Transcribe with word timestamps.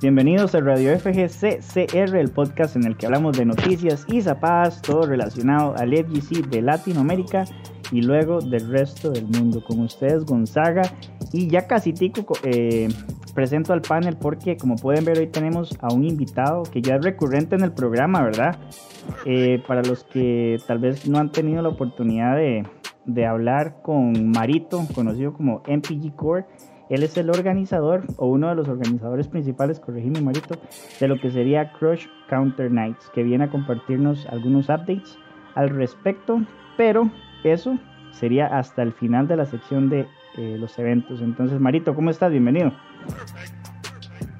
Bienvenidos 0.00 0.54
a 0.54 0.60
Radio 0.60 0.96
FGCCR, 0.96 2.16
el 2.16 2.30
podcast 2.30 2.76
en 2.76 2.84
el 2.84 2.96
que 2.96 3.06
hablamos 3.06 3.36
de 3.36 3.44
noticias 3.44 4.06
y 4.06 4.22
zapadas, 4.22 4.80
todo 4.80 5.04
relacionado 5.08 5.74
al 5.76 5.92
FGC 5.92 6.46
de 6.48 6.62
Latinoamérica 6.62 7.46
y 7.90 8.02
luego 8.02 8.40
del 8.40 8.70
resto 8.70 9.10
del 9.10 9.26
mundo. 9.26 9.60
Con 9.64 9.80
ustedes 9.80 10.24
Gonzaga 10.24 10.82
y 11.32 11.48
ya 11.48 11.66
casi 11.66 11.92
tico 11.92 12.32
eh, 12.44 12.86
presento 13.34 13.72
al 13.72 13.82
panel 13.82 14.16
porque 14.16 14.56
como 14.56 14.76
pueden 14.76 15.04
ver 15.04 15.18
hoy 15.18 15.26
tenemos 15.26 15.76
a 15.80 15.92
un 15.92 16.04
invitado 16.04 16.62
que 16.62 16.80
ya 16.80 16.94
es 16.94 17.04
recurrente 17.04 17.56
en 17.56 17.64
el 17.64 17.72
programa, 17.72 18.22
¿verdad? 18.22 18.56
Eh, 19.24 19.60
para 19.66 19.82
los 19.82 20.04
que 20.04 20.58
tal 20.68 20.78
vez 20.78 21.08
no 21.08 21.18
han 21.18 21.32
tenido 21.32 21.60
la 21.60 21.70
oportunidad 21.70 22.36
de, 22.36 22.64
de 23.04 23.26
hablar 23.26 23.82
con 23.82 24.30
Marito, 24.30 24.80
conocido 24.94 25.32
como 25.32 25.64
MPG 25.66 26.14
Core 26.14 26.46
él 26.90 27.02
es 27.02 27.16
el 27.16 27.30
organizador 27.30 28.04
o 28.16 28.26
uno 28.26 28.48
de 28.48 28.54
los 28.54 28.68
organizadores 28.68 29.28
principales, 29.28 29.80
corregime 29.80 30.20
Marito, 30.20 30.58
de 31.00 31.08
lo 31.08 31.20
que 31.20 31.30
sería 31.30 31.72
Crush 31.72 32.06
Counter 32.28 32.70
Nights, 32.70 33.10
que 33.14 33.22
viene 33.22 33.44
a 33.44 33.50
compartirnos 33.50 34.26
algunos 34.26 34.68
updates 34.68 35.18
al 35.54 35.70
respecto, 35.70 36.40
pero 36.76 37.10
eso 37.44 37.78
sería 38.12 38.46
hasta 38.46 38.82
el 38.82 38.92
final 38.92 39.28
de 39.28 39.36
la 39.36 39.44
sección 39.44 39.90
de 39.90 40.06
eh, 40.36 40.56
los 40.58 40.78
eventos. 40.78 41.20
Entonces, 41.20 41.60
Marito, 41.60 41.94
¿cómo 41.94 42.10
estás? 42.10 42.30
Bienvenido. 42.30 42.72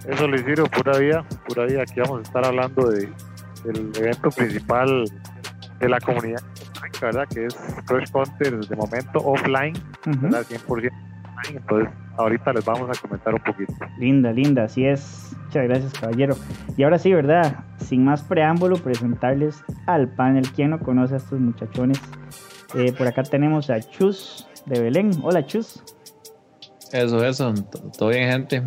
Eso 0.07 0.27
le 0.27 0.41
hicieron 0.41 0.69
pura 0.69 0.99
vida, 0.99 1.25
pura 1.47 1.67
vida. 1.67 1.83
Aquí 1.83 2.01
vamos 2.01 2.21
a 2.21 2.23
estar 2.23 2.47
hablando 2.47 2.89
de, 2.89 3.09
del 3.65 3.91
evento 3.99 4.31
principal 4.31 5.05
de 5.81 5.89
la 5.89 6.01
comunidad, 6.01 6.43
¿verdad? 7.01 7.29
Que 7.29 7.47
es 7.47 7.55
Crush 7.87 8.11
Counter 8.11 8.59
de 8.59 8.77
momento 8.77 9.19
offline, 9.19 9.75
¿verdad? 10.23 10.45
100% 10.49 10.91
entonces 11.55 11.89
ahorita 12.19 12.53
les 12.53 12.65
vamos 12.65 12.91
a 12.91 13.01
comentar 13.01 13.35
un 13.35 13.41
poquito. 13.41 13.73
Linda, 13.99 14.33
linda, 14.33 14.65
así 14.65 14.85
es. 14.85 15.35
Muchas 15.47 15.65
gracias, 15.65 15.93
caballero. 15.95 16.37
Y 16.77 16.83
ahora 16.83 16.99
sí, 16.99 17.13
¿verdad? 17.13 17.65
Sin 17.79 18.05
más 18.05 18.23
preámbulo, 18.23 18.77
presentarles 18.77 19.65
al 19.87 20.09
panel. 20.09 20.51
¿Quién 20.53 20.71
no 20.71 20.81
conoce 20.81 21.15
a 21.15 21.17
estos 21.19 21.41
muchachones? 21.41 22.01
Eh, 22.75 22.93
por 22.93 23.07
acá 23.07 23.23
tenemos 23.23 23.71
a 23.71 23.81
Chus 23.81 24.47
de 24.67 24.81
Belén. 24.81 25.11
Hola, 25.23 25.47
Chus. 25.47 25.83
Eso, 26.93 27.25
eso. 27.25 27.55
Todo 27.97 28.11
bien, 28.11 28.31
gente. 28.31 28.63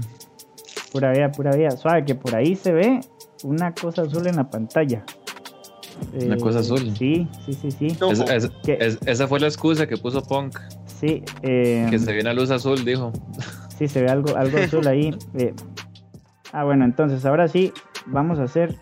Pura 0.91 1.11
vida, 1.11 1.31
pura 1.31 1.51
vida. 1.55 1.71
Suave, 1.71 2.05
que 2.05 2.15
por 2.15 2.35
ahí 2.35 2.55
se 2.55 2.71
ve 2.71 2.99
una 3.43 3.73
cosa 3.73 4.03
azul 4.03 4.25
en 4.27 4.37
la 4.37 4.49
pantalla. 4.49 5.03
Una 6.13 6.37
cosa 6.37 6.59
azul. 6.59 6.95
Sí, 6.95 7.27
sí, 7.45 7.53
sí, 7.53 7.71
sí. 7.71 7.97
esa 9.05 9.27
fue 9.27 9.39
la 9.39 9.47
excusa 9.47 9.85
que 9.85 9.97
puso 9.97 10.23
Punk. 10.23 10.57
Sí. 11.01 11.23
Eh, 11.41 11.87
que 11.89 11.97
se 11.97 12.13
ve 12.13 12.21
una 12.21 12.33
luz 12.33 12.51
azul, 12.51 12.85
dijo. 12.85 13.11
Sí, 13.75 13.87
se 13.87 14.03
ve 14.03 14.09
algo, 14.09 14.37
algo 14.37 14.57
azul 14.59 14.87
ahí. 14.87 15.09
Eh. 15.37 15.53
Ah, 16.53 16.63
bueno, 16.63 16.85
entonces 16.85 17.25
ahora 17.25 17.47
sí, 17.47 17.73
vamos 18.05 18.37
a 18.37 18.43
hacer 18.43 18.75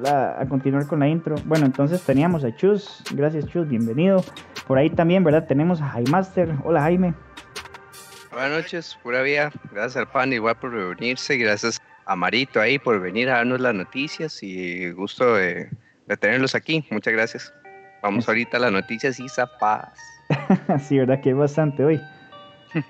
la, 0.00 0.40
a 0.40 0.48
continuar 0.48 0.86
con 0.88 1.00
la 1.00 1.08
intro. 1.08 1.36
Bueno, 1.44 1.66
entonces 1.66 2.02
teníamos 2.02 2.42
a 2.42 2.56
Chus. 2.56 3.04
Gracias, 3.12 3.46
Chus, 3.46 3.68
bienvenido. 3.68 4.24
Por 4.66 4.78
ahí 4.78 4.90
también, 4.90 5.22
¿verdad? 5.22 5.46
Tenemos 5.46 5.80
a 5.80 5.94
Master 6.10 6.52
Hola, 6.64 6.80
Jaime. 6.80 7.14
Buenas 8.32 8.50
noches, 8.50 8.98
pura 9.02 9.22
vida. 9.22 9.52
Gracias 9.70 9.98
al 9.98 10.08
pan 10.08 10.32
igual 10.32 10.56
por 10.56 10.72
reunirse. 10.72 11.36
Gracias 11.36 11.78
a 12.06 12.16
Marito 12.16 12.60
ahí 12.60 12.78
por 12.78 12.98
venir 12.98 13.28
a 13.28 13.34
darnos 13.34 13.60
las 13.60 13.74
noticias 13.74 14.42
y 14.42 14.90
gusto 14.92 15.34
de, 15.34 15.70
de 16.06 16.16
tenerlos 16.16 16.56
aquí. 16.56 16.84
Muchas 16.90 17.12
gracias. 17.12 17.54
Vamos 18.02 18.26
ahorita 18.26 18.56
a 18.56 18.60
las 18.60 18.72
noticias 18.72 19.20
y 19.20 19.28
zapas. 19.28 20.11
sí, 20.80 20.98
verdad 20.98 21.20
que 21.20 21.30
hay 21.30 21.34
bastante 21.34 21.84
hoy. 21.84 22.00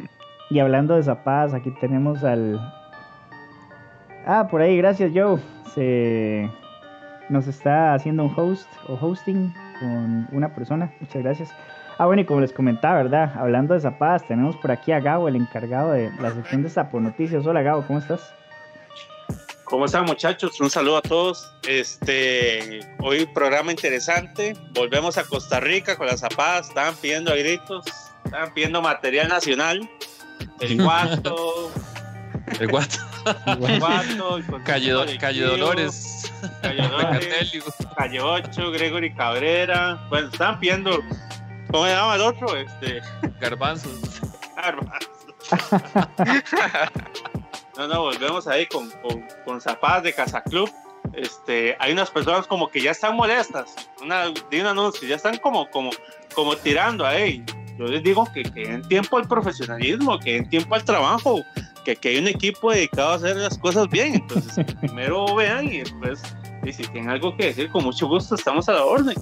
y 0.51 0.59
hablando 0.59 0.97
de 0.97 1.03
zapadas, 1.03 1.55
aquí 1.55 1.71
tenemos 1.81 2.23
al. 2.25 2.61
Ah, 4.27 4.47
por 4.51 4.61
ahí, 4.61 4.77
gracias 4.77 5.12
Joe. 5.15 5.41
Se 5.75 6.51
nos 7.29 7.47
está 7.47 7.95
haciendo 7.95 8.25
un 8.25 8.33
host 8.37 8.69
o 8.89 8.95
hosting 8.95 9.53
con 9.81 10.29
una 10.33 10.55
persona. 10.55 10.93
Muchas 11.01 11.23
gracias. 11.23 11.55
Ah, 11.99 12.06
bueno, 12.06 12.22
y 12.22 12.25
como 12.25 12.41
les 12.41 12.53
comentaba, 12.53 12.97
¿verdad? 12.97 13.33
Hablando 13.37 13.75
de 13.75 13.81
zapadas, 13.81 14.27
tenemos 14.27 14.56
por 14.56 14.71
aquí 14.71 14.93
a 14.93 15.00
Gabo, 15.00 15.28
el 15.28 15.37
encargado 15.37 15.93
de 15.93 16.11
la 16.21 16.31
sección 16.31 16.62
de 16.62 16.71
Zapo 16.71 17.00
Noticias. 17.00 17.47
Hola 17.47 17.62
Gabo, 17.62 17.84
¿cómo 17.87 17.99
estás? 17.99 18.34
¿Cómo 19.72 19.87
están 19.87 20.05
muchachos? 20.05 20.60
Un 20.60 20.69
saludo 20.69 20.99
a 20.99 21.00
todos. 21.00 21.50
Este, 21.66 22.81
hoy 22.99 23.25
programa 23.25 23.71
interesante. 23.71 24.55
Volvemos 24.75 25.16
a 25.16 25.25
Costa 25.25 25.60
Rica 25.60 25.97
con 25.97 26.09
las 26.09 26.21
zapadas. 26.21 26.69
Estaban 26.69 26.94
pidiendo 26.97 27.33
a 27.33 27.37
gritos, 27.37 27.87
estaban 28.22 28.53
pidiendo 28.53 28.83
material 28.83 29.28
nacional. 29.28 29.88
El 30.60 30.77
guato. 30.83 31.72
El 32.60 32.69
guato. 32.69 32.99
El 33.47 33.81
guato. 33.81 34.43
Calle, 34.62 34.91
Dolores. 34.91 36.31
Calle 36.60 36.83
Dolores. 36.89 37.27
Calle 37.97 38.21
8, 38.21 38.72
Gregory 38.72 39.15
Cabrera. 39.15 40.06
Bueno, 40.10 40.28
estaban 40.31 40.60
pidiendo. 40.60 41.00
¿Cómo 41.71 41.87
se 41.87 41.93
llama 41.93 42.16
el 42.16 42.21
otro? 42.21 42.56
Este. 42.59 43.00
Garbanzos. 43.41 44.21
Garbanzos. 44.54 45.09
No, 47.77 47.88
no, 47.88 48.03
volvemos 48.03 48.47
ahí 48.47 48.66
con, 48.66 48.91
con, 49.03 49.25
con 49.44 49.60
zapadas 49.60 50.03
de 50.03 50.12
Casa 50.12 50.43
Club. 50.43 50.71
Este, 51.15 51.77
hay 51.78 51.93
unas 51.93 52.10
personas 52.10 52.47
como 52.47 52.69
que 52.69 52.81
ya 52.81 52.93
están 52.93 53.16
molestas. 53.16 53.75
Una, 54.03 54.25
de 54.50 54.60
un 54.60 54.66
anuncio, 54.66 55.09
ya 55.09 55.16
están 55.16 55.38
como, 55.38 55.69
como, 55.71 55.91
como 56.34 56.56
tirando 56.56 57.06
ahí. 57.06 57.44
Yo 57.78 57.87
les 57.87 58.03
digo 58.03 58.27
que, 58.33 58.43
que 58.43 58.65
en 58.65 58.83
tiempo 58.88 59.16
al 59.16 59.27
profesionalismo, 59.27 60.19
que 60.19 60.37
en 60.37 60.49
tiempo 60.49 60.75
al 60.75 60.84
trabajo, 60.84 61.41
que, 61.84 61.97
que 61.97 62.10
hay 62.10 62.19
un 62.19 62.28
equipo 62.28 62.71
dedicado 62.71 63.12
a 63.12 63.15
hacer 63.15 63.37
las 63.37 63.59
cosas 63.59 63.89
bien. 63.89 64.15
Entonces, 64.15 64.65
primero 64.81 65.34
vean 65.34 65.66
y 65.66 65.78
después, 65.78 66.22
y 66.62 66.72
si 66.72 66.84
tienen 66.84 67.10
algo 67.10 67.37
que 67.37 67.47
decir, 67.47 67.71
con 67.71 67.84
mucho 67.84 68.06
gusto 68.06 68.34
estamos 68.34 68.69
a 68.69 68.72
la 68.72 68.84
orden. 68.84 69.16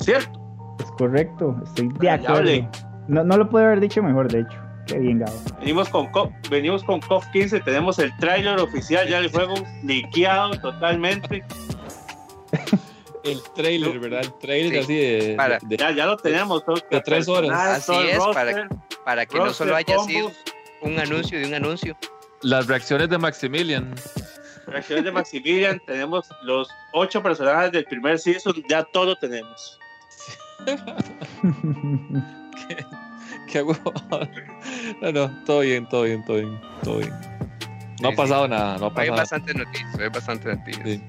¿Cierto? 0.00 0.40
Es 0.78 0.90
correcto, 0.92 1.56
estoy 1.64 1.88
de 1.98 2.10
acuerdo. 2.10 2.70
No, 3.08 3.24
no 3.24 3.36
lo 3.36 3.48
puedo 3.48 3.66
haber 3.66 3.80
dicho 3.80 4.02
mejor, 4.02 4.30
de 4.30 4.40
hecho. 4.40 4.67
Qué 4.88 4.98
bien, 4.98 5.18
Gabo. 5.18 5.38
Venimos 5.60 5.88
con, 5.90 6.08
venimos 6.50 6.82
con 6.82 7.00
COF 7.00 7.26
15, 7.32 7.60
tenemos 7.60 7.98
el 7.98 8.16
tráiler 8.16 8.58
oficial 8.58 9.06
ya 9.06 9.20
del 9.20 9.30
juego 9.30 9.54
liqueado 9.84 10.58
totalmente. 10.60 11.44
el 13.24 13.42
trailer, 13.54 13.98
¿verdad? 13.98 14.22
El 14.24 14.32
trailer 14.38 14.82
así 14.82 14.94
de, 14.94 15.36
ya, 15.78 15.90
ya, 15.90 16.06
lo 16.06 16.16
tenemos. 16.16 16.64
De 16.90 17.00
tres 17.02 17.28
horas. 17.28 17.50
Así 17.52 17.94
es, 17.94 18.18
para, 18.32 18.68
para 19.04 19.26
que 19.26 19.38
no 19.38 19.52
solo 19.52 19.76
haya 19.76 19.98
sido 20.00 20.32
un 20.80 20.98
anuncio 20.98 21.38
de 21.38 21.46
un 21.46 21.54
anuncio. 21.54 21.96
Las 22.40 22.66
reacciones 22.66 23.10
de 23.10 23.18
Maximilian. 23.18 23.94
Reacciones 24.66 25.04
de 25.04 25.12
Maximilian, 25.12 25.80
tenemos 25.86 26.26
los 26.44 26.68
ocho 26.94 27.22
personajes 27.22 27.72
del 27.72 27.84
primer 27.84 28.18
season, 28.18 28.54
ya 28.70 28.84
todo 28.84 29.16
tenemos. 29.16 29.78
¿Qué 33.52 33.58
hago? 33.58 33.76
no, 35.02 35.12
no, 35.12 35.44
todo 35.44 35.60
bien, 35.60 35.88
todo 35.88 36.02
bien, 36.02 36.24
todo 36.24 36.36
bien, 36.36 36.60
todo 36.82 36.98
bien. 36.98 37.12
No 38.02 38.10
ha 38.10 38.12
pasado 38.12 38.46
nada, 38.46 38.78
no 38.78 38.86
ha 38.86 38.90
pasado 38.90 39.00
Hay 39.00 39.10
bastante 39.10 39.54
noticias, 39.54 39.98
hay 39.98 40.08
bastante 40.08 40.54
noticias. 40.54 41.00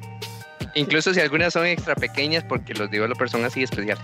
Incluso 0.76 1.14
si 1.14 1.20
algunas 1.20 1.54
son 1.54 1.66
extra 1.66 1.96
pequeñas 1.96 2.44
porque 2.44 2.74
los 2.74 2.90
developers 2.90 3.32
son 3.32 3.44
así 3.44 3.64
especiales. 3.64 4.04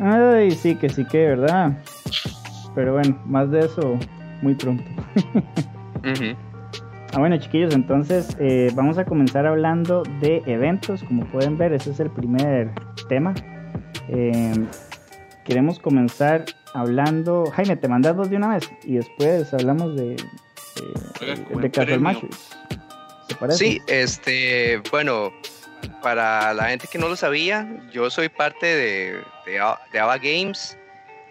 Ay, 0.00 0.50
sí, 0.50 0.74
que 0.74 0.88
sí 0.88 1.04
que, 1.04 1.26
¿verdad? 1.26 1.72
Pero 2.74 2.94
bueno, 2.94 3.20
más 3.24 3.50
de 3.50 3.60
eso 3.60 3.98
muy 4.42 4.54
pronto. 4.54 4.84
Ah, 7.12 7.20
bueno, 7.20 7.36
chiquillos, 7.38 7.72
entonces 7.72 8.36
eh, 8.40 8.72
vamos 8.74 8.98
a 8.98 9.04
comenzar 9.04 9.46
hablando 9.46 10.02
de 10.20 10.42
eventos. 10.46 11.04
Como 11.04 11.24
pueden 11.26 11.56
ver, 11.56 11.72
ese 11.72 11.92
es 11.92 12.00
el 12.00 12.10
primer 12.10 12.72
tema. 13.08 13.32
Eh, 14.08 14.52
queremos 15.44 15.78
comenzar 15.78 16.44
hablando. 16.72 17.50
Jaime, 17.54 17.76
te 17.76 17.88
mandas 17.88 18.16
dos 18.16 18.30
de 18.30 18.36
una 18.36 18.54
vez 18.54 18.70
y 18.84 18.94
después 18.94 19.52
hablamos 19.54 19.94
de, 19.96 20.16
de, 21.20 21.60
de 21.60 21.70
Casual 21.70 22.00
Matches. 22.00 22.50
¿Te 23.28 23.34
parece? 23.36 23.58
Sí, 23.58 23.82
este, 23.86 24.82
bueno, 24.90 25.32
para 26.02 26.52
la 26.54 26.68
gente 26.68 26.86
que 26.90 26.98
no 26.98 27.08
lo 27.08 27.16
sabía, 27.16 27.68
yo 27.92 28.10
soy 28.10 28.28
parte 28.28 28.66
de, 28.66 29.22
de, 29.46 30.00
Ava 30.00 30.18
Games. 30.18 30.76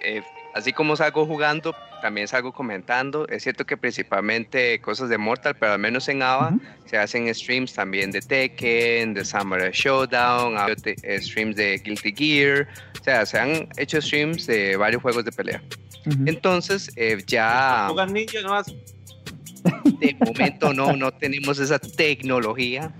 Eh, 0.01 0.21
así 0.53 0.73
como 0.73 0.95
salgo 0.95 1.25
jugando, 1.25 1.75
también 2.03 2.27
salgo 2.27 2.51
comentando. 2.51 3.25
Es 3.29 3.43
cierto 3.43 3.65
que 3.65 3.77
principalmente 3.77 4.81
cosas 4.81 5.07
de 5.07 5.17
Mortal, 5.17 5.55
pero 5.57 5.71
al 5.71 5.79
menos 5.79 6.09
en 6.09 6.21
Ava 6.21 6.53
se 6.83 6.97
hacen 6.97 7.33
streams 7.33 7.73
también 7.73 8.11
de 8.11 8.19
Tekken, 8.19 9.13
de 9.13 9.23
Samurai 9.23 9.71
Showdown, 9.71 10.57
streams 11.21 11.55
de 11.55 11.77
Guilty 11.77 12.13
Gear. 12.13 12.67
O 12.99 13.03
sea, 13.05 13.25
se 13.25 13.39
han 13.39 13.69
hecho 13.77 14.01
streams 14.01 14.45
de 14.47 14.75
varios 14.75 15.01
juegos 15.01 15.23
de 15.23 15.31
pelea. 15.31 15.63
Entonces, 16.25 16.91
eh, 16.97 17.23
ya. 17.25 17.87
De 20.01 20.13
momento 20.19 20.73
no, 20.73 20.91
no 20.97 21.09
tenemos 21.13 21.57
esa 21.57 21.79
tecnología 21.79 22.93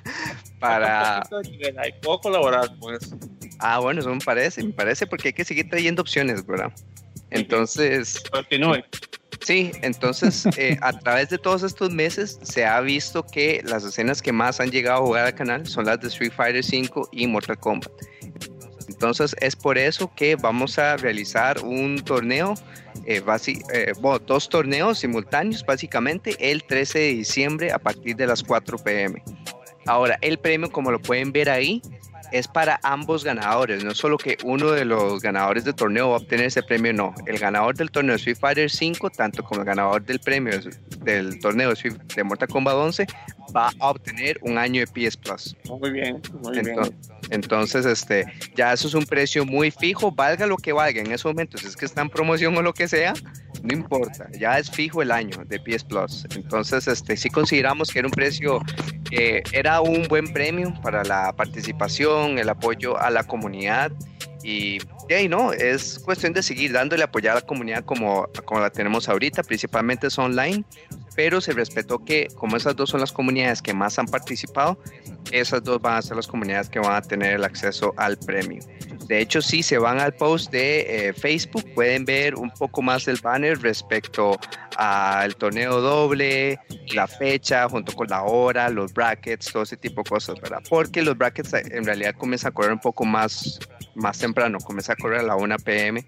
para. 0.58 1.22
puedo 2.00 2.18
colaborar 2.20 2.70
con 2.78 2.94
eso. 2.94 3.14
Ah, 3.58 3.78
bueno, 3.78 4.00
eso 4.00 4.14
me 4.14 4.24
parece, 4.24 4.62
me 4.62 4.72
parece 4.72 5.06
porque 5.06 5.28
hay 5.28 5.34
que 5.34 5.44
seguir 5.44 5.68
trayendo 5.68 6.00
opciones, 6.00 6.46
¿verdad? 6.46 6.72
Entonces. 7.30 8.22
Continúe. 8.30 8.84
Sí, 9.40 9.70
entonces 9.82 10.46
eh, 10.56 10.76
a 10.80 10.92
través 10.92 11.30
de 11.30 11.38
todos 11.38 11.62
estos 11.62 11.90
meses 11.90 12.38
se 12.42 12.66
ha 12.66 12.80
visto 12.80 13.22
que 13.22 13.62
las 13.64 13.84
escenas 13.84 14.20
que 14.20 14.32
más 14.32 14.60
han 14.60 14.70
llegado 14.70 15.02
a 15.02 15.06
jugar 15.06 15.26
al 15.26 15.34
canal 15.34 15.66
son 15.66 15.86
las 15.86 16.00
de 16.00 16.08
Street 16.08 16.32
Fighter 16.36 16.64
V 16.64 17.08
y 17.12 17.26
Mortal 17.26 17.58
Kombat. 17.58 17.92
Entonces 18.88 19.36
es 19.40 19.54
por 19.54 19.78
eso 19.78 20.12
que 20.16 20.34
vamos 20.34 20.78
a 20.78 20.96
realizar 20.96 21.60
un 21.62 22.00
torneo, 22.00 22.54
eh, 23.06 23.22
eh, 23.72 23.92
dos 24.26 24.48
torneos 24.48 24.98
simultáneos 24.98 25.64
básicamente 25.64 26.36
el 26.40 26.64
13 26.64 26.98
de 26.98 27.08
diciembre 27.08 27.72
a 27.72 27.78
partir 27.78 28.16
de 28.16 28.26
las 28.26 28.42
4 28.42 28.78
pm. 28.78 29.22
Ahora, 29.86 30.18
el 30.20 30.38
premio, 30.38 30.70
como 30.70 30.90
lo 30.90 31.00
pueden 31.00 31.32
ver 31.32 31.48
ahí, 31.48 31.80
es 32.32 32.48
para 32.48 32.80
ambos 32.82 33.24
ganadores, 33.24 33.84
no 33.84 33.94
solo 33.94 34.18
que 34.18 34.36
uno 34.44 34.70
de 34.70 34.84
los 34.84 35.20
ganadores 35.20 35.64
del 35.64 35.74
torneo 35.74 36.10
va 36.10 36.16
a 36.16 36.18
obtener 36.18 36.46
ese 36.46 36.62
premio, 36.62 36.92
no. 36.92 37.14
El 37.26 37.38
ganador 37.38 37.76
del 37.76 37.90
torneo 37.90 38.12
de 38.12 38.16
Street 38.16 38.38
Fighter 38.38 38.70
5, 38.70 39.10
tanto 39.10 39.42
como 39.42 39.60
el 39.60 39.66
ganador 39.66 40.04
del 40.04 40.20
premio 40.20 40.58
del 41.00 41.38
torneo 41.40 41.72
de 42.14 42.24
Mortal 42.24 42.48
Kombat 42.48 42.74
11, 42.74 43.06
va 43.54 43.70
a 43.78 43.90
obtener 43.90 44.38
un 44.42 44.58
año 44.58 44.84
de 44.84 44.86
PS 44.86 45.16
Plus. 45.16 45.56
Muy 45.64 45.90
bien, 45.90 46.20
muy 46.42 46.60
bien. 46.60 46.76
Entonces, 47.30 47.86
este, 47.86 48.26
ya 48.56 48.72
eso 48.72 48.88
es 48.88 48.94
un 48.94 49.04
precio 49.04 49.44
muy 49.44 49.70
fijo, 49.70 50.10
valga 50.10 50.46
lo 50.46 50.56
que 50.56 50.72
valga 50.72 51.00
en 51.00 51.12
esos 51.12 51.32
momentos, 51.32 51.64
es 51.64 51.76
que 51.76 51.84
está 51.84 52.02
en 52.02 52.10
promoción 52.10 52.56
o 52.56 52.62
lo 52.62 52.72
que 52.72 52.88
sea, 52.88 53.14
no 53.62 53.72
importa, 53.72 54.28
ya 54.38 54.58
es 54.58 54.70
fijo 54.70 55.02
el 55.02 55.10
año 55.10 55.44
de 55.46 55.58
PS 55.58 55.84
Plus. 55.84 56.26
Entonces, 56.34 56.86
este, 56.88 57.16
sí 57.16 57.28
consideramos 57.28 57.90
que 57.90 58.00
era 58.00 58.08
un 58.08 58.12
precio, 58.12 58.60
eh, 59.10 59.42
era 59.52 59.80
un 59.80 60.04
buen 60.08 60.32
premio 60.32 60.72
para 60.82 61.04
la 61.04 61.32
participación, 61.32 62.38
el 62.38 62.48
apoyo 62.48 62.98
a 62.98 63.10
la 63.10 63.24
comunidad 63.24 63.92
y 64.42 64.78
de 65.08 65.14
ahí 65.14 65.28
no, 65.28 65.52
es 65.52 65.98
cuestión 65.98 66.34
de 66.34 66.42
seguir 66.42 66.72
dándole 66.72 67.02
apoyar 67.02 67.32
a 67.32 67.34
la 67.36 67.46
comunidad 67.46 67.84
como, 67.84 68.28
como 68.44 68.60
la 68.60 68.70
tenemos 68.70 69.08
ahorita, 69.08 69.42
principalmente 69.42 70.08
es 70.08 70.18
online, 70.18 70.64
pero 71.16 71.40
se 71.40 71.52
respetó 71.52 72.04
que 72.04 72.28
como 72.36 72.56
esas 72.56 72.76
dos 72.76 72.90
son 72.90 73.00
las 73.00 73.10
comunidades 73.10 73.62
que 73.62 73.72
más 73.72 73.98
han 73.98 74.06
participado, 74.06 74.78
esas 75.32 75.64
dos 75.64 75.80
van 75.80 75.96
a 75.96 76.02
ser 76.02 76.16
las 76.16 76.26
comunidades 76.26 76.68
que 76.68 76.78
van 76.78 76.92
a 76.92 77.02
tener 77.02 77.34
el 77.34 77.44
acceso 77.44 77.94
al 77.96 78.18
premio. 78.18 78.62
De 79.08 79.20
hecho, 79.20 79.40
si 79.40 79.62
se 79.62 79.78
van 79.78 79.98
al 80.00 80.12
post 80.12 80.52
de 80.52 81.08
eh, 81.08 81.12
Facebook, 81.14 81.64
pueden 81.74 82.04
ver 82.04 82.34
un 82.34 82.50
poco 82.50 82.82
más 82.82 83.06
del 83.06 83.18
banner 83.22 83.58
respecto 83.58 84.38
al 84.76 85.34
torneo 85.36 85.80
doble, 85.80 86.60
la 86.92 87.08
fecha, 87.08 87.66
junto 87.70 87.92
con 87.94 88.06
la 88.08 88.22
hora, 88.24 88.68
los 88.68 88.92
brackets, 88.92 89.50
todo 89.50 89.62
ese 89.62 89.78
tipo 89.78 90.02
de 90.02 90.10
cosas, 90.10 90.38
¿verdad? 90.42 90.62
Porque 90.68 91.00
los 91.00 91.16
brackets 91.16 91.54
eh, 91.54 91.62
en 91.70 91.84
realidad 91.84 92.14
comienzan 92.18 92.50
a 92.50 92.54
correr 92.54 92.72
un 92.72 92.80
poco 92.80 93.06
más, 93.06 93.58
más 93.94 94.18
temprano, 94.18 94.58
comienza 94.58 94.92
a 94.92 94.96
correr 95.00 95.20
a 95.20 95.22
la 95.22 95.36
1 95.36 95.56
pm. 95.58 96.04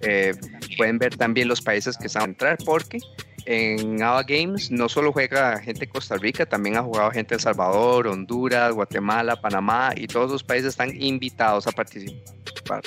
Eh, 0.00 0.34
pueden 0.76 0.98
ver 0.98 1.16
también 1.16 1.48
los 1.48 1.60
países 1.60 1.96
que 1.96 2.06
están 2.06 2.22
a 2.22 2.26
entrar, 2.26 2.58
porque 2.64 2.98
en 3.46 4.02
ABA 4.02 4.22
Games 4.22 4.70
no 4.70 4.88
solo 4.88 5.12
juega 5.12 5.60
gente 5.60 5.80
de 5.80 5.88
Costa 5.88 6.16
Rica, 6.16 6.46
también 6.46 6.76
ha 6.76 6.82
jugado 6.82 7.10
gente 7.10 7.30
de 7.30 7.36
El 7.36 7.40
Salvador, 7.42 8.06
Honduras, 8.06 8.72
Guatemala, 8.72 9.40
Panamá 9.40 9.92
y 9.94 10.06
todos 10.06 10.30
los 10.30 10.42
países 10.42 10.68
están 10.70 10.90
invitados 11.00 11.66
a 11.66 11.72
participar. 11.72 12.82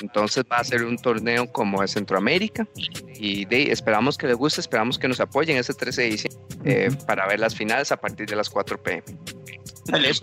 Entonces 0.00 0.44
va 0.50 0.58
a 0.58 0.64
ser 0.64 0.84
un 0.84 0.96
torneo 0.96 1.50
como 1.50 1.80
de 1.80 1.88
Centroamérica 1.88 2.66
y 3.14 3.44
de, 3.46 3.72
esperamos 3.72 4.16
que 4.16 4.28
les 4.28 4.36
guste, 4.36 4.60
esperamos 4.60 4.98
que 4.98 5.08
nos 5.08 5.18
apoyen 5.18 5.56
ese 5.56 5.74
13 5.74 6.02
de 6.02 6.08
diciembre 6.08 6.40
eh, 6.64 6.88
para 7.06 7.26
ver 7.26 7.40
las 7.40 7.54
finales 7.56 7.90
a 7.90 7.96
partir 7.96 8.28
de 8.28 8.36
las 8.36 8.48
4 8.48 8.80
pm. 8.80 9.02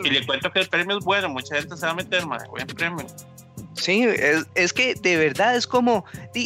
Y 0.03 0.09
le 0.09 0.25
cuento 0.25 0.51
que 0.51 0.59
el 0.59 0.69
premio 0.69 0.97
es 0.97 1.03
bueno, 1.03 1.27
mucha 1.29 1.55
gente 1.55 1.75
se 1.75 1.85
va 1.85 1.91
a 1.91 1.95
meter, 1.95 2.25
más 2.25 2.47
buen 2.47 2.67
premio. 2.67 3.05
Sí, 3.75 4.03
es, 4.03 4.45
es, 4.55 4.73
que 4.73 4.95
de 4.95 5.17
verdad 5.17 5.55
es 5.55 5.67
como, 5.67 6.05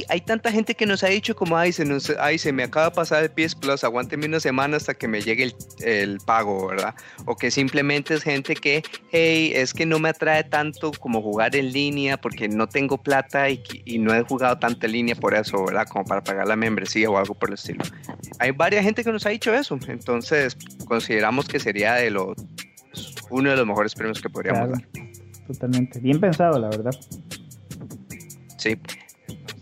hay 0.09 0.21
tanta 0.21 0.51
gente 0.51 0.73
que 0.73 0.85
nos 0.85 1.03
ha 1.03 1.07
dicho 1.07 1.35
como, 1.35 1.57
ay, 1.57 1.71
se, 1.71 1.85
nos, 1.85 2.09
ay, 2.19 2.39
se 2.39 2.51
me 2.51 2.63
acaba 2.63 2.89
de 2.89 2.95
pasar 2.95 3.23
el 3.23 3.29
PS 3.29 3.55
Plus, 3.55 3.83
aguánteme 3.83 4.25
una 4.25 4.39
semana 4.39 4.77
hasta 4.77 4.95
que 4.95 5.07
me 5.07 5.21
llegue 5.21 5.43
el, 5.43 5.55
el, 5.81 6.17
pago, 6.19 6.67
¿verdad? 6.67 6.95
O 7.25 7.35
que 7.35 7.51
simplemente 7.51 8.15
es 8.15 8.23
gente 8.23 8.55
que, 8.55 8.83
hey, 9.11 9.51
es 9.53 9.73
que 9.73 9.85
no 9.85 9.99
me 9.99 10.09
atrae 10.09 10.43
tanto 10.43 10.91
como 10.99 11.21
jugar 11.21 11.55
en 11.55 11.71
línea 11.71 12.17
porque 12.17 12.49
no 12.49 12.67
tengo 12.67 12.97
plata 12.97 13.49
y, 13.49 13.61
y 13.85 13.99
no 13.99 14.13
he 14.13 14.23
jugado 14.23 14.57
tanta 14.57 14.87
línea 14.87 15.15
por 15.15 15.35
eso, 15.35 15.65
¿verdad? 15.65 15.87
Como 15.87 16.05
para 16.05 16.23
pagar 16.23 16.47
la 16.47 16.55
membresía 16.55 17.09
o 17.09 17.17
algo 17.17 17.35
por 17.35 17.49
el 17.49 17.55
estilo. 17.55 17.83
Hay 18.39 18.51
varias 18.51 18.83
gente 18.83 19.03
que 19.03 19.11
nos 19.11 19.25
ha 19.25 19.29
dicho 19.29 19.53
eso, 19.53 19.77
entonces 19.87 20.57
consideramos 20.85 21.47
que 21.47 21.59
sería 21.59 21.93
de 21.93 22.09
lo, 22.09 22.33
uno 23.29 23.51
de 23.51 23.55
los 23.55 23.67
mejores 23.67 23.93
premios 23.93 24.19
que 24.19 24.29
podríamos 24.29 24.71
dar 24.71 25.08
totalmente. 25.49 25.99
Bien 25.99 26.19
pensado, 26.19 26.59
la 26.59 26.69
verdad. 26.69 26.91
Sí. 28.57 28.77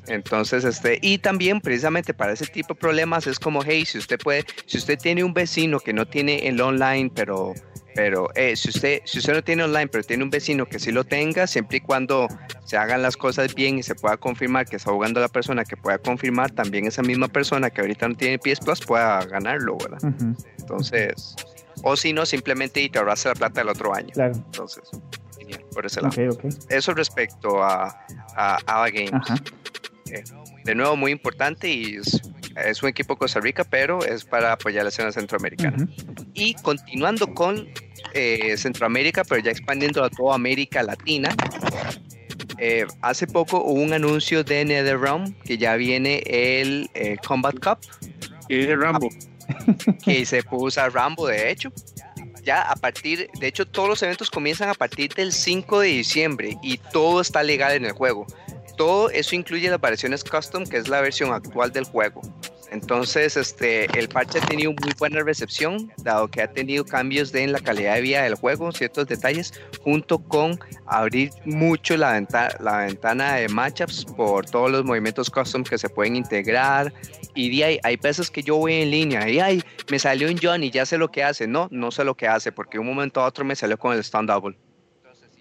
Entonces, 0.08 0.64
este, 0.64 1.00
y 1.02 1.18
también 1.18 1.62
precisamente 1.62 2.14
para 2.14 2.34
ese 2.34 2.46
tipo 2.46 2.74
de 2.74 2.80
problemas 2.80 3.28
es 3.28 3.40
como, 3.40 3.62
hey, 3.66 3.86
si 3.86 3.98
usted 3.98 4.18
puede, 4.18 4.46
si 4.66 4.78
usted 4.78 4.98
tiene 4.98 5.24
un 5.24 5.34
vecino 5.34 5.80
que 5.80 5.94
no 5.94 6.06
tiene 6.06 6.48
el 6.48 6.60
online, 6.62 7.12
pero, 7.14 7.54
pero 7.94 8.30
eh, 8.36 8.56
si 8.56 8.70
usted, 8.70 9.02
si 9.06 9.20
usted 9.20 9.34
no 9.34 9.44
tiene 9.44 9.64
online, 9.64 9.88
pero 9.88 10.04
tiene 10.04 10.24
un 10.24 10.30
vecino 10.30 10.66
que 10.66 10.80
sí 10.80 10.92
lo 10.92 11.04
tenga, 11.04 11.46
siempre 11.46 11.78
y 11.78 11.82
cuando 11.82 12.28
se 12.66 12.78
hagan 12.78 13.02
las 13.02 13.18
cosas 13.18 13.54
bien 13.54 13.80
y 13.80 13.84
se 13.84 13.96
pueda 13.96 14.16
confirmar 14.16 14.66
que 14.66 14.78
está 14.78 14.92
jugando 14.92 15.20
la 15.20 15.30
persona 15.30 15.66
que 15.66 15.76
pueda 15.76 15.98
confirmar, 15.98 16.52
también 16.52 16.86
esa 16.86 17.02
misma 17.02 17.28
persona 17.28 17.70
que 17.70 17.82
ahorita 17.82 18.08
no 18.08 18.16
tiene 18.16 18.40
PS 18.40 18.60
Plus 18.62 18.80
pueda 18.82 19.26
ganarlo, 19.26 19.78
¿verdad? 19.78 20.14
Entonces, 20.58 21.36
o 21.84 21.98
si 21.98 22.14
no, 22.14 22.26
simplemente 22.26 22.82
y 22.82 22.90
te 22.90 23.00
ahorras 23.00 23.26
la 23.26 23.36
plata 23.36 23.60
del 23.60 23.70
otro 23.70 23.94
año. 23.94 24.10
Claro. 24.14 24.36
Entonces 24.36 24.90
por 25.74 25.86
ese 25.86 26.02
lado. 26.02 26.16
Eso 26.70 26.94
respecto 26.94 27.64
a, 27.64 28.06
a 28.36 28.90
Games. 28.90 29.42
Eh, 30.12 30.24
de 30.64 30.76
nuevo, 30.76 30.96
muy 30.96 31.12
importante 31.12 31.70
y 31.70 31.98
es, 32.56 32.84
un 32.84 32.90
equipo 32.90 33.14
de 33.14 33.20
Costa 33.20 33.40
Rica, 33.40 33.64
pero 33.64 34.04
es 34.04 34.26
para 34.26 34.54
apoyar 34.54 34.84
la 34.84 34.90
escena 34.90 35.12
centroamericana. 35.12 35.88
Y 36.34 36.54
continuando 36.56 37.34
con 37.34 37.68
eh, 38.14 38.56
Centroamérica, 38.58 39.24
pero 39.24 39.42
ya 39.42 39.52
expandiendo 39.52 40.04
a 40.04 40.10
toda 40.10 40.36
América 40.36 40.84
Latina. 40.84 41.30
Eh, 42.60 42.86
hace 43.02 43.28
poco 43.28 43.64
hubo 43.64 43.82
un 43.82 43.94
anuncio 43.94 44.44
de 44.44 44.66
NetherRealm 44.66 45.34
que 45.44 45.58
ya 45.58 45.76
viene 45.76 46.24
el 46.26 46.90
Combat 47.26 47.56
Cup. 47.60 47.80
Y 48.50 48.66
de 48.66 48.76
Rambo. 48.76 49.10
Que 50.04 50.26
se 50.26 50.44
puso 50.44 50.82
a 50.82 50.90
Rambo, 50.90 51.28
de 51.28 51.52
hecho 51.52 51.72
ya 52.48 52.62
a 52.62 52.78
partir, 52.78 53.30
de 53.42 53.48
hecho 53.48 53.68
todos 53.68 53.90
los 53.90 54.02
eventos 54.04 54.32
comienzan 54.32 54.70
a 54.70 54.74
partir 54.74 55.14
del 55.14 55.34
5 55.34 55.82
de 55.82 55.88
diciembre 55.90 56.58
y 56.64 56.78
todo 56.78 57.20
está 57.20 57.44
legal 57.44 57.74
en 57.74 57.84
el 57.84 57.92
juego. 57.92 58.26
Todo 58.78 59.10
eso 59.10 59.36
incluye 59.36 59.70
las 59.70 59.82
variaciones 59.82 60.24
custom, 60.24 60.66
que 60.66 60.78
es 60.78 60.88
la 60.88 61.02
versión 61.02 61.34
actual 61.34 61.74
del 61.74 61.84
juego. 61.84 62.22
Entonces, 62.72 63.38
este, 63.38 63.86
el 63.98 64.10
parche 64.10 64.40
ha 64.40 64.46
tenido 64.46 64.72
muy 64.72 64.94
buena 64.98 65.22
recepción, 65.22 65.92
dado 65.98 66.28
que 66.28 66.42
ha 66.42 66.52
tenido 66.52 66.84
cambios 66.86 67.32
de, 67.32 67.44
en 67.44 67.52
la 67.52 67.60
calidad 67.60 67.96
de 67.96 68.02
vida 68.02 68.24
del 68.24 68.36
juego, 68.36 68.72
ciertos 68.72 69.08
detalles, 69.08 69.54
junto 69.82 70.20
con 70.20 70.60
abrir 70.86 71.32
mucho 71.46 71.96
la, 71.96 72.14
ventana, 72.14 72.50
la 72.60 72.78
ventana 72.80 73.36
de 73.36 73.48
matchups 73.48 74.06
por 74.06 74.46
todos 74.46 74.70
los 74.72 74.84
movimientos 74.84 75.30
custom 75.30 75.64
que 75.64 75.78
se 75.78 75.90
pueden 75.90 76.16
integrar. 76.16 76.94
Y 77.36 77.56
de 77.56 77.80
hay 77.84 77.98
veces 77.98 78.30
que 78.32 78.44
yo 78.44 78.58
voy 78.58 78.74
en 78.74 78.92
línea 78.92 79.30
y 79.30 79.40
ay, 79.40 79.64
me 79.90 80.00
salió 80.00 80.28
un 80.28 80.38
Johnny, 80.42 80.72
ya 80.72 80.86
sé 80.86 80.98
lo 80.98 81.10
que 81.10 81.24
hace. 81.24 81.48
No, 81.48 81.68
no 81.72 81.92
sé 81.92 82.04
lo 82.04 82.16
que 82.16 82.28
hace, 82.28 82.52
porque 82.52 82.80
un 82.80 82.88
momento 82.88 83.22
a 83.22 83.26
otro 83.26 83.46
me 83.46 83.56
salió 83.56 83.78
con 83.78 83.94
el 83.94 84.00
stand 84.00 84.30
double. 84.30 84.58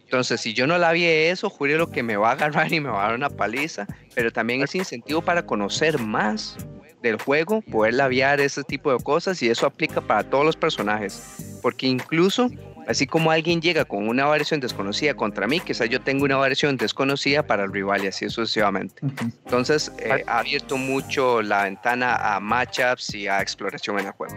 Entonces, 0.07 0.41
si 0.41 0.55
yo 0.55 0.69
no 0.69 0.79
la 0.79 0.93
vi 0.93 1.05
eso, 1.05 1.51
juro 1.51 1.77
lo 1.79 1.91
que 1.91 2.05
me 2.05 2.17
va 2.17 2.31
a 2.31 2.33
agarrar 2.33 2.73
y 2.73 2.79
me 2.79 2.89
va 2.89 3.01
a 3.03 3.07
dar 3.09 3.17
una 3.17 3.29
paliza, 3.29 3.89
pero 4.15 4.31
también 4.31 4.63
es 4.63 4.73
incentivo 4.77 5.21
para 5.21 5.45
conocer 5.45 5.99
más 5.99 6.57
del 7.03 7.21
juego, 7.21 7.61
poder 7.63 7.95
labiar 7.95 8.41
ese 8.41 8.63
tipo 8.63 8.97
de 8.97 9.03
cosas 9.03 9.43
y 9.43 9.51
eso 9.51 9.67
aplica 9.67 10.01
para 10.01 10.23
todos 10.23 10.45
los 10.45 10.57
personajes, 10.57 11.59
porque 11.61 11.89
incluso 11.89 12.51
así 12.87 13.05
como 13.05 13.33
alguien 13.33 13.61
llega 13.61 13.85
con 13.85 14.09
una 14.09 14.27
variación 14.27 14.61
desconocida 14.61 15.15
contra 15.15 15.49
mí, 15.49 15.59
quizás 15.59 15.89
yo 15.89 16.01
tengo 16.01 16.25
una 16.25 16.37
variación 16.37 16.77
desconocida 16.77 17.45
para 17.45 17.65
el 17.65 17.73
rival 17.73 18.05
y 18.05 18.07
así 18.07 18.31
sucesivamente. 18.31 19.03
Entonces 19.45 19.93
eh, 19.99 20.23
ha 20.29 20.39
abierto 20.39 20.77
mucho 20.77 21.43
la 21.43 21.65
ventana 21.65 22.15
a 22.15 22.39
matchups 22.39 23.13
y 23.15 23.27
a 23.27 23.41
exploración 23.41 23.99
en 23.99 24.07
el 24.07 24.13
juego. 24.13 24.37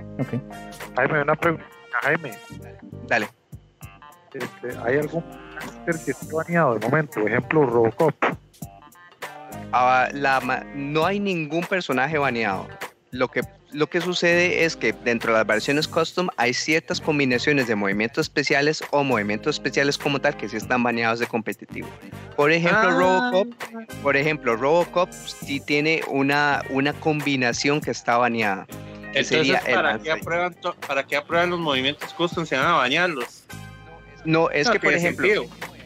Jaime, 0.95 1.21
una 1.21 1.35
pregunta, 1.35 1.65
Jaime. 2.01 2.31
Dale. 3.07 3.29
Este, 4.33 4.77
¿Hay 4.83 4.97
algún 4.97 5.23
que 6.05 6.11
esté 6.11 6.33
baneado 6.33 6.75
de 6.75 6.87
momento? 6.87 7.19
Por 7.21 7.29
ejemplo, 7.29 7.65
Robocop. 7.65 8.15
Ah, 9.71 10.09
la, 10.13 10.65
no 10.75 11.05
hay 11.05 11.19
ningún 11.19 11.63
personaje 11.63 12.17
baneado. 12.17 12.67
Lo 13.11 13.29
que, 13.29 13.41
lo 13.71 13.87
que 13.87 14.01
sucede 14.01 14.65
es 14.65 14.75
que 14.75 14.93
dentro 14.93 15.31
de 15.31 15.39
las 15.39 15.47
versiones 15.47 15.87
custom 15.87 16.27
hay 16.37 16.53
ciertas 16.53 17.01
combinaciones 17.01 17.67
de 17.67 17.75
movimientos 17.75 18.27
especiales 18.27 18.83
o 18.91 19.03
movimientos 19.03 19.55
especiales 19.55 19.97
como 19.97 20.19
tal 20.19 20.37
que 20.37 20.47
sí 20.49 20.57
están 20.57 20.83
baneados 20.83 21.19
de 21.19 21.27
competitivo. 21.27 21.87
Por 22.35 22.51
ejemplo, 22.51 22.89
ah. 22.89 23.31
Robocop, 23.31 23.47
por 24.01 24.15
ejemplo, 24.15 24.55
Robocop 24.55 25.11
sí 25.11 25.59
tiene 25.59 26.01
una, 26.07 26.63
una 26.69 26.93
combinación 26.93 27.81
que 27.81 27.91
está 27.91 28.17
baneada. 28.17 28.67
Entonces, 29.13 29.59
¿para, 29.71 29.97
qué 29.99 30.11
aprueban 30.11 30.55
¿para 30.87 31.05
qué 31.05 31.15
aprueban 31.15 31.49
los 31.49 31.59
movimientos 31.59 32.13
custom? 32.13 32.45
¿Se 32.45 32.55
van 32.55 32.67
a 32.67 32.73
bañarlos? 32.73 33.38
No, 34.29 34.51
es 34.51 34.69
que, 34.69 34.79
por 34.79 34.93
ejemplo, 34.93 35.27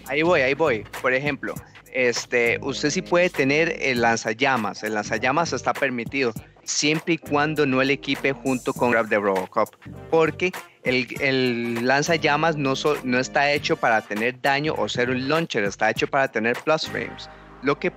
ahí 0.06 0.22
voy, 0.22 0.42
ahí 0.42 0.54
voy. 0.54 0.84
Por 1.02 1.14
ejemplo, 1.14 1.56
este, 1.94 2.60
usted 2.62 2.90
sí 2.90 3.02
puede 3.02 3.30
tener 3.30 3.74
el 3.80 4.02
lanzallamas, 4.02 4.84
el 4.84 4.96
lanzallamas 4.96 5.54
está 5.54 5.74
permitido, 5.74 6.34
siempre 6.66 7.14
y 7.14 7.18
cuando 7.18 7.66
no 7.66 7.82
el 7.82 7.90
equipe 7.90 8.34
junto 8.34 8.74
con 8.74 8.92
Grab 8.92 9.08
de 9.08 9.18
Robocop, 9.18 9.70
porque 10.12 10.52
el, 10.84 11.08
el 11.22 11.88
lanzallamas 11.88 12.58
no, 12.58 12.74
no 13.06 13.18
está 13.18 13.50
hecho 13.50 13.78
para 13.78 14.02
tener 14.02 14.42
daño 14.42 14.76
o 14.78 14.90
ser 14.90 15.10
un 15.10 15.30
launcher, 15.30 15.64
está 15.64 15.90
hecho 15.90 16.08
para 16.08 16.28
tener 16.28 16.58
plus 16.66 16.90
frames. 16.90 17.30
Lo 17.62 17.80
que 17.80 17.94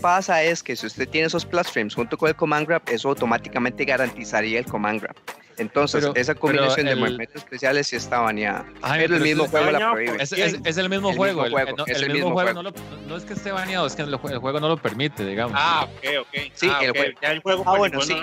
pasa 0.00 0.42
es 0.42 0.62
que 0.62 0.76
si 0.76 0.86
usted 0.86 1.08
tiene 1.08 1.26
esos 1.26 1.44
plus 1.44 1.68
frames 1.68 1.94
junto 1.94 2.16
con 2.16 2.28
el 2.28 2.36
command 2.36 2.66
grab, 2.66 2.82
eso 2.88 3.08
automáticamente 3.08 3.84
garantizaría 3.84 4.58
el 4.58 4.66
command 4.66 5.02
grab. 5.02 5.16
Entonces, 5.56 6.08
esa 6.14 6.34
combinación 6.34 6.86
de 6.86 6.96
movimientos 6.96 7.36
especiales 7.36 7.86
sí 7.86 7.96
está 7.96 8.20
baneada. 8.20 8.66
pero 8.82 9.16
el 9.16 9.22
mismo 9.22 9.46
juego 9.46 9.70
la 9.70 9.92
prohíbe. 9.92 10.16
Es, 10.20 10.32
el 10.76 10.88
mismo 10.88 11.12
juego. 11.12 11.44
el, 11.44 12.12
mismo 12.12 12.32
juego. 12.32 12.62
No, 12.62 13.16
es 13.16 13.24
que 13.24 13.34
esté 13.34 13.52
baneado, 13.52 13.86
es 13.86 13.94
que 13.94 14.02
el, 14.02 14.16
juego 14.16 14.60
no 14.60 14.68
lo 14.68 14.76
permite, 14.76 15.24
digamos. 15.24 15.56
Ah, 15.56 15.86
ok, 15.88 16.20
ok. 16.20 16.50
Sí, 16.54 16.68
ah, 16.70 16.80
el, 16.82 16.90
Juego, 16.92 17.18
ya 17.22 17.32
el 17.32 17.40
juego. 17.40 17.62
Ah, 17.66 17.76
bueno, 17.76 18.00
sí. 18.00 18.16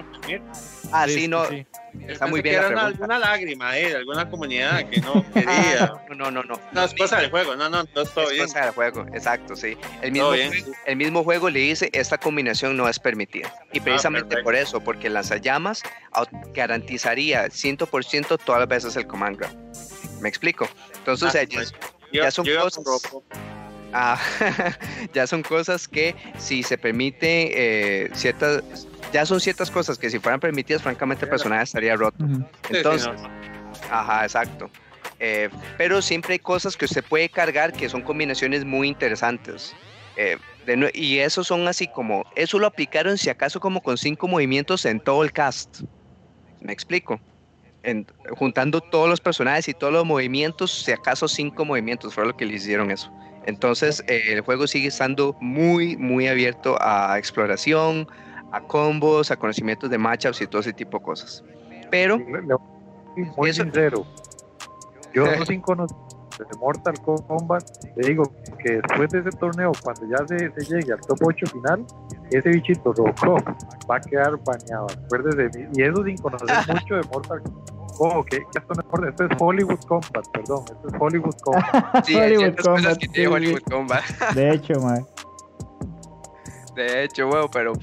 Ah, 0.92 1.08
sí, 1.08 1.28
no. 1.28 1.46
Está 2.08 2.28
muy 2.28 2.42
bien. 2.42 2.56
Era 2.56 2.86
alguna 2.86 3.20
lágrima 3.20 3.78
eh, 3.78 3.90
de 3.90 3.96
alguna 3.98 4.30
comunidad 4.30 4.88
que 4.90 5.02
no 5.02 5.26
quería. 5.34 5.94
no, 6.16 6.32
no, 6.32 6.44
no. 6.44 6.60
No, 6.72 6.84
es 6.84 6.94
cosa 6.94 7.18
del 7.20 7.30
juego. 7.30 7.56
No, 7.56 7.70
no, 7.70 7.84
no 7.84 8.02
estoy 8.02 8.34
bien. 8.34 8.46
Es 8.46 8.54
cosa 8.54 8.66
del 8.66 8.74
juego, 8.74 9.06
exacto, 9.14 9.56
sí. 9.56 9.78
El 10.02 10.12
mismo, 10.12 10.34
el 10.86 10.96
mismo 10.96 11.24
juego 11.24 11.50
le 11.50 11.60
dice 11.60 11.90
esta 11.94 12.18
combinación 12.18 12.78
no 12.78 12.88
es 12.88 13.00
permitida. 13.00 13.54
Y 13.74 13.80
ah, 13.80 13.84
precisamente 13.84 14.42
por 14.44 14.56
eso, 14.56 14.82
porque 14.82 15.10
lanzallamas 15.10 15.84
garantizaría 16.54 17.46
100% 17.48 18.40
todas 18.44 18.60
las 18.60 18.70
veces 18.70 18.96
el 18.96 19.08
command 19.08 19.38
grab. 19.38 19.52
¿Me 20.20 20.30
explico? 20.30 20.68
Entonces, 20.98 21.36
ah, 21.36 21.48
pues, 21.52 21.74
ya, 22.14 22.32
son 22.32 22.46
cosas. 22.46 22.84
Ah, 23.94 24.20
ya 25.14 25.28
son 25.28 25.44
cosas 25.44 25.88
que 25.88 26.16
si 26.38 26.64
se 26.64 26.78
permite 26.78 28.06
eh, 28.06 28.10
ciertas 28.14 28.88
ya 29.12 29.26
son 29.26 29.40
ciertas 29.42 29.70
cosas 29.70 29.98
que 29.98 30.10
si 30.10 30.20
fueran 30.20 30.40
permitidas, 30.40 30.82
francamente 30.82 31.26
el 31.26 31.30
personaje 31.30 31.64
estaría 31.64 31.96
roto. 31.96 32.26
Entonces, 32.70 33.10
ajá, 33.90 34.24
exacto. 34.24 34.70
Eh, 35.20 35.50
pero 35.78 36.02
siempre 36.02 36.34
hay 36.34 36.40
cosas 36.40 36.76
que 36.76 36.86
usted 36.86 37.04
puede 37.04 37.30
cargar 37.30 37.74
que 37.74 37.90
son 37.90 38.02
combinaciones 38.02 38.66
muy 38.66 38.88
interesantes. 38.88 39.76
Eh, 40.16 40.38
y 40.94 41.18
eso 41.18 41.44
son 41.44 41.68
así 41.68 41.88
como, 41.88 42.24
eso 42.36 42.60
lo 42.60 42.68
aplicaron 42.68 43.18
si 43.18 43.30
acaso 43.30 43.60
como 43.60 43.82
con 43.82 43.98
cinco 43.98 44.28
movimientos 44.28 44.86
en 44.86 45.00
todo 45.00 45.24
el 45.24 45.32
cast. 45.32 45.82
¿Me 46.62 46.74
explico? 46.74 47.20
juntando 48.38 48.80
todos 48.80 49.10
los 49.10 49.20
personajes 49.20 49.68
y 49.68 49.74
todos 49.74 49.92
los 49.92 50.06
movimientos, 50.06 50.72
si 50.72 50.92
acaso 50.92 51.28
cinco 51.28 51.66
movimientos, 51.66 52.14
fue 52.14 52.28
lo 52.28 52.38
que 52.38 52.46
le 52.46 52.54
hicieron 52.54 52.92
eso. 52.92 53.12
Entonces 53.46 54.04
eh, 54.08 54.22
el 54.28 54.42
juego 54.42 54.68
sigue 54.68 54.88
estando 54.88 55.36
muy, 55.40 55.98
muy 55.98 56.28
abierto 56.28 56.78
a 56.80 57.18
exploración, 57.18 58.08
a 58.52 58.62
combos, 58.62 59.32
a 59.32 59.38
conocimientos 59.38 59.90
de 59.90 59.98
matchups 59.98 60.42
y 60.42 60.48
todo 60.48 60.62
ese 60.62 60.74
tipo 60.74 61.00
de 61.00 61.04
cosas. 61.04 61.44
Pero. 61.90 62.20
Muy 63.38 63.54
sincero. 63.54 64.06
Yo 65.14 65.26
sin 65.46 65.62
conocer 65.62 65.98
de 66.40 66.58
Mortal 66.60 66.96
Kombat, 67.02 67.64
le 67.96 68.08
digo 68.08 68.24
que 68.64 68.82
después 68.82 69.10
de 69.10 69.20
ese 69.20 69.30
torneo, 69.32 69.72
cuando 69.84 70.08
ya 70.08 70.26
se, 70.28 70.50
llegue 70.66 70.94
al 70.94 71.02
top 71.02 71.20
8 71.24 71.46
final, 71.48 71.86
ese 72.32 72.50
bichito 72.50 72.94
Robocop 72.94 73.42
va 73.90 73.98
a 73.98 74.02
quedar 74.02 74.38
bañado. 74.44 74.88
Acuérdese. 75.06 75.68
Y 75.74 75.84
eso 75.84 76.04
sin 76.04 76.18
conocer 76.18 76.50
mucho 76.74 76.96
de 76.96 77.04
Mortal 77.14 77.42
Kombat. 77.44 77.81
Oh, 78.00 78.24
que 78.24 78.38
esto, 78.38 78.74
no, 78.74 79.08
esto 79.08 79.26
es 79.26 79.32
Hollywood 79.40 79.80
Combat, 79.88 80.28
perdón, 80.32 80.66
esto 80.66 80.88
es 80.88 80.94
Hollywood 81.00 81.36
Combat. 81.42 82.06
Sí, 82.06 82.16
Hollywood 82.16 82.56
Combat, 82.56 82.98
que 82.98 83.08
tiene 83.08 83.28
Hollywood 83.28 83.62
Combat. 83.70 84.04
De 84.34 84.54
hecho, 84.54 84.80
man. 84.80 85.06
De 86.76 87.04
hecho, 87.04 87.28
bueno, 87.28 87.52
pero 87.52 87.74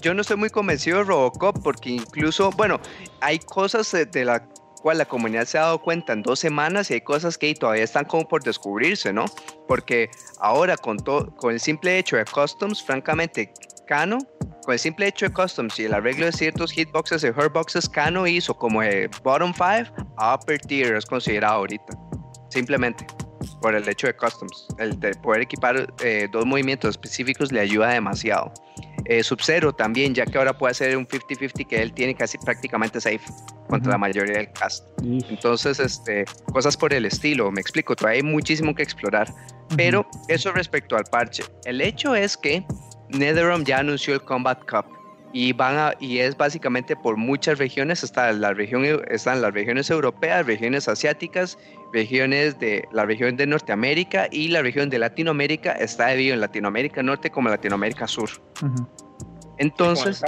yo 0.00 0.14
no 0.14 0.20
estoy 0.20 0.36
muy 0.36 0.48
convencido 0.48 0.98
de 0.98 1.04
Robocop 1.04 1.60
porque 1.60 1.90
incluso, 1.90 2.50
bueno, 2.52 2.78
hay 3.20 3.40
cosas 3.40 3.90
de 3.90 4.24
la 4.24 4.48
cual 4.80 4.98
la 4.98 5.06
comunidad 5.06 5.44
se 5.44 5.58
ha 5.58 5.62
dado 5.62 5.80
cuenta 5.80 6.12
en 6.12 6.22
dos 6.22 6.38
semanas 6.38 6.90
y 6.90 6.94
hay 6.94 7.00
cosas 7.00 7.36
que 7.36 7.52
todavía 7.54 7.84
están 7.84 8.04
como 8.04 8.26
por 8.28 8.42
descubrirse, 8.42 9.12
¿no? 9.12 9.24
Porque 9.66 10.10
ahora 10.40 10.76
con, 10.76 10.98
todo, 10.98 11.34
con 11.36 11.52
el 11.52 11.60
simple 11.60 11.98
hecho 11.98 12.16
de 12.16 12.24
customs, 12.24 12.82
francamente, 12.82 13.52
Cano, 13.88 14.18
con 14.64 14.74
el 14.74 14.78
simple 14.78 15.08
hecho 15.08 15.26
de 15.26 15.32
customs 15.32 15.78
y 15.80 15.84
el 15.84 15.94
arreglo 15.94 16.26
de 16.26 16.32
ciertos 16.32 16.72
hitboxes 16.72 17.24
y 17.24 17.28
hurtboxes, 17.28 17.88
Cano 17.88 18.26
hizo 18.26 18.54
como 18.54 18.82
el 18.82 19.08
bottom 19.24 19.52
5, 19.54 19.92
upper 20.34 20.60
tier 20.60 20.94
es 20.94 21.06
considerado 21.06 21.54
ahorita. 21.54 21.98
Simplemente 22.50 23.06
por 23.62 23.74
el 23.74 23.88
hecho 23.88 24.06
de 24.06 24.14
customs. 24.14 24.66
El 24.78 24.98
de 25.00 25.14
poder 25.14 25.42
equipar 25.42 25.92
eh, 26.02 26.28
dos 26.30 26.44
movimientos 26.44 26.90
específicos 26.90 27.50
le 27.50 27.60
ayuda 27.60 27.88
demasiado. 27.88 28.52
Eh, 29.06 29.22
Sub-Zero 29.22 29.72
también, 29.72 30.14
ya 30.14 30.26
que 30.26 30.36
ahora 30.36 30.56
puede 30.56 30.72
hacer 30.72 30.96
un 30.96 31.06
50-50 31.06 31.66
que 31.66 31.80
él 31.80 31.92
tiene 31.92 32.14
casi 32.14 32.36
prácticamente 32.38 33.00
safe 33.00 33.22
contra 33.68 33.92
la 33.92 33.98
mayoría 33.98 34.36
del 34.36 34.52
cast. 34.52 34.86
Entonces, 35.02 35.80
este, 35.80 36.24
cosas 36.52 36.76
por 36.76 36.92
el 36.92 37.06
estilo, 37.06 37.50
me 37.50 37.60
explico, 37.60 37.96
todavía 37.96 38.18
hay 38.18 38.22
muchísimo 38.22 38.74
que 38.74 38.82
explorar. 38.82 39.32
Pero 39.76 40.06
eso 40.28 40.52
respecto 40.52 40.96
al 40.96 41.04
parche. 41.04 41.42
El 41.64 41.80
hecho 41.80 42.14
es 42.14 42.36
que 42.36 42.64
NetherRealm 43.10 43.64
ya 43.64 43.78
anunció 43.78 44.14
el 44.14 44.22
Combat 44.22 44.58
Cup 44.68 44.86
y 45.32 45.52
van 45.52 45.76
a, 45.76 45.94
y 46.00 46.18
es 46.18 46.36
básicamente 46.36 46.96
por 46.96 47.16
muchas 47.16 47.58
regiones. 47.58 48.02
Está 48.02 48.32
la 48.32 48.54
región 48.54 48.84
están 49.08 49.42
las 49.42 49.52
regiones 49.52 49.90
europeas 49.90 50.46
regiones 50.46 50.88
asiáticas 50.88 51.58
regiones 51.92 52.58
de 52.58 52.86
la 52.92 53.04
región 53.04 53.36
de 53.36 53.46
Norteamérica 53.46 54.28
y 54.30 54.48
la 54.48 54.62
región 54.62 54.90
de 54.90 54.98
Latinoamérica. 54.98 55.72
Está 55.72 56.08
dividido 56.08 56.34
en 56.34 56.40
Latinoamérica 56.40 57.02
Norte 57.02 57.30
como 57.30 57.48
Latinoamérica 57.48 58.06
Sur. 58.06 58.30
Entonces 59.58 60.22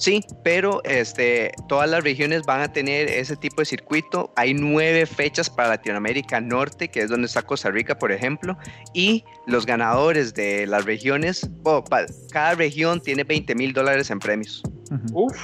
Sí, 0.00 0.24
pero 0.42 0.82
este, 0.84 1.52
todas 1.68 1.90
las 1.90 2.02
regiones 2.02 2.44
van 2.46 2.62
a 2.62 2.72
tener 2.72 3.10
ese 3.10 3.36
tipo 3.36 3.60
de 3.60 3.66
circuito. 3.66 4.32
Hay 4.34 4.54
nueve 4.54 5.04
fechas 5.04 5.50
para 5.50 5.68
Latinoamérica 5.68 6.40
Norte, 6.40 6.88
que 6.88 7.00
es 7.00 7.10
donde 7.10 7.26
está 7.26 7.42
Costa 7.42 7.70
Rica, 7.70 7.98
por 7.98 8.10
ejemplo, 8.10 8.56
y 8.94 9.24
los 9.46 9.66
ganadores 9.66 10.32
de 10.32 10.66
las 10.66 10.86
regiones, 10.86 11.50
cada 12.32 12.54
región 12.54 13.02
tiene 13.02 13.24
20 13.24 13.54
mil 13.54 13.74
dólares 13.74 14.10
en 14.10 14.20
premios. 14.20 14.62
Uf, 15.12 15.36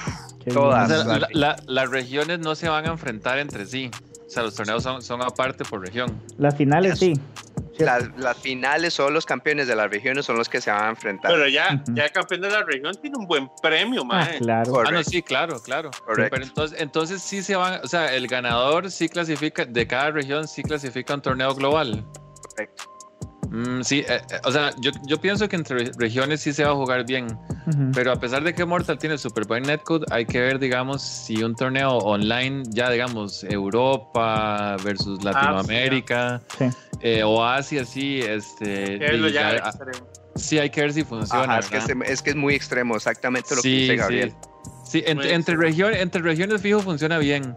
todas. 0.51 0.89
las 1.31 1.89
regiones 1.91 2.39
no 2.39 2.55
se 2.55 2.67
van 2.67 2.85
a 2.85 2.89
enfrentar 2.89 3.37
entre 3.37 3.63
sí. 3.67 3.91
O 4.27 4.29
sea, 4.29 4.43
los 4.43 4.55
torneos 4.55 4.83
son, 4.83 5.01
son 5.01 5.21
aparte 5.21 5.63
por 5.63 5.81
región. 5.81 6.21
Las 6.37 6.57
finales 6.57 6.99
sí. 6.99 7.13
Las, 7.79 8.37
finales 8.37 8.93
son 8.93 9.13
los 9.13 9.25
campeones 9.25 9.67
de 9.67 9.75
las 9.75 9.89
regiones 9.89 10.25
son 10.25 10.37
los 10.37 10.49
que 10.49 10.59
se 10.59 10.69
van 10.69 10.83
a 10.83 10.89
enfrentar. 10.89 11.31
Pero 11.31 11.47
ya, 11.47 11.81
ya 11.93 12.05
el 12.05 12.11
campeón 12.11 12.41
de 12.41 12.49
la 12.49 12.63
región 12.63 12.93
tiene 13.01 13.17
un 13.17 13.27
buen 13.27 13.49
premio, 13.61 14.03
ah, 14.11 14.27
claro. 14.39 14.81
Ah, 14.85 14.91
no, 14.91 15.03
sí, 15.03 15.21
claro, 15.21 15.61
claro. 15.61 15.91
Pero 16.07 16.43
entonces, 16.43 16.81
entonces 16.81 17.21
sí 17.21 17.41
se 17.43 17.55
van, 17.55 17.79
o 17.83 17.87
sea, 17.87 18.13
el 18.13 18.27
ganador 18.27 18.91
sí 18.91 19.07
clasifica, 19.07 19.63
de 19.63 19.87
cada 19.87 20.11
región 20.11 20.47
sí 20.47 20.63
clasifica 20.63 21.13
un 21.13 21.21
torneo 21.21 21.53
global. 21.53 22.03
Correcto. 22.49 22.96
Mm, 23.49 23.81
sí, 23.81 23.99
eh, 24.07 24.21
eh, 24.29 24.39
o 24.43 24.51
sea, 24.51 24.71
yo, 24.79 24.91
yo, 25.05 25.19
pienso 25.19 25.47
que 25.47 25.55
entre 25.55 25.91
regiones 25.97 26.41
sí 26.41 26.53
se 26.53 26.63
va 26.63 26.71
a 26.71 26.75
jugar 26.75 27.05
bien, 27.05 27.27
pero 27.93 28.11
a 28.11 28.15
pesar 28.17 28.43
de 28.43 28.53
que 28.53 28.65
Mortal 28.65 28.97
tiene 28.97 29.17
super 29.17 29.45
buen 29.45 29.63
netcode, 29.63 30.05
hay 30.11 30.25
que 30.25 30.39
ver, 30.39 30.59
digamos, 30.59 31.01
si 31.01 31.41
un 31.43 31.55
torneo 31.55 31.97
online, 31.97 32.63
ya 32.69 32.89
digamos, 32.89 33.43
Europa 33.43 34.77
versus 34.83 35.23
Latinoamérica 35.23 36.41
eh, 37.01 37.23
o 37.23 37.43
Asia, 37.43 37.85
sí, 37.85 38.19
este... 38.19 38.99
sí, 40.35 40.59
hay 40.59 40.69
que 40.69 40.81
ver 40.81 40.93
si 40.93 41.03
funciona. 41.03 41.59
es, 41.59 41.69
que 41.69 41.77
es, 41.77 42.21
que 42.21 42.29
es, 42.31 42.35
muy 42.35 42.55
extremo, 42.55 42.95
exactamente 42.95 43.55
lo 43.55 43.61
que 43.61 43.69
dice 43.69 43.95
Gabriel. 43.95 44.33
Sí, 44.83 45.03
entre, 45.05 45.33
entre, 45.33 46.01
entre 46.01 46.21
regiones 46.21 46.61
fijo 46.61 46.79
funciona 46.79 47.17
bien 47.17 47.55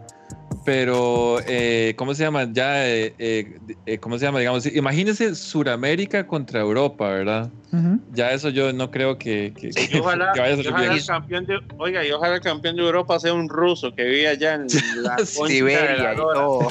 pero 0.63 1.39
eh, 1.47 1.95
¿cómo 1.97 2.13
se 2.13 2.23
llama? 2.23 2.47
Ya, 2.51 2.87
eh, 2.87 3.15
eh, 3.17 3.99
¿cómo 3.99 4.19
se 4.19 4.25
llama? 4.25 4.39
Digamos, 4.39 4.65
imagínese 4.67 5.33
Suramérica 5.35 6.27
contra 6.27 6.59
Europa, 6.59 7.09
¿verdad? 7.09 7.51
Ya 8.11 8.31
eso 8.31 8.49
yo 8.49 8.73
no 8.73 8.91
creo 8.91 9.17
que, 9.17 9.53
que, 9.55 9.71
ojalá, 9.97 10.33
vaya 10.37 10.53
a 10.53 10.57
ser 10.57 10.67
ojalá 10.67 10.93
el 10.93 11.05
campeón 11.05 11.45
de, 11.45 11.57
oiga, 11.77 12.05
y 12.05 12.11
ojalá 12.11 12.35
el 12.35 12.41
campeón 12.41 12.75
de 12.75 12.81
Europa 12.81 13.17
sea 13.17 13.33
un 13.33 13.47
ruso 13.47 13.95
que 13.95 14.03
vive 14.03 14.27
allá 14.27 14.55
en 14.55 14.67
la 15.01 15.17
Siberia 15.19 16.13
y 16.13 16.15
todo. 16.17 16.67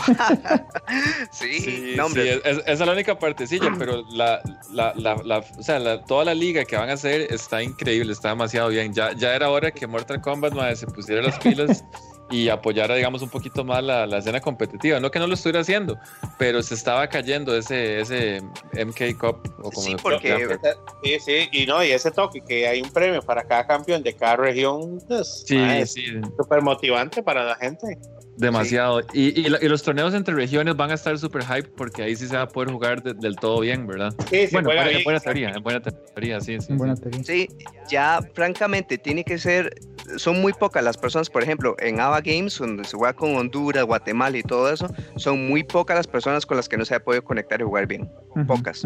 sí, 1.32 1.58
sí, 1.58 1.96
esa 2.44 2.60
es 2.66 2.80
la 2.80 2.92
única 2.92 3.18
partecilla, 3.18 3.72
pero 3.78 4.04
la, 4.12 4.42
la, 4.72 4.92
la, 4.94 5.38
o 5.38 5.62
sea, 5.62 6.02
toda 6.02 6.26
la 6.26 6.34
liga 6.34 6.64
que 6.64 6.76
van 6.76 6.90
a 6.90 6.94
hacer 6.94 7.22
está 7.30 7.62
increíble, 7.62 8.12
está 8.12 8.28
demasiado 8.28 8.68
bien. 8.68 8.92
Ya, 8.92 9.12
ya 9.14 9.34
era 9.34 9.48
hora 9.48 9.70
que 9.70 9.86
Mortal 9.86 10.20
Kombat 10.20 10.52
se 10.74 10.86
pusiera 10.86 11.22
las 11.22 11.38
pilas 11.38 11.82
y 12.30 12.48
apoyara, 12.48 12.94
digamos, 12.94 13.22
un 13.22 13.28
poquito 13.28 13.64
más 13.64 13.82
la, 13.82 14.06
la, 14.06 14.18
escena 14.18 14.40
competitiva. 14.40 15.00
No 15.00 15.10
que 15.10 15.18
no 15.18 15.26
lo 15.26 15.34
estuviera 15.34 15.60
haciendo, 15.60 15.98
pero 16.38 16.62
se 16.62 16.74
estaba 16.74 17.08
cayendo 17.08 17.56
ese, 17.56 18.00
ese 18.00 18.40
MK 18.72 19.18
Cup. 19.18 19.52
O 19.58 19.70
como 19.70 19.82
sí, 19.82 19.96
porque, 20.00 20.58
sí, 21.02 21.18
sí, 21.20 21.48
y 21.52 21.66
no, 21.66 21.84
y 21.84 21.90
ese 21.90 22.10
toque 22.10 22.40
que 22.40 22.66
hay 22.66 22.80
un 22.80 22.90
premio 22.90 23.20
para 23.22 23.42
cada 23.42 23.66
campeón 23.66 24.02
de 24.02 24.14
cada 24.14 24.36
región, 24.36 25.00
pues, 25.08 25.44
sí, 25.46 25.58
sí. 25.86 26.20
súper 26.36 26.62
motivante 26.62 27.22
para 27.22 27.44
la 27.44 27.56
gente. 27.56 27.98
Demasiado. 28.36 29.02
Y, 29.12 29.38
y, 29.38 29.48
los 29.48 29.82
torneos 29.82 30.14
entre 30.14 30.34
regiones 30.34 30.74
van 30.74 30.90
a 30.90 30.94
estar 30.94 31.18
súper 31.18 31.44
hype 31.44 31.68
porque 31.76 32.02
ahí 32.02 32.16
sí 32.16 32.26
se 32.26 32.36
va 32.36 32.42
a 32.42 32.48
poder 32.48 32.70
jugar 32.70 33.02
del 33.02 33.36
todo 33.36 33.60
bien, 33.60 33.86
¿verdad? 33.86 34.14
Sí, 34.30 34.46
sí, 34.46 34.52
bueno, 34.52 34.72
en 34.72 35.04
buena 35.04 35.20
teoría, 35.20 35.50
en 35.50 35.62
buena 35.62 35.80
teoría, 35.80 36.40
sí, 36.40 36.58
sí. 36.60 36.74
Sí, 37.22 37.48
ya 37.90 38.20
francamente 38.32 38.96
tiene 38.96 39.24
que 39.24 39.36
ser 39.36 39.74
son 40.16 40.40
muy 40.40 40.52
pocas 40.52 40.82
las 40.82 40.96
personas, 40.96 41.30
por 41.30 41.42
ejemplo, 41.42 41.76
en 41.78 42.00
AVA 42.00 42.20
Games, 42.20 42.58
donde 42.58 42.84
se 42.84 42.96
juega 42.96 43.14
con 43.14 43.36
Honduras, 43.36 43.84
Guatemala 43.84 44.38
y 44.38 44.42
todo 44.42 44.72
eso, 44.72 44.88
son 45.16 45.48
muy 45.48 45.64
pocas 45.64 45.96
las 45.96 46.06
personas 46.06 46.46
con 46.46 46.56
las 46.56 46.68
que 46.68 46.76
no 46.76 46.84
se 46.84 46.94
ha 46.94 47.04
podido 47.04 47.24
conectar 47.24 47.60
y 47.60 47.64
jugar 47.64 47.86
bien. 47.86 48.10
pocas. 48.46 48.84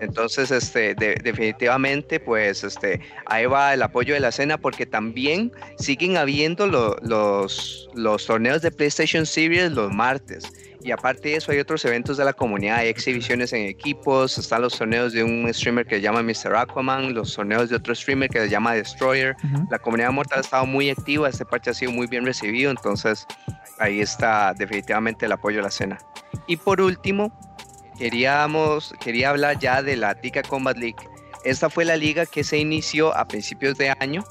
Entonces, 0.00 0.50
este, 0.50 0.94
definitivamente, 0.94 2.20
pues, 2.20 2.64
este, 2.64 3.00
ahí 3.26 3.46
va 3.46 3.74
el 3.74 3.82
apoyo 3.82 4.14
de 4.14 4.20
la 4.20 4.28
escena 4.28 4.58
porque 4.58 4.86
también 4.86 5.52
siguen 5.78 6.16
habiendo 6.16 6.66
los, 6.66 7.88
los 7.94 8.26
torneos 8.26 8.62
de 8.62 8.70
PlayStation 8.70 9.26
Series 9.26 9.72
los 9.72 9.92
martes. 9.92 10.52
Y 10.86 10.92
aparte 10.92 11.30
de 11.30 11.36
eso, 11.36 11.50
hay 11.50 11.58
otros 11.58 11.84
eventos 11.84 12.16
de 12.16 12.24
la 12.24 12.32
comunidad, 12.32 12.76
hay 12.76 12.88
exhibiciones 12.88 13.52
en 13.52 13.62
equipos, 13.62 14.38
están 14.38 14.62
los 14.62 14.78
torneos 14.78 15.12
de 15.12 15.24
un 15.24 15.52
streamer 15.52 15.84
que 15.84 15.96
se 15.96 16.00
llama 16.00 16.22
Mr. 16.22 16.54
Aquaman, 16.54 17.12
los 17.12 17.34
torneos 17.34 17.70
de 17.70 17.74
otro 17.74 17.92
streamer 17.92 18.30
que 18.30 18.38
se 18.38 18.48
llama 18.48 18.74
Destroyer. 18.74 19.34
La 19.68 19.80
comunidad 19.80 20.12
mortal 20.12 20.38
ha 20.38 20.42
estado 20.42 20.64
muy 20.64 20.88
activa, 20.88 21.28
este 21.28 21.44
parche 21.44 21.70
ha 21.70 21.74
sido 21.74 21.90
muy 21.90 22.06
bien 22.06 22.24
recibido, 22.24 22.70
entonces 22.70 23.26
ahí 23.80 24.00
está 24.00 24.54
definitivamente 24.54 25.26
el 25.26 25.32
apoyo 25.32 25.58
a 25.58 25.62
la 25.62 25.68
escena. 25.70 25.98
Y 26.46 26.56
por 26.56 26.80
último, 26.80 27.36
queríamos, 27.98 28.94
quería 29.00 29.30
hablar 29.30 29.58
ya 29.58 29.82
de 29.82 29.96
la 29.96 30.14
Tika 30.14 30.42
Combat 30.42 30.76
League. 30.76 30.96
Esta 31.44 31.70
fue 31.70 31.84
la 31.84 31.96
liga 31.96 32.26
que 32.26 32.44
se 32.44 32.58
inició 32.58 33.16
a 33.16 33.26
principios 33.26 33.78
de 33.78 33.90
año. 34.00 34.24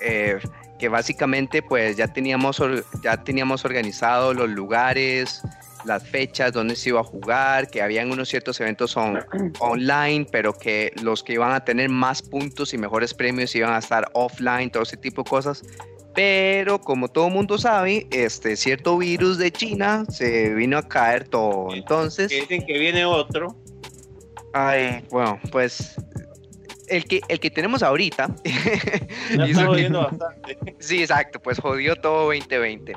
Eh, 0.00 0.38
que 0.78 0.88
básicamente 0.88 1.60
pues 1.60 1.96
ya 1.96 2.08
teníamos, 2.12 2.62
ya 3.02 3.22
teníamos 3.24 3.64
organizado 3.64 4.32
los 4.32 4.48
lugares, 4.48 5.42
las 5.84 6.06
fechas, 6.06 6.52
donde 6.52 6.76
se 6.76 6.90
iba 6.90 7.00
a 7.00 7.04
jugar, 7.04 7.68
que 7.68 7.82
habían 7.82 8.10
unos 8.10 8.28
ciertos 8.28 8.60
eventos 8.60 8.96
online, 9.58 10.26
pero 10.30 10.52
que 10.52 10.92
los 11.02 11.22
que 11.22 11.34
iban 11.34 11.52
a 11.52 11.64
tener 11.64 11.88
más 11.88 12.22
puntos 12.22 12.72
y 12.74 12.78
mejores 12.78 13.12
premios 13.12 13.54
iban 13.54 13.72
a 13.72 13.78
estar 13.78 14.08
offline, 14.14 14.70
todo 14.70 14.84
ese 14.84 14.96
tipo 14.96 15.22
de 15.24 15.30
cosas. 15.30 15.62
Pero 16.18 16.80
como 16.80 17.06
todo 17.06 17.30
mundo 17.30 17.58
sabe, 17.58 18.08
este 18.10 18.56
cierto 18.56 18.98
virus 18.98 19.38
de 19.38 19.52
China 19.52 20.04
se 20.08 20.52
vino 20.52 20.76
a 20.76 20.82
caer 20.82 21.28
todo. 21.28 21.72
Entonces... 21.72 22.28
dicen 22.28 22.66
que 22.66 22.76
viene 22.76 23.04
otro. 23.04 23.54
Ay, 24.52 25.04
bueno, 25.10 25.38
pues 25.52 25.94
el 26.88 27.04
que, 27.04 27.20
el 27.28 27.38
que 27.38 27.52
tenemos 27.52 27.84
ahorita. 27.84 28.34
bastante. 29.92 30.58
Sí, 30.80 31.02
exacto, 31.02 31.40
pues 31.40 31.60
jodió 31.60 31.94
todo 31.94 32.24
2020. 32.24 32.96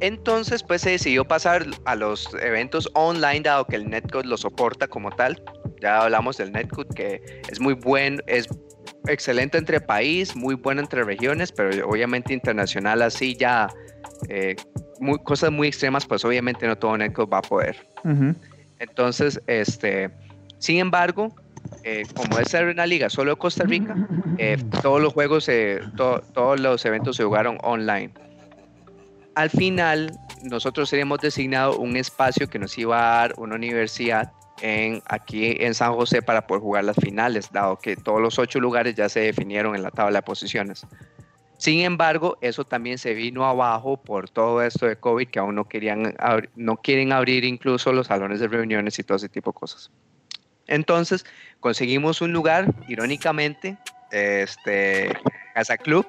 Entonces, 0.00 0.62
pues 0.62 0.82
se 0.82 0.90
decidió 0.90 1.24
pasar 1.24 1.66
a 1.84 1.94
los 1.94 2.32
eventos 2.42 2.90
online, 2.94 3.40
dado 3.40 3.66
que 3.66 3.76
el 3.76 3.88
Netcode 3.88 4.26
lo 4.26 4.36
soporta 4.36 4.88
como 4.88 5.10
tal. 5.10 5.42
Ya 5.80 6.02
hablamos 6.02 6.36
del 6.36 6.52
Netcode, 6.52 6.94
que 6.94 7.42
es 7.50 7.60
muy 7.60 7.74
bueno, 7.74 8.22
es 8.26 8.48
excelente 9.06 9.58
entre 9.58 9.80
país, 9.80 10.34
muy 10.34 10.54
bueno 10.54 10.80
entre 10.80 11.04
regiones, 11.04 11.52
pero 11.52 11.88
obviamente 11.88 12.32
internacional 12.32 13.02
así 13.02 13.36
ya 13.36 13.68
eh, 14.28 14.56
cosas 15.24 15.50
muy 15.50 15.68
extremas, 15.68 16.06
pues 16.06 16.24
obviamente 16.24 16.66
no 16.66 16.76
todo 16.76 16.96
Netcode 16.96 17.30
va 17.30 17.38
a 17.38 17.42
poder. 17.42 17.86
Entonces, 18.78 19.40
este, 19.46 20.10
sin 20.58 20.78
embargo, 20.78 21.34
eh, 21.82 22.04
como 22.14 22.38
es 22.38 22.52
una 22.54 22.86
liga 22.86 23.08
solo 23.10 23.32
de 23.32 23.36
Costa 23.36 23.64
Rica, 23.64 23.94
eh, 24.38 24.58
todos 24.82 25.00
los 25.00 25.12
juegos, 25.12 25.48
todos 25.96 26.60
los 26.60 26.84
eventos 26.84 27.16
se 27.16 27.24
jugaron 27.24 27.58
online. 27.62 28.12
Al 29.34 29.50
final, 29.50 30.18
nosotros 30.42 30.88
seríamos 30.88 31.20
designado 31.20 31.78
un 31.78 31.96
espacio 31.96 32.48
que 32.48 32.58
nos 32.58 32.76
iba 32.78 32.98
a 32.98 33.18
dar 33.20 33.34
una 33.36 33.56
universidad 33.56 34.32
en, 34.62 35.02
aquí 35.06 35.56
en 35.58 35.74
San 35.74 35.94
José 35.94 36.22
para 36.22 36.46
poder 36.46 36.62
jugar 36.62 36.84
las 36.84 36.96
finales, 36.96 37.50
dado 37.50 37.78
que 37.78 37.96
todos 37.96 38.20
los 38.20 38.38
ocho 38.38 38.60
lugares 38.60 38.94
ya 38.94 39.08
se 39.08 39.20
definieron 39.20 39.74
en 39.74 39.82
la 39.82 39.90
tabla 39.90 40.18
de 40.18 40.22
posiciones. 40.22 40.86
Sin 41.56 41.80
embargo, 41.80 42.36
eso 42.40 42.64
también 42.64 42.98
se 42.98 43.14
vino 43.14 43.44
abajo 43.44 43.96
por 43.96 44.28
todo 44.28 44.62
esto 44.62 44.86
de 44.86 44.96
COVID, 44.96 45.28
que 45.28 45.38
aún 45.38 45.54
no, 45.54 45.64
querían, 45.64 46.14
no 46.56 46.76
quieren 46.76 47.12
abrir 47.12 47.44
incluso 47.44 47.92
los 47.92 48.08
salones 48.08 48.40
de 48.40 48.48
reuniones 48.48 48.98
y 48.98 49.02
todo 49.02 49.16
ese 49.16 49.28
tipo 49.28 49.50
de 49.50 49.58
cosas. 49.58 49.90
Entonces, 50.66 51.24
conseguimos 51.60 52.20
un 52.20 52.32
lugar, 52.32 52.74
irónicamente, 52.88 53.78
este, 54.10 55.12
Casa 55.54 55.76
Club. 55.76 56.06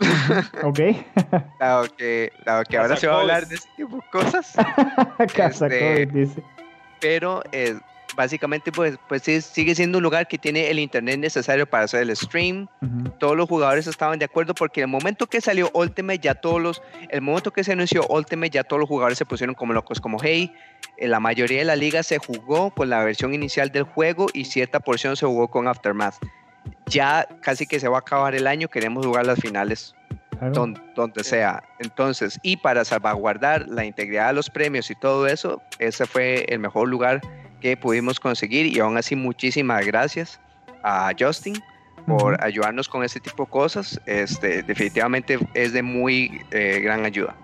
ok. 0.62 0.78
dado 1.60 1.84
que, 1.96 2.32
que 2.68 2.78
ahora 2.78 2.96
se 2.96 3.06
va 3.06 3.16
a 3.16 3.20
hablar 3.20 3.46
de 3.46 3.56
ese 3.56 3.68
tipo 3.76 3.96
de 3.96 4.02
cosas. 4.10 4.54
Casa 5.34 5.66
este, 5.66 6.06
dice. 6.06 6.42
Pero 7.00 7.42
eh, 7.52 7.78
básicamente 8.16 8.72
pues, 8.72 8.98
pues 9.08 9.22
sigue 9.22 9.74
siendo 9.74 9.98
un 9.98 10.02
lugar 10.02 10.26
que 10.26 10.38
tiene 10.38 10.70
el 10.70 10.78
internet 10.78 11.18
necesario 11.18 11.66
para 11.66 11.84
hacer 11.84 12.02
el 12.02 12.16
stream. 12.16 12.66
Todos 13.18 13.36
los 13.36 13.48
jugadores 13.48 13.86
estaban 13.86 14.18
de 14.18 14.24
acuerdo 14.24 14.54
porque 14.54 14.80
el 14.80 14.88
momento 14.88 15.26
que 15.26 15.40
salió 15.40 15.70
Ultimate 15.72 16.18
ya 16.18 16.34
todos 16.34 16.60
los, 16.60 16.82
el 17.10 17.20
momento 17.20 17.52
que 17.52 17.62
se 17.62 17.72
anunció 17.72 18.06
Ultimate 18.08 18.50
ya 18.50 18.64
todos 18.64 18.80
los 18.80 18.88
jugadores 18.88 19.18
se 19.18 19.24
pusieron 19.24 19.54
como 19.54 19.72
locos, 19.72 20.00
como 20.00 20.18
hey, 20.20 20.52
eh, 20.96 21.06
la 21.06 21.20
mayoría 21.20 21.58
de 21.58 21.64
la 21.64 21.76
liga 21.76 22.02
se 22.02 22.18
jugó 22.18 22.70
con 22.70 22.90
la 22.90 23.04
versión 23.04 23.34
inicial 23.34 23.70
del 23.70 23.84
juego 23.84 24.26
y 24.32 24.46
cierta 24.46 24.80
porción 24.80 25.16
se 25.16 25.26
jugó 25.26 25.48
con 25.48 25.68
Aftermath. 25.68 26.16
Ya 26.86 27.26
casi 27.40 27.66
que 27.66 27.80
se 27.80 27.88
va 27.88 27.98
a 27.98 28.00
acabar 28.00 28.34
el 28.34 28.46
año, 28.46 28.68
queremos 28.68 29.04
jugar 29.04 29.26
las 29.26 29.40
finales 29.40 29.94
donde, 30.52 30.80
donde, 30.94 31.24
sea. 31.24 31.62
Entonces, 31.80 32.38
y 32.42 32.56
para 32.56 32.84
salvaguardar 32.84 33.66
la 33.68 33.84
integridad 33.84 34.28
de 34.28 34.34
los 34.34 34.48
premios 34.48 34.90
y 34.90 34.94
todo 34.94 35.26
eso, 35.26 35.60
ese 35.78 36.06
fue 36.06 36.44
el 36.48 36.60
mejor 36.60 36.88
lugar 36.88 37.20
que 37.60 37.76
pudimos 37.76 38.20
conseguir 38.20 38.66
y 38.66 38.78
aún 38.78 38.96
así 38.96 39.16
muchísimas 39.16 39.84
gracias 39.84 40.40
a 40.82 41.10
Justin 41.18 41.60
por 42.06 42.42
ayudarnos 42.42 42.88
con 42.88 43.04
ese 43.04 43.20
tipo 43.20 43.44
de 43.44 43.50
cosas. 43.50 44.00
Este, 44.06 44.62
definitivamente 44.62 45.38
es 45.54 45.72
de 45.72 45.82
muy 45.82 46.40
eh, 46.50 46.80
gran 46.82 47.04
ayuda. 47.04 47.34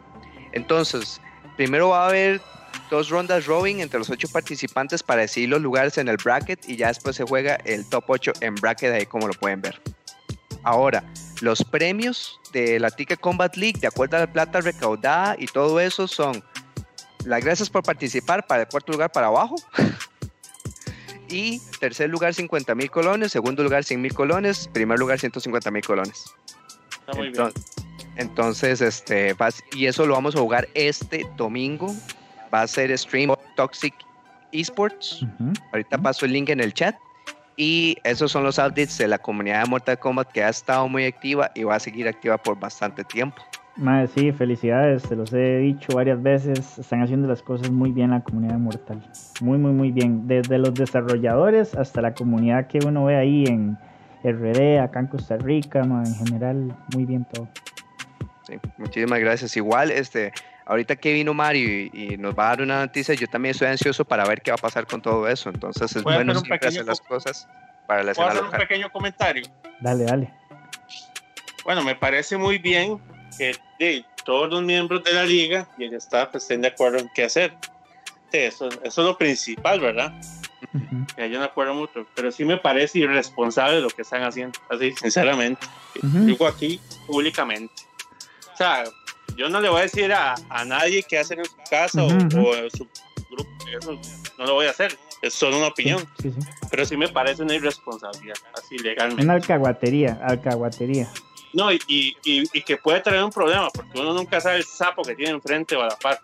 Entonces, 0.52 1.20
primero 1.56 1.90
va 1.90 2.04
a 2.04 2.08
haber 2.08 2.40
dos 2.90 3.08
rondas 3.08 3.46
rowing 3.46 3.76
entre 3.76 3.98
los 3.98 4.10
ocho 4.10 4.28
participantes 4.28 5.02
para 5.02 5.22
decidir 5.22 5.48
los 5.48 5.60
lugares 5.60 5.98
en 5.98 6.08
el 6.08 6.16
bracket 6.16 6.68
y 6.68 6.76
ya 6.76 6.88
después 6.88 7.16
se 7.16 7.24
juega 7.24 7.56
el 7.64 7.88
top 7.88 8.04
8 8.08 8.32
en 8.40 8.54
bracket 8.54 8.92
ahí 8.92 9.06
como 9.06 9.26
lo 9.26 9.34
pueden 9.34 9.60
ver. 9.60 9.80
Ahora, 10.62 11.04
los 11.40 11.62
premios 11.62 12.40
de 12.52 12.80
la 12.80 12.90
Ticket 12.90 13.20
Combat 13.20 13.54
League, 13.56 13.80
de 13.80 13.86
acuerdo 13.86 14.16
a 14.16 14.20
la 14.20 14.32
plata 14.32 14.60
recaudada 14.60 15.36
y 15.38 15.46
todo 15.46 15.78
eso, 15.78 16.08
son 16.08 16.42
las 17.24 17.44
gracias 17.44 17.68
por 17.68 17.82
participar 17.82 18.46
para 18.46 18.62
el 18.62 18.68
cuarto 18.68 18.92
lugar 18.92 19.12
para 19.12 19.26
abajo. 19.26 19.56
y 21.28 21.60
tercer 21.80 22.08
lugar 22.10 22.32
50 22.32 22.74
mil 22.74 22.90
colones, 22.90 23.32
segundo 23.32 23.62
lugar 23.62 23.84
100 23.84 24.00
mil 24.00 24.14
colones, 24.14 24.68
primer 24.72 24.98
lugar 24.98 25.18
150 25.18 25.70
mil 25.70 25.84
colones. 25.84 26.24
Está 27.00 27.12
muy 27.14 27.28
entonces, 27.28 27.62
bien. 27.76 27.84
Entonces, 28.16 28.80
este, 28.80 29.36
y 29.72 29.86
eso 29.86 30.06
lo 30.06 30.14
vamos 30.14 30.36
a 30.36 30.38
jugar 30.38 30.68
este 30.74 31.26
domingo. 31.36 31.94
Va 32.54 32.62
a 32.62 32.66
ser 32.68 32.96
stream 32.96 33.34
Toxic 33.56 33.92
Esports. 34.52 35.26
Ahorita 35.72 35.98
paso 35.98 36.24
el 36.24 36.32
link 36.32 36.50
en 36.50 36.60
el 36.60 36.72
chat. 36.72 36.94
Y 37.56 37.96
esos 38.04 38.30
son 38.30 38.44
los 38.44 38.58
updates 38.58 38.96
de 38.98 39.08
la 39.08 39.18
comunidad 39.18 39.64
de 39.64 39.70
Mortal 39.70 39.98
Kombat 39.98 40.30
que 40.30 40.44
ha 40.44 40.48
estado 40.48 40.88
muy 40.88 41.04
activa 41.04 41.50
y 41.54 41.64
va 41.64 41.76
a 41.76 41.80
seguir 41.80 42.06
activa 42.06 42.38
por 42.38 42.58
bastante 42.58 43.02
tiempo. 43.02 43.42
Madre, 43.76 44.06
sí, 44.06 44.30
felicidades, 44.30 45.02
te 45.02 45.16
los 45.16 45.32
he 45.32 45.58
dicho 45.58 45.96
varias 45.96 46.22
veces, 46.22 46.78
están 46.78 47.02
haciendo 47.02 47.26
las 47.26 47.42
cosas 47.42 47.72
muy 47.72 47.90
bien 47.90 48.10
la 48.10 48.22
comunidad 48.22 48.56
mortal, 48.56 49.02
muy, 49.40 49.58
muy, 49.58 49.72
muy 49.72 49.90
bien, 49.90 50.28
desde 50.28 50.58
los 50.58 50.74
desarrolladores 50.74 51.74
hasta 51.74 52.00
la 52.00 52.14
comunidad 52.14 52.68
que 52.68 52.78
uno 52.86 53.06
ve 53.06 53.16
ahí 53.16 53.44
en 53.46 53.76
RD, 54.22 54.78
acá 54.78 55.00
en 55.00 55.08
Costa 55.08 55.38
Rica, 55.38 55.80
en 55.80 56.14
general, 56.14 56.76
muy 56.94 57.04
bien 57.04 57.26
todo. 57.32 57.48
Sí, 58.46 58.54
muchísimas 58.78 59.18
gracias. 59.18 59.56
Igual, 59.56 59.90
este, 59.90 60.32
ahorita 60.66 60.96
que 60.96 61.12
vino 61.12 61.34
Mario 61.34 61.90
y, 61.92 62.16
nos 62.18 62.34
va 62.36 62.46
a 62.46 62.48
dar 62.50 62.62
una 62.62 62.80
noticia, 62.80 63.14
yo 63.14 63.26
también 63.26 63.52
estoy 63.52 63.68
ansioso 63.68 64.04
para 64.04 64.26
ver 64.26 64.40
qué 64.42 64.50
va 64.50 64.56
a 64.56 64.58
pasar 64.58 64.86
con 64.86 65.02
todo 65.02 65.28
eso, 65.28 65.50
entonces 65.50 65.94
es 65.94 66.02
bueno 66.02 66.34
siempre 66.34 66.68
hacer 66.68 66.86
las 66.86 67.00
cosas 67.00 67.48
para 67.86 68.02
la 68.02 68.12
escena 68.12 68.28
hacer 68.28 68.44
un 68.44 68.50
pequeño 68.50 68.90
comentario? 68.90 69.44
Dale, 69.80 70.04
dale. 70.04 70.32
Bueno, 71.64 71.82
me 71.82 71.94
parece 71.94 72.36
muy 72.36 72.58
bien 72.58 73.00
que 73.38 74.04
todos 74.24 74.50
los 74.50 74.62
miembros 74.62 75.04
de 75.04 75.12
la 75.12 75.24
liga 75.24 75.68
y 75.78 75.84
el 75.84 75.94
staff 75.94 76.34
estén 76.34 76.62
de 76.62 76.68
acuerdo 76.68 76.98
en 76.98 77.10
qué 77.14 77.24
hacer. 77.24 77.54
eso, 78.32 78.68
eso 78.68 78.80
es 78.82 78.96
lo 78.98 79.16
principal, 79.16 79.80
¿verdad? 79.80 80.12
Que 81.14 81.22
haya 81.22 81.38
un 81.38 81.44
acuerdo 81.44 81.74
mutuo. 81.74 82.06
Pero 82.14 82.32
sí 82.32 82.44
me 82.44 82.56
parece 82.56 83.00
irresponsable 83.00 83.80
lo 83.80 83.88
que 83.88 84.02
están 84.02 84.22
haciendo, 84.22 84.58
así, 84.70 84.92
sinceramente. 84.92 85.66
Digo 86.02 86.46
aquí 86.46 86.80
públicamente. 87.06 87.74
O 88.52 88.56
sea, 88.56 88.84
yo 89.36 89.48
no 89.48 89.60
le 89.60 89.68
voy 89.68 89.80
a 89.80 89.82
decir 89.82 90.12
a, 90.12 90.34
a 90.48 90.64
nadie 90.64 91.02
qué 91.02 91.18
hacer 91.18 91.38
en 91.38 91.44
su 91.46 91.56
casa 91.68 92.02
o, 92.02 92.10
en 92.10 92.30
su 92.30 92.88
grupo, 93.30 93.50
eso 93.76 93.98
no 94.38 94.46
lo 94.46 94.54
voy 94.54 94.66
a 94.66 94.70
hacer. 94.70 94.96
Es 95.22 95.34
solo 95.34 95.56
una 95.56 95.68
opinión. 95.68 96.06
Pero 96.70 96.84
sí 96.84 96.96
me 96.96 97.08
parece 97.08 97.42
una 97.42 97.54
irresponsabilidad, 97.54 98.36
así 98.58 98.78
legalmente. 98.78 99.24
Una 99.24 99.34
alcahuatería, 99.34 100.20
alcahuatería. 100.22 101.08
No, 101.54 101.72
y, 101.72 101.80
y, 101.86 102.16
y, 102.24 102.62
que 102.62 102.76
puede 102.76 103.00
traer 103.00 103.22
un 103.22 103.30
problema, 103.30 103.70
porque 103.70 104.00
uno 104.00 104.12
nunca 104.12 104.40
sabe 104.40 104.56
el 104.56 104.64
sapo 104.64 105.02
que 105.02 105.14
tiene 105.14 105.30
enfrente 105.32 105.76
o 105.76 105.82
a 105.82 105.86
la 105.86 105.96
par. 105.96 106.20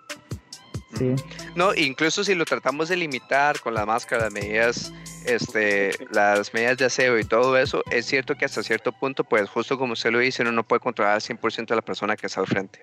Sí. 0.97 1.15
No, 1.55 1.75
incluso 1.75 2.25
si 2.25 2.35
lo 2.35 2.45
tratamos 2.45 2.89
de 2.89 2.97
limitar 2.97 3.61
con 3.61 3.75
las 3.75 3.87
máscaras, 3.87 4.25
las 4.25 4.33
medidas, 4.33 4.93
este, 5.25 5.93
las 6.11 6.53
medidas 6.53 6.79
de 6.79 6.87
aseo 6.87 7.19
y 7.19 7.25
todo 7.25 7.57
eso, 7.57 7.83
es 7.91 8.07
cierto 8.07 8.35
que 8.37 8.45
hasta 8.45 8.63
cierto 8.63 8.93
punto, 8.93 9.25
pues 9.25 9.49
justo 9.49 9.79
como 9.79 9.93
usted 9.93 10.11
lo 10.11 10.19
dice, 10.19 10.43
uno 10.43 10.53
no 10.53 10.65
puede 10.65 10.81
controlar 10.81 11.15
al 11.15 11.21
100% 11.21 11.71
a 11.71 11.77
la 11.77 11.83
persona 11.83 12.17
que 12.17 12.27
está 12.27 12.41
al 12.41 12.47
frente. 12.47 12.81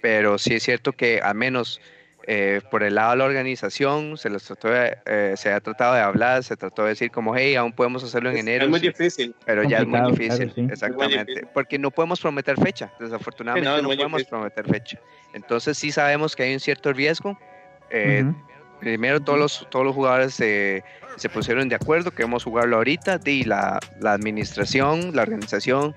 Pero 0.00 0.38
sí 0.38 0.54
es 0.54 0.62
cierto 0.62 0.92
que 0.92 1.20
al 1.20 1.34
menos 1.34 1.80
eh, 2.26 2.60
por 2.70 2.82
el 2.82 2.94
lado 2.94 3.12
de 3.12 3.16
la 3.16 3.24
organización 3.24 4.16
se 4.18 4.28
les 4.28 4.44
trató 4.44 4.68
eh, 4.72 5.34
se 5.36 5.52
ha 5.52 5.60
tratado 5.60 5.94
de 5.94 6.00
hablar, 6.00 6.44
se 6.44 6.56
trató 6.56 6.82
de 6.82 6.90
decir 6.90 7.10
como, 7.10 7.34
hey, 7.34 7.54
aún 7.54 7.72
podemos 7.72 8.04
hacerlo 8.04 8.30
en 8.30 8.38
enero. 8.38 8.64
Es 8.64 8.70
muy 8.70 8.80
difícil. 8.80 9.34
Pero 9.46 9.64
ya 9.64 9.78
es 9.78 9.86
muy 9.86 10.00
difícil, 10.12 10.52
exactamente. 10.70 11.46
Porque 11.54 11.78
no 11.78 11.90
podemos 11.90 12.20
prometer 12.20 12.56
fecha, 12.60 12.92
desafortunadamente 13.00 13.82
no, 13.82 13.88
podemos 13.88 14.24
prometer 14.24 14.68
fecha. 14.68 15.00
Entonces 15.32 15.78
sí 15.78 15.90
sabemos 15.90 16.36
que 16.36 16.42
hay 16.42 16.52
un 16.52 16.60
cierto 16.60 16.92
riesgo. 16.92 17.38
Eh, 17.90 18.24
primero 18.78 19.20
todos 19.20 19.38
los, 19.38 19.66
todos 19.70 19.84
los 19.84 19.94
jugadores 19.94 20.34
se, 20.34 20.82
se 21.16 21.28
pusieron 21.28 21.68
de 21.68 21.74
acuerdo, 21.74 22.10
queremos 22.10 22.44
jugarlo 22.44 22.76
ahorita, 22.76 23.20
y 23.24 23.44
la, 23.44 23.78
la 24.00 24.12
administración, 24.12 25.14
la 25.14 25.22
organización 25.22 25.94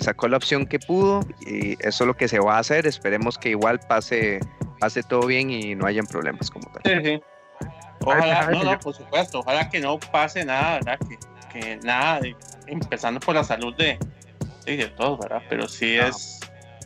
sacó 0.00 0.28
la 0.28 0.36
opción 0.36 0.66
que 0.66 0.78
pudo 0.78 1.20
y 1.40 1.72
eso 1.80 2.04
es 2.04 2.06
lo 2.06 2.16
que 2.16 2.28
se 2.28 2.38
va 2.38 2.56
a 2.56 2.58
hacer. 2.60 2.86
Esperemos 2.86 3.36
que 3.36 3.50
igual 3.50 3.80
pase 3.88 4.38
pase 4.78 5.02
todo 5.02 5.26
bien 5.26 5.50
y 5.50 5.74
no 5.74 5.86
hayan 5.86 6.06
problemas 6.06 6.50
como 6.50 6.70
tal. 6.72 6.82
Sí, 6.84 7.04
sí. 7.04 7.22
Ojalá, 8.02 8.50
no, 8.50 8.64
no, 8.64 8.78
por 8.78 8.94
supuesto, 8.94 9.40
ojalá 9.40 9.68
que 9.68 9.78
no 9.78 9.98
pase 9.98 10.44
nada, 10.44 10.74
¿verdad? 10.76 10.98
Que, 11.06 11.18
que 11.52 11.76
nada, 11.78 12.20
empezando 12.66 13.20
por 13.20 13.34
la 13.34 13.44
salud 13.44 13.74
de, 13.76 13.98
de 14.64 14.88
todos, 14.96 15.18
¿verdad? 15.20 15.42
Pero 15.50 15.68
sí 15.68 15.96
es, 15.96 16.40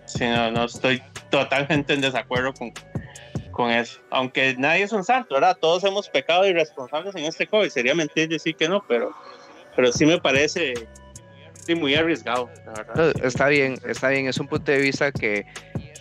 sí, 0.07 0.25
no, 0.25 0.51
no 0.51 0.65
estoy 0.65 1.01
totalmente 1.31 1.95
en 1.95 2.01
desacuerdo 2.01 2.53
con, 2.53 2.73
con 3.55 3.71
eso. 3.71 4.01
Aunque 4.11 4.55
nadie 4.59 4.83
es 4.83 4.93
un 4.93 5.05
santo, 5.05 5.35
¿verdad? 5.35 5.57
Todos 5.59 5.85
hemos 5.85 6.09
pecado 6.09 6.47
irresponsables 6.47 7.15
en 7.15 7.25
este 7.25 7.47
COVID. 7.47 7.71
Sería 7.71 7.95
mentir 7.95 8.29
decir 8.29 8.55
que 8.57 8.69
no, 8.69 8.85
pero, 8.87 9.13
pero 9.75 9.93
sí 9.93 10.05
me 10.05 10.21
parece 10.21 10.75
sí, 11.65 11.75
muy 11.75 11.95
arriesgado, 11.95 12.51
la 12.67 12.73
verdad. 12.73 13.15
está 13.25 13.49
bien, 13.49 13.79
está 13.87 14.09
bien. 14.11 14.27
Es 14.27 14.39
un 14.39 14.49
punto 14.49 14.71
de 14.71 14.79
vista 14.79 15.11
que 15.13 15.47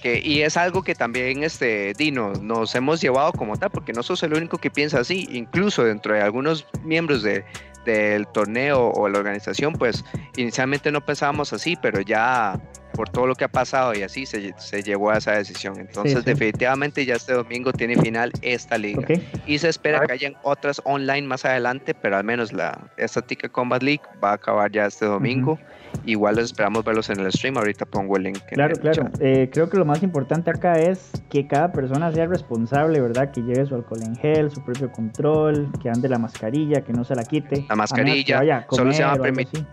y 0.04 0.42
es 0.42 0.58
algo 0.58 0.84
que 0.84 0.96
también 0.96 1.44
este, 1.44 1.94
Dino, 1.94 2.34
nos 2.34 2.76
hemos 2.76 3.00
llevado 3.00 3.32
como 3.32 3.58
tal, 3.58 3.72
porque 3.72 3.94
no 3.94 4.04
sos 4.04 4.22
el 4.24 4.34
único 4.34 4.58
que 4.58 4.70
piensa 4.70 5.00
así, 5.00 5.28
incluso 5.32 5.84
dentro 5.84 6.14
de 6.14 6.22
algunos 6.22 6.68
miembros 6.84 7.24
de, 7.24 7.46
del 7.86 8.28
torneo 8.28 8.90
o 8.90 9.10
la 9.10 9.20
organización, 9.20 9.74
pues 9.74 10.04
inicialmente 10.38 10.92
no 10.92 11.02
pensábamos 11.06 11.54
así, 11.54 11.76
pero 11.82 12.02
ya 12.02 12.60
por 12.94 13.10
todo 13.10 13.28
lo 13.28 13.36
que 13.36 13.46
ha 13.46 13.50
pasado 13.50 13.94
y 13.94 14.04
así 14.04 14.26
se, 14.26 14.54
se 14.58 14.84
llegó 14.84 15.10
a 15.10 15.18
esa 15.18 15.34
decisión. 15.34 15.80
Entonces, 15.80 16.24
definitivamente 16.24 17.06
ya 17.06 17.16
este 17.16 17.34
domingo 17.34 17.74
tiene 17.74 17.98
final 17.98 18.32
esta 18.42 18.78
liga. 18.78 19.08
Y 19.46 19.58
se 19.58 19.70
espera 19.70 20.06
que 20.06 20.14
hayan 20.14 20.36
otras 20.44 20.82
online 20.86 21.24
más 21.24 21.44
adelante, 21.44 21.94
pero 21.94 22.18
al 22.18 22.24
menos 22.24 22.54
la 22.54 22.92
esta 22.98 23.22
Ticket 23.22 23.52
Combat 23.52 23.82
League 23.82 24.04
va 24.24 24.32
a 24.32 24.34
acabar 24.34 24.72
ya 24.72 24.86
este 24.86 25.06
domingo. 25.06 25.60
Igual 26.06 26.40
esperamos 26.40 26.84
verlos 26.84 27.10
en 27.10 27.20
el 27.20 27.32
stream. 27.32 27.58
Ahorita 27.58 27.86
pongo 27.86 28.18
el 28.18 28.24
link. 28.24 28.40
Claro, 28.48 28.76
claro. 28.76 29.10
Eh, 29.20 29.50
creo 29.52 29.70
que 29.70 29.78
lo 29.78 29.86
más 29.86 30.04
importante 30.04 30.52
acá 30.52 30.74
es 30.74 31.12
que 31.30 31.48
cada 31.48 31.72
persona 31.72 32.12
sea 32.12 32.26
responsable, 32.26 33.00
¿verdad? 33.00 33.32
Que 33.32 33.42
lleve 33.42 33.66
su 33.66 33.76
alcohol 33.76 34.02
en 34.04 34.16
gel, 34.16 34.52
su 34.52 34.64
propio 34.64 34.92
control, 34.92 35.72
que 35.82 35.90
ande 35.90 36.10
la 36.10 36.18
mascarilla, 36.18 36.82
que 36.82 36.94
no 36.94 37.04
se 37.04 37.16
la 37.16 37.24
quite. 37.24 37.66
La 37.70 37.76
mascarilla. 37.76 38.66
solo 38.70 38.92
se 38.94 39.04
va 39.04 39.14
a 39.14 39.18
permitir. 39.18 39.66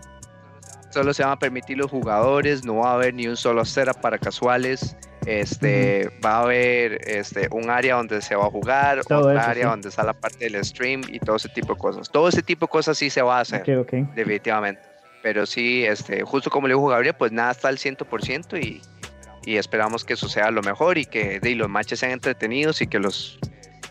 Solo 0.89 1.13
se 1.13 1.23
van 1.23 1.31
a 1.31 1.39
permitir 1.39 1.77
los 1.77 1.89
jugadores, 1.89 2.65
no 2.65 2.77
va 2.77 2.91
a 2.91 2.93
haber 2.95 3.13
ni 3.13 3.25
un 3.25 3.37
solo 3.37 3.63
cera 3.63 3.93
para 3.93 4.17
casuales. 4.17 4.97
Este, 5.25 6.09
va 6.25 6.37
a 6.37 6.41
haber 6.41 7.07
este, 7.07 7.47
un 7.51 7.69
área 7.69 7.95
donde 7.95 8.21
se 8.21 8.35
va 8.35 8.47
a 8.47 8.49
jugar, 8.49 8.99
otra 8.99 9.49
área 9.49 9.67
donde 9.67 9.89
está 9.89 10.03
la 10.03 10.13
parte 10.13 10.49
del 10.49 10.65
stream 10.65 11.03
y 11.07 11.19
todo 11.19 11.35
ese 11.35 11.47
tipo 11.49 11.75
de 11.75 11.79
cosas. 11.79 12.09
Todo 12.09 12.27
ese 12.27 12.41
tipo 12.41 12.65
de 12.65 12.71
cosas 12.71 12.97
sí 12.97 13.09
se 13.09 13.21
va 13.21 13.37
a 13.37 13.41
hacer, 13.41 13.63
definitivamente. 14.15 14.90
Pero 15.23 15.45
sí, 15.45 15.83
este, 15.85 16.23
justo 16.23 16.49
como 16.49 16.67
le 16.67 16.73
dijo 16.73 16.87
Gabriel, 16.87 17.15
pues 17.17 17.31
nada 17.31 17.51
está 17.51 17.67
al 17.67 17.77
100% 17.77 18.63
y, 18.63 18.81
y 19.45 19.57
esperamos 19.57 20.03
que 20.03 20.13
eso 20.13 20.27
sea 20.27 20.51
lo 20.51 20.61
mejor 20.61 20.97
y 20.97 21.05
que 21.05 21.39
de, 21.39 21.55
los 21.55 21.69
matches 21.69 21.99
sean 21.99 22.11
entretenidos 22.11 22.81
y 22.81 22.87
que 22.87 22.99
los, 22.99 23.39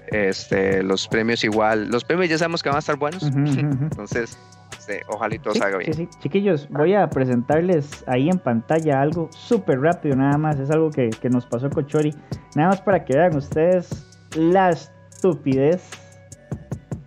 este, 0.08 0.82
los 0.82 1.08
premios 1.08 1.44
igual, 1.44 1.88
los 1.88 2.04
premios 2.04 2.30
ya 2.30 2.38
sabemos 2.38 2.62
que 2.62 2.68
van 2.68 2.76
a 2.76 2.80
estar 2.80 2.96
buenos. 2.96 3.22
Entonces, 3.22 4.38
este, 4.78 5.02
ojalá 5.08 5.34
y 5.34 5.38
todo 5.38 5.54
salga 5.54 5.78
bien. 5.78 5.94
Sí, 5.94 6.08
Chiquillos, 6.20 6.68
voy 6.68 6.94
a 6.94 7.08
presentarles 7.08 8.04
ahí 8.08 8.28
en 8.28 8.38
pantalla 8.38 9.00
algo 9.00 9.28
súper 9.30 9.80
rápido 9.80 10.16
nada 10.16 10.36
más. 10.38 10.58
Es 10.58 10.70
algo 10.70 10.90
que, 10.90 11.10
que 11.10 11.28
nos 11.28 11.46
pasó 11.46 11.70
con 11.70 11.86
Chori. 11.86 12.14
Nada 12.56 12.70
más 12.70 12.80
para 12.80 13.04
que 13.04 13.16
vean 13.16 13.36
ustedes 13.36 14.06
la 14.36 14.70
estupidez 14.70 15.82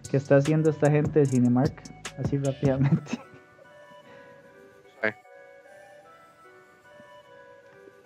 que 0.09 0.17
está 0.17 0.37
haciendo 0.37 0.69
esta 0.69 0.89
gente 0.89 1.19
de 1.19 1.25
Cinemark. 1.25 1.81
Así 2.17 2.37
rápidamente. 2.37 3.19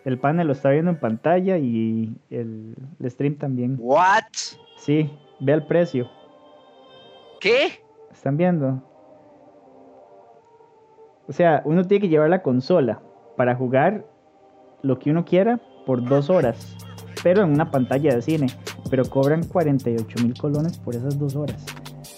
El 0.08 0.18
panel 0.20 0.48
lo 0.48 0.54
está 0.54 0.70
viendo 0.70 0.90
en 0.90 0.98
pantalla 1.02 1.58
y 1.58 2.16
el, 2.30 2.78
stream 3.10 3.36
también. 3.36 3.76
¿What? 3.78 4.24
Sí, 4.78 5.12
ve 5.42 5.52
el 5.52 5.66
precio. 5.66 6.10
¿Qué? 7.42 7.84
¿Están 8.10 8.38
viendo? 8.38 8.82
O 11.28 11.34
sea, 11.34 11.62
uno 11.66 11.84
tiene 11.84 12.04
que 12.04 12.08
llevar 12.08 12.30
la 12.30 12.42
consola 12.42 13.02
para 13.36 13.54
jugar 13.56 14.06
lo 14.82 14.98
que 14.98 15.12
uno 15.12 15.26
quiera 15.26 15.60
por 15.86 16.02
dos 16.02 16.30
horas, 16.30 16.78
pero 17.22 17.44
en 17.44 17.52
una 17.52 17.70
pantalla 17.70 18.16
de 18.16 18.22
cine. 18.22 18.48
Pero 18.90 19.04
cobran 19.10 19.44
48 19.44 20.24
mil 20.24 20.34
colones 20.36 20.78
por 20.78 20.96
esas 20.96 21.20
dos 21.20 21.36
horas. 21.36 21.66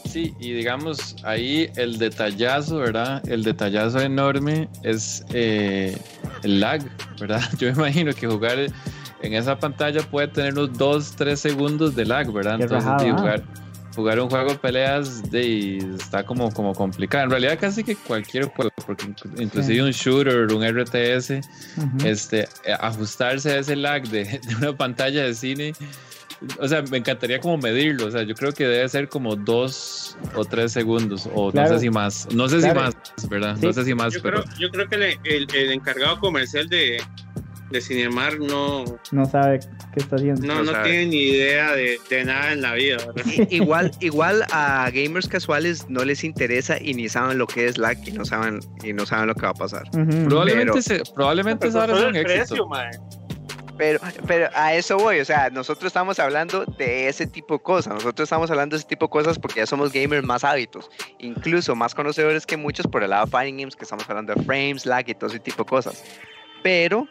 Sí, 0.05 0.35
y 0.39 0.53
digamos, 0.53 1.15
ahí 1.23 1.71
el 1.75 1.97
detallazo, 1.97 2.77
¿verdad? 2.77 3.27
El 3.27 3.43
detallazo 3.43 3.99
enorme 3.99 4.69
es 4.83 5.25
eh, 5.33 5.97
el 6.43 6.59
lag, 6.59 6.81
¿verdad? 7.19 7.41
Yo 7.57 7.67
me 7.67 7.73
imagino 7.73 8.13
que 8.13 8.27
jugar 8.27 8.59
en 9.21 9.33
esa 9.33 9.57
pantalla 9.59 10.01
puede 10.01 10.27
tener 10.29 10.53
unos 10.53 10.77
2, 10.77 11.15
3 11.15 11.39
segundos 11.39 11.95
de 11.95 12.05
lag, 12.05 12.31
¿verdad? 12.31 12.61
Entonces, 12.61 12.89
jugar, 13.11 13.43
jugar 13.95 14.19
un 14.19 14.29
juego 14.29 14.51
de 14.51 14.57
peleas 14.57 15.29
de, 15.29 15.77
está 15.77 16.23
como, 16.23 16.51
como 16.51 16.73
complicado. 16.73 17.25
En 17.25 17.29
realidad, 17.31 17.57
casi 17.59 17.83
que 17.83 17.95
cualquier 17.95 18.45
juego, 18.45 18.71
porque 18.85 19.13
inclusive 19.37 19.83
un 19.83 19.91
shooter, 19.91 20.53
un 20.53 20.63
RTS, 20.63 21.41
este, 22.05 22.41
eh, 22.63 22.73
ajustarse 22.79 23.51
a 23.51 23.59
ese 23.59 23.75
lag 23.75 24.03
de, 24.07 24.23
de 24.47 24.55
una 24.55 24.75
pantalla 24.75 25.23
de 25.23 25.33
cine 25.33 25.73
o 26.59 26.67
sea, 26.67 26.81
me 26.83 26.97
encantaría 26.97 27.39
como 27.39 27.57
medirlo, 27.57 28.07
o 28.07 28.11
sea, 28.11 28.23
yo 28.23 28.33
creo 28.35 28.53
que 28.53 28.65
debe 28.65 28.87
ser 28.87 29.09
como 29.09 29.35
dos 29.35 30.17
o 30.35 30.45
tres 30.45 30.71
segundos, 30.71 31.29
o 31.33 31.51
no 31.51 31.67
sé 31.67 31.79
si 31.79 31.89
más, 31.89 32.27
no 32.33 32.47
sé 32.47 32.61
si 32.61 32.73
más, 32.73 32.95
¿verdad? 33.29 33.57
No 33.61 33.73
sé 33.73 33.83
si 33.83 33.93
más, 33.93 34.13
yo 34.13 34.21
pero... 34.21 34.43
Creo, 34.43 34.57
yo 34.57 34.69
creo 34.69 34.87
que 34.87 35.19
el, 35.23 35.71
encargado 35.71 36.19
comercial 36.19 36.69
de, 36.69 37.01
de 37.71 37.81
Cinemar 37.81 38.39
no... 38.39 38.85
No 39.11 39.25
sabe 39.25 39.59
qué 39.93 39.99
está 39.99 40.15
haciendo. 40.15 40.45
No, 40.45 40.63
no, 40.63 40.71
tiene 40.83 41.07
ni 41.07 41.23
idea 41.23 41.73
de, 41.73 41.99
nada 42.25 42.53
en 42.53 42.61
la 42.61 42.73
vida. 42.73 42.97
igual, 43.49 43.91
igual 43.99 44.45
a 44.51 44.89
gamers 44.91 45.27
casuales 45.27 45.89
no 45.89 46.05
les 46.05 46.23
interesa 46.23 46.77
y 46.81 46.93
ni 46.93 47.09
saben 47.09 47.37
lo 47.37 47.47
que 47.47 47.67
es 47.67 47.77
lag 47.77 47.97
y 48.05 48.13
no 48.13 48.23
saben, 48.23 48.59
y 48.83 48.93
no 48.93 49.05
saben 49.05 49.27
lo 49.27 49.35
que 49.35 49.41
va 49.41 49.49
a 49.49 49.55
pasar. 49.55 49.83
Probablemente, 49.91 50.81
se, 50.81 51.01
probablemente 51.13 51.67
un 51.67 52.15
éxito. 52.15 52.69
Pero, 53.79 54.01
pero 54.27 54.49
a 54.55 54.73
eso 54.73 54.97
voy, 54.97 55.21
o 55.21 55.25
sea, 55.25 55.49
nosotros 55.49 55.87
estamos 55.87 56.19
hablando 56.19 56.65
de 56.65 57.07
ese 57.07 57.25
tipo 57.25 57.53
de 57.53 57.63
cosas, 57.63 57.93
nosotros 57.93 58.25
estamos 58.25 58.51
hablando 58.51 58.75
de 58.75 58.79
ese 58.79 58.89
tipo 58.89 59.05
de 59.05 59.09
cosas 59.09 59.39
porque 59.39 59.61
ya 59.61 59.65
somos 59.65 59.93
gamers 59.93 60.25
más 60.25 60.43
hábitos, 60.43 60.91
incluso 61.17 61.77
más 61.77 61.95
conocedores 61.95 62.45
que 62.45 62.57
muchos 62.57 62.85
por 62.87 63.03
el 63.03 63.11
lado 63.11 63.25
de 63.25 63.31
Fighting 63.31 63.57
Games, 63.57 63.77
que 63.77 63.85
estamos 63.85 64.03
hablando 64.09 64.35
de 64.35 64.43
frames, 64.43 64.85
lag 64.85 65.07
y 65.07 65.15
todo 65.15 65.29
ese 65.29 65.39
tipo 65.39 65.63
de 65.63 65.69
cosas. 65.69 66.03
Pero, 66.61 67.07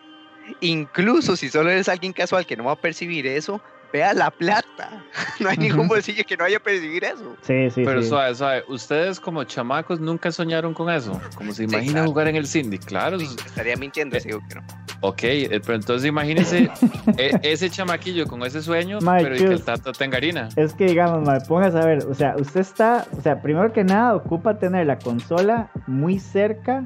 incluso 0.61 1.37
si 1.37 1.49
solo 1.49 1.71
eres 1.71 1.89
alguien 1.89 2.13
casual 2.13 2.45
que 2.45 2.55
no 2.55 2.65
va 2.65 2.73
a 2.73 2.77
percibir 2.77 3.27
eso, 3.27 3.63
vea 3.93 4.15
la 4.15 4.31
plata. 4.31 5.05
No 5.41 5.49
hay 5.49 5.57
ningún 5.57 5.87
bolsillo 5.87 6.25
que 6.27 6.37
no 6.37 6.45
vaya 6.45 6.57
a 6.57 6.61
percibir 6.61 7.05
eso. 7.05 7.37
Sí, 7.43 7.71
sí. 7.71 7.83
Pero 7.85 8.03
suave, 8.03 8.35
suave. 8.35 8.65
Ustedes 8.67 9.21
como 9.21 9.45
chamacos 9.45 10.01
nunca 10.01 10.33
soñaron 10.33 10.75
con 10.75 10.91
eso. 10.91 11.21
Como 11.37 11.53
se 11.53 11.65
imagina 11.65 12.05
jugar 12.05 12.27
en 12.27 12.37
el 12.37 12.47
Cindy. 12.47 12.79
Claro. 12.79 13.19
estaría 13.19 13.77
mintiendo 13.77 14.17
eh, 14.17 14.23
digo 14.25 14.41
que 14.49 14.57
no. 14.57 14.63
Ok, 15.01 15.23
eh, 15.23 15.61
pero 15.65 15.75
entonces 15.77 16.09
imagínese 16.09 16.69
e, 17.19 17.39
ese 17.43 17.71
chamaquillo 17.71 18.27
con 18.27 18.43
ese 18.43 18.63
sueño, 18.63 18.99
pero 19.01 19.37
y 19.37 19.39
que 19.39 19.45
el 19.45 19.63
tato 19.63 19.93
tenga 19.93 20.17
harina. 20.17 20.49
Es 20.57 20.73
que 20.75 20.87
digamos, 20.87 21.27
me 21.27 21.41
pongas 21.43 21.75
a 21.77 21.87
ver, 21.87 22.05
o 22.05 22.15
sea, 22.15 22.35
usted 22.37 22.61
está, 22.61 23.07
o 23.17 23.21
sea, 23.21 23.41
primero 23.41 23.73
que 23.73 23.85
nada 23.85 24.17
ocupa 24.17 24.59
tener 24.59 24.87
la 24.87 24.99
consola 24.99 25.71
muy 25.87 26.19
cerca 26.19 26.85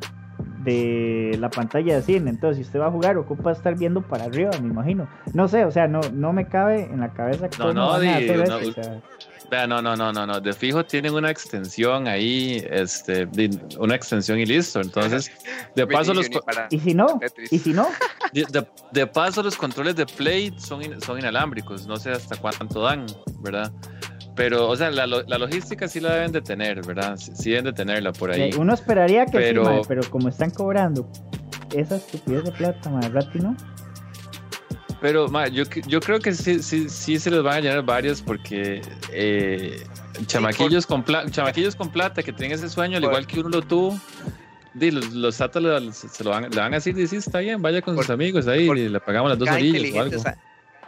de 0.65 1.37
la 1.41 1.51
pantalla 1.51 1.97
de 1.97 2.03
cine. 2.03 2.31
Entonces, 2.31 2.59
si 2.59 2.63
usted 2.63 2.81
va 2.81 2.87
a 2.87 2.91
jugar, 2.91 3.17
ocupa 3.17 3.53
estar 3.53 3.77
viendo 3.77 4.03
para 4.03 4.25
arriba, 4.25 4.51
me 4.61 4.69
imagino. 4.69 5.09
No 5.35 5.49
sé, 5.49 5.65
o 5.65 5.71
sea, 5.71 5.89
no, 5.89 6.01
no 6.13 6.33
me 6.33 6.47
cabe 6.47 6.85
en 6.85 7.01
la 7.01 7.13
cabeza 7.13 7.49
que 7.49 7.59
no, 7.59 7.73
no, 7.73 7.93
hacer 7.93 8.41
eso, 8.41 8.61
no, 9.67 9.83
no, 9.83 9.97
no, 9.97 10.13
no, 10.13 10.27
no. 10.27 10.41
De 10.41 10.53
fijo 10.53 10.85
tienen 10.85 11.15
una 11.15 11.31
extensión 11.31 12.09
ahí, 12.09 12.65
este, 12.71 13.29
una 13.79 13.95
extensión 13.95 14.39
y 14.39 14.47
listo. 14.47 14.81
Entonces, 14.81 15.31
de 15.77 15.87
paso 15.87 16.15
los. 16.15 16.29
¿Y 16.71 16.79
si 16.79 16.95
no? 16.95 17.21
¿Y 17.51 17.59
si 17.59 17.73
no? 17.73 17.89
De, 18.93 19.07
paso 19.07 19.43
los 19.43 19.57
controles 19.57 19.95
de 19.95 20.07
Play 20.07 20.55
son, 20.59 21.01
son 21.03 21.19
inalámbricos. 21.19 21.87
No 21.87 21.97
sé 21.97 22.13
hasta 22.13 22.37
cuánto 22.37 22.81
dan, 22.81 23.05
¿verdad? 23.41 23.71
Pero, 24.35 24.69
o 24.69 24.77
sea, 24.77 24.91
la, 24.91 25.07
la, 25.07 25.39
logística 25.39 25.87
sí 25.89 26.01
la 26.01 26.15
deben 26.15 26.33
de 26.33 26.41
tener, 26.41 26.85
¿verdad? 26.87 27.17
Sí, 27.17 27.51
deben 27.51 27.67
de 27.67 27.73
tenerla 27.73 28.13
por 28.13 28.31
ahí. 28.31 28.51
Uno 28.59 28.73
esperaría 28.73 29.27
que 29.27 29.39
pero... 29.39 29.65
sí, 29.65 29.89
pero 29.89 30.03
como 30.09 30.29
están 30.29 30.51
cobrando 30.51 31.07
esa 31.75 31.97
estupidez 31.97 32.45
de 32.45 32.53
plata, 32.53 32.89
madre, 32.89 33.11
Rati, 33.11 33.41
¿no? 33.41 33.57
Pero 35.03 35.29
yo, 35.49 35.65
yo 35.89 36.01
creo 36.01 36.21
que 36.21 36.33
sí, 36.33 36.63
sí, 36.63 36.89
sí 36.89 37.19
se 37.19 37.31
les 37.31 37.43
van 37.43 37.57
a 37.57 37.61
llenar 37.61 37.83
varios 37.83 38.23
porque 38.23 38.81
eh, 39.11 39.85
chamaquillos, 40.27 40.87
con 40.87 41.05
chamaquillos 41.05 41.75
con 41.75 41.91
plata 41.91 42.23
que 42.23 42.33
tienen 42.33 42.57
ese 42.57 42.69
sueño, 42.69 42.99
al 42.99 43.05
igual 43.05 43.27
que 43.27 43.41
uno 43.41 43.49
lo 43.49 43.63
tuvo, 43.63 43.99
los, 44.75 45.13
los 45.13 45.35
se 45.35 46.25
lo 46.25 46.31
van, 46.31 46.49
le 46.49 46.57
van 46.57 46.73
a 46.73 46.77
decir, 46.77 47.09
sí, 47.09 47.17
está 47.17 47.41
bien, 47.41 47.61
vaya 47.61 47.83
con 47.83 47.97
sus 47.97 48.11
amigos 48.11 48.47
ahí 48.47 48.71
y 48.71 48.89
le 48.89 49.01
pagamos 49.01 49.31
las 49.31 49.39
dos 49.39 49.49
orillas 49.51 49.93
o 49.93 50.01
algo. 50.01 50.23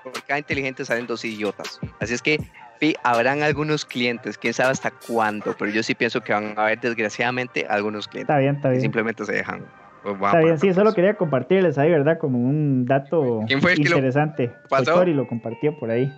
Por 0.05 0.23
cada 0.25 0.39
inteligente 0.39 0.85
salen 0.85 1.07
dos 1.07 1.25
idiotas. 1.25 1.81
Así 1.99 2.15
es 2.15 2.23
que 2.23 2.39
sí, 2.81 2.95
habrán 3.03 3.43
algunos 3.43 3.85
clientes, 3.85 4.39
quién 4.39 4.55
sabe 4.55 4.71
hasta 4.71 4.91
cuándo, 4.91 5.55
pero 5.59 5.71
yo 5.71 5.83
sí 5.83 5.95
pienso 5.95 6.21
que 6.21 6.33
van 6.33 6.59
a 6.59 6.63
haber 6.63 6.81
desgraciadamente 6.81 7.67
algunos 7.69 8.09
clientes. 8.09 8.33
Está 8.33 8.39
bien, 8.39 8.57
está 8.57 8.69
bien. 8.69 8.79
Que 8.79 8.83
simplemente 8.83 9.25
se 9.25 9.33
dejan. 9.33 9.65
Pues 10.03 10.17
Está 10.17 10.39
bien, 10.41 10.59
sí, 10.59 10.73
solo 10.75 10.93
quería 10.93 11.15
compartirles 11.15 11.79
ahí, 11.79 11.91
¿verdad? 11.91 12.19
Como 12.19 12.39
un 12.39 12.85
dato 12.85 13.41
interesante. 13.49 14.53
¿Pasó? 14.69 15.03
lo 15.05 15.27
compartió 15.27 15.79
por 15.79 15.91
ahí. 15.91 16.13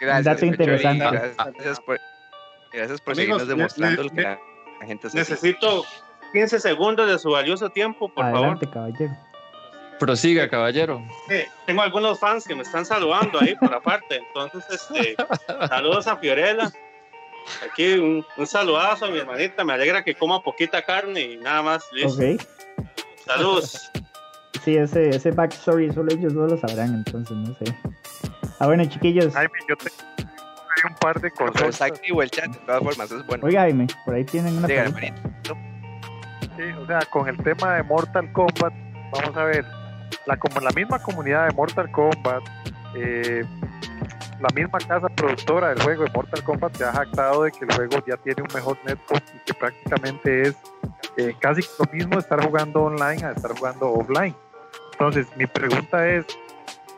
Gracias, 0.00 0.18
un 0.18 0.24
dato 0.24 0.46
interesante. 0.46 1.04
Gracias, 1.04 1.80
por, 1.80 1.98
gracias 2.72 3.00
por 3.02 3.14
seguirnos 3.14 3.46
demostrando 3.46 4.02
lo 4.04 4.10
que 4.10 4.22
la 4.22 4.38
gente 4.86 5.10
se 5.10 5.18
Necesito 5.18 5.84
15 6.32 6.58
segundos 6.60 7.08
de 7.08 7.18
su 7.18 7.30
valioso 7.30 7.68
tiempo, 7.68 8.08
por 8.08 8.24
Adelante, 8.24 8.66
favor. 8.66 8.92
caballero. 8.92 9.16
Prosiga, 9.98 10.48
caballero. 10.48 11.02
tengo 11.64 11.82
algunos 11.82 12.18
fans 12.18 12.44
que 12.46 12.54
me 12.54 12.62
están 12.62 12.84
saludando 12.84 13.40
ahí 13.40 13.54
por 13.54 13.72
aparte. 13.74 14.16
Entonces, 14.16 14.64
este, 14.70 15.16
saludos 15.68 16.06
a 16.06 16.16
Fiorella. 16.16 16.70
Aquí 17.70 17.94
un, 17.94 18.26
un, 18.36 18.46
saludazo 18.46 19.06
a 19.06 19.08
mi 19.08 19.18
hermanita. 19.18 19.64
Me 19.64 19.72
alegra 19.72 20.02
que 20.02 20.14
coma 20.14 20.42
poquita 20.42 20.82
carne 20.82 21.20
y 21.20 21.36
nada 21.36 21.62
más. 21.62 21.84
Listo. 21.92 22.22
Saludos. 23.24 23.90
Sí, 24.64 24.76
ese, 24.76 25.10
ese 25.10 25.30
backstory 25.30 25.92
solo 25.92 26.12
ellos 26.12 26.32
no 26.32 26.46
lo 26.46 26.58
sabrán, 26.58 26.94
entonces 26.94 27.36
no 27.36 27.54
sé. 27.54 27.76
Ah, 28.58 28.66
bueno, 28.66 28.84
chiquillos. 28.84 29.32
Jaime, 29.32 29.52
yo 29.68 29.76
tengo 29.76 30.16
hay 30.76 30.90
un 30.90 30.96
par 30.96 31.20
de 31.20 31.30
cosas. 31.30 31.68
está 31.68 31.86
activo 31.86 32.22
el 32.22 32.30
chat, 32.30 32.46
de 32.46 32.58
todas 32.66 32.82
formas, 32.82 33.10
es 33.10 33.26
bueno. 33.26 33.46
Oiga, 33.46 33.62
Jaime, 33.62 33.86
por 34.04 34.14
ahí 34.14 34.24
tienen 34.24 34.58
una 34.58 34.66
pregunta. 34.66 35.00
Sí, 36.56 36.62
o 36.78 36.86
sea, 36.86 37.00
con 37.10 37.28
el 37.28 37.36
tema 37.38 37.76
de 37.76 37.82
Mortal 37.82 38.32
Kombat, 38.32 38.72
vamos 39.12 39.36
a 39.36 39.44
ver, 39.44 39.64
la, 40.26 40.36
como 40.36 40.60
la 40.60 40.70
misma 40.70 40.98
comunidad 40.98 41.48
de 41.48 41.54
Mortal 41.54 41.90
Kombat, 41.90 42.42
eh, 42.94 43.44
la 44.40 44.48
misma 44.54 44.78
casa 44.78 45.08
productora 45.08 45.70
del 45.70 45.82
juego 45.82 46.04
de 46.04 46.10
Mortal 46.10 46.44
Kombat 46.44 46.76
se 46.76 46.84
ha 46.84 46.92
jactado 46.92 47.44
de 47.44 47.52
que 47.52 47.64
el 47.64 47.74
juego 47.74 48.04
ya 48.06 48.16
tiene 48.18 48.42
un 48.42 48.54
mejor 48.54 48.76
network 48.84 49.24
y 49.34 49.38
que 49.44 49.54
prácticamente 49.54 50.42
es 50.42 50.56
eh, 51.16 51.34
casi 51.40 51.62
lo 51.78 51.92
mismo 51.92 52.18
estar 52.18 52.44
jugando 52.44 52.82
online 52.82 53.24
a 53.24 53.32
estar 53.32 53.56
jugando 53.56 53.90
offline. 53.92 54.34
Entonces, 54.92 55.26
mi 55.36 55.46
pregunta 55.46 56.06
es, 56.08 56.26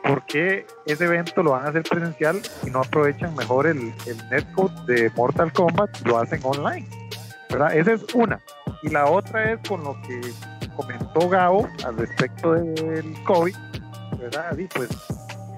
¿por 0.03 0.25
qué 0.25 0.65
ese 0.85 1.05
evento 1.05 1.43
lo 1.43 1.51
van 1.51 1.65
a 1.65 1.69
hacer 1.69 1.83
presencial 1.83 2.41
y 2.65 2.69
no 2.69 2.79
aprovechan 2.79 3.35
mejor 3.35 3.67
el, 3.67 3.93
el 4.05 4.29
netcode 4.29 4.93
de 4.93 5.09
Mortal 5.11 5.51
Kombat 5.53 5.89
y 6.01 6.09
lo 6.09 6.17
hacen 6.17 6.41
online? 6.43 6.87
¿verdad? 7.49 7.75
Esa 7.75 7.93
es 7.93 8.03
una. 8.13 8.39
Y 8.83 8.89
la 8.89 9.05
otra 9.05 9.51
es 9.51 9.59
con 9.67 9.83
lo 9.83 9.99
que 10.03 10.21
comentó 10.79 11.27
Gao 11.27 11.67
al 11.85 11.97
respecto 11.97 12.53
del 12.53 13.23
COVID, 13.25 13.55
¿verdad? 14.17 14.57
Y 14.57 14.65
pues 14.67 14.89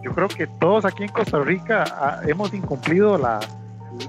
yo 0.02 0.14
creo 0.16 0.28
que 0.28 0.48
todos 0.60 0.84
aquí 0.84 1.04
en 1.04 1.10
Costa 1.10 1.40
Rica 1.40 1.84
ah, 1.92 2.22
hemos 2.26 2.52
incumplido 2.56 3.20
la, 3.20 3.40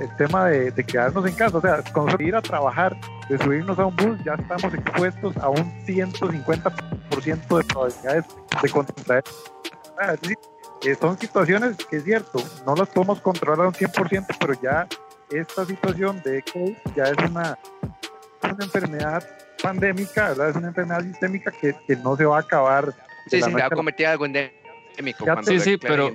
el 0.00 0.16
tema 0.16 0.46
de, 0.46 0.72
quedarnos 0.72 1.26
en 1.26 1.34
casa, 1.34 1.58
o 1.58 1.60
sea, 1.60 1.82
con 1.92 2.08
ir 2.22 2.34
a 2.34 2.40
trabajar, 2.40 2.98
de 3.28 3.36
subirnos 3.36 3.78
a 3.78 3.86
un 3.86 3.96
bus, 3.96 4.18
ya 4.24 4.34
estamos 4.34 4.72
expuestos 4.72 5.36
a 5.36 5.50
un 5.50 5.84
150% 5.84 7.56
de 7.58 7.64
probabilidades 7.64 8.24
de 8.62 8.70
contraer. 8.70 9.24
Es 10.00 10.20
decir, 10.22 10.38
son 10.98 11.18
situaciones 11.18 11.76
que 11.76 11.98
es 11.98 12.04
cierto, 12.04 12.42
no 12.66 12.74
las 12.74 12.88
podemos 12.88 13.20
controlar 13.20 13.66
a 13.66 13.68
un 13.68 13.74
100%, 13.74 14.26
pero 14.40 14.54
ya 14.62 14.88
esta 15.30 15.66
situación 15.66 16.22
de 16.24 16.42
COVID 16.52 16.76
ya 16.96 17.04
es 17.04 17.30
una, 17.30 17.58
una 18.42 18.64
enfermedad 18.64 19.22
pandémica, 19.62 20.30
¿verdad? 20.30 20.50
Es 20.50 20.56
una 20.56 20.68
enfermedad 20.68 21.02
sistémica 21.02 21.50
que, 21.50 21.74
que 21.86 21.96
no 21.96 22.16
se 22.16 22.24
va 22.24 22.38
a 22.38 22.40
acabar. 22.40 22.92
Sí, 23.28 23.40
sí, 23.40 23.52
va 23.52 23.66
a 23.66 23.70
convertir 23.70 24.06
algo 24.06 24.26
en 24.26 24.32
sí, 25.44 25.60
sí, 25.60 25.76
pero, 25.76 26.12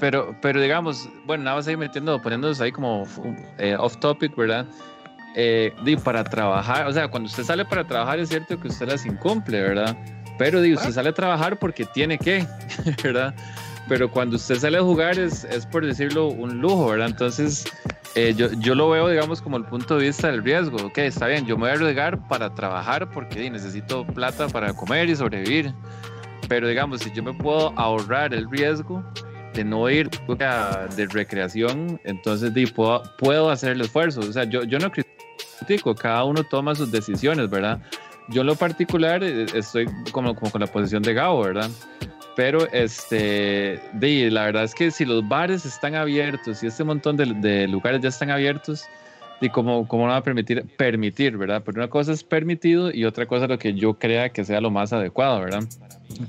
pero, 0.00 0.36
pero 0.40 0.60
digamos, 0.60 1.08
bueno, 1.24 1.44
nada 1.44 1.56
más 1.56 1.66
ahí 1.66 1.76
metiendo, 1.76 2.20
poniéndonos 2.20 2.60
ahí 2.60 2.72
como 2.72 3.06
eh, 3.58 3.76
off 3.78 3.96
topic, 3.98 4.34
¿verdad? 4.36 4.66
Eh, 5.34 5.74
para 6.02 6.24
trabajar, 6.24 6.86
o 6.86 6.92
sea, 6.92 7.08
cuando 7.08 7.28
usted 7.28 7.42
sale 7.42 7.64
para 7.64 7.86
trabajar 7.86 8.18
es 8.18 8.28
cierto 8.28 8.58
que 8.58 8.68
usted 8.68 8.88
las 8.88 9.04
incumple, 9.04 9.60
¿verdad? 9.60 9.96
Pero 10.38 10.60
digo, 10.60 10.78
usted 10.78 10.92
sale 10.92 11.10
a 11.10 11.14
trabajar 11.14 11.58
porque 11.58 11.84
tiene 11.84 12.18
que, 12.18 12.46
¿verdad? 13.02 13.34
Pero 13.88 14.10
cuando 14.10 14.36
usted 14.36 14.56
sale 14.56 14.78
a 14.78 14.82
jugar 14.82 15.18
es, 15.18 15.44
es 15.44 15.66
por 15.66 15.84
decirlo 15.84 16.28
un 16.28 16.60
lujo, 16.60 16.88
¿verdad? 16.88 17.08
Entonces, 17.08 17.64
eh, 18.16 18.32
yo, 18.34 18.50
yo 18.60 18.74
lo 18.74 18.88
veo, 18.88 19.10
digamos, 19.10 19.42
como 19.42 19.58
el 19.58 19.64
punto 19.64 19.98
de 19.98 20.06
vista 20.06 20.30
del 20.30 20.42
riesgo. 20.42 20.78
Ok, 20.86 20.96
está 20.98 21.26
bien, 21.26 21.44
yo 21.44 21.56
me 21.56 21.64
voy 21.64 21.70
a 21.70 21.72
arriesgar 21.74 22.26
para 22.28 22.54
trabajar 22.54 23.10
porque 23.10 23.50
necesito 23.50 24.06
plata 24.06 24.48
para 24.48 24.72
comer 24.72 25.10
y 25.10 25.16
sobrevivir. 25.16 25.74
Pero 26.48 26.66
digamos, 26.66 27.02
si 27.02 27.12
yo 27.12 27.22
me 27.22 27.34
puedo 27.34 27.78
ahorrar 27.78 28.32
el 28.32 28.50
riesgo 28.50 29.04
de 29.52 29.64
no 29.64 29.90
ir 29.90 30.08
de 30.08 31.06
recreación, 31.10 32.00
entonces 32.04 32.52
puedo, 32.72 33.02
puedo 33.18 33.50
hacer 33.50 33.72
el 33.72 33.82
esfuerzo. 33.82 34.20
O 34.20 34.32
sea, 34.32 34.44
yo, 34.44 34.64
yo 34.64 34.78
no 34.78 34.90
critico, 34.90 35.94
cada 35.94 36.24
uno 36.24 36.42
toma 36.42 36.74
sus 36.74 36.90
decisiones, 36.90 37.50
¿verdad? 37.50 37.82
Yo 38.28 38.40
en 38.40 38.46
lo 38.46 38.56
particular 38.56 39.22
eh, 39.22 39.44
estoy 39.52 39.86
como, 40.10 40.34
como 40.34 40.50
con 40.50 40.62
la 40.62 40.66
posición 40.66 41.02
de 41.02 41.12
Gabo, 41.12 41.42
¿verdad? 41.42 41.70
Pero 42.36 42.70
este, 42.70 43.80
de, 43.94 44.30
la 44.30 44.44
verdad 44.44 44.64
es 44.64 44.74
que 44.74 44.90
si 44.90 45.04
los 45.04 45.26
bares 45.26 45.64
están 45.64 45.94
abiertos 45.94 46.62
y 46.62 46.66
este 46.66 46.84
montón 46.84 47.16
de, 47.16 47.24
de 47.34 47.66
lugares 47.66 48.02
ya 48.02 48.10
están 48.10 48.30
abiertos, 48.30 48.86
y 49.40 49.48
cómo, 49.50 49.86
cómo 49.86 50.04
no 50.04 50.12
va 50.12 50.18
a 50.18 50.22
permitir, 50.22 50.64
permitir, 50.76 51.36
¿verdad? 51.36 51.62
Pero 51.64 51.78
una 51.78 51.88
cosa 51.88 52.12
es 52.12 52.24
permitido 52.24 52.90
y 52.90 53.04
otra 53.04 53.26
cosa 53.26 53.46
lo 53.46 53.58
que 53.58 53.74
yo 53.74 53.94
crea 53.94 54.30
que 54.30 54.44
sea 54.44 54.60
lo 54.60 54.70
más 54.70 54.92
adecuado, 54.92 55.40
¿verdad? 55.40 55.64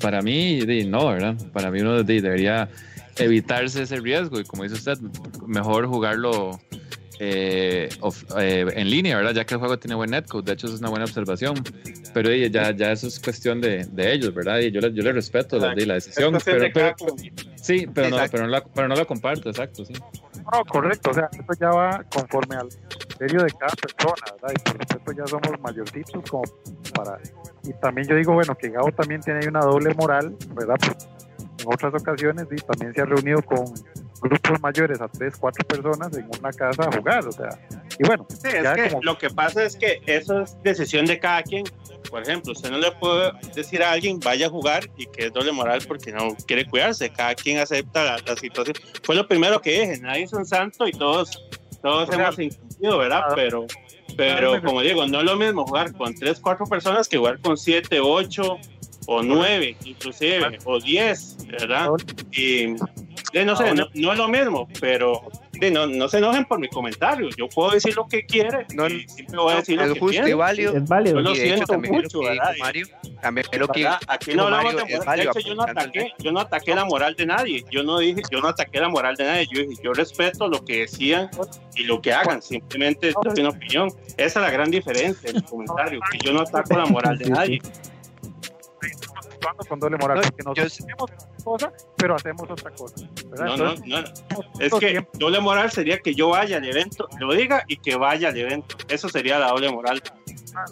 Para 0.01 0.21
mí, 0.21 0.59
no, 0.87 1.07
¿verdad? 1.07 1.35
Para 1.53 1.71
mí 1.71 1.81
uno 1.81 2.03
debería 2.03 2.69
evitarse 3.15 3.83
ese 3.83 3.97
riesgo 3.97 4.39
y 4.39 4.43
como 4.43 4.63
dice 4.63 4.75
usted, 4.75 4.97
mejor 5.45 5.87
jugarlo 5.87 6.59
eh, 7.19 7.89
eh, 8.37 8.65
en 8.75 8.89
línea, 8.89 9.17
¿verdad? 9.17 9.33
Ya 9.33 9.45
que 9.45 9.55
el 9.55 9.59
juego 9.59 9.77
tiene 9.79 9.95
buen 9.95 10.11
netcode, 10.11 10.45
de 10.45 10.53
hecho 10.53 10.67
es 10.67 10.79
una 10.79 10.89
buena 10.89 11.05
observación, 11.05 11.55
pero 12.13 12.33
ya, 12.33 12.71
ya 12.71 12.91
eso 12.91 13.07
es 13.07 13.19
cuestión 13.19 13.59
de, 13.61 13.85
de 13.85 14.13
ellos, 14.13 14.33
¿verdad? 14.33 14.59
Y 14.59 14.71
yo, 14.71 14.81
yo 14.81 15.03
le 15.03 15.13
respeto 15.13 15.57
la, 15.57 15.73
la 15.73 15.93
decisión, 15.95 16.37
pero, 16.43 16.95
sí, 17.55 17.87
pero 17.93 18.09
no, 18.09 18.17
pero, 18.31 18.43
no 18.43 18.49
la, 18.49 18.63
pero 18.63 18.87
no 18.87 18.95
la 18.95 19.05
comparto, 19.05 19.49
exacto, 19.49 19.85
sí. 19.85 19.93
No, 20.51 20.63
correcto, 20.65 21.11
o 21.11 21.13
sea, 21.13 21.29
esto 21.31 21.53
ya 21.59 21.69
va 21.69 22.03
conforme 22.09 22.55
al 22.55 22.69
criterio 22.69 23.43
de 23.43 23.51
cada 23.51 23.73
persona, 23.75 24.33
¿verdad? 24.41 24.55
Y 24.55 24.71
por 24.71 24.87
supuesto 24.87 25.11
ya 25.11 25.27
somos 25.27 25.61
mayorcitos 25.61 26.29
como 26.29 26.43
para... 26.93 27.19
Y 27.63 27.73
también 27.81 28.07
yo 28.07 28.15
digo, 28.15 28.33
bueno, 28.33 28.55
que 28.55 28.69
Gabo 28.69 28.91
también 28.91 29.19
tiene 29.21 29.41
ahí 29.41 29.47
una 29.47 29.59
doble 29.59 29.93
moral, 29.95 30.35
¿verdad? 30.53 30.75
Pues, 30.79 31.09
en 31.59 31.73
otras 31.73 31.93
ocasiones 31.93 32.47
y 32.51 32.55
también 32.57 32.93
se 32.93 33.01
ha 33.01 33.05
reunido 33.05 33.41
con 33.41 33.65
grupos 34.21 34.59
mayores 34.61 34.99
a 35.01 35.07
tres, 35.07 35.35
cuatro 35.37 35.65
personas 35.65 36.15
en 36.17 36.27
una 36.39 36.51
casa 36.51 36.83
a 36.83 36.95
jugar, 36.95 37.27
o 37.27 37.31
sea, 37.31 37.49
y 37.99 38.07
bueno. 38.07 38.25
Sí, 38.29 38.47
es 38.47 38.69
que 38.69 38.97
lo 39.01 39.17
que 39.17 39.29
pasa 39.29 39.63
es 39.63 39.75
que 39.75 40.01
eso 40.05 40.41
es 40.41 40.57
decisión 40.63 41.05
de 41.05 41.19
cada 41.19 41.43
quien. 41.43 41.65
Por 42.09 42.21
ejemplo, 42.21 42.53
usted 42.53 42.71
no 42.71 42.77
le 42.77 42.91
puede 42.93 43.31
decir 43.53 43.83
a 43.83 43.91
alguien 43.91 44.19
vaya 44.19 44.47
a 44.47 44.49
jugar 44.49 44.89
y 44.97 45.05
que 45.07 45.25
es 45.25 45.33
doble 45.33 45.51
moral 45.51 45.81
porque 45.87 46.11
no 46.11 46.35
quiere 46.47 46.65
cuidarse. 46.65 47.09
Cada 47.09 47.35
quien 47.35 47.59
acepta 47.59 48.17
la, 48.25 48.35
situación. 48.37 48.75
Fue 49.03 49.15
lo 49.15 49.27
primero 49.27 49.61
que 49.61 49.81
dije, 49.81 49.99
nadie 49.99 50.23
es 50.23 50.33
un 50.33 50.45
santo 50.45 50.87
y 50.87 50.91
todos, 50.91 51.43
todos 51.81 52.09
hemos 52.13 52.39
incumplido, 52.39 52.97
¿verdad? 52.97 53.23
Pero, 53.35 53.65
pero 54.15 54.61
como 54.63 54.81
digo, 54.81 55.05
no 55.07 55.19
es 55.19 55.25
lo 55.25 55.35
mismo 55.35 55.65
jugar 55.65 55.93
con 55.93 56.15
tres, 56.15 56.39
cuatro 56.39 56.65
personas 56.65 57.09
que 57.09 57.17
jugar 57.17 57.39
con 57.39 57.57
siete, 57.57 57.99
ocho 57.99 58.57
o 59.07 59.23
nueve, 59.23 59.75
inclusive, 59.85 60.59
o 60.65 60.79
diez, 60.79 61.37
¿verdad? 61.47 61.89
Y 62.33 62.75
no 63.45 63.55
sé, 63.55 63.73
no, 63.73 64.11
es 64.11 64.17
lo 64.17 64.27
mismo, 64.27 64.67
pero 64.79 65.21
no, 65.71 65.87
no 65.87 66.07
se 66.07 66.17
enojen 66.17 66.45
por 66.45 66.59
mi 66.59 66.67
comentario. 66.67 67.29
Yo 67.37 67.47
puedo 67.47 67.71
decir 67.71 67.95
lo 67.95 68.07
que 68.07 68.25
quiera. 68.25 68.65
No, 68.73 68.87
siempre 68.89 69.37
voy 69.37 69.53
a 69.53 69.55
decir 69.57 69.77
lo 69.79 69.93
que 69.93 69.99
justo 69.99 70.27
y 70.27 70.33
válido. 70.33 70.75
Es 70.75 70.87
válido. 70.87 71.17
Yo 71.17 71.21
lo 71.21 71.35
siento 71.35 71.79
mucho, 71.79 72.19
¿verdad? 72.19 72.53
Mario, 72.59 72.87
también 73.21 73.47
lo 73.57 73.67
que 73.69 73.87
Aquí 74.07 74.33
no 74.33 74.43
hablamos 74.43 74.75
de 74.75 74.97
moral. 74.97 75.17
De 75.17 75.23
hecho, 75.23 75.39
yo 75.39 75.55
no 75.55 75.63
ataqué, 75.63 76.13
yo 76.19 76.31
no 76.31 76.39
ataqué 76.39 76.75
la 76.75 76.85
moral 76.85 77.15
de 77.15 77.25
nadie. 77.25 77.65
Yo 77.71 77.83
no 77.83 77.99
dije, 77.99 78.21
yo 78.31 78.41
no 78.41 78.49
ataqué 78.49 78.79
la 78.79 78.89
moral 78.89 79.15
de 79.15 79.23
nadie. 79.23 79.47
Yo 79.51 79.61
dije, 79.61 79.81
yo 79.83 79.93
respeto 79.93 80.47
lo 80.47 80.63
que 80.63 80.81
decían 80.81 81.29
y 81.75 81.83
lo 81.83 82.01
que 82.01 82.13
hagan. 82.13 82.41
Simplemente 82.41 83.13
doy 83.23 83.41
una 83.41 83.49
opinión. 83.49 83.89
Esa 84.17 84.39
es 84.39 84.45
la 84.45 84.51
gran 84.51 84.69
diferencia 84.69 85.29
en 85.29 85.37
el 85.37 85.43
comentario. 85.43 85.99
Que 86.11 86.17
yo 86.19 86.33
no 86.33 86.41
ataco 86.41 86.77
la 86.77 86.85
moral 86.85 87.17
de 87.17 87.29
nadie 87.29 87.61
con 89.67 89.79
doble 89.79 89.97
moral, 89.97 90.21
porque 90.21 90.43
nosotros 90.43 90.73
hacemos 90.73 91.11
una 91.11 91.43
cosa, 91.43 91.73
pero 91.95 92.15
hacemos 92.15 92.49
otra 92.49 92.71
cosa. 92.71 93.07
No, 93.37 93.57
no, 93.57 93.75
no, 93.75 93.99
Es 94.59 94.73
que 94.73 95.07
doble 95.13 95.39
moral 95.39 95.71
sería 95.71 95.99
que 95.99 96.13
yo 96.13 96.29
vaya 96.29 96.57
al 96.57 96.65
evento, 96.65 97.07
lo 97.19 97.33
diga 97.33 97.63
y 97.67 97.77
que 97.77 97.95
vaya 97.95 98.29
al 98.29 98.37
evento. 98.37 98.75
Eso 98.89 99.09
sería 99.09 99.39
la 99.39 99.49
doble 99.49 99.71
moral. 99.71 100.01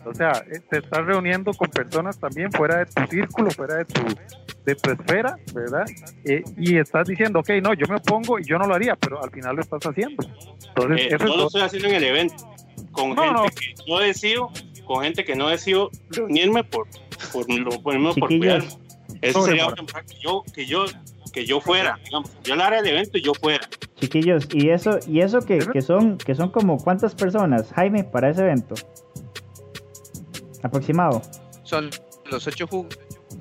O 0.06 0.14
sea, 0.14 0.44
eh, 0.52 0.60
te 0.70 0.80
estás 0.80 1.06
reuniendo 1.06 1.54
con 1.54 1.70
personas 1.70 2.20
también 2.20 2.52
fuera 2.52 2.80
de 2.80 2.86
tu 2.86 3.06
círculo, 3.08 3.52
fuera 3.52 3.76
de 3.76 3.86
tu, 3.86 4.02
de 4.66 4.76
tu 4.76 4.92
esfera, 4.92 5.38
¿verdad? 5.54 5.86
Eh, 6.24 6.44
y 6.58 6.78
estás 6.78 7.08
diciendo, 7.08 7.40
ok, 7.40 7.50
no, 7.62 7.74
yo 7.74 7.86
me 7.88 7.98
opongo 7.98 8.40
y 8.40 8.44
yo 8.46 8.58
no 8.58 8.66
lo 8.66 8.74
haría, 8.74 8.96
pero 8.96 9.24
al 9.24 9.30
final 9.32 9.56
lo 9.56 9.62
estás 9.62 9.86
haciendo. 9.86 10.26
Entonces, 10.70 11.02
eh, 11.02 11.16
eso 11.16 11.26
no 11.26 11.38
lo 11.38 11.48
estoy 11.48 11.62
haciendo 11.62 11.90
en 11.90 11.96
el 11.96 12.04
evento, 12.04 12.36
con 12.92 13.16
gente 13.16 13.56
que 13.56 13.84
no 13.88 14.00
decido, 14.00 14.52
con 14.86 15.04
gente 15.04 15.26
que 15.26 15.36
no 15.36 15.50
decido 15.50 15.92
reunirme 16.10 16.64
por 16.64 16.88
por, 17.32 17.50
lo 17.52 17.82
ponemos 17.82 18.16
por 18.16 18.30
cuidar. 18.30 18.64
Eso 19.22 19.44
sería 19.44 19.68
que 20.08 20.16
yo, 20.22 20.44
que 20.54 20.66
yo, 20.66 20.86
que 21.32 21.46
yo 21.46 21.62
fuera, 21.62 22.00
digamos, 22.04 22.32
yo 22.44 22.56
la 22.56 22.68
área 22.68 22.82
del 22.82 22.96
evento 22.96 23.18
y 23.18 23.22
yo 23.22 23.34
fuera. 23.34 23.68
Chiquillos, 24.00 24.48
y 24.52 24.70
eso, 24.70 25.00
y 25.08 25.22
eso 25.22 25.40
que, 25.42 25.60
que 25.60 25.82
son, 25.82 26.18
que 26.18 26.36
son 26.36 26.50
como 26.50 26.78
cuántas 26.78 27.16
personas, 27.16 27.72
Jaime, 27.74 28.04
para 28.04 28.30
ese 28.30 28.42
evento? 28.42 28.76
Aproximado. 30.64 31.22
Son 31.64 31.90
los 32.30 32.48
ocho 32.48 32.68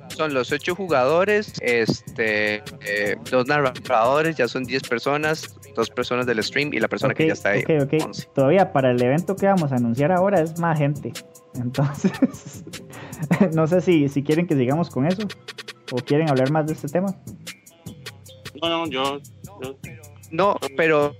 son 0.09 0.33
los 0.33 0.51
ocho 0.51 0.75
jugadores, 0.75 1.53
este, 1.61 2.63
eh, 2.85 3.17
dos 3.29 3.47
narradores, 3.47 4.35
ya 4.37 4.47
son 4.47 4.63
diez 4.63 4.83
personas, 4.83 5.55
dos 5.75 5.89
personas 5.89 6.25
del 6.25 6.43
stream 6.43 6.73
y 6.73 6.79
la 6.79 6.87
persona 6.87 7.13
que 7.13 7.27
ya 7.27 7.33
está 7.33 7.49
ahí. 7.49 7.61
Okay, 7.61 7.79
okay. 7.79 7.99
Todavía 8.33 8.71
para 8.71 8.91
el 8.91 9.01
evento 9.01 9.35
que 9.35 9.45
vamos 9.45 9.71
a 9.71 9.75
anunciar 9.75 10.11
ahora 10.11 10.41
es 10.41 10.59
más 10.59 10.77
gente. 10.79 11.13
Entonces, 11.55 12.63
no 13.53 13.67
sé 13.67 13.81
si, 13.81 14.09
si 14.09 14.23
quieren 14.23 14.47
que 14.47 14.55
sigamos 14.55 14.89
con 14.89 15.05
eso 15.05 15.27
o 15.91 15.97
quieren 15.97 16.29
hablar 16.29 16.51
más 16.51 16.65
de 16.67 16.73
este 16.73 16.87
tema. 16.87 17.15
No, 18.61 18.69
no, 18.69 18.87
yo, 18.87 19.19
No, 20.31 20.57
pero 20.75 21.15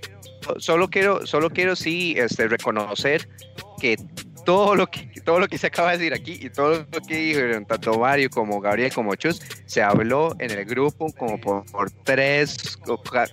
solo 0.58 0.88
quiero, 0.88 1.26
solo 1.26 1.50
quiero 1.50 1.76
sí 1.76 2.14
este, 2.16 2.48
reconocer 2.48 3.28
que 3.80 3.96
todo 4.46 4.76
lo 4.76 4.86
que 4.86 5.20
todo 5.24 5.40
lo 5.40 5.48
que 5.48 5.58
se 5.58 5.66
acaba 5.66 5.90
de 5.90 5.98
decir 5.98 6.14
aquí 6.14 6.38
y 6.40 6.48
todo 6.48 6.86
lo 6.90 7.00
que 7.02 7.16
dijeron 7.16 7.66
tanto 7.66 7.98
Mario 7.98 8.30
como 8.30 8.60
Gabriel 8.60 8.92
como 8.92 9.14
Chus 9.16 9.42
se 9.66 9.82
habló 9.82 10.34
en 10.38 10.52
el 10.52 10.64
grupo 10.64 11.12
como 11.12 11.38
por, 11.38 11.90
tres 12.04 12.78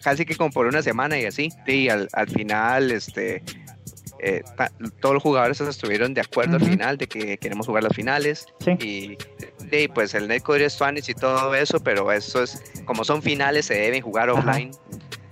casi 0.02 0.26
que 0.26 0.36
como 0.36 0.49
por 0.49 0.65
una 0.65 0.82
semana 0.82 1.17
y 1.19 1.26
así. 1.26 1.49
Y 1.67 1.88
al, 1.88 2.10
al 2.13 2.28
final 2.30 2.91
este 2.91 3.43
eh, 4.19 4.41
todos 5.02 5.13
los 5.13 5.23
jugadores 5.23 5.62
estuvieron 5.62 6.13
de 6.13 6.21
acuerdo 6.21 6.56
al 6.56 6.63
final 6.63 6.97
de 6.97 7.08
que 7.08 7.38
queremos 7.38 7.67
jugar 7.67 7.84
las 7.84 7.93
finales 7.93 8.45
y, 8.80 9.17
pues 9.93 10.13
el 10.13 10.28
netcode 10.28 10.65
es 10.65 10.73
Spanish 10.73 11.10
y 11.10 11.13
todo 11.13 11.54
eso, 11.54 11.84
pero 11.84 12.12
eso 12.12 12.43
es 12.43 12.63
como 12.86 13.04
son 13.04 13.21
finales 13.21 13.65
se 13.65 13.76
deben 13.76 14.02
jugar 14.02 14.30
offline. 14.30 14.71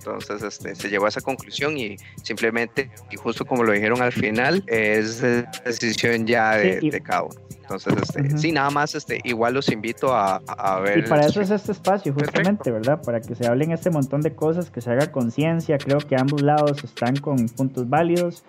Entonces 0.04 0.42
este, 0.42 0.74
se 0.74 0.88
llegó 0.88 1.06
a 1.06 1.08
esa 1.08 1.20
conclusión 1.20 1.78
y 1.78 1.96
simplemente, 2.22 2.90
y 3.10 3.16
justo 3.16 3.44
como 3.44 3.62
lo 3.62 3.72
dijeron 3.72 4.02
al 4.02 4.12
final, 4.12 4.64
es 4.66 5.22
decisión 5.64 6.26
ya 6.26 6.56
de, 6.56 6.80
de 6.80 7.00
cabo. 7.00 7.30
Entonces, 7.62 7.94
este, 8.02 8.38
sí, 8.38 8.52
nada 8.52 8.70
más, 8.70 8.94
este, 8.94 9.20
igual 9.24 9.54
los 9.54 9.70
invito 9.70 10.12
a, 10.12 10.42
a 10.46 10.80
ver. 10.80 10.98
Y 10.98 11.02
para 11.02 11.26
eso 11.26 11.40
es 11.40 11.50
este 11.50 11.72
espacio, 11.72 12.12
justamente, 12.12 12.70
¿verdad? 12.70 13.00
Para 13.00 13.20
que 13.20 13.34
se 13.34 13.46
hablen 13.46 13.70
este 13.70 13.88
montón 13.88 14.20
de 14.20 14.34
cosas, 14.34 14.68
que 14.68 14.80
se 14.80 14.90
haga 14.90 15.10
conciencia. 15.10 15.78
Creo 15.78 15.98
que 15.98 16.16
ambos 16.16 16.42
lados 16.42 16.82
están 16.84 17.16
con 17.16 17.48
puntos 17.48 17.88
válidos. 17.88 18.44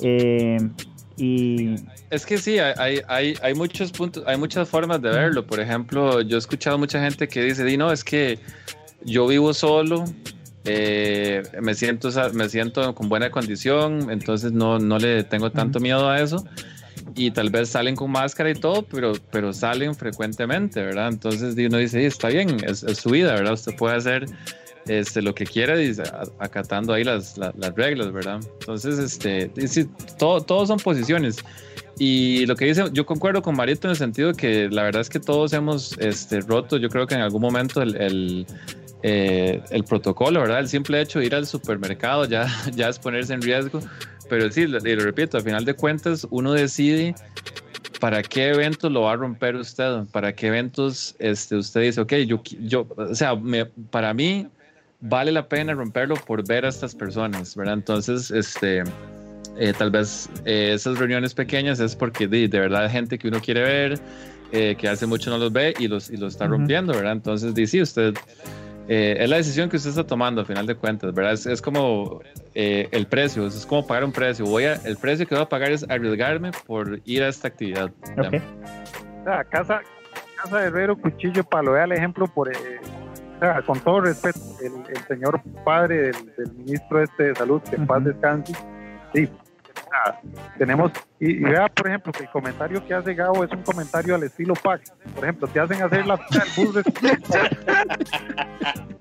Eh, 0.00 0.58
y 1.16 1.76
es 2.10 2.26
que 2.26 2.36
sí, 2.36 2.58
hay, 2.58 3.00
hay, 3.08 3.34
hay 3.40 3.54
muchos 3.54 3.92
puntos, 3.92 4.24
hay 4.26 4.36
muchas 4.36 4.68
formas 4.68 5.00
de 5.00 5.10
verlo. 5.10 5.46
Por 5.46 5.60
ejemplo, 5.60 6.20
yo 6.20 6.36
he 6.36 6.38
escuchado 6.38 6.76
mucha 6.76 7.00
gente 7.00 7.28
que 7.28 7.42
dice, 7.44 7.64
Di, 7.64 7.78
no, 7.78 7.90
es 7.92 8.04
que 8.04 8.38
yo 9.04 9.26
vivo 9.26 9.54
solo, 9.54 10.04
eh, 10.66 11.42
me, 11.62 11.74
siento, 11.74 12.10
me 12.32 12.48
siento 12.48 12.94
con 12.94 13.08
buena 13.08 13.30
condición, 13.30 14.10
entonces 14.10 14.52
no, 14.52 14.78
no 14.78 14.98
le 14.98 15.24
tengo 15.24 15.50
tanto 15.50 15.80
miedo 15.80 16.08
a 16.08 16.20
eso 16.20 16.44
y 17.14 17.30
tal 17.30 17.50
vez 17.50 17.70
salen 17.70 17.96
con 17.96 18.10
máscara 18.10 18.50
y 18.50 18.54
todo, 18.54 18.82
pero, 18.82 19.12
pero 19.30 19.52
salen 19.52 19.94
frecuentemente, 19.94 20.82
¿verdad? 20.82 21.08
Entonces 21.08 21.54
uno 21.56 21.78
dice, 21.78 22.04
está 22.04 22.28
bien, 22.28 22.58
es, 22.64 22.80
su 22.80 23.10
vida, 23.10 23.34
¿verdad? 23.34 23.54
Usted 23.54 23.74
puede 23.76 23.96
hacer 23.96 24.26
este, 24.86 25.22
lo 25.22 25.34
que 25.34 25.46
quiera 25.46 25.80
y 25.80 25.94
acatando 26.38 26.92
ahí 26.92 27.04
las, 27.04 27.38
las, 27.38 27.74
reglas, 27.74 28.12
¿verdad? 28.12 28.40
Entonces, 28.60 28.98
este, 28.98 29.50
sí, 29.66 29.88
todo, 30.18 30.42
todos 30.42 30.68
son 30.68 30.78
posiciones. 30.78 31.38
Y 31.98 32.44
lo 32.44 32.56
que 32.56 32.66
dice, 32.66 32.84
yo 32.92 33.06
concuerdo 33.06 33.40
con 33.40 33.56
Marito 33.56 33.86
en 33.86 33.92
el 33.92 33.96
sentido 33.96 34.34
que 34.34 34.68
la 34.68 34.82
verdad 34.82 35.00
es 35.00 35.08
que 35.08 35.18
todos 35.18 35.54
hemos 35.54 35.96
este, 35.98 36.40
roto, 36.40 36.76
yo 36.76 36.90
creo 36.90 37.06
que 37.06 37.14
en 37.14 37.22
algún 37.22 37.40
momento 37.40 37.80
el, 37.80 37.96
el, 37.96 38.46
eh, 39.08 39.62
el 39.70 39.84
protocolo, 39.84 40.40
¿verdad? 40.40 40.58
El 40.58 40.68
simple 40.68 41.00
hecho 41.00 41.20
de 41.20 41.26
ir 41.26 41.34
al 41.34 41.46
supermercado 41.46 42.24
ya, 42.24 42.46
ya 42.74 42.88
es 42.88 42.98
ponerse 42.98 43.34
en 43.34 43.42
riesgo 43.42 43.80
pero 44.28 44.50
sí, 44.50 44.62
y 44.62 44.66
lo 44.66 45.04
repito, 45.04 45.36
al 45.36 45.42
final 45.42 45.64
de 45.64 45.74
cuentas 45.74 46.26
uno 46.30 46.52
decide 46.52 47.14
para 48.00 48.22
qué 48.22 48.48
eventos 48.48 48.90
lo 48.92 49.02
va 49.02 49.12
a 49.12 49.16
romper 49.16 49.56
usted, 49.56 50.04
para 50.12 50.34
qué 50.34 50.48
eventos 50.48 51.14
este, 51.18 51.56
usted 51.56 51.82
dice, 51.82 52.00
ok, 52.00 52.12
yo, 52.26 52.42
yo 52.60 52.86
o 52.96 53.14
sea, 53.14 53.38
para 53.90 54.12
mí 54.12 54.48
vale 55.00 55.32
la 55.32 55.48
pena 55.48 55.74
romperlo 55.74 56.16
por 56.16 56.46
ver 56.46 56.64
a 56.64 56.68
estas 56.68 56.94
personas, 56.94 57.54
¿verdad? 57.56 57.74
Entonces, 57.74 58.30
este, 58.30 58.82
eh, 59.58 59.72
tal 59.76 59.90
vez 59.90 60.28
eh, 60.44 60.72
esas 60.74 60.98
reuniones 60.98 61.32
pequeñas 61.32 61.80
es 61.80 61.94
porque 61.96 62.26
de, 62.26 62.48
de, 62.48 62.60
verdad 62.60 62.84
hay 62.84 62.90
gente 62.90 63.18
que 63.18 63.28
uno 63.28 63.40
quiere 63.40 63.62
ver, 63.62 64.00
eh, 64.52 64.76
que 64.78 64.88
hace 64.88 65.06
mucho 65.06 65.30
no 65.30 65.38
los 65.38 65.52
ve 65.52 65.74
y 65.78 65.88
los, 65.88 66.10
y 66.10 66.16
los 66.16 66.34
está 66.34 66.46
rompiendo, 66.46 66.92
¿verdad? 66.92 67.12
Entonces, 67.12 67.54
dice, 67.54 67.82
usted 67.82 68.14
eh, 68.88 69.16
es 69.18 69.28
la 69.28 69.36
decisión 69.36 69.68
que 69.68 69.76
usted 69.76 69.90
está 69.90 70.06
tomando, 70.06 70.40
al 70.40 70.46
final 70.46 70.66
de 70.66 70.76
cuentas, 70.76 71.12
¿verdad? 71.12 71.32
Es, 71.32 71.60
como 71.60 72.20
eh, 72.54 72.88
el 72.92 73.06
precio, 73.06 73.46
es 73.46 73.66
como 73.66 73.86
pagar 73.86 74.04
un 74.04 74.12
precio. 74.12 74.44
Voy 74.44 74.64
a, 74.64 74.74
el 74.74 74.96
precio 74.96 75.26
que 75.26 75.34
voy 75.34 75.42
a 75.42 75.48
pagar 75.48 75.72
es 75.72 75.88
arriesgarme 75.88 76.52
por 76.66 77.00
ir 77.04 77.22
a 77.22 77.28
esta 77.28 77.48
actividad. 77.48 77.90
Okay. 78.12 78.40
O 79.20 79.24
sea, 79.24 79.44
casa, 79.44 79.80
casa 80.40 80.58
de 80.58 80.66
herrero, 80.66 80.96
cuchillo, 80.96 81.42
palo. 81.42 81.72
Vea 81.72 81.84
el 81.84 81.92
ejemplo 81.92 82.28
por, 82.28 82.48
eh, 82.48 82.80
o 83.36 83.38
sea, 83.40 83.60
con 83.62 83.80
todo 83.80 84.02
respeto, 84.02 84.38
el, 84.60 84.96
señor 85.08 85.42
padre 85.64 86.12
del, 86.36 86.52
ministro 86.54 87.02
este 87.02 87.24
de 87.24 87.34
salud, 87.34 87.60
que 87.62 87.76
en 87.76 87.86
paz 87.86 88.04
descanse, 88.04 88.54
sí, 89.12 89.28
tenemos, 90.58 90.92
y, 91.20 91.38
vea, 91.38 91.68
por 91.68 91.86
ejemplo, 91.88 92.12
que 92.12 92.24
el 92.24 92.30
comentario 92.30 92.84
que 92.86 92.94
hace 92.94 93.14
Gabo 93.14 93.44
es 93.44 93.50
un 93.50 93.62
comentario 93.62 94.14
al 94.14 94.22
estilo 94.22 94.54
Pac. 94.54 94.82
Por 95.14 95.24
ejemplo, 95.24 95.46
te 95.48 95.60
hacen 95.60 95.82
hacer 95.82 96.06
la 96.06 96.16
fila 96.16 96.44
del 96.44 96.52
bus 96.56 96.74
de... 96.74 96.82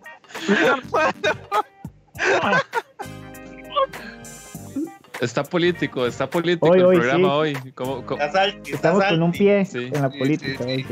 Está 5.21 5.43
político, 5.43 6.05
está 6.05 6.29
político 6.29 6.73
el 6.73 6.99
programa 6.99 7.35
hoy. 7.35 7.57
Estamos 8.65 9.03
con 9.03 9.23
un 9.23 9.31
pie 9.31 9.65
en 9.73 10.01
la 10.01 10.09
política 10.09 10.65
hoy, 10.65 10.85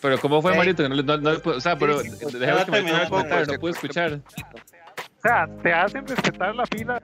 Pero 0.00 0.18
¿cómo 0.18 0.42
fue, 0.42 0.56
Marito? 0.56 0.88
No, 0.88 1.16
no, 1.16 1.30
o 1.44 1.60
sea, 1.60 1.78
pero 1.78 2.02
déjame 2.02 2.64
que 2.64 2.82
me 2.82 3.08
comentar, 3.08 3.46
no 3.46 3.58
pude 3.58 3.72
escuchar. 3.72 4.14
O 4.14 5.20
sea, 5.20 5.48
te 5.62 5.72
hacen 5.72 6.06
respetar 6.06 6.54
la 6.54 6.66
fila 6.66 7.02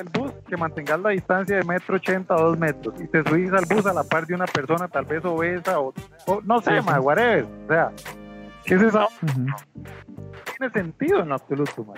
el 0.00 0.08
bus 0.08 0.32
que 0.48 0.56
mantengas 0.56 1.00
la 1.00 1.10
distancia 1.10 1.56
de 1.56 1.64
metro 1.64 1.96
ochenta 1.96 2.34
a 2.34 2.40
dos 2.40 2.58
metros 2.58 2.94
y 3.00 3.06
te 3.06 3.22
subís 3.22 3.52
al 3.52 3.66
bus 3.66 3.86
a 3.86 3.92
la 3.92 4.04
par 4.04 4.26
de 4.26 4.34
una 4.34 4.46
persona 4.46 4.88
tal 4.88 5.04
vez 5.04 5.24
obesa 5.24 5.80
o, 5.80 5.92
no 6.44 6.60
sé, 6.60 6.80
más, 6.82 6.98
whatever. 7.00 7.44
O 7.64 7.68
sea, 7.68 7.92
¿qué 8.64 8.74
es 8.74 8.82
eso? 8.82 9.08
No 9.36 9.56
tiene 10.56 10.72
sentido 10.72 11.20
en 11.20 11.32
absoluto, 11.32 11.84
man. 11.84 11.96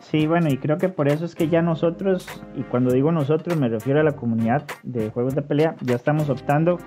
Sí, 0.00 0.26
bueno, 0.26 0.48
y 0.48 0.58
creo 0.58 0.78
que 0.78 0.88
por 0.88 1.08
eso 1.08 1.24
es 1.24 1.34
que 1.34 1.48
ya 1.48 1.62
nosotros, 1.62 2.42
y 2.56 2.62
cuando 2.62 2.90
digo 2.92 3.12
nosotros 3.12 3.56
me 3.56 3.68
refiero 3.68 4.00
a 4.00 4.02
la 4.02 4.12
comunidad 4.12 4.64
de 4.82 5.10
juegos 5.10 5.34
de 5.34 5.42
pelea, 5.42 5.76
ya 5.82 5.94
estamos 5.94 6.28
optando 6.28 6.78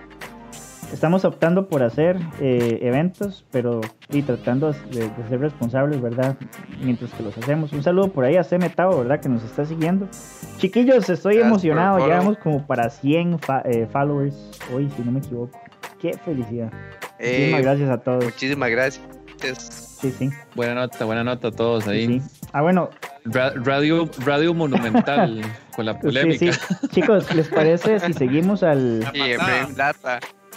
estamos 0.93 1.25
optando 1.25 1.67
por 1.67 1.83
hacer 1.83 2.17
eh, 2.39 2.79
eventos, 2.81 3.45
pero 3.51 3.81
y 4.09 4.21
tratando 4.21 4.71
de, 4.71 5.09
ser 5.27 5.39
responsables, 5.39 6.01
¿verdad? 6.01 6.37
Mientras 6.81 7.11
que 7.13 7.23
los 7.23 7.37
hacemos. 7.37 7.73
Un 7.73 7.83
saludo 7.83 8.09
por 8.09 8.25
ahí 8.25 8.37
a 8.37 8.45
Metao, 8.57 8.99
¿verdad? 8.99 9.19
Que 9.19 9.29
nos 9.29 9.43
está 9.43 9.65
siguiendo. 9.65 10.07
Chiquillos, 10.57 11.09
estoy 11.09 11.37
emocionado. 11.37 11.99
Llegamos 11.99 12.37
como 12.37 12.65
para 12.65 12.89
100 12.89 13.39
eh, 13.65 13.87
followers 13.91 14.51
hoy, 14.73 14.89
si 14.95 15.01
no 15.01 15.11
me 15.11 15.19
equivoco. 15.19 15.59
Qué 15.99 16.13
felicidad. 16.17 16.71
muchísimas 17.19 17.59
eh, 17.59 17.63
gracias 17.63 17.89
a 17.89 17.97
todos. 17.97 18.23
Muchísimas 18.23 18.69
gracias. 18.69 19.01
Sí, 19.99 20.11
sí. 20.11 20.29
Buena 20.55 20.75
nota, 20.75 21.05
buena 21.05 21.23
nota 21.23 21.49
a 21.49 21.51
todos 21.51 21.87
ahí. 21.87 22.21
Ah, 22.51 22.61
bueno. 22.61 22.89
radio, 23.25 24.09
radio 24.25 24.53
monumental 24.53 25.41
con 25.75 25.85
la 25.85 25.99
polémica. 25.99 26.51
Chicos, 26.91 27.33
¿les 27.33 27.47
parece 27.47 27.99
si 27.99 28.13
seguimos 28.13 28.63
al. 28.63 29.03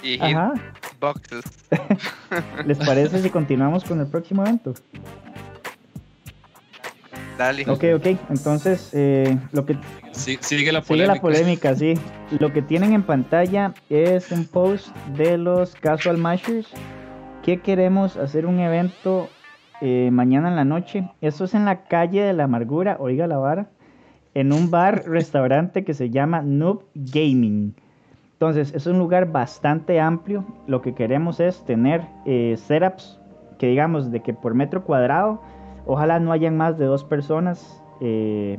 Y 0.07 0.19
Data 0.19 0.55
y 0.55 1.01
Boxes. 1.01 1.45
¿Les 2.67 2.79
parece 2.79 3.21
si 3.23 3.31
continuamos 3.31 3.85
con 3.85 4.01
el 4.01 4.07
próximo 4.07 4.43
evento? 4.43 4.75
Dale. 7.37 7.65
Ok, 7.69 7.85
ok. 7.97 8.07
Entonces, 8.31 8.91
eh, 8.93 9.37
lo 9.53 9.67
que. 9.67 9.77
sigue 10.13 10.73
la 10.73 10.81
polémica. 10.81 10.85
Sigue 10.85 11.07
la 11.07 11.21
polémica, 11.21 11.75
sí. 11.75 11.95
Lo 12.39 12.53
que 12.53 12.63
tienen 12.63 12.93
en 12.93 13.03
pantalla 13.03 13.75
es 13.91 14.31
un 14.31 14.47
post 14.47 14.95
de 15.17 15.37
los 15.37 15.75
Casual 15.75 16.19
Mashers 16.19 16.69
que 17.43 17.61
queremos 17.61 18.17
hacer 18.17 18.47
un 18.47 18.61
evento 18.61 19.29
eh, 19.81 20.11
mañana 20.13 20.49
en 20.49 20.57
la 20.57 20.65
noche. 20.65 21.11
Esto 21.21 21.45
es 21.45 21.55
en 21.55 21.65
la 21.65 21.85
calle 21.85 22.23
de 22.23 22.33
la 22.33 22.45
amargura, 22.45 22.97
oiga 22.99 23.27
la 23.27 23.39
vara, 23.39 23.71
en 24.35 24.53
un 24.53 24.71
bar, 24.71 25.05
restaurante 25.07 25.85
que 25.85 25.95
se 25.95 26.11
llama 26.11 26.43
Noob 26.43 26.85
Gaming. 26.95 27.75
Entonces, 28.37 28.75
es 28.75 28.87
un 28.87 28.99
lugar 28.99 29.33
bastante 29.33 29.99
amplio. 29.99 30.45
Lo 30.67 30.83
que 30.83 30.95
queremos 30.95 31.41
es 31.41 31.65
tener 31.65 32.07
eh, 32.27 32.57
setups 32.59 33.19
que 33.59 33.69
digamos 33.69 34.11
de 34.11 34.21
que 34.21 34.35
por 34.35 34.53
metro 34.53 34.85
cuadrado, 34.85 35.41
ojalá 35.87 36.21
no 36.21 36.33
hayan 36.33 36.55
más 36.55 36.77
de 36.77 36.85
dos 36.85 37.03
personas, 37.03 37.83
eh, 38.03 38.59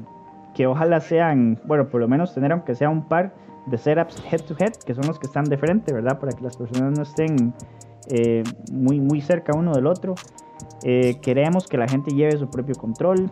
que 0.55 0.65
ojalá 0.65 0.99
sean, 0.99 1.59
bueno, 1.65 1.89
por 1.89 2.01
lo 2.01 2.07
menos 2.07 2.33
tener 2.33 2.51
aunque 2.51 2.73
sea 2.73 2.89
un 2.89 3.07
par 3.07 3.35
de 3.67 3.77
setups 3.77 4.23
head 4.31 4.41
to 4.41 4.55
head, 4.57 4.73
que 4.83 4.95
son 4.95 5.05
los 5.05 5.19
que 5.19 5.27
están 5.27 5.43
de 5.43 5.59
frente, 5.59 5.93
¿verdad? 5.93 6.17
Para 6.19 6.31
que 6.31 6.43
las 6.43 6.57
personas 6.57 6.97
no 6.97 7.03
estén 7.03 7.53
eh, 8.09 8.43
muy, 8.71 8.99
muy 8.99 9.21
cerca 9.21 9.55
uno 9.55 9.73
del 9.73 9.85
otro. 9.85 10.15
queremos 11.21 11.67
que 11.67 11.77
la 11.77 11.87
gente 11.87 12.15
lleve 12.15 12.35
su 12.35 12.49
propio 12.49 12.73
control, 12.73 13.29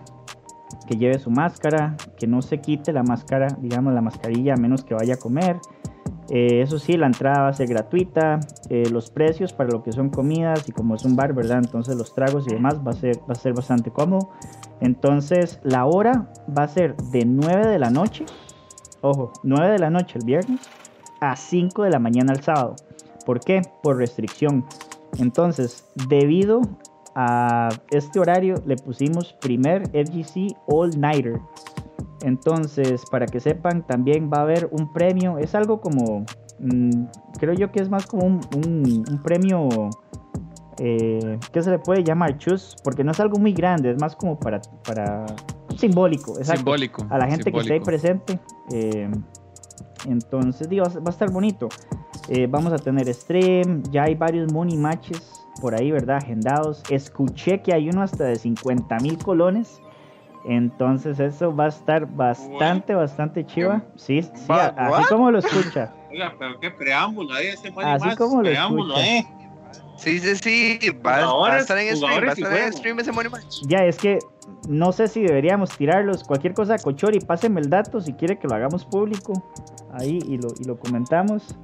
que 0.87 0.95
lleve 0.97 1.17
su 1.17 1.31
máscara, 1.31 1.97
que 2.19 2.27
no 2.27 2.43
se 2.43 2.59
quite 2.59 2.93
la 2.93 3.01
máscara, 3.01 3.47
digamos 3.59 3.95
la 3.95 4.01
mascarilla 4.01 4.53
a 4.53 4.57
menos 4.57 4.83
que 4.83 4.93
vaya 4.93 5.15
a 5.15 5.17
comer. 5.17 5.57
Eh, 6.29 6.61
eso 6.61 6.79
sí, 6.79 6.97
la 6.97 7.05
entrada 7.05 7.43
va 7.43 7.47
a 7.49 7.53
ser 7.53 7.67
gratuita, 7.67 8.39
eh, 8.69 8.89
los 8.89 9.11
precios 9.11 9.53
para 9.53 9.69
lo 9.69 9.83
que 9.83 9.91
son 9.91 10.09
comidas 10.09 10.67
y 10.67 10.71
como 10.71 10.95
es 10.95 11.05
un 11.05 11.15
bar, 11.15 11.33
¿verdad? 11.33 11.59
Entonces 11.59 11.95
los 11.95 12.15
tragos 12.15 12.47
y 12.47 12.53
demás 12.53 12.79
va 12.85 12.91
a 12.91 12.95
ser, 12.95 13.17
va 13.19 13.33
a 13.33 13.35
ser 13.35 13.53
bastante 13.53 13.91
cómodo. 13.91 14.29
Entonces 14.81 15.59
la 15.63 15.85
hora 15.85 16.31
va 16.57 16.63
a 16.63 16.67
ser 16.67 16.95
de 16.95 17.25
9 17.25 17.67
de 17.67 17.79
la 17.79 17.91
noche, 17.91 18.25
ojo, 19.01 19.31
9 19.43 19.71
de 19.71 19.79
la 19.79 19.89
noche 19.89 20.17
el 20.17 20.25
viernes 20.25 20.61
a 21.21 21.35
5 21.35 21.83
de 21.83 21.91
la 21.91 21.99
mañana 21.99 22.33
el 22.33 22.41
sábado. 22.41 22.75
¿Por 23.25 23.39
qué? 23.39 23.61
Por 23.81 23.97
restricción. 23.97 24.65
Entonces, 25.17 25.85
debido 26.07 26.61
a 27.15 27.69
este 27.91 28.19
horario 28.19 28.55
le 28.65 28.75
pusimos 28.75 29.33
primer 29.33 29.87
FGC 29.89 30.55
All 30.67 30.99
Nighter. 30.99 31.39
Entonces, 32.23 33.03
para 33.11 33.25
que 33.25 33.39
sepan, 33.39 33.85
también 33.85 34.29
va 34.33 34.39
a 34.39 34.41
haber 34.41 34.69
un 34.71 34.91
premio. 34.93 35.37
Es 35.37 35.53
algo 35.55 35.79
como, 35.81 36.25
mm, 36.59 37.05
creo 37.39 37.53
yo 37.53 37.71
que 37.71 37.81
es 37.81 37.89
más 37.89 38.05
como 38.05 38.25
un, 38.25 39.21
premio 39.23 39.69
eh, 40.79 41.39
que 41.51 41.61
se 41.61 41.71
le 41.71 41.79
puede 41.79 42.03
llamar 42.03 42.37
chus, 42.37 42.75
porque 42.83 43.03
no 43.03 43.11
es 43.11 43.19
algo 43.19 43.37
muy 43.37 43.53
grande, 43.53 43.91
es 43.91 43.99
más 43.99 44.15
como 44.15 44.39
para, 44.39 44.61
para 44.85 45.25
simbólico, 45.77 46.35
simbólico 46.43 47.05
a 47.09 47.17
la 47.17 47.27
gente 47.27 47.51
que 47.51 47.59
esté 47.59 47.73
ahí 47.73 47.79
presente. 47.79 48.39
Eh, 48.71 49.09
entonces, 50.07 50.69
digo, 50.69 50.85
va 50.85 51.07
a 51.07 51.09
estar 51.09 51.31
bonito. 51.31 51.69
Eh, 52.29 52.47
vamos 52.49 52.73
a 52.73 52.77
tener 52.77 53.11
stream, 53.13 53.83
ya 53.91 54.03
hay 54.03 54.15
varios 54.15 54.51
money 54.51 54.77
matches 54.77 55.31
por 55.61 55.75
ahí, 55.75 55.91
¿verdad? 55.91 56.17
Agendados. 56.17 56.83
Escuché 56.89 57.61
que 57.61 57.73
hay 57.73 57.89
uno 57.89 58.01
hasta 58.01 58.25
de 58.25 58.35
50 58.35 58.97
mil 58.99 59.17
colones. 59.17 59.79
Entonces 60.47 61.19
eso 61.19 61.55
va 61.55 61.65
a 61.65 61.69
estar 61.69 62.05
bastante, 62.05 62.93
bastante 62.93 63.45
chiva. 63.45 63.81
Sí, 63.95 64.21
sí, 64.21 64.29
así 64.49 65.03
como 65.09 65.31
lo 65.31 65.39
escucha. 65.39 65.91
Oiga, 66.11 66.33
pero 66.37 66.59
qué 66.59 66.71
preámbulo 66.71 67.33
ahí 67.33 67.47
ese 67.47 67.73
Así 67.83 68.15
como 68.15 68.37
lo 68.37 68.49
preámbulo, 68.49 68.95
escucha. 68.95 69.17
eh. 69.17 69.27
Sí, 69.97 70.19
sí, 70.19 70.35
sí, 70.35 70.89
va, 71.05 71.53
a 71.53 71.57
estar 71.57 71.77
en 71.77 71.95
stream, 71.95 72.27
va 72.27 72.29
a 72.29 72.33
estar 72.33 72.57
en 72.57 72.73
stream 72.73 72.99
ese 72.99 73.11
Money 73.13 73.31
Match. 73.31 73.61
Ya, 73.65 73.85
es 73.85 73.97
que 73.97 74.19
no 74.67 74.91
sé 74.91 75.07
si 75.07 75.21
deberíamos 75.21 75.69
tirarlos. 75.77 76.23
Cualquier 76.23 76.53
cosa, 76.53 76.77
Cochori, 76.77 77.19
pásenme 77.21 77.61
el 77.61 77.69
dato 77.69 78.01
si 78.01 78.13
quiere 78.13 78.37
que 78.37 78.47
lo 78.47 78.55
hagamos 78.55 78.85
público. 78.85 79.33
Ahí 79.93 80.19
y 80.27 80.37
lo, 80.37 80.49
y 80.59 80.65
lo 80.65 80.77
comentamos. 80.77 81.55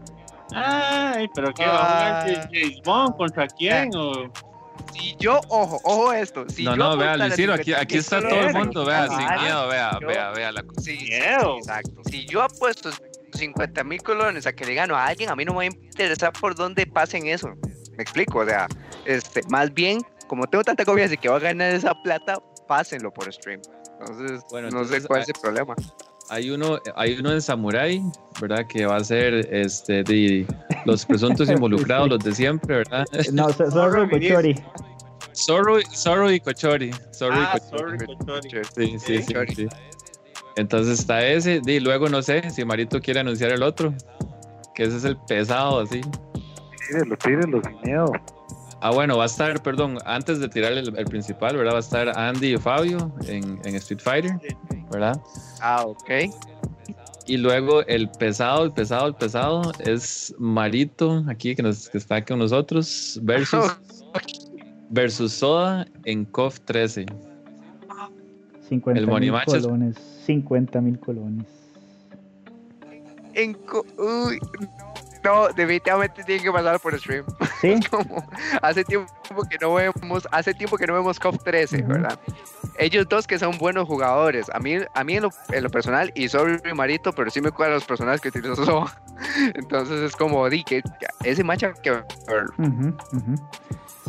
Ay, 0.54 1.30
pero 1.36 1.54
¿qué 1.54 1.66
va 1.66 2.20
a 2.20 2.22
jugar 2.24 2.50
James 2.52 2.82
Bond 2.84 3.18
contra 3.18 3.48
quién? 3.48 3.92
O... 3.96 4.32
Si 4.94 5.16
yo, 5.20 5.40
ojo, 5.50 5.80
ojo 5.84 6.14
esto. 6.14 6.46
Si 6.50 6.64
no, 6.64 6.72
yo 6.72 6.78
no, 6.78 6.98
vea, 6.98 7.18
Luciro, 7.18 7.54
aquí, 7.54 7.74
aquí 7.74 7.98
está 7.98 8.22
todo 8.22 8.40
el 8.40 8.54
mundo, 8.54 8.86
vea, 8.86 9.08
sin 9.08 9.42
miedo, 9.42 9.68
vea, 9.68 10.00
vea, 10.00 10.32
vea 10.32 10.52
la 10.52 10.64
cosa. 10.64 10.82
Sí, 10.82 11.10
exacto. 11.12 12.02
Si 12.10 12.26
yo 12.26 12.42
apuesto 12.42 12.90
50 13.34 13.84
mil 13.84 14.02
colones 14.02 14.46
a 14.46 14.54
que 14.54 14.66
le 14.66 14.74
gano 14.74 14.96
a 14.96 15.06
alguien, 15.06 15.30
a 15.30 15.36
mí 15.36 15.46
no 15.46 15.54
me 15.54 15.58
va 15.58 15.64
a 15.64 15.66
interesar 15.66 16.34
por 16.34 16.56
dónde 16.56 16.86
pasen 16.86 17.28
eso. 17.28 17.50
Me 17.96 18.04
explico, 18.04 18.40
o 18.40 18.46
sea, 18.46 18.68
este, 19.06 19.42
más 19.50 19.74
bien, 19.74 20.02
como 20.28 20.48
tengo 20.48 20.64
tanta 20.64 20.86
confianza 20.86 21.12
de 21.12 21.18
que 21.18 21.30
va 21.30 21.38
a 21.38 21.40
ganar 21.40 21.74
esa 21.74 21.94
plata, 22.04 22.38
pásenlo 22.68 23.12
por 23.12 23.32
stream. 23.32 23.62
Entonces, 24.00 24.42
bueno, 24.50 24.70
no 24.70 24.84
sé 24.86 25.02
cuál 25.04 25.22
es 25.22 25.30
el 25.30 25.36
problema. 25.42 25.76
Hay 26.32 26.50
uno, 26.50 26.80
hay 26.96 27.20
uno 27.20 27.34
en 27.34 27.42
Samurai, 27.42 28.02
¿verdad? 28.40 28.66
Que 28.66 28.86
va 28.86 28.96
a 28.96 29.04
ser 29.04 29.54
este 29.54 30.02
de 30.02 30.48
los 30.86 31.06
presuntos 31.06 31.50
involucrados, 31.52 32.08
los 32.08 32.20
de 32.20 32.34
siempre, 32.34 32.78
¿verdad? 32.78 33.06
No, 33.34 33.50
Zorro 33.50 34.06
y 34.06 34.10
Cochori. 34.10 34.56
Zorro, 35.34 36.32
y 36.32 36.40
Cochori. 36.40 36.92
Zorro 37.14 37.36
y 37.36 37.44
ah, 37.44 37.60
Cochori. 37.70 38.06
Sí, 38.74 38.98
sí, 38.98 39.22
sí, 39.22 39.36
sí, 39.56 39.68
Entonces 40.56 41.02
está 41.02 41.22
ese, 41.28 41.60
y 41.66 41.82
luego 41.82 42.08
no 42.08 42.22
sé 42.22 42.50
si 42.50 42.64
Marito 42.64 43.02
quiere 43.02 43.20
anunciar 43.20 43.52
el 43.52 43.62
otro, 43.62 43.94
que 44.74 44.84
ese 44.84 44.96
es 44.96 45.04
el 45.04 45.18
pesado, 45.28 45.82
así. 45.82 46.00
Tírenlo, 46.88 47.18
tírenlo 47.18 47.62
sin 47.62 47.82
miedo. 47.82 48.14
Ah, 48.82 48.92
bueno, 48.92 49.18
va 49.18 49.24
a 49.24 49.28
estar, 49.28 49.62
perdón, 49.62 50.00
antes 50.06 50.40
de 50.40 50.50
tirar 50.50 50.74
el, 50.74 50.92
principal, 51.06 51.56
¿verdad? 51.56 51.74
Va 51.74 51.78
a 51.78 51.82
estar 51.82 52.18
Andy 52.18 52.56
y 52.56 52.58
Fabio 52.58 53.14
en, 53.28 53.60
en 53.64 53.76
Street 53.76 54.02
Fighter. 54.02 54.40
¿verdad? 54.92 55.22
Ah, 55.62 55.86
ok. 55.86 56.10
Y 57.28 57.38
luego 57.38 57.86
el 57.86 58.10
pesado, 58.10 58.66
el 58.66 58.72
pesado, 58.72 59.08
el 59.08 59.16
pesado 59.16 59.72
es 59.86 60.36
Marito, 60.38 61.24
aquí 61.28 61.56
que, 61.56 61.64
nos, 61.64 61.90
que 61.90 61.98
está 61.98 62.24
con 62.26 62.40
nosotros, 62.40 63.20
versus, 63.24 63.78
versus 64.90 65.32
Soda 65.32 65.86
en 66.06 66.26
COF 66.26 66.60
13. 66.62 67.06
50 68.68 69.02
mil 69.20 69.32
colones. 69.46 69.96
50 70.26 70.82
mil 70.82 71.00
colones. 71.00 71.46
En 73.34 73.58
Uy, 73.98 74.40
no, 74.60 74.91
definitivamente 75.56 76.24
tiene 76.24 76.44
que 76.44 76.52
pasar 76.52 76.80
por 76.80 76.98
stream. 77.00 77.26
Sí. 77.60 77.80
hace 78.62 78.84
tiempo 78.84 79.12
que 79.50 79.58
no 79.60 79.74
vemos, 79.74 80.28
hace 80.32 80.54
tiempo 80.54 80.78
que 80.78 80.88
no 80.88 80.94
vemos 80.94 81.20
COF 81.20 81.44
13, 81.44 81.84
¿verdad? 81.84 82.20
ellos 82.78 83.08
dos 83.08 83.28
que 83.28 83.38
son 83.38 83.58
buenos 83.58 83.88
jugadores. 83.88 84.50
A 84.54 84.60
mí, 84.60 84.78
a 84.94 85.04
mí 85.04 85.16
en, 85.16 85.24
lo, 85.24 85.70
personal, 85.70 86.12
y 86.16 86.28
soy 86.28 86.58
Marito, 86.76 87.12
pero 87.14 87.30
sí 87.30 87.42
me 87.42 87.52
cuadran 87.52 87.76
los 87.76 87.86
personajes 87.86 88.22
que 88.22 88.30
utilizó 88.30 88.86
Entonces 89.56 90.02
es 90.02 90.16
como, 90.16 90.50
di 90.50 90.64
que 90.64 90.82
ese 91.24 91.44
match 91.44 91.64
que 91.84 91.94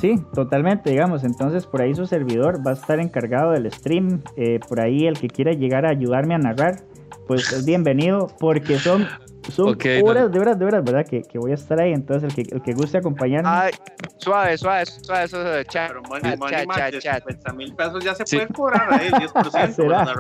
Sí, 0.00 0.16
totalmente, 0.34 0.90
digamos. 0.90 1.22
Entonces 1.22 1.66
por 1.66 1.82
ahí 1.82 1.94
su 1.94 2.06
servidor 2.06 2.66
va 2.66 2.72
a 2.72 2.74
estar 2.74 2.98
encargado 2.98 3.52
del 3.52 3.70
stream. 3.70 4.22
Eh, 4.36 4.58
por 4.68 4.80
ahí 4.80 5.06
el 5.06 5.18
que 5.18 5.28
quiera 5.28 5.52
llegar 5.52 5.86
a 5.86 5.90
ayudarme 5.90 6.34
a 6.34 6.38
narrar, 6.38 6.82
pues 7.26 7.52
es 7.52 7.64
bienvenido 7.64 8.28
porque 8.40 8.78
son 8.78 9.06
son 9.51 9.76
horas 10.05 10.30
de 10.30 10.38
horas 10.40 10.59
de 10.59 10.64
horas, 10.64 10.84
¿verdad? 10.84 11.07
Que, 11.07 11.22
que, 11.22 11.38
voy 11.38 11.53
a 11.53 11.55
estar 11.55 11.80
ahí. 11.80 11.93
Entonces, 11.93 12.28
el 12.28 12.34
que, 12.34 12.55
el 12.55 12.62
que 12.62 12.72
guste 12.72 12.99
acompañarme. 12.99 13.49
Ay, 13.51 13.72
suave, 14.18 14.57
suave, 14.57 14.86
suave, 14.86 15.28
suave, 15.28 15.64
chat. 15.66 15.88
Pero 15.88 16.03
money, 16.03 16.36
money 16.36 16.66
chat, 16.74 16.99
chat, 16.99 17.24
50 17.26 17.53
mil 17.55 17.74
pesos 17.74 18.05
ya 18.05 18.14
se 18.14 18.24
sí. 18.26 18.36
pueden 18.36 18.53
cobrar 18.53 18.93
ahí, 18.93 19.11
10%. 19.11 19.72
¿Será? 19.72 20.14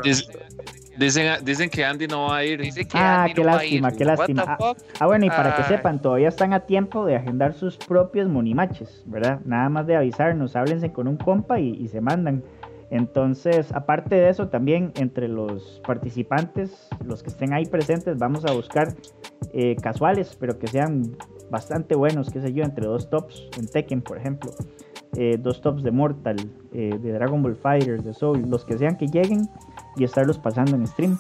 Dicen, 0.96 1.44
dicen 1.44 1.70
que 1.70 1.84
Andy 1.84 2.06
no 2.06 2.28
va 2.28 2.36
a 2.36 2.44
ir. 2.44 2.60
Dice 2.60 2.84
que 2.84 2.98
ah, 2.98 3.22
Andy 3.22 3.34
qué 3.34 3.40
no 3.40 3.46
lástima, 3.46 3.80
va 3.80 3.88
a 3.88 3.92
ir. 3.92 3.98
qué 3.98 4.04
lástima. 4.04 4.44
Ah, 4.46 4.74
ah, 5.00 5.06
bueno, 5.06 5.24
y 5.24 5.30
para 5.30 5.56
que 5.56 5.62
sepan, 5.64 6.02
todavía 6.02 6.28
están 6.28 6.52
a 6.52 6.60
tiempo 6.60 7.06
de 7.06 7.16
agendar 7.16 7.54
sus 7.54 7.76
propios 7.78 8.28
monimaches, 8.28 9.02
¿verdad? 9.06 9.40
Nada 9.44 9.68
más 9.68 9.86
de 9.86 9.96
avisarnos, 9.96 10.54
háblense 10.54 10.92
con 10.92 11.08
un 11.08 11.16
compa 11.16 11.58
y, 11.58 11.70
y 11.70 11.88
se 11.88 12.00
mandan. 12.00 12.44
Entonces, 12.92 13.72
aparte 13.72 14.16
de 14.16 14.28
eso, 14.28 14.48
también 14.48 14.92
entre 14.96 15.26
los 15.26 15.80
participantes, 15.86 16.90
los 17.02 17.22
que 17.22 17.30
estén 17.30 17.54
ahí 17.54 17.64
presentes, 17.64 18.18
vamos 18.18 18.44
a 18.44 18.52
buscar 18.52 18.94
eh, 19.54 19.76
casuales, 19.76 20.36
pero 20.38 20.58
que 20.58 20.66
sean 20.66 21.16
bastante 21.50 21.94
buenos, 21.94 22.28
qué 22.28 22.42
sé 22.42 22.52
yo, 22.52 22.62
entre 22.62 22.84
dos 22.84 23.08
tops 23.08 23.48
en 23.58 23.66
Tekken, 23.66 24.02
por 24.02 24.18
ejemplo, 24.18 24.50
eh, 25.16 25.38
dos 25.40 25.62
tops 25.62 25.82
de 25.82 25.90
Mortal, 25.90 26.36
eh, 26.74 26.98
de 27.00 27.12
Dragon 27.12 27.42
Ball 27.42 27.56
Fighters, 27.56 28.04
de 28.04 28.12
Soul, 28.12 28.42
los 28.50 28.66
que 28.66 28.76
sean 28.76 28.98
que 28.98 29.06
lleguen 29.06 29.48
y 29.96 30.04
estarlos 30.04 30.38
pasando 30.38 30.76
en 30.76 30.86
stream. 30.86 31.16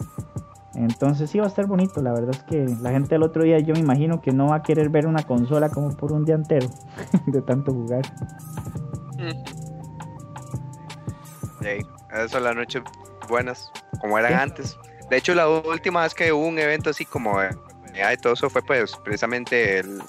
Entonces 0.74 1.30
sí 1.30 1.38
va 1.38 1.46
a 1.46 1.48
estar 1.48 1.66
bonito, 1.66 2.02
la 2.02 2.12
verdad 2.12 2.32
es 2.32 2.42
que 2.42 2.66
la 2.82 2.90
gente 2.90 3.14
el 3.14 3.22
otro 3.22 3.44
día 3.44 3.58
yo 3.60 3.72
me 3.72 3.80
imagino 3.80 4.20
que 4.20 4.32
no 4.32 4.48
va 4.48 4.56
a 4.56 4.62
querer 4.62 4.90
ver 4.90 5.06
una 5.06 5.22
consola 5.22 5.70
como 5.70 5.96
por 5.96 6.12
un 6.12 6.26
día 6.26 6.34
entero 6.34 6.68
de 7.26 7.40
tanto 7.40 7.72
jugar. 7.72 8.02
Sí, 11.62 11.86
esas 12.10 12.30
son 12.30 12.44
las 12.44 12.56
noches 12.56 12.82
buenas, 13.28 13.70
como 14.00 14.18
eran 14.18 14.34
antes. 14.34 14.76
De 15.10 15.16
hecho, 15.16 15.34
la 15.34 15.48
última 15.48 16.02
vez 16.02 16.14
que 16.14 16.32
hubo 16.32 16.46
un 16.46 16.58
evento 16.58 16.90
así 16.90 17.04
como 17.04 17.40
de, 17.40 17.50
todo 18.22 18.32
eso 18.32 18.48
fue 18.48 18.62
pues 18.62 18.96
precisamente 19.04 19.78
el, 19.78 20.00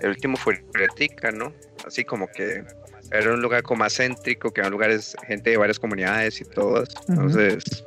el 0.00 0.10
último 0.10 0.36
Furetica, 0.36 1.30
¿no? 1.30 1.52
Así 1.86 2.04
como 2.04 2.26
que 2.28 2.64
era 3.10 3.32
un 3.32 3.40
lugar 3.40 3.62
como 3.62 3.80
más 3.80 3.96
céntrico, 3.96 4.52
que 4.52 4.60
eran 4.60 4.72
lugares, 4.72 5.16
gente 5.26 5.50
de 5.50 5.56
varias 5.56 5.78
comunidades 5.78 6.40
y 6.40 6.44
todas. 6.44 6.88
Entonces, 7.08 7.84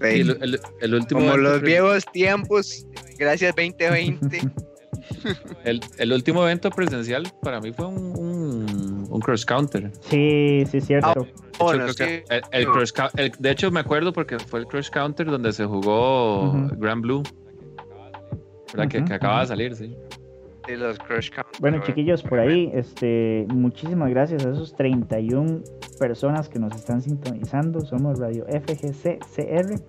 el, 0.00 0.94
último 0.94 1.20
como 1.20 1.36
los 1.36 1.60
viejos 1.62 2.04
tiempos, 2.12 2.86
gracias 3.18 3.54
2020. 3.54 4.40
el, 5.64 5.80
el, 5.98 6.12
último 6.12 6.42
evento 6.42 6.70
presencial 6.70 7.24
para 7.42 7.60
mí 7.60 7.72
fue 7.72 7.86
un, 7.86 9.06
un, 9.10 9.20
cross 9.20 9.44
counter. 9.44 9.90
Sí, 10.00 10.64
sí, 10.66 10.80
cierto. 10.80 11.26
de 13.38 13.50
hecho, 13.50 13.70
me 13.70 13.80
acuerdo 13.80 14.12
porque 14.12 14.38
fue 14.38 14.60
el 14.60 14.66
cross 14.66 14.90
counter 14.90 15.26
donde 15.26 15.52
se 15.52 15.64
jugó 15.64 16.52
Grand 16.76 17.02
Blue. 17.02 17.22
que, 18.88 19.04
que 19.04 19.14
acaba 19.14 19.40
de 19.40 19.46
salir, 19.46 19.74
sí. 19.74 19.96
Bueno, 21.60 21.80
chiquillos, 21.82 22.22
por 22.22 22.40
ahí, 22.40 22.70
este, 22.74 23.46
muchísimas 23.48 24.10
gracias 24.10 24.44
a 24.44 24.50
esos 24.50 24.74
31 24.74 25.62
personas 25.98 26.48
que 26.48 26.58
nos 26.58 26.74
están 26.74 27.02
sintonizando. 27.02 27.80
Somos 27.82 28.18
Radio 28.18 28.44
FGC 28.46 29.20
CR. 29.20 29.80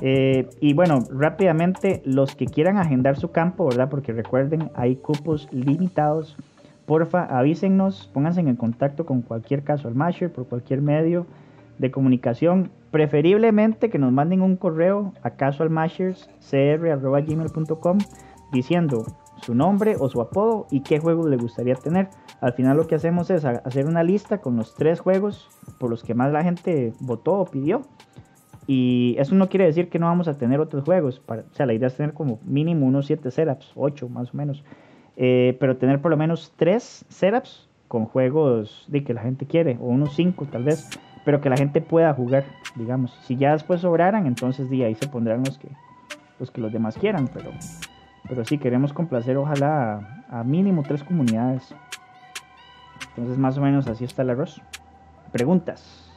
Eh, 0.00 0.48
y 0.60 0.74
bueno, 0.74 1.00
rápidamente, 1.10 2.02
los 2.04 2.36
que 2.36 2.46
quieran 2.46 2.76
agendar 2.76 3.18
su 3.18 3.30
campo, 3.30 3.66
¿verdad? 3.66 3.88
Porque 3.88 4.12
recuerden, 4.12 4.70
hay 4.74 4.96
cupos 4.96 5.48
limitados. 5.52 6.36
Porfa, 6.86 7.24
avísennos, 7.24 8.10
pónganse 8.12 8.40
en 8.40 8.56
contacto 8.56 9.04
con 9.04 9.22
cualquier 9.22 9.62
caso 9.62 9.88
al 9.88 9.94
Masher 9.94 10.32
por 10.32 10.46
cualquier 10.46 10.80
medio 10.80 11.26
de 11.78 11.90
comunicación. 11.90 12.70
Preferiblemente 12.90 13.90
que 13.90 13.98
nos 13.98 14.12
manden 14.12 14.42
un 14.42 14.56
correo 14.56 15.12
a 15.22 15.30
casualmashers.cr.gmail.com 15.30 17.98
diciendo 18.52 19.04
su 19.42 19.54
nombre 19.54 19.96
o 19.98 20.08
su 20.08 20.20
apodo 20.20 20.66
y 20.70 20.80
qué 20.80 20.98
juegos 20.98 21.28
le 21.28 21.36
gustaría 21.36 21.74
tener. 21.74 22.08
Al 22.40 22.54
final 22.54 22.76
lo 22.76 22.86
que 22.86 22.94
hacemos 22.94 23.30
es 23.30 23.44
hacer 23.44 23.86
una 23.86 24.02
lista 24.02 24.38
con 24.38 24.56
los 24.56 24.74
tres 24.74 25.00
juegos 25.00 25.48
por 25.78 25.90
los 25.90 26.02
que 26.02 26.14
más 26.14 26.32
la 26.32 26.42
gente 26.42 26.92
votó 27.00 27.34
o 27.34 27.44
pidió. 27.44 27.82
Y 28.68 29.16
eso 29.18 29.34
no 29.34 29.48
quiere 29.48 29.64
decir 29.64 29.88
que 29.88 29.98
no 29.98 30.06
vamos 30.06 30.28
a 30.28 30.38
tener 30.38 30.60
otros 30.60 30.84
juegos. 30.84 31.18
Para, 31.18 31.42
o 31.42 31.54
sea, 31.54 31.66
la 31.66 31.72
idea 31.72 31.88
es 31.88 31.96
tener 31.96 32.12
como 32.12 32.38
mínimo 32.44 32.86
unos 32.86 33.06
7 33.06 33.30
setups, 33.30 33.72
8 33.74 34.08
más 34.08 34.32
o 34.32 34.36
menos. 34.36 34.62
Eh, 35.16 35.56
pero 35.58 35.76
tener 35.76 36.00
por 36.00 36.12
lo 36.12 36.16
menos 36.16 36.52
3 36.56 37.06
setups 37.08 37.68
con 37.88 38.04
juegos 38.04 38.84
de 38.88 39.02
que 39.02 39.14
la 39.14 39.22
gente 39.22 39.46
quiere, 39.46 39.76
o 39.80 39.86
unos 39.86 40.14
5 40.14 40.46
tal 40.52 40.62
vez, 40.62 40.88
pero 41.24 41.40
que 41.40 41.50
la 41.50 41.56
gente 41.56 41.80
pueda 41.80 42.14
jugar, 42.14 42.44
digamos. 42.76 43.18
Si 43.24 43.34
ya 43.34 43.52
después 43.52 43.80
sobraran, 43.80 44.26
entonces 44.26 44.70
de 44.70 44.84
ahí 44.84 44.94
se 44.94 45.08
pondrán 45.08 45.42
los 45.44 45.58
que, 45.58 45.68
los 46.38 46.50
que 46.50 46.60
los 46.60 46.72
demás 46.72 46.96
quieran, 46.96 47.28
pero 47.32 47.50
pero 48.28 48.44
sí, 48.44 48.58
queremos 48.58 48.92
complacer 48.92 49.38
ojalá 49.38 50.24
a, 50.28 50.44
mínimo 50.44 50.82
tres 50.82 51.02
comunidades. 51.02 51.74
Entonces 53.10 53.38
más 53.38 53.56
o 53.56 53.62
menos 53.62 53.88
así 53.88 54.04
está 54.04 54.22
el 54.22 54.30
arroz. 54.30 54.60
Preguntas. 55.32 56.07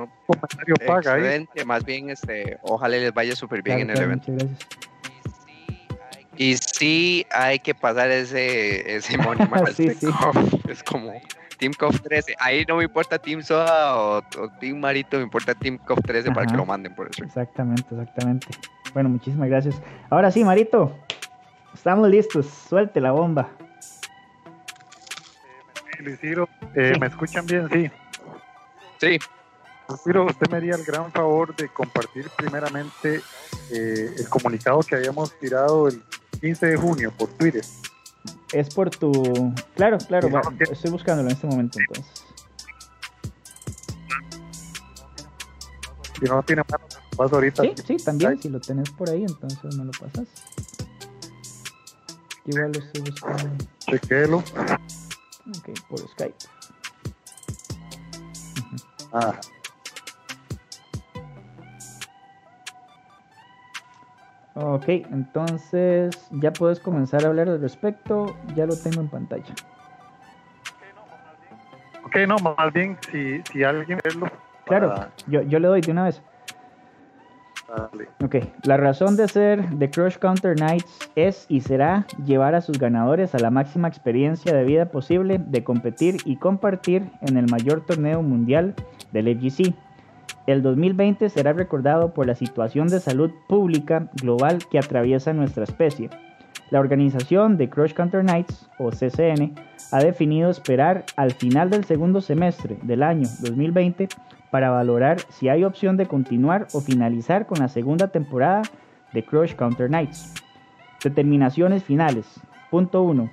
No, 0.00 0.10
paga 0.86 1.16
Excelente, 1.16 1.64
más 1.64 1.84
bien 1.84 2.10
este, 2.10 2.58
ojalá 2.62 2.96
les 2.96 3.12
vaya 3.12 3.34
súper 3.34 3.62
bien 3.62 3.80
en 3.80 3.90
el 3.90 4.00
evento. 4.00 4.32
Y 6.36 6.56
sí 6.56 7.26
hay 7.30 7.58
que 7.58 7.74
pasar 7.74 8.10
ese, 8.10 8.96
ese 8.96 9.18
money 9.18 9.46
sí, 9.76 9.90
sí. 9.90 10.06
Es 10.68 10.82
como 10.82 11.12
Team 11.58 11.74
COF 11.78 12.00
13. 12.00 12.34
Ahí 12.38 12.64
no 12.66 12.76
me 12.76 12.84
importa 12.84 13.18
Team 13.18 13.42
Soda 13.42 13.96
o, 13.96 14.22
Team 14.58 14.78
Marito, 14.78 15.18
me 15.18 15.24
importa 15.24 15.54
Team 15.54 15.76
COF 15.76 16.00
13 16.02 16.32
para 16.32 16.46
que 16.46 16.56
lo 16.56 16.64
manden 16.64 16.94
por 16.94 17.10
eso. 17.10 17.22
Exactamente, 17.22 17.84
exactamente. 17.90 18.46
Bueno, 18.94 19.10
muchísimas 19.10 19.48
gracias. 19.50 19.82
Ahora 20.08 20.30
sí, 20.30 20.42
Marito, 20.42 20.96
estamos 21.74 22.08
listos. 22.08 22.46
Suelte 22.46 23.00
la 23.00 23.12
bomba. 23.12 23.50
Eh, 25.98 26.46
eh 26.74 26.92
¿me 26.98 27.06
escuchan 27.06 27.44
bien? 27.44 27.68
Sí. 27.70 27.90
Sí. 28.98 29.18
Luciro, 29.90 30.26
usted 30.26 30.48
me 30.50 30.56
haría 30.58 30.74
el 30.74 30.84
gran 30.84 31.10
favor 31.12 31.54
de 31.56 31.68
compartir 31.68 32.30
primeramente 32.36 33.20
eh, 33.70 34.14
el 34.16 34.28
comunicado 34.28 34.80
que 34.80 34.96
habíamos 34.96 35.38
tirado 35.38 35.88
el 35.88 36.02
15 36.40 36.66
de 36.66 36.76
junio 36.76 37.12
por 37.16 37.28
Twitter 37.30 37.64
es 38.52 38.74
por 38.74 38.90
tu. 38.90 39.12
Claro, 39.74 39.98
claro, 39.98 40.28
estoy 40.58 40.90
buscándolo 40.90 41.28
en 41.28 41.34
este 41.34 41.46
momento 41.46 41.78
entonces. 41.78 42.24
Si 46.18 46.26
no 46.26 46.42
tiene 46.42 46.62
más, 47.18 47.32
ahorita. 47.32 47.62
Sí, 47.62 47.74
sí, 47.86 47.96
también. 47.96 48.40
Si 48.40 48.48
lo 48.48 48.60
tenés 48.60 48.90
por 48.90 49.08
ahí, 49.08 49.22
entonces 49.22 49.74
me 49.76 49.84
lo 49.84 49.92
pasas. 49.92 50.28
Igual 52.44 52.72
lo 52.72 52.80
estoy 52.80 53.02
buscando. 53.02 53.64
Chequelo. 53.78 54.38
Ok, 54.38 55.70
por 55.88 56.00
Skype. 56.10 56.36
Ah. 59.12 59.40
Ok, 64.54 64.88
entonces 64.88 66.28
ya 66.30 66.52
puedes 66.52 66.80
comenzar 66.80 67.24
a 67.24 67.28
hablar 67.28 67.48
al 67.48 67.60
respecto. 67.60 68.36
Ya 68.54 68.66
lo 68.66 68.76
tengo 68.76 69.00
en 69.00 69.08
pantalla. 69.08 69.54
Ok, 72.04 72.16
no, 72.26 72.36
más 72.38 72.72
bien 72.72 72.98
si, 73.10 73.40
si 73.52 73.62
alguien 73.62 74.00
verlo. 74.02 74.26
Claro, 74.66 74.94
yo, 75.28 75.42
yo 75.42 75.58
le 75.60 75.68
doy 75.68 75.80
de 75.80 75.92
una 75.92 76.04
vez. 76.04 76.22
Dale. 77.68 78.08
Ok, 78.24 78.36
la 78.64 78.76
razón 78.76 79.16
de 79.16 79.28
ser 79.28 79.68
de 79.68 79.90
Crush 79.90 80.18
Counter 80.18 80.58
Nights 80.58 81.10
es 81.14 81.46
y 81.48 81.60
será 81.60 82.04
llevar 82.24 82.56
a 82.56 82.60
sus 82.60 82.78
ganadores 82.78 83.32
a 83.36 83.38
la 83.38 83.50
máxima 83.50 83.86
experiencia 83.86 84.52
de 84.52 84.64
vida 84.64 84.86
posible 84.86 85.38
de 85.38 85.62
competir 85.62 86.16
y 86.24 86.36
compartir 86.36 87.08
en 87.20 87.36
el 87.36 87.48
mayor 87.48 87.82
torneo 87.86 88.22
mundial 88.22 88.74
del 89.12 89.38
FGC 89.38 89.72
el 90.50 90.62
2020 90.62 91.28
será 91.28 91.52
recordado 91.52 92.14
por 92.14 92.26
la 92.26 92.34
situación 92.34 92.88
de 92.88 93.00
salud 93.00 93.30
pública 93.48 94.10
global 94.20 94.58
que 94.70 94.78
atraviesa 94.78 95.32
nuestra 95.32 95.64
especie. 95.64 96.10
La 96.70 96.80
organización 96.80 97.56
de 97.56 97.68
Crush 97.68 97.94
Counter 97.94 98.22
Nights, 98.24 98.68
o 98.78 98.90
CCN, 98.90 99.54
ha 99.90 99.98
definido 99.98 100.50
esperar 100.50 101.04
al 101.16 101.32
final 101.32 101.68
del 101.68 101.84
segundo 101.84 102.20
semestre 102.20 102.78
del 102.82 103.02
año 103.02 103.28
2020 103.40 104.08
para 104.50 104.70
valorar 104.70 105.18
si 105.30 105.48
hay 105.48 105.64
opción 105.64 105.96
de 105.96 106.06
continuar 106.06 106.68
o 106.72 106.80
finalizar 106.80 107.46
con 107.46 107.58
la 107.58 107.68
segunda 107.68 108.08
temporada 108.08 108.62
de 109.12 109.24
Crush 109.24 109.54
Counter 109.54 109.90
Nights. 109.90 110.34
Determinaciones 111.02 111.82
finales. 111.82 112.26
Punto 112.70 113.02
1. 113.02 113.30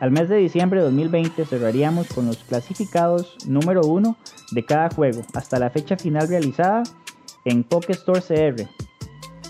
Al 0.00 0.10
mes 0.10 0.30
de 0.30 0.36
diciembre 0.36 0.80
de 0.80 0.86
2020 0.86 1.44
cerraríamos 1.44 2.08
con 2.08 2.24
los 2.24 2.38
clasificados 2.38 3.36
número 3.46 3.82
1 3.82 4.16
de 4.52 4.64
cada 4.64 4.88
juego 4.88 5.20
hasta 5.34 5.58
la 5.58 5.68
fecha 5.68 5.98
final 5.98 6.26
realizada 6.26 6.84
en 7.44 7.64
Pokestore 7.64 8.22
CR, 8.22 8.66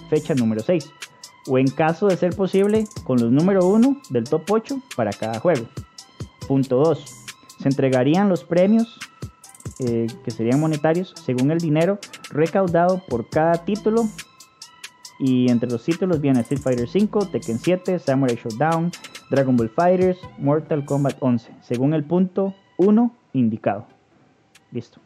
fecha 0.09 0.34
número 0.34 0.61
6, 0.61 0.92
o 1.46 1.57
en 1.57 1.68
caso 1.68 2.09
de 2.09 2.16
ser 2.16 2.34
posible 2.34 2.88
con 3.05 3.20
los 3.20 3.30
número 3.30 3.64
1 3.64 4.03
del 4.11 4.24
top 4.24 4.42
8 4.51 4.82
para 4.96 5.12
cada 5.12 5.38
juego. 5.38 5.66
Punto 6.48 6.78
2. 6.78 7.05
Se 7.61 7.68
entregarían 7.68 8.28
los 8.28 8.42
premios 8.42 8.98
eh, 9.78 10.09
que 10.24 10.32
serían 10.32 10.59
monetarios 10.59 11.14
según 11.24 11.53
el 11.53 11.59
dinero 11.59 12.01
recaudado 12.30 13.01
por 13.09 13.28
cada 13.28 13.64
título 13.64 14.09
y 15.20 15.50
entre 15.50 15.70
los 15.70 15.84
títulos 15.84 16.20
vienen 16.20 16.40
Street 16.40 16.62
Fighter 16.62 16.88
V, 16.88 17.26
Tekken 17.30 17.58
7, 17.58 17.98
Samurai 17.98 18.36
Showdown, 18.36 18.90
Dragon 19.30 19.54
Ball 19.54 19.68
Fighters, 19.68 20.18
Mortal 20.38 20.84
Kombat 20.86 21.16
11, 21.20 21.52
según 21.60 21.92
el 21.92 22.04
punto 22.04 22.54
1 22.78 23.14
indicado. 23.34 23.86
Listo. 24.72 24.98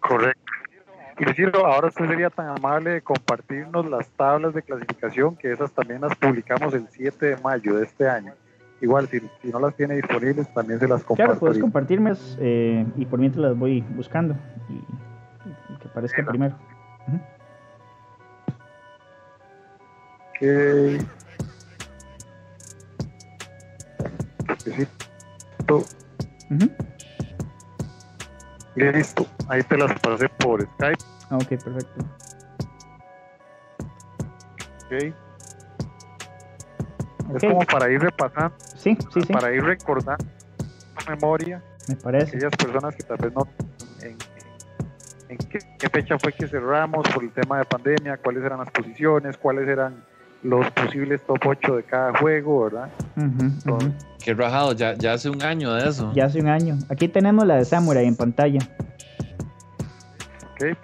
Correcto. 0.00 0.40
Y 1.18 1.26
decirlo, 1.26 1.66
ahora 1.66 1.88
usted 1.88 2.08
sería 2.08 2.30
tan 2.30 2.48
amable 2.48 2.90
de 2.90 3.02
compartirnos 3.02 3.86
las 3.86 4.08
tablas 4.08 4.54
de 4.54 4.62
clasificación, 4.62 5.36
que 5.36 5.52
esas 5.52 5.70
también 5.72 6.00
las 6.00 6.16
publicamos 6.16 6.72
el 6.72 6.88
7 6.90 7.26
de 7.26 7.36
mayo 7.36 7.76
de 7.76 7.84
este 7.84 8.08
año. 8.08 8.32
Igual, 8.80 9.08
si, 9.08 9.20
no 9.44 9.60
las 9.60 9.76
tiene 9.76 9.94
disponibles, 9.96 10.52
también 10.54 10.80
se 10.80 10.88
las 10.88 11.04
comparto. 11.04 11.32
Claro, 11.32 11.38
puedes 11.38 11.58
compartirme 11.58 12.14
eh, 12.38 12.86
y 12.96 13.04
por 13.04 13.20
mientras 13.20 13.44
las 13.44 13.58
voy 13.58 13.82
buscando 13.82 14.34
y, 14.70 15.78
que 15.78 15.88
aparezca 15.88 16.24
primero. 16.24 16.56
Ok. 17.06 17.41
Listo, 28.74 29.26
ahí 29.48 29.62
te 29.62 29.76
las 29.76 30.00
pasé 30.00 30.28
por 30.28 30.62
Skype. 30.62 31.04
Ah, 31.30 31.36
ok, 31.36 31.48
perfecto. 31.48 32.04
Ok. 34.84 35.14
Es 37.36 37.42
como 37.42 37.60
para 37.60 37.88
ir 37.90 38.00
repasando. 38.00 38.56
Sí, 38.76 38.98
sí, 39.14 39.20
sí. 39.20 39.32
Para 39.32 39.52
ir 39.52 39.62
recordando 39.62 40.24
memoria. 41.08 41.62
Me 41.88 41.94
parece. 41.94 42.36
Aquellas 42.36 42.56
personas 42.56 42.96
que 42.96 43.04
tal 43.04 43.18
vez 43.18 43.32
no. 43.32 43.46
En, 44.00 44.16
en 45.28 45.38
qué, 45.38 45.88
fecha 45.88 46.18
fue 46.18 46.32
que 46.32 46.48
cerramos 46.48 47.08
por 47.10 47.22
el 47.22 47.30
tema 47.30 47.58
de 47.58 47.64
pandemia, 47.64 48.16
cuáles 48.16 48.42
eran 48.44 48.58
las 48.58 48.70
posiciones, 48.70 49.36
cuáles 49.36 49.68
eran 49.68 50.04
los 50.42 50.70
posibles 50.72 51.20
top 51.26 51.40
8 51.44 51.76
de 51.76 51.82
cada 51.84 52.18
juego, 52.18 52.64
¿verdad? 52.64 52.88
Qué 54.24 54.34
rajado, 54.34 54.72
ya, 54.72 54.94
ya 54.94 55.14
hace 55.14 55.30
un 55.30 55.42
año 55.42 55.72
de 55.74 55.88
eso. 55.88 56.12
Ya 56.14 56.26
hace 56.26 56.40
un 56.40 56.48
año. 56.48 56.78
Aquí 56.88 57.08
tenemos 57.08 57.46
la 57.46 57.56
de 57.56 57.64
Samurai 57.64 58.06
en 58.06 58.16
pantalla. 58.16 58.60
Ok, 60.52 60.76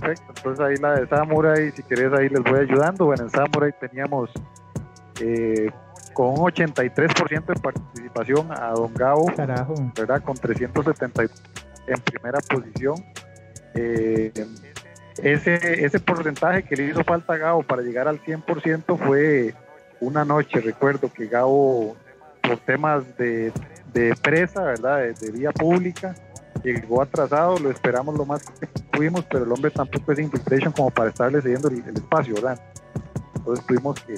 perfecto. 0.00 0.32
Entonces 0.36 0.64
ahí 0.64 0.76
la 0.76 1.00
de 1.00 1.08
Samurai, 1.08 1.70
si 1.72 1.82
querés 1.82 2.12
ahí 2.12 2.28
les 2.28 2.42
voy 2.42 2.60
ayudando. 2.60 3.06
Bueno, 3.06 3.24
en 3.24 3.30
Samurai 3.30 3.72
teníamos 3.80 4.30
eh, 5.20 5.70
con 6.14 6.30
un 6.30 6.36
83% 6.36 7.46
de 7.46 7.60
participación 7.60 8.50
a 8.52 8.70
Don 8.70 8.92
Gabo, 8.94 9.26
Carajo. 9.34 9.74
¿verdad? 9.96 10.22
Con 10.22 10.36
370 10.36 11.22
en 11.22 12.00
primera 12.00 12.38
posición. 12.40 12.96
Eh, 13.74 14.32
ese, 15.22 15.84
ese 15.84 16.00
porcentaje 16.00 16.62
que 16.62 16.76
le 16.76 16.84
hizo 16.84 17.04
falta 17.04 17.34
a 17.34 17.36
Gabo 17.36 17.62
para 17.62 17.82
llegar 17.82 18.08
al 18.08 18.20
100% 18.22 18.98
fue 18.98 19.54
una 20.00 20.24
noche, 20.24 20.60
recuerdo 20.60 21.12
que 21.12 21.26
Gabo, 21.26 21.96
por 22.42 22.58
temas 22.58 23.16
de, 23.16 23.52
de 23.92 24.14
presa, 24.22 24.62
¿verdad? 24.62 25.00
De, 25.20 25.30
vía 25.30 25.52
pública, 25.52 26.14
llegó 26.62 27.02
atrasado, 27.02 27.58
lo 27.58 27.70
esperamos 27.70 28.16
lo 28.16 28.24
más 28.24 28.44
que 28.44 28.66
pudimos, 28.92 29.24
pero 29.24 29.44
el 29.44 29.52
hombre 29.52 29.70
tampoco 29.70 30.12
es 30.12 30.18
infiltration 30.18 30.72
como 30.72 30.90
para 30.90 31.10
estarle 31.10 31.40
cediendo 31.42 31.68
el, 31.68 31.78
espacio, 31.96 32.34
¿verdad? 32.34 32.60
Entonces 33.36 33.66
tuvimos 33.66 34.00
que, 34.02 34.14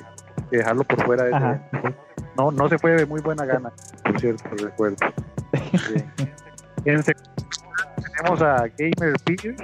dejarlo 0.50 0.82
por 0.84 1.04
fuera 1.04 1.24
de 1.24 1.30
ese 1.30 1.94
No, 2.36 2.50
no 2.50 2.68
se 2.68 2.78
fue 2.78 2.92
de 2.92 3.06
muy 3.06 3.20
buena 3.20 3.44
gana, 3.44 3.72
por 4.04 4.20
cierto, 4.20 4.44
recuerdo. 4.56 4.96
en 6.84 7.02
tenemos 7.02 8.42
a 8.42 8.64
Gamer 8.76 9.14
Peter, 9.24 9.54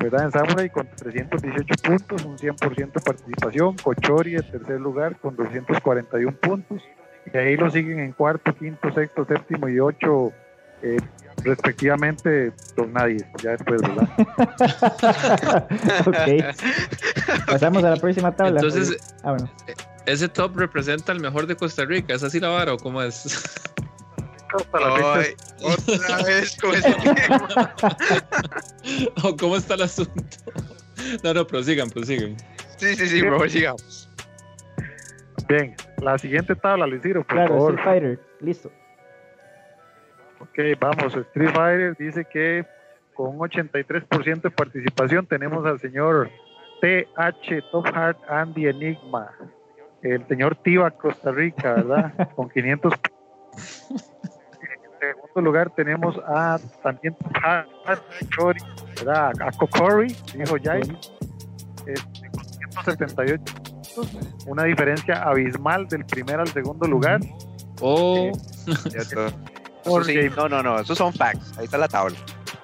¿verdad? 0.00 0.24
En 0.24 0.32
Samurai 0.32 0.70
con 0.70 0.88
318 0.88 1.74
puntos, 1.82 2.24
un 2.24 2.38
100% 2.38 2.92
de 2.92 3.00
participación. 3.00 3.76
Cochori 3.76 4.34
en 4.34 4.50
tercer 4.50 4.80
lugar 4.80 5.16
con 5.18 5.36
241 5.36 6.36
puntos. 6.38 6.82
Y 7.32 7.36
ahí 7.36 7.56
lo 7.56 7.70
siguen 7.70 8.00
en 8.00 8.12
cuarto, 8.12 8.54
quinto, 8.56 8.92
sexto, 8.92 9.24
séptimo 9.26 9.68
y 9.68 9.78
ocho, 9.78 10.32
eh, 10.82 10.96
respectivamente, 11.44 12.52
Don 12.76 12.92
Nadie. 12.92 13.18
Ya 13.42 13.50
después, 13.50 13.82
¿verdad? 13.82 14.08
ok. 16.06 17.46
Pasamos 17.46 17.84
a 17.84 17.90
la 17.90 17.96
próxima 17.96 18.34
tabla. 18.34 18.60
Entonces, 18.60 19.14
ah, 19.22 19.32
bueno. 19.32 19.50
ese 20.06 20.28
top 20.28 20.56
representa 20.56 21.12
el 21.12 21.20
mejor 21.20 21.46
de 21.46 21.56
Costa 21.56 21.84
Rica. 21.84 22.14
¿Es 22.14 22.22
así 22.22 22.40
la 22.40 22.48
vara 22.48 22.72
o 22.72 22.78
cómo 22.78 23.02
es? 23.02 23.44
Otra 24.54 26.22
vez 26.26 26.56
con 26.56 26.72
¿Cómo 29.38 29.56
está 29.56 29.74
el 29.74 29.82
asunto? 29.82 30.12
No, 31.22 31.34
no, 31.34 31.46
prosigan, 31.46 31.90
prosigan. 31.90 32.36
Sí, 32.76 32.94
sí, 32.94 33.08
sí, 33.08 33.20
sigamos. 33.48 34.08
Bien, 35.48 35.74
la 36.00 36.18
siguiente 36.18 36.54
tabla, 36.54 36.86
Luis 36.86 37.02
por 37.02 37.26
claro, 37.26 37.48
favor. 37.48 37.74
Street 37.74 37.84
Fighter, 37.84 38.20
listo. 38.40 38.70
Ok, 40.38 40.58
vamos, 40.78 41.14
Street 41.14 41.50
Fighter 41.50 41.96
dice 41.98 42.24
que 42.24 42.64
con 43.14 43.38
un 43.38 43.38
83% 43.38 44.42
de 44.42 44.50
participación 44.50 45.26
tenemos 45.26 45.66
al 45.66 45.80
señor 45.80 46.30
TH 46.80 47.70
Top 47.70 47.86
Heart 47.86 48.18
Andy 48.28 48.68
Enigma, 48.68 49.30
el 50.02 50.26
señor 50.28 50.56
Tiva 50.56 50.90
Costa 50.90 51.30
Rica, 51.30 51.74
¿verdad? 51.74 52.30
con 52.36 52.48
500 52.48 52.94
segundo 55.00 55.40
lugar 55.40 55.70
tenemos 55.70 56.16
a 56.26 56.58
también 56.82 57.16
a, 57.42 57.64
a, 57.86 59.28
a 59.28 59.52
Kokori, 59.52 60.14
dijo 60.34 60.56
Jai, 60.62 60.80
este, 61.86 62.30
con 62.30 62.44
178 62.44 63.54
puntos, 63.62 64.18
una 64.46 64.64
diferencia 64.64 65.22
abismal 65.22 65.88
del 65.88 66.04
primer 66.04 66.40
al 66.40 66.48
segundo 66.48 66.86
lugar. 66.86 67.20
Oh, 67.80 68.30
eh, 70.08 70.30
no, 70.36 70.48
no, 70.48 70.62
no, 70.62 70.78
esos 70.78 70.98
son 70.98 71.12
facts. 71.12 71.58
Ahí 71.58 71.64
está 71.64 71.78
la 71.78 71.88
tabla. 71.88 72.16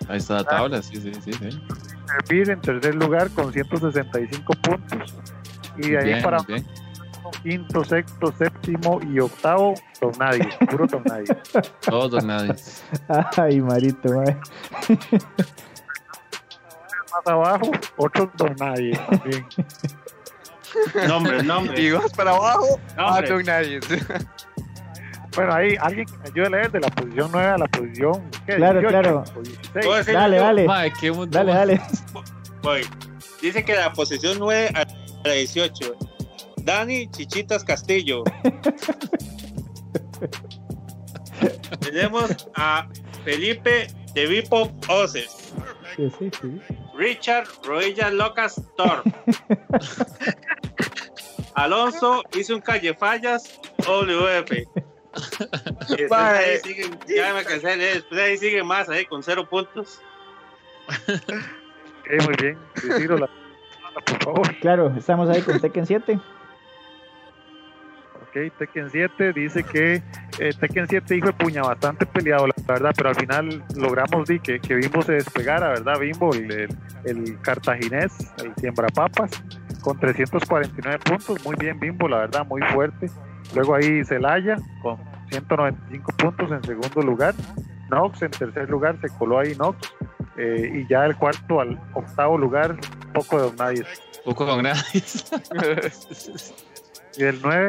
Ahí 0.08 0.18
está 0.18 0.34
la 0.34 0.44
tabla, 0.44 0.82
sí, 0.82 0.96
sí, 0.96 1.12
sí. 1.24 1.32
sí. 1.32 2.42
en 2.50 2.60
tercer 2.60 2.94
lugar 2.94 3.30
con 3.30 3.52
165 3.52 4.52
puntos. 4.62 5.14
Y 5.78 5.90
de 5.90 5.98
ahí 5.98 6.22
para 6.22 6.38
quinto, 7.42 7.84
sexto, 7.84 8.32
séptimo 8.32 9.00
y 9.02 9.20
octavo, 9.20 9.74
don 10.00 10.12
nadie, 10.18 10.48
puro 10.70 10.86
don 10.86 11.02
nadie. 11.04 11.26
Todos 11.80 12.10
don 12.10 12.26
nadie. 12.26 12.54
Ay, 13.36 13.60
Marito, 13.60 14.12
madre. 14.12 14.36
Más 17.12 17.26
abajo, 17.26 17.70
otro 17.96 18.30
don 18.36 18.54
nadie 18.58 18.98
también. 19.08 19.46
Nombre, 21.08 21.42
nombre. 21.42 21.80
Y 21.80 21.90
vas 21.90 22.12
para 22.12 22.32
abajo, 22.32 22.78
a 22.96 23.22
don 23.22 23.42
nadie. 23.44 23.80
Bueno, 25.34 25.52
ahí 25.52 25.76
alguien 25.80 26.06
que 26.06 26.16
me 26.16 26.24
ayude 26.24 26.46
a 26.46 26.50
leer 26.50 26.70
de 26.72 26.80
la 26.80 26.88
posición 26.88 27.30
9 27.32 27.48
a 27.48 27.58
la 27.58 27.66
posición. 27.66 28.30
¿qué? 28.46 28.56
Claro, 28.56 28.80
18, 28.80 28.88
claro. 28.88 29.24
Dale, 30.06 30.36
dale. 30.38 30.64
Madre, 30.66 30.92
qué 30.98 31.12
dale, 31.28 31.52
dale. 31.52 31.80
Voy. 32.62 32.82
Dice 33.42 33.64
que 33.64 33.74
la 33.74 33.92
posición 33.92 34.38
9 34.38 34.70
a 34.74 34.86
la 35.28 35.34
18 35.34 35.96
Dani 36.66 37.06
Chichitas 37.12 37.62
Castillo. 37.62 38.24
Tenemos 41.80 42.48
a 42.56 42.88
Felipe 43.24 43.86
de 44.14 44.26
Vipo 44.26 44.72
Oces. 44.88 45.54
Richard 46.96 47.46
Roilla 47.62 48.10
Locas 48.10 48.60
Torp. 48.76 49.06
Alonso 51.54 52.24
hizo 52.36 52.56
un 52.56 52.60
calle 52.60 52.94
fallas 52.94 53.60
WF. 53.86 54.50
Ahí 56.10 56.58
siguen, 56.64 56.98
ya 57.06 57.32
me 57.32 57.44
cansé 57.44 57.76
de 57.76 57.94
después 57.94 58.20
ahí 58.20 58.36
siguen 58.38 58.66
más 58.66 58.88
ahí 58.88 59.04
con 59.04 59.22
cero 59.22 59.48
puntos. 59.48 60.00
muy 62.08 62.34
bien. 62.42 62.58
por 64.04 64.24
favor. 64.24 64.56
Claro, 64.58 64.92
estamos 64.96 65.30
ahí 65.30 65.42
con 65.42 65.60
Tekken 65.60 65.86
7. 65.86 66.20
Tekken 68.58 68.90
7 68.90 69.32
dice 69.32 69.64
que 69.64 70.02
eh, 70.38 70.50
Tekken 70.60 70.86
7 70.86 71.16
hijo 71.16 71.28
de 71.28 71.32
puña 71.32 71.62
bastante 71.62 72.04
peleado, 72.04 72.46
la 72.46 72.54
verdad, 72.66 72.92
pero 72.94 73.08
al 73.08 73.14
final 73.14 73.64
logramos 73.74 74.28
di, 74.28 74.38
que, 74.38 74.60
que 74.60 74.74
Bimbo 74.74 75.00
se 75.02 75.12
despegara, 75.12 75.68
¿verdad? 75.68 75.98
Bimbo, 75.98 76.34
el, 76.34 76.68
el, 77.04 77.40
cartaginés, 77.40 78.12
el 78.44 78.54
siembra 78.56 78.88
papas, 78.88 79.30
con 79.80 79.98
349 79.98 80.98
puntos, 80.98 81.44
muy 81.44 81.56
bien 81.56 81.80
Bimbo, 81.80 82.08
la 82.08 82.18
verdad, 82.18 82.46
muy 82.46 82.60
fuerte. 82.74 83.10
Luego 83.54 83.74
ahí 83.74 84.04
Celaya 84.04 84.56
con 84.82 84.98
195 85.30 86.12
puntos 86.12 86.52
en 86.52 86.62
segundo 86.62 87.00
lugar. 87.02 87.34
Nox 87.90 88.20
en 88.20 88.32
tercer 88.32 88.68
lugar, 88.68 89.00
se 89.00 89.08
coló 89.16 89.38
ahí 89.38 89.54
Nox. 89.54 89.94
Eh, 90.36 90.70
y 90.74 90.86
ya 90.88 91.06
el 91.06 91.16
cuarto 91.16 91.60
al 91.60 91.80
octavo 91.94 92.36
lugar, 92.36 92.76
poco 93.14 93.50
de 93.50 93.56
nadie. 93.56 93.84
Poco 94.24 94.44
de 94.44 94.62
nadie. 94.62 95.02
Y 97.16 97.24
el 97.24 97.40
9, 97.42 97.68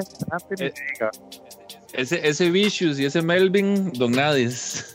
eh, 0.60 0.74
ese, 1.94 2.28
ese 2.28 2.52
Vicious 2.52 3.00
y 3.00 3.06
ese 3.06 3.22
Melvin, 3.22 3.92
Don 3.94 4.12
Nadis. 4.12 4.94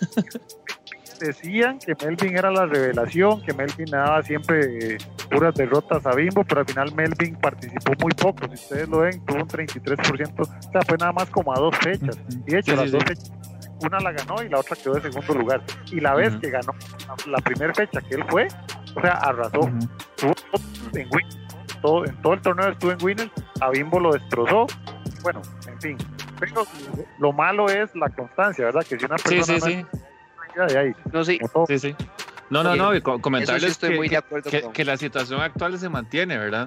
Decían 1.21 1.79
que 1.79 1.95
Melvin 2.05 2.37
era 2.37 2.51
la 2.51 2.67
revelación, 2.67 3.41
que 3.43 3.55
Melvin 3.55 3.87
daba 3.87 4.23
siempre 4.23 4.95
eh, 4.95 4.99
puras 5.31 5.55
derrotas 5.55 6.05
a 6.05 6.15
Bimbo, 6.15 6.43
pero 6.43 6.63
al 6.63 6.67
final 6.67 6.93
Melvin 6.95 7.37
participó 7.37 7.93
muy 8.01 8.13
poco. 8.13 8.49
Si 8.49 8.55
ustedes 8.55 8.89
lo 8.89 8.99
ven, 8.99 9.25
tuvo 9.25 9.39
un 9.39 9.49
33%, 9.49 10.33
o 10.41 10.73
sea, 10.73 10.83
fue 10.83 10.97
nada 10.99 11.13
más 11.13 11.31
como 11.31 11.55
a 11.55 11.61
dos 11.61 11.77
fechas. 11.79 12.19
Y 12.29 12.51
de 12.51 12.59
hecho, 12.59 12.75
las 12.75 12.91
dos 12.91 13.05
fechas, 13.05 13.33
una 13.87 14.01
la 14.01 14.13
ganó 14.13 14.43
y 14.43 14.49
la 14.49 14.59
otra 14.59 14.77
quedó 14.77 14.97
en 14.97 15.03
segundo 15.03 15.35
lugar. 15.35 15.63
Y 15.93 16.01
la 16.01 16.15
vez 16.15 16.35
que 16.41 16.51
ganó 16.51 16.75
la, 17.27 17.39
primera 17.39 17.73
fecha 17.73 18.01
que 18.01 18.17
él 18.17 18.25
fue, 18.29 18.49
o 18.97 19.01
sea, 19.01 19.13
arrasó. 19.13 19.71
Tuvo 20.17 20.35
en 20.95 21.09
todo, 21.83 22.07
en 22.07 22.17
todo 22.23 22.33
el 22.35 22.41
torneo 22.41 22.71
estuvo 22.71 22.93
en 22.93 23.03
Winners, 23.03 23.31
a 23.61 23.71
Bimbo 23.71 24.01
lo 24.01 24.13
destrozó. 24.13 24.67
Bueno, 25.23 25.43
en 25.69 25.81
fin. 25.81 25.99
Pero 26.41 26.67
lo 27.19 27.33
malo 27.33 27.69
es 27.69 27.95
la 27.95 28.09
constancia, 28.09 28.65
¿verdad? 28.65 28.85
Que 28.89 28.99
si 28.99 29.05
una 29.05 29.17
persona 29.17 29.45
sí, 29.45 29.61
sí, 29.61 29.61
sí. 29.61 29.87
No, 30.57 30.67
de 30.67 30.79
ahí, 30.79 30.93
no, 31.13 31.25
sí. 31.25 31.39
sí, 31.69 31.79
sí. 31.79 31.97
No, 32.51 32.63
no, 32.63 32.77
no, 32.77 33.03
comentarles 33.03 33.79
que, 33.79 34.69
que, 34.75 34.85
la 34.85 34.97
situación 34.99 35.41
actual 35.41 35.79
se 35.79 35.89
mantiene, 35.89 36.37
¿verdad? 36.37 36.67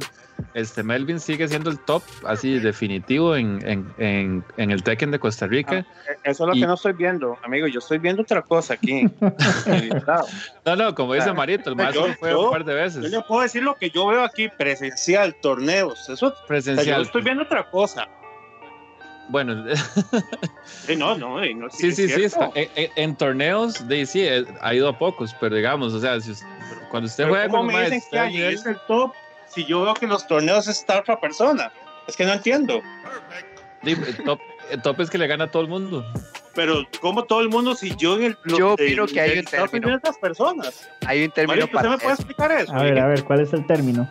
Este 0.55 0.83
Melvin 0.83 1.19
sigue 1.19 1.49
siendo 1.49 1.69
el 1.69 1.77
top, 1.79 2.01
así 2.25 2.59
definitivo 2.59 3.35
en, 3.35 3.59
en, 3.67 3.93
en, 3.97 4.43
en 4.55 4.71
el 4.71 4.81
Tekken 4.83 5.11
de 5.11 5.19
Costa 5.19 5.47
Rica. 5.47 5.85
Ah, 5.85 6.11
eh, 6.11 6.17
eso 6.23 6.45
es 6.45 6.47
lo 6.47 6.53
que 6.53 6.65
no 6.65 6.75
estoy 6.75 6.93
viendo, 6.93 7.37
amigo. 7.43 7.67
Yo 7.67 7.79
estoy 7.79 7.97
viendo 7.97 8.21
otra 8.21 8.41
cosa 8.41 8.75
aquí. 8.75 9.05
no, 10.65 10.75
no, 10.77 10.95
como 10.95 11.13
dice 11.13 11.33
Marito, 11.33 11.71
el 11.71 11.75
máximo 11.75 12.07
fue 12.17 12.33
un 12.33 12.51
par 12.51 12.63
de 12.63 12.73
veces. 12.73 13.03
Yo 13.03 13.09
le 13.09 13.21
puedo 13.23 13.41
decir 13.41 13.63
lo 13.63 13.75
que 13.75 13.89
yo 13.89 14.07
veo 14.07 14.23
aquí, 14.23 14.47
presencial, 14.47 15.35
torneos. 15.41 16.07
Eso, 16.07 16.33
presencial. 16.47 16.99
yo 16.99 17.03
estoy 17.03 17.21
viendo 17.21 17.43
otra 17.43 17.69
cosa. 17.69 18.07
bueno. 19.27 19.55
no, 20.97 21.17
no, 21.17 21.41
no 21.41 21.69
sí, 21.69 21.91
sí, 21.91 22.07
sí. 22.07 22.27
En, 22.95 23.13
torneos, 23.17 23.85
de, 23.89 24.05
sí, 24.05 24.21
eh, 24.21 24.45
ha 24.61 24.73
ido 24.73 24.87
a 24.87 24.97
pocos, 24.97 25.35
pero 25.41 25.53
digamos, 25.57 25.93
o 25.93 25.99
sea, 25.99 26.17
cuando 26.91 27.07
usted 27.07 27.27
juega 27.27 27.49
¿cómo 27.49 27.63
me 27.63 27.89
dicen 27.89 28.01
que 28.09 28.53
es 28.53 28.65
el 28.65 28.77
top 28.87 29.11
si 29.47 29.65
yo 29.65 29.83
veo 29.83 29.93
que 29.93 30.07
los 30.07 30.27
torneos 30.27 30.67
está 30.67 30.99
otra 30.99 31.19
persona? 31.19 31.71
Es 32.07 32.15
que 32.15 32.25
no 32.25 32.33
entiendo. 32.33 32.81
El 33.83 34.17
top, 34.23 34.39
el 34.71 34.81
top 34.81 35.01
es 35.01 35.09
que 35.09 35.17
le 35.17 35.27
gana 35.27 35.45
a 35.45 35.51
todo 35.51 35.61
el 35.61 35.69
mundo. 35.69 36.05
Pero 36.55 36.87
como 37.01 37.25
todo 37.25 37.41
el 37.41 37.49
mundo 37.49 37.75
si 37.75 37.95
yo 37.97 38.15
en 38.15 38.23
el 38.23 38.37
yo 38.45 38.73
opino 38.73 39.05
que 39.05 39.19
hay 39.19 39.39
un 39.39 39.45
término. 39.45 39.95
otras 39.95 40.17
personas 40.17 40.89
hay 41.05 41.25
un 41.25 41.31
término 41.31 41.67
para 41.67 41.89
¿usted 41.89 41.89
me 41.89 41.97
puede 41.97 42.13
explicar 42.13 42.51
eso? 42.53 42.73
a 42.73 42.81
ver 42.81 42.97
a 42.97 43.07
ver 43.07 43.23
cuál 43.25 43.41
es 43.41 43.51
el 43.51 43.67
término 43.67 44.09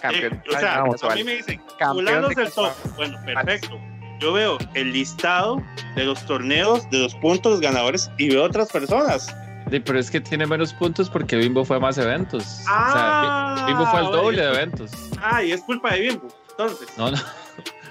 campeón. 0.00 0.34
Eh, 0.34 0.42
o 0.48 0.58
sea 0.58 0.84
a 0.84 1.14
mí 1.16 1.24
me 1.24 1.34
dicen 1.34 1.60
fulanos 1.78 2.34
del 2.34 2.52
top 2.52 2.72
bueno 2.96 3.18
perfecto. 3.24 3.78
Yo 4.20 4.32
veo 4.32 4.58
el 4.74 4.92
listado 4.92 5.62
de 5.94 6.04
los 6.04 6.24
torneos 6.26 6.88
de 6.90 6.98
los 6.98 7.14
puntos 7.16 7.60
ganadores 7.60 8.10
y 8.18 8.30
veo 8.30 8.44
otras 8.44 8.70
personas 8.70 9.34
Sí, 9.70 9.80
pero 9.80 9.98
es 9.98 10.10
que 10.10 10.20
tiene 10.20 10.46
menos 10.46 10.72
puntos 10.72 11.10
porque 11.10 11.36
Bimbo 11.36 11.64
fue 11.64 11.76
a 11.76 11.80
más 11.80 11.98
eventos. 11.98 12.62
Ah, 12.66 13.54
o 13.54 13.56
sea, 13.56 13.66
Bimbo 13.66 13.86
fue 13.86 14.00
el 14.00 14.06
doble 14.06 14.42
de 14.42 14.48
eventos. 14.48 14.90
Ah, 15.20 15.42
y 15.42 15.52
es 15.52 15.62
culpa 15.62 15.94
de 15.94 16.00
Bimbo, 16.00 16.28
entonces. 16.50 16.88
No, 16.96 17.10
no. 17.10 17.18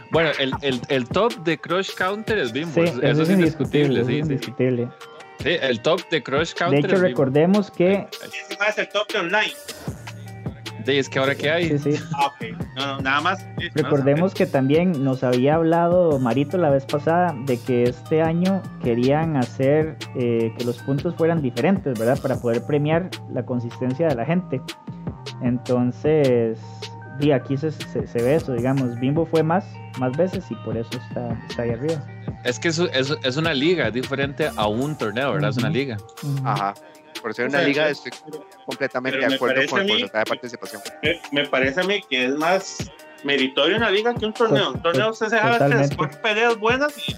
Bueno, 0.09 0.29
el, 0.39 0.53
el, 0.61 0.79
el, 0.87 1.05
top 1.05 1.33
de 1.43 1.57
Crush 1.57 1.93
Counter 1.95 2.37
es 2.37 2.53
Bimbo. 2.53 2.73
Sí, 2.73 2.93
eso, 3.01 3.23
es 3.23 3.29
indiscutible. 3.29 4.05
Sí, 4.05 4.19
indiscutible. 4.19 4.87
Sí. 5.43 5.49
el 5.61 5.81
top 5.81 5.99
de 6.09 6.23
Crush 6.23 6.53
Counter. 6.53 6.81
De 6.81 6.87
hecho, 6.87 7.01
recordemos 7.01 7.69
que. 7.69 8.07
es 8.69 8.77
el 8.77 8.87
top 8.87 9.11
de 9.11 9.19
online. 9.19 9.53
Sí, 10.87 10.97
es 10.97 11.09
que 11.09 11.19
ahora 11.19 11.35
qué 11.35 11.51
hay. 11.51 11.77
Sí, 11.77 11.91
sí. 11.91 12.03
Ah. 12.15 12.31
No, 12.77 13.01
nada 13.01 13.19
más. 13.19 13.45
Recordemos 13.75 14.33
que 14.33 14.45
también 14.45 15.03
nos 15.03 15.21
había 15.21 15.55
hablado 15.55 16.17
Marito 16.17 16.57
la 16.57 16.69
vez 16.69 16.85
pasada 16.85 17.35
de 17.45 17.59
que 17.59 17.83
este 17.83 18.21
año 18.21 18.63
querían 18.81 19.35
hacer 19.35 19.97
eh, 20.15 20.53
que 20.57 20.63
los 20.63 20.77
puntos 20.77 21.13
fueran 21.15 21.41
diferentes, 21.41 21.99
¿verdad? 21.99 22.17
Para 22.21 22.37
poder 22.37 22.63
premiar 22.65 23.09
la 23.33 23.45
consistencia 23.45 24.07
de 24.07 24.15
la 24.15 24.23
gente. 24.23 24.61
Entonces, 25.41 26.57
y 27.19 27.31
aquí 27.31 27.57
se, 27.57 27.71
se, 27.71 28.23
ve 28.23 28.35
eso, 28.35 28.53
digamos, 28.53 28.97
Bimbo 28.97 29.25
fue 29.25 29.43
más, 29.43 29.65
más 29.99 30.15
veces 30.15 30.49
y 30.49 30.55
por 30.55 30.77
eso 30.77 30.91
está, 31.09 31.37
está 31.49 31.63
ahí 31.63 31.71
arriba. 31.71 32.01
Es 32.45 32.59
que 32.59 32.69
eso, 32.69 32.89
es, 32.91 33.13
es 33.23 33.35
una 33.35 33.53
liga 33.53 33.91
diferente 33.91 34.49
a 34.55 34.67
un 34.67 34.97
torneo, 34.97 35.33
¿verdad? 35.33 35.49
Es 35.49 35.57
una 35.57 35.69
liga. 35.69 35.97
Ajá. 36.45 36.73
Por 37.21 37.33
ser 37.33 37.47
una 37.47 37.61
liga 37.61 37.89
estoy 37.89 38.11
completamente 38.65 39.19
de 39.19 39.35
acuerdo 39.35 39.67
con 39.69 39.81
el 39.81 39.87
porcentaje 39.87 40.19
de 40.19 40.25
participación. 40.25 40.81
Me, 41.31 41.45
parece 41.45 41.81
a 41.81 41.83
mí 41.83 42.01
que 42.09 42.25
es 42.25 42.35
más 42.35 42.91
meritorio 43.23 43.77
una 43.77 43.89
liga 43.89 44.13
que 44.13 44.25
un 44.25 44.33
torneo. 44.33 44.71
Un 44.71 44.81
torneo 44.81 45.13
se 45.13 45.29
deja 45.29 45.67
después 45.67 46.15
peleas 46.17 46.57
buenas 46.57 46.97
y 47.07 47.15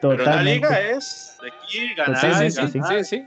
pero 0.00 0.24
una 0.24 0.42
liga 0.42 0.80
es 0.80 1.36
de 1.42 1.48
aquí 1.48 1.94
ganar. 1.94 2.20
Sí, 2.20 2.50
sí, 2.50 2.68
sí, 2.68 2.80
sí, 2.88 3.04
sí, 3.04 3.26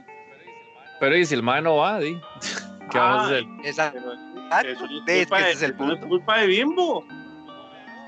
Pero 1.00 1.16
y 1.16 1.26
si 1.26 1.34
el 1.34 1.42
mano 1.42 1.76
va, 1.76 2.00
¿sí? 2.00 2.20
¿qué 2.90 2.98
vamos 2.98 3.22
a 3.22 3.26
hacer? 3.26 3.44
Exacto. 3.64 4.12
Eso 4.64 4.84
es 4.84 4.90
culpa, 4.90 5.40
de, 5.42 5.50
es 5.50 5.62
el 5.62 5.74
punto. 5.74 5.94
es 5.94 6.06
culpa 6.06 6.38
de 6.38 6.46
Bimbo. 6.46 7.04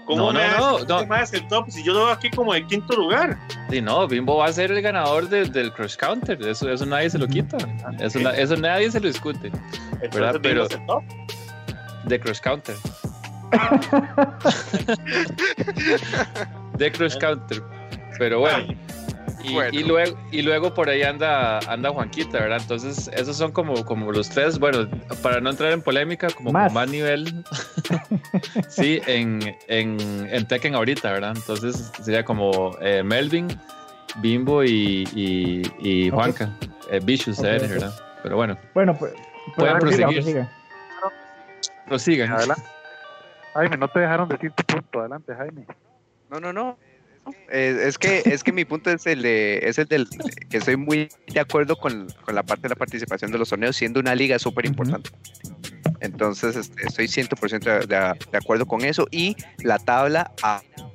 ¿Cómo 0.07 0.33
no, 0.33 0.35
no, 0.41 0.79
no, 0.85 1.05
no. 1.05 1.17
el 1.33 1.49
top 1.49 1.71
si 1.71 1.85
yo 1.85 1.93
lo 1.93 2.07
veo 2.07 2.15
aquí 2.15 2.31
como 2.31 2.53
de 2.53 2.67
quinto 2.67 2.97
lugar? 2.97 3.39
Sí, 3.71 3.81
no, 3.81 4.09
Bimbo 4.09 4.39
va 4.39 4.47
a 4.47 4.53
ser 4.53 4.73
el 4.73 4.83
ganador 4.83 5.29
del 5.29 5.73
Crush 5.73 5.95
Counter. 5.97 6.41
Eso, 6.43 6.69
eso 6.71 6.87
nadie 6.87 7.11
se 7.11 7.19
lo 7.19 7.29
quita. 7.29 7.59
Eso, 8.01 8.19
eso 8.19 8.57
nadie 8.57 8.91
se 8.91 8.99
lo 9.01 9.07
discute. 9.09 9.53
¿verdad? 10.13 10.41
Pero. 10.43 10.65
El 10.65 10.87
top? 10.87 11.05
De 12.05 12.19
Crush 12.19 12.41
Counter. 12.41 12.75
de 16.79 16.93
Crush 16.93 17.19
Counter. 17.19 17.63
Pero 18.19 18.41
bueno. 18.41 18.75
Y, 19.73 19.85
luego, 19.85 20.19
y 20.31 20.43
luego 20.43 20.75
por 20.75 20.89
ahí 20.89 21.03
anda, 21.03 21.59
anda 21.61 21.91
Juanquita, 21.91 22.39
¿verdad? 22.39 22.59
Entonces, 22.61 23.09
esos 23.15 23.37
son 23.37 23.53
como, 23.53 23.85
como 23.85 24.13
los 24.13 24.29
tres, 24.29 24.59
bueno, 24.59 24.89
para 25.23 25.41
no 25.41 25.51
entrar 25.51 25.73
en 25.73 25.83
polémica, 25.83 26.29
como 26.31 26.53
más, 26.53 26.73
más 26.73 26.89
nivel, 26.89 27.45
sí, 28.69 29.01
en, 29.07 29.57
en, 29.69 29.99
en, 30.31 30.47
Tekken 30.47 30.75
ahorita, 30.75 31.13
¿verdad? 31.13 31.35
Entonces 31.37 31.93
sería 32.03 32.25
como 32.25 32.77
eh, 32.81 33.03
Melvin, 33.03 33.49
Bimbo 34.17 34.65
y, 34.65 35.09
y, 35.79 36.11
Juanca, 36.11 36.51
eh, 36.91 37.01
Vicious, 37.03 37.41
¿verdad? 37.41 37.93
Pero 38.23 38.37
bueno. 38.37 38.57
Bueno, 38.75 38.97
pues, 38.99 39.15
pueden 39.57 39.79
proseguir. 39.79 40.47
Prosigan. 41.87 42.33
Adelante. 42.33 42.63
Jaime, 43.55 43.77
no 43.77 43.89
te 43.89 44.01
dejaron 44.01 44.29
decir 44.29 44.53
tu 44.53 44.63
punto. 44.63 45.01
Adelante, 45.01 45.35
Jaime. 45.35 45.67
No, 46.31 46.39
no, 46.39 46.53
no. 46.53 46.79
Eh, 47.51 47.85
es, 47.85 47.99
que, 47.99 48.23
es 48.25 48.43
que 48.43 48.53
mi 48.53 48.65
punto 48.65 48.91
es 48.91 49.07
el, 49.07 49.23
de, 49.23 49.61
es 49.63 49.79
el 49.79 49.87
del 49.87 50.09
que 50.49 50.59
estoy 50.59 50.77
muy 50.77 51.09
de 51.27 51.41
acuerdo 51.41 51.77
con, 51.77 52.09
con, 52.25 52.35
la 52.35 52.43
parte 52.43 52.63
de 52.63 52.71
la 52.71 52.77
participación 52.77 53.31
de 53.31 53.39
los 53.39 53.49
torneos, 53.49 53.77
siendo 53.77 54.01
una 54.01 54.15
liga 54.15 54.39
súper 54.39 54.67
importante. 54.67 55.11
Entonces 56.01 56.57
este, 56.57 56.87
estoy 56.87 57.07
100% 57.07 57.87
de, 57.87 57.87
de, 57.87 58.39
acuerdo 58.39 58.67
con 58.67 58.85
eso 58.85 59.07
y 59.11 59.37
la 59.59 59.79
tabla 59.79 60.33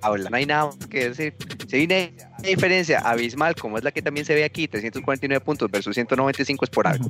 habla. 0.01 0.29
No 0.29 0.37
hay 0.37 0.45
nada 0.45 0.69
que 0.89 1.09
decir. 1.09 1.35
Si 1.67 1.75
hay 1.75 1.85
una 1.85 2.27
diferencia 2.41 2.99
abismal, 2.99 3.55
como 3.55 3.77
es 3.77 3.83
la 3.83 3.91
que 3.91 4.01
también 4.01 4.25
se 4.25 4.33
ve 4.33 4.43
aquí, 4.43 4.67
349 4.67 5.43
puntos 5.43 5.69
versus 5.69 5.95
195 5.95 6.65
es 6.65 6.71
por 6.71 6.87
algo. 6.87 7.09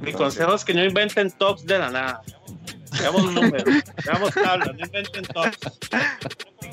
Mi 0.00 0.12
consejo 0.12 0.54
es 0.54 0.64
que 0.64 0.74
no 0.74 0.84
inventen 0.84 1.30
tops 1.30 1.64
de 1.66 1.78
la 1.78 1.90
nada. 1.90 2.22
Veamos 3.00 3.32
números, 3.32 3.64
veamos 4.04 4.34
tablas, 4.34 4.68
no 4.74 4.84
inventen. 4.84 5.24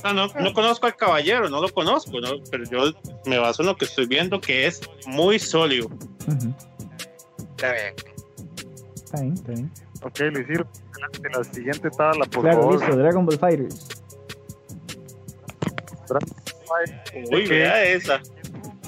No, 0.03 0.27
no, 0.27 0.53
conozco 0.53 0.87
al 0.87 0.95
caballero, 0.95 1.49
no 1.49 1.61
lo 1.61 1.69
conozco, 1.69 2.11
pero 2.49 2.63
yo 2.65 2.91
me 3.25 3.37
baso 3.37 3.61
en 3.61 3.67
lo 3.67 3.75
que 3.75 3.85
estoy 3.85 4.07
viendo 4.07 4.41
que 4.41 4.67
es 4.67 4.81
muy 5.05 5.39
sólido. 5.39 5.89
Está 7.55 7.73
bien. 7.73 7.93
Está 8.95 9.21
bien, 9.21 9.33
está 9.33 9.51
bien. 9.51 9.71
Ok, 10.03 10.19
Luisir, 10.19 10.65
en 11.23 11.31
la 11.31 11.43
siguiente 11.43 11.89
tabla, 11.91 12.25
por 12.25 12.43
claro, 12.43 12.61
favor. 12.61 12.79
Listo, 12.79 12.95
Dragon 12.97 13.25
Ball 13.25 13.37
Fighters. 13.37 13.87
Uy, 17.31 17.47
vea 17.47 17.83
esa. 17.83 18.21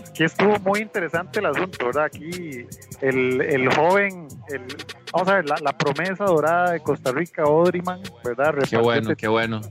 Aquí 0.10 0.24
estuvo 0.24 0.58
muy 0.60 0.82
interesante 0.82 1.40
el 1.40 1.48
asunto, 1.48 1.86
¿verdad? 1.88 2.06
Aquí 2.06 2.66
el, 3.02 3.42
el 3.42 3.74
joven, 3.74 4.28
el, 4.50 4.66
vamos 5.14 5.28
a 5.28 5.36
ver, 5.36 5.46
la, 5.46 5.56
la, 5.62 5.78
promesa 5.78 6.26
dorada 6.26 6.72
de 6.72 6.82
Costa 6.82 7.12
Rica, 7.12 7.46
Odriman, 7.46 8.02
¿verdad? 8.24 8.56
Qué 8.70 8.78
bueno, 8.78 9.16
qué 9.16 9.28
bueno 9.28 9.62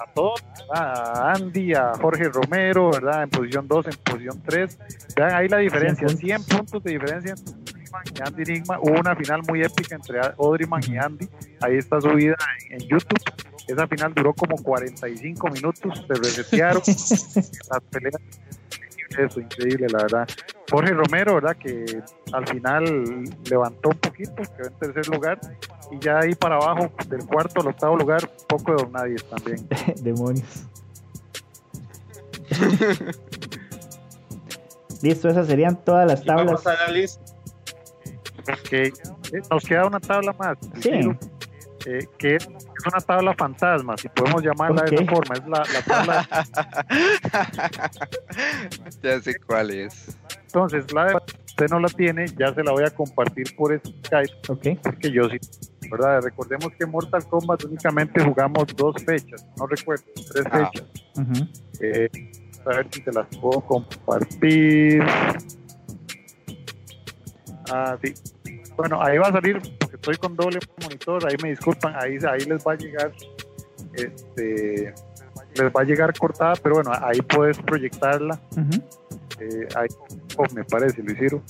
a 0.00 0.06
todos, 0.12 0.44
a 0.72 1.32
Andy, 1.32 1.74
a 1.74 1.92
Jorge 2.00 2.28
Romero, 2.28 2.90
¿verdad? 2.90 3.24
En 3.24 3.30
posición 3.30 3.66
2, 3.68 3.86
en 3.86 3.96
posición 4.04 4.42
3. 4.44 4.78
Vean 5.16 5.34
ahí 5.34 5.48
la 5.48 5.58
diferencia, 5.58 6.08
100 6.08 6.44
puntos 6.44 6.82
de 6.82 6.92
diferencia 6.92 7.32
entre 7.32 7.54
Odriman 7.54 8.02
y 8.14 8.20
Andy 8.22 8.42
Enigma. 8.42 8.78
Hubo 8.80 9.00
una 9.00 9.16
final 9.16 9.42
muy 9.48 9.62
épica 9.62 9.96
entre 9.96 10.20
Odriman 10.36 10.80
y 10.88 10.96
Andy. 10.96 11.28
Ahí 11.60 11.76
está 11.76 12.00
subida 12.00 12.36
en, 12.70 12.82
en 12.82 12.88
YouTube. 12.88 13.20
Esa 13.66 13.86
final 13.86 14.14
duró 14.14 14.32
como 14.34 14.56
45 14.56 15.48
minutos, 15.50 16.04
se 16.06 16.14
resetearon. 16.14 16.82
las 16.86 17.80
peleas 17.90 18.20
eso, 19.16 19.40
increíble, 19.40 19.86
la 19.90 20.02
verdad. 20.02 20.28
Jorge 20.70 20.92
Romero, 20.92 21.34
¿verdad? 21.34 21.56
Que 21.56 22.02
al 22.32 22.46
final 22.46 23.24
levantó 23.50 23.90
un 23.90 23.98
poquito, 23.98 24.34
quedó 24.56 24.68
en 24.68 24.74
tercer 24.74 25.08
lugar. 25.08 25.40
Y 25.90 25.98
ya 25.98 26.18
ahí 26.18 26.34
para 26.34 26.56
abajo, 26.56 26.90
del 27.08 27.24
cuarto 27.26 27.60
al 27.60 27.68
octavo 27.68 27.96
lugar, 27.96 28.28
poco 28.46 28.72
de 28.72 28.82
don 28.82 28.92
nadie 28.92 29.16
también. 29.30 29.66
Demonios. 30.02 30.66
Listo, 35.02 35.28
esas 35.28 35.46
serían 35.46 35.76
todas 35.84 36.06
las 36.06 36.24
tablas. 36.24 36.64
Okay. 38.64 38.90
Nos 39.50 39.64
queda 39.64 39.86
una 39.86 40.00
tabla 40.00 40.32
más. 40.32 40.58
Sí. 40.80 40.90
Eh, 41.86 42.06
que 42.18 42.38
es 42.78 42.86
una 42.86 43.00
tabla 43.00 43.34
fantasma, 43.34 43.96
si 43.96 44.08
podemos 44.08 44.42
llamarla 44.42 44.82
de 44.82 44.94
esa 44.94 45.04
forma. 45.06 45.34
Es 45.34 45.46
la, 45.48 45.64
la 45.72 45.82
tabla. 45.82 46.28
ya 49.02 49.20
sé 49.20 49.40
cuál 49.40 49.70
es. 49.70 50.16
Entonces, 50.46 50.92
la 50.92 51.06
de 51.06 51.16
usted 51.16 51.68
no 51.70 51.80
la 51.80 51.88
tiene, 51.88 52.26
ya 52.38 52.54
se 52.54 52.62
la 52.62 52.72
voy 52.72 52.84
a 52.84 52.90
compartir 52.90 53.56
por 53.56 53.76
Skype. 53.76 54.32
Okay. 54.48 54.76
Porque 54.76 55.10
yo 55.10 55.28
sí. 55.28 55.38
¿verdad? 55.90 56.22
Recordemos 56.22 56.72
que 56.78 56.86
Mortal 56.86 57.26
Kombat 57.26 57.64
únicamente 57.64 58.22
jugamos 58.22 58.66
dos 58.76 59.02
fechas, 59.04 59.46
no 59.56 59.66
recuerdo, 59.66 60.04
tres 60.32 60.44
ah. 60.50 60.70
fechas. 60.70 60.88
eh, 61.80 62.08
a 62.64 62.68
ver 62.68 62.86
si 62.90 63.02
se 63.02 63.12
las 63.12 63.26
puedo 63.38 63.60
compartir. 63.62 65.02
Ah, 67.70 67.96
sí. 68.02 68.14
Bueno, 68.76 69.02
ahí 69.02 69.18
va 69.18 69.28
a 69.28 69.32
salir, 69.32 69.60
estoy 70.10 70.16
con 70.16 70.36
doble 70.36 70.58
monitor, 70.82 71.26
ahí 71.26 71.36
me 71.42 71.50
disculpan, 71.50 71.94
ahí, 71.94 72.16
ahí 72.30 72.40
les 72.46 72.66
va 72.66 72.72
a 72.72 72.76
llegar, 72.76 73.12
este, 73.92 74.94
les 75.54 75.72
va 75.72 75.80
a 75.82 75.84
llegar 75.84 76.18
cortada, 76.18 76.54
pero 76.62 76.76
bueno, 76.76 76.92
ahí 77.02 77.20
puedes 77.20 77.58
proyectarla. 77.58 78.40
eh, 79.40 79.68
ahí, 79.76 79.88
oh, 80.36 80.44
me 80.54 80.64
parece, 80.64 81.02
lo 81.02 81.12
hicieron. 81.12 81.42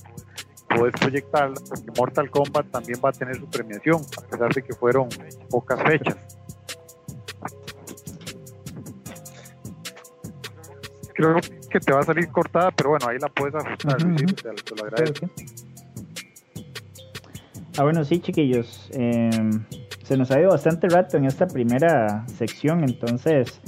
Puedes 0.77 1.01
proyectarla, 1.01 1.55
porque 1.69 1.91
Mortal 1.97 2.31
Kombat 2.31 2.71
también 2.71 3.01
va 3.03 3.11
a 3.11 3.13
tener 3.13 3.37
su 3.37 3.49
premiación, 3.49 4.03
a 4.17 4.29
pesar 4.29 4.53
de 4.53 4.63
que 4.63 4.75
fueron 4.75 5.09
pocas 5.49 5.81
fechas. 5.83 6.17
creo 11.15 11.35
que 11.69 11.81
te 11.81 11.93
va 11.93 11.99
a 12.01 12.05
salir 12.05 12.29
cortada, 12.31 12.71
pero 12.71 12.91
bueno, 12.91 13.09
ahí 13.09 13.19
la 13.19 13.29
puedes 13.29 13.55
ajustar, 13.57 13.97
te, 13.97 14.77
lo 14.77 14.85
agradezco. 14.85 15.29
Ah, 17.79 17.85
bueno, 17.85 18.05
sí, 18.05 18.18
chiquillos. 18.18 18.91
Em, 18.91 19.64
se 20.03 20.16
nos 20.16 20.33
ha 20.33 20.41
ido 20.41 20.51
bastante 20.51 20.89
rato 20.89 21.16
en 21.16 21.26
esta 21.26 21.47
primera 21.47 22.26
sección, 22.26 22.83
entonces 22.83 23.61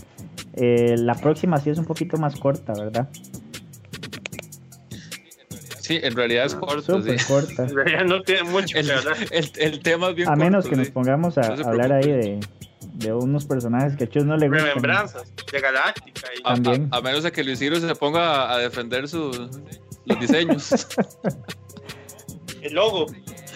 eh, 0.55 0.97
la 0.99 1.15
próxima 1.15 1.59
sí 1.59 1.71
es 1.71 1.79
un 1.79 1.85
poquito 1.85 2.17
más 2.17 2.35
corta, 2.35 2.73
¿verdad? 2.73 3.09
Sí, 5.79 6.01
en 6.03 6.17
realidad 6.17 6.47
es 6.47 6.57
corto. 6.57 7.01
sí. 7.03 7.17
corta. 7.29 7.63
En 7.69 7.77
realidad 7.77 8.05
no 8.05 8.23
tiene 8.23 8.43
mucho 8.51 8.77
el, 8.77 8.91
el, 8.91 9.53
el, 9.57 9.81
tema 9.81 10.09
es 10.09 10.17
bien 10.17 10.29
A 10.29 10.35
menos 10.35 10.67
que 10.67 10.75
nos 10.75 10.91
pongamos 10.91 11.39
a 11.39 11.43
hablar 11.65 11.93
ahí 11.93 12.11
de, 12.11 12.41
de, 12.95 13.13
unos 13.13 13.45
personajes 13.45 13.97
que 13.97 14.05
a 14.05 14.07
ellos 14.09 14.25
no 14.25 14.37
le 14.37 14.49
gustan. 14.49 14.67
Remembranzas 14.67 15.33
de 15.53 15.61
Galáctica. 15.61 16.29
Y... 16.37 16.41
A, 16.41 16.55
También. 16.55 16.89
A, 16.91 17.01
menos 17.01 17.23
de 17.23 17.31
que 17.31 17.45
Luis 17.45 17.61
Ciro 17.61 17.77
se 17.77 17.95
ponga 17.95 18.53
a 18.53 18.59
defender 18.59 19.07
sus 19.07 19.39
los 20.07 20.19
diseños. 20.19 20.89
el 22.63 22.75
logo. 22.75 23.07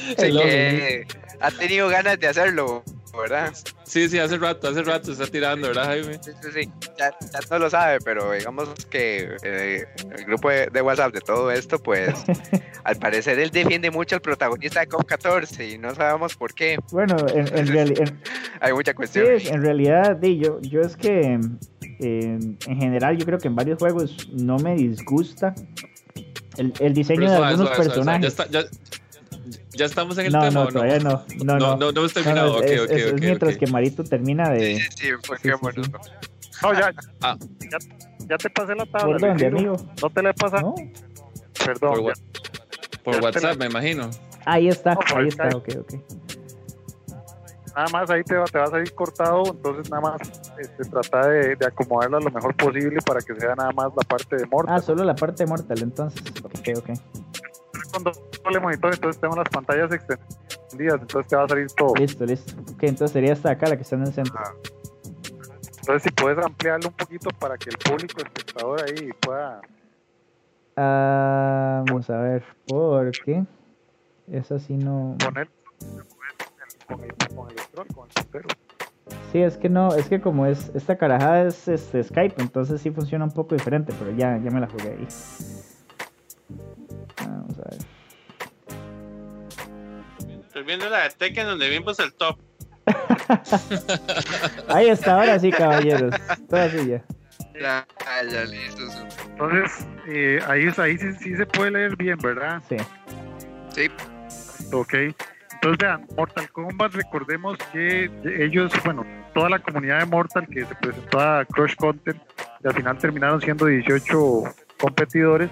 Que 0.17 1.07
ha 1.41 1.51
tenido 1.51 1.89
ganas 1.89 2.19
de 2.19 2.29
hacerlo. 2.29 2.85
¿verdad? 3.17 3.53
Sí, 3.85 4.09
sí, 4.09 4.19
hace 4.19 4.39
rato, 4.39 4.69
hace 4.69 4.83
rato 4.83 5.13
está 5.13 5.27
tirando, 5.27 5.69
¿verdad, 5.69 5.87
Jaime? 5.87 6.15
Sí, 6.21 6.31
sí, 6.43 6.49
sí. 6.53 6.71
Ya, 6.99 7.13
no 7.51 7.59
lo 7.59 7.71
sabe, 7.71 7.99
pero 8.05 8.33
digamos 8.33 8.69
que 8.91 9.37
eh, 9.43 9.87
el 10.17 10.25
grupo 10.25 10.51
de, 10.51 10.83
WhatsApp 10.83 11.15
de 11.15 11.21
todo 11.21 11.51
esto, 11.51 11.79
pues 11.79 12.13
al 12.85 12.97
parecer 12.97 13.39
él 13.39 13.51
defiende 13.51 13.91
mucho 13.91 14.17
al 14.17 14.23
protagonista 14.23 14.81
de 14.81 14.89
COP14 14.89 15.75
y 15.75 15.79
no 15.79 15.95
sabemos 15.95 16.37
por 16.37 16.55
qué. 16.55 16.79
Bueno, 16.91 17.17
en, 17.33 17.67
realidad. 17.67 18.13
Hay 18.61 18.73
mucha 18.73 18.95
cuestión. 18.95 19.39
Sí, 19.39 19.49
en 19.49 19.63
realidad, 19.63 20.21
yo, 20.21 20.61
yo 20.61 20.81
es 20.81 20.97
que 20.97 21.39
en 22.01 22.59
general 22.61 23.17
yo 23.17 23.25
creo 23.25 23.39
que 23.39 23.49
en 23.49 23.55
varios 23.55 23.79
juegos 23.79 24.29
no 24.33 24.59
me 24.59 24.75
disgusta 24.75 25.55
el, 26.57 26.73
el 26.81 26.95
diseño 26.95 27.31
de 27.31 27.37
algunos 27.37 27.71
personajes. 27.71 28.23
ya, 28.23 28.29
está, 28.29 28.47
ya 28.49 28.65
estamos 29.79 30.19
en 30.19 30.27
el 30.27 30.33
no, 30.33 30.41
tema. 30.41 30.65
No, 30.65 30.67
todavía 30.69 30.99
no. 30.99 31.25
No, 31.45 31.59
no, 31.59 31.77
no, 31.77 31.93
no 31.93 32.01
hemos 32.01 32.13
terminado. 32.13 32.63
es, 32.63 32.81
okay, 32.81 33.01
es, 33.01 33.21
mientras 33.21 33.57
que 33.57 33.67
Marito 33.67 34.05
termina 34.05 34.51
de. 34.51 34.77
Sí, 34.77 34.89
sí, 34.97 35.09
fue 35.23 35.39
sí, 35.39 35.51
bueno. 35.61 35.83
No, 36.63 36.73
ya, 36.73 36.93
ah. 37.21 37.37
ya, 37.61 37.79
ya, 38.29 38.37
te 38.39 38.51
pasé 38.51 38.75
la 38.75 38.87
tabla. 38.87 39.19
¿Por 39.19 39.21
dónde, 39.21 39.47
amigo? 39.47 39.77
No 40.01 40.11
te 40.11 40.23
la 40.23 40.31
he 40.31 40.35
pasado. 40.35 40.75
Perdón. 41.65 41.95
Por, 41.95 42.15
por 43.03 43.23
WhatsApp, 43.23 43.59
me 43.59 43.67
imagino. 43.67 44.11
Ahí 44.47 44.69
está, 44.69 44.97
ahí 45.15 45.29
está, 45.29 45.49
ok, 45.49 45.69
ok. 45.81 45.95
Nada 47.75 47.89
más 47.89 48.09
ahí 48.09 48.23
te, 48.23 48.37
te 48.53 48.59
vas 48.59 48.73
a 48.73 48.79
ir 48.79 48.95
cortado, 48.95 49.43
entonces 49.47 49.91
nada 49.91 50.01
más 50.01 50.21
este, 50.59 50.85
trata 50.85 51.27
de, 51.27 51.57
de, 51.57 51.67
acomodarla 51.67 52.21
lo 52.21 52.31
mejor 52.31 52.55
posible 52.55 53.01
para 53.05 53.21
que 53.21 53.35
sea 53.35 53.57
nada 53.57 53.73
más 53.73 53.89
la 53.97 54.03
parte 54.07 54.37
de 54.37 54.47
Mortal. 54.47 54.77
Ah, 54.77 54.81
solo 54.81 55.03
la 55.03 55.17
parte 55.17 55.43
de 55.43 55.51
Mortal, 55.51 55.83
entonces. 55.83 56.23
Ok, 56.45 56.69
ok 56.77 56.91
con 57.95 58.13
doble 58.45 58.61
monitor, 58.61 58.95
entonces 58.95 59.21
tengo 59.21 59.37
las 59.37 59.49
pantallas 59.49 59.93
extendidas, 59.93 61.01
entonces 61.01 61.29
te 61.29 61.37
va 61.37 61.45
a 61.45 61.49
salir 61.49 61.67
todo. 61.77 61.95
Listo, 61.95 62.27
listo. 62.27 62.61
Ok, 62.73 62.83
entonces 62.83 63.13
sería 63.13 63.33
esta 63.33 63.51
acá 63.51 63.69
la 63.69 63.77
que 63.77 63.83
está 63.83 63.97
en 63.97 64.03
el 64.03 64.13
centro. 64.13 64.41
Entonces, 65.81 66.03
si 66.03 66.11
puedes 66.11 66.45
ampliarlo 66.45 66.89
un 66.89 66.95
poquito 66.95 67.31
para 67.39 67.57
que 67.59 67.71
el 67.71 67.77
público 67.77 68.19
espectador 68.19 68.83
ahí 68.83 69.11
pueda. 69.21 69.61
Ah, 70.77 71.85
vamos 71.87 72.09
a 72.11 72.19
ver, 72.19 72.45
¿por 72.67 73.11
qué? 73.13 73.45
Eso 74.31 74.59
sí 74.59 74.77
no. 74.77 75.17
Poner 75.25 75.49
con 76.87 77.05
el, 77.05 77.15
con 77.35 77.51
el 77.51 77.59
scroll, 77.59 77.87
con 77.95 78.09
el 78.09 78.45
Sí, 79.31 79.43
es 79.43 79.57
que 79.57 79.69
no, 79.69 79.95
es 79.95 80.09
que 80.09 80.21
como 80.21 80.47
es 80.47 80.71
esta 80.75 80.97
carajada 80.97 81.43
es 81.43 81.69
este 81.69 82.03
Skype, 82.03 82.41
entonces 82.41 82.81
sí 82.81 82.91
funciona 82.91 83.25
un 83.25 83.33
poco 83.33 83.55
diferente, 83.55 83.93
pero 83.99 84.11
ya, 84.13 84.39
ya 84.39 84.51
me 84.51 84.61
la 84.61 84.69
jugué 84.69 84.91
ahí. 84.91 85.09
Vamos 87.19 87.59
a 87.59 87.71
ver. 87.71 87.79
Estoy 90.47 90.63
viendo 90.63 90.89
la 90.89 91.03
de 91.05 91.11
Tekken 91.11 91.47
donde 91.47 91.69
vimos 91.69 91.99
el 91.99 92.13
top. 92.15 92.39
Ahí 94.69 94.89
está, 94.89 95.15
ahora 95.19 95.39
sí, 95.39 95.51
caballeros. 95.51 96.15
Toda 96.49 96.71
suya. 96.71 97.03
Ya, 97.61 97.87
ya, 98.31 98.45
listo. 98.45 98.83
Entonces, 99.31 99.87
eh, 100.09 100.41
ahí, 100.47 100.69
ahí 100.77 100.99
sí, 100.99 101.13
sí, 101.21 101.37
se 101.37 101.47
puede 101.47 101.71
leer 101.71 101.97
bien, 101.97 102.19
¿verdad? 102.19 102.63
Sí. 102.69 102.77
Sí. 103.75 103.91
Ok. 104.73 104.95
Entonces, 104.95 105.79
vean, 105.79 106.07
Mortal 106.17 106.51
Kombat, 106.51 106.95
recordemos 106.95 107.57
que 107.73 108.11
ellos, 108.39 108.73
bueno, 108.85 109.07
toda 109.35 109.51
la 109.51 109.59
comunidad 109.59 110.01
de 110.01 110.07
Mortal 110.07 110.47
que 110.49 110.65
se 110.65 110.75
presentó 110.75 111.21
a 111.21 111.45
Crush 111.45 111.75
Content, 111.77 112.21
y 112.63 112.69
al 112.69 112.75
final 112.75 112.99
terminaron 112.99 113.41
siendo 113.41 113.67
18 113.67 114.45
competidores, 114.85 115.51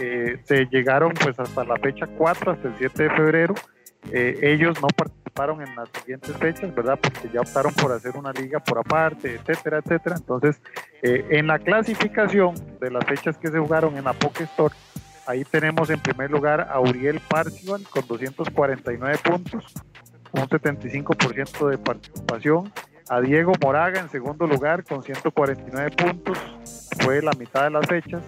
eh, 0.00 0.40
se 0.44 0.64
llegaron 0.66 1.12
pues 1.12 1.38
hasta 1.38 1.64
la 1.64 1.76
fecha 1.76 2.06
4, 2.06 2.52
hasta 2.52 2.68
el 2.68 2.74
7 2.78 3.02
de 3.02 3.10
febrero. 3.10 3.54
Eh, 4.10 4.38
ellos 4.40 4.80
no 4.80 4.88
participaron 4.88 5.60
en 5.60 5.76
las 5.76 5.90
siguientes 5.90 6.34
fechas, 6.38 6.74
¿verdad? 6.74 6.98
Porque 7.00 7.28
ya 7.30 7.42
optaron 7.42 7.74
por 7.74 7.92
hacer 7.92 8.16
una 8.16 8.32
liga 8.32 8.58
por 8.58 8.78
aparte, 8.78 9.34
etcétera, 9.34 9.80
etcétera. 9.84 10.16
Entonces, 10.16 10.62
eh, 11.02 11.26
en 11.28 11.46
la 11.46 11.58
clasificación 11.58 12.54
de 12.80 12.90
las 12.90 13.04
fechas 13.04 13.36
que 13.36 13.48
se 13.48 13.58
jugaron 13.58 13.98
en 13.98 14.04
la 14.04 14.14
Pokestore, 14.14 14.74
ahí 15.26 15.44
tenemos 15.44 15.90
en 15.90 16.00
primer 16.00 16.30
lugar 16.30 16.66
a 16.70 16.80
Uriel 16.80 17.20
Parcival 17.28 17.82
con 17.90 18.06
249 18.08 19.18
puntos, 19.22 19.74
un 20.32 20.48
75% 20.48 21.68
de 21.68 21.76
participación. 21.76 22.72
A 23.10 23.20
Diego 23.20 23.52
Moraga 23.60 24.00
en 24.00 24.08
segundo 24.08 24.46
lugar 24.46 24.84
con 24.84 25.02
149 25.02 25.90
puntos, 25.90 26.38
fue 27.00 27.20
la 27.20 27.32
mitad 27.32 27.64
de 27.64 27.70
las 27.70 27.86
fechas. 27.86 28.22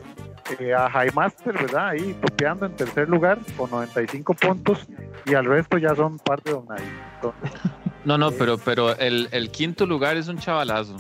Eh, 0.58 0.74
a 0.74 0.90
High 0.90 1.12
Master, 1.14 1.54
¿verdad? 1.54 1.88
Ahí 1.88 2.14
topeando 2.20 2.66
en 2.66 2.76
tercer 2.76 3.08
lugar 3.08 3.38
con 3.56 3.70
95 3.70 4.34
puntos 4.34 4.86
y 5.26 5.34
al 5.34 5.44
resto 5.44 5.78
ya 5.78 5.94
son 5.94 6.18
parte 6.18 6.52
de 6.52 6.60
nadie. 6.68 6.84
no, 8.04 8.18
no, 8.18 8.30
pero, 8.32 8.58
pero 8.58 8.96
el, 8.96 9.28
el, 9.32 9.50
quinto 9.50 9.86
lugar 9.86 10.16
es 10.16 10.28
un 10.28 10.38
chavalazo. 10.38 10.96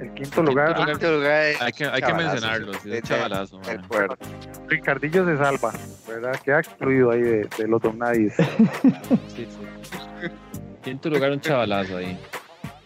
El 0.00 0.14
quinto 0.14 0.42
lugar, 0.42 0.76
hay, 0.78 1.72
que, 1.72 1.86
hay 1.86 2.00
que 2.00 2.14
mencionarlo, 2.14 2.72
es 2.72 3.02
chavalazo. 3.02 3.60
Ricardillo 4.68 5.24
se 5.24 5.36
salva, 5.36 5.72
¿verdad? 6.06 6.38
Que 6.44 6.52
ha 6.52 6.60
excluido 6.60 7.10
ahí 7.10 7.20
de, 7.20 7.48
de 7.58 7.66
los 7.66 7.82
Donadis. 7.82 8.34
sí, 8.34 9.46
sí. 9.48 10.28
Quinto 10.82 11.10
lugar, 11.10 11.32
un 11.32 11.40
chavalazo 11.40 11.96
ahí. 11.96 12.18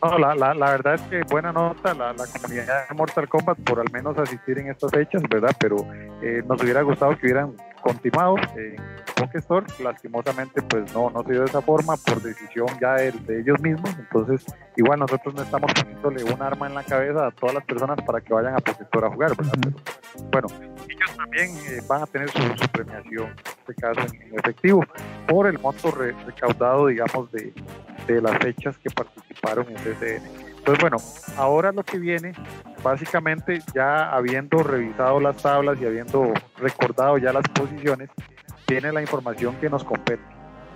No, 0.02 0.18
la, 0.18 0.34
la, 0.34 0.70
verdad 0.72 0.94
es 0.94 1.02
que 1.02 1.22
buena 1.30 1.52
nota 1.52 1.94
la, 1.94 2.12
la, 2.12 2.26
comunidad 2.26 2.88
de 2.88 2.94
Mortal 2.96 3.28
Kombat 3.28 3.58
por 3.60 3.78
al 3.78 3.90
menos 3.92 4.18
asistir 4.18 4.58
en 4.58 4.68
estas 4.68 4.90
fechas, 4.90 5.22
¿verdad? 5.30 5.54
Pero 5.60 5.76
eh, 6.20 6.42
nos 6.44 6.60
hubiera 6.60 6.82
gustado 6.82 7.16
que 7.16 7.26
hubieran 7.26 7.54
continuado 7.82 8.36
en 8.56 8.76
Pokestore. 9.16 9.66
Lastimosamente, 9.82 10.62
pues 10.62 10.92
no, 10.94 11.10
no 11.10 11.22
se 11.22 11.32
dio 11.32 11.40
de 11.40 11.46
esa 11.46 11.60
forma 11.60 11.96
por 11.96 12.22
decisión 12.22 12.66
ya 12.80 12.94
de, 12.94 13.40
ellos 13.40 13.60
mismos. 13.60 13.90
Entonces, 13.98 14.46
igual 14.76 15.00
nosotros 15.00 15.34
no 15.34 15.42
estamos 15.42 15.72
poniéndole 15.74 16.24
un 16.24 16.40
arma 16.40 16.66
en 16.68 16.74
la 16.74 16.84
cabeza 16.84 17.26
a 17.26 17.30
todas 17.30 17.54
las 17.54 17.64
personas 17.64 17.98
para 18.06 18.20
que 18.20 18.32
vayan 18.32 18.54
a 18.54 18.58
Pokestore 18.58 19.06
a 19.06 19.10
jugar, 19.10 19.36
¿verdad? 19.36 19.52
bueno, 20.30 20.48
ellos 20.88 21.16
también 21.16 21.50
eh, 21.68 21.80
van 21.88 22.02
a 22.02 22.06
tener 22.06 22.30
su, 22.30 22.68
premiación, 22.72 23.28
en 23.28 23.34
este 23.58 23.74
caso 23.74 24.00
en, 24.00 24.38
efectivo, 24.38 24.84
por 25.26 25.46
el 25.46 25.58
monto 25.58 25.90
recaudado, 25.90 26.86
digamos, 26.86 27.30
de, 27.32 27.52
de 28.06 28.20
las 28.20 28.38
fechas 28.38 28.78
que 28.78 28.90
participaron 28.90 29.66
en 29.68 29.76
CCN. 29.76 30.51
Entonces, 30.62 30.80
bueno, 30.80 30.96
ahora 31.36 31.72
lo 31.72 31.82
que 31.82 31.98
viene, 31.98 32.34
básicamente 32.84 33.58
ya 33.74 34.12
habiendo 34.12 34.62
revisado 34.62 35.18
las 35.18 35.42
tablas 35.42 35.76
y 35.80 35.86
habiendo 35.86 36.32
recordado 36.56 37.18
ya 37.18 37.32
las 37.32 37.48
posiciones, 37.48 38.10
tiene 38.64 38.92
la 38.92 39.00
información 39.00 39.56
que 39.56 39.68
nos 39.68 39.82
compete, 39.82 40.22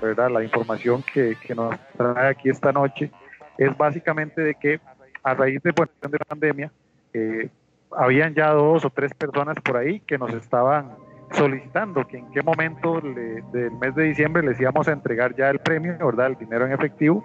¿verdad? 0.02 0.28
La 0.28 0.42
información 0.42 1.04
que, 1.14 1.36
que 1.40 1.54
nos 1.54 1.76
trae 1.96 2.30
aquí 2.30 2.48
esta 2.48 2.72
noche 2.72 3.12
es 3.58 3.76
básicamente 3.78 4.40
de 4.40 4.56
que 4.56 4.80
a 5.22 5.34
raíz 5.34 5.62
de 5.62 5.72
la 5.72 6.24
pandemia, 6.26 6.72
eh, 7.12 7.48
habían 7.92 8.34
ya 8.34 8.50
dos 8.50 8.84
o 8.84 8.90
tres 8.90 9.14
personas 9.14 9.56
por 9.62 9.76
ahí 9.76 10.00
que 10.00 10.18
nos 10.18 10.32
estaban 10.34 10.94
solicitando 11.32 12.06
que 12.06 12.18
en 12.18 12.30
qué 12.30 12.42
momento 12.42 13.00
del 13.00 13.70
mes 13.72 13.94
de 13.94 14.04
diciembre 14.04 14.42
les 14.42 14.60
íbamos 14.60 14.88
a 14.88 14.92
entregar 14.92 15.34
ya 15.36 15.50
el 15.50 15.58
premio, 15.60 15.96
¿verdad? 15.98 16.28
El 16.28 16.36
dinero 16.36 16.66
en 16.66 16.72
efectivo. 16.72 17.24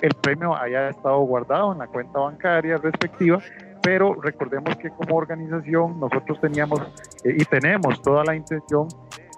El 0.00 0.14
premio 0.14 0.56
haya 0.56 0.88
estado 0.88 1.18
guardado 1.20 1.72
en 1.72 1.78
la 1.78 1.86
cuenta 1.86 2.20
bancaria 2.20 2.76
respectiva, 2.76 3.38
pero 3.82 4.14
recordemos 4.14 4.76
que 4.76 4.90
como 4.90 5.16
organización 5.16 5.98
nosotros 5.98 6.40
teníamos 6.40 6.80
eh, 7.24 7.36
y 7.36 7.44
tenemos 7.44 8.00
toda 8.02 8.24
la 8.24 8.34
intención 8.34 8.88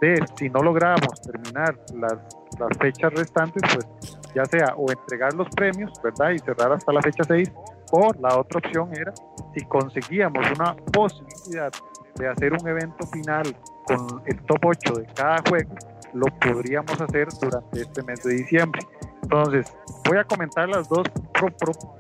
de, 0.01 0.23
si 0.37 0.49
no 0.49 0.61
logramos 0.61 1.21
terminar 1.23 1.79
las, 1.95 2.19
las 2.59 2.79
fechas 2.79 3.13
restantes, 3.13 3.63
pues 3.73 4.19
ya 4.35 4.45
sea 4.45 4.75
o 4.77 4.91
entregar 4.91 5.35
los 5.35 5.49
premios, 5.51 5.93
¿verdad? 6.03 6.31
Y 6.31 6.39
cerrar 6.39 6.73
hasta 6.73 6.93
la 6.93 7.03
fecha 7.03 7.25
6, 7.25 7.53
o 7.93 8.13
la 8.21 8.39
otra 8.39 8.59
opción 8.59 8.91
era, 8.95 9.13
si 9.55 9.65
conseguíamos 9.65 10.45
una 10.59 10.75
posibilidad 10.93 11.73
de 12.17 12.29
hacer 12.29 12.53
un 12.53 12.69
evento 12.69 13.07
final 13.09 13.45
con 13.85 14.23
el 14.27 14.41
top 14.43 14.65
8 14.65 14.93
de 14.95 15.07
cada 15.15 15.39
juego, 15.49 15.75
lo 16.15 16.27
podríamos 16.41 17.01
hacer 17.01 17.29
durante 17.41 17.81
este 17.83 18.03
mes 18.03 18.23
de 18.23 18.35
diciembre. 18.35 18.81
Entonces, 19.33 19.73
voy 20.07 20.19
a 20.19 20.25
comentar 20.25 20.69
las 20.69 20.89
dos 20.89 21.07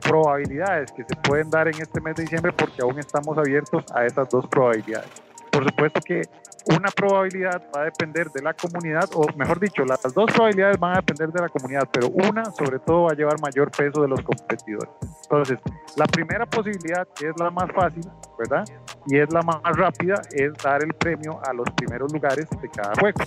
probabilidades 0.02 0.90
que 0.90 1.04
se 1.04 1.14
pueden 1.22 1.48
dar 1.48 1.68
en 1.68 1.80
este 1.80 2.00
mes 2.00 2.16
de 2.16 2.24
diciembre 2.24 2.52
porque 2.52 2.82
aún 2.82 2.98
estamos 2.98 3.38
abiertos 3.38 3.84
a 3.94 4.04
esas 4.04 4.28
dos 4.30 4.48
probabilidades. 4.48 5.08
Por 5.52 5.64
supuesto 5.64 6.00
que 6.00 6.22
una 6.66 6.90
probabilidad 6.90 7.62
va 7.74 7.82
a 7.82 7.84
depender 7.84 8.30
de 8.30 8.42
la 8.42 8.52
comunidad, 8.54 9.08
o 9.14 9.26
mejor 9.36 9.60
dicho, 9.60 9.84
las 9.84 10.02
dos 10.12 10.32
probabilidades 10.32 10.78
van 10.80 10.94
a 10.94 10.96
depender 10.96 11.30
de 11.30 11.40
la 11.40 11.48
comunidad, 11.48 11.88
pero 11.92 12.08
una 12.08 12.44
sobre 12.46 12.80
todo 12.80 13.04
va 13.04 13.12
a 13.12 13.14
llevar 13.14 13.40
mayor 13.40 13.70
peso 13.70 14.02
de 14.02 14.08
los 14.08 14.20
competidores. 14.22 14.90
Entonces, 15.22 15.58
la 15.96 16.06
primera 16.06 16.46
posibilidad, 16.46 17.06
que 17.14 17.28
es 17.28 17.34
la 17.38 17.50
más 17.50 17.70
fácil, 17.72 18.02
¿verdad? 18.40 18.64
Y 19.06 19.18
es 19.18 19.32
la 19.32 19.42
más 19.42 19.62
rápida, 19.76 20.20
es 20.32 20.52
dar 20.64 20.82
el 20.82 20.92
premio 20.94 21.40
a 21.44 21.52
los 21.52 21.70
primeros 21.76 22.12
lugares 22.12 22.48
de 22.60 22.68
cada 22.70 22.92
juego, 22.98 23.20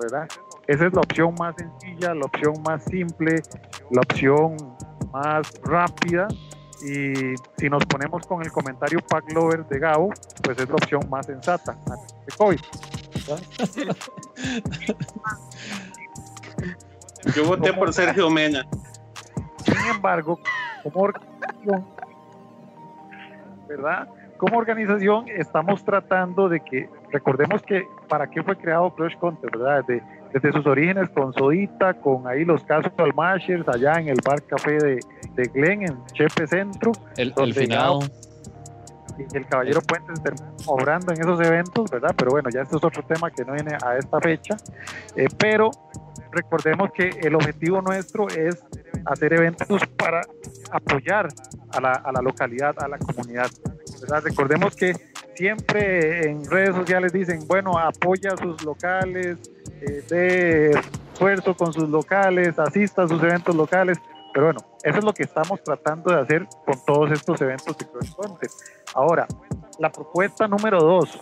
¿verdad? 0.00 0.28
Esa 0.68 0.86
es 0.86 0.92
la 0.92 1.00
opción 1.00 1.34
más 1.38 1.56
sencilla, 1.56 2.14
la 2.14 2.26
opción 2.26 2.54
más 2.62 2.84
simple, 2.84 3.42
la 3.90 4.02
opción 4.02 4.54
más 5.10 5.50
rápida 5.64 6.28
y 6.82 7.34
si 7.56 7.70
nos 7.70 7.86
ponemos 7.86 8.26
con 8.26 8.42
el 8.42 8.52
comentario 8.52 8.98
Pack 9.08 9.32
Lover 9.32 9.64
de 9.66 9.78
Gabo, 9.78 10.10
pues 10.42 10.58
es 10.58 10.68
la 10.68 10.74
opción 10.74 11.08
más 11.08 11.24
sensata 11.24 11.72
de 11.72 12.36
COVID. 12.36 12.60
Yo 17.34 17.46
voté 17.46 17.72
por 17.72 17.94
Sergio 17.94 18.28
Mena. 18.28 18.66
Sin 19.64 19.78
embargo, 19.94 20.38
como 20.82 21.00
organización, 21.00 21.86
¿verdad? 23.66 24.06
Como 24.36 24.58
organización 24.58 25.28
estamos 25.28 25.82
tratando 25.82 26.50
de 26.50 26.60
que, 26.60 26.90
recordemos 27.10 27.62
que 27.62 27.88
para 28.06 28.28
qué 28.28 28.42
fue 28.42 28.54
creado 28.56 28.94
Crush 28.94 29.16
Counter, 29.16 29.50
¿verdad? 29.50 29.82
De, 29.86 30.02
desde 30.32 30.52
sus 30.52 30.66
orígenes 30.66 31.08
con 31.10 31.32
Sodita, 31.32 31.94
con 31.94 32.26
ahí 32.26 32.44
los 32.44 32.62
casos 32.64 32.92
Almashers, 32.98 33.66
allá 33.68 33.94
en 33.94 34.08
el 34.08 34.18
bar 34.24 34.42
café 34.44 34.72
de, 34.78 35.00
de 35.34 35.42
Glen, 35.54 35.82
en 35.82 36.04
Chepe 36.12 36.46
Centro. 36.46 36.92
El, 37.16 37.32
el 37.36 37.54
final. 37.54 38.10
y 39.18 39.36
el 39.36 39.46
Caballero 39.46 39.80
Puentes 39.82 40.22
terminó 40.22 40.46
obrando 40.66 41.12
en 41.12 41.20
esos 41.20 41.40
eventos, 41.40 41.90
¿verdad? 41.90 42.14
Pero 42.16 42.30
bueno, 42.30 42.50
ya 42.50 42.62
esto 42.62 42.76
es 42.76 42.84
otro 42.84 43.02
tema 43.02 43.30
que 43.30 43.44
no 43.44 43.54
viene 43.54 43.76
a 43.84 43.96
esta 43.96 44.20
fecha. 44.20 44.56
Eh, 45.16 45.28
pero 45.38 45.70
recordemos 46.30 46.90
que 46.92 47.08
el 47.22 47.34
objetivo 47.34 47.80
nuestro 47.80 48.28
es 48.28 48.62
hacer 49.06 49.32
eventos 49.32 49.82
para 49.96 50.20
apoyar 50.70 51.28
a 51.72 51.80
la, 51.80 51.92
a 51.92 52.12
la 52.12 52.20
localidad, 52.20 52.74
a 52.78 52.88
la 52.88 52.98
comunidad. 52.98 53.50
¿verdad? 54.00 54.22
Recordemos 54.24 54.76
que 54.76 54.94
siempre 55.34 56.28
en 56.28 56.44
redes 56.50 56.74
sociales 56.74 57.12
dicen, 57.12 57.40
bueno, 57.46 57.78
apoya 57.78 58.32
a 58.32 58.36
sus 58.36 58.62
locales, 58.64 59.38
eh, 59.80 60.02
de 60.08 60.70
esfuerzo 60.70 61.56
con 61.56 61.72
sus 61.72 61.88
locales, 61.88 62.58
asista 62.58 63.02
a 63.02 63.08
sus 63.08 63.22
eventos 63.22 63.54
locales. 63.54 63.98
Pero 64.32 64.46
bueno, 64.46 64.60
eso 64.82 64.98
es 64.98 65.04
lo 65.04 65.12
que 65.12 65.24
estamos 65.24 65.62
tratando 65.62 66.12
de 66.12 66.20
hacer 66.20 66.46
con 66.64 66.76
todos 66.84 67.10
estos 67.10 67.40
eventos 67.40 67.76
de 67.76 67.86
Content. 67.86 68.52
Ahora, 68.94 69.26
la 69.78 69.90
propuesta 69.90 70.46
número 70.46 70.80
dos, 70.80 71.18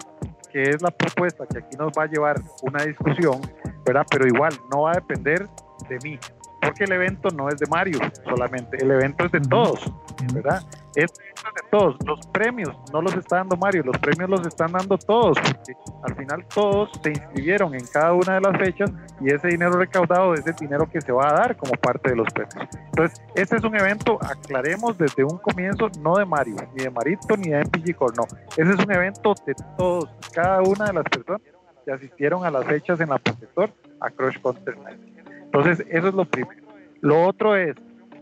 que 0.52 0.62
es 0.62 0.82
la 0.82 0.90
propuesta 0.90 1.46
que 1.46 1.58
aquí 1.58 1.76
nos 1.76 1.92
va 1.92 2.04
a 2.04 2.06
llevar 2.06 2.40
una 2.62 2.84
discusión, 2.84 3.40
¿verdad? 3.84 4.06
Pero 4.10 4.26
igual 4.26 4.52
no 4.72 4.82
va 4.82 4.92
a 4.92 4.94
depender 4.94 5.48
de 5.88 5.98
mí, 6.02 6.18
porque 6.66 6.84
el 6.84 6.92
evento 6.92 7.28
no 7.30 7.48
es 7.48 7.58
de 7.58 7.66
Mario 7.66 7.98
solamente, 8.24 8.76
el 8.82 8.90
evento 8.90 9.26
es 9.26 9.32
de 9.32 9.40
todos, 9.40 9.92
¿verdad? 10.32 10.60
Es 10.96 11.12
de 11.12 11.62
todos. 11.70 11.96
Los 12.04 12.26
premios 12.28 12.76
no 12.92 13.00
los 13.00 13.14
está 13.14 13.36
dando 13.36 13.56
Mario, 13.56 13.84
los 13.84 13.96
premios 13.98 14.28
los 14.28 14.44
están 14.44 14.72
dando 14.72 14.98
todos, 14.98 15.38
porque 15.38 15.74
al 16.02 16.16
final 16.16 16.44
todos 16.52 16.90
se 17.02 17.10
inscribieron 17.10 17.74
en 17.74 17.86
cada 17.86 18.14
una 18.14 18.34
de 18.34 18.40
las 18.40 18.58
fechas 18.58 18.90
y 19.20 19.32
ese 19.32 19.48
dinero 19.48 19.72
recaudado 19.72 20.34
es 20.34 20.44
el 20.44 20.56
dinero 20.56 20.90
que 20.90 21.00
se 21.00 21.12
va 21.12 21.28
a 21.28 21.34
dar 21.34 21.56
como 21.56 21.72
parte 21.74 22.10
de 22.10 22.16
los 22.16 22.28
premios. 22.32 22.68
Entonces, 22.86 23.22
este 23.36 23.56
es 23.56 23.62
un 23.62 23.76
evento, 23.76 24.18
aclaremos 24.20 24.98
desde 24.98 25.22
un 25.22 25.38
comienzo, 25.38 25.88
no 26.00 26.16
de 26.16 26.24
Mario, 26.24 26.56
ni 26.74 26.82
de 26.82 26.90
Marito, 26.90 27.36
ni 27.36 27.50
de 27.50 27.60
MPG 27.60 27.94
Core, 27.94 28.14
no. 28.16 28.24
Ese 28.56 28.72
es 28.72 28.84
un 28.84 28.90
evento 28.90 29.34
de 29.46 29.54
todos, 29.78 30.10
cada 30.32 30.62
una 30.62 30.86
de 30.86 30.94
las 30.94 31.04
personas 31.04 31.42
que 31.84 31.92
asistieron 31.92 32.44
a 32.44 32.50
las 32.50 32.64
fechas 32.64 32.98
en 33.00 33.10
la 33.10 33.18
protector 33.18 33.72
a 34.00 34.10
Crush 34.10 34.40
Counter 34.42 34.76
Night. 34.78 35.15
Entonces, 35.56 35.86
eso 35.88 36.08
es 36.08 36.14
lo 36.14 36.24
primero. 36.26 36.66
Lo 37.00 37.24
otro 37.24 37.56
es 37.56 37.76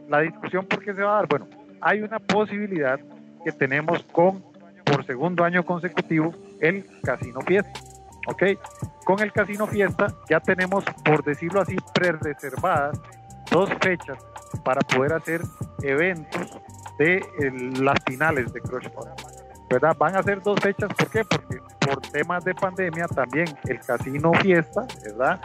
la 0.08 0.20
discusión 0.20 0.66
por 0.66 0.84
qué 0.84 0.94
se 0.94 1.02
va 1.02 1.14
a 1.14 1.16
dar. 1.16 1.28
Bueno, 1.28 1.48
hay 1.80 2.00
una 2.00 2.20
posibilidad 2.20 3.00
que 3.44 3.50
tenemos 3.50 4.04
con, 4.12 4.44
por 4.84 5.04
segundo 5.04 5.42
año 5.42 5.64
consecutivo, 5.64 6.32
el 6.60 6.86
Casino 7.02 7.40
Fiesta. 7.40 7.72
¿Ok? 8.28 8.42
Con 9.04 9.20
el 9.20 9.32
Casino 9.32 9.66
Fiesta 9.66 10.14
ya 10.30 10.38
tenemos, 10.38 10.84
por 11.04 11.24
decirlo 11.24 11.60
así, 11.60 11.76
pre-reservadas 11.92 13.00
dos 13.50 13.68
fechas 13.82 14.18
para 14.64 14.80
poder 14.80 15.14
hacer 15.14 15.40
eventos 15.82 16.58
de 16.98 17.20
las 17.80 17.98
finales 18.06 18.52
de 18.52 18.60
Crush 18.60 18.88
¿Verdad? 19.68 19.96
Van 19.98 20.16
a 20.16 20.22
ser 20.22 20.40
dos 20.40 20.60
fechas, 20.60 20.88
¿por 20.94 21.10
qué? 21.10 21.24
Porque 21.24 21.58
por 21.80 22.00
temas 22.00 22.44
de 22.44 22.54
pandemia 22.54 23.06
también 23.08 23.46
el 23.64 23.80
Casino 23.80 24.32
Fiesta, 24.34 24.86
¿verdad? 25.04 25.40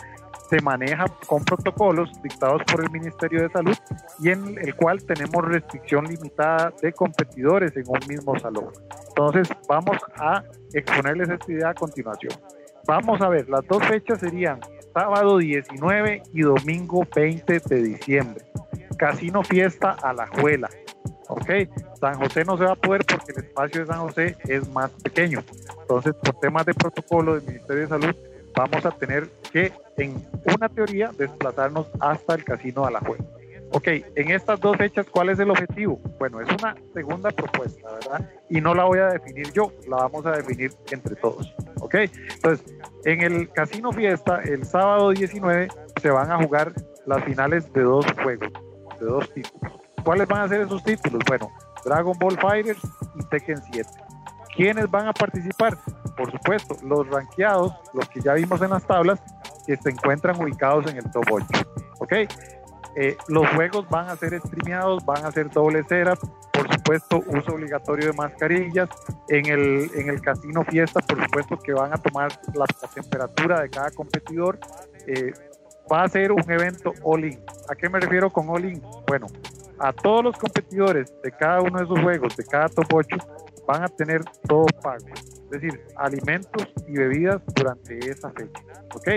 Se 0.50 0.62
maneja 0.62 1.06
con 1.28 1.43
protocolos 1.45 2.10
dictados 2.24 2.64
por 2.64 2.84
el 2.84 2.89
Ministerio 2.89 3.43
de 3.43 3.50
Salud 3.50 3.76
y 4.20 4.30
en 4.30 4.58
el 4.58 4.76
cual 4.76 5.04
tenemos 5.04 5.45
restricción 5.45 6.06
limitada 6.06 6.74
de 6.82 6.91
competidores 6.91 7.76
en 7.78 7.84
un 7.88 8.00
mismo 8.08 8.38
salón. 8.39 8.70
Entonces 9.10 9.47
vamos 9.68 9.97
a 10.18 10.43
exponerles 10.74 11.30
esta 11.30 11.52
idea 11.52 11.70
a 11.70 11.74
continuación. 11.74 12.34
Vamos 12.88 13.22
a 13.22 13.30
ver, 13.30 13.47
las 13.50 13.66
dos 13.68 13.86
fechas 13.86 14.20
serían 14.20 14.60
sábado 14.93 15.38
19 15.38 16.24
y 16.34 16.41
domingo 16.41 17.06
20 17.16 17.60
de 17.60 17.84
diciembre. 17.84 18.45
Casino 18.97 19.43
Fiesta 19.43 19.91
a 20.02 20.14
la 20.14 20.28
Juela. 20.28 20.70
¿ok? 21.30 21.50
San 22.00 22.16
José 22.16 22.43
no 22.43 22.58
se 22.58 22.66
va 22.66 22.72
a 22.72 22.76
poder 22.76 23.06
porque 23.06 23.32
el 23.34 23.45
espacio 23.45 23.82
de 23.82 23.88
San 23.88 24.00
José 24.00 24.38
es 24.47 24.68
más 24.70 24.89
pequeño. 25.04 25.43
Entonces, 25.82 26.14
por 26.16 26.39
temas 26.39 26.66
de 26.66 26.74
protocolo 26.74 27.36
del 27.36 27.45
Ministerio 27.45 27.84
de 27.84 27.88
Salud, 27.88 28.16
vamos 28.56 28.86
a 28.86 28.91
tener 28.91 29.30
que, 29.52 29.72
en 29.97 30.28
una 30.56 30.70
teoría, 30.70 31.12
desplazarnos 31.18 31.88
hasta 32.00 32.36
el 32.36 32.43
casino 32.43 32.82
de 32.82 32.88
Alajuela. 32.88 33.26
Ok, 33.72 33.88
en 34.16 34.32
estas 34.32 34.60
dos 34.60 34.76
fechas, 34.78 35.06
¿cuál 35.12 35.30
es 35.30 35.39
el 35.39 35.52
objetivo? 35.52 36.00
Bueno, 36.18 36.41
es 36.41 36.50
una 36.50 36.76
segunda 36.93 37.30
propuesta, 37.30 37.88
¿verdad? 37.93 38.30
Y 38.50 38.62
no 38.62 38.74
la 38.74 38.86
voy 38.86 38.97
a 38.97 39.08
definir 39.10 39.52
yo, 39.54 39.72
la 39.88 39.97
vamos 39.97 40.26
a 40.26 40.32
definir 40.32 40.74
entre 40.91 41.16
todos. 41.16 41.54
Ok, 41.80 41.95
entonces, 41.95 42.66
en 43.06 43.22
el 43.22 43.50
Casino 43.52 43.91
Fiesta, 43.91 44.41
el 44.43 44.66
sábado 44.66 45.12
19, 45.12 45.68
se 46.02 46.10
van 46.10 46.32
a 46.32 46.38
jugar 46.41 46.74
las 47.06 47.24
finales 47.24 47.72
de 47.74 47.84
dos 47.84 48.06
juegos, 48.24 48.50
de 49.00 49.06
dos 49.06 49.32
títulos. 49.34 49.74
¿Cuáles 50.04 50.28
van 50.28 50.41
a 50.41 50.47
ser 50.47 50.62
esos 50.62 50.84
títulos? 50.84 51.22
Bueno, 51.28 51.52
Dragon 51.86 52.18
Ball 52.18 52.39
Fighters 52.39 52.82
y 53.20 53.24
Tekken 53.30 53.62
7. 53.72 53.89
¿Quiénes 54.56 54.89
van 54.89 55.08
a 55.08 55.14
participar? 55.14 55.78
Por 56.20 56.30
supuesto, 56.34 56.76
los 56.84 57.08
ranqueados, 57.08 57.74
los 57.94 58.10
que 58.10 58.20
ya 58.20 58.34
vimos 58.34 58.62
en 58.62 58.72
las 58.72 58.86
tablas, 58.86 59.22
que 59.66 59.78
se 59.78 59.90
encuentran 59.90 60.36
ubicados 60.36 60.86
en 60.92 60.98
el 60.98 61.10
top 61.12 61.24
8. 61.32 61.46
¿Ok? 62.00 62.14
Eh, 62.98 63.16
los 63.30 63.48
juegos 63.52 63.88
van 63.90 64.10
a 64.10 64.18
ser 64.18 64.38
streameados, 64.42 65.06
van 65.06 65.26
a 65.26 65.32
ser 65.32 65.50
doble 65.50 65.82
ceras, 65.88 66.20
por 66.52 66.70
supuesto, 66.74 67.24
uso 67.26 67.54
obligatorio 67.54 68.08
de 68.08 68.14
mascarillas. 68.14 68.90
En 69.30 69.46
el, 69.46 69.90
en 69.96 70.10
el 70.10 70.20
casino 70.20 70.66
fiesta, 70.66 71.00
por 71.00 71.24
supuesto, 71.24 71.58
que 71.58 71.72
van 71.72 71.94
a 71.94 71.98
tomar 71.98 72.38
la, 72.54 72.66
temperatura 72.94 73.62
de 73.62 73.70
cada 73.70 73.90
competidor. 73.92 74.60
Eh, 75.08 75.32
va 75.90 76.04
a 76.04 76.10
ser 76.10 76.34
un 76.34 76.52
evento 76.52 76.94
all-in. 77.02 77.40
¿A 77.70 77.76
qué 77.76 77.88
me 77.88 78.02
refiero 78.02 78.30
con 78.30 78.50
all-in? 78.50 78.82
Bueno, 79.08 79.28
a 79.80 79.94
todos 79.94 80.22
los 80.22 80.38
competidores 80.38 81.14
de 81.24 81.32
cada 81.32 81.62
uno 81.62 81.80
de 81.80 81.86
esos 81.86 82.00
juegos, 82.02 82.36
de 82.36 82.44
cada 82.44 82.68
top 82.68 82.94
8, 82.94 83.18
van 83.70 83.84
a 83.84 83.88
tener 83.88 84.22
todo 84.48 84.66
pago, 84.82 85.06
es 85.14 85.50
decir, 85.52 85.80
alimentos 85.96 86.68
y 86.88 86.94
bebidas 86.94 87.40
durante 87.54 88.00
esa 88.00 88.32
fecha. 88.32 88.64
¿Ok? 88.96 89.08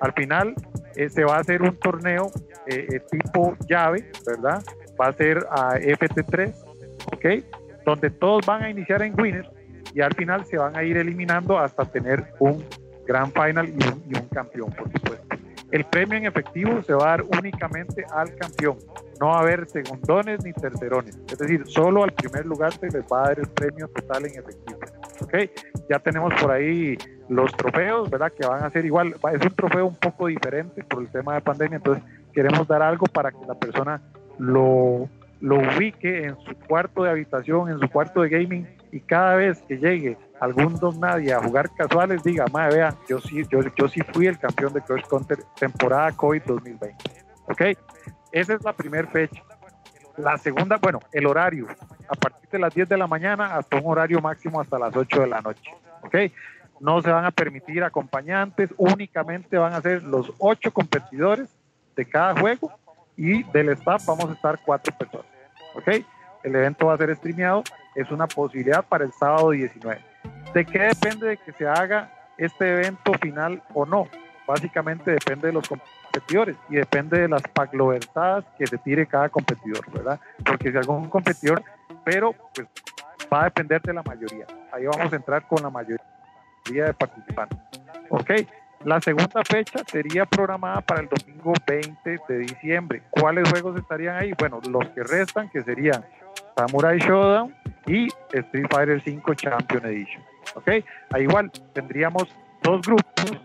Al 0.00 0.12
final 0.14 0.54
eh, 0.96 1.08
se 1.08 1.22
va 1.22 1.36
a 1.36 1.38
hacer 1.38 1.62
un 1.62 1.78
torneo 1.78 2.32
eh, 2.66 2.88
eh, 2.90 3.00
tipo 3.08 3.56
llave, 3.68 4.10
¿verdad? 4.26 4.64
Va 5.00 5.06
a 5.06 5.12
ser 5.12 5.46
a 5.48 5.78
FT3, 5.78 6.52
¿ok? 7.14 7.44
Donde 7.86 8.10
todos 8.10 8.44
van 8.44 8.64
a 8.64 8.70
iniciar 8.70 9.00
en 9.02 9.18
winner 9.20 9.48
y 9.94 10.00
al 10.00 10.12
final 10.14 10.44
se 10.44 10.56
van 10.58 10.76
a 10.76 10.82
ir 10.82 10.96
eliminando 10.96 11.56
hasta 11.56 11.84
tener 11.84 12.34
un 12.40 12.64
gran 13.06 13.30
final 13.30 13.68
y 13.68 13.86
un, 13.86 14.02
y 14.08 14.18
un 14.18 14.28
campeón, 14.28 14.72
por 14.72 14.90
supuesto. 14.90 15.39
El 15.70 15.84
premio 15.84 16.18
en 16.18 16.26
efectivo 16.26 16.82
se 16.82 16.94
va 16.94 17.04
a 17.04 17.08
dar 17.16 17.22
únicamente 17.38 18.04
al 18.12 18.34
campeón. 18.36 18.78
No 19.20 19.28
va 19.28 19.36
a 19.36 19.40
haber 19.40 19.68
segundones 19.68 20.42
ni 20.44 20.52
tercerones. 20.52 21.18
Es 21.30 21.38
decir, 21.38 21.62
solo 21.66 22.02
al 22.02 22.12
primer 22.12 22.46
lugar 22.46 22.72
se 22.72 22.86
les 22.86 23.04
va 23.04 23.24
a 23.24 23.28
dar 23.28 23.38
el 23.38 23.48
premio 23.48 23.86
total 23.88 24.26
en 24.26 24.38
efectivo. 24.38 24.80
¿Ok? 25.20 25.34
Ya 25.88 25.98
tenemos 25.98 26.32
por 26.40 26.50
ahí 26.50 26.96
los 27.28 27.52
trofeos, 27.52 28.10
¿verdad? 28.10 28.32
Que 28.32 28.46
van 28.46 28.64
a 28.64 28.70
ser 28.70 28.84
igual. 28.84 29.14
Es 29.32 29.44
un 29.44 29.54
trofeo 29.54 29.86
un 29.86 29.96
poco 29.96 30.26
diferente 30.26 30.82
por 30.82 31.02
el 31.02 31.08
tema 31.08 31.34
de 31.34 31.42
pandemia. 31.42 31.76
Entonces, 31.76 32.02
queremos 32.32 32.66
dar 32.66 32.82
algo 32.82 33.06
para 33.06 33.30
que 33.30 33.44
la 33.46 33.54
persona 33.54 34.00
lo, 34.38 35.08
lo 35.40 35.56
ubique 35.56 36.24
en 36.24 36.36
su 36.40 36.54
cuarto 36.66 37.04
de 37.04 37.10
habitación, 37.10 37.70
en 37.70 37.78
su 37.78 37.88
cuarto 37.88 38.22
de 38.22 38.28
gaming 38.28 38.66
y 38.90 39.00
cada 39.00 39.36
vez 39.36 39.62
que 39.68 39.78
llegue 39.78 40.16
algún 40.40 40.74
dos 40.76 40.96
nadie 40.98 41.34
a 41.34 41.42
jugar 41.42 41.70
casuales 41.70 42.22
diga, 42.22 42.46
madre, 42.50 42.76
vean, 42.76 42.96
yo 43.06 43.20
sí, 43.20 43.42
yo, 43.50 43.88
sí 43.88 44.00
fui 44.12 44.26
el 44.26 44.38
campeón 44.38 44.72
de 44.72 44.80
Crush 44.80 45.06
Counter 45.06 45.38
temporada 45.58 46.10
COVID 46.12 46.42
2020. 46.46 46.96
¿Ok? 47.46 47.60
Esa 48.32 48.54
es 48.54 48.64
la 48.64 48.72
primera 48.72 49.06
fecha. 49.08 49.42
La 50.16 50.38
segunda, 50.38 50.78
bueno, 50.78 51.00
el 51.12 51.26
horario, 51.26 51.66
a 52.08 52.14
partir 52.14 52.48
de 52.48 52.58
las 52.58 52.74
10 52.74 52.88
de 52.88 52.96
la 52.96 53.06
mañana 53.06 53.54
hasta 53.56 53.76
un 53.76 53.86
horario 53.86 54.20
máximo 54.20 54.60
hasta 54.60 54.78
las 54.78 54.96
8 54.96 55.20
de 55.20 55.26
la 55.26 55.42
noche. 55.42 55.70
¿Ok? 56.02 56.16
No 56.80 57.02
se 57.02 57.10
van 57.10 57.26
a 57.26 57.30
permitir 57.30 57.84
acompañantes, 57.84 58.70
únicamente 58.78 59.58
van 59.58 59.74
a 59.74 59.82
ser 59.82 60.02
los 60.02 60.32
ocho 60.38 60.72
competidores 60.72 61.50
de 61.94 62.06
cada 62.06 62.40
juego 62.40 62.72
y 63.14 63.42
del 63.42 63.68
staff 63.70 64.06
vamos 64.06 64.30
a 64.30 64.32
estar 64.32 64.58
cuatro 64.64 64.96
personas. 64.96 65.26
¿Ok? 65.74 65.88
El 66.42 66.56
evento 66.56 66.86
va 66.86 66.94
a 66.94 66.96
ser 66.96 67.14
streameado, 67.14 67.62
es 67.94 68.10
una 68.10 68.26
posibilidad 68.26 68.82
para 68.82 69.04
el 69.04 69.12
sábado 69.12 69.50
19. 69.50 70.09
¿De 70.54 70.64
qué 70.64 70.80
depende 70.80 71.28
de 71.28 71.36
que 71.36 71.52
se 71.52 71.66
haga 71.66 72.10
este 72.36 72.68
evento 72.68 73.12
final 73.20 73.62
o 73.72 73.86
no? 73.86 74.08
Básicamente 74.46 75.12
depende 75.12 75.46
de 75.46 75.52
los 75.52 75.68
competidores 75.68 76.56
y 76.68 76.74
depende 76.74 77.20
de 77.20 77.28
las 77.28 77.42
paglobertadas 77.42 78.44
que 78.58 78.66
se 78.66 78.76
tire 78.78 79.06
cada 79.06 79.28
competidor, 79.28 79.88
¿verdad? 79.92 80.18
Porque 80.44 80.72
si 80.72 80.76
algún 80.76 81.08
competidor, 81.08 81.62
pero 82.04 82.34
pues 82.52 82.66
va 83.32 83.42
a 83.42 83.44
depender 83.44 83.80
de 83.80 83.94
la 83.94 84.02
mayoría. 84.02 84.46
Ahí 84.72 84.86
vamos 84.86 85.12
a 85.12 85.16
entrar 85.16 85.46
con 85.46 85.62
la 85.62 85.70
mayoría 85.70 86.00
de 86.66 86.94
participantes. 86.94 87.58
¿Ok? 88.08 88.30
La 88.84 89.00
segunda 89.00 89.42
fecha 89.44 89.84
sería 89.86 90.26
programada 90.26 90.80
para 90.80 91.02
el 91.02 91.08
domingo 91.08 91.52
20 91.64 92.18
de 92.26 92.38
diciembre. 92.38 93.02
¿Cuáles 93.10 93.48
juegos 93.50 93.78
estarían 93.78 94.16
ahí? 94.16 94.32
Bueno, 94.38 94.60
los 94.68 94.88
que 94.88 95.04
restan, 95.04 95.48
que 95.50 95.62
serían 95.62 96.04
Samurai 96.56 96.98
Showdown 96.98 97.54
y 97.86 98.08
Street 98.32 98.66
Fighter 98.70 99.00
5 99.00 99.34
Champion 99.34 99.84
Edition. 99.86 100.29
¿Ok? 100.54 100.68
Ahí 101.10 101.22
igual 101.22 101.50
tendríamos 101.72 102.28
dos 102.62 102.82
grupos. 102.82 103.38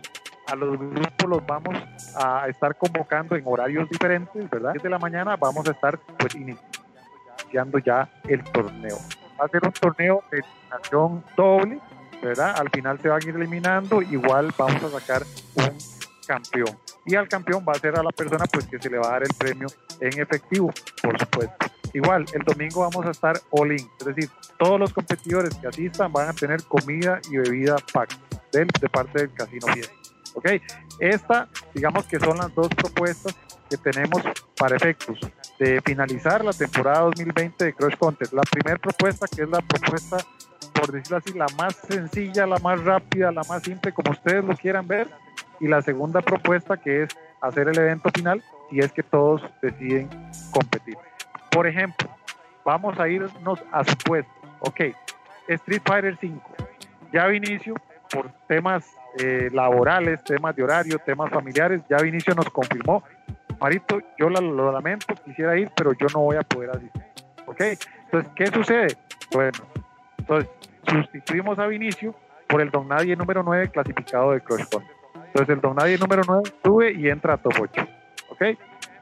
A 0.46 0.54
los 0.54 0.78
grupos 0.78 1.28
los 1.28 1.44
vamos 1.46 1.74
a 2.16 2.46
estar 2.48 2.76
convocando 2.76 3.34
en 3.34 3.42
horarios 3.46 3.88
diferentes, 3.90 4.48
¿verdad? 4.48 4.74
Desde 4.74 4.88
la 4.88 4.98
mañana 4.98 5.36
vamos 5.36 5.66
a 5.68 5.72
estar 5.72 5.98
pues 5.98 6.36
iniciando 6.36 7.78
ya 7.78 8.08
el 8.28 8.44
torneo. 8.44 8.96
Va 9.40 9.46
a 9.46 9.48
ser 9.48 9.64
un 9.64 9.72
torneo 9.72 10.22
de 10.30 10.38
eliminación 10.38 11.24
doble, 11.36 11.80
¿verdad? 12.22 12.54
Al 12.58 12.70
final 12.70 13.00
se 13.00 13.08
van 13.08 13.20
a 13.22 13.28
ir 13.28 13.34
eliminando, 13.34 14.02
igual 14.02 14.54
vamos 14.56 14.82
a 14.84 15.00
sacar 15.00 15.22
un 15.56 15.76
campeón. 16.26 16.78
Y 17.04 17.16
al 17.16 17.28
campeón 17.28 17.64
va 17.68 17.72
a 17.72 17.78
ser 17.78 17.98
a 17.98 18.02
la 18.02 18.10
persona 18.10 18.44
pues 18.46 18.66
que 18.66 18.78
se 18.78 18.88
le 18.88 18.98
va 18.98 19.08
a 19.08 19.10
dar 19.12 19.22
el 19.24 19.34
premio 19.36 19.66
en 20.00 20.20
efectivo, 20.20 20.72
por 21.02 21.18
supuesto. 21.18 21.66
Igual, 21.92 22.26
el 22.32 22.42
domingo 22.42 22.80
vamos 22.80 23.06
a 23.06 23.10
estar 23.10 23.40
all 23.50 23.72
in, 23.72 23.88
es 23.98 24.06
decir, 24.06 24.30
todos 24.58 24.78
los 24.78 24.92
competidores 24.92 25.54
que 25.54 25.66
asistan 25.66 26.12
van 26.12 26.28
a 26.28 26.32
tener 26.32 26.62
comida 26.64 27.20
y 27.30 27.38
bebida 27.38 27.76
pack 27.92 28.18
de 28.52 28.88
parte 28.88 29.20
del 29.20 29.32
Casino 29.32 29.66
Fiesta. 29.66 29.92
¿Ok? 30.34 30.46
Esta, 30.98 31.48
digamos 31.74 32.06
que 32.06 32.18
son 32.18 32.38
las 32.38 32.54
dos 32.54 32.68
propuestas 32.68 33.34
que 33.68 33.76
tenemos 33.76 34.22
para 34.56 34.76
efectos 34.76 35.18
de 35.58 35.80
finalizar 35.82 36.44
la 36.44 36.52
temporada 36.52 37.00
2020 37.00 37.64
de 37.64 37.72
Crush 37.72 37.96
Contest. 37.96 38.32
La 38.32 38.42
primera 38.42 38.78
propuesta, 38.78 39.26
que 39.26 39.42
es 39.42 39.48
la 39.48 39.60
propuesta, 39.60 40.18
por 40.74 40.92
decirlo 40.92 41.18
así, 41.18 41.32
la 41.32 41.46
más 41.56 41.76
sencilla, 41.88 42.46
la 42.46 42.58
más 42.58 42.82
rápida, 42.84 43.32
la 43.32 43.42
más 43.48 43.62
simple, 43.62 43.92
como 43.92 44.12
ustedes 44.12 44.44
lo 44.44 44.54
quieran 44.56 44.86
ver. 44.86 45.10
Y 45.58 45.68
la 45.68 45.80
segunda 45.82 46.20
propuesta, 46.20 46.76
que 46.76 47.04
es 47.04 47.16
hacer 47.40 47.68
el 47.68 47.78
evento 47.78 48.10
final, 48.14 48.42
si 48.70 48.80
es 48.80 48.92
que 48.92 49.02
todos 49.02 49.42
deciden 49.62 50.08
competir. 50.50 50.96
Por 51.50 51.66
ejemplo, 51.66 52.08
vamos 52.64 52.98
a 52.98 53.08
irnos 53.08 53.62
a 53.72 53.84
supuesto. 53.84 54.32
Ok, 54.60 54.80
Street 55.48 55.82
Fighter 55.84 56.16
5. 56.20 56.54
Ya 57.12 57.26
Vinicio, 57.26 57.74
por 58.10 58.30
temas 58.48 58.90
eh, 59.18 59.48
laborales, 59.52 60.22
temas 60.24 60.54
de 60.56 60.62
horario, 60.62 60.98
temas 60.98 61.30
familiares, 61.30 61.82
ya 61.88 61.98
Vinicio 61.98 62.34
nos 62.34 62.50
confirmó. 62.50 63.02
Marito, 63.60 64.00
yo 64.18 64.28
lo, 64.28 64.72
lamento, 64.72 65.14
quisiera 65.24 65.56
ir, 65.56 65.70
pero 65.74 65.92
yo 65.94 66.06
no 66.12 66.20
voy 66.20 66.36
a 66.36 66.42
poder 66.42 66.70
asistir. 66.70 67.02
Ok, 67.46 67.60
entonces, 68.04 68.32
¿qué 68.34 68.46
sucede? 68.48 68.96
Bueno, 69.32 69.58
entonces 70.18 70.50
sustituimos 70.86 71.58
a 71.58 71.66
Vinicio 71.66 72.14
por 72.48 72.60
el 72.60 72.70
Don 72.70 72.88
Nadie 72.88 73.16
número 73.16 73.42
9 73.42 73.70
clasificado 73.70 74.32
de 74.32 74.40
Crush 74.40 74.64
Entonces 75.14 75.48
el 75.48 75.60
Don 75.60 75.76
Nadie 75.76 75.98
número 75.98 76.22
9 76.26 76.42
sube 76.62 76.92
y 76.92 77.08
entra 77.08 77.34
a 77.34 77.36
top 77.38 77.54
8. 77.58 77.88
¿Ok? 78.30 78.42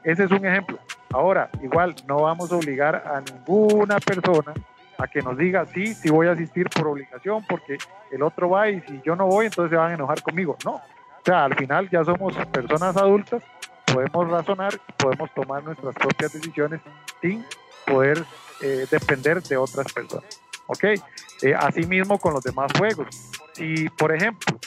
Ese 0.03 0.23
es 0.23 0.31
un 0.31 0.45
ejemplo. 0.45 0.79
Ahora, 1.11 1.49
igual, 1.61 1.95
no 2.07 2.23
vamos 2.23 2.51
a 2.51 2.55
obligar 2.55 2.95
a 2.95 3.21
ninguna 3.21 3.99
persona 3.99 4.53
a 4.97 5.07
que 5.07 5.21
nos 5.21 5.37
diga, 5.37 5.65
sí, 5.65 5.93
sí 5.93 6.09
voy 6.09 6.27
a 6.27 6.31
asistir 6.31 6.69
por 6.69 6.87
obligación, 6.87 7.45
porque 7.47 7.77
el 8.11 8.23
otro 8.23 8.49
va 8.49 8.69
y 8.69 8.81
si 8.81 9.01
yo 9.03 9.15
no 9.15 9.27
voy, 9.27 9.47
entonces 9.47 9.71
se 9.71 9.75
van 9.75 9.91
a 9.91 9.95
enojar 9.95 10.21
conmigo. 10.21 10.57
No. 10.63 10.75
O 10.75 11.21
sea, 11.25 11.45
al 11.45 11.55
final 11.55 11.89
ya 11.89 12.03
somos 12.03 12.35
personas 12.47 12.95
adultas, 12.95 13.43
podemos 13.85 14.29
razonar, 14.29 14.79
podemos 14.97 15.31
tomar 15.33 15.63
nuestras 15.63 15.95
propias 15.95 16.33
decisiones 16.33 16.81
sin 17.21 17.45
poder 17.85 18.23
eh, 18.61 18.85
depender 18.89 19.41
de 19.41 19.57
otras 19.57 19.91
personas. 19.91 20.41
¿Ok? 20.67 20.83
Eh, 20.83 21.53
asimismo 21.57 22.17
con 22.17 22.33
los 22.33 22.43
demás 22.43 22.71
juegos. 22.77 23.07
Si, 23.53 23.89
por 23.89 24.13
ejemplo, 24.13 24.57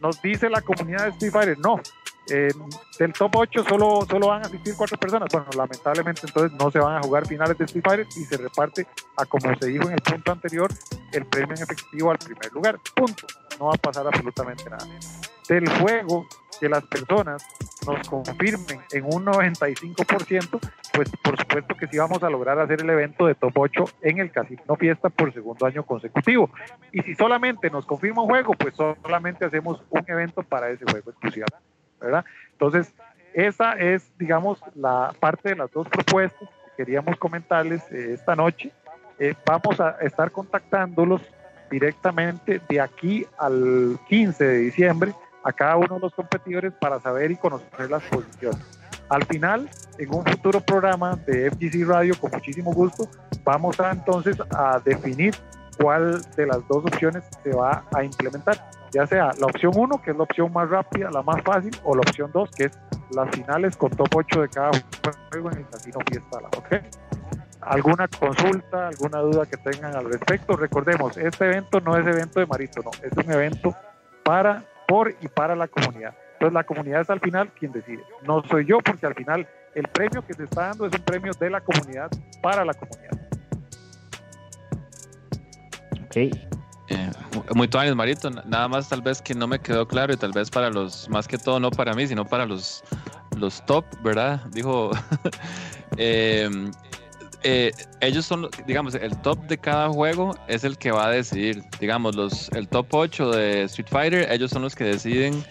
nos 0.00 0.20
dice 0.22 0.48
la 0.48 0.60
comunidad 0.60 1.04
de 1.04 1.10
Street 1.10 1.32
Fighter, 1.32 1.58
no, 1.58 1.80
del 2.28 3.12
top 3.12 3.36
8 3.36 3.64
solo, 3.68 4.06
solo 4.08 4.28
van 4.28 4.42
a 4.42 4.46
asistir 4.46 4.74
cuatro 4.76 4.98
personas. 4.98 5.28
Bueno, 5.32 5.46
lamentablemente 5.56 6.22
entonces 6.26 6.58
no 6.58 6.70
se 6.70 6.78
van 6.78 6.96
a 6.96 7.02
jugar 7.02 7.26
finales 7.26 7.56
de 7.56 7.64
Street 7.64 7.84
Fighter 7.84 8.06
y 8.16 8.24
se 8.24 8.36
reparte 8.36 8.86
a 9.16 9.24
como 9.24 9.54
se 9.56 9.66
dijo 9.66 9.84
en 9.84 9.94
el 9.94 10.02
punto 10.02 10.32
anterior, 10.32 10.70
el 11.12 11.26
premio 11.26 11.56
en 11.56 11.62
efectivo 11.62 12.10
al 12.10 12.18
primer 12.18 12.52
lugar. 12.52 12.78
Punto. 12.94 13.26
No 13.58 13.66
va 13.66 13.74
a 13.74 13.78
pasar 13.78 14.06
absolutamente 14.06 14.68
nada. 14.68 14.86
Del 15.48 15.68
juego 15.80 16.26
que 16.60 16.68
las 16.68 16.84
personas 16.86 17.44
nos 17.86 18.08
confirmen 18.08 18.80
en 18.92 19.04
un 19.04 19.24
95%, 19.24 20.58
pues 20.92 21.10
por 21.22 21.38
supuesto 21.38 21.74
que 21.76 21.86
sí 21.86 21.96
vamos 21.98 22.22
a 22.22 22.30
lograr 22.30 22.58
hacer 22.58 22.82
el 22.82 22.90
evento 22.90 23.26
de 23.26 23.34
top 23.34 23.56
8 23.56 23.84
en 24.02 24.18
el 24.18 24.30
Casino 24.30 24.76
Fiesta 24.76 25.08
por 25.08 25.32
segundo 25.32 25.64
año 25.66 25.84
consecutivo. 25.84 26.50
Y 26.92 27.02
si 27.02 27.14
solamente 27.14 27.70
nos 27.70 27.86
confirma 27.86 28.22
un 28.22 28.28
juego, 28.28 28.52
pues 28.54 28.74
solamente 28.74 29.44
hacemos 29.44 29.82
un 29.90 30.04
evento 30.06 30.42
para 30.42 30.70
ese 30.70 30.84
juego 30.84 31.10
exclusivamente. 31.10 31.77
¿Verdad? 32.00 32.24
Entonces, 32.52 32.92
esa 33.34 33.72
es, 33.74 34.10
digamos, 34.18 34.60
la 34.74 35.14
parte 35.20 35.50
de 35.50 35.56
las 35.56 35.70
dos 35.70 35.88
propuestas 35.88 36.48
que 36.48 36.84
queríamos 36.84 37.16
comentarles 37.18 37.82
eh, 37.92 38.14
esta 38.14 38.34
noche. 38.34 38.72
Eh, 39.18 39.34
vamos 39.44 39.80
a 39.80 39.90
estar 40.00 40.30
contactándolos 40.30 41.22
directamente 41.70 42.60
de 42.68 42.80
aquí 42.80 43.26
al 43.38 43.98
15 44.08 44.44
de 44.44 44.58
diciembre 44.58 45.14
a 45.44 45.52
cada 45.52 45.76
uno 45.76 45.96
de 45.96 46.00
los 46.00 46.14
competidores 46.14 46.72
para 46.80 47.00
saber 47.00 47.30
y 47.30 47.36
conocer 47.36 47.90
las 47.90 48.02
posiciones. 48.04 48.60
Al 49.08 49.24
final, 49.24 49.68
en 49.98 50.14
un 50.14 50.24
futuro 50.24 50.60
programa 50.60 51.16
de 51.26 51.50
FGC 51.50 51.86
Radio, 51.86 52.14
con 52.18 52.30
muchísimo 52.30 52.72
gusto, 52.72 53.08
vamos 53.44 53.80
a 53.80 53.92
entonces 53.92 54.36
a 54.50 54.80
definir 54.84 55.34
cuál 55.78 56.20
de 56.36 56.46
las 56.46 56.66
dos 56.68 56.84
opciones 56.84 57.24
se 57.42 57.54
va 57.54 57.84
a 57.94 58.04
implementar 58.04 58.58
ya 58.92 59.06
sea 59.06 59.30
la 59.38 59.46
opción 59.46 59.72
1, 59.74 60.02
que 60.02 60.10
es 60.12 60.16
la 60.16 60.22
opción 60.22 60.52
más 60.52 60.68
rápida, 60.68 61.10
la 61.10 61.22
más 61.22 61.42
fácil, 61.42 61.72
o 61.84 61.94
la 61.94 62.00
opción 62.00 62.30
2, 62.32 62.50
que 62.50 62.64
es 62.64 62.78
las 63.10 63.30
finales 63.30 63.76
con 63.76 63.90
top 63.90 64.08
8 64.14 64.42
de 64.42 64.48
cada 64.48 64.70
juego 65.30 65.50
en 65.50 65.58
el 65.58 65.68
Casino 65.68 65.98
Fiesta. 66.08 66.38
¿ok? 66.56 66.74
¿Alguna 67.60 68.08
consulta, 68.08 68.88
alguna 68.88 69.18
duda 69.18 69.46
que 69.46 69.56
tengan 69.56 69.94
al 69.94 70.10
respecto? 70.10 70.56
Recordemos, 70.56 71.16
este 71.16 71.46
evento 71.46 71.80
no 71.80 71.96
es 71.96 72.06
evento 72.06 72.40
de 72.40 72.46
Marito, 72.46 72.82
no, 72.82 72.90
es 73.02 73.12
un 73.12 73.32
evento 73.32 73.74
para, 74.22 74.64
por 74.86 75.14
y 75.20 75.28
para 75.28 75.54
la 75.54 75.68
comunidad. 75.68 76.14
Entonces 76.34 76.54
la 76.54 76.64
comunidad 76.64 77.00
es 77.00 77.10
al 77.10 77.20
final 77.20 77.50
quien 77.58 77.72
decide. 77.72 78.02
No 78.22 78.42
soy 78.44 78.64
yo 78.64 78.78
porque 78.78 79.06
al 79.06 79.14
final 79.14 79.46
el 79.74 79.88
premio 79.88 80.24
que 80.24 80.34
se 80.34 80.44
está 80.44 80.68
dando 80.68 80.86
es 80.86 80.92
un 80.94 81.02
premio 81.02 81.32
de 81.38 81.50
la 81.50 81.60
comunidad 81.60 82.10
para 82.40 82.64
la 82.64 82.74
comunidad. 82.74 83.18
Ok, 86.04 86.57
eh, 86.90 87.10
muy 87.54 87.68
tuanes, 87.68 87.94
Marito. 87.94 88.30
Nada 88.30 88.68
más 88.68 88.88
tal 88.88 89.02
vez 89.02 89.20
que 89.20 89.34
no 89.34 89.46
me 89.46 89.58
quedó 89.58 89.86
claro 89.86 90.12
y 90.12 90.16
tal 90.16 90.32
vez 90.32 90.50
para 90.50 90.70
los, 90.70 91.08
más 91.08 91.28
que 91.28 91.38
todo 91.38 91.60
no 91.60 91.70
para 91.70 91.94
mí, 91.94 92.06
sino 92.06 92.24
para 92.24 92.46
los, 92.46 92.82
los 93.36 93.64
top, 93.66 93.84
¿verdad? 94.02 94.40
Dijo, 94.52 94.90
em, 95.96 96.70
eh, 97.42 97.70
ellos 98.00 98.26
son, 98.26 98.48
digamos, 98.66 98.94
el 98.94 99.16
top 99.22 99.38
de 99.46 99.58
cada 99.58 99.88
juego 99.88 100.36
es 100.48 100.64
el 100.64 100.78
que 100.78 100.90
va 100.90 101.06
a 101.06 101.10
decidir. 101.10 101.62
Digamos, 101.78 102.16
los, 102.16 102.48
el 102.50 102.68
top 102.68 102.86
8 102.90 103.30
de 103.30 103.62
Street 103.64 103.88
Fighter, 103.90 104.32
ellos 104.32 104.50
son 104.50 104.62
los 104.62 104.74
que 104.74 104.84
deciden 104.84 105.44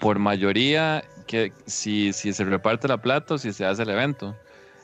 por 0.00 0.18
mayoría 0.18 1.04
que 1.26 1.52
si, 1.66 2.12
si 2.12 2.32
se 2.32 2.44
reparte 2.44 2.88
la 2.88 2.98
plata 2.98 3.34
o 3.34 3.38
si 3.38 3.52
se 3.52 3.64
hace 3.64 3.82
el 3.82 3.90
evento. 3.90 4.36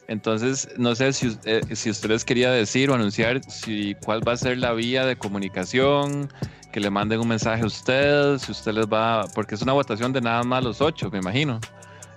Entonces, 0.08 0.70
no 0.78 0.94
sé 0.94 1.12
si, 1.12 1.38
eh, 1.44 1.60
si 1.74 1.90
ustedes 1.90 2.24
quería 2.24 2.50
decir 2.50 2.90
o 2.90 2.94
anunciar 2.94 3.42
si 3.44 3.94
cuál 4.04 4.26
va 4.26 4.32
a 4.32 4.36
ser 4.38 4.56
la 4.56 4.72
vía 4.72 5.04
de 5.04 5.16
comunicación, 5.16 6.32
que 6.72 6.80
le 6.80 6.88
manden 6.88 7.20
un 7.20 7.28
mensaje 7.28 7.62
a 7.62 7.66
usted, 7.66 8.38
si 8.38 8.50
usted 8.50 8.72
les 8.72 8.86
va, 8.86 9.26
porque 9.34 9.54
es 9.54 9.60
una 9.62 9.74
votación 9.74 10.14
de 10.14 10.22
nada 10.22 10.42
más 10.44 10.64
los 10.64 10.80
ocho, 10.80 11.10
me 11.10 11.18
imagino. 11.18 11.60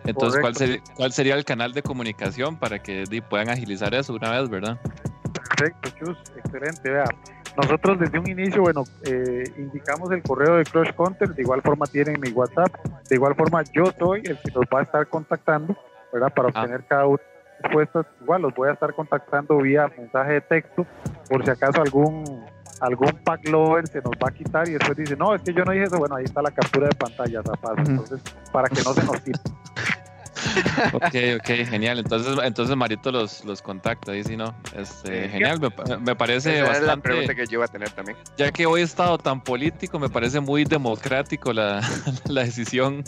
Entonces, 0.05 0.39
¿cuál 0.39 0.55
sería, 0.55 0.81
¿cuál 0.95 1.11
sería 1.11 1.35
el 1.35 1.43
canal 1.43 1.73
de 1.73 1.83
comunicación 1.83 2.57
para 2.57 2.79
que 2.79 3.03
puedan 3.29 3.49
agilizar 3.49 3.93
eso 3.93 4.13
una 4.13 4.31
vez, 4.31 4.49
verdad? 4.49 4.79
Perfecto, 5.33 5.89
Chus, 5.99 6.17
excelente. 6.37 6.89
Vea, 6.89 7.05
nosotros 7.57 7.99
desde 7.99 8.17
un 8.17 8.29
inicio, 8.29 8.61
bueno, 8.61 8.85
eh, 9.03 9.43
indicamos 9.57 10.09
el 10.11 10.23
correo 10.23 10.55
de 10.55 10.63
Crush 10.63 10.93
Counter, 10.93 11.35
de 11.35 11.41
igual 11.41 11.61
forma 11.61 11.85
tienen 11.87 12.21
mi 12.21 12.29
WhatsApp, 12.29 12.73
de 13.09 13.15
igual 13.15 13.35
forma 13.35 13.63
yo 13.73 13.91
soy 13.99 14.21
el 14.23 14.39
que 14.39 14.51
los 14.55 14.63
va 14.73 14.79
a 14.79 14.83
estar 14.83 15.07
contactando, 15.07 15.75
¿verdad? 16.13 16.33
Para 16.33 16.47
ah. 16.53 16.61
obtener 16.61 16.87
cada 16.87 17.05
uno 17.05 17.19
respuestas, 17.61 18.05
igual 18.21 18.41
los 18.41 18.53
voy 18.53 18.69
a 18.69 18.73
estar 18.73 18.93
contactando 18.93 19.57
vía 19.57 19.89
mensaje 19.97 20.33
de 20.33 20.41
texto, 20.41 20.85
por 21.29 21.43
si 21.43 21.51
acaso 21.51 21.81
algún 21.81 22.45
algún 22.81 23.11
pack 23.23 23.47
lover 23.47 23.87
se 23.87 24.01
nos 24.01 24.13
va 24.13 24.29
a 24.29 24.31
quitar 24.31 24.67
y 24.67 24.71
después 24.71 24.97
dice, 24.97 25.15
no, 25.15 25.35
es 25.35 25.41
que 25.43 25.53
yo 25.53 25.63
no 25.63 25.71
dije 25.71 25.85
eso, 25.85 25.97
bueno, 25.97 26.15
ahí 26.15 26.23
está 26.23 26.41
la 26.41 26.49
captura 26.49 26.87
de 26.87 26.95
pantalla, 26.95 27.43
Zapaz, 27.43 27.77
entonces, 27.77 28.21
para 28.51 28.67
que 28.69 28.81
no 28.83 28.93
se 28.93 29.03
nos 29.03 29.21
quite. 29.21 29.39
Ok, 30.93 31.15
ok, 31.39 31.47
genial. 31.69 31.99
Entonces, 31.99 32.37
entonces 32.43 32.75
Marito 32.75 33.11
los, 33.11 33.43
los 33.45 33.61
contacta, 33.61 34.11
ahí 34.11 34.23
si 34.23 34.37
no. 34.37 34.53
Este, 34.75 35.29
genial, 35.29 35.59
me, 36.01 36.15
parece 36.15 36.59
Esa 36.59 36.67
bastante. 36.67 36.79
Es 36.79 36.87
la 36.87 36.97
pregunta 36.97 37.35
que 37.35 37.45
yo 37.47 37.53
iba 37.53 37.65
a 37.65 37.67
tener 37.67 37.89
también. 37.91 38.17
Ya 38.37 38.51
que 38.51 38.65
hoy 38.65 38.81
he 38.81 38.83
estado 38.83 39.17
tan 39.17 39.41
político, 39.43 39.99
me 39.99 40.09
parece 40.09 40.39
muy 40.39 40.63
democrático 40.63 41.53
la, 41.53 41.81
la 42.27 42.43
decisión. 42.43 43.03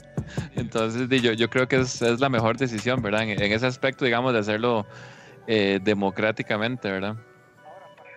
Entonces, 0.56 1.10
yo, 1.22 1.34
yo 1.34 1.50
creo 1.50 1.68
que 1.68 1.78
es, 1.78 2.02
es 2.02 2.20
la 2.20 2.30
mejor 2.30 2.58
decisión, 2.58 3.02
¿verdad? 3.02 3.24
En, 3.24 3.42
ese 3.42 3.66
aspecto, 3.66 4.06
digamos, 4.06 4.34
de 4.34 4.40
hacerlo 4.40 4.86
eh, 5.48 5.80
democráticamente, 5.82 6.92
¿verdad? 6.92 7.16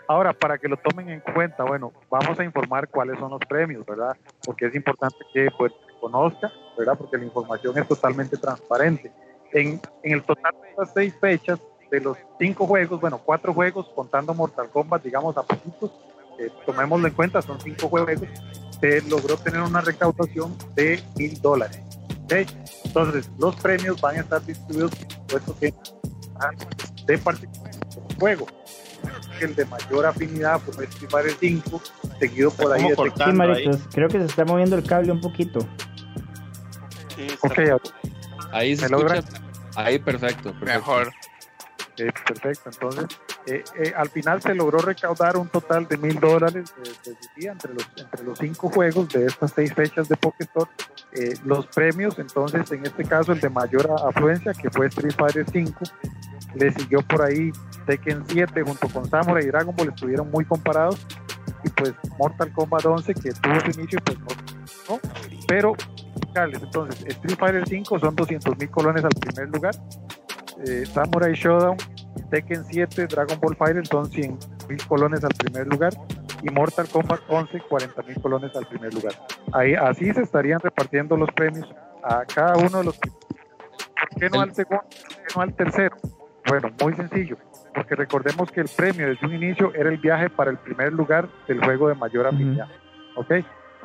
Ahora, 0.09 0.33
para 0.33 0.57
que 0.59 0.69
lo 0.69 0.77
tomen 0.77 1.09
en 1.09 1.21
cuenta, 1.21 1.65
bueno, 1.65 1.93
vamos 2.09 2.39
a 2.39 2.45
informar 2.45 2.89
cuáles 2.89 3.19
son 3.19 3.31
los 3.31 3.41
premios, 3.49 3.85
¿verdad? 3.85 4.17
Porque 4.45 4.67
es 4.67 4.75
importante 4.75 5.19
que 5.33 5.49
pues, 5.59 5.73
conozca, 6.01 6.53
¿verdad? 6.77 6.97
Porque 6.97 7.17
la 7.19 7.25
información 7.25 7.77
es 7.79 7.89
totalmente 7.89 8.37
transparente. 8.37 9.13
En, 9.53 9.81
en 10.03 10.13
el 10.13 10.23
total 10.23 10.55
de 10.61 10.71
estas 10.71 10.93
seis 10.93 11.15
fechas, 11.21 11.59
de 11.91 12.01
los 12.01 12.19
cinco 12.39 12.67
juegos, 12.67 13.01
bueno, 13.01 13.21
cuatro 13.25 13.55
juegos, 13.55 13.89
contando 13.95 14.35
Mortal 14.35 14.69
Kombat, 14.71 15.03
digamos, 15.03 15.37
a 15.37 15.43
poquitos, 15.43 15.93
eh, 16.39 16.51
tomémoslo 16.65 17.07
en 17.07 17.15
cuenta, 17.15 17.41
son 17.41 17.61
cinco 17.61 17.89
juegos, 17.89 18.21
se 18.81 19.03
logró 19.03 19.37
tener 19.37 19.61
una 19.61 19.81
recaudación 19.81 20.57
de 20.75 21.03
mil 21.17 21.41
dólares. 21.41 21.81
¿okay? 22.25 22.47
Entonces, 22.85 23.31
los 23.39 23.55
premios 23.57 24.01
van 24.01 24.17
a 24.17 24.21
estar 24.21 24.45
distribuidos, 24.45 24.91
por 24.97 25.41
supuesto, 25.41 25.57
que 25.61 25.75
de 27.07 27.19
particular 27.19 27.71
juego 28.19 28.47
el 29.41 29.55
de 29.55 29.65
mayor 29.67 30.07
afinidad 30.07 30.61
fue 30.61 30.85
Street 30.85 31.11
Fighter 31.11 31.33
5, 31.39 31.83
seguido 32.19 32.51
por 32.51 32.73
ahí. 32.73 32.83
De 32.83 32.95
sí, 32.95 33.33
Maritos, 33.33 33.81
creo 33.93 34.09
que 34.09 34.19
se 34.19 34.25
está 34.25 34.45
moviendo 34.45 34.77
el 34.77 34.85
cable 34.85 35.13
un 35.13 35.21
poquito. 35.21 35.61
Sí, 37.17 37.29
ok, 37.41 37.59
ahí 38.53 38.77
se 38.77 38.87
escucha. 38.87 39.23
Ahí 39.77 39.99
perfecto, 39.99 40.55
Mejor. 40.55 41.13
perfecto, 41.97 42.71
entonces 42.71 43.07
eh, 43.47 43.63
eh, 43.79 43.93
al 43.97 44.09
final 44.09 44.43
se 44.43 44.55
logró 44.55 44.79
recaudar 44.79 45.37
un 45.37 45.49
total 45.49 45.87
de 45.87 45.97
mil 45.99 46.19
dólares 46.19 46.75
entre 47.37 47.75
los, 47.75 47.89
entre 47.97 48.25
los 48.25 48.39
cinco 48.39 48.71
juegos 48.71 49.09
de 49.11 49.27
estas 49.27 49.53
seis 49.53 49.73
fechas 49.75 50.09
de 50.09 50.17
Pokestore. 50.17 50.71
Eh, 51.13 51.35
los 51.45 51.67
premios, 51.69 52.19
entonces 52.19 52.71
en 52.73 52.85
este 52.85 53.05
caso 53.05 53.33
el 53.33 53.41
de 53.41 53.49
mayor 53.49 53.91
afluencia, 54.07 54.53
que 54.53 54.71
fue 54.71 54.89
Street 54.89 55.15
Fighter 55.17 55.47
5, 55.51 55.81
le 56.57 56.73
siguió 56.73 57.01
por 57.03 57.23
ahí 57.23 57.53
Tekken 57.87 58.25
7 58.27 58.63
junto 58.63 58.89
con 58.89 59.09
Samurai 59.09 59.45
y 59.45 59.47
Dragon 59.47 59.75
Ball 59.75 59.89
estuvieron 59.89 60.31
muy 60.31 60.45
comparados 60.45 61.07
y 61.65 61.69
pues 61.71 61.95
Mortal 62.19 62.53
Kombat 62.53 62.85
11 62.85 63.15
que 63.15 63.33
tuvo 63.33 63.61
su 63.61 63.81
inicio 63.81 63.99
pues 64.05 64.19
no, 64.89 65.01
pero 65.47 65.75
entonces 66.35 67.05
Street 67.07 67.39
Fighter 67.39 67.69
5 67.69 67.99
son 67.99 68.15
200 68.15 68.59
mil 68.59 68.71
colones 68.71 69.05
al 69.05 69.11
primer 69.11 69.49
lugar 69.49 69.75
eh, 70.67 70.85
Samurai 70.87 71.35
Showdown 71.35 71.77
Tekken 72.31 72.65
7 72.65 73.07
Dragon 73.07 73.39
Ball 73.41 73.57
Fighter 73.57 73.87
son 73.87 74.07
100 74.11 74.39
mil 74.69 74.87
colones 74.87 75.25
al 75.25 75.35
primer 75.35 75.67
lugar 75.67 75.93
y 76.43 76.51
Mortal 76.51 76.89
Kombat 76.89 77.21
11 77.29 77.61
40 77.61 78.03
mil 78.03 78.21
colones 78.21 78.55
al 78.57 78.67
primer 78.67 78.93
lugar 78.93 79.15
ahí 79.53 79.75
así 79.75 80.13
se 80.13 80.23
estarían 80.23 80.61
repartiendo 80.61 81.17
los 81.17 81.31
premios 81.33 81.69
a 82.03 82.25
cada 82.25 82.57
uno 82.57 82.79
de 82.79 82.85
los 82.85 82.99
¿por 82.99 84.21
qué 84.21 84.31
no 84.31 84.41
al 84.41 84.55
segundo? 84.55 84.83
¿por 84.83 85.17
qué 85.17 85.35
no 85.35 85.43
al 85.43 85.55
tercero? 85.55 85.97
Bueno, 86.47 86.71
muy 86.81 86.95
sencillo, 86.95 87.37
porque 87.75 87.97
recordemos 87.97 88.51
que 88.53 88.61
el 88.61 88.69
premio 88.69 89.09
desde 89.09 89.27
un 89.27 89.35
inicio 89.35 89.75
era 89.75 89.89
el 89.89 89.99
viaje 89.99 90.31
para 90.31 90.51
el 90.51 90.59
primer 90.59 90.93
lugar 90.93 91.29
del 91.49 91.63
juego 91.65 91.89
de 91.89 91.97
mayor 91.97 92.27
afinidad. 92.27 92.69
¿Ok? 93.17 93.33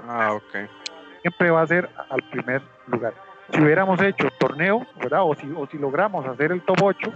Ah, 0.07 0.33
ok. 0.33 0.69
Siempre 1.21 1.51
va 1.51 1.61
a 1.61 1.67
ser 1.67 1.89
al 2.09 2.21
primer 2.29 2.61
lugar. 2.87 3.13
Si 3.53 3.61
hubiéramos 3.61 4.01
hecho 4.01 4.29
torneo, 4.39 4.85
¿verdad? 5.01 5.23
O 5.23 5.35
si, 5.35 5.51
o 5.51 5.67
si 5.67 5.77
logramos 5.77 6.25
hacer 6.25 6.53
el 6.53 6.61
top 6.61 6.77
8 6.83 7.13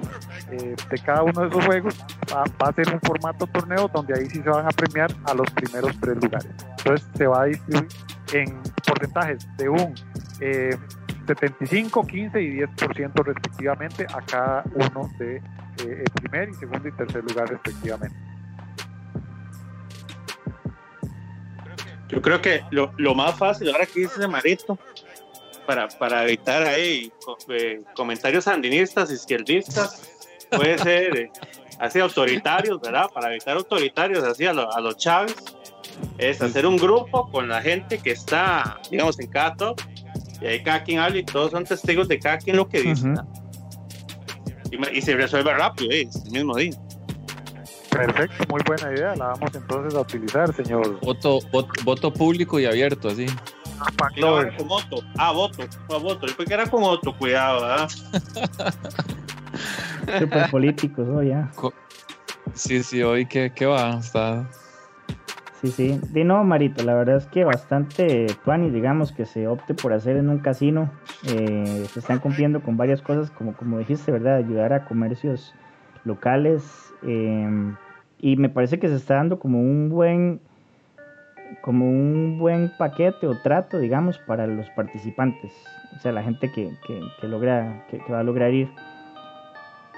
eh, 0.51 0.75
de 0.89 0.97
cada 0.99 1.23
uno 1.23 1.41
de 1.41 1.47
esos 1.47 1.65
juegos, 1.65 2.05
va, 2.33 2.67
a 2.67 2.73
ser 2.73 2.93
un 2.93 2.99
formato 3.01 3.47
torneo 3.47 3.87
donde 3.87 4.13
ahí 4.15 4.25
sí 4.25 4.41
se 4.41 4.49
van 4.49 4.65
a 4.65 4.69
premiar 4.69 5.11
a 5.25 5.33
los 5.33 5.49
primeros 5.51 5.97
tres 6.01 6.21
lugares. 6.21 6.51
Entonces 6.77 7.07
se 7.15 7.27
va 7.27 7.43
a 7.43 7.45
distribuir 7.45 7.87
en 8.33 8.61
porcentajes 8.85 9.47
de 9.57 9.69
un 9.69 9.95
eh, 10.41 10.77
75, 11.27 12.05
15 12.05 12.41
y 12.41 12.59
10% 12.59 13.23
respectivamente 13.23 14.05
a 14.13 14.21
cada 14.21 14.63
uno 14.73 15.09
de 15.17 15.37
eh, 15.37 16.03
primer 16.21 16.49
y 16.49 16.53
segundo 16.55 16.87
y 16.87 16.91
tercer 16.91 17.23
lugar 17.23 17.49
respectivamente. 17.49 18.15
Yo 22.09 22.21
creo 22.21 22.41
que 22.41 22.63
lo, 22.71 22.93
lo 22.97 23.15
más 23.15 23.37
fácil 23.37 23.69
ahora 23.69 23.85
que 23.85 24.01
dice 24.01 24.27
Marito 24.27 24.77
para, 25.65 25.87
para 25.87 26.23
evitar 26.23 26.63
ahí 26.63 27.11
eh, 27.49 27.81
comentarios 27.95 28.43
sandinistas, 28.43 29.11
izquierdistas, 29.11 30.01
puede 30.51 30.77
ser 30.83 31.17
eh, 31.17 31.31
así 31.79 31.99
autoritarios, 31.99 32.79
¿verdad? 32.79 33.09
Para 33.13 33.31
evitar 33.31 33.57
autoritarios 33.57 34.23
así 34.23 34.45
a, 34.45 34.51
a 34.51 34.79
los 34.81 34.97
Chávez, 34.97 35.35
es 36.17 36.41
hacer 36.41 36.65
un 36.65 36.77
grupo 36.77 37.29
con 37.31 37.47
la 37.47 37.61
gente 37.61 37.97
que 37.99 38.11
está, 38.11 38.79
digamos, 38.91 39.19
en 39.19 39.27
cada 39.27 39.55
top 39.55 39.81
y 40.41 40.45
ahí 40.45 40.63
cada 40.63 40.83
quien 40.83 40.99
habla 40.99 41.17
y 41.17 41.23
todos 41.23 41.51
son 41.51 41.63
testigos 41.63 42.07
de 42.07 42.19
cada 42.19 42.37
quien 42.37 42.57
lo 42.57 42.67
que 42.67 42.81
dice. 42.81 43.13
y, 44.93 45.01
se 45.01 45.15
resuelve 45.15 45.53
rápido, 45.53 45.91
¿eh? 45.91 46.07
el 46.25 46.31
mismo 46.31 46.55
día. 46.55 46.73
Perfecto, 47.95 48.43
muy 48.49 48.61
buena 48.65 48.93
idea. 48.93 49.15
La 49.15 49.27
vamos 49.27 49.55
entonces 49.55 49.95
a 49.95 50.01
utilizar, 50.01 50.53
señor. 50.53 50.99
Voto, 51.01 51.39
voto, 51.83 52.11
público 52.11 52.59
y 52.59 52.65
abierto, 52.65 53.09
así. 53.09 53.25
Ah, 53.79 53.87
con 54.57 54.67
voto. 54.67 54.97
Ah, 55.17 55.31
voto. 55.31 55.63
Ah, 55.89 55.97
voto. 55.97 56.27
Yo 56.27 56.45
que 56.45 56.53
era 56.53 56.69
con 56.69 56.83
otro, 56.83 57.17
cuidado, 57.17 57.61
¿verdad? 57.61 57.89
Super 60.19 60.51
políticos, 60.51 61.07
¿no? 61.07 61.23
Ya. 61.23 61.51
Sí, 62.53 62.83
sí, 62.83 63.01
hoy 63.01 63.25
qué, 63.25 63.51
qué 63.53 63.65
va. 63.65 63.97
Está, 63.99 64.47
Sí, 65.61 65.71
sí. 65.71 65.99
De 66.11 66.23
no, 66.23 66.43
Marito, 66.43 66.83
la 66.83 66.93
verdad 66.93 67.17
es 67.17 67.25
que 67.25 67.43
bastante 67.43 68.27
y 68.27 68.69
digamos, 68.69 69.11
que 69.11 69.25
se 69.25 69.47
opte 69.47 69.73
por 69.73 69.93
hacer 69.93 70.17
en 70.17 70.29
un 70.29 70.39
casino. 70.39 70.91
Eh, 71.27 71.87
se 71.91 71.99
están 71.99 72.19
cumpliendo 72.19 72.61
con 72.61 72.77
varias 72.77 73.01
cosas, 73.01 73.31
como, 73.31 73.55
como 73.55 73.79
dijiste, 73.79 74.11
¿verdad? 74.11 74.35
Ayudar 74.35 74.73
a 74.73 74.85
comercios 74.85 75.55
locales. 76.03 76.61
Em, 77.01 77.75
y 78.19 78.35
me 78.37 78.49
parece 78.49 78.79
que 78.79 78.87
se 78.87 78.95
está 78.95 79.15
dando 79.15 79.39
como 79.39 79.59
un 79.59 79.89
buen 79.89 80.39
como 81.61 81.89
un 81.89 82.37
buen 82.39 82.71
paquete 82.77 83.27
o 83.27 83.39
trato, 83.41 83.79
digamos, 83.79 84.17
para 84.19 84.47
los 84.47 84.69
participantes. 84.71 85.51
O 85.95 85.99
sea, 85.99 86.11
la 86.11 86.23
gente 86.23 86.51
que, 86.51 86.71
que, 86.85 87.27
logra, 87.27 87.85
que, 87.89 87.97
va 88.11 88.19
a 88.19 88.23
lograr 88.23 88.53
ir. 88.53 88.69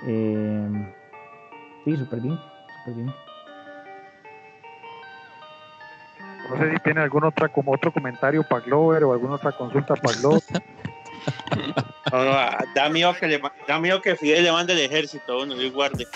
Em, 0.05 0.91
sí, 1.83 1.95
súper 1.95 2.19
bien, 2.21 2.39
súper 2.79 2.93
bien. 2.95 3.13
No 6.49 6.57
sé 6.57 6.71
si 6.71 6.79
tiene 6.79 7.01
algún 7.01 7.25
otra, 7.25 7.49
como 7.49 7.73
otro 7.73 7.91
comentario 7.91 8.43
para 8.43 8.63
Glover 8.63 9.03
o 9.03 9.13
alguna 9.13 9.35
otra 9.35 9.51
consulta 9.51 9.95
para 9.95 10.17
Glover. 10.19 10.43
no, 12.11 12.23
no, 12.23 12.31
da 12.75 12.89
miedo 12.89 13.13
que, 13.19 13.27
le, 13.27 13.41
da 13.67 13.79
miedo 13.79 14.01
que 14.01 14.15
Fidel 14.15 14.43
le 14.43 14.51
mande 14.51 14.73
el 14.73 14.79
ejército 14.79 15.41
uno 15.41 15.61
y 15.61 15.69
guarde. 15.69 16.07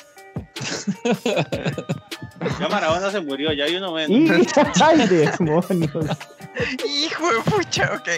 ya 2.59 2.69
Maradona 2.69 3.11
se 3.11 3.21
murió, 3.21 3.51
ya 3.53 3.65
hay 3.65 3.75
uno 3.75 3.93
menos. 3.93 4.47
¡Ay, 4.81 5.07
demonios! 5.07 6.17
Hijo 6.85 7.33
de 7.33 7.41
pucha, 7.49 7.93
ok. 7.93 8.09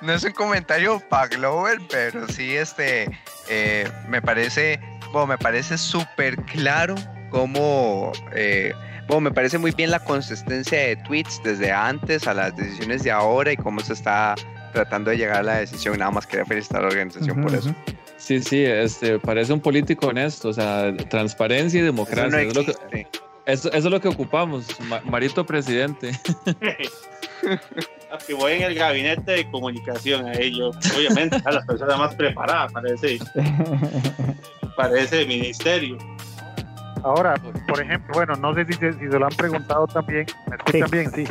No 0.00 0.14
es 0.14 0.24
un 0.24 0.32
comentario 0.32 1.00
para 1.08 1.28
Glover, 1.28 1.78
pero 1.90 2.26
sí, 2.28 2.56
este, 2.56 3.10
eh, 3.48 3.90
me 4.08 4.22
parece, 4.22 4.80
bueno, 5.12 5.26
me 5.26 5.38
parece 5.38 5.76
súper 5.78 6.36
claro 6.44 6.94
cómo 7.30 8.12
eh, 8.34 8.72
bueno, 9.08 9.22
me 9.22 9.30
parece 9.32 9.58
muy 9.58 9.72
bien 9.72 9.90
la 9.90 10.00
consistencia 10.00 10.78
de 10.78 10.96
tweets 10.96 11.40
desde 11.42 11.72
antes 11.72 12.26
a 12.26 12.34
las 12.34 12.56
decisiones 12.56 13.02
de 13.02 13.10
ahora 13.10 13.52
y 13.52 13.56
cómo 13.56 13.80
se 13.80 13.94
está 13.94 14.34
tratando 14.72 15.10
de 15.10 15.18
llegar 15.18 15.38
a 15.38 15.42
la 15.42 15.56
decisión. 15.58 15.98
Nada 15.98 16.10
más 16.10 16.26
quería 16.26 16.46
felicitar 16.46 16.78
a 16.78 16.82
la 16.82 16.88
organización 16.88 17.42
por 17.42 17.54
eso. 17.54 17.74
Sí, 18.22 18.40
sí, 18.40 18.64
este, 18.64 19.18
parece 19.18 19.52
un 19.52 19.58
político 19.58 20.06
honesto, 20.06 20.50
o 20.50 20.52
sea, 20.52 20.96
transparencia 21.10 21.80
y 21.80 21.82
democracia. 21.82 22.40
Eso, 22.40 22.50
es 22.50 22.56
lo 22.56 22.64
que, 22.64 23.06
eso, 23.46 23.72
es 23.72 23.84
lo 23.84 24.00
que 24.00 24.06
ocupamos, 24.06 24.64
Marito 25.04 25.44
presidente. 25.44 26.12
que 28.26 28.34
voy 28.34 28.52
en 28.52 28.62
el 28.62 28.76
gabinete 28.76 29.32
de 29.32 29.50
comunicación 29.50 30.26
a 30.26 30.34
ellos, 30.34 30.76
obviamente, 30.96 31.42
a 31.44 31.50
las 31.50 31.66
personas 31.66 31.98
más 31.98 32.14
preparadas 32.14 32.72
para 32.72 32.94
ese, 32.94 33.18
para 34.76 35.00
ese 35.00 35.26
ministerio. 35.26 35.98
Ahora, 37.02 37.34
por 37.66 37.82
ejemplo, 37.82 38.14
bueno, 38.14 38.36
no 38.36 38.54
sé 38.54 38.66
si 38.66 38.74
se, 38.74 38.92
si 38.92 39.10
se 39.10 39.18
lo 39.18 39.26
han 39.26 39.34
preguntado 39.34 39.88
también. 39.88 40.26
¿Me 40.48 40.54
escuchan 40.54 40.90
bien? 40.92 41.10
Sí. 41.12 41.24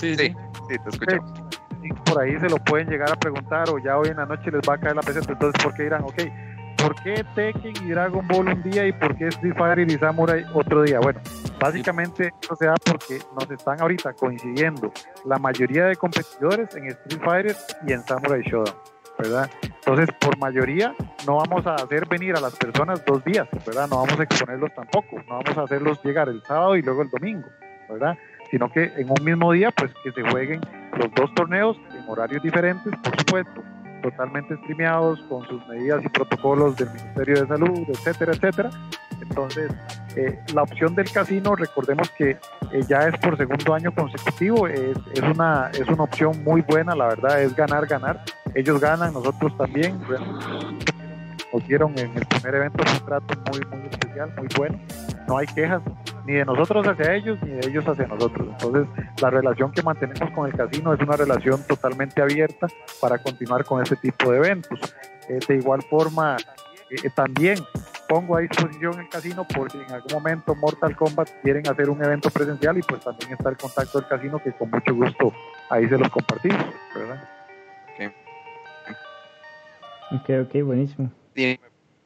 Sí, 0.00 0.16
sí, 0.16 0.34
sí, 0.68 0.76
te 0.82 0.90
escucho. 0.90 1.44
Por 1.92 2.22
ahí 2.22 2.38
se 2.38 2.48
lo 2.48 2.56
pueden 2.56 2.88
llegar 2.88 3.10
a 3.12 3.16
preguntar 3.16 3.68
o 3.70 3.78
ya 3.78 3.98
hoy 3.98 4.08
en 4.08 4.16
la 4.16 4.26
noche 4.26 4.50
les 4.50 4.60
va 4.68 4.74
a 4.74 4.78
caer 4.78 4.96
la 4.96 5.02
peseta. 5.02 5.32
Entonces, 5.32 5.62
¿por 5.62 5.74
qué 5.74 5.84
dirán, 5.84 6.02
ok, 6.02 6.22
¿por 6.78 6.94
qué 7.02 7.24
Tekken 7.34 7.74
y 7.84 7.90
Dragon 7.90 8.26
Ball 8.28 8.48
un 8.48 8.62
día 8.62 8.86
y 8.86 8.92
por 8.92 9.16
qué 9.16 9.28
Street 9.28 9.54
Fighter 9.56 9.90
y 9.90 9.98
Samurai 9.98 10.44
otro 10.52 10.82
día? 10.82 11.00
Bueno, 11.00 11.20
básicamente 11.58 12.32
eso 12.42 12.56
se 12.56 12.66
da 12.66 12.74
porque 12.84 13.18
nos 13.38 13.50
están 13.50 13.80
ahorita 13.80 14.12
coincidiendo 14.14 14.92
la 15.24 15.38
mayoría 15.38 15.86
de 15.86 15.96
competidores 15.96 16.74
en 16.76 16.86
Street 16.86 17.22
Fighter 17.24 17.56
y 17.86 17.92
en 17.92 18.02
Samurai 18.02 18.42
Shodown, 18.42 18.76
¿verdad? 19.18 19.50
Entonces, 19.62 20.08
por 20.20 20.38
mayoría, 20.38 20.94
no 21.26 21.36
vamos 21.36 21.66
a 21.66 21.74
hacer 21.74 22.06
venir 22.06 22.36
a 22.36 22.40
las 22.40 22.54
personas 22.56 23.04
dos 23.04 23.24
días, 23.24 23.48
¿verdad? 23.66 23.88
No 23.88 23.98
vamos 23.98 24.18
a 24.18 24.22
exponerlos 24.22 24.72
tampoco, 24.74 25.16
no 25.28 25.40
vamos 25.42 25.56
a 25.56 25.62
hacerlos 25.62 26.02
llegar 26.02 26.28
el 26.28 26.42
sábado 26.42 26.76
y 26.76 26.82
luego 26.82 27.02
el 27.02 27.10
domingo, 27.10 27.48
¿verdad? 27.88 28.16
Sino 28.54 28.70
que 28.70 28.84
en 28.96 29.10
un 29.10 29.24
mismo 29.24 29.50
día, 29.50 29.72
pues 29.72 29.90
que 30.04 30.12
se 30.12 30.22
jueguen 30.30 30.60
los 30.96 31.12
dos 31.16 31.34
torneos 31.34 31.76
en 31.90 32.04
horarios 32.08 32.40
diferentes, 32.40 32.94
por 33.02 33.18
supuesto, 33.18 33.64
totalmente 34.00 34.54
streameados 34.58 35.18
con 35.28 35.44
sus 35.48 35.66
medidas 35.66 36.04
y 36.04 36.08
protocolos 36.08 36.76
del 36.76 36.88
Ministerio 36.90 37.40
de 37.40 37.48
Salud, 37.48 37.80
etcétera, 37.88 38.32
etcétera. 38.32 38.70
Entonces, 39.20 39.72
eh, 40.14 40.38
la 40.54 40.62
opción 40.62 40.94
del 40.94 41.10
casino, 41.10 41.56
recordemos 41.56 42.08
que 42.10 42.30
eh, 42.30 42.38
ya 42.88 43.08
es 43.08 43.18
por 43.18 43.36
segundo 43.36 43.74
año 43.74 43.92
consecutivo, 43.92 44.68
es, 44.68 44.96
es, 45.12 45.22
una, 45.22 45.72
es 45.72 45.88
una 45.88 46.04
opción 46.04 46.44
muy 46.44 46.60
buena, 46.60 46.94
la 46.94 47.08
verdad, 47.08 47.42
es 47.42 47.56
ganar, 47.56 47.88
ganar. 47.88 48.22
Ellos 48.54 48.80
ganan, 48.80 49.14
nosotros 49.14 49.56
también. 49.58 49.98
Nos 51.54 51.68
dieron 51.68 51.96
en 51.96 52.10
el 52.16 52.26
primer 52.26 52.56
evento 52.56 52.82
un 52.82 53.06
trato 53.06 53.34
muy, 53.52 53.60
muy 53.66 53.88
especial, 53.88 54.34
muy 54.36 54.48
bueno. 54.58 54.76
No 55.28 55.38
hay 55.38 55.46
quejas, 55.46 55.82
ni 56.26 56.32
de 56.32 56.44
nosotros 56.44 56.84
hacia 56.84 57.14
ellos, 57.14 57.38
ni 57.42 57.50
de 57.50 57.68
ellos 57.68 57.86
hacia 57.86 58.08
nosotros. 58.08 58.48
Entonces, 58.50 58.88
la 59.22 59.30
relación 59.30 59.70
que 59.70 59.80
mantenemos 59.80 60.32
con 60.32 60.48
el 60.48 60.52
casino 60.52 60.92
es 60.92 61.00
una 61.00 61.16
relación 61.16 61.62
totalmente 61.62 62.20
abierta 62.20 62.66
para 63.00 63.18
continuar 63.18 63.64
con 63.64 63.80
ese 63.80 63.94
tipo 63.94 64.32
de 64.32 64.38
eventos. 64.38 64.80
Eh, 65.28 65.38
de 65.46 65.54
igual 65.54 65.82
forma, 65.82 66.36
eh, 66.90 67.08
también 67.14 67.58
pongo 68.08 68.36
a 68.36 68.40
disposición 68.40 68.98
el 68.98 69.08
casino 69.08 69.46
por 69.46 69.70
si 69.70 69.78
en 69.78 69.92
algún 69.92 70.12
momento 70.12 70.56
Mortal 70.56 70.96
Kombat 70.96 71.30
quieren 71.40 71.68
hacer 71.68 71.88
un 71.88 72.02
evento 72.04 72.30
presencial 72.30 72.78
y 72.78 72.82
pues 72.82 73.00
también 73.00 73.32
está 73.32 73.48
el 73.50 73.56
contacto 73.56 74.00
del 74.00 74.08
casino 74.08 74.42
que 74.42 74.50
con 74.52 74.70
mucho 74.70 74.92
gusto 74.92 75.32
ahí 75.70 75.88
se 75.88 75.96
los 75.96 76.08
compartimos, 76.08 76.64
¿verdad? 76.96 77.28
Ok, 80.10 80.30
ok, 80.46 80.62
buenísimo. 80.64 81.10
Y, 81.34 81.58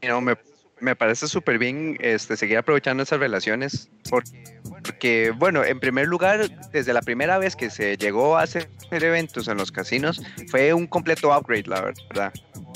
no, 0.03 0.21
me, 0.21 0.37
me 0.81 0.97
parece 0.97 1.27
súper 1.27 1.59
bien 1.59 1.97
este, 2.01 2.37
seguir 2.37 2.59
aprovechando 2.59 3.03
esas 3.03 3.19
relaciones 3.19 3.91
porque, 4.09 5.33
bueno, 5.37 5.65
en 5.65 5.81
primer 5.81 6.07
lugar, 6.07 6.49
desde 6.71 6.93
la 6.93 7.03
primera 7.03 7.39
vez 7.39 7.57
que 7.57 7.71
se 7.71 7.97
llegó 7.97 8.39
a 8.39 8.43
hacer 8.43 8.69
eventos 8.91 9.49
en 9.49 9.59
los 9.59 9.73
casinos, 9.73 10.23
fue 10.51 10.73
un 10.73 10.87
completo 10.87 11.37
upgrade, 11.37 11.67
la 11.67 11.81
verdad. 11.81 12.33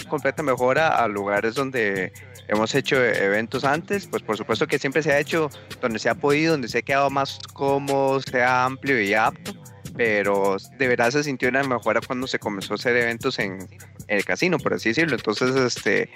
Completa 0.09 0.43
mejora 0.43 0.89
a 1.03 1.09
lugares 1.09 1.55
donde 1.55 2.13
hemos 2.49 2.75
hecho 2.75 3.03
eventos 3.03 3.65
antes, 3.65 4.07
pues 4.07 4.23
por 4.23 4.37
supuesto 4.37 4.67
que 4.67 4.79
siempre 4.79 5.03
se 5.03 5.13
ha 5.13 5.19
hecho 5.19 5.49
donde 5.81 5.99
se 5.99 6.09
ha 6.09 6.15
podido, 6.15 6.53
donde 6.53 6.69
se 6.69 6.79
ha 6.79 6.83
quedado 6.83 7.09
más 7.09 7.39
cómodo, 7.55 8.21
sea 8.21 8.65
amplio 8.65 9.01
y 9.01 9.15
apto, 9.15 9.53
pero 9.97 10.57
de 10.79 10.89
verdad 10.89 11.11
se 11.11 11.25
sintió 11.25 11.49
una 11.49 11.63
mejora 11.63 12.01
cuando 12.07 12.27
se 12.27 12.39
comenzó 12.39 12.75
a 12.75 12.77
hacer 12.77 12.97
eventos 12.97 13.39
en, 13.39 13.69
el 14.09 14.25
casino, 14.25 14.59
por 14.59 14.75
así 14.75 14.91
decirlo. 14.91 15.17
Entonces, 15.17 15.55
este, 15.57 16.11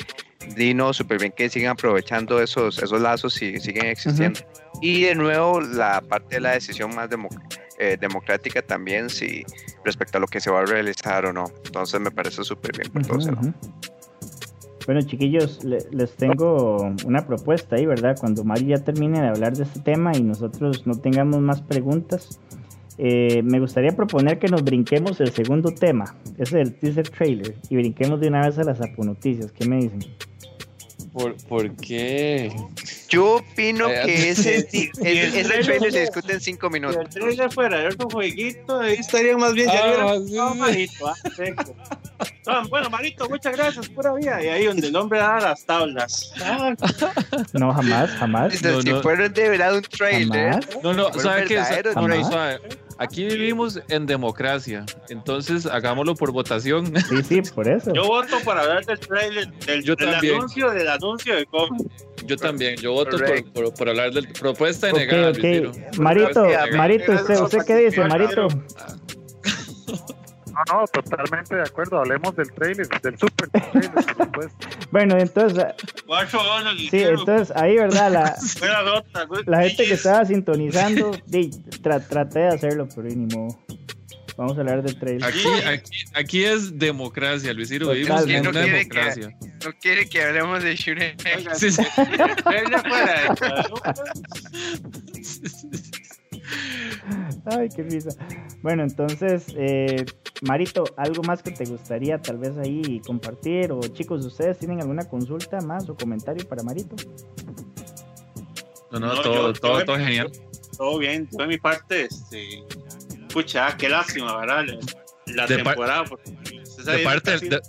Dino, 0.57 0.93
súper 0.93 1.19
bien 1.19 1.33
que 1.37 1.49
sigan 1.49 1.73
aprovechando 1.73 2.41
esos, 2.41 2.83
esos 2.83 3.01
lazos 3.01 3.41
y 3.43 3.59
siguen 3.59 3.87
existiendo. 3.87 4.41
Y 4.81 5.03
de 5.03 5.15
nuevo, 5.15 5.61
la 5.61 6.01
parte 6.01 6.37
de 6.37 6.41
la 6.41 6.53
decisión 6.53 6.95
más 6.95 7.09
eh, 7.79 7.97
democrática 8.01 8.63
también, 8.63 9.11
si 9.11 9.45
respecto 9.85 10.19
a 10.19 10.21
lo 10.21 10.27
que 10.27 10.41
se 10.41 10.51
va 10.51 10.61
a 10.61 10.65
realizar 10.65 11.27
o 11.27 11.33
no. 11.33 11.45
Entonces, 11.65 12.01
me 12.01 12.11
parece 12.11 12.45
súper 12.45 12.77
bien 12.79 12.93
por 12.93 13.07
todos 13.07 13.29
Bueno, 14.87 15.03
chiquillos, 15.03 15.65
les 15.65 16.17
tengo 16.17 16.95
una 17.05 17.27
propuesta 17.27 17.77
ahí, 17.77 17.87
¿verdad? 17.87 18.17
Cuando 18.19 18.45
Mario 18.45 18.77
ya 18.77 18.85
termine 18.85 19.21
de 19.21 19.29
hablar 19.29 19.57
de 19.57 19.65
este 19.65 19.81
tema 19.81 20.13
y 20.17 20.23
nosotros 20.23 20.87
no 20.87 20.95
tengamos 20.95 21.41
más 21.41 21.63
preguntas, 21.63 22.41
eh, 22.99 23.43
me 23.43 23.61
gustaría 23.61 23.93
proponer 23.93 24.39
que 24.39 24.49
nos 24.49 24.63
brinquemos 24.63 25.21
el 25.21 25.31
segundo 25.31 25.71
tema, 25.71 26.15
ese 26.39 26.61
es 26.63 26.69
el 26.69 26.75
teaser 26.75 27.09
trailer, 27.11 27.55
y 27.69 27.77
brinquemos 27.77 28.21
de 28.21 28.29
una 28.29 28.47
vez 28.47 28.59
a 28.59 28.65
las 28.65 28.81
noticias. 28.99 29.53
¿Qué 29.53 29.69
me 29.69 29.77
dicen? 29.77 30.01
¿Por, 31.13 31.35
¿Por, 31.49 31.75
qué? 31.77 32.55
Yo 33.09 33.37
opino 33.37 33.87
que 33.87 34.31
ese, 34.31 34.69
ese, 34.71 35.45
trailer 35.45 35.91
se 35.91 36.01
discute 36.01 36.33
en 36.35 36.41
cinco 36.41 36.69
minutos. 36.69 36.97
Si 37.11 37.19
el 37.19 37.25
trailer 37.25 37.53
fuera 37.53 37.79
de 37.81 37.89
otro 37.89 38.09
jueguito, 38.11 38.81
ahí 38.81 38.95
estaría 38.95 39.37
más 39.37 39.55
bien. 39.55 39.71
Ah, 39.71 40.17
sí, 40.71 40.89
ah, 42.47 42.65
bueno, 42.69 42.91
Marito, 42.91 43.29
muchas 43.31 43.57
gracias, 43.57 43.89
pura 43.89 44.13
vida. 44.13 44.45
Y 44.45 44.49
ahí 44.49 44.67
donde 44.67 44.89
el 44.89 44.97
hombre 44.97 45.19
da 45.19 45.41
las 45.41 45.65
tablas. 45.65 46.33
No, 47.55 47.73
jamás, 47.73 48.11
jamás. 48.11 48.63
No, 48.63 48.83
si 48.83 48.91
fuera 49.03 49.29
de 49.29 49.49
verdad 49.49 49.75
un 49.75 49.83
trailer. 49.83 50.61
No, 50.83 50.93
no, 50.93 51.13
¿sabe 51.15 51.47
qué? 51.47 51.63
Aquí 52.99 53.25
vivimos 53.25 53.81
en 53.89 54.07
democracia, 54.07 54.87
entonces 55.11 55.67
hagámoslo 55.67 56.15
por 56.15 56.33
votación. 56.33 56.93
Sí, 57.09 57.23
sí, 57.23 57.43
por 57.55 57.69
eso. 57.69 57.93
Yo 57.93 58.07
voto 58.07 58.39
para 58.45 58.63
hablar 58.63 58.87
del 58.87 58.99
trailer, 58.99 59.53
del, 59.53 59.85
yo 59.85 59.95
del 59.97 60.15
anuncio, 60.15 60.71
del 60.71 60.89
anuncio 60.89 61.37
de 61.37 61.45
cómo. 61.47 61.77
Yo 62.25 62.37
también, 62.37 62.77
yo 62.77 62.93
voto 62.93 63.19
por, 63.53 63.75
por, 63.75 63.89
hablar 63.89 64.13
de 64.13 64.23
propuesta 64.23 64.87
de 64.87 64.93
negar. 64.95 65.31
Okay. 65.31 65.71
Marito, 65.99 66.47
Marito, 66.75 67.13
¿usted, 67.13 67.41
¿usted 67.41 67.59
qué 67.67 67.77
dice, 67.77 68.03
Marito? 68.05 68.49
No, 70.57 70.81
no, 70.81 70.87
totalmente 70.87 71.55
de 71.55 71.63
acuerdo. 71.63 71.99
Hablemos 71.99 72.35
del 72.35 72.51
trailer, 72.53 72.89
del 72.89 73.19
super 73.19 73.51
trailer, 73.51 73.91
por 73.93 74.05
supuesto. 74.05 74.69
Bueno, 74.91 75.19
entonces. 75.19 75.65
Sí, 76.91 77.03
entonces 77.03 77.55
ahí, 77.57 77.77
¿verdad? 77.77 78.11
La, 78.13 78.37
la 79.47 79.63
gente 79.63 79.85
que 79.85 79.95
estaba 79.95 80.25
sintonizando, 80.25 81.11
traté 82.09 82.39
de 82.39 82.49
hacerlo, 82.49 82.89
pero 82.95 83.09
ni 83.09 83.27
modo. 83.35 83.59
Vamos 84.39 84.57
a 84.57 84.61
hablar 84.61 84.83
del 84.83 84.99
trailer. 84.99 85.25
Aquí, 85.25 85.45
aquí, 85.67 86.05
aquí 86.15 86.45
es 86.45 86.79
democracia, 86.79 87.53
Luis 87.53 87.69
Ciro. 87.69 87.91
Vivimos 87.91 88.27
en 88.27 88.47
una 88.47 88.61
democracia. 88.61 89.37
no 89.65 89.73
quiere 89.81 90.09
que 90.09 90.23
hablemos 90.23 90.63
de. 90.63 90.77
Sí, 90.77 91.71
sí. 91.71 91.83
Ay, 97.47 97.69
qué 97.75 97.83
risa. 97.83 98.11
Bueno, 98.63 98.83
entonces, 98.83 99.47
eh, 99.57 100.05
Marito, 100.43 100.85
¿algo 100.97 101.23
más 101.23 101.43
que 101.43 101.51
te 101.51 101.65
gustaría 101.65 102.21
tal 102.21 102.39
vez 102.39 102.57
ahí 102.59 103.01
compartir? 103.07 103.73
O 103.73 103.81
chicos, 103.81 104.25
¿ustedes 104.25 104.59
tienen 104.59 104.81
alguna 104.81 105.09
consulta 105.09 105.61
más 105.61 105.89
o 105.89 105.97
comentario 105.97 106.47
para 106.47 106.63
Marito? 106.63 106.95
No, 108.91 109.01
no, 109.01 109.21
todo, 109.23 109.53
todo, 109.55 109.85
todo, 109.85 109.97
genial. 109.97 110.31
Todo 110.77 110.99
bien, 110.99 111.29
de 111.31 111.47
mi 111.47 111.59
parte, 111.59 112.05
este, 112.05 112.63
pucha, 113.33 113.77
qué 113.77 113.89
lástima, 113.89 114.39
¿verdad? 114.39 114.65
La, 115.27 115.47
temporada. 115.47 116.05
de, 116.05 116.99
parte, 117.01 117.39
de, 117.39 117.61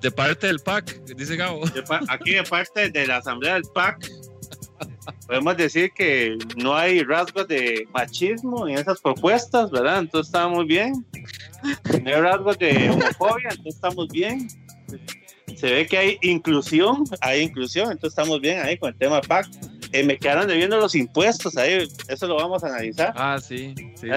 de, 0.00 0.10
parte 0.10 0.46
del 0.48 0.58
PAC, 0.58 1.04
dice 1.16 1.36
Gabo. 1.36 1.62
aquí 2.08 2.32
de 2.32 2.42
parte 2.42 2.90
de 2.90 3.06
la 3.06 3.18
asamblea 3.18 3.54
del 3.54 3.64
PAC, 3.72 4.10
podemos 5.26 5.56
decir 5.56 5.92
que 5.92 6.36
no 6.56 6.74
hay 6.74 7.02
rasgos 7.02 7.48
de 7.48 7.88
machismo 7.92 8.68
en 8.68 8.78
esas 8.78 9.00
propuestas, 9.00 9.70
¿verdad? 9.70 10.00
Entonces 10.00 10.28
está 10.28 10.48
muy 10.48 10.66
bien. 10.66 11.06
Hay 11.92 12.12
rasgos 12.14 12.58
de 12.58 12.90
homofobia, 12.90 13.48
entonces 13.50 13.74
estamos 13.74 14.08
bien. 14.08 14.48
Se 15.56 15.70
ve 15.70 15.86
que 15.86 15.98
hay 15.98 16.18
inclusión, 16.22 17.04
hay 17.20 17.42
inclusión, 17.42 17.92
entonces 17.92 18.18
estamos 18.18 18.40
bien 18.40 18.60
ahí 18.60 18.76
con 18.78 18.90
el 18.90 18.98
tema 18.98 19.20
PAC. 19.20 19.46
Eh, 19.92 20.02
me 20.02 20.18
quedaron 20.18 20.46
debiendo 20.46 20.78
los 20.78 20.94
impuestos, 20.94 21.56
ahí 21.56 21.86
eso 22.08 22.26
lo 22.26 22.36
vamos 22.36 22.64
a 22.64 22.68
analizar. 22.68 23.12
Ah, 23.14 23.38
sí. 23.38 23.74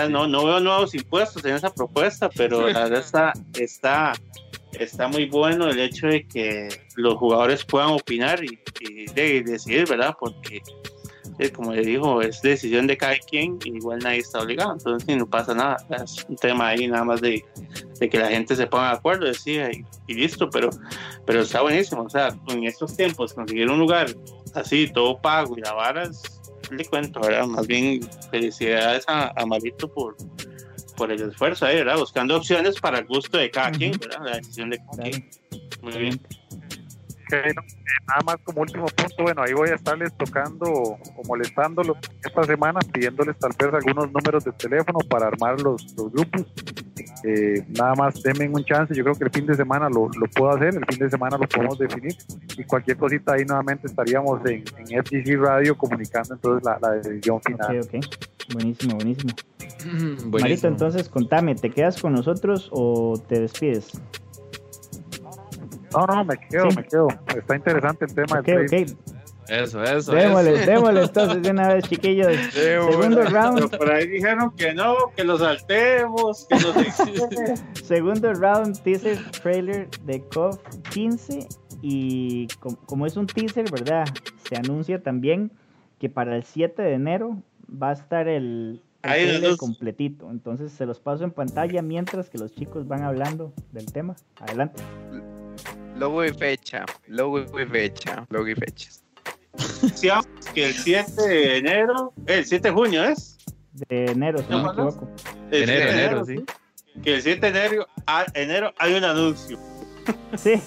No, 0.10 0.28
no 0.28 0.46
veo 0.46 0.60
nuevos 0.62 0.96
impuestos 0.96 1.44
en 1.44 1.56
esa 1.56 1.74
propuesta, 1.74 2.30
pero 2.30 2.70
la 2.70 2.84
verdad 2.86 3.00
está, 3.00 3.34
está 3.60 4.14
está 4.80 5.08
muy 5.08 5.26
bueno 5.26 5.70
el 5.70 5.80
hecho 5.80 6.08
de 6.08 6.28
que 6.28 6.70
los 6.96 7.16
jugadores 7.16 7.64
puedan 7.66 7.90
opinar 7.90 8.44
y, 8.44 8.60
de, 9.14 9.44
decidir, 9.44 9.88
¿verdad? 9.88 10.16
Porque, 10.20 10.62
como 11.54 11.74
le 11.74 11.82
digo, 11.82 12.22
es 12.22 12.42
decisión 12.42 12.88
de 12.88 12.98
cada 12.98 13.18
quien, 13.18 13.60
igual 13.66 14.00
nadie 14.00 14.20
está 14.20 14.40
obligado, 14.40 14.74
entonces 14.74 15.18
no 15.18 15.28
pasa 15.28 15.54
nada. 15.54 15.78
Es 16.04 16.26
un 16.28 16.36
tema 16.36 16.70
ahí 16.70 16.88
nada 16.88 17.04
más 17.04 17.22
de, 17.22 17.44
que 18.00 18.18
la 18.18 18.30
gente 18.30 18.56
se 18.56 18.68
ponga 18.68 18.90
de 18.90 18.98
acuerdo, 18.98 19.26
decía, 19.26 19.70
y, 19.72 20.14
listo, 20.14 20.50
pero, 20.50 20.70
pero 21.26 21.42
está 21.42 21.62
buenísimo. 21.62 22.04
O 22.04 22.10
sea, 22.10 22.36
en 22.48 22.64
estos 22.64 22.96
tiempos, 22.96 23.34
conseguir 23.34 23.70
un 23.70 23.80
lugar 23.80 24.08
así, 24.54 24.88
todo 24.88 25.20
pago 25.20 25.58
y 25.58 25.62
la 25.62 25.74
vara, 25.74 26.10
le 26.72 26.86
cuento, 26.86 27.20
¿verdad? 27.20 27.46
Más 27.48 27.68
bien, 27.68 28.00
felicidades 28.32 29.04
a, 29.08 29.34
a 29.36 29.46
Marito 29.46 29.88
por 29.88 30.16
por 30.96 31.12
el 31.12 31.22
esfuerzo 31.22 31.66
ahí, 31.66 31.76
¿verdad? 31.76 31.98
Buscando 31.98 32.38
opciones 32.38 32.80
para 32.80 33.00
el 33.00 33.06
gusto 33.06 33.38
de 33.38 33.52
cada 33.52 33.72
quien, 33.72 33.92
¿verdad? 34.00 34.22
La 34.24 34.38
decisión 34.38 34.70
de 34.70 34.78
cada 34.78 35.04
quien. 35.04 35.30
Muy 35.82 35.98
bien. 35.98 36.22
Nada 37.32 38.22
más 38.26 38.38
como 38.44 38.62
último 38.62 38.86
punto, 38.86 39.24
bueno, 39.24 39.42
ahí 39.44 39.54
voy 39.54 39.70
a 39.70 39.76
estarles 39.76 40.14
tocando 40.18 40.66
o 40.66 40.98
molestándolos 41.28 41.98
esta 42.24 42.44
semana, 42.44 42.80
pidiéndoles 42.94 43.38
tal 43.38 43.52
vez 43.58 43.74
algunos 43.74 44.12
números 44.12 44.44
de 44.44 44.52
teléfono 44.54 45.00
para 45.10 45.28
armar 45.28 45.60
los, 45.62 45.96
los 45.98 46.12
grupos. 46.12 46.46
Eh, 47.24 47.66
nada 47.70 47.96
más 47.96 48.22
denme 48.22 48.48
un 48.50 48.64
chance, 48.64 48.94
yo 48.94 49.04
creo 49.04 49.16
que 49.16 49.24
el 49.24 49.32
fin 49.32 49.46
de 49.48 49.56
semana 49.56 49.90
lo, 49.90 50.10
lo, 50.10 50.28
puedo 50.28 50.52
hacer, 50.52 50.76
el 50.76 50.86
fin 50.86 51.00
de 51.00 51.10
semana 51.10 51.38
lo 51.38 51.48
podemos 51.48 51.80
definir 51.80 52.16
y 52.56 52.64
cualquier 52.66 52.98
cosita 52.98 53.34
ahí 53.34 53.46
nuevamente 53.46 53.88
estaríamos 53.88 54.42
en, 54.46 54.64
en 54.78 55.04
FGC 55.04 55.36
Radio 55.40 55.76
comunicando 55.76 56.36
entonces 56.36 56.64
la, 56.64 56.78
la 56.80 56.92
decisión 56.92 57.42
final. 57.42 57.80
Ok, 57.80 57.96
ok, 57.96 58.54
buenísimo, 58.54 58.96
buenísimo. 58.96 59.34
Marito, 60.32 60.68
entonces 60.68 61.10
contame, 61.10 61.56
¿te 61.56 61.70
quedas 61.70 62.00
con 62.02 62.14
nosotros 62.14 62.70
o 62.72 63.22
te 63.28 63.40
despides? 63.40 64.00
No, 65.94 66.06
no, 66.06 66.26
me 66.26 66.38
quedo, 66.38 66.68
me 66.76 66.84
quedo. 66.84 67.08
Está 67.36 67.56
interesante 67.56 68.06
el 68.06 68.16
tema 68.16 68.42
del 68.42 68.68
trade. 68.68 68.96
Eso, 69.48 69.84
eso. 69.84 70.12
Démosle, 70.12 70.56
eso. 70.56 70.72
démosle 70.72 71.02
entonces 71.04 71.42
de 71.42 71.52
una 71.52 71.68
vez, 71.74 71.88
chiquillos. 71.88 72.36
Segundo 72.52 73.24
round. 73.24 73.78
por 73.78 73.92
ahí 73.92 74.08
dijeron 74.08 74.52
que 74.56 74.74
no, 74.74 74.96
que 75.16 75.24
lo 75.24 75.38
saltemos, 75.38 76.48
que 76.48 76.56
Segundo 77.84 78.34
round, 78.34 78.82
teaser 78.82 79.18
trailer 79.44 79.90
de 80.02 80.22
KOF 80.22 80.60
15. 80.92 81.48
Y 81.82 82.48
como, 82.88 83.06
es 83.06 83.16
un 83.16 83.28
teaser, 83.28 83.70
¿verdad? 83.70 84.06
Se 84.50 84.56
anuncia 84.56 85.04
también 85.04 85.52
que 86.00 86.10
para 86.10 86.36
el 86.36 86.44
7 86.44 86.82
de 86.82 86.94
enero 86.94 87.38
va 87.72 87.92
a 87.92 87.94
estar 87.94 88.28
el, 88.28 88.82
el 89.04 89.58
completito. 89.58 90.32
Entonces 90.32 90.72
se 90.72 90.88
los 90.88 91.00
paso 91.00 91.24
en 91.24 91.32
pantalla 91.32 91.84
mientras 91.84 92.30
que 92.30 92.40
los 92.40 92.56
chicos 92.56 92.88
van 92.88 93.04
hablando 93.04 93.54
del 93.72 93.86
tema. 93.92 94.16
Adelante. 94.40 94.82
Logo 95.96 96.26
y 96.26 96.34
fecha, 96.34 96.86
logo 97.08 97.40
y 97.40 97.66
fecha, 97.66 98.26
logo 98.30 98.48
y 98.50 98.56
fecha. 98.56 98.90
que 100.54 100.66
el 100.66 100.74
7 100.74 101.22
de 101.22 101.58
enero, 101.58 102.14
el 102.28 102.46
7 102.46 102.68
de 102.68 102.74
junio 102.74 103.04
es. 103.06 103.38
De 103.72 104.06
enero, 104.08 104.40
si 104.40 104.46
no, 104.50 104.64
me 104.64 104.70
equivoco. 104.72 105.10
De 105.50 105.64
enero, 105.64 105.92
enero, 105.92 106.26
sí. 106.26 106.44
Que 107.02 107.16
el 107.16 107.22
7 107.22 107.52
de 107.52 107.66
enero, 107.66 107.88
enero 108.34 108.74
hay 108.78 108.94
un 108.94 109.04
anuncio. 109.04 109.58
Sí. 110.38 110.62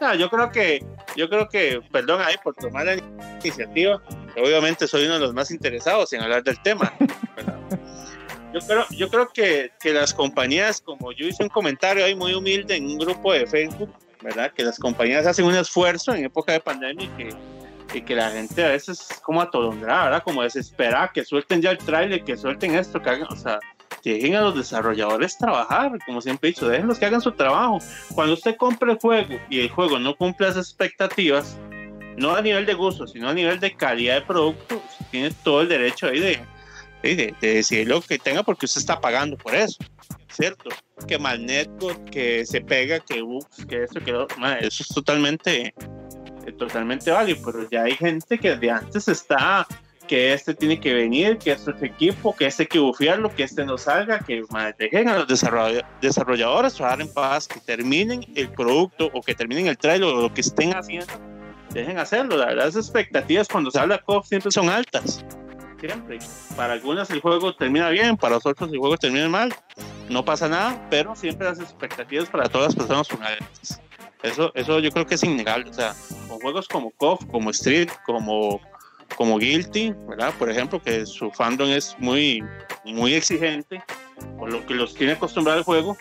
No, 0.00 0.14
yo 0.14 0.28
creo 0.28 0.50
que, 0.50 0.84
yo 1.16 1.28
creo 1.28 1.48
que, 1.48 1.80
perdón 1.90 2.20
ahí 2.20 2.36
por 2.42 2.54
tomar 2.54 2.86
la 2.86 2.96
iniciativa, 3.42 4.02
obviamente 4.36 4.86
soy 4.86 5.06
uno 5.06 5.14
de 5.14 5.20
los 5.20 5.34
más 5.34 5.50
interesados 5.50 6.12
en 6.12 6.20
hablar 6.20 6.42
del 6.42 6.60
tema. 6.62 6.92
yo 8.52 8.60
creo, 8.60 8.86
yo 8.90 9.08
creo 9.08 9.28
que, 9.28 9.72
que 9.80 9.92
las 9.92 10.12
compañías, 10.12 10.80
como 10.80 11.12
yo 11.12 11.26
hice 11.26 11.42
un 11.42 11.48
comentario 11.48 12.04
ahí 12.04 12.14
muy 12.14 12.34
humilde 12.34 12.76
en 12.76 12.86
un 12.86 12.98
grupo 12.98 13.32
de 13.32 13.46
Facebook, 13.46 13.90
¿verdad? 14.22 14.52
Que 14.52 14.64
las 14.64 14.78
compañías 14.78 15.26
hacen 15.26 15.44
un 15.44 15.54
esfuerzo 15.54 16.14
en 16.14 16.24
época 16.24 16.52
de 16.52 16.60
pandemia 16.60 17.04
y 17.04 17.08
que, 17.08 17.34
y 17.94 18.00
que 18.02 18.14
la 18.14 18.30
gente 18.30 18.64
a 18.64 18.68
veces 18.68 19.08
como 19.22 19.40
atolondrada, 19.40 20.04
¿verdad? 20.04 20.22
Como 20.24 20.42
desesperada, 20.42 21.10
que 21.12 21.24
suelten 21.24 21.62
ya 21.62 21.70
el 21.70 21.78
trailer, 21.78 22.24
que 22.24 22.36
suelten 22.36 22.74
esto, 22.74 23.00
que 23.00 23.10
hagan, 23.10 23.28
o 23.30 23.36
sea, 23.36 23.58
dejen 24.12 24.36
a 24.36 24.40
los 24.40 24.54
desarrolladores 24.54 25.36
trabajar, 25.36 25.92
como 26.06 26.20
siempre 26.20 26.48
he 26.48 26.52
dicho, 26.52 26.68
déjenlos 26.68 26.98
que 26.98 27.06
hagan 27.06 27.20
su 27.20 27.32
trabajo. 27.32 27.78
Cuando 28.14 28.34
usted 28.34 28.56
compre 28.56 28.92
el 28.92 28.98
juego 28.98 29.38
y 29.50 29.60
el 29.60 29.70
juego 29.70 29.98
no 29.98 30.16
cumple 30.16 30.48
las 30.48 30.56
expectativas, 30.56 31.56
no 32.16 32.34
a 32.34 32.42
nivel 32.42 32.66
de 32.66 32.74
gusto, 32.74 33.06
sino 33.06 33.28
a 33.28 33.34
nivel 33.34 33.60
de 33.60 33.74
calidad 33.76 34.16
de 34.16 34.22
producto, 34.22 34.82
tiene 35.10 35.30
todo 35.42 35.62
el 35.62 35.68
derecho 35.68 36.06
ahí 36.06 36.20
de, 36.20 36.40
de, 37.02 37.34
de 37.40 37.54
decidir 37.54 37.88
lo 37.88 38.00
que 38.00 38.18
tenga 38.18 38.42
porque 38.42 38.66
usted 38.66 38.80
está 38.80 39.00
pagando 39.00 39.36
por 39.36 39.54
eso. 39.54 39.78
¿Cierto? 40.30 40.70
Que 41.06 41.18
mal 41.18 41.44
network, 41.44 42.10
que 42.10 42.44
se 42.46 42.60
pega, 42.60 43.00
que 43.00 43.22
bugs, 43.22 43.66
que 43.66 43.84
eso, 43.84 44.00
que 44.00 44.26
eso 44.60 44.82
es 44.82 44.88
totalmente, 44.88 45.74
eh, 46.46 46.52
totalmente 46.52 47.10
válido, 47.10 47.40
pero 47.44 47.68
ya 47.70 47.82
hay 47.82 47.94
gente 47.94 48.38
que 48.38 48.56
de 48.56 48.70
antes 48.70 49.08
está 49.08 49.66
que 50.08 50.32
este 50.32 50.54
tiene 50.54 50.80
que 50.80 50.94
venir, 50.94 51.36
que 51.36 51.52
este 51.52 51.70
es 51.70 51.82
equipo, 51.82 52.34
que 52.34 52.46
este 52.46 52.62
hay 52.62 52.66
que 52.66 52.78
bufiarlo, 52.78 53.32
que 53.34 53.42
este 53.42 53.64
no 53.64 53.76
salga, 53.76 54.20
que 54.20 54.42
dejen 54.78 55.08
a 55.08 55.18
los 55.18 55.28
desarrolladores 56.00 56.74
trabajar 56.74 57.02
en 57.02 57.12
paz, 57.12 57.46
que 57.46 57.60
terminen 57.60 58.24
el 58.34 58.48
producto 58.50 59.10
o 59.12 59.20
que 59.20 59.34
terminen 59.34 59.66
el 59.66 59.76
trailer 59.76 60.08
o 60.08 60.22
lo 60.22 60.32
que 60.32 60.40
estén 60.40 60.74
haciendo, 60.74 61.12
dejen 61.74 61.98
hacerlo. 61.98 62.38
Las 62.38 62.74
expectativas 62.74 63.46
cuando 63.48 63.70
se 63.70 63.78
habla 63.78 64.02
de 64.08 64.22
siempre 64.24 64.50
son 64.50 64.70
altas 64.70 65.22
siempre. 65.78 66.18
Para 66.56 66.74
algunas 66.74 67.10
el 67.10 67.20
juego 67.20 67.54
termina 67.54 67.88
bien, 67.90 68.16
para 68.16 68.36
otros 68.36 68.54
el 68.60 68.78
juego 68.78 68.96
termina 68.96 69.28
mal. 69.28 69.54
No 70.08 70.24
pasa 70.24 70.48
nada, 70.48 70.86
pero 70.90 71.14
siempre 71.14 71.46
las 71.46 71.60
expectativas 71.60 72.28
para 72.28 72.48
todas 72.48 72.68
las 72.68 72.76
personas 72.76 73.06
son 73.06 73.22
altas. 73.22 73.80
Eso, 74.22 74.52
eso 74.54 74.80
yo 74.80 74.90
creo 74.90 75.06
que 75.06 75.14
es 75.14 75.22
innegable. 75.22 75.70
O 75.70 75.72
sea, 75.72 75.94
con 76.28 76.40
juegos 76.40 76.68
como 76.68 76.90
KOF, 76.90 77.24
como 77.26 77.50
Street, 77.50 77.88
como, 78.04 78.60
como 79.16 79.38
Guilty, 79.38 79.94
¿verdad? 80.08 80.34
Por 80.38 80.50
ejemplo, 80.50 80.82
que 80.82 81.06
su 81.06 81.30
fandom 81.30 81.68
es 81.68 81.94
muy, 81.98 82.42
muy 82.84 83.14
exigente, 83.14 83.82
por 84.38 84.50
lo 84.50 84.66
que 84.66 84.74
los 84.74 84.94
tiene 84.94 85.12
acostumbrado 85.12 85.58
al 85.58 85.64
juego, 85.64 85.96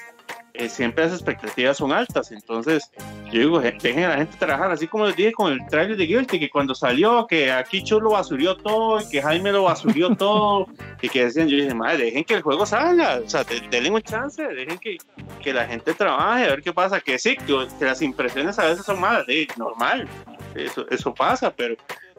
eh, 0.57 0.69
siempre 0.69 1.03
las 1.05 1.13
expectativas 1.13 1.77
son 1.77 1.91
altas. 1.91 2.31
Entonces, 2.31 2.89
yo 3.31 3.39
digo, 3.39 3.59
dejen 3.59 4.03
a 4.03 4.09
la 4.09 4.17
gente 4.17 4.37
trabajar, 4.37 4.71
así 4.71 4.87
como 4.87 5.05
les 5.05 5.15
dije 5.15 5.31
con 5.31 5.53
el 5.53 5.65
trailer 5.67 5.95
de 5.95 6.05
Guilty, 6.05 6.39
que 6.39 6.49
cuando 6.49 6.73
salió, 6.73 7.27
que 7.27 7.51
aquí 7.51 7.83
Chulo 7.83 8.11
basurió 8.11 8.57
todo, 8.57 8.99
y 8.99 9.07
que 9.07 9.21
Jaime 9.21 9.51
lo 9.51 9.63
basurió 9.63 10.15
todo, 10.17 10.67
y 11.01 11.09
que 11.09 11.25
decían, 11.25 11.47
yo 11.47 11.57
dije, 11.57 11.73
madre, 11.73 12.05
dejen 12.05 12.23
que 12.23 12.33
el 12.35 12.41
juego 12.41 12.65
salga, 12.65 13.21
o 13.23 13.29
sea, 13.29 13.45
denle 13.69 13.91
un 13.91 14.01
chance, 14.01 14.41
dejen 14.41 14.79
que, 14.79 14.97
que 15.43 15.53
la 15.53 15.67
gente 15.67 15.93
trabaje, 15.93 16.45
a 16.45 16.47
ver 16.47 16.63
qué 16.63 16.73
pasa, 16.73 16.99
que 16.99 17.19
sí, 17.19 17.37
que, 17.37 17.67
las 17.85 18.01
impresiones 18.01 18.57
a 18.57 18.65
veces 18.65 18.85
son 18.85 18.99
malas, 18.99 19.27
de, 19.27 19.47
normal, 19.57 20.07
eso, 20.55 20.85
eso 20.89 21.13
pasa, 21.13 21.53
pero, 21.53 21.75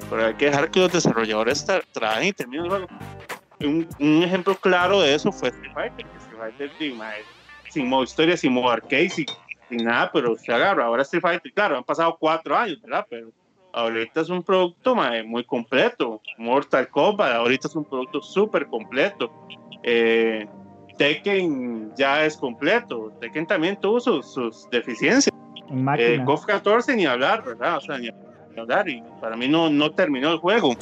pero 0.08 0.26
hay 0.26 0.34
que 0.34 0.46
dejar 0.46 0.70
que 0.70 0.80
los 0.80 0.92
desarrolladores 0.92 1.66
trabajen 1.92 2.28
y 2.28 2.32
terminen 2.32 2.66
el 2.66 2.70
juego. 2.70 2.86
Un, 3.60 3.88
un, 3.98 4.22
ejemplo 4.22 4.54
claro 4.54 5.00
de 5.00 5.16
eso 5.16 5.32
fue 5.32 5.48
Street 5.48 5.74
Fighter, 5.74 6.06
que 6.06 6.18
Street 6.18 6.38
Fighter, 6.38 7.37
sin 7.78 7.88
modo 7.88 8.02
historia, 8.02 8.36
sin 8.36 8.52
modo 8.52 8.70
arcade, 8.70 9.08
sin, 9.08 9.26
nada, 9.70 10.10
pero 10.12 10.36
se 10.36 10.52
agarra. 10.52 10.86
Ahora 10.86 11.02
Street 11.02 11.22
Fighter, 11.22 11.52
claro, 11.52 11.76
han 11.76 11.84
pasado 11.84 12.16
cuatro 12.18 12.56
años, 12.56 12.82
¿verdad? 12.82 13.06
Pero 13.08 13.30
ahorita 13.72 14.22
es 14.22 14.28
un 14.30 14.42
producto 14.42 14.96
muy 15.24 15.44
completo. 15.44 16.20
Mortal 16.38 16.88
Kombat, 16.88 17.32
ahorita 17.32 17.68
es 17.68 17.76
un 17.76 17.84
producto 17.84 18.20
súper 18.20 18.66
completo. 18.66 19.30
Eh, 19.84 20.46
Tekken 20.96 21.92
ya 21.96 22.24
es 22.24 22.36
completo. 22.36 23.12
Tekken 23.20 23.46
también 23.46 23.78
tuvo 23.80 24.00
sus, 24.00 24.68
deficiencias. 24.70 25.32
Eh, 25.98 26.20
KOF 26.24 26.46
14 26.46 26.96
ni 26.96 27.06
hablar, 27.06 27.44
¿verdad? 27.44 27.76
O 27.76 27.80
sea, 27.80 27.98
ni 27.98 28.10
hablar. 28.56 28.88
Y 28.88 29.04
para 29.20 29.36
mí 29.36 29.46
no, 29.46 29.70
no 29.70 29.92
terminó 29.92 30.32
el 30.32 30.38
juego 30.38 30.74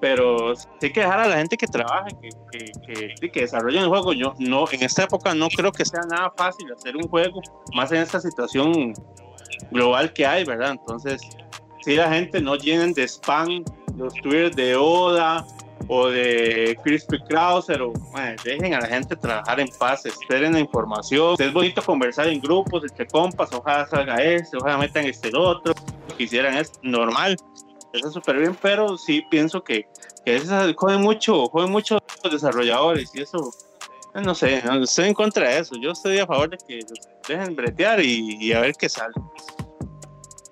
pero 0.00 0.54
sí 0.56 0.92
que 0.92 1.00
dejar 1.00 1.20
a 1.20 1.28
la 1.28 1.36
gente 1.36 1.56
que 1.56 1.66
trabaje, 1.66 2.10
que, 2.20 3.14
que, 3.20 3.30
que, 3.30 3.40
desarrolle 3.40 3.78
el 3.78 3.88
juego. 3.88 4.12
Yo 4.12 4.34
no, 4.38 4.64
en 4.70 4.82
esta 4.82 5.04
época 5.04 5.34
no 5.34 5.48
creo 5.48 5.72
que 5.72 5.84
sea 5.84 6.00
nada 6.08 6.32
fácil 6.36 6.72
hacer 6.72 6.96
un 6.96 7.08
juego, 7.08 7.40
más 7.74 7.92
en 7.92 7.98
esta 7.98 8.20
situación 8.20 8.94
global 9.70 10.12
que 10.12 10.26
hay, 10.26 10.44
¿verdad? 10.44 10.72
Entonces, 10.72 11.20
si 11.82 11.96
la 11.96 12.10
gente 12.10 12.40
no 12.40 12.56
llenen 12.56 12.92
de 12.92 13.04
spam 13.06 13.64
los 13.96 14.14
tweets 14.14 14.56
de 14.56 14.76
Oda 14.76 15.46
o 15.88 16.08
de 16.08 16.78
Crispy 16.82 17.18
Krauser, 17.28 17.82
o 17.82 17.92
dejen 18.42 18.74
a 18.74 18.80
la 18.80 18.86
gente 18.86 19.14
trabajar 19.16 19.60
en 19.60 19.68
paz, 19.78 20.06
esperen 20.06 20.54
la 20.54 20.60
información. 20.60 21.36
Es 21.38 21.52
bonito 21.52 21.82
conversar 21.82 22.28
en 22.28 22.40
grupos, 22.40 22.84
entre 22.84 23.06
compas, 23.06 23.52
ojalá 23.52 23.86
salga 23.86 24.16
este, 24.16 24.56
ojalá 24.56 24.78
metan 24.78 25.04
este 25.04 25.30
otro, 25.36 25.74
quisieran 26.16 26.56
es 26.56 26.72
normal 26.82 27.36
está 27.98 28.10
súper 28.10 28.38
bien, 28.38 28.56
pero 28.60 28.96
sí 28.98 29.22
pienso 29.30 29.62
que, 29.62 29.86
que 30.24 30.40
joden 30.76 31.00
mucho, 31.00 31.46
joden 31.46 31.70
mucho 31.70 31.98
los 32.22 32.32
desarrolladores 32.32 33.14
y 33.14 33.22
eso, 33.22 33.52
eh, 34.14 34.20
no 34.20 34.34
sé, 34.34 34.62
estoy 34.82 35.08
en 35.08 35.14
contra 35.14 35.48
de 35.48 35.58
eso. 35.58 35.74
Yo 35.80 35.92
estoy 35.92 36.18
a 36.18 36.26
favor 36.26 36.50
de 36.50 36.58
que 36.58 36.80
los 36.80 36.98
dejen 37.28 37.54
bretear 37.54 38.00
y, 38.00 38.52
a 38.52 38.60
ver 38.60 38.74
qué 38.78 38.88
sale. 38.88 39.14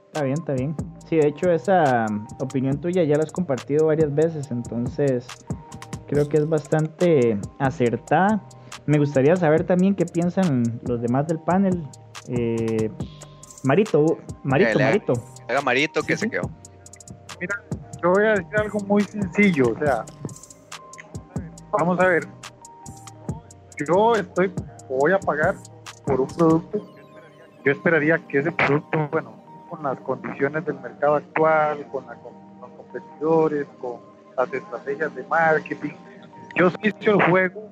Está 0.06 0.22
bien, 0.22 0.34
está 0.38 0.52
bien. 0.52 0.76
Sí, 1.08 1.16
de 1.16 1.28
hecho 1.28 1.50
esa 1.50 2.06
opinión 2.38 2.80
tuya 2.80 3.02
ya 3.04 3.16
la 3.16 3.24
has 3.24 3.32
compartido 3.32 3.86
varias 3.86 4.14
veces, 4.14 4.50
entonces 4.50 5.26
creo 6.06 6.28
que 6.28 6.36
es 6.36 6.48
bastante 6.48 7.38
acertada. 7.58 8.42
Me 8.86 8.98
gustaría 8.98 9.36
saber 9.36 9.64
también 9.64 9.94
qué 9.94 10.04
piensan 10.04 10.80
los 10.86 11.00
demás 11.00 11.26
del 11.28 11.38
panel. 11.38 11.82
Eh, 12.28 12.90
Marito, 13.64 14.18
Marito, 14.42 14.78
Marito. 14.78 15.12
Haga 15.48 15.60
Marito 15.60 16.02
que 16.02 16.16
se 16.16 16.28
quedó. 16.28 16.50
Mira, 17.42 17.60
yo 18.00 18.10
voy 18.12 18.24
a 18.24 18.34
decir 18.34 18.56
algo 18.56 18.78
muy 18.86 19.02
sencillo, 19.02 19.72
o 19.72 19.76
sea, 19.76 20.04
vamos 21.72 21.98
a 21.98 22.06
ver, 22.06 22.28
yo 23.84 24.14
estoy, 24.14 24.54
voy 24.88 25.10
a 25.10 25.18
pagar 25.18 25.56
por 26.06 26.20
un 26.20 26.28
producto, 26.28 26.86
yo 27.64 27.72
esperaría 27.72 28.16
que 28.28 28.38
ese 28.38 28.52
producto, 28.52 29.08
bueno, 29.10 29.42
con 29.68 29.82
las 29.82 29.98
condiciones 30.02 30.64
del 30.64 30.78
mercado 30.78 31.16
actual, 31.16 31.84
con, 31.88 32.06
los 32.06 32.70
competidores, 32.76 33.66
con 33.80 33.98
las 34.36 34.52
estrategias 34.54 35.12
de 35.12 35.24
marketing, 35.24 35.94
yo 36.54 36.70
si 36.70 36.94
el 37.00 37.22
juego, 37.24 37.68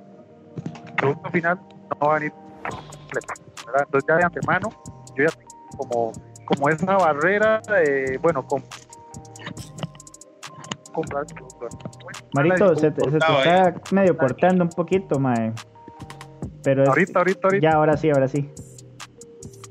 el 0.85 0.95
producto 0.95 1.31
final 1.31 1.61
no 1.91 2.09
va 2.09 2.17
a 2.17 2.19
venir 2.19 2.33
completo, 2.33 3.35
Entonces 3.79 4.09
ya 4.09 4.17
de 4.17 4.25
antemano, 4.25 4.69
yo 5.15 5.27
ya 5.27 5.31
tengo 5.31 5.69
como 5.77 6.13
como 6.51 6.69
esa 6.69 6.97
barrera 6.97 7.61
de, 7.61 8.19
bueno, 8.21 8.45
con, 8.45 8.63
comprar 10.93 11.25
Marito, 12.35 12.75
se 12.77 12.91
te, 12.91 13.05
se 13.05 13.11
te 13.11 13.17
está 13.19 13.75
medio 13.93 14.17
cortando 14.17 14.65
un 14.65 14.71
poquito, 14.71 15.19
mae. 15.19 15.53
Pero 16.63 16.85
ahorita, 16.87 17.21
ahorita, 17.21 17.41
ahorita. 17.45 17.71
Ya, 17.71 17.77
ahora 17.77 17.97
sí, 17.97 18.11
ahora 18.11 18.29
sí. 18.29 18.51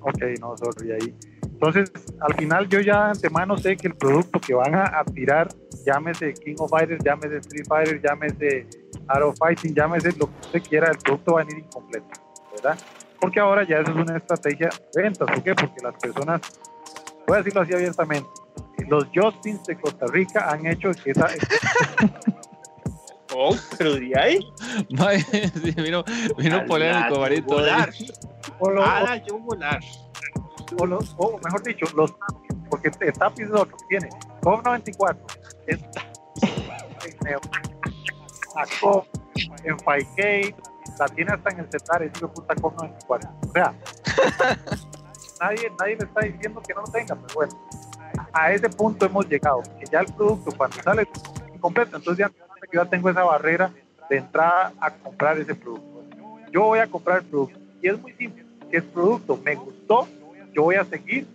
Ok, 0.01 0.21
no, 0.39 0.55
sorry, 0.57 0.91
ahí. 0.91 1.15
Entonces, 1.43 1.91
al 2.21 2.33
final 2.35 2.69
yo 2.69 2.79
ya 2.79 3.05
de 3.05 3.09
antemano 3.11 3.57
sé 3.57 3.75
que 3.75 3.87
el 3.89 3.95
producto 3.95 4.39
que 4.39 4.53
van 4.53 4.75
a, 4.75 5.03
tirar, 5.13 5.49
llámese 5.85 6.33
King 6.33 6.55
of 6.57 6.69
Fighters, 6.69 7.03
llámese 7.03 7.37
Street 7.37 7.65
Fighter, 7.67 8.01
llámese 8.01 8.65
Arrow 9.07 9.33
Fighting, 9.33 9.75
llámese 9.75 10.13
lo 10.17 10.27
que 10.27 10.39
usted 10.41 10.61
quiera, 10.63 10.89
el 10.89 10.97
producto 10.97 11.33
va 11.33 11.41
a 11.41 11.43
venir 11.43 11.65
incompleto, 11.65 12.07
¿verdad? 12.53 12.79
Porque 13.19 13.41
ahora 13.41 13.67
ya 13.67 13.79
eso 13.79 13.91
es 13.91 13.97
una 13.97 14.15
estrategia 14.15 14.69
de 14.93 15.01
ventas. 15.01 15.27
¿Por 15.29 15.43
qué? 15.43 15.53
Porque 15.53 15.83
las 15.83 15.95
personas, 15.95 16.41
voy 17.27 17.35
a 17.35 17.37
decirlo 17.39 17.61
así 17.61 17.73
abiertamente, 17.73 18.29
los 18.87 19.05
Justins 19.13 19.63
de 19.65 19.79
Costa 19.79 20.05
Rica 20.07 20.49
han 20.49 20.65
hecho 20.65 20.91
que 20.91 21.11
esa... 21.11 21.27
oh, 23.35 23.55
pero 23.77 23.95
de 23.95 24.19
ahí. 24.19 24.39
sí, 25.63 25.71
vino, 25.71 26.03
vino 26.37 26.65
polémico, 26.65 27.19
Marito. 27.19 27.55
Volar. 27.55 27.89
O 28.59 28.69
lo, 28.69 28.83
a 28.83 29.01
la 29.01 29.23
volar. 29.39 29.79
O, 30.79 30.85
los, 30.85 31.15
o 31.17 31.39
mejor 31.43 31.63
dicho, 31.63 31.85
los 31.95 32.13
porque 32.69 32.91
Tapis 32.91 33.47
es 33.47 33.51
otro, 33.51 33.75
tiene 33.87 34.09
COP 34.41 34.63
94, 34.63 35.25
es 35.67 35.79
en 39.63 39.77
5K, 39.77 40.55
la 40.99 41.07
tiene 41.07 41.31
hasta 41.31 41.49
en 41.49 41.59
el 41.59 41.71
celular, 41.71 42.03
es 42.03 42.11
puta 42.19 42.55
COP 42.55 42.75
94. 42.75 43.29
O 43.41 43.51
sea, 43.51 43.73
nadie, 45.41 45.71
nadie 45.79 45.95
le 45.95 46.05
está 46.05 46.21
diciendo 46.21 46.61
que 46.65 46.73
no 46.73 46.81
lo 46.81 46.91
tenga, 46.91 47.15
pero 47.15 47.33
bueno 47.33 47.59
a 48.33 48.51
ese 48.51 48.69
punto 48.69 49.05
hemos 49.05 49.27
llegado, 49.27 49.61
que 49.79 49.85
ya 49.91 50.01
el 50.01 50.13
producto 50.13 50.51
cuando 50.55 50.81
sale 50.81 51.07
incompleto, 51.53 51.97
entonces 51.97 52.27
ya, 52.71 52.85
tengo 52.85 53.09
esa 53.09 53.23
barrera 53.23 53.71
de 54.09 54.17
entrada 54.17 54.73
a 54.79 54.91
comprar 54.91 55.37
ese 55.39 55.55
producto. 55.55 56.03
Yo 56.51 56.63
voy 56.63 56.79
a 56.79 56.87
comprar 56.87 57.19
el 57.19 57.25
producto 57.25 57.59
y 57.81 57.87
es 57.87 57.99
muy 57.99 58.13
simple, 58.13 58.45
que 58.69 58.77
el 58.77 58.83
producto 58.83 59.39
me 59.43 59.55
gustó, 59.55 60.07
yo 60.53 60.63
voy 60.63 60.75
a 60.75 60.85
seguir 60.85 61.27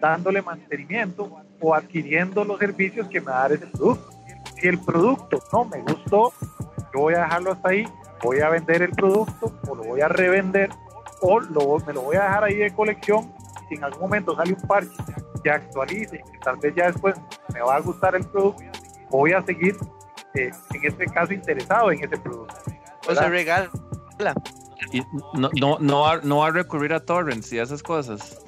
dándole 0.00 0.42
mantenimiento 0.42 1.30
o 1.60 1.74
adquiriendo 1.74 2.44
los 2.44 2.58
servicios 2.58 3.08
que 3.08 3.20
me 3.20 3.26
va 3.26 3.38
a 3.38 3.42
dar 3.42 3.52
ese 3.52 3.66
producto. 3.66 4.10
Si 4.56 4.68
el 4.68 4.78
producto 4.78 5.42
no 5.52 5.64
me 5.64 5.80
gustó, 5.80 6.32
yo 6.94 7.00
voy 7.00 7.14
a 7.14 7.20
dejarlo 7.20 7.52
hasta 7.52 7.68
ahí, 7.70 7.88
voy 8.22 8.40
a 8.40 8.48
vender 8.48 8.82
el 8.82 8.90
producto 8.90 9.52
o 9.68 9.74
lo 9.74 9.84
voy 9.84 10.00
a 10.00 10.08
revender 10.08 10.70
o 11.20 11.40
me 11.40 11.92
lo 11.92 12.02
voy 12.02 12.16
a 12.16 12.22
dejar 12.22 12.44
ahí 12.44 12.56
de 12.56 12.70
colección. 12.72 13.32
Si 13.68 13.74
en 13.74 13.84
algún 13.84 14.02
momento 14.02 14.34
sale 14.34 14.52
un 14.52 14.62
parche 14.66 14.96
que 15.42 15.50
actualice, 15.50 16.18
que 16.18 16.38
tal 16.42 16.56
vez 16.56 16.74
ya 16.74 16.86
después 16.86 17.14
me 17.52 17.60
va 17.60 17.76
a 17.76 17.80
gustar 17.80 18.14
el 18.14 18.26
producto, 18.26 18.62
voy 19.10 19.32
a 19.32 19.42
seguir 19.42 19.76
eh, 20.34 20.50
en 20.74 20.84
este 20.84 21.06
caso 21.06 21.32
interesado 21.32 21.90
en 21.90 22.04
ese 22.04 22.16
producto. 22.16 22.54
O 23.08 23.14
se 23.14 23.28
regala. 23.28 23.70
Y 24.92 25.00
no, 25.34 25.50
no, 25.60 25.78
no, 25.80 26.00
va, 26.00 26.20
no 26.22 26.38
va 26.38 26.48
a 26.48 26.50
recurrir 26.50 26.92
a 26.92 27.00
torrents 27.00 27.52
y 27.52 27.58
esas 27.58 27.82
cosas. 27.82 28.38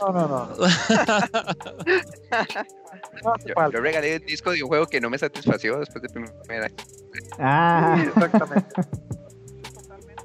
No, 0.00 0.12
no, 0.12 0.28
no. 0.28 0.48
yo, 3.72 3.80
regalé 3.80 4.16
el 4.16 4.24
disco 4.24 4.52
de 4.52 4.62
un 4.62 4.68
juego 4.68 4.86
que 4.86 5.00
no 5.00 5.10
me 5.10 5.18
satisfació 5.18 5.78
después 5.78 6.02
de 6.02 6.08
primera. 6.08 6.70
Ah. 7.38 8.04
exactamente. 8.06 8.68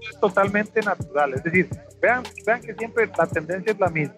es 0.10 0.20
totalmente 0.20 0.82
natural. 0.82 1.34
Es 1.34 1.44
decir, 1.44 1.68
vean, 2.00 2.24
vean 2.46 2.62
que 2.62 2.76
siempre 2.76 3.10
la 3.18 3.26
tendencia 3.26 3.74
es 3.74 3.80
la 3.80 3.90
misma 3.90 4.16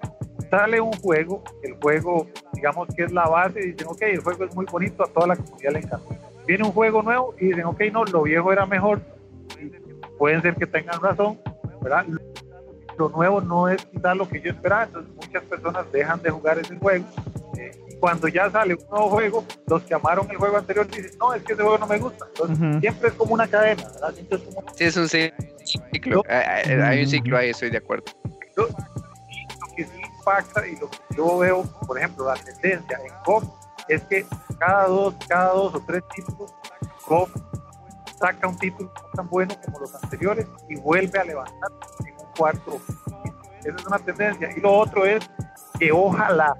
sale 0.49 0.79
un 0.81 0.93
juego, 0.93 1.43
el 1.63 1.73
juego, 1.75 2.27
digamos 2.53 2.87
que 2.95 3.03
es 3.03 3.11
la 3.11 3.27
base, 3.27 3.59
y 3.59 3.71
dicen, 3.71 3.87
ok, 3.87 4.01
el 4.01 4.19
juego 4.21 4.43
es 4.45 4.55
muy 4.55 4.65
bonito, 4.65 5.03
a 5.03 5.07
toda 5.07 5.27
la 5.27 5.35
comunidad 5.35 5.73
le 5.73 5.79
encanta. 5.79 6.15
Viene 6.47 6.63
un 6.63 6.71
juego 6.71 7.01
nuevo 7.01 7.35
y 7.39 7.47
dicen, 7.47 7.65
ok, 7.65 7.81
no, 7.91 8.05
lo 8.05 8.23
viejo 8.23 8.51
era 8.51 8.65
mejor. 8.65 9.01
Pueden 10.17 10.41
ser 10.41 10.55
que 10.55 10.65
tengan 10.65 11.01
razón, 11.01 11.39
¿verdad? 11.81 12.05
Lo 12.97 13.09
nuevo 13.09 13.41
no 13.41 13.67
es 13.67 13.85
quizás 13.85 14.15
lo 14.15 14.27
que 14.27 14.39
yo 14.41 14.51
esperaba, 14.51 14.83
entonces 14.83 15.11
muchas 15.15 15.43
personas 15.43 15.91
dejan 15.91 16.21
de 16.21 16.29
jugar 16.29 16.59
ese 16.59 16.77
juego. 16.77 17.05
Eh, 17.57 17.71
y 17.89 17.95
cuando 17.95 18.27
ya 18.27 18.49
sale 18.49 18.75
un 18.75 18.89
nuevo 18.89 19.09
juego, 19.09 19.45
los 19.67 19.83
que 19.83 19.93
amaron 19.93 20.29
el 20.29 20.37
juego 20.37 20.57
anterior 20.57 20.87
dicen, 20.87 21.11
no, 21.19 21.33
es 21.33 21.43
que 21.43 21.53
ese 21.53 21.61
juego 21.61 21.77
no 21.77 21.87
me 21.87 21.97
gusta. 21.97 22.25
Entonces, 22.27 22.79
siempre 22.79 23.09
es 23.09 23.15
como 23.15 23.33
una 23.33 23.47
cadena, 23.47 23.83
¿verdad? 23.83 24.13
Es 24.29 24.41
como... 24.41 24.63
Sí, 24.75 24.83
es 24.85 24.97
un 24.97 25.09
ciclo. 25.09 26.23
hay 26.29 27.03
un 27.03 27.09
ciclo 27.09 27.37
ahí, 27.37 27.49
estoy 27.49 27.69
de 27.69 27.77
acuerdo. 27.77 28.05
lo 28.55 28.67
sí 30.25 30.71
y 30.71 30.75
lo 30.77 30.89
que 30.89 30.97
yo 31.15 31.37
veo, 31.37 31.63
por 31.85 31.97
ejemplo, 31.97 32.25
la 32.25 32.35
tendencia 32.35 32.99
en 33.03 33.13
COP 33.23 33.43
es 33.87 34.03
que 34.03 34.25
cada 34.59 34.87
dos, 34.87 35.15
cada 35.27 35.53
dos 35.53 35.75
o 35.75 35.79
tres 35.81 36.03
títulos, 36.13 36.53
COP 37.05 37.29
saca 38.19 38.47
un 38.47 38.57
título 38.57 38.91
tan 39.13 39.29
bueno 39.29 39.55
como 39.63 39.79
los 39.79 39.95
anteriores 39.95 40.47
y 40.69 40.75
vuelve 40.75 41.19
a 41.19 41.23
levantar 41.23 41.71
en 42.05 42.13
un 42.13 42.31
cuarto. 42.37 42.79
Esa 43.63 43.75
es 43.75 43.85
una 43.85 43.99
tendencia. 43.99 44.49
Y 44.55 44.59
lo 44.59 44.73
otro 44.73 45.05
es 45.05 45.29
que 45.79 45.91
ojalá, 45.91 46.55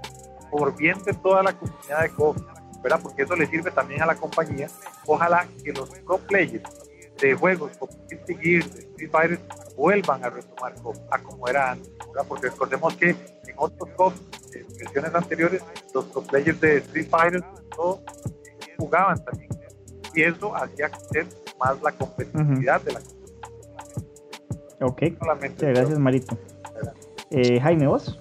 por 0.52 0.76
bien 0.76 1.02
de 1.04 1.14
toda 1.14 1.44
la 1.44 1.54
comunidad 1.54 2.02
de 2.02 2.10
COP, 2.10 2.38
¿verdad? 2.82 3.00
porque 3.02 3.24
eso 3.24 3.36
le 3.36 3.48
sirve 3.48 3.72
también 3.72 4.02
a 4.02 4.06
la 4.06 4.16
compañía, 4.16 4.68
ojalá 5.08 5.48
que 5.64 5.72
los 5.72 5.90
pro 6.00 6.20
players 6.20 6.64
de 7.20 7.34
juegos 7.34 7.72
como 7.78 7.92
Street 8.10 8.40
Gear, 8.40 8.62
Street 8.64 9.12
Fighter, 9.12 9.40
vuelvan 9.76 10.24
a 10.24 10.30
retomar 10.30 10.74
COP 10.82 10.96
a 11.12 11.20
como 11.20 11.48
era 11.48 11.72
antes, 11.72 11.92
¿verdad? 12.08 12.26
porque 12.28 12.50
recordemos 12.50 12.96
que 12.96 13.16
otros 13.58 13.90
top 13.96 14.14
eh, 14.54 14.66
versiones 14.78 15.16
anteriores, 15.16 15.64
los 15.94 16.12
top 16.12 16.28
players 16.28 16.60
de 16.62 16.78
Street 16.78 17.08
Fighter 17.10 17.44
no, 17.78 18.00
jugaban 18.78 19.24
también. 19.24 19.50
Y 20.14 20.24
eso 20.24 20.56
hacía 20.56 20.90
crecer 20.90 21.28
más 21.60 21.82
la 21.82 21.92
competitividad 21.92 22.82
de 22.82 22.94
la 22.94 23.02
Ok, 24.82 25.04
gracias 25.58 26.00
Marito. 26.00 26.38
Eh, 27.32 27.60
Jaime, 27.60 27.88
¿vos? 27.88 28.20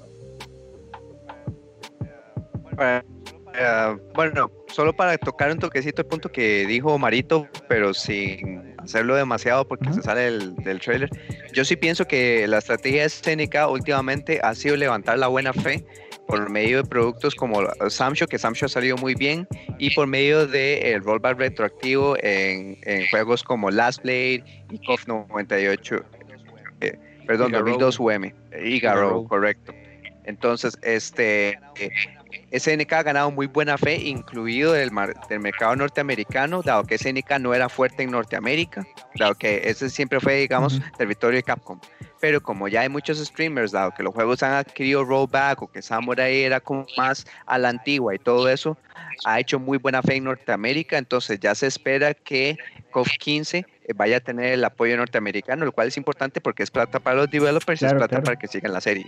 Uh, 2.73 3.99
bueno, 4.15 4.51
solo 4.69 4.93
para 4.93 5.17
tocar 5.19 5.51
un 5.51 5.59
toquecito 5.59 6.03
el 6.03 6.09
punto 6.09 6.31
que 6.31 6.67
dijo 6.67 6.99
Marito, 6.99 7.47
pero 7.69 7.95
sin 7.95 8.74
hacerlo 8.85 9.17
demasiado 9.17 9.67
porque 9.67 9.93
se 9.93 10.03
sale 10.03 10.23
del, 10.23 10.57
del, 10.57 10.81
trailer. 10.81 11.11
Yo 11.53 11.65
sí 11.65 11.77
pienso 11.77 12.07
que 12.07 12.47
la 12.47 12.59
estrategia 12.59 13.05
escénica 13.05 13.69
últimamente 13.69 14.41
ha 14.43 14.55
sido 14.55 14.77
levantar 14.77 15.19
la 15.19 15.29
buena 15.29 15.53
fe 15.53 15.85
por 16.27 16.51
medio 16.51 16.83
de 16.83 16.89
productos 16.89 17.35
como 17.35 17.63
Samsho, 17.89 18.27
que 18.27 18.39
Samsho 18.39 18.67
ha 18.67 18.69
salido 18.69 18.97
muy 18.97 19.15
bien, 19.15 19.47
y 19.79 19.91
por 19.95 20.07
medio 20.07 20.47
del 20.47 20.53
de 20.53 21.01
rollback 21.05 21.39
retroactivo 21.39 22.17
en, 22.21 22.79
en, 22.83 23.07
juegos 23.09 23.43
como 23.43 23.71
Last 23.71 24.03
Blade 24.03 24.45
y 24.71 24.79
KOF 24.87 25.07
98, 25.07 26.05
eh, 26.81 26.99
perdón, 27.27 27.53
2002 27.53 27.99
UM, 28.01 28.33
y 28.65 28.81
Garou, 28.81 29.27
correcto. 29.29 29.73
Entonces, 30.25 30.79
este, 30.83 31.59
SNK 32.53 32.93
ha 32.93 33.03
ganado 33.03 33.31
muy 33.31 33.47
buena 33.47 33.79
fe, 33.79 33.97
incluido 33.97 34.73
del, 34.73 34.91
del, 35.29 35.41
mercado 35.41 35.77
norteamericano, 35.77 36.63
dado 36.63 36.85
que 36.85 36.99
SNK 36.99 37.39
no 37.41 37.55
era 37.55 37.69
fuerte 37.69 38.03
en 38.03 38.11
Norteamérica, 38.11 38.87
dado 39.17 39.35
que 39.35 39.63
ese 39.65 39.91
siempre 39.91 40.21
fue, 40.21 40.37
digamos, 40.37 40.81
territorio 40.97 41.37
de 41.37 41.43
Capcom. 41.43 41.81
Pero 42.21 42.41
como 42.41 42.69
ya 42.69 42.83
hay 42.83 42.89
muchos 42.89 43.19
streamers, 43.19 43.73
dado 43.73 43.93
que 43.93 44.03
los 44.03 44.15
juegos 44.15 44.43
han 44.43 44.53
adquirido 44.53 45.05
rollback 45.05 45.63
o 45.63 45.71
que 45.71 45.83
Samurai 45.83 46.43
era 46.43 46.61
como 46.61 46.87
más 46.97 47.27
a 47.47 47.59
la 47.59 47.69
antigua 47.69 48.15
y 48.15 48.19
todo 48.19 48.49
eso, 48.49 48.79
ha 49.25 49.41
hecho 49.41 49.59
muy 49.59 49.79
buena 49.79 50.03
fe 50.03 50.17
en 50.17 50.25
Norteamérica, 50.25 50.99
entonces 50.99 51.39
ya 51.41 51.55
se 51.55 51.67
espera 51.67 52.15
que 52.15 52.57
KOF 52.91 53.09
15 53.19 53.59
eh, 53.59 53.67
vaya 53.95 54.19
a 54.19 54.21
tener 54.21 54.53
el 54.53 54.65
apoyo 54.65 54.97
norteamericano, 54.97 55.65
lo 55.65 55.73
cual 55.73 55.89
es 55.89 55.97
importante 55.97 56.41
porque 56.41 56.63
es 56.63 56.71
plata 56.71 57.01
para 57.01 57.17
los 57.17 57.31
developers 57.31 57.83
y 57.83 57.87
es 57.87 57.95
plata 57.95 58.23
para 58.23 58.37
que 58.37 58.49
sigan 58.49 58.73
la 58.73 58.81
serie. 58.81 59.07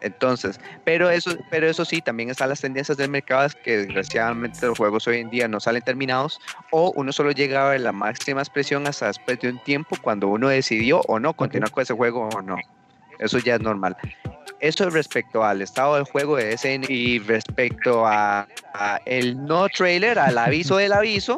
Entonces, 0.00 0.60
pero 0.84 1.10
eso, 1.10 1.36
pero 1.50 1.68
eso 1.68 1.84
sí, 1.84 2.00
también 2.00 2.30
están 2.30 2.48
las 2.48 2.60
tendencias 2.60 2.96
del 2.96 3.10
mercado 3.10 3.48
que 3.64 3.78
desgraciadamente 3.78 4.66
los 4.66 4.78
juegos 4.78 5.06
hoy 5.08 5.18
en 5.18 5.30
día 5.30 5.48
no 5.48 5.60
salen 5.60 5.82
terminados 5.82 6.40
o 6.70 6.92
uno 6.92 7.12
solo 7.12 7.32
llega 7.32 7.70
a 7.70 7.78
la 7.78 7.92
máxima 7.92 8.40
expresión 8.40 8.86
hasta 8.86 9.08
después 9.08 9.40
de 9.40 9.50
un 9.50 9.58
tiempo 9.58 9.96
cuando 10.00 10.28
uno 10.28 10.48
decidió 10.48 11.00
o 11.02 11.18
no 11.18 11.34
continuar 11.34 11.70
con 11.70 11.82
ese 11.82 11.94
juego 11.94 12.28
o 12.28 12.42
no. 12.42 12.56
Eso 13.18 13.38
ya 13.38 13.56
es 13.56 13.60
normal. 13.60 13.96
Eso 14.60 14.88
respecto 14.90 15.44
al 15.44 15.62
estado 15.62 15.96
del 15.96 16.04
juego 16.04 16.36
de 16.36 16.56
SN 16.56 16.86
y 16.88 17.18
respecto 17.18 18.06
a, 18.06 18.46
a 18.74 19.00
el 19.06 19.44
no 19.44 19.68
trailer, 19.68 20.18
al 20.18 20.38
aviso 20.38 20.76
del 20.76 20.92
aviso, 20.92 21.36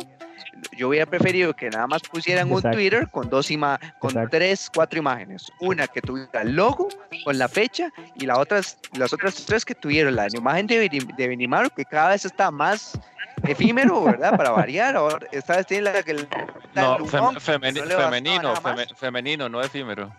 yo 0.76 0.88
hubiera 0.88 1.06
preferido 1.06 1.54
que 1.54 1.70
nada 1.70 1.86
más 1.86 2.02
pusieran 2.02 2.50
un 2.52 2.62
Twitter 2.62 3.08
con 3.10 3.28
dos 3.28 3.50
ima 3.50 3.78
con 3.98 4.14
tres, 4.30 4.70
cuatro 4.74 4.98
imágenes. 4.98 5.50
Una 5.60 5.86
que 5.86 6.00
tuviera 6.00 6.42
el 6.42 6.54
logo 6.54 6.88
con 7.24 7.38
la 7.38 7.48
fecha 7.48 7.90
y 8.14 8.26
la 8.26 8.38
otras, 8.38 8.78
las 8.96 9.12
otras 9.12 9.34
tres 9.46 9.64
que 9.64 9.74
tuvieron 9.74 10.16
la 10.16 10.28
imagen 10.32 10.66
de, 10.66 10.88
de 10.88 11.28
Benimaru, 11.28 11.70
que 11.70 11.84
cada 11.84 12.10
vez 12.10 12.24
está 12.24 12.50
más 12.50 12.98
efímero, 13.44 14.04
¿verdad? 14.04 14.36
Para 14.36 14.50
variar. 14.50 14.96
Ahora, 14.96 15.26
esta 15.32 15.56
vez 15.56 15.66
tiene 15.66 15.84
la 15.84 16.02
que... 16.02 16.26
no, 16.74 17.06
femenino, 17.40 18.54
femenino, 18.96 19.48
no 19.48 19.60
efímero. 19.62 20.12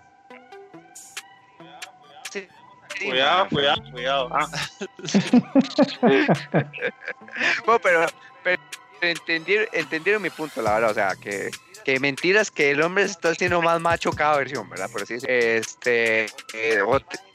cuidado, 3.00 3.50
cuidado, 3.50 3.82
cuidado. 3.92 4.30
Ah. 4.32 4.48
bueno, 7.66 7.80
pero, 7.82 8.06
pero 8.44 8.62
entendieron, 9.02 9.68
entendieron 9.74 10.22
mi 10.22 10.30
punto, 10.30 10.62
la 10.62 10.74
verdad. 10.76 10.92
O 10.92 10.94
sea, 10.94 11.16
que 11.16 11.52
que 11.84 12.00
mentiras 12.00 12.52
que 12.52 12.72
el 12.72 12.82
hombre 12.82 13.06
se 13.06 13.12
está 13.12 13.30
haciendo 13.30 13.62
más 13.62 13.80
macho 13.82 14.12
cada 14.12 14.38
versión, 14.38 14.70
¿verdad? 14.70 14.90
Por 14.92 15.04
así 15.04 15.16
decirlo. 15.16 15.36
Este, 15.36 16.26
eh, 16.54 16.80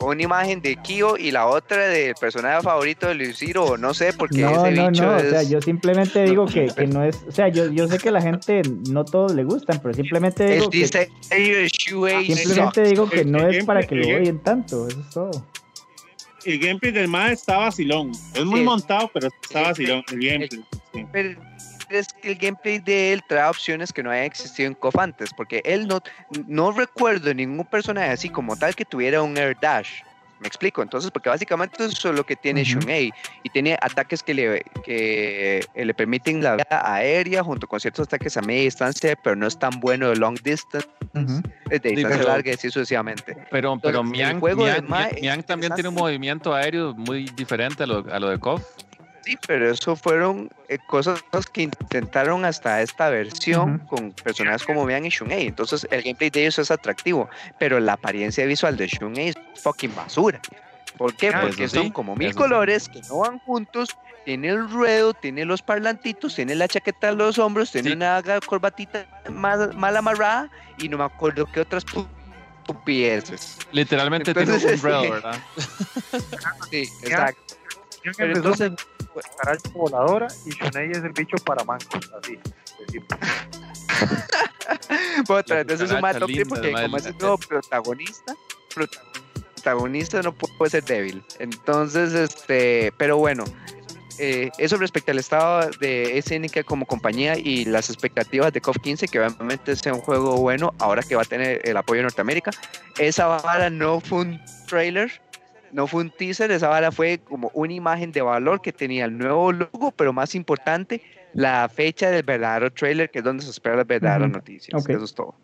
una 0.01 0.23
imagen 0.23 0.61
de 0.61 0.77
Kyo 0.77 1.17
y 1.17 1.31
la 1.31 1.47
otra 1.47 1.89
del 1.89 2.15
personaje 2.15 2.63
favorito 2.63 3.09
de 3.09 3.15
Luciro, 3.15 3.77
no 3.77 3.95
sé, 3.95 4.13
porque 4.13 4.43
no, 4.43 4.67
ese 4.67 4.77
no, 4.77 4.89
bicho 4.89 5.05
no, 5.05 5.17
es... 5.17 5.25
o 5.25 5.31
sea, 5.31 5.43
yo 5.43 5.61
simplemente 5.61 6.25
digo 6.25 6.47
que, 6.53 6.67
que, 6.67 6.87
no 6.87 7.05
es, 7.05 7.17
o 7.29 7.33
sea, 7.33 7.49
yo, 7.49 7.71
yo 7.71 7.89
sé 7.89 7.99
que 7.99 8.11
la 8.11 8.23
gente 8.23 8.63
no 8.91 9.05
todos 9.05 9.35
le 9.35 9.45
gustan, 9.45 9.81
pero 9.83 9.95
simplemente 9.95 10.47
digo 10.47 10.71
que, 10.71 10.87
simplemente 10.87 12.83
digo 12.85 13.09
que 13.09 13.25
no 13.25 13.49
es 13.49 13.65
para 13.65 13.83
que 13.83 13.95
lo 13.97 14.19
odien 14.19 14.39
tanto, 14.41 14.87
eso 14.89 15.01
es 15.01 15.11
todo. 15.11 15.47
El 16.45 16.61
gameplay 16.61 16.93
del 16.93 17.09
MAD 17.09 17.33
está 17.33 17.59
vacilón, 17.59 18.13
es 18.35 18.45
muy 18.45 18.63
montado, 18.63 19.11
pero 19.13 19.29
está 19.43 19.63
vacilón 19.63 20.05
el 20.13 20.21
gameplay. 20.21 20.65
Sí 20.95 21.05
es 21.91 22.09
que 22.09 22.33
el 22.33 22.37
gameplay 22.37 22.79
de 22.79 23.13
él 23.13 23.23
trae 23.29 23.49
opciones 23.49 23.93
que 23.93 24.03
no 24.03 24.11
hayan 24.11 24.25
existido 24.25 24.69
en 24.69 24.75
KOF 24.75 24.99
antes, 24.99 25.31
porque 25.37 25.63
él 25.65 25.87
no, 25.87 26.01
no 26.47 26.73
recuerdo 26.73 27.33
ningún 27.35 27.67
personaje 27.67 28.11
así 28.11 28.29
como 28.29 28.57
tal 28.57 28.75
que 28.75 28.85
tuviera 28.85 29.23
un 29.23 29.37
air 29.37 29.57
dash. 29.61 30.03
Me 30.39 30.49
explico, 30.49 30.83
entonces, 30.83 31.11
porque 31.11 31.31
básicamente 31.31 31.83
eso 31.83 32.11
es 32.11 32.15
lo 32.15 32.25
que 32.25 32.37
tiene 32.37 32.61
uh 32.61 32.65
-huh. 32.65 33.13
y 33.43 33.49
tiene 33.49 33.79
ataques 33.81 34.23
que 34.23 34.35
le, 34.35 34.63
que 34.85 35.65
le 35.75 35.95
permiten 35.95 36.43
la 36.43 36.57
vida 36.57 36.83
aérea 36.95 37.43
junto 37.43 37.67
con 37.67 37.81
ciertos 37.81 38.07
ataques 38.07 38.37
a 38.37 38.43
media 38.43 38.65
distancia, 38.65 39.17
pero 39.25 39.35
no 39.35 39.47
es 39.47 39.59
tan 39.59 39.81
bueno 39.81 40.11
de 40.11 40.17
long 40.17 40.39
distance, 40.43 40.87
uh 41.15 41.21
-huh. 41.21 41.43
de 41.71 41.79
distancia 41.79 42.23
sí, 42.23 42.29
larga 42.29 42.51
y 42.51 42.55
así 42.55 42.71
sucesivamente. 42.71 43.33
Pero, 43.35 43.47
pero 43.51 44.01
entonces, 44.01 44.03
Miang, 44.11 44.39
Miang, 44.43 44.87
Miang, 44.87 45.15
Miang 45.23 45.43
también 45.43 45.73
tiene 45.75 45.89
un 45.89 45.95
movimiento 45.95 46.53
aéreo 46.53 46.93
muy 46.93 47.31
diferente 47.35 47.85
a 47.85 47.87
lo, 47.87 48.05
a 48.13 48.21
lo 48.21 48.29
de 48.29 48.39
KOF. 48.39 48.63
Sí, 49.27 49.37
pero 49.45 49.69
eso 49.69 49.97
fueron 49.97 50.49
eh, 50.69 50.79
cosas 50.87 51.21
que 51.53 51.63
intentaron 51.63 52.45
hasta 52.45 52.81
esta 52.81 53.11
versión 53.11 53.75
uh 53.75 53.79
-huh. 53.79 53.87
con 53.89 54.13
personajes 54.13 54.63
como 54.63 54.85
Mian 54.85 55.05
y 55.05 55.09
Shunei. 55.09 55.49
Entonces 55.49 55.85
el 55.91 56.03
gameplay 56.03 56.31
de 56.31 56.43
ellos 56.43 56.61
es 56.61 56.71
atractivo, 56.71 57.29
pero 57.59 57.81
la 57.81 57.95
apariencia 57.95 58.47
visual 58.47 58.77
de 58.77 58.87
Shunei 58.87 59.31
es 59.31 59.35
fucking 59.61 59.93
basura. 59.97 60.41
¿Por 60.97 61.17
qué? 61.17 61.31
Ah, 61.31 61.41
Porque 61.43 61.69
son 61.69 61.87
sí, 61.87 61.91
como 61.91 62.15
mil 62.15 62.31
eso 62.31 62.39
colores 62.39 62.85
sí. 62.85 62.93
que 62.93 63.09
no 63.09 63.19
van 63.19 63.41
juntos. 63.41 63.97
Tiene 64.25 64.49
el 64.51 64.71
ruedo, 64.71 65.13
tiene 65.13 65.45
los 65.45 65.61
parlantitos, 65.61 66.37
tiene 66.37 66.55
la 66.55 66.69
chaqueta 66.69 67.09
a 67.09 67.13
los 67.13 67.37
hombros, 67.39 67.73
tiene 67.73 67.91
Sí. 67.91 67.97
una 67.97 68.23
corbatita 68.47 69.07
mal, 69.29 69.75
mal 69.75 69.97
amarrada 69.97 70.49
y 70.79 70.89
no 70.89 70.99
me 70.99 71.05
acuerdo 71.05 71.47
qué 71.47 71.63
otras 71.63 71.85
estupideces. 72.63 73.59
Literalmente 73.73 74.31
Entonces, 74.31 74.81
tiene 74.81 74.97
un 74.99 75.01
umbrella, 75.01 75.11
¿verdad? 75.15 75.39
Sí, 76.71 76.89
exacto. 77.03 77.55
Pero 78.17 78.37
entonces, 78.37 78.73
con 79.23 79.49
araña 79.49 79.61
voladora 79.75 80.29
y 80.45 80.51
Shunei 80.51 80.91
es 80.91 80.99
el 80.99 81.13
bicho 81.13 81.37
para 81.45 81.65
mancos, 81.65 82.11
así. 82.23 82.39
La 85.55 85.61
entonces 85.61 85.81
es 85.87 85.91
un 85.91 85.97
cucaracha 85.97 86.01
mato 86.01 86.27
porque 86.49 86.73
como 86.83 86.97
es 86.99 87.07
el 87.07 87.19
nuevo 87.19 87.39
protagonista, 87.39 88.35
protagonista 89.55 90.23
no 90.23 90.33
pu- 90.37 90.51
puede 90.59 90.71
ser 90.71 90.85
débil. 90.85 91.23
Entonces, 91.39 92.13
este, 92.13 92.93
pero 92.99 93.17
bueno, 93.17 93.45
eh, 94.19 94.51
eso 94.59 94.77
respecto 94.77 95.11
al 95.13 95.19
estado 95.19 95.71
de 95.81 96.21
SNK 96.23 96.65
como 96.65 96.87
compañía 96.87 97.37
y 97.39 97.65
las 97.65 97.89
expectativas 97.91 98.53
de 98.53 98.61
COF 98.61 98.77
15, 98.83 99.09
que 99.09 99.21
obviamente 99.21 99.75
sea 99.77 99.95
un 99.95 100.01
juego 100.01 100.37
bueno, 100.39 100.73
ahora 100.79 101.03
que 101.03 101.17
va 101.17 101.23
a 101.23 101.27
tener 101.27 101.61
el 101.69 101.77
apoyo 101.77 101.99
de 101.99 102.05
Norteamérica. 102.05 102.51
Esa 102.99 103.27
vara 103.27 103.71
no 103.71 104.01
fue 104.01 104.21
un 104.21 104.41
trailer, 104.69 105.11
no 105.77 105.87
fue 105.87 106.01
un 106.01 106.11
teaser, 106.11 106.51
esa 106.51 106.69
vara 106.69 106.91
fue 106.91 107.19
como 107.19 107.51
una 107.53 107.75
imagen 107.75 108.11
de 108.11 108.23
valor 108.23 108.63
que 108.63 108.73
tenía 108.73 109.05
el 109.05 109.17
nuevo 109.17 109.53
logo, 109.53 109.93
pero 109.95 110.11
más 110.11 110.35
importante, 110.35 111.03
la 111.35 111.69
fecha 111.69 112.11
del 112.11 112.23
verdadero 112.23 112.71
trailer, 112.71 113.11
que 113.11 113.19
es 113.19 113.25
donde 113.25 113.45
se 113.45 113.51
esperan 113.51 113.77
las 113.77 113.87
verdaderas 113.87 114.31
Ujú. 114.31 114.39
noticias. 114.39 114.83
Ok. 114.83 114.89
Eso 114.89 115.05
es 115.05 115.15
todo. 115.15 115.35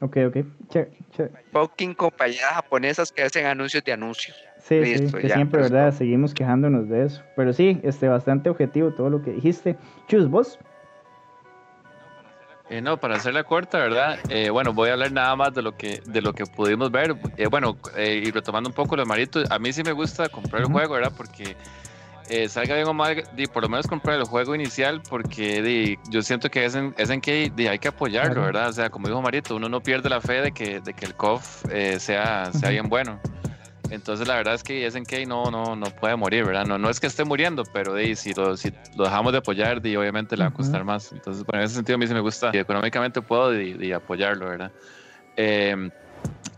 Ok, 0.00 0.18
ok. 0.28 0.36
Che, 0.70 0.88
che. 1.16 1.30
fucking 1.50 1.94
compañías 1.94 2.52
japonesas 2.54 3.10
que 3.10 3.22
hacen 3.22 3.46
anuncios 3.46 3.82
de 3.82 3.92
anuncios. 3.92 4.36
Sí, 4.58 4.80
Listo, 4.80 5.16
sí, 5.16 5.22
que 5.22 5.28
ya, 5.28 5.34
siempre, 5.34 5.60
pues, 5.60 5.72
¿verdad? 5.72 5.88
todo. 5.88 5.98
Seguimos 5.98 6.32
quejándonos 6.32 6.88
de 6.88 7.04
eso. 7.04 7.24
Pero 7.34 7.52
sí, 7.52 7.80
este, 7.82 8.06
bastante 8.06 8.50
objetivo 8.50 8.92
todo 8.92 9.10
lo 9.10 9.20
que 9.20 9.32
dijiste. 9.32 9.76
Chus, 10.06 10.30
vos. 10.30 10.60
Eh, 12.74 12.80
no, 12.80 12.96
para 12.96 13.14
hacerla 13.14 13.44
corta, 13.44 13.78
¿verdad? 13.78 14.18
Eh, 14.28 14.50
bueno, 14.50 14.72
voy 14.72 14.88
a 14.88 14.94
hablar 14.94 15.12
nada 15.12 15.36
más 15.36 15.54
de 15.54 15.62
lo 15.62 15.76
que, 15.76 16.02
de 16.06 16.20
lo 16.20 16.32
que 16.32 16.44
pudimos 16.44 16.90
ver. 16.90 17.14
Eh, 17.36 17.46
bueno, 17.46 17.76
eh, 17.96 18.20
y 18.26 18.32
retomando 18.32 18.68
un 18.68 18.74
poco 18.74 18.96
los 18.96 19.06
maritos, 19.06 19.48
a 19.48 19.60
mí 19.60 19.72
sí 19.72 19.84
me 19.84 19.92
gusta 19.92 20.28
comprar 20.28 20.62
el 20.62 20.68
juego, 20.68 20.94
¿verdad? 20.94 21.12
Porque 21.16 21.56
eh, 22.28 22.48
salga 22.48 22.74
bien 22.74 22.88
o 22.88 22.92
mal, 22.92 23.22
di, 23.36 23.46
por 23.46 23.62
lo 23.62 23.68
menos 23.68 23.86
comprar 23.86 24.18
el 24.18 24.24
juego 24.24 24.56
inicial, 24.56 25.00
porque 25.08 25.96
yo 26.10 26.22
siento 26.22 26.50
que 26.50 26.64
es 26.64 26.74
en, 26.74 26.92
es 26.98 27.10
en 27.10 27.20
que 27.20 27.52
hay 27.56 27.78
que 27.78 27.88
apoyarlo. 27.88 28.42
¿verdad? 28.42 28.70
O 28.70 28.72
sea, 28.72 28.90
como 28.90 29.06
dijo 29.06 29.22
Marito, 29.22 29.54
uno 29.54 29.68
no 29.68 29.80
pierde 29.80 30.08
la 30.08 30.20
fe 30.20 30.42
de 30.42 30.50
que, 30.50 30.80
de 30.80 30.94
que 30.94 31.04
el 31.04 31.14
COF 31.14 31.66
eh, 31.70 32.00
sea, 32.00 32.52
sea 32.52 32.70
bien 32.70 32.88
bueno. 32.88 33.20
Entonces 33.90 34.26
la 34.26 34.36
verdad 34.36 34.54
es 34.54 34.62
que 34.62 34.90
SNK 34.90 35.26
no, 35.26 35.50
no, 35.50 35.76
no 35.76 35.86
puede 35.86 36.16
morir, 36.16 36.44
¿verdad? 36.44 36.66
No, 36.66 36.78
no 36.78 36.88
es 36.88 37.00
que 37.00 37.06
esté 37.06 37.24
muriendo, 37.24 37.64
pero 37.64 37.94
di, 37.94 38.16
si, 38.16 38.32
lo, 38.32 38.56
si 38.56 38.72
lo 38.96 39.04
dejamos 39.04 39.32
de 39.32 39.38
apoyar, 39.38 39.82
di, 39.82 39.94
obviamente 39.96 40.36
le 40.36 40.44
va 40.44 40.48
a 40.48 40.52
costar 40.52 40.84
más. 40.84 41.12
Entonces, 41.12 41.44
bueno, 41.44 41.60
en 41.60 41.66
ese 41.66 41.76
sentido 41.76 41.96
a 41.96 41.98
mí 41.98 42.06
sí 42.06 42.14
me 42.14 42.20
gusta 42.20 42.50
y 42.52 42.58
económicamente 42.58 43.20
puedo 43.20 43.50
di, 43.50 43.74
di, 43.74 43.92
apoyarlo, 43.92 44.46
¿verdad? 44.46 44.72
Eh, 45.36 45.90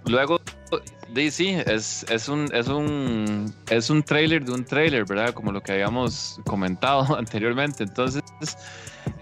luego, 0.06 0.40
di, 1.12 1.30
sí, 1.30 1.56
es, 1.66 2.06
es, 2.08 2.28
un, 2.28 2.48
es, 2.54 2.68
un, 2.68 3.52
es 3.70 3.90
un 3.90 4.02
trailer 4.02 4.44
de 4.44 4.52
un 4.52 4.64
trailer, 4.64 5.04
¿verdad? 5.04 5.34
Como 5.34 5.50
lo 5.50 5.60
que 5.60 5.72
habíamos 5.72 6.40
comentado 6.46 7.16
anteriormente. 7.18 7.82
Entonces, 7.82 8.22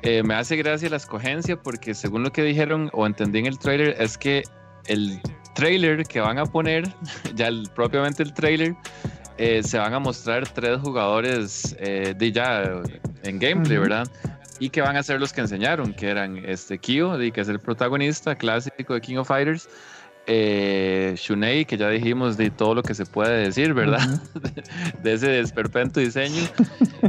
eh, 0.03 0.23
me 0.23 0.35
hace 0.35 0.57
gracia 0.57 0.91
la 0.91 0.97
escogencia 0.97 1.57
porque 1.57 1.95
según 1.95 2.23
lo 2.23 2.33
que 2.33 2.43
dijeron 2.43 2.91
o 2.93 3.07
entendí 3.07 3.39
en 3.39 3.47
el 3.47 3.59
trailer 3.59 3.97
es 3.99 4.19
que 4.19 4.43
el 4.87 5.21
trailer 5.55 6.05
que 6.05 6.21
van 6.21 6.39
a 6.39 6.47
poner, 6.47 6.85
ya 7.35 7.49
el- 7.49 7.69
propiamente 7.75 8.23
el 8.23 8.33
trailer, 8.35 8.75
eh, 9.39 9.63
se 9.63 9.79
van 9.79 9.95
a 9.95 9.99
mostrar 9.99 10.47
tres 10.49 10.79
jugadores 10.81 11.75
eh, 11.79 12.15
de 12.17 12.33
ya 12.33 12.63
en 13.23 13.39
gameplay, 13.39 13.79
Ujú. 13.79 13.89
¿verdad? 13.89 14.09
Y 14.61 14.71
que 14.71 14.81
van 14.83 14.97
a 14.97 15.03
ser 15.03 15.19
los 15.21 15.33
que 15.33 15.41
enseñaron, 15.41 15.93
que 15.93 16.09
eran 16.09 16.37
este 16.45 16.79
Kyo, 16.79 17.19
que 17.19 17.41
es 17.41 17.49
el 17.49 17.59
protagonista 17.59 18.37
clásico 18.37 18.95
de 18.95 19.01
King 19.01 19.17
of 19.17 19.27
Fighters, 19.27 19.69
eh, 20.27 21.15
Shunei, 21.19 21.65
que 21.65 21.77
ya 21.77 21.89
dijimos 21.91 22.37
de 22.37 22.51
todo 22.51 22.75
lo 22.75 22.83
que 22.83 22.95
se 22.95 23.05
puede 23.07 23.45
decir, 23.45 23.75
¿verdad? 23.75 24.01
de 25.03 25.13
ese 25.13 25.29
desperpento 25.29 26.01
diseño. 26.01 26.43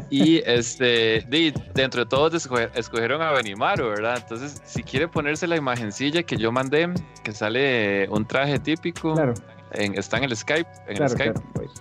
y 0.10 0.38
este, 0.46 1.26
di, 1.30 1.54
dentro 1.74 2.04
de 2.04 2.10
todos 2.10 2.34
escoge- 2.34 2.70
escogieron 2.76 3.22
a 3.22 3.32
Benimaru, 3.32 3.88
¿verdad? 3.90 4.18
Entonces, 4.22 4.62
si 4.66 4.84
quiere 4.84 5.08
ponerse 5.08 5.48
la 5.48 5.56
imagencilla 5.56 6.24
que 6.24 6.36
yo 6.38 6.52
mandé, 6.52 6.90
que 7.24 7.32
sale 7.32 8.08
un 8.10 8.26
traje 8.28 8.60
típico, 8.60 9.14
Claro, 9.14 9.34
en- 9.72 9.98
está 9.98 10.18
en 10.18 10.26
el 10.26 10.36
Skype, 10.36 10.70
en 10.88 10.92
el 10.92 10.96
claro, 10.98 11.14
Skype. 11.14 11.34
claro. 11.34 11.52
pues. 11.54 11.72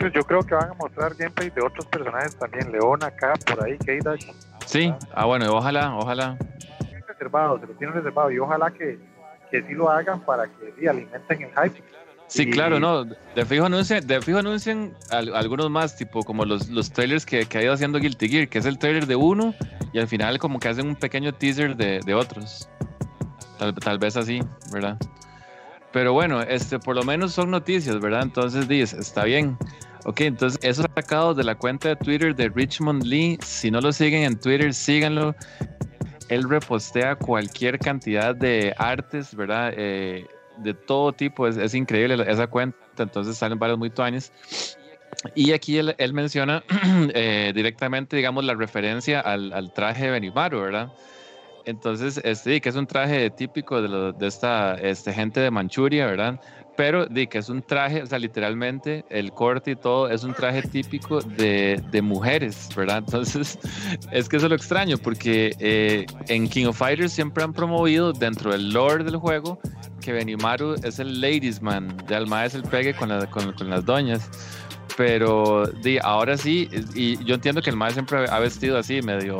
Yo, 0.00 0.08
yo 0.08 0.22
creo 0.22 0.40
que 0.42 0.54
van 0.54 0.70
a 0.70 0.74
mostrar 0.74 1.14
gameplay 1.14 1.50
de 1.50 1.60
otros 1.62 1.84
personajes 1.86 2.34
también. 2.36 2.72
León 2.72 3.04
acá, 3.04 3.34
por 3.46 3.62
ahí, 3.62 3.76
K-Dash. 3.76 4.24
Sí, 4.64 4.92
ah 5.14 5.26
bueno, 5.26 5.52
ojalá, 5.54 5.94
ojalá. 5.94 6.38
Reservado, 7.20 7.60
se 7.60 7.66
lo 7.66 7.74
tienen 7.74 7.94
reservado 7.96 8.30
y 8.30 8.38
ojalá 8.38 8.70
que, 8.70 8.98
que 9.50 9.62
sí 9.62 9.74
lo 9.74 9.90
hagan 9.90 10.20
para 10.20 10.46
que 10.46 10.72
sí, 10.78 10.86
alimenten 10.86 11.42
el 11.42 11.50
hype. 11.50 11.82
Sí, 12.26 12.44
Y- 12.44 12.50
claro, 12.50 12.78
no. 12.80 13.04
De 13.04 13.44
fijo 13.44 13.66
anuncian, 13.66 14.06
de 14.06 14.20
fijo 14.22 14.38
anuncian 14.38 14.94
al- 15.10 15.34
algunos 15.34 15.68
más, 15.70 15.96
tipo 15.96 16.22
como 16.22 16.44
los, 16.44 16.68
los 16.70 16.90
trailers 16.92 17.26
que, 17.26 17.44
que 17.46 17.58
ha 17.58 17.62
ido 17.62 17.72
haciendo 17.72 17.98
Guilty 17.98 18.28
Gear, 18.28 18.48
que 18.48 18.58
es 18.58 18.66
el 18.66 18.78
trailer 18.78 19.06
de 19.06 19.16
uno 19.16 19.52
y 19.92 19.98
al 19.98 20.06
final 20.08 20.38
como 20.38 20.58
que 20.60 20.68
hacen 20.68 20.86
un 20.86 20.96
pequeño 20.96 21.32
teaser 21.34 21.76
de, 21.76 22.00
de 22.04 22.14
otros. 22.14 22.68
Tal, 23.58 23.74
tal 23.74 23.98
vez 23.98 24.16
así, 24.16 24.40
¿verdad? 24.72 24.96
Pero 25.92 26.12
bueno, 26.12 26.40
este, 26.40 26.78
por 26.78 26.94
lo 26.94 27.02
menos 27.02 27.32
son 27.32 27.50
noticias, 27.50 27.98
¿verdad? 28.00 28.22
Entonces, 28.22 28.68
dices, 28.68 28.98
está 28.98 29.24
bien. 29.24 29.58
Ok, 30.06 30.20
entonces 30.22 30.58
eso 30.62 30.82
sacado 30.94 31.34
de 31.34 31.42
la 31.44 31.56
cuenta 31.56 31.88
de 31.88 31.96
Twitter 31.96 32.34
de 32.34 32.48
Richmond 32.48 33.02
Lee. 33.02 33.38
Si 33.44 33.70
no 33.72 33.80
lo 33.80 33.92
siguen 33.92 34.22
en 34.22 34.38
Twitter, 34.38 34.72
síganlo. 34.72 35.34
Él 36.30 36.48
repostea 36.48 37.16
cualquier 37.16 37.78
cantidad 37.78 38.34
de 38.34 38.72
artes, 38.78 39.34
¿verdad? 39.34 39.74
Eh, 39.76 40.26
de 40.58 40.74
todo 40.74 41.12
tipo, 41.12 41.46
es, 41.46 41.74
increíble 41.74 42.24
esa 42.26 42.46
cuenta, 42.46 42.78
entonces 42.98 43.36
salen 43.36 43.58
varios 43.58 43.78
muy 43.78 43.90
tuanes. 43.90 44.32
Y 45.34 45.52
aquí 45.52 45.76
él, 45.76 46.14
menciona 46.14 46.62
eh, 47.14 47.52
directamente, 47.54 48.16
digamos, 48.16 48.44
la 48.44 48.54
referencia 48.54 49.20
al, 49.20 49.52
al 49.52 49.72
traje 49.72 50.04
de 50.04 50.10
Benimaru, 50.12 50.60
¿verdad? 50.60 50.88
Entonces, 51.64 52.20
este, 52.24 52.60
que 52.60 52.68
es 52.68 52.76
un 52.76 52.86
traje 52.86 53.30
típico 53.30 53.80
de, 53.80 53.88
lo- 53.88 54.12
de 54.12 54.26
esta 54.26 54.74
este, 54.74 55.12
gente 55.12 55.40
de 55.40 55.50
Manchuria, 55.50 56.06
¿verdad? 56.06 56.40
Pero 56.76 57.04
di 57.06 57.26
que 57.26 57.38
es 57.38 57.48
un 57.50 57.60
traje, 57.62 58.02
o 58.02 58.06
sea, 58.06 58.18
literalmente 58.18 59.04
el 59.10 59.32
corte 59.32 59.72
y 59.72 59.76
todo 59.76 60.08
es 60.08 60.24
un 60.24 60.32
traje 60.32 60.62
típico 60.62 61.20
de, 61.20 61.82
de 61.90 62.00
mujeres, 62.02 62.68
¿verdad? 62.74 62.98
Entonces, 63.06 63.58
es 64.10 64.28
que 64.28 64.36
eso 64.36 64.46
es 64.46 64.50
lo 64.50 64.56
extraño, 64.56 64.96
porque 64.96 65.54
eh, 65.58 66.06
en 66.28 66.48
King 66.48 66.66
of 66.66 66.78
Fighters 66.78 67.12
siempre 67.12 67.44
han 67.44 67.52
promovido 67.52 68.12
dentro 68.12 68.52
del 68.52 68.72
lore 68.72 69.04
del 69.04 69.16
juego 69.16 69.58
que 70.00 70.12
Benimaru 70.12 70.76
es 70.82 70.98
el 70.98 71.20
ladies 71.20 71.60
man, 71.60 71.94
de 72.08 72.16
Alma 72.16 72.46
es 72.46 72.54
el 72.54 72.62
pegue 72.62 72.94
con, 72.94 73.10
con, 73.26 73.68
las 73.68 73.84
doñas. 73.84 74.30
Pero 74.96 75.66
di, 75.82 75.98
ahora 76.02 76.36
sí, 76.36 76.68
y 76.94 77.22
yo 77.24 77.34
entiendo 77.34 77.62
que 77.62 77.70
el 77.70 77.76
mae 77.76 77.92
siempre 77.92 78.24
ha 78.28 78.38
vestido 78.38 78.76
así, 78.76 79.00
medio, 79.02 79.38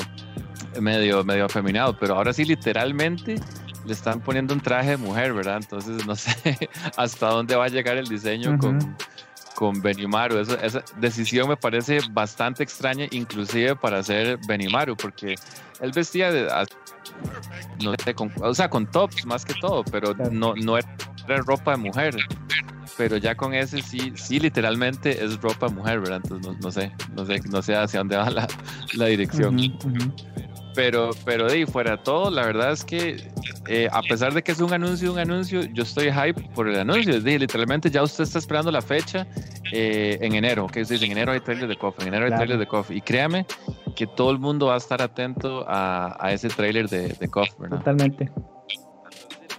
medio, 0.81 1.25
medio 1.25 1.47
afeminado, 1.47 1.97
pero 1.99 2.17
ahora 2.17 2.33
sí, 2.33 2.45
literalmente 2.45 3.37
le 3.85 3.93
están 3.93 4.21
poniendo 4.21 4.55
un 4.55 4.61
traje 4.61 4.91
de 4.91 4.97
mujer, 4.97 5.33
¿verdad? 5.33 5.57
Entonces 5.57 6.07
no 6.07 6.15
sé 6.17 6.69
hasta 6.97 7.29
dónde 7.29 7.57
va 7.57 7.65
a 7.65 7.69
llegar 7.69 7.97
el 7.97 8.07
diseño 8.07 8.59
con, 8.59 8.97
con 9.55 9.81
Benimaru. 9.81 10.39
esa 10.39 10.83
decisión 10.97 11.49
me 11.49 11.57
parece 11.57 12.01
bastante 12.11 12.63
extraña, 12.63 13.07
inclusive 13.11 13.77
para 13.77 13.99
hacer 13.99 14.39
Benimaru, 14.47 14.97
porque 14.97 15.35
él 15.81 15.93
vestía 15.93 16.31
de, 16.31 16.49
no 17.83 17.95
sé, 18.05 18.15
con, 18.15 18.33
o 18.41 18.55
sea, 18.55 18.69
con 18.69 18.91
tops 18.91 19.25
más 19.27 19.45
que 19.45 19.55
todo, 19.55 19.85
pero 19.85 20.15
no, 20.31 20.55
no 20.55 20.79
era 20.79 20.89
ropa 21.47 21.73
de 21.73 21.77
mujer. 21.79 22.17
Pero 22.97 23.17
ya 23.17 23.35
con 23.35 23.55
ese 23.55 23.81
sí, 23.81 24.13
sí, 24.15 24.39
literalmente 24.41 25.25
es 25.25 25.41
ropa 25.41 25.69
de 25.69 25.75
mujer, 25.75 26.01
¿verdad? 26.01 26.21
Entonces 26.23 26.55
no, 26.61 26.71
sé, 26.71 26.93
no 27.15 27.25
sé, 27.25 27.41
no 27.49 27.63
sé 27.63 27.75
hacia 27.75 28.01
dónde 28.01 28.17
va 28.17 28.29
la, 28.31 28.47
la 28.95 29.07
dirección. 29.07 29.57
Pero, 30.75 31.11
pero 31.25 31.47
de 31.47 31.55
ahí 31.55 31.67
fuera 31.67 31.97
todo, 31.97 32.31
la 32.31 32.47
verdad 32.47 32.73
es 32.73 32.85
que 32.85 33.17
eh, 33.69 33.89
a 33.91 34.03
pesar 34.03 34.33
de 34.33 34.43
que 34.43 34.53
es 34.53 34.61
un 34.61 34.73
anuncio, 34.73 35.13
un 35.13 35.19
anuncio, 35.19 35.63
yo 35.73 35.83
estoy 35.83 36.13
hype 36.13 36.41
por 36.55 36.69
el 36.69 36.79
anuncio. 36.79 37.21
De, 37.21 37.39
literalmente 37.39 37.91
ya 37.91 38.03
usted 38.03 38.25
está 38.25 38.39
esperando 38.39 38.71
la 38.71 38.83
fecha 38.83 39.27
eh, 39.73 40.19
en 40.21 40.35
enero. 40.35 40.67
Que 40.67 40.81
dice, 40.81 41.05
en 41.05 41.13
enero 41.13 41.33
hay 41.33 41.41
trailer 41.41 41.69
de 41.69 41.77
Coffee, 41.77 42.03
en 42.03 42.15
enero 42.15 42.27
hay 42.27 42.33
trailer 42.33 42.59
de 42.59 42.67
Coffee. 42.67 42.97
Y 42.99 43.01
créame 43.01 43.47
que 43.97 44.07
todo 44.07 44.31
el 44.31 44.39
mundo 44.39 44.67
va 44.67 44.75
a 44.75 44.79
estar 44.79 45.03
atento 45.03 45.65
a, 45.69 46.17
a 46.25 46.33
ese 46.33 46.49
trailer 46.49 46.89
de, 46.89 47.09
de 47.09 47.31
¿verdad? 47.59 47.79
Totalmente. 47.79 48.31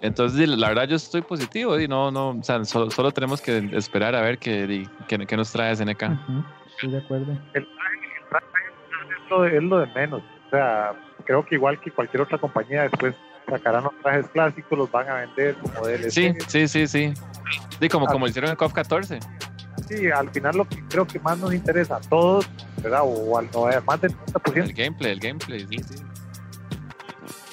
Entonces, 0.01 0.49
la 0.49 0.69
verdad, 0.69 0.87
yo 0.87 0.95
estoy 0.95 1.21
positivo 1.21 1.79
y 1.79 1.87
no, 1.87 2.09
no, 2.09 2.29
o 2.29 2.43
sea, 2.43 2.63
solo, 2.65 2.89
solo 2.89 3.11
tenemos 3.11 3.39
que 3.39 3.69
esperar 3.73 4.15
a 4.15 4.21
ver 4.21 4.39
qué, 4.39 4.87
qué, 5.07 5.37
nos 5.37 5.51
trae 5.51 5.75
SNK. 5.75 6.03
Estoy 6.71 6.91
de 6.91 6.97
acuerdo. 6.97 7.37
El 7.53 7.67
es 9.39 9.63
lo 9.63 9.79
de 9.79 9.87
menos. 9.87 10.21
O 10.51 10.55
sea, 10.57 10.93
creo 11.23 11.45
que 11.45 11.55
igual 11.55 11.79
que 11.79 11.91
cualquier 11.91 12.23
otra 12.23 12.37
compañía, 12.37 12.81
después 12.83 13.15
sacarán 13.49 13.85
los 13.85 13.97
trajes 14.01 14.27
clásicos, 14.27 14.77
los 14.77 14.91
van 14.91 15.07
a 15.07 15.13
vender 15.15 15.55
como 15.55 15.87
DLC. 15.87 16.11
Sí, 16.11 16.33
sí, 16.47 16.67
sí, 16.67 16.87
sí. 16.87 17.13
Sí, 17.79 17.87
como, 17.87 18.05
como 18.05 18.27
hicieron 18.27 18.49
en 18.49 18.57
COF 18.57 18.73
14. 18.73 19.19
Sí, 19.87 20.11
al 20.11 20.29
final 20.29 20.57
lo 20.57 20.67
que 20.67 20.85
creo 20.89 21.07
que 21.07 21.19
más 21.19 21.37
nos 21.37 21.53
interesa 21.53 21.95
a 21.95 22.01
todos, 22.01 22.49
¿verdad? 22.83 23.01
O 23.05 23.37
al 23.37 23.49
más 23.85 24.01
del 24.01 24.11
90%. 24.11 24.57
El 24.57 24.73
gameplay, 24.73 25.11
el 25.13 25.19
gameplay, 25.21 25.65
sí, 25.67 25.77
sí. 25.79 26.03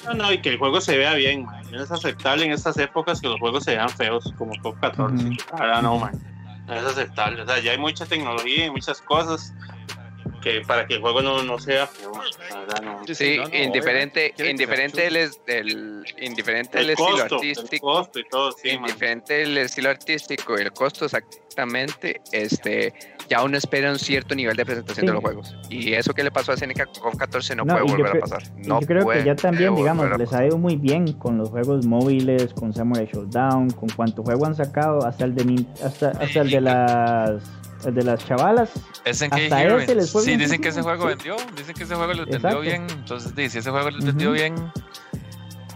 No, 0.05 0.13
no, 0.13 0.33
y 0.33 0.41
que 0.41 0.49
el 0.49 0.57
juego 0.57 0.81
se 0.81 0.97
vea 0.97 1.13
bien, 1.13 1.45
man. 1.45 1.63
No 1.71 1.81
es 1.81 1.91
aceptable 1.91 2.43
en 2.45 2.51
estas 2.51 2.77
épocas 2.77 3.21
que 3.21 3.29
los 3.29 3.39
juegos 3.39 3.63
se 3.63 3.75
vean 3.75 3.89
feos, 3.89 4.33
como 4.37 4.51
COF 4.61 4.77
14. 4.81 5.37
Ahora 5.53 5.81
no, 5.81 5.99
man. 5.99 6.11
No 6.67 6.73
es 6.73 6.83
aceptable. 6.83 7.41
O 7.41 7.45
sea, 7.45 7.59
ya 7.59 7.71
hay 7.71 7.77
mucha 7.77 8.05
tecnología 8.05 8.65
y 8.65 8.71
muchas 8.71 9.01
cosas 9.01 9.53
que 10.39 10.61
para 10.61 10.85
que 10.85 10.95
el 10.95 11.01
juego 11.01 11.21
no, 11.21 11.43
no 11.43 11.59
sea 11.59 11.89
sí, 13.13 13.37
indiferente, 13.53 14.33
indiferente 14.37 15.01
del, 15.03 15.29
del, 15.45 16.05
indiferente 16.21 16.79
el 16.79 16.91
estilo 16.91 17.23
artístico, 17.23 18.09
y 18.15 18.23
todo, 18.29 18.55
indiferente 18.63 19.33
del 19.35 19.57
estilo 19.57 19.89
artístico 19.89 20.57
y 20.57 20.61
el 20.61 20.71
costo 20.71 21.05
exactamente, 21.05 22.21
este, 22.31 22.93
ya 23.29 23.43
uno 23.43 23.57
espera 23.57 23.91
un 23.91 23.99
cierto 23.99 24.35
nivel 24.35 24.55
de 24.55 24.65
presentación 24.65 25.05
de 25.05 25.13
los 25.13 25.21
juegos. 25.21 25.55
Y 25.69 25.93
eso 25.93 26.13
que 26.13 26.23
le 26.23 26.31
pasó 26.31 26.51
a 26.51 26.57
Seneca 26.57 26.85
con 26.99 27.15
14 27.15 27.55
no, 27.55 27.65
puede 27.65 27.83
volver 27.83 28.17
a 28.17 28.19
pasar. 28.19 28.43
No 28.57 28.81
yo 28.81 28.87
creo 28.87 29.07
que 29.07 29.23
ya 29.23 29.35
también, 29.35 29.75
digamos, 29.75 30.17
les 30.17 30.33
ha 30.33 30.45
ido 30.45 30.57
muy 30.57 30.75
bien 30.75 31.13
con 31.13 31.37
los 31.37 31.49
juegos 31.49 31.85
móviles, 31.85 32.53
con 32.53 32.73
Samurai 32.73 33.07
Showdown, 33.11 33.71
con 33.71 33.89
cuánto 33.89 34.23
juego 34.23 34.45
han 34.45 34.55
sacado, 34.55 35.05
hasta 35.05 35.25
el 35.25 35.35
de 35.35 35.65
hasta, 35.83 36.09
hasta 36.09 36.41
el 36.41 36.49
de 36.49 36.61
las 36.61 37.43
el 37.85 37.95
de 37.95 38.03
las 38.03 38.25
chavalas. 38.25 38.71
Es 39.05 39.21
en 39.21 39.33
hasta 39.33 39.63
ese 39.63 39.95
les 39.95 40.11
fue 40.11 40.23
Sí, 40.23 40.35
dicen 40.35 40.61
que 40.61 40.69
ese 40.69 40.81
juego 40.81 41.05
vendió, 41.05 41.35
dicen 41.55 41.75
que 41.75 41.83
ese 41.83 41.95
juego 41.95 42.13
les 42.13 42.25
vendió 42.25 42.59
bien. 42.59 42.87
Entonces, 42.89 43.33
si 43.51 43.57
ese 43.59 43.71
juego 43.71 43.89
les 43.89 44.05
vendió 44.05 44.31
bien, 44.31 44.71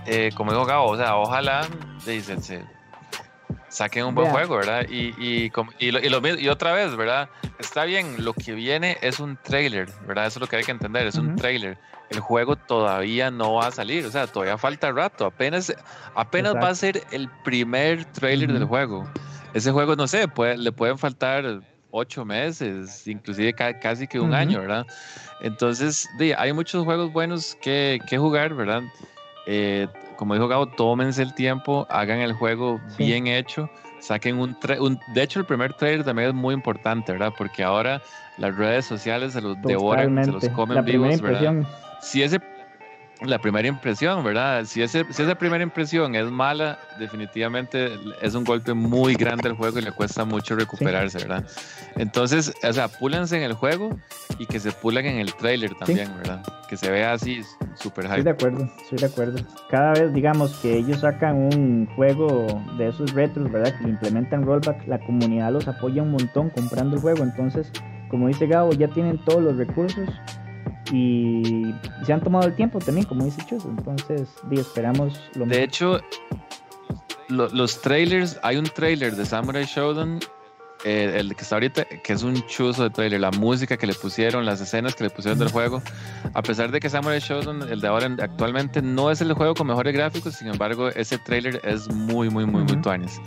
eh, 0.06 0.32
como 0.36 0.52
dijo 0.52 0.66
Gabo, 0.66 0.90
o 0.90 0.98
sea, 0.98 1.16
ojalá 1.16 1.68
dicen, 2.06 2.42
saquen 3.70 4.06
un 4.06 4.16
buen 4.16 4.30
juego, 4.32 4.58
¿verdad? 4.58 4.86
Y, 4.90 5.14
y, 5.18 5.52
y, 5.80 5.92
lo, 5.92 6.28
y, 6.28 6.50
otra 6.50 6.74
vez, 6.74 6.96
¿verdad? 6.96 7.30
Está 7.58 7.86
bien, 7.86 8.24
lo 8.24 8.34
que 8.34 8.54
viene 8.54 8.98
es 9.02 9.20
un 9.20 9.38
trailer, 9.38 9.90
¿verdad? 10.08 10.28
Eso 10.28 10.40
es 10.40 10.42
lo 10.42 10.48
que 10.48 10.58
hay 10.58 10.64
que 10.64 10.72
entender, 10.72 11.08
es 11.08 11.16
un 11.16 11.36
trailer. 11.36 11.78
El 12.10 12.20
juego 12.20 12.56
todavía 12.56 13.32
no 13.32 13.56
va 13.56 13.68
a 13.68 13.72
salir, 13.72 14.06
o 14.06 14.12
sea, 14.12 14.28
todavía 14.28 14.58
falta 14.58 14.92
rato, 14.92 15.26
apenas, 15.26 15.74
apenas 16.16 16.56
va 16.56 16.70
a 16.70 16.76
ser 16.76 17.04
el 17.12 17.30
primer 17.44 18.06
trailer 18.06 18.52
del 18.52 18.66
juego. 18.66 19.10
Ese 19.54 19.72
juego, 19.72 19.96
no 19.96 20.08
sé, 20.08 20.28
puede, 20.28 20.58
le 20.58 20.72
pueden 20.72 20.98
faltar 20.98 21.62
ocho 21.94 22.26
meses, 22.26 23.07
inclusive 23.07 23.53
casi 23.53 24.07
que 24.07 24.20
un 24.20 24.34
año, 24.34 24.60
¿verdad? 24.60 24.86
Entonces, 25.41 26.10
hay 26.38 26.52
muchos 26.52 26.84
juegos 26.84 27.14
buenos 27.14 27.56
que, 27.61 27.99
que 28.10 28.18
jugar, 28.18 28.56
¿verdad? 28.56 28.82
Eh, 29.45 29.88
como 30.18 30.34
dijo 30.34 30.48
Gabo, 30.48 30.65
tómense 30.68 31.22
el 31.22 31.34
tiempo, 31.36 31.86
hagan 31.90 32.20
el 32.20 32.34
juego 32.34 32.82
bien 32.98 33.28
hecho, 33.28 33.70
saquen 33.99 34.40
un, 34.40 34.57
un, 34.80 34.99
De 35.14 35.22
hecho, 35.22 35.40
el 35.40 35.45
primer 35.45 35.74
trailer 35.74 36.03
también 36.03 36.30
es 36.30 36.34
muy 36.34 36.56
importante, 36.56 37.11
¿verdad? 37.11 37.32
Porque 37.38 37.64
ahora 37.64 38.02
las 38.38 38.56
redes 38.56 38.86
sociales 38.86 39.34
se 39.34 39.41
los 39.41 39.61
devoran, 39.61 40.26
se 40.26 40.32
los 40.32 40.49
comen 40.49 40.84
vivos, 40.84 41.22
¿verdad? 41.22 41.64
Si 42.02 42.24
ese 42.24 42.40
la 43.26 43.40
primera 43.40 43.68
impresión, 43.68 44.24
¿verdad? 44.24 44.66
Si, 44.66 44.82
ese, 44.82 45.06
si 45.10 45.24
esa 45.24 45.36
primera 45.36 45.64
impresión 45.64 46.16
es 46.16 46.30
mala, 46.30 46.80
definitivamente 47.00 47.91
es 48.22 48.36
un 48.36 48.44
golpe 48.44 48.74
muy 48.74 49.16
grande 49.16 49.50
al 49.50 49.56
juego 49.56 49.80
y 49.80 49.82
le 49.82 49.91
cuesta 49.91 50.26
mucho 50.26 50.56
recuperarse, 50.56 51.20
¿verdad? 51.20 51.45
Entonces, 51.95 52.54
o 52.64 52.74
sea, 52.74 52.88
púlense 52.88 53.38
en 53.38 53.44
el 53.44 53.54
juego 53.54 53.98
y 54.40 54.45
que 54.45 54.60
se 54.60 54.72
pulen 54.72 55.06
en 55.06 55.18
el 55.18 55.34
trailer 55.34 55.74
también, 55.76 56.10
¿verdad? 56.18 56.44
Que 56.68 56.78
se 56.78 56.90
vea 56.90 57.14
así 57.14 57.41
súper 57.76 58.08
high. 58.08 58.20
Estoy 58.20 58.24
de 58.24 58.30
acuerdo, 58.32 58.70
estoy 58.82 58.98
de 59.00 59.06
acuerdo. 59.06 59.40
Cada 59.70 59.94
vez, 59.94 60.14
digamos, 60.14 60.54
que 60.58 60.78
ellos 60.78 61.00
sacan 61.00 61.36
un 61.36 61.88
juego 61.95 62.48
de 62.78 62.90
esos 62.90 63.14
retros, 63.14 63.52
¿verdad? 63.52 63.78
Que 63.80 63.90
implementan 63.90 64.44
rollback, 64.44 64.88
la 64.88 65.00
comunidad 65.00 65.52
los 65.52 65.68
apoya 65.68 66.02
un 66.02 66.12
montón 66.12 66.50
comprando 66.50 66.95
el 66.95 67.02
juego. 67.02 67.24
Entonces, 67.24 67.72
como 68.10 68.28
dice 68.28 68.48
Gabo, 68.48 68.72
ya 68.74 68.88
tienen 68.88 69.18
todos 69.26 69.41
los 69.41 69.58
recursos 69.58 70.10
y 70.91 71.73
se 72.05 72.14
han 72.14 72.22
tomado 72.22 72.47
el 72.47 72.55
tiempo 72.55 72.80
también, 72.80 73.05
como 73.05 73.26
dice 73.26 73.41
Chus. 73.47 73.65
Entonces, 73.65 74.30
esperamos 74.51 75.19
lo 75.35 75.45
De 75.45 75.64
hecho, 75.64 75.99
los 77.30 77.81
trailers, 77.81 78.39
hay 78.43 78.57
un 78.57 78.65
trailer 78.65 79.15
de 79.15 79.26
Samurai 79.26 79.65
Shodown 79.65 80.19
eh, 80.85 81.14
el 81.18 81.34
que 81.34 81.43
está 81.43 81.55
ahorita, 81.55 81.85
que 81.85 82.11
es 82.11 82.23
un 82.23 82.45
chuzo 82.45 82.84
de 82.84 82.89
trailer, 82.89 83.22
la 83.22 83.31
música 83.31 83.77
que 83.77 83.88
le 83.88 83.93
pusieron, 83.93 84.45
las 84.45 84.60
escenas 84.60 84.95
que 84.95 85.05
le 85.05 85.10
pusieron 85.10 85.39
del 85.39 85.49
juego, 85.49 85.81
a 86.34 86.41
pesar 86.41 86.72
de 86.72 86.81
que 86.81 86.89
Samurai 86.89 87.19
Shodown, 87.19 87.69
el 87.72 87.80
de 87.80 87.88
ahora 87.88 88.14
actualmente 88.19 88.81
no 88.81 89.10
es 89.10 89.22
el 89.22 89.31
juego 89.31 89.53
con 89.53 89.68
mejores 89.68 89.93
gráficos, 89.93 90.35
sin 90.35 90.49
embargo, 90.49 90.89
ese 90.89 91.18
trailer 91.19 91.61
es 91.64 91.89
muy, 91.89 92.30
muy, 92.30 92.45
muy, 92.45 92.64
muy 92.64 92.81
tuanis. 92.81 93.22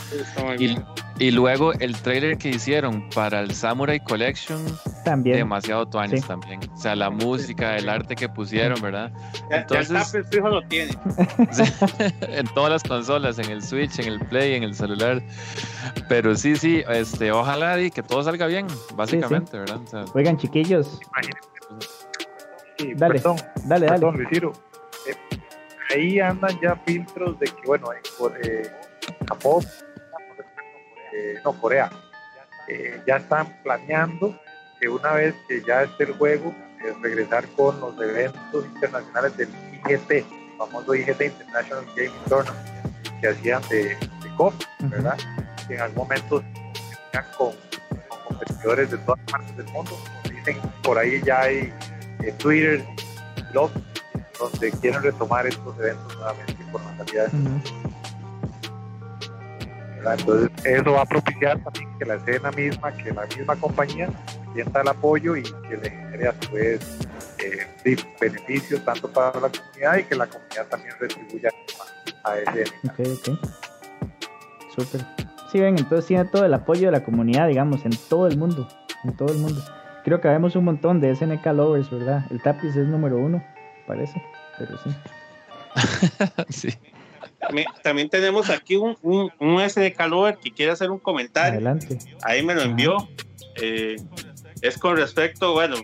Y, 0.59 0.77
y, 1.19 1.31
luego 1.31 1.73
el 1.73 1.97
trailer 1.97 2.37
que 2.37 2.51
hicieron 2.51 3.09
para 3.15 3.41
el 3.41 3.55
Samurai 3.55 4.01
Collection, 4.01 4.63
también. 5.07 5.37
demasiado 5.37 5.87
tuanis 5.87 6.27
también. 6.27 6.61
O 6.73 6.77
sea, 6.77 6.97
la 6.97 7.11
música, 7.11 7.77
el 7.77 7.89
arte 7.89 8.17
que 8.17 8.29
pusieron, 8.29 8.81
¿verdad? 8.83 9.13
Entonces, 9.51 10.13
ya 10.33 10.41
lo 10.41 10.63
tiene. 10.67 10.93
en 12.21 12.47
todas 12.49 12.71
las 12.73 12.83
consolas, 12.83 13.39
en 13.39 13.51
el 13.51 13.63
Switch, 13.63 14.01
en 14.01 14.09
el 14.09 14.19
Play, 14.27 14.55
en 14.55 14.65
el 14.65 14.75
celular. 14.75 15.23
Pero 16.09 16.35
sí, 16.35 16.57
sí, 16.57 16.83
este, 16.89 17.31
ojalá 17.31 17.81
y 17.81 17.91
que 17.93 18.03
todo 18.03 18.23
salga 18.25 18.47
bien, 18.47 18.67
básicamente, 18.95 19.57
¿verdad? 19.59 19.81
Oigan, 20.13 20.37
chiquillos. 20.37 20.99
Sí, 22.77 22.93
dale, 22.95 23.15
perdón, 23.15 23.37
dale, 23.65 23.87
perdón, 23.87 24.17
dale. 24.25 24.53
Eh, 25.07 25.15
ahí 25.95 26.21
andan 26.21 26.59
ya 26.61 26.75
filtros 26.85 27.39
de 27.39 27.47
que, 27.47 27.63
bueno, 27.65 27.89
por 28.19 28.37
eh, 28.45 28.69
Japón, 29.29 29.65
eh, 31.15 31.35
no, 31.45 31.53
Corea, 31.53 31.91
ya 33.07 33.17
están 33.19 33.47
planeando 33.63 34.37
que 34.81 34.89
una 34.89 35.13
vez 35.13 35.35
que 35.49 35.63
ya 35.63 35.83
esté 35.83 36.05
el 36.05 36.13
juego, 36.15 36.55
regresar 37.03 37.47
con 37.57 37.81
los 37.81 38.01
eventos 38.01 38.65
internacionales 38.65 39.37
del 39.37 39.49
IGT, 39.85 40.11
el 40.11 40.25
famoso 40.59 40.95
IGT 40.95 41.23
International 41.23 41.85
Gaming 41.97 42.25
Tournament, 42.29 42.69
que 43.21 43.29
hacían 43.29 43.63
de, 43.69 43.85
de 43.85 44.37
COP, 44.37 44.55
¿verdad? 44.81 45.17
Que 45.67 45.75
en 45.75 45.81
algún 45.81 45.99
momento 45.99 46.43
con, 47.39 47.53
competidores 48.29 48.91
de 48.91 48.99
todas 48.99 49.21
partes 49.31 49.57
del 49.57 49.67
mundo. 49.69 49.93
Dicen 50.25 50.59
por 50.83 50.99
ahí 50.99 51.23
ya 51.25 51.43
hay 51.43 51.73
eh, 52.23 52.33
Twitter, 52.39 52.85
blogs, 53.53 53.73
donde 54.39 54.71
quieren 54.73 55.03
retomar 55.03 55.47
estos 55.47 55.79
eventos 55.79 56.15
nuevamente 56.17 56.57
por 56.71 56.83
natalidad. 56.83 57.31
Entonces, 60.09 60.51
eso 60.65 60.93
va 60.93 61.03
a 61.03 61.07
propiciar 61.07 61.59
también 61.65 61.99
que 61.99 62.05
la 62.05 62.15
escena 62.15 62.51
misma, 62.53 62.93
que 62.93 63.11
la 63.13 63.27
misma 63.27 63.57
compañía 63.57 64.09
sienta 64.57 64.81
el 64.81 64.89
apoyo 64.89 65.37
y 65.37 65.43
que 65.43 65.77
le 65.77 65.91
genere 65.91 66.29
a 66.29 66.35
su 66.41 66.53
vez 66.53 66.81
eh, 67.39 67.97
beneficios 68.19 68.83
tanto 68.85 69.09
para 69.13 69.39
la 69.39 69.51
comunidad 69.51 69.99
y 69.99 70.05
que 70.05 70.15
la 70.15 70.27
comunidad 70.27 70.67
también 70.69 70.95
retribuya 70.99 71.51
a 72.25 72.39
ese. 72.39 72.65
súper. 74.75 75.01
Sí, 75.53 75.61
ven, 75.61 75.79
entonces 75.79 76.07
tiene 76.07 76.25
todo 76.25 76.47
el 76.47 76.55
apoyo 76.55 76.87
de 76.87 76.93
la 76.93 77.05
comunidad, 77.05 77.49
digamos, 77.49 77.85
en 77.85 77.93
todo 78.09 78.27
el 78.27 78.39
mundo. 78.39 78.67
En 79.05 79.15
todo 79.15 79.31
el 79.31 79.39
mundo. 79.39 79.63
Creo 80.05 80.21
que 80.21 80.29
vemos 80.29 80.57
un 80.57 80.65
montón 80.65 81.01
de 81.01 81.15
SNK 81.15 81.45
lovers, 81.47 81.91
¿verdad? 81.91 82.25
El 82.31 82.41
tapiz 82.41 82.75
es 82.77 82.87
número 82.89 83.19
uno, 83.19 83.45
parece, 83.87 84.23
pero 84.59 84.79
sí. 84.79 84.91
sí. 86.49 86.79
También, 87.83 88.09
tenemos 88.09 88.49
aquí 88.49 88.77
un, 88.77 88.97
un, 89.03 89.31
un, 89.39 89.69
SNK 89.69 90.01
lover 90.09 90.39
que 90.39 90.51
quiere 90.51 90.73
hacer 90.73 90.91
un 90.91 90.99
comentario. 90.99 91.53
Adelante. 91.53 91.99
Ahí 92.23 92.43
me 92.43 92.55
lo 92.55 92.63
envió. 92.63 92.97
Eh, 93.61 93.97
es 94.67 94.79
con 94.79 94.97
respecto, 94.97 95.53
bueno, 95.53 95.77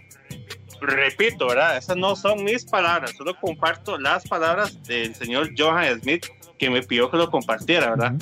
repito, 0.80 1.48
¿verdad? 1.48 1.76
Esas 1.76 1.96
no 1.96 2.16
son 2.16 2.44
mis 2.44 2.64
palabras, 2.64 3.12
solo 3.16 3.34
comparto 3.40 3.98
las 3.98 4.26
palabras 4.26 4.82
del 4.84 5.14
señor 5.14 5.50
Johan 5.56 6.00
Smith 6.00 6.26
que 6.58 6.70
me 6.70 6.82
pidió 6.82 7.10
que 7.10 7.16
lo 7.16 7.30
compartiera, 7.30 7.90
¿verdad? 7.90 8.14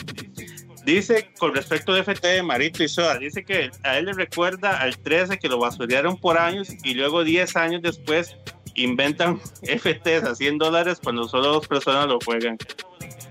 Dice 0.85 1.31
con 1.39 1.55
respecto 1.55 1.93
a 1.93 1.99
FT 2.03 2.27
de 2.27 2.43
Marito 2.43 2.82
y 2.82 2.89
Soda, 2.89 3.19
dice 3.19 3.45
que 3.45 3.70
a 3.82 3.99
él 3.99 4.07
le 4.07 4.12
recuerda 4.15 4.81
al 4.81 4.97
13 4.97 5.39
que 5.39 5.49
lo 5.49 5.59
basurearon 5.59 6.16
por 6.16 6.39
años 6.39 6.69
y 6.82 6.95
luego 6.95 7.23
10 7.23 7.57
años 7.57 7.82
después 7.82 8.37
inventan 8.74 9.39
FTs 9.62 10.24
a 10.24 10.35
100 10.35 10.59
dólares 10.59 10.99
cuando 11.03 11.28
solo 11.28 11.53
dos 11.53 11.69
personas 11.69 12.07
lo 12.07 12.19
juegan. 12.24 12.57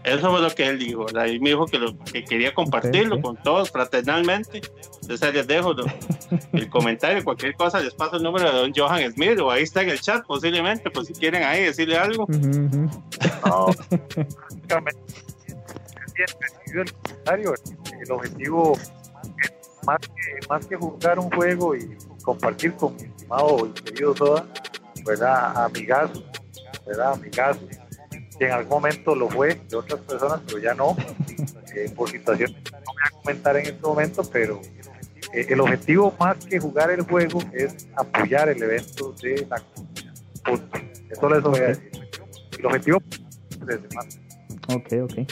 Eso 0.04 0.32
fue 0.32 0.42
lo 0.42 0.50
que 0.50 0.68
él 0.68 0.80
dijo, 0.80 1.06
¿verdad? 1.06 1.26
Y 1.26 1.40
me 1.40 1.50
dijo 1.50 1.66
que, 1.66 1.78
lo, 1.78 1.98
que 2.00 2.24
quería 2.24 2.54
compartirlo 2.54 3.22
con 3.22 3.36
todos 3.38 3.70
fraternalmente. 3.70 4.62
Entonces 5.02 5.34
les 5.34 5.48
dejo 5.48 5.74
el 6.54 6.70
comentario, 6.70 7.24
cualquier 7.24 7.56
cosa, 7.56 7.80
les 7.80 7.94
paso 7.94 8.18
el 8.18 8.24
número 8.24 8.52
de 8.52 8.58
don 8.60 8.74
Johan 8.76 9.12
Smith 9.12 9.40
o 9.40 9.52
ahí 9.52 9.64
está 9.64 9.82
en 9.82 9.90
el 9.90 10.00
chat 10.00 10.26
posiblemente, 10.26 10.90
pues 10.90 11.08
si 11.08 11.14
quieren 11.14 11.44
ahí 11.44 11.64
decirle 11.64 11.98
algo. 11.98 12.28
el 18.02 18.12
objetivo 18.12 18.78
más 19.86 20.00
que, 20.00 20.48
más 20.48 20.66
que 20.66 20.76
jugar 20.76 21.20
un 21.20 21.32
juego 21.32 21.76
y 21.76 21.98
compartir 22.24 22.74
con 22.74 22.96
mi 22.96 23.04
estimado 23.04 23.66
y 23.68 23.72
querido 23.82 24.16
Soda, 24.16 24.46
¿verdad? 25.06 25.66
Amigazo, 25.66 26.24
¿verdad? 26.86 27.14
Amigazo, 27.14 27.62
que 28.40 28.46
en 28.46 28.54
algún 28.54 28.70
momento 28.70 29.14
lo 29.14 29.30
fue 29.30 29.60
de 29.70 29.76
otras 29.76 30.00
personas, 30.00 30.42
pero 30.48 30.60
ya 30.60 30.74
no, 30.74 30.96
eh, 31.76 31.92
por 31.96 32.10
situaciones 32.10 32.56
no 32.72 32.80
voy 32.94 33.04
a 33.04 33.10
comentar 33.12 33.58
en 33.58 33.66
este 33.66 33.82
momento, 33.82 34.24
pero 34.32 34.62
eh, 35.34 35.46
el 35.50 35.60
objetivo 35.60 36.14
más 36.18 36.38
que 36.46 36.58
jugar 36.58 36.90
el 36.90 37.02
juego 37.02 37.44
es 37.54 37.88
apoyar 37.96 38.50
el 38.50 38.64
evento 38.64 39.14
de 39.22 39.46
la 39.50 39.62
punto. 40.44 40.80
Eso 41.10 41.30
les 41.30 41.42
voy 41.44 41.60
a 41.60 41.64
decir. 41.64 41.92
El 42.58 42.66
objetivo 42.66 43.02
es 43.68 43.96
más. 43.96 44.20
Ok, 44.74 44.94
ok. 45.04 45.32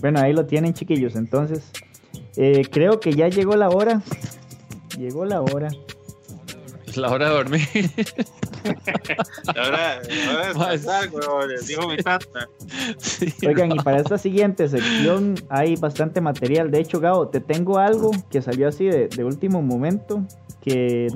Bueno, 0.00 0.20
ahí 0.20 0.32
lo 0.32 0.46
tienen, 0.46 0.74
chiquillos. 0.74 1.16
Entonces, 1.16 1.70
eh, 2.36 2.62
creo 2.70 3.00
que 3.00 3.12
ya 3.12 3.28
llegó 3.28 3.56
la 3.56 3.68
hora. 3.68 4.02
Llegó 4.98 5.24
la 5.24 5.40
hora. 5.40 5.68
La 6.94 7.10
hora 7.10 7.28
de 7.28 7.34
dormir. 7.34 7.68
la 9.54 9.68
hora, 9.68 10.00
de 10.00 10.46
descansar, 10.46 11.08
dijo 11.66 11.88
mi 11.88 11.96
tata. 11.96 12.48
Oigan, 13.46 13.72
y 13.72 13.78
para 13.78 13.98
esta 13.98 14.18
siguiente 14.18 14.68
sección 14.68 15.34
hay 15.48 15.76
bastante 15.76 16.20
material. 16.20 16.70
De 16.70 16.80
hecho, 16.80 17.00
Gabo, 17.00 17.28
te 17.28 17.40
tengo 17.40 17.78
algo 17.78 18.10
que 18.30 18.42
salió 18.42 18.68
así 18.68 18.86
de, 18.86 19.08
de 19.08 19.24
último 19.24 19.62
momento 19.62 20.24
que 20.62 21.08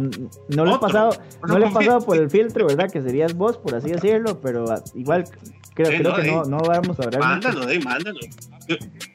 no 0.49 0.65
le 0.65 0.75
he 0.75 0.79
pasado, 0.79 1.11
no 1.47 1.59
le 1.59 1.67
he 1.67 1.71
pasado 1.71 2.01
por 2.01 2.17
el 2.17 2.31
filtro, 2.31 2.67
¿verdad? 2.67 2.91
Que 2.91 3.03
serías 3.03 3.35
vos, 3.35 3.59
por 3.59 3.75
así 3.75 3.91
decirlo, 3.91 4.41
pero 4.41 4.65
igual 4.95 5.25
creo, 5.75 5.89
creo 5.89 6.17
que 6.17 6.31
no, 6.31 6.45
no 6.45 6.59
vamos 6.59 6.99
a 7.01 7.05
hablar. 7.05 7.21
Mándalo, 7.21 7.67
de, 7.67 7.81
mándalo. 7.81 8.21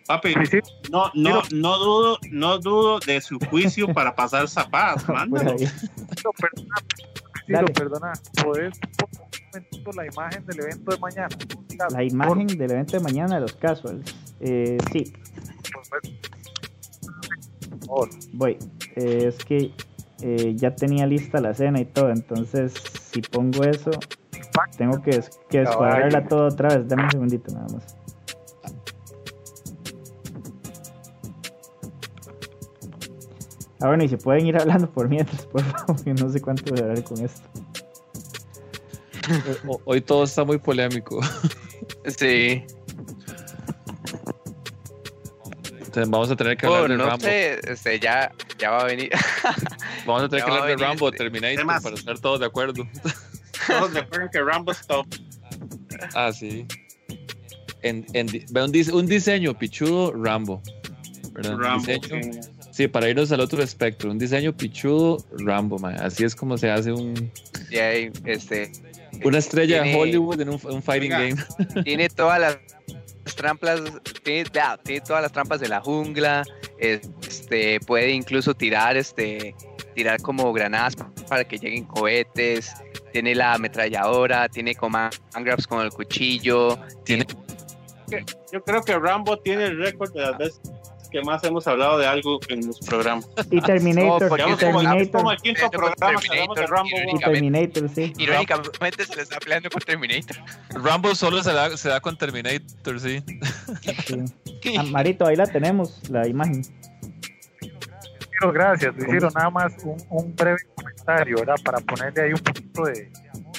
Papi, 0.05 0.35
no, 0.91 1.11
no, 1.13 1.41
no 1.51 1.77
dudo, 1.77 2.19
no 2.31 2.57
dudo 2.59 2.99
de 2.99 3.21
su 3.21 3.39
juicio 3.49 3.93
para 3.93 4.15
pasar 4.15 4.47
zapatos, 4.47 5.07
mándalo. 5.07 5.55
Perdona, 7.47 7.73
perdona, 7.73 8.13
¿podés 8.43 8.79
poner 9.83 9.95
la 9.95 10.05
imagen 10.05 10.45
del 10.45 10.59
evento 10.59 10.91
de 10.91 10.97
mañana? 10.99 11.29
La 11.91 12.03
imagen 12.03 12.47
del 12.47 12.71
evento 12.71 12.97
de 12.97 13.03
mañana 13.03 13.35
de 13.35 13.41
los 13.41 13.53
casuals. 13.53 14.15
Eh, 14.41 14.77
sí. 14.91 15.13
Voy. 18.33 18.57
Eh, 18.95 19.27
es 19.27 19.37
que 19.45 19.73
eh, 20.21 20.55
ya 20.55 20.75
tenía 20.75 21.05
lista 21.05 21.39
la 21.39 21.53
cena 21.53 21.79
y 21.79 21.85
todo, 21.85 22.09
entonces 22.09 22.73
si 23.11 23.21
pongo 23.21 23.63
eso, 23.63 23.91
tengo 24.77 25.01
que, 25.01 25.23
que 25.49 25.59
descuadrarla 25.59 26.27
todo 26.27 26.47
otra 26.47 26.69
vez. 26.75 26.87
Dame 26.87 27.03
un 27.03 27.11
segundito 27.11 27.53
nada 27.53 27.67
más. 27.73 27.96
Ah, 33.79 33.87
bueno, 33.87 34.03
y 34.03 34.09
se 34.09 34.17
pueden 34.17 34.47
ir 34.47 34.57
hablando 34.57 34.89
por 34.89 35.07
mientras, 35.07 35.45
por 35.45 35.63
favor, 35.63 36.03
que 36.03 36.13
no 36.13 36.29
sé 36.29 36.41
cuánto 36.41 36.71
voy 36.71 36.79
a 36.81 36.83
hablar 36.83 37.03
con 37.03 37.23
esto. 37.23 37.47
Hoy 39.85 40.01
todo 40.01 40.23
está 40.23 40.43
muy 40.43 40.57
polémico. 40.57 41.19
Sí. 42.05 42.65
vamos 46.05 46.29
a 46.29 46.35
tener 46.35 46.57
que 46.57 46.65
hablar 46.65 46.83
oh, 46.83 46.87
de 46.87 46.97
no 46.97 47.05
Rambo. 47.05 47.25
Sé, 47.25 47.59
este, 47.67 47.99
ya, 47.99 48.31
ya 48.59 48.71
va 48.71 48.81
a 48.81 48.85
venir. 48.85 49.09
vamos 50.05 50.23
a 50.23 50.29
tener 50.29 50.45
que 50.45 50.51
hablar 50.51 50.67
de 50.67 50.77
Rambo, 50.77 51.11
Terminator, 51.11 51.65
para 51.81 51.95
estar 51.95 52.19
todos 52.19 52.39
de 52.39 52.45
acuerdo. 52.45 52.87
Todos 53.67 53.93
de 53.93 53.99
acuerdo 53.99 54.29
que 54.31 54.41
Rambo 54.41 54.71
es 54.71 54.85
top. 54.85 55.07
Ah, 56.13 56.31
sí. 56.31 56.65
En, 57.81 58.05
en, 58.13 58.27
un, 58.55 58.93
un 58.93 59.05
diseño 59.07 59.57
pichudo, 59.57 60.13
Rambo. 60.13 60.61
¿verdad? 61.31 61.57
Rambo, 61.57 61.85
diseño, 61.87 62.41
Sí, 62.77 62.87
para 62.87 63.09
irnos 63.09 63.31
al 63.31 63.39
otro 63.39 63.63
espectro, 63.63 64.11
un 64.11 64.19
diseño 64.19 64.55
pichudo, 64.55 65.17
Rambo, 65.39 65.79
man. 65.79 65.99
así 65.99 66.23
es 66.23 66.35
como 66.35 66.59
se 66.59 66.69
hace 66.69 66.91
un... 66.91 67.31
este, 67.71 68.71
una 69.23 69.39
estrella 69.39 69.81
de 69.81 69.95
Hollywood 69.95 70.41
en 70.41 70.49
un, 70.49 70.83
fighting 70.83 71.09
game. 71.09 71.35
Tiene 71.83 72.07
todas 72.07 72.39
las 72.39 72.59
trampas, 73.35 73.81
tiene, 74.23 74.45
tiene, 74.83 75.01
todas 75.01 75.23
las 75.23 75.31
trampas 75.31 75.59
de 75.59 75.69
la 75.69 75.81
jungla, 75.81 76.43
este, 76.77 77.79
puede 77.79 78.11
incluso 78.11 78.53
tirar, 78.53 78.95
este, 78.95 79.55
tirar 79.95 80.21
como 80.21 80.53
granadas 80.53 80.95
para 81.27 81.45
que 81.45 81.57
lleguen 81.57 81.83
cohetes, 81.85 82.75
tiene 83.11 83.33
la 83.33 83.53
ametralladora, 83.53 84.49
tiene 84.49 84.75
command 84.75 85.15
grabs 85.33 85.65
con 85.65 85.83
el 85.83 85.89
cuchillo, 85.89 86.77
tiene... 87.03 87.25
Yo 88.53 88.63
creo 88.63 88.83
que 88.83 88.99
Rambo 88.99 89.39
tiene 89.39 89.65
el 89.65 89.79
récord 89.79 90.13
de 90.13 90.21
las 90.21 90.37
veces 90.37 90.61
que 91.09 91.21
más 91.21 91.43
hemos 91.43 91.67
hablado 91.67 91.97
de 91.97 92.07
algo 92.07 92.39
en 92.49 92.67
los 92.67 92.79
programas. 92.79 93.27
Y 93.51 93.61
Terminator. 93.61 94.39
y 94.39 94.55
Terminator. 94.55 95.11
Como, 95.11 95.31
el 95.31 95.37
quinto 95.39 95.69
programa 95.69 96.19
de 96.55 96.67
Rambo. 96.67 96.89
Y 97.13 97.19
Terminator, 97.19 97.89
sí. 97.89 98.13
Irónicamente 98.17 99.05
se 99.05 99.15
le 99.15 99.21
está 99.21 99.39
peleando 99.39 99.69
con 99.69 99.81
Terminator. 99.81 100.37
Rambo 100.69 101.15
solo 101.15 101.43
se 101.43 101.53
da, 101.53 101.75
se 101.77 101.89
da 101.89 101.99
con 101.99 102.17
Terminator, 102.17 102.99
sí. 102.99 103.23
sí. 104.05 104.77
Ah, 104.77 104.83
Marito, 104.83 105.25
ahí 105.25 105.35
la 105.35 105.47
tenemos, 105.47 106.01
la 106.09 106.27
imagen. 106.27 106.61
Gracias, 108.39 108.93
hicieron 108.97 109.31
nada 109.33 109.49
más 109.49 109.73
un, 109.83 109.97
un, 110.09 110.35
breve 110.35 110.59
comentario, 110.75 111.37
¿verdad? 111.37 111.55
Para 111.63 111.79
ponerle 111.79 112.21
ahí 112.21 112.33
un 112.33 112.39
poquito 112.39 112.83
de, 112.83 113.11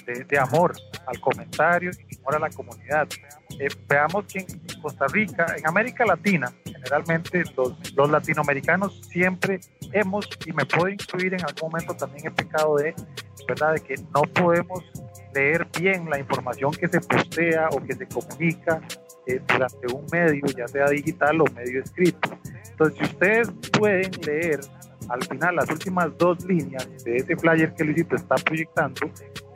de, 0.06 0.24
de 0.24 0.38
amor 0.38 0.72
al 1.06 1.20
comentario 1.20 1.90
y 2.08 2.18
amor 2.18 2.36
a 2.36 2.38
la 2.38 2.50
comunidad. 2.50 3.08
Eh, 3.58 3.68
veamos 3.88 4.24
que 4.26 4.40
en 4.40 4.80
Costa 4.80 5.06
Rica, 5.08 5.46
en 5.56 5.66
América 5.66 6.04
Latina, 6.04 6.52
generalmente 6.78 7.42
los, 7.56 7.94
los, 7.94 8.10
latinoamericanos 8.10 9.00
siempre 9.10 9.60
hemos, 9.92 10.28
y 10.46 10.52
me 10.52 10.64
puedo 10.64 10.88
incluir 10.88 11.34
en 11.34 11.44
algún 11.44 11.70
momento 11.70 11.94
también 11.94 12.26
he 12.26 12.30
pecado 12.30 12.76
de, 12.76 12.94
¿verdad? 13.46 13.74
De 13.74 13.80
que 13.80 13.94
no 14.14 14.22
podemos 14.22 14.84
leer 15.34 15.66
bien 15.78 16.08
la 16.08 16.18
información 16.18 16.72
que 16.72 16.88
se 16.88 17.00
postea 17.00 17.68
o 17.70 17.82
que 17.82 17.94
se 17.94 18.06
comunica 18.06 18.80
eh, 19.26 19.40
durante 19.46 19.92
un 19.92 20.06
medio, 20.10 20.46
ya 20.56 20.66
sea 20.68 20.88
digital 20.88 21.40
o 21.40 21.44
medio 21.54 21.82
escrito. 21.82 22.38
Entonces, 22.70 22.98
si 22.98 23.04
ustedes 23.04 23.50
pueden 23.78 24.10
leer 24.26 24.60
al 25.08 25.24
final 25.24 25.56
las 25.56 25.70
últimas 25.70 26.16
dos 26.18 26.44
líneas 26.44 26.86
de 27.04 27.16
ese 27.16 27.36
flyer 27.36 27.74
que 27.74 27.84
Luisito 27.84 28.16
está 28.16 28.36
proyectando, 28.36 29.10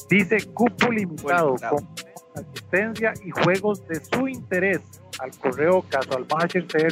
dice 0.09 0.39
cupo 0.53 0.90
limitado, 0.90 1.57
con 1.70 1.89
asistencia 2.35 3.13
y 3.25 3.31
juegos 3.31 3.87
de 3.89 3.97
su 3.97 4.29
interés 4.29 4.81
al 5.19 5.31
correo 5.39 5.85
casualmachercr. 5.89 6.87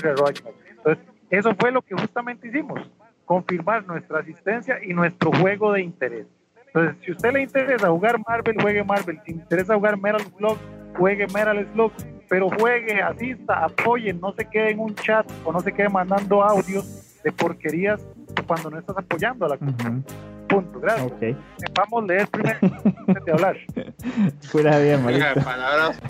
Entonces, 0.68 1.04
eso 1.30 1.54
fue 1.58 1.70
lo 1.70 1.82
que 1.82 1.94
justamente 1.94 2.48
hicimos, 2.48 2.80
confirmar 3.24 3.86
nuestra 3.86 4.20
asistencia 4.20 4.78
y 4.82 4.92
nuestro 4.92 5.30
juego 5.32 5.72
de 5.72 5.82
interés. 5.82 6.26
Entonces, 6.66 6.96
si 7.04 7.12
usted 7.12 7.32
le 7.32 7.42
interesa 7.42 7.88
jugar 7.88 8.20
Marvel, 8.26 8.56
juegue 8.60 8.84
Marvel. 8.84 9.20
Si 9.24 9.32
interesa 9.32 9.74
jugar 9.74 9.96
Metal 9.98 10.20
Slug, 10.36 10.58
juegue 10.96 11.26
Metal 11.26 11.68
Slug. 11.72 11.92
Pero 12.28 12.48
juegue, 12.48 13.02
asista, 13.02 13.64
apoye, 13.64 14.12
no 14.12 14.32
se 14.32 14.44
quede 14.44 14.70
en 14.70 14.78
un 14.78 14.94
chat 14.94 15.28
o 15.44 15.52
no 15.52 15.60
se 15.60 15.72
quede 15.72 15.88
mandando 15.88 16.44
audios 16.44 17.20
de 17.24 17.32
porquerías 17.32 18.00
cuando 18.46 18.70
no 18.70 18.78
estás 18.78 18.96
apoyando 18.96 19.46
a 19.46 19.48
la 19.48 19.56
comunidad. 19.56 19.92
Punto, 20.50 20.80
gracias. 20.80 21.12
Okay. 21.12 21.36
Vamos 21.74 22.02
a 22.02 22.06
leer 22.06 22.28
primero 22.28 22.58
antes 23.06 23.24
de 23.24 23.32
hablar. 23.32 23.56
Pura 24.52 24.78
bien, 24.78 25.04
Marita. 25.04 25.34
palabras. 25.34 26.00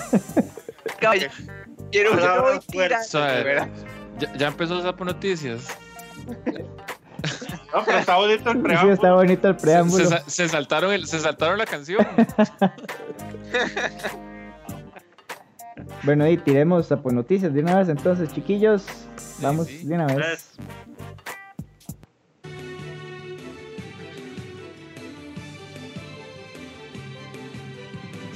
Quiero 1.90 2.12
palabras 2.12 2.66
tirar. 2.66 3.00
Ya, 4.36 4.48
empezó 4.48 4.80
Sapo 4.82 5.04
Noticias. 5.04 5.76
No, 7.72 7.84
pero 7.84 7.98
está 7.98 8.16
bonito 8.16 8.50
el 8.50 8.60
preámbulo. 8.60 8.82
Sí, 8.82 8.94
está 8.94 9.14
bonito 9.14 9.48
el 9.48 9.56
preámbulo. 9.56 10.10
Se, 10.26 10.48
saltaron, 10.48 10.92
el, 10.92 11.06
se 11.06 11.20
saltaron 11.20 11.58
la 11.58 11.66
canción. 11.66 12.02
bueno, 16.02 16.28
y 16.28 16.36
tiremos 16.38 16.86
Sapo 16.86 17.10
Noticias 17.10 17.52
de 17.52 17.60
una 17.60 17.78
vez 17.78 17.88
entonces, 17.88 18.32
chiquillos. 18.32 18.86
Vamos 19.40 19.66
de 19.66 19.94
una 19.94 20.06
vez. 20.06 20.52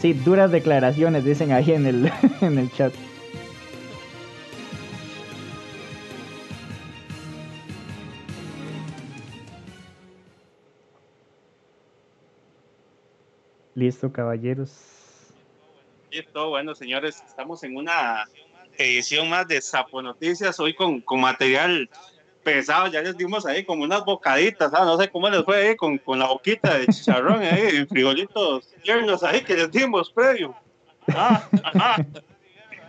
Sí, 0.05 0.13
duras 0.13 0.53
declaraciones, 0.53 1.25
dicen 1.25 1.51
ahí 1.51 1.71
en 1.71 1.87
el, 1.87 2.13
en 2.43 2.59
el 2.59 2.71
chat. 2.73 2.93
Listo, 13.75 14.13
caballeros. 14.13 14.77
Listo, 16.11 16.51
bueno, 16.51 16.75
señores, 16.75 17.23
estamos 17.27 17.65
en 17.65 17.75
una 17.75 18.27
edición 18.77 19.31
más 19.31 19.49
de 19.49 19.63
Sapo 19.63 20.03
Noticias, 20.03 20.61
hoy 20.61 20.75
con, 20.75 21.01
con 21.01 21.23
material 21.23 21.89
pesado, 22.45 22.87
ya 22.87 23.01
les 23.03 23.17
dimos 23.17 23.47
ahí 23.47 23.65
como 23.65 23.83
unas 23.83 24.05
bocaditas, 24.05 24.73
¿ah? 24.75 24.85
no 24.85 24.97
sé 24.99 25.11
cómo 25.11 25.29
les 25.29 25.43
fue 25.45 25.69
ahí 25.69 25.77
con, 25.77 25.99
con 25.99 26.19
la 26.19 26.27
boquita 26.27 26.79
de 26.79 26.87
chicharrón 26.87 27.43
ahí, 27.43 27.85
frijolitos 27.87 28.73
tiernos 28.83 29.25
ahí 29.25 29.43
que 29.43 29.55
les 29.55 29.71
dimos 29.71 30.11
previo. 30.11 30.55
Ah, 31.09 31.43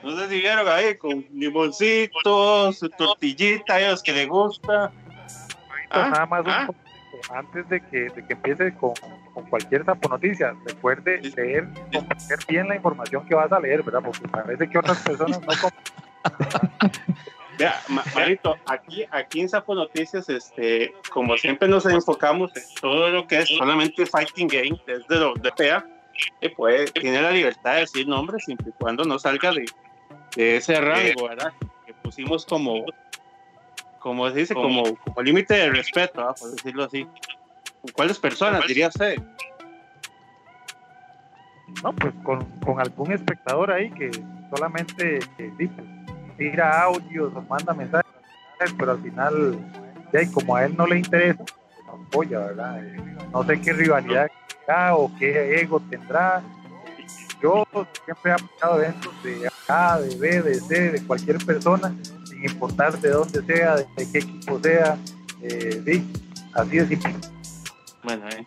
No 0.05 0.15
sé 0.15 0.29
si 0.29 0.39
vieron 0.39 0.67
ahí 0.67 0.95
con 0.97 1.25
limoncitos, 1.33 2.79
tortillita, 2.95 3.79
ellos 3.79 4.03
que 4.03 4.13
les 4.13 4.27
gusta. 4.29 4.91
Ah, 5.89 6.09
nada 6.11 6.25
más 6.27 6.45
un 6.45 6.51
ah. 6.51 6.69
antes 7.33 7.67
de 7.69 7.81
que, 7.81 8.09
de 8.09 8.23
que 8.27 8.33
empiece 8.33 8.71
con, 8.75 8.93
con 9.33 9.49
cualquier 9.49 9.83
sapo 9.83 10.07
noticia, 10.07 10.55
recuerde 10.63 11.21
leer, 11.35 11.67
comprender 11.91 12.39
bien 12.47 12.67
la 12.67 12.75
información 12.75 13.25
que 13.25 13.33
vas 13.33 13.51
a 13.51 13.59
leer, 13.59 13.81
¿verdad? 13.81 14.01
Porque 14.03 14.27
parece 14.27 14.69
que 14.69 14.77
otras 14.77 14.99
personas 14.99 15.41
no 15.41 15.69
Vea, 17.57 17.81
Marito, 18.13 18.57
aquí, 18.65 19.05
aquí 19.11 19.41
en 19.41 19.49
Sapo 19.49 19.75
Noticias, 19.75 20.27
este, 20.29 20.93
como 21.11 21.37
siempre 21.37 21.67
nos 21.67 21.85
enfocamos 21.85 22.51
en 22.55 22.63
todo 22.81 23.09
lo 23.09 23.27
que 23.27 23.39
es 23.39 23.49
solamente 23.49 24.05
fighting 24.05 24.47
game, 24.47 24.79
desde 24.85 25.15
lo 25.15 25.33
de 25.35 25.51
PEA, 25.51 25.85
que 26.41 26.49
puede, 26.49 26.85
tiene 26.87 27.21
la 27.21 27.31
libertad 27.31 27.75
de 27.75 27.79
decir 27.81 28.07
nombres 28.07 28.43
siempre 28.45 28.69
y 28.69 28.73
cuando 28.73 29.03
no 29.03 29.19
salga 29.19 29.51
de, 29.51 29.65
de 30.35 30.57
ese 30.57 30.79
rango, 30.79 31.29
¿verdad? 31.29 31.53
Que 31.85 31.93
pusimos 31.93 32.45
como, 32.45 32.85
como 33.99 34.29
se 34.29 34.35
dice, 34.35 34.53
como, 34.53 34.95
como 34.95 35.21
límite 35.21 35.53
de 35.53 35.69
respeto, 35.69 36.35
por 36.39 36.51
decirlo 36.51 36.83
así. 36.83 37.07
¿Cuáles 37.93 38.19
personas 38.19 38.65
diría 38.67 38.87
usted? 38.87 39.17
No, 41.83 41.93
pues 41.93 42.13
con, 42.23 42.43
con 42.61 42.79
algún 42.79 43.11
espectador 43.11 43.71
ahí 43.71 43.91
que 43.91 44.11
solamente 44.49 45.19
que, 45.37 45.51
pues, 45.57 45.94
tira 46.37 46.83
audios 46.83 47.33
o 47.35 47.41
manda 47.41 47.73
mensajes, 47.73 48.05
pero 48.77 48.91
al 48.91 49.01
final, 49.01 49.59
ya, 50.13 50.31
como 50.31 50.55
a 50.55 50.65
él 50.65 50.75
no 50.77 50.87
le 50.87 50.97
interesa, 50.97 51.43
no 51.85 52.05
apoya, 52.07 52.39
¿verdad? 52.39 52.85
Eh, 52.85 53.17
no 53.31 53.43
sé 53.43 53.61
qué 53.61 53.73
rivalidad 53.73 54.29
tendrá 54.47 54.95
o 54.95 55.11
qué 55.17 55.59
ego 55.61 55.79
tendrá. 55.89 56.41
Yo 57.41 57.65
siempre 58.05 58.31
he 58.31 58.33
apoyado 58.33 58.81
eventos 58.81 59.23
de 59.23 59.49
A, 59.67 59.99
de 59.99 60.15
B, 60.15 60.41
de 60.41 60.55
C, 60.55 60.91
de 60.91 61.05
cualquier 61.05 61.37
persona, 61.45 61.93
sin 62.25 62.43
importar 62.43 62.97
de 62.99 63.09
dónde 63.09 63.43
sea, 63.43 63.75
de 63.75 64.11
qué 64.11 64.19
equipo 64.19 64.59
sea, 64.59 64.97
eh, 65.41 66.03
así 66.53 66.77
de 66.77 66.87
simple. 66.87 67.13
Bueno, 68.03 68.27
eh. 68.29 68.45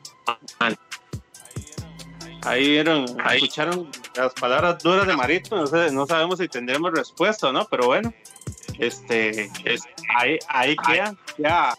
Ahí 2.42 2.68
vieron, 2.68 3.04
escucharon 3.32 3.90
las 4.14 4.32
palabras 4.34 4.82
duras 4.82 5.06
de 5.06 5.16
Marito, 5.16 5.56
no, 5.56 5.66
sé, 5.66 5.90
no 5.90 6.06
sabemos 6.06 6.38
si 6.38 6.48
tendremos 6.48 6.92
respuesta 6.92 7.50
no, 7.52 7.64
pero 7.66 7.86
bueno, 7.86 8.12
este, 8.78 9.50
ahí, 10.16 10.38
ahí 10.48 10.76
queda, 10.76 11.14
ya, 11.36 11.74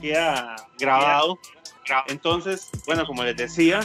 queda 0.00 0.56
grabado. 0.78 1.38
Entonces, 2.08 2.70
bueno, 2.86 3.04
como 3.04 3.24
les 3.24 3.36
decía, 3.36 3.80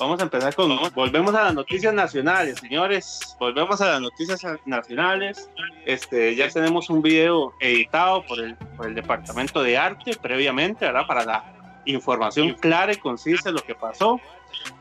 vamos 0.00 0.20
a 0.20 0.24
empezar 0.24 0.54
con, 0.54 0.76
volvemos 0.94 1.34
a 1.34 1.44
las 1.44 1.54
noticias 1.54 1.92
nacionales, 1.92 2.58
señores, 2.58 3.36
volvemos 3.38 3.80
a 3.80 3.90
las 3.90 4.00
noticias 4.00 4.42
nacionales. 4.64 5.48
Este, 5.86 6.34
ya 6.34 6.48
tenemos 6.48 6.90
un 6.90 7.02
video 7.02 7.52
editado 7.60 8.24
por 8.26 8.40
el, 8.40 8.56
por 8.76 8.86
el 8.86 8.94
Departamento 8.94 9.62
de 9.62 9.76
Arte 9.76 10.16
previamente, 10.20 10.86
¿verdad? 10.86 11.06
Para 11.06 11.24
la 11.24 11.82
información 11.84 12.54
clara 12.54 12.92
y 12.92 12.96
concisa 12.96 13.50
de 13.50 13.52
lo 13.52 13.62
que 13.62 13.74
pasó. 13.74 14.20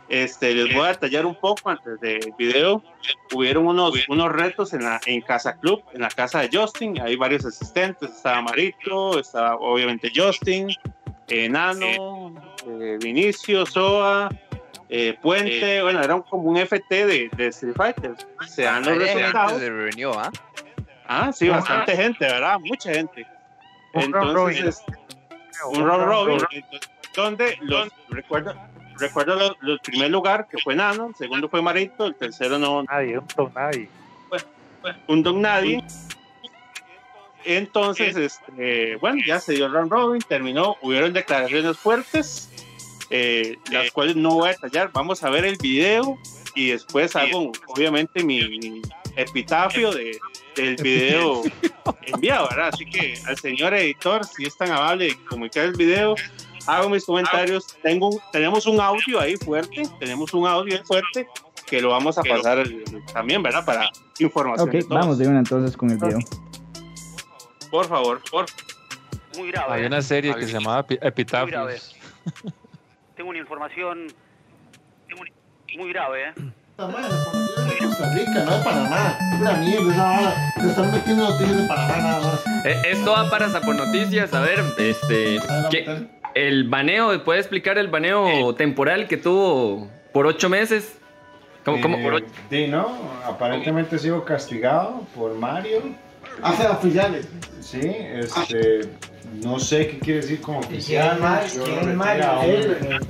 Este, 0.09 0.53
les 0.53 0.73
voy 0.73 0.85
a 0.85 0.89
detallar 0.89 1.25
un 1.25 1.35
poco 1.35 1.69
antes 1.69 1.99
del 1.99 2.33
video. 2.37 2.83
Hubieron 3.33 3.65
unos, 3.67 4.07
unos 4.07 4.31
retos 4.31 4.73
en, 4.73 4.83
la, 4.83 5.01
en 5.05 5.21
Casa 5.21 5.57
Club, 5.57 5.83
en 5.93 6.01
la 6.01 6.09
casa 6.09 6.41
de 6.41 6.49
Justin. 6.55 7.01
Hay 7.01 7.15
varios 7.15 7.45
asistentes. 7.45 8.11
Estaba 8.11 8.41
Marito, 8.41 9.19
estaba 9.19 9.55
obviamente 9.55 10.11
Justin, 10.13 10.69
Enano, 11.27 12.35
eh, 12.67 12.97
Vinicio, 13.01 13.65
Soa, 13.65 14.29
eh, 14.89 15.17
Puente. 15.21 15.81
bueno, 15.81 16.03
era 16.03 16.21
como 16.21 16.43
un 16.43 16.57
FT 16.57 17.05
de, 17.07 17.29
de 17.35 17.47
Street 17.47 17.75
Fighter. 17.75 18.15
Se 18.45 18.63
dan 18.63 18.85
los 18.85 18.97
resultados. 18.97 19.61
¿ah? 20.17 20.31
ah, 21.07 21.31
sí, 21.33 21.49
bastante 21.49 21.95
gente, 21.95 22.25
¿verdad? 22.25 22.59
Mucha 22.59 22.93
gente. 22.93 23.25
Entonces, 23.93 24.83
un 25.71 25.85
round 25.85 26.05
robin. 26.05 26.37
Donde 27.15 27.57
los, 27.61 27.89
recuerda, 28.09 28.69
recuerdo 28.97 29.55
el 29.61 29.79
primer 29.79 30.11
lugar 30.11 30.47
que 30.49 30.57
fue 30.57 30.75
Nano, 30.75 31.07
el 31.07 31.15
segundo 31.15 31.49
fue 31.49 31.61
Marito, 31.61 32.05
el 32.05 32.15
tercero 32.15 32.59
no. 32.59 32.83
Nadie, 32.83 33.19
un 33.19 33.27
don 33.35 33.53
nadie. 33.53 33.89
un 35.07 35.23
don 35.23 35.41
nadie. 35.41 35.83
Entonces, 37.45 38.15
este, 38.15 38.95
bueno, 38.97 39.21
ya 39.25 39.39
se 39.39 39.53
dio 39.53 39.65
el 39.65 39.73
round 39.73 39.91
robin, 39.91 40.21
terminó, 40.21 40.77
hubieron 40.81 41.11
declaraciones 41.11 41.77
fuertes, 41.77 42.49
eh, 43.09 43.57
las 43.71 43.91
cuales 43.91 44.15
no 44.15 44.35
voy 44.35 44.49
a 44.49 44.51
detallar. 44.53 44.91
Vamos 44.93 45.23
a 45.23 45.29
ver 45.29 45.45
el 45.45 45.57
video 45.57 46.17
y 46.55 46.69
después 46.69 47.15
hago, 47.15 47.51
obviamente, 47.67 48.23
mi, 48.23 48.81
epitafio 49.15 49.91
de, 49.91 50.19
del 50.55 50.75
video 50.77 51.43
enviado, 52.03 52.47
¿verdad? 52.49 52.69
Así 52.73 52.85
que 52.85 53.15
al 53.27 53.37
señor 53.37 53.73
editor, 53.73 54.25
si 54.25 54.45
es 54.45 54.55
tan 54.55 54.71
amable 54.71 55.05
de 55.05 55.25
comunicar 55.25 55.65
el 55.65 55.73
video, 55.73 56.15
hago 56.67 56.89
mis 56.89 57.05
comentarios. 57.05 57.67
Tengo, 57.81 58.21
tenemos 58.31 58.65
un 58.65 58.79
audio 58.79 59.19
ahí 59.19 59.35
fuerte, 59.37 59.83
tenemos 59.99 60.33
un 60.33 60.47
audio 60.47 60.75
ahí 60.75 60.83
fuerte 60.83 61.27
que 61.65 61.81
lo 61.81 61.89
vamos 61.89 62.17
a 62.17 62.23
pasar 62.23 62.63
también, 63.13 63.41
¿verdad? 63.41 63.65
Para 63.65 63.89
información. 64.19 64.69
Ok, 64.69 64.87
vamos 64.87 65.17
de 65.17 65.27
una 65.27 65.39
entonces 65.39 65.75
con 65.75 65.89
el 65.89 65.97
video. 65.97 66.19
Por 67.71 67.87
favor, 67.87 68.21
por 68.29 68.45
Muy 69.37 69.51
grave. 69.51 69.73
Hay 69.73 69.85
una 69.85 70.01
serie 70.01 70.35
que 70.35 70.45
se 70.45 70.53
llamaba 70.53 70.85
Epitafios. 70.89 71.95
Tengo 73.15 73.29
una 73.29 73.39
información 73.39 74.07
muy 75.77 75.89
grave, 75.89 76.29
¿eh? 76.29 76.33
Costa 76.75 78.13
Rica, 78.13 78.43
no 78.45 78.57
de 78.57 78.63
Panamá. 78.63 79.17
Mierda, 79.59 80.51
están 80.55 80.91
metiendo 80.91 81.29
noticias 81.29 81.61
de 81.61 81.67
Panamá 81.67 81.97
nada 81.97 82.19
más. 82.19 82.65
Eh, 82.65 82.81
esto 82.85 83.11
va 83.11 83.29
para 83.29 83.49
Sapo 83.49 83.73
Noticias. 83.73 84.33
A 84.33 84.41
ver, 84.41 84.63
este. 84.77 85.39
¿qué, 85.69 86.09
el 86.35 86.65
baneo, 86.65 87.23
¿puede 87.23 87.39
explicar 87.39 87.77
el 87.77 87.87
baneo 87.87 88.55
temporal 88.55 89.07
que 89.07 89.17
tuvo 89.17 89.89
por 90.11 90.27
ocho 90.27 90.49
meses? 90.49 90.97
¿Cómo, 91.65 91.81
cómo 91.81 92.01
por 92.01 92.15
ocho? 92.15 92.27
Sí, 92.49 92.67
no, 92.67 92.97
aparentemente 93.25 93.97
sigo 93.97 94.25
castigado 94.25 95.01
por 95.15 95.33
Mario. 95.35 95.81
Hace 96.41 96.67
oficiales. 96.67 97.29
Sí, 97.61 97.79
este. 97.83 98.81
No 99.31 99.59
sé 99.59 99.87
qué 99.87 99.99
quiere 99.99 100.21
decir 100.21 100.41
como 100.41 100.59
oficial. 100.59 101.19
¿Quién 101.63 101.89
es 101.89 101.95
Mario? 101.95 102.25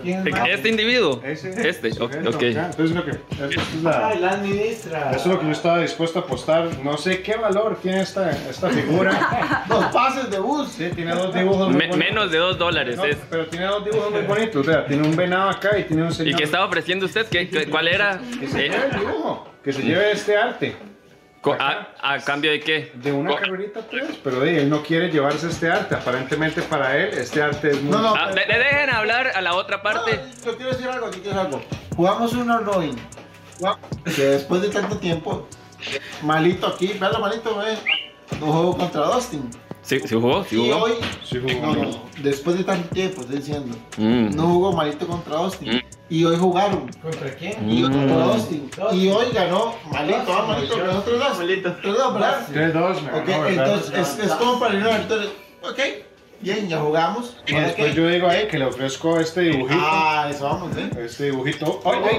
¿Quién 0.01 0.27
es 0.27 0.49
Este 0.49 0.69
individuo. 0.69 1.21
Ese. 1.23 1.69
Este, 1.69 1.91
ok. 2.01 2.13
Entonces 2.41 2.91
lo 2.95 3.05
que. 3.05 3.11
Eso 3.11 3.45
es 3.45 3.83
la, 3.83 4.15
la 4.15 4.29
administra. 4.31 5.11
Eso 5.11 5.19
es 5.19 5.25
lo 5.27 5.39
que 5.39 5.45
yo 5.45 5.51
estaba 5.51 5.79
dispuesto 5.79 6.19
a 6.19 6.21
apostar. 6.23 6.69
No 6.83 6.97
sé 6.97 7.21
qué 7.21 7.35
valor 7.35 7.79
tiene 7.81 8.01
esta, 8.01 8.31
esta 8.31 8.69
figura. 8.69 9.65
dos 9.69 9.85
pases 9.87 10.29
de 10.29 10.39
bus. 10.39 10.69
Sí, 10.69 10.89
tiene 10.95 11.13
dos 11.13 11.33
dibujos. 11.33 11.69
muy 11.69 11.75
bonitos. 11.75 11.97
Menos 11.97 12.31
de 12.31 12.37
dos 12.37 12.57
dólares. 12.57 12.97
No, 12.97 13.03
Pero 13.29 13.47
tiene 13.47 13.65
dos 13.65 13.85
dibujos 13.85 14.11
muy 14.11 14.21
bonitos. 14.21 14.67
O 14.67 14.71
sea, 14.71 14.85
tiene 14.85 15.07
un 15.07 15.15
venado 15.15 15.49
acá 15.49 15.77
y 15.77 15.83
tiene 15.83 16.03
un 16.03 16.11
señor. 16.13 16.33
¿Y 16.33 16.35
qué 16.35 16.43
estaba 16.43 16.65
ofreciendo 16.65 17.05
usted? 17.05 17.25
¿Qué, 17.27 17.67
¿Cuál 17.69 17.87
era? 17.87 18.19
Que 18.39 18.47
se 18.47 18.63
lleve 18.63 18.85
el 18.91 18.99
dibujo. 18.99 19.47
Que 19.63 19.73
se 19.73 19.81
lleve 19.81 20.11
este 20.11 20.37
arte. 20.37 20.75
¿A, 21.45 22.19
cambio 22.25 22.51
de 22.51 22.59
qué? 22.61 22.91
De 22.95 23.11
una 23.11 23.35
carrerita 23.35 23.81
3, 23.89 24.19
pero 24.23 24.43
él 24.43 24.69
no 24.69 24.81
quiere 24.81 25.09
llevarse 25.11 25.47
este 25.47 25.69
arte. 25.69 25.95
Aparentemente 25.95 26.61
para 26.61 26.97
él 26.97 27.17
este 27.17 27.41
arte 27.41 27.71
es 27.71 27.81
muy... 27.81 27.91
No, 27.91 28.01
no, 28.01 28.15
ah, 28.15 28.31
le, 28.31 28.45
dejen 28.45 28.89
hablar 28.89 29.31
a 29.35 29.41
la 29.41 29.55
otra 29.55 29.81
parte. 29.81 30.15
No, 30.15 30.45
yo 30.51 30.55
quiero 30.57 30.71
decir 30.71 30.87
algo, 30.87 31.07
yo 31.11 31.21
quiero 31.21 31.29
decir 31.29 31.39
algo. 31.39 31.61
Jugamos 31.95 32.33
un 32.33 32.65
Robin. 32.65 32.95
Que 34.15 34.21
después 34.23 34.61
de 34.61 34.69
tanto 34.69 34.97
tiempo, 34.97 35.47
malito 36.21 36.67
aquí, 36.67 36.93
veanlo 36.99 37.19
malito, 37.19 37.57
ve. 37.57 37.77
no 38.39 38.45
jugó 38.47 38.77
contra 38.77 39.01
Dustin. 39.07 39.49
Sí, 39.81 39.99
sí 39.99 40.15
jugó, 40.15 40.43
sí 40.45 40.55
Y 40.55 40.71
jugó. 40.71 40.83
hoy, 40.83 40.93
Sí 41.25 41.39
jugó. 41.41 41.73
no, 41.75 41.83
no, 41.83 42.03
después 42.21 42.57
de 42.57 42.63
tanto 42.63 42.87
tiempo, 42.89 43.21
estoy 43.21 43.37
diciendo, 43.37 43.75
Mm. 43.97 44.33
no 44.35 44.43
jugó 44.47 44.71
Malito 44.71 45.05
contra 45.05 45.35
Austin. 45.35 45.83
Y 46.13 46.25
hoy 46.25 46.37
jugaron. 46.37 46.91
¿Contra 47.01 47.33
quién? 47.33 47.67
Y 47.67 47.81
Mm. 47.81 48.11
Austin. 48.21 48.69
Y 48.91 49.09
hoy 49.09 49.25
ganó 49.33 49.73
Malito. 49.91 50.23
Ah, 50.31 50.45
Malito 50.47 50.77
ganó 50.77 51.03
3-2. 51.03 51.37
Malito. 51.39 51.75
3-2, 51.81 52.13
¿verdad? 52.13 52.47
3-2, 52.53 53.01
me 53.01 53.09
Ok, 53.19 53.25
ganó, 53.27 53.41
¿verdad? 53.43 53.65
entonces 53.73 54.19
es, 54.19 54.25
es 54.27 54.31
como 54.33 54.59
para 54.59 54.75
ir 54.75 54.83
a 54.83 54.97
victoria. 54.99 55.29
Ok, 55.63 55.79
bien, 56.41 56.69
ya 56.69 56.77
jugamos. 56.81 57.35
Y 57.47 57.53
¿Ahora 57.55 57.65
después 57.67 57.89
qué? 57.89 57.95
yo 57.97 58.07
digo 58.09 58.27
ahí 58.27 58.47
que 58.47 58.59
le 58.59 58.65
ofrezco 58.65 59.19
este 59.19 59.41
dibujito. 59.41 59.81
Ah, 59.83 60.27
eso 60.29 60.43
vamos, 60.43 60.77
¿eh? 60.77 60.87
Este 61.03 61.23
dibujito. 61.25 61.81
¡Ay, 61.83 61.99
ay! 62.05 62.17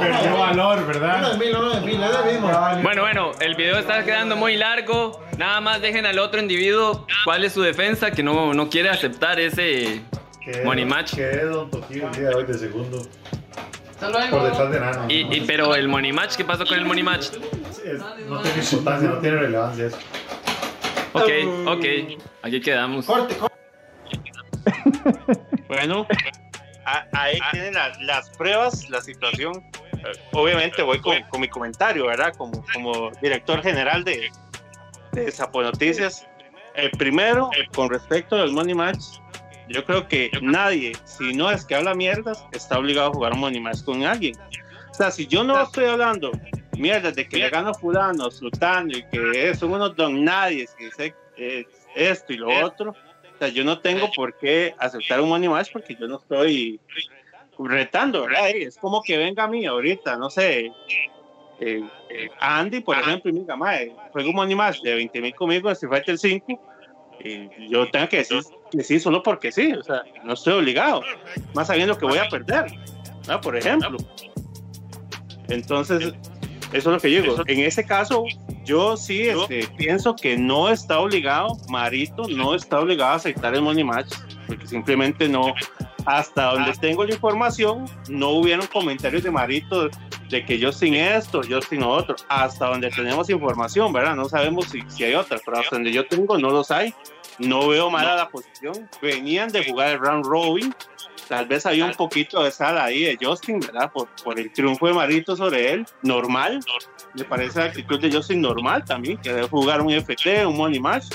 Perdió 0.00 0.38
valor, 0.38 0.78
Uno 0.78 0.86
¿verdad? 0.88 1.32
de 1.32 1.38
mil, 1.38 1.56
uno 1.56 1.70
de 1.70 1.80
mil, 1.82 2.02
es 2.02 2.10
el 2.16 2.32
mismo. 2.32 2.50
Bueno, 2.82 3.02
bueno, 3.02 3.30
el 3.40 3.54
video 3.54 3.78
está 3.78 4.02
quedando 4.04 4.34
muy 4.34 4.56
largo. 4.56 5.20
Nada 5.38 5.60
más 5.60 5.80
dejen 5.80 6.04
al 6.04 6.18
otro 6.18 6.40
individuo 6.40 7.06
cuál 7.24 7.44
es 7.44 7.52
su 7.52 7.62
defensa, 7.62 8.10
que 8.10 8.22
no, 8.24 8.52
no 8.54 8.68
quiere 8.68 8.90
aceptar 8.90 9.38
ese 9.38 10.02
money 10.64 10.84
match. 10.84 11.14
Que 11.14 11.30
es 11.30 11.48
Don 11.48 11.70
Toquillo 11.70 12.06
el 12.08 12.14
día 12.14 12.28
de 12.30 12.34
hoy 12.34 12.44
de 12.44 12.54
segundo. 12.54 13.02
Por 14.30 14.42
detrás 14.42 14.70
de 14.70 14.80
Nano. 14.80 15.06
Y, 15.08 15.36
y- 15.36 15.40
pero 15.46 15.74
el 15.74 15.88
money 15.88 16.12
match, 16.12 16.36
¿qué 16.36 16.44
pasó 16.44 16.66
con 16.66 16.76
el 16.78 16.84
money 16.84 17.02
match? 17.02 17.28
Es- 17.84 18.00
no 18.28 18.40
tiene 18.42 18.62
importancia, 18.62 19.08
no 19.08 19.18
tiene 19.18 19.36
relevancia 19.38 19.86
eso. 19.86 19.98
Ok, 21.12 21.30
ok, 21.66 21.84
aquí 22.42 22.60
quedamos. 22.60 23.06
Corte, 23.06 23.36
corte. 23.36 23.54
Bueno, 25.68 26.06
a- 26.84 27.06
ahí 27.12 27.38
tienen 27.52 27.74
las, 27.74 28.00
las 28.02 28.30
pruebas, 28.30 28.88
la 28.90 29.00
situación. 29.00 29.64
Obviamente 30.32 30.82
voy 30.82 31.00
con, 31.00 31.20
con 31.30 31.40
mi 31.40 31.48
comentario, 31.48 32.06
¿verdad? 32.06 32.34
Como, 32.36 32.64
como 32.72 33.10
director 33.22 33.62
general 33.62 34.04
de, 34.04 34.30
de 35.12 35.30
Sapo 35.32 35.62
Noticias. 35.62 36.26
El 36.74 36.90
primero, 36.92 37.50
con 37.74 37.88
respecto 37.88 38.36
al 38.36 38.52
Money 38.52 38.74
Match, 38.74 39.02
yo 39.68 39.84
creo 39.84 40.06
que 40.08 40.30
nadie, 40.42 40.92
si 41.04 41.32
no 41.34 41.50
es 41.50 41.64
que 41.64 41.74
habla 41.74 41.94
mierdas, 41.94 42.44
está 42.52 42.78
obligado 42.78 43.10
a 43.10 43.12
jugar 43.12 43.36
Money 43.36 43.60
Match 43.60 43.82
con 43.84 44.04
alguien. 44.04 44.36
O 44.90 44.94
sea, 44.94 45.10
si 45.10 45.26
yo 45.26 45.42
no 45.42 45.60
estoy 45.60 45.86
hablando 45.86 46.32
mierdas 46.76 47.14
de 47.14 47.28
que 47.28 47.38
le 47.38 47.50
gano 47.50 47.72
fulano, 47.74 48.30
sultano 48.30 48.90
y 48.96 49.02
que 49.04 49.54
son 49.54 49.72
unos 49.72 49.96
don 49.96 50.24
nadie, 50.24 50.68
que 50.76 50.84
dice 50.84 51.14
eh, 51.36 51.66
esto 51.94 52.32
y 52.32 52.36
lo 52.36 52.48
otro, 52.64 52.90
o 52.90 53.38
sea, 53.38 53.48
yo 53.48 53.64
no 53.64 53.80
tengo 53.80 54.10
por 54.14 54.36
qué 54.38 54.74
aceptar 54.78 55.20
un 55.20 55.28
money 55.28 55.48
match 55.48 55.70
porque 55.72 55.96
yo 55.98 56.06
no 56.06 56.18
estoy 56.18 56.80
retando, 57.58 58.22
¿verdad? 58.22 58.50
Es 58.50 58.76
como 58.78 59.02
que 59.02 59.16
venga 59.16 59.44
a 59.44 59.48
mí 59.48 59.64
ahorita, 59.64 60.16
no 60.16 60.30
sé, 60.30 60.72
eh, 61.60 61.82
eh, 62.10 62.30
Andy, 62.40 62.80
por 62.80 62.98
ejemplo, 62.98 63.30
y 63.30 63.34
diga, 63.34 63.56
mae, 63.56 63.94
juega 64.12 64.28
un 64.28 64.34
money 64.34 64.54
match 64.54 64.80
de 64.82 64.94
20 64.94 65.20
mil 65.20 65.34
conmigo 65.34 65.68
en 65.68 65.72
Street 65.72 65.90
Fighter 65.90 66.18
5 66.18 66.60
y 67.20 67.68
yo 67.68 67.90
tengo 67.90 68.08
que 68.08 68.18
decir 68.18 68.42
que 68.76 68.82
sí 68.84 69.00
solo 69.00 69.22
porque 69.22 69.52
sí, 69.52 69.72
o 69.72 69.82
sea, 69.82 70.02
no 70.24 70.34
estoy 70.34 70.54
obligado, 70.54 71.02
más 71.54 71.68
sabiendo 71.68 71.96
que 71.96 72.06
voy 72.06 72.18
a 72.18 72.28
perder, 72.28 72.66
¿verdad? 73.20 73.40
Por 73.40 73.56
ejemplo. 73.56 73.96
Entonces, 75.48 76.14
eso 76.72 76.90
es 76.90 76.94
lo 76.94 76.98
que 76.98 77.10
yo 77.10 77.22
digo. 77.22 77.36
En 77.46 77.60
ese 77.60 77.84
caso, 77.84 78.24
yo 78.64 78.96
sí 78.96 79.28
este, 79.28 79.68
pienso 79.76 80.16
que 80.16 80.36
no 80.36 80.68
está 80.68 80.98
obligado, 80.98 81.56
Marito 81.68 82.24
no 82.28 82.54
está 82.54 82.80
obligado 82.80 83.12
a 83.12 83.16
aceptar 83.16 83.54
el 83.54 83.62
money 83.62 83.84
match, 83.84 84.14
porque 84.46 84.66
simplemente 84.66 85.28
no, 85.28 85.54
hasta 86.06 86.52
donde 86.52 86.72
tengo 86.72 87.04
la 87.04 87.14
información, 87.14 87.84
no 88.08 88.30
hubieron 88.30 88.66
comentarios 88.66 89.22
de 89.22 89.30
Marito 89.30 89.88
de 90.30 90.44
que 90.44 90.58
yo 90.58 90.72
sin 90.72 90.94
esto, 90.94 91.42
yo 91.42 91.60
sin 91.60 91.80
lo 91.80 91.90
otro, 91.90 92.16
hasta 92.28 92.66
donde 92.66 92.90
tenemos 92.90 93.30
información, 93.30 93.92
¿verdad? 93.92 94.16
No 94.16 94.24
sabemos 94.28 94.66
si, 94.66 94.82
si 94.88 95.04
hay 95.04 95.14
otras, 95.14 95.42
pero 95.44 95.58
hasta 95.58 95.76
donde 95.76 95.92
yo 95.92 96.06
tengo 96.06 96.38
no 96.38 96.50
los 96.50 96.70
hay. 96.70 96.94
No 97.38 97.68
veo 97.68 97.90
mala 97.90 98.16
la 98.16 98.28
posición. 98.28 98.88
Venían 99.02 99.48
de 99.50 99.64
jugar 99.64 99.90
el 99.90 99.98
round 99.98 100.24
robin. 100.26 100.74
Tal 101.28 101.46
vez 101.46 101.64
había 101.64 101.86
un 101.86 101.94
poquito 101.94 102.42
de 102.42 102.50
sal 102.50 102.76
ahí 102.78 103.04
de 103.04 103.18
Justin, 103.20 103.60
¿verdad? 103.60 103.90
Por, 103.92 104.08
por 104.22 104.38
el 104.38 104.52
triunfo 104.52 104.86
de 104.86 104.92
Marito 104.92 105.36
sobre 105.36 105.72
él. 105.72 105.86
Normal. 106.02 106.60
Me 107.14 107.24
parece 107.24 107.60
la 107.60 107.66
actitud 107.66 108.00
de 108.00 108.12
Justin 108.12 108.40
normal 108.42 108.84
también. 108.84 109.18
Que 109.18 109.32
debe 109.32 109.48
jugar 109.48 109.80
un 109.80 109.90
FT, 109.90 110.46
un 110.46 110.56
money 110.56 110.80
match. 110.80 111.06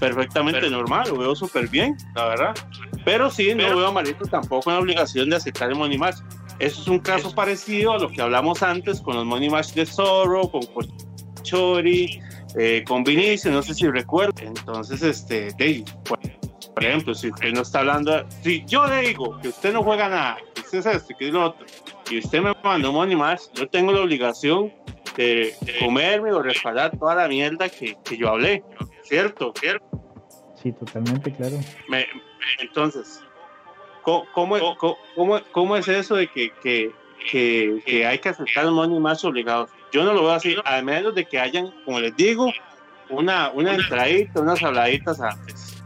Perfectamente 0.00 0.70
normal. 0.70 1.08
Lo 1.08 1.18
veo 1.18 1.34
súper 1.34 1.68
bien, 1.68 1.96
la 2.14 2.26
verdad. 2.26 2.54
Pero 3.04 3.30
sí, 3.30 3.54
no 3.54 3.76
veo 3.76 3.86
a 3.86 3.92
Marito 3.92 4.24
tampoco 4.26 4.70
en 4.70 4.76
la 4.76 4.82
obligación 4.82 5.30
de 5.30 5.36
aceptar 5.36 5.70
el 5.70 5.76
money 5.76 5.98
match. 5.98 6.16
Eso 6.58 6.82
es 6.82 6.88
un 6.88 6.98
caso 6.98 7.34
parecido 7.34 7.92
a 7.92 7.98
lo 7.98 8.08
que 8.08 8.20
hablamos 8.20 8.62
antes 8.62 9.00
con 9.00 9.14
los 9.14 9.24
money 9.24 9.48
match 9.48 9.74
de 9.74 9.86
Zorro, 9.86 10.50
con 10.50 10.62
Chori, 11.42 12.20
eh, 12.56 12.84
con 12.86 13.04
Vinicio, 13.04 13.50
no 13.50 13.62
sé 13.62 13.74
si 13.74 13.88
recuerdo. 13.88 14.32
Entonces, 14.40 15.02
este, 15.02 15.84
por, 16.04 16.18
ejemplo, 16.84 17.14
si 17.14 17.28
usted 17.30 17.52
no 17.52 17.62
está 17.62 17.80
hablando, 17.80 18.24
si 18.42 18.64
yo 18.66 18.86
le 18.86 19.08
digo 19.08 19.38
que 19.40 19.48
usted 19.48 19.72
no 19.72 19.82
juega 19.82 20.08
nada, 20.08 20.38
que 20.54 20.60
usted 20.60 20.78
es 20.78 20.86
esto, 20.86 21.14
que 21.18 21.28
es 21.28 21.32
lo 21.32 21.46
otro, 21.46 21.66
y 22.10 22.18
usted 22.18 22.40
me 22.40 22.52
mandó 22.62 22.92
money 22.92 23.16
match, 23.16 23.42
yo 23.54 23.68
tengo 23.68 23.92
la 23.92 24.00
obligación 24.00 24.72
de 25.16 25.54
comerme 25.80 26.32
o 26.32 26.40
respaldar 26.40 26.96
toda 26.96 27.16
la 27.16 27.26
mierda 27.28 27.68
que, 27.68 27.96
que 28.04 28.16
yo 28.16 28.28
hablé, 28.28 28.62
¿cierto? 29.02 29.52
¿Cierto? 29.58 29.86
Sí, 30.62 30.72
totalmente, 30.72 31.32
claro. 31.32 31.56
Me- 31.88 32.06
entonces, 32.60 33.20
¿cómo, 34.02 34.24
cómo, 34.32 34.76
cómo, 35.16 35.40
cómo 35.52 35.76
es 35.76 35.88
eso 35.88 36.14
de 36.14 36.28
que, 36.28 36.50
que, 36.62 36.92
que, 37.30 37.82
que 37.84 38.06
hay 38.06 38.18
que 38.20 38.28
aceptar 38.28 38.64
el 38.64 38.70
money 38.70 39.00
match 39.00 39.24
obligados? 39.24 39.70
Yo 39.92 40.04
no 40.04 40.12
lo 40.12 40.22
veo 40.22 40.32
así, 40.32 40.56
a 40.64 40.82
menos 40.82 41.14
de 41.14 41.24
que 41.24 41.38
hayan, 41.38 41.70
como 41.84 42.00
les 42.00 42.14
digo, 42.16 42.52
una, 43.10 43.50
una 43.50 43.74
entradita, 43.74 44.40
unas 44.40 44.62
habladitas 44.62 45.20
antes. 45.20 45.82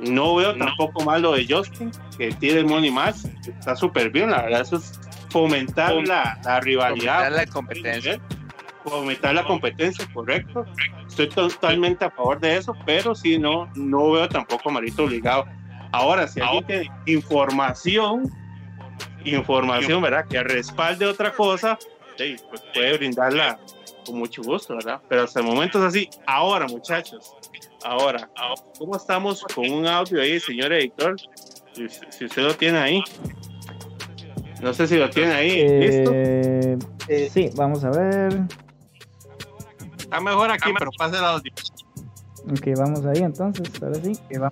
No 0.00 0.34
veo 0.34 0.56
tampoco 0.56 1.04
mal 1.04 1.22
lo 1.22 1.32
de 1.32 1.46
Justin, 1.48 1.90
que 2.18 2.32
tiene 2.32 2.60
el 2.60 2.66
money 2.66 2.90
match, 2.90 3.24
está 3.46 3.76
súper 3.76 4.10
bien, 4.10 4.30
la 4.30 4.42
verdad, 4.42 4.62
eso 4.62 4.76
es 4.76 5.00
fomentar 5.30 5.94
la, 6.06 6.38
la 6.44 6.60
rivalidad. 6.60 7.18
Fomentar 7.18 7.32
la 7.32 7.46
competencia. 7.46 8.20
Fomentar 8.84 9.34
la 9.34 9.44
competencia, 9.44 10.06
correcto. 10.12 10.66
Estoy 11.06 11.28
totalmente 11.28 12.04
a 12.04 12.10
favor 12.10 12.40
de 12.40 12.56
eso, 12.56 12.76
pero 12.84 13.14
sí, 13.14 13.38
no, 13.38 13.70
no 13.76 14.10
veo 14.10 14.28
tampoco 14.28 14.70
a 14.70 14.72
Marito 14.72 15.04
obligado. 15.04 15.46
Ahora, 15.92 16.26
si 16.26 16.40
alguien 16.40 16.66
tiene 16.66 16.90
información, 17.06 18.30
información, 19.24 20.02
¿verdad? 20.02 20.26
Que 20.28 20.42
respalde 20.42 21.06
otra 21.06 21.32
cosa, 21.32 21.78
pues 22.16 22.62
puede 22.74 22.96
brindarla 22.98 23.58
con 24.06 24.18
mucho 24.18 24.42
gusto, 24.42 24.74
¿verdad? 24.74 25.00
Pero 25.08 25.22
hasta 25.22 25.40
el 25.40 25.46
momento 25.46 25.78
es 25.78 25.84
así. 25.84 26.08
Ahora, 26.26 26.66
muchachos, 26.66 27.34
ahora, 27.84 28.28
¿cómo 28.78 28.96
estamos 28.96 29.44
con 29.54 29.70
un 29.70 29.86
audio 29.86 30.20
ahí, 30.20 30.38
señor 30.40 30.72
editor? 30.72 31.16
Si, 31.72 31.88
si 32.10 32.24
usted 32.26 32.42
lo 32.42 32.54
tiene 32.54 32.78
ahí. 32.78 33.02
No 34.60 34.72
sé 34.72 34.86
si 34.86 34.96
lo 34.96 35.10
tiene 35.10 35.32
ahí. 35.32 35.68
¿Listo? 35.78 36.10
Eh, 37.08 37.30
sí, 37.32 37.50
vamos 37.56 37.82
a 37.84 37.90
ver. 37.90 38.42
Está 39.98 40.20
mejor 40.20 40.50
aquí, 40.50 40.70
pero 40.78 40.90
pase 40.96 41.16
el 41.18 41.24
audio. 41.24 41.52
Ok, 42.50 42.68
vamos 42.76 43.04
ahí 43.06 43.22
entonces. 43.22 43.68
Ahora 43.82 43.94
sí. 43.96 44.12
que 44.28 44.38
va- 44.38 44.50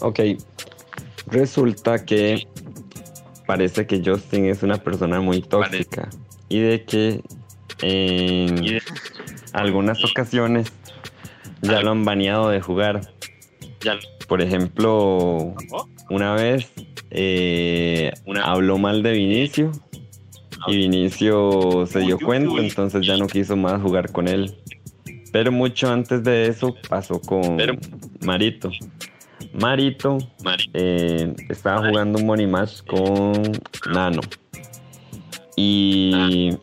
Ok, 0.00 0.20
resulta 1.26 2.04
que 2.04 2.46
parece 3.52 3.86
que 3.86 4.00
Justin 4.02 4.46
es 4.46 4.62
una 4.62 4.78
persona 4.78 5.20
muy 5.20 5.42
tóxica 5.42 6.08
y 6.48 6.60
de 6.60 6.84
que 6.84 7.20
en 7.82 8.78
algunas 9.52 10.02
ocasiones 10.02 10.72
ya 11.60 11.82
lo 11.82 11.90
han 11.90 12.02
baneado 12.02 12.48
de 12.48 12.62
jugar. 12.62 13.02
Por 14.26 14.40
ejemplo, 14.40 15.54
una 16.08 16.32
vez 16.32 16.72
eh, 17.10 18.10
habló 18.42 18.78
mal 18.78 19.02
de 19.02 19.12
Vinicio 19.12 19.70
y 20.66 20.76
Vinicio 20.78 21.84
se 21.86 21.98
dio 21.98 22.18
cuenta, 22.18 22.54
entonces 22.58 23.06
ya 23.06 23.18
no 23.18 23.26
quiso 23.26 23.54
más 23.54 23.82
jugar 23.82 24.12
con 24.12 24.28
él. 24.28 24.56
Pero 25.30 25.52
mucho 25.52 25.92
antes 25.92 26.24
de 26.24 26.46
eso 26.46 26.74
pasó 26.88 27.20
con 27.20 27.58
Marito. 28.24 28.70
Marito 29.54 30.18
eh, 30.72 31.34
estaba 31.48 31.88
jugando 31.88 32.18
un 32.18 32.26
money 32.26 32.46
match 32.46 32.82
con 32.86 33.32
Nano. 33.92 34.20
Y 35.56 36.56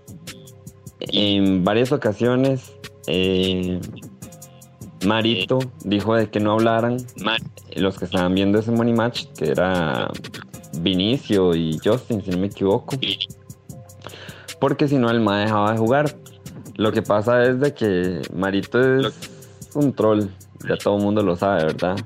en 0.99 1.63
varias 1.63 1.91
ocasiones 1.91 2.73
eh, 3.07 3.79
Marito 5.05 5.59
dijo 5.83 6.15
de 6.15 6.29
que 6.29 6.39
no 6.39 6.53
hablaran 6.53 6.97
los 7.75 7.97
que 7.97 8.05
estaban 8.05 8.35
viendo 8.35 8.59
ese 8.59 8.71
money 8.71 8.93
match, 8.93 9.25
que 9.37 9.49
era 9.49 10.11
Vinicio 10.79 11.55
y 11.55 11.79
Justin, 11.83 12.21
si 12.23 12.31
no 12.31 12.37
me 12.37 12.47
equivoco. 12.47 12.97
Porque 14.59 14.87
si 14.87 14.97
no, 14.97 15.09
el 15.09 15.21
ma 15.21 15.39
dejaba 15.39 15.71
de 15.71 15.77
jugar. 15.77 16.15
Lo 16.75 16.91
que 16.91 17.01
pasa 17.01 17.43
es 17.43 17.59
de 17.59 17.73
que 17.73 18.21
Marito 18.33 18.79
es 18.81 19.13
un 19.73 19.93
troll, 19.93 20.27
ya 20.67 20.77
todo 20.77 20.97
el 20.97 21.03
mundo 21.03 21.21
lo 21.21 21.35
sabe, 21.35 21.65
¿verdad? 21.65 21.97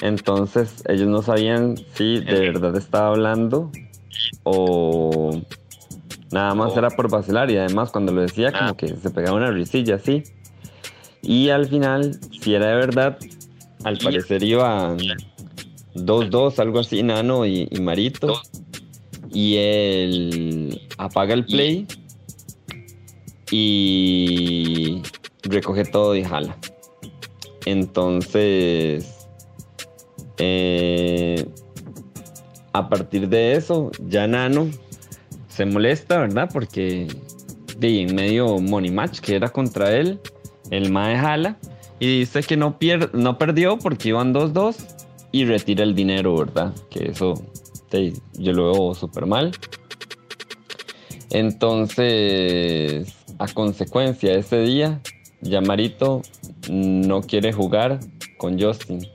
Entonces 0.00 0.82
ellos 0.88 1.08
no 1.08 1.22
sabían 1.22 1.76
si 1.94 2.20
de 2.20 2.40
verdad 2.40 2.76
estaba 2.76 3.08
hablando 3.08 3.70
o 4.44 5.40
Nada 6.32 6.54
más 6.54 6.76
era 6.76 6.90
por 6.90 7.10
vacilar 7.10 7.50
y 7.50 7.56
además 7.56 7.90
cuando 7.90 8.12
lo 8.12 8.20
decía 8.20 8.52
como 8.52 8.76
que 8.76 8.94
se 8.94 9.10
pegaba 9.10 9.36
una 9.36 9.50
risilla 9.50 9.96
así. 9.96 10.22
Y 11.22 11.48
al 11.50 11.66
final, 11.66 12.18
si 12.40 12.54
era 12.54 12.68
de 12.68 12.76
verdad, 12.76 13.18
al 13.82 13.98
parecer 13.98 14.42
iban 14.44 14.98
2-2, 15.94 16.58
algo 16.60 16.78
así, 16.78 17.02
Nano 17.02 17.44
y, 17.46 17.68
y 17.70 17.80
Marito. 17.80 18.40
Y 19.32 19.56
él 19.56 20.80
apaga 20.98 21.34
el 21.34 21.44
play 21.44 21.86
y 23.50 25.02
recoge 25.42 25.84
todo 25.84 26.14
y 26.14 26.22
jala. 26.22 26.56
Entonces, 27.66 29.19
eh, 30.42 31.46
a 32.72 32.88
partir 32.88 33.28
de 33.28 33.56
eso, 33.56 33.90
ya 34.08 34.26
Nano 34.26 34.70
se 35.48 35.66
molesta, 35.66 36.18
¿verdad? 36.18 36.48
Porque 36.50 37.06
de 37.78 38.00
en 38.00 38.14
medio 38.14 38.58
money 38.58 38.90
match 38.90 39.20
que 39.20 39.36
era 39.36 39.50
contra 39.50 39.94
él, 39.94 40.18
el 40.70 40.90
Mae 40.90 41.18
jala 41.18 41.58
y 41.98 42.20
dice 42.20 42.42
que 42.42 42.56
no, 42.56 42.78
pier 42.78 43.14
no 43.14 43.36
perdió 43.36 43.78
porque 43.78 44.08
iban 44.08 44.32
2-2 44.32 44.76
y 45.32 45.44
retira 45.44 45.84
el 45.84 45.94
dinero, 45.94 46.36
¿verdad? 46.36 46.72
Que 46.88 47.10
eso 47.10 47.34
de, 47.90 48.14
yo 48.38 48.52
lo 48.52 48.72
veo 48.72 48.94
súper 48.94 49.26
mal. 49.26 49.52
Entonces, 51.28 53.14
a 53.38 53.46
consecuencia 53.48 54.32
ese 54.32 54.60
día, 54.62 55.00
ya 55.42 55.60
Marito 55.60 56.22
no 56.70 57.20
quiere 57.20 57.52
jugar 57.52 58.00
con 58.38 58.58
Justin. 58.58 59.06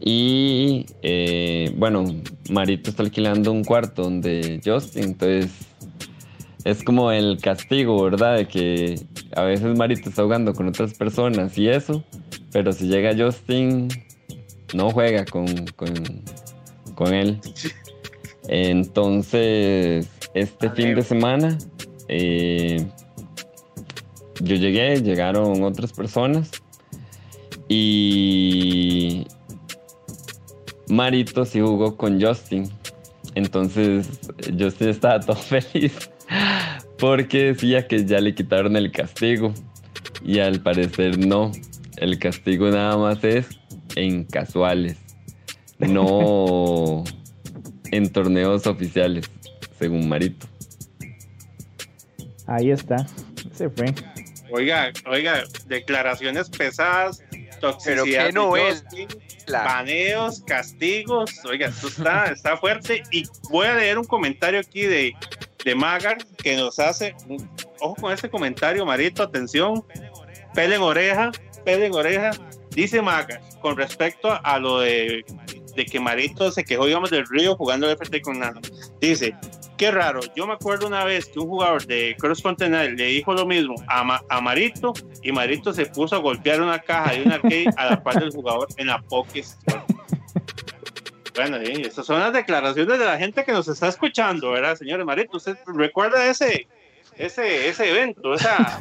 Y 0.00 0.86
eh, 1.02 1.72
bueno, 1.76 2.06
Marito 2.50 2.90
está 2.90 3.02
alquilando 3.02 3.52
un 3.52 3.64
cuarto 3.64 4.02
donde 4.02 4.60
Justin, 4.64 5.04
entonces 5.04 5.50
es 6.64 6.82
como 6.82 7.12
el 7.12 7.38
castigo, 7.40 8.02
¿verdad? 8.02 8.36
De 8.38 8.48
que 8.48 9.00
a 9.36 9.42
veces 9.42 9.76
Marito 9.76 10.08
está 10.08 10.22
jugando 10.22 10.54
con 10.54 10.68
otras 10.68 10.94
personas 10.94 11.56
y 11.58 11.68
eso, 11.68 12.02
pero 12.52 12.72
si 12.72 12.86
llega 12.86 13.14
Justin, 13.16 13.88
no 14.74 14.90
juega 14.90 15.24
con, 15.26 15.46
con, 15.76 15.92
con 16.94 17.14
él. 17.14 17.38
Entonces, 18.48 20.08
este 20.34 20.70
fin 20.70 20.94
de 20.94 21.02
semana, 21.02 21.58
eh, 22.08 22.86
yo 24.40 24.56
llegué, 24.56 25.00
llegaron 25.02 25.62
otras 25.62 25.92
personas 25.92 26.50
y 27.68 29.26
Marito 30.90 31.44
sí 31.44 31.60
jugó 31.60 31.96
con 31.96 32.20
Justin. 32.20 32.70
Entonces 33.34 34.08
Justin 34.58 34.88
estaba 34.88 35.20
todo 35.20 35.36
feliz 35.36 36.10
porque 36.98 37.52
decía 37.52 37.86
que 37.86 38.04
ya 38.04 38.20
le 38.20 38.34
quitaron 38.34 38.76
el 38.76 38.92
castigo. 38.92 39.54
Y 40.22 40.38
al 40.38 40.60
parecer 40.60 41.18
no. 41.18 41.52
El 41.96 42.18
castigo 42.18 42.70
nada 42.70 42.96
más 42.96 43.22
es 43.24 43.46
en 43.96 44.24
casuales. 44.24 44.96
No 45.78 47.04
en 47.90 48.10
torneos 48.10 48.66
oficiales, 48.66 49.30
según 49.78 50.08
Marito. 50.08 50.46
Ahí 52.46 52.70
está. 52.70 53.06
Se 53.52 53.70
fue. 53.70 53.94
Oiga, 54.50 54.92
oiga, 55.06 55.44
declaraciones 55.66 56.50
pesadas, 56.50 57.22
toxicidad. 57.60 58.04
Pero 58.04 58.04
qué 58.04 58.32
novela. 58.32 58.70
Justin, 58.70 59.08
Baneos, 59.50 60.42
castigos. 60.46 61.32
Oiga, 61.44 61.68
esto 61.68 61.88
está, 61.88 62.26
está 62.26 62.56
fuerte. 62.56 63.02
Y 63.10 63.24
voy 63.50 63.66
a 63.66 63.74
leer 63.74 63.98
un 63.98 64.04
comentario 64.04 64.60
aquí 64.60 64.82
de, 64.82 65.14
de 65.64 65.74
Magar 65.74 66.18
que 66.42 66.56
nos 66.56 66.78
hace. 66.78 67.14
Ojo 67.80 67.94
con 67.96 68.12
este 68.12 68.30
comentario, 68.30 68.84
Marito, 68.86 69.22
atención. 69.22 69.84
Pele 70.54 70.76
en 70.76 70.82
oreja, 70.82 71.30
pele 71.64 71.86
en 71.86 71.94
oreja. 71.94 72.30
Dice 72.70 73.02
Magar, 73.02 73.40
con 73.60 73.76
respecto 73.76 74.38
a 74.42 74.58
lo 74.58 74.80
de, 74.80 75.24
de 75.74 75.86
que 75.86 76.00
Marito 76.00 76.50
se 76.52 76.64
quejó, 76.64 76.86
digamos, 76.86 77.10
del 77.10 77.26
Río 77.26 77.56
jugando 77.56 77.90
el 77.90 77.96
FT 77.96 78.20
con 78.22 78.38
Nano. 78.38 78.60
Dice, 79.00 79.34
qué 79.80 79.90
raro. 79.90 80.20
Yo 80.36 80.46
me 80.46 80.52
acuerdo 80.52 80.86
una 80.86 81.04
vez 81.04 81.24
que 81.24 81.38
un 81.38 81.48
jugador 81.48 81.86
de 81.86 82.14
Cross 82.18 82.42
Continental 82.42 82.94
le 82.94 83.04
dijo 83.06 83.32
lo 83.32 83.46
mismo 83.46 83.76
a, 83.88 84.04
Ma- 84.04 84.22
a 84.28 84.38
Marito 84.42 84.92
y 85.22 85.32
Marito 85.32 85.72
se 85.72 85.86
puso 85.86 86.16
a 86.16 86.18
golpear 86.18 86.60
una 86.60 86.78
caja 86.80 87.12
de 87.14 87.22
un 87.22 87.32
arcade 87.32 87.70
a 87.78 87.86
la 87.86 88.02
par 88.02 88.20
del 88.20 88.30
jugador 88.30 88.68
en 88.76 88.88
la 88.88 89.00
Pokestore. 89.00 89.80
Bueno, 91.34 91.62
y 91.62 91.80
estas 91.80 92.04
son 92.04 92.20
las 92.20 92.34
declaraciones 92.34 92.98
de 92.98 93.06
la 93.06 93.16
gente 93.16 93.42
que 93.42 93.52
nos 93.52 93.68
está 93.68 93.88
escuchando, 93.88 94.50
¿verdad, 94.50 94.76
señores 94.76 95.06
Marito? 95.06 95.38
¿Usted 95.38 95.56
recuerda 95.64 96.26
ese, 96.26 96.68
ese, 97.16 97.68
ese 97.68 97.88
evento, 97.88 98.34
esa, 98.34 98.78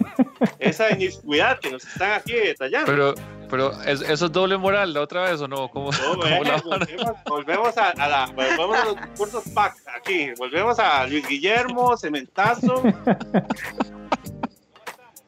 esa 0.59 0.91
iniquidad 0.91 1.59
que 1.59 1.71
nos 1.71 1.87
están 1.87 2.11
aquí 2.11 2.33
detallando? 2.33 3.15
Pero 3.49 3.71
¿es- 3.83 4.01
¿eso 4.01 4.25
es 4.27 4.31
doble 4.31 4.57
moral 4.57 4.93
la 4.93 5.01
otra 5.01 5.23
vez 5.23 5.41
o 5.41 5.47
no? 5.47 5.69
¿Cómo, 5.69 5.91
No, 5.91 5.97
cómo 5.97 6.17
bueno, 6.37 6.43
la- 6.43 6.61
volvemos, 6.61 7.11
volvemos 7.25 7.77
a, 7.77 7.89
a 7.89 8.07
la, 8.07 8.25
volvemos 8.27 8.77
a 8.77 8.85
los 8.85 8.95
cursos 9.17 9.43
PAC 9.53 9.75
aquí, 9.97 10.29
volvemos 10.37 10.77
a 10.79 11.05
Luis 11.07 11.27
Guillermo, 11.27 11.97
Cementazo. 11.97 12.83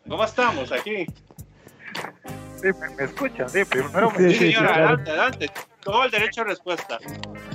¿Cómo 0.07 0.23
estamos 0.23 0.72
aquí? 0.72 1.06
Sí, 2.61 2.68
me, 2.80 2.89
me 2.95 3.03
escuchan, 3.06 3.49
sí, 3.49 3.64
primero 3.65 4.11
me 4.11 4.18
Sí, 4.18 4.23
Sí, 4.26 4.34
sí, 4.34 4.39
señor, 4.52 4.64
claro. 4.68 4.73
adelante, 4.85 5.10
adelante. 5.11 5.52
Todo 5.81 6.03
el 6.03 6.11
derecho 6.11 6.41
a 6.41 6.43
respuesta. 6.43 6.99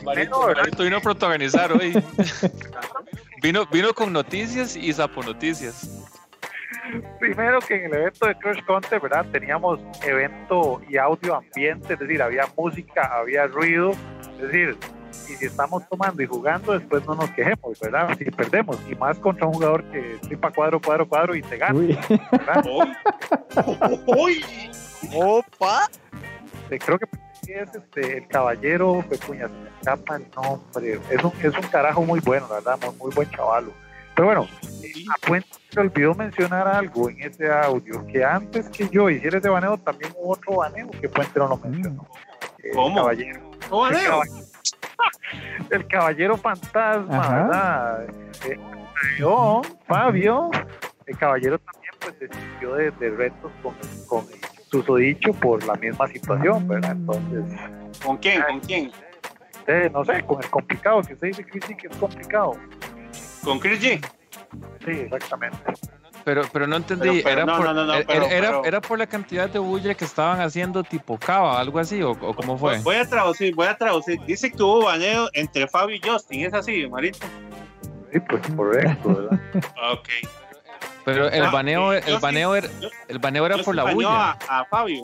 Marito, 0.05 0.41
Marito 0.55 0.83
vino 0.83 0.97
a 0.97 1.01
protagonizar 1.01 1.71
hoy. 1.73 1.93
vino, 3.43 3.67
vino 3.67 3.95
con 3.95 4.13
noticias 4.13 4.75
y 4.75 4.93
sapo 4.93 5.23
noticias. 5.23 5.89
Primero 7.19 7.61
que 7.61 7.75
en 7.75 7.87
el 7.87 7.95
evento 7.95 8.27
de 8.27 8.35
Crush 8.37 8.65
Contest, 8.65 9.03
¿verdad? 9.03 9.27
Teníamos 9.33 9.81
evento 10.05 10.81
y 10.89 10.97
audio 10.97 11.37
ambiente, 11.37 11.95
es 11.95 11.99
decir, 11.99 12.23
había 12.23 12.47
música, 12.57 13.11
había 13.19 13.47
ruido, 13.47 13.93
es 14.35 14.43
decir, 14.43 14.79
y 15.29 15.35
si 15.35 15.47
estamos 15.47 15.89
tomando 15.89 16.23
y 16.23 16.27
jugando, 16.27 16.73
después 16.73 17.05
no 17.07 17.15
nos 17.15 17.31
quejemos, 17.31 17.79
¿verdad? 17.81 18.17
Si 18.19 18.25
perdemos, 18.27 18.79
y 18.89 18.95
más 18.95 19.19
contra 19.19 19.47
un 19.47 19.55
jugador 19.55 19.85
que 19.91 20.19
tripa 20.23 20.51
cuadro, 20.53 20.81
cuadro, 20.81 21.09
cuadro 21.09 21.35
y 21.35 21.43
te 21.43 21.57
gana, 21.57 21.75
Uy. 21.75 21.99
¿verdad? 22.31 22.65
¡Uy! 24.07 24.45
¡Opa! 25.15 25.89
Creo 26.69 26.99
que 26.99 27.07
es 27.49 27.75
este, 27.75 28.19
el 28.19 28.29
caballero, 28.29 29.05
Pecuña, 29.09 29.49
se 29.49 29.55
me 29.55 29.69
escapa 29.79 30.17
el 30.17 30.27
nombre, 30.35 31.01
es 31.11 31.25
un, 31.25 31.33
es 31.43 31.57
un 31.57 31.69
carajo 31.71 32.03
muy 32.03 32.21
bueno, 32.21 32.47
la 32.49 32.57
verdad, 32.57 32.79
muy, 32.83 32.97
muy 32.97 33.15
buen 33.15 33.31
chavalo. 33.31 33.73
Pero 34.17 34.27
bueno, 34.27 34.49
eh, 34.83 35.05
a 35.15 35.27
Puente 35.27 35.49
se 35.71 35.79
olvidó 35.81 36.15
mencionar 36.15 36.67
algo 36.67 37.09
en 37.11 37.23
ese 37.23 37.49
audio, 37.53 38.05
que 38.07 38.25
antes 38.25 38.69
que 38.71 38.89
yo 38.89 39.09
hiciera 39.11 39.39
ese 39.39 39.49
baneo, 39.49 39.77
también 39.79 40.11
hubo 40.17 40.33
otro 40.33 40.57
baneo 40.57 40.91
que 40.91 41.09
Puente 41.09 41.39
no 41.39 41.49
lo 41.49 41.57
mencionó. 41.59 42.07
El 42.65 42.73
¿Cómo? 42.73 42.97
caballero. 42.97 43.41
¿Cómo 43.69 43.87
El 43.89 43.95
caballero, 43.95 44.23
el 45.71 45.87
caballero 45.87 46.37
fantasma, 46.37 47.19
Ajá. 47.21 47.37
¿verdad? 47.43 48.07
Eh, 48.49 48.59
yo, 49.19 49.63
Fabio, 49.87 50.51
el 51.07 51.19
caballero 51.19 51.59
también 51.59 51.93
pues 52.01 52.19
desistió 52.19 52.75
de, 52.75 52.91
de 52.93 53.11
retos 53.11 53.53
con, 53.63 53.75
con 54.09 54.25
el 54.33 54.41
susodicho 54.71 55.33
por 55.35 55.63
la 55.65 55.75
misma 55.75 56.09
situación, 56.09 56.67
¿verdad? 56.67 56.93
Entonces, 56.93 57.45
¿Con 58.05 58.17
quién? 58.17 58.43
¿Con 58.43 58.61
quién? 58.61 58.91
eh, 59.67 59.91
no 59.93 60.05
sé, 60.05 60.23
con 60.25 60.43
el 60.43 60.49
complicado, 60.51 61.03
que 61.03 61.13
usted 61.15 61.29
dice 61.29 61.45
Chris, 61.45 61.65
sí 61.67 61.75
que 61.77 61.89
es 61.89 61.97
complicado. 61.97 62.55
¿Con 63.47 63.59
Chris 63.61 63.81
G? 63.81 64.07
Sí, 64.85 64.91
exactamente. 64.91 65.57
Pero, 66.25 66.43
pero 66.53 66.67
no 66.67 66.77
entendí, 66.77 67.09
Pero- 67.09 67.23
pero 67.23 67.31
era, 67.31 67.45
no, 67.47 67.57
por, 67.57 67.67
no, 67.67 67.73
no, 67.75 67.85
no, 67.85 67.95
era, 67.95 68.07
pero- 68.07 68.27
era, 68.27 68.49
pero- 68.49 68.65
era 68.65 68.81
por 68.81 68.99
la 68.99 69.07
cantidad 69.07 69.49
de 69.49 69.59
bulla 69.61 69.95
que 69.95 70.05
estaban 70.05 70.41
haciendo 70.41 70.83
tipo 70.83 71.17
cava, 71.19 71.59
algo 71.61 71.79
así, 71.79 72.03
o, 72.03 72.11
o 72.11 72.35
cómo 72.35 72.59
fue. 72.59 72.79
Voy 72.81 72.97
a 72.97 73.09
traducir, 73.09 73.55
voy 73.55 73.69
a 73.69 73.77
traducir. 73.77 74.21
Dice 74.27 74.51
que 74.51 74.61
hubo 74.63 74.85
baneo 74.85 75.29
entre 75.35 75.69
Fabio 75.69 75.97
y 75.97 76.01
Justin, 76.07 76.45
¿es 76.47 76.53
así, 76.55 76.87
Marito? 76.89 77.19
Sí, 78.13 78.19
pues 78.21 78.43
correcto, 78.57 79.09
¿verdad? 79.15 79.41
Ok. 79.93 80.09
Pero 81.05 81.29
el 81.29 81.45
Ah, 81.45 81.51
baneo, 81.51 81.93
sí, 81.93 81.97
el 81.99 82.03
Justin- 82.03 82.21
baneo 82.21 82.57
era, 82.57 82.69
el 83.07 83.19
baneo 83.21 83.47
era 83.47 83.59
por 83.59 83.75
la 83.77 83.85
bulla. 83.93 84.33
A, 84.33 84.61
a 84.61 84.65
Fabio. 84.65 85.03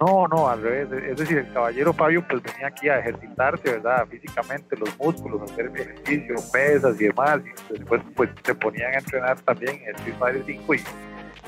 No, 0.00 0.26
no, 0.28 0.48
al 0.48 0.62
revés. 0.62 0.88
Es 1.10 1.16
decir, 1.18 1.38
el 1.38 1.52
caballero 1.52 1.92
Fabio 1.92 2.24
pues 2.26 2.42
venía 2.42 2.68
aquí 2.68 2.88
a 2.88 2.98
ejercitarse, 3.00 3.70
¿verdad? 3.72 4.06
Físicamente, 4.08 4.76
los 4.76 4.96
músculos, 4.98 5.50
hacer 5.50 5.70
ejercicio, 5.74 6.34
pesas 6.52 6.98
y 7.00 7.04
demás. 7.04 7.40
Y 7.68 7.72
después 7.74 8.00
pues 8.16 8.30
se 8.42 8.54
ponían 8.54 8.94
a 8.94 8.98
entrenar 8.98 9.38
también 9.42 9.76
en 9.82 9.88
el 9.88 9.94
Street 9.96 10.14
Fighter 10.18 10.42
5 10.46 10.74
y 10.74 10.80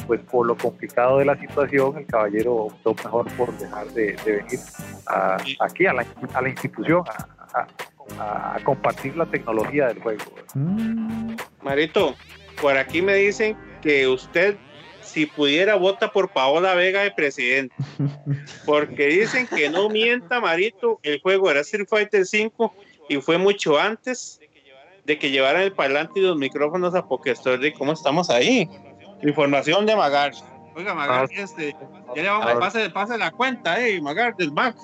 pues 0.06 0.20
por 0.20 0.46
lo 0.46 0.56
complicado 0.56 1.18
de 1.18 1.24
la 1.24 1.36
situación 1.38 1.96
el 1.96 2.06
caballero 2.06 2.54
optó 2.54 2.94
mejor 2.94 3.26
por 3.36 3.52
dejar 3.58 3.86
de, 3.88 4.16
de 4.24 4.32
venir 4.36 4.58
a- 5.06 5.36
aquí 5.60 5.86
a 5.86 5.92
la, 5.92 6.04
a 6.34 6.42
la 6.42 6.48
institución 6.48 7.04
a, 7.54 7.66
a- 8.18 8.54
a 8.56 8.58
compartir 8.64 9.16
la 9.16 9.26
tecnología 9.26 9.86
del 9.88 10.00
juego. 10.02 10.24
Mm. 10.54 11.36
Marito, 11.62 12.14
por 12.60 12.76
aquí 12.76 13.00
me 13.00 13.14
dicen 13.14 13.56
que 13.80 14.06
usted, 14.08 14.56
si 15.12 15.26
pudiera, 15.26 15.74
vota 15.76 16.10
por 16.10 16.30
Paola 16.30 16.74
Vega 16.74 17.02
de 17.02 17.10
presidente. 17.10 17.74
Porque 18.64 19.06
dicen 19.06 19.46
que 19.46 19.68
no 19.68 19.88
mienta, 19.88 20.40
Marito, 20.40 20.98
el 21.02 21.20
juego 21.20 21.50
era 21.50 21.60
Street 21.60 21.86
Fighter 21.88 22.24
5 22.24 22.74
y 23.08 23.16
fue 23.20 23.36
mucho 23.38 23.78
antes 23.78 24.40
de 25.04 25.18
que 25.18 25.30
llevaran 25.30 25.62
el 25.62 25.72
parlante 25.72 26.20
y 26.20 26.22
los 26.22 26.36
micrófonos 26.36 26.94
a 26.94 27.06
Pokestore. 27.06 27.72
¿Cómo 27.74 27.92
estamos 27.92 28.30
ahí? 28.30 28.68
Información 29.22 29.84
de 29.86 29.96
Magar. 29.96 30.32
Oiga, 30.74 30.94
Magar, 30.94 31.28
Ah. 31.30 31.34
este, 31.42 31.76
ya 32.16 32.22
le 32.22 32.28
vamos 32.28 32.46
a 32.46 32.58
pase, 32.58 32.88
pase 32.90 33.18
la 33.18 33.30
cuenta, 33.30 33.84
eh, 33.86 34.00
Magar, 34.00 34.34
del 34.36 34.52
Mac. 34.52 34.74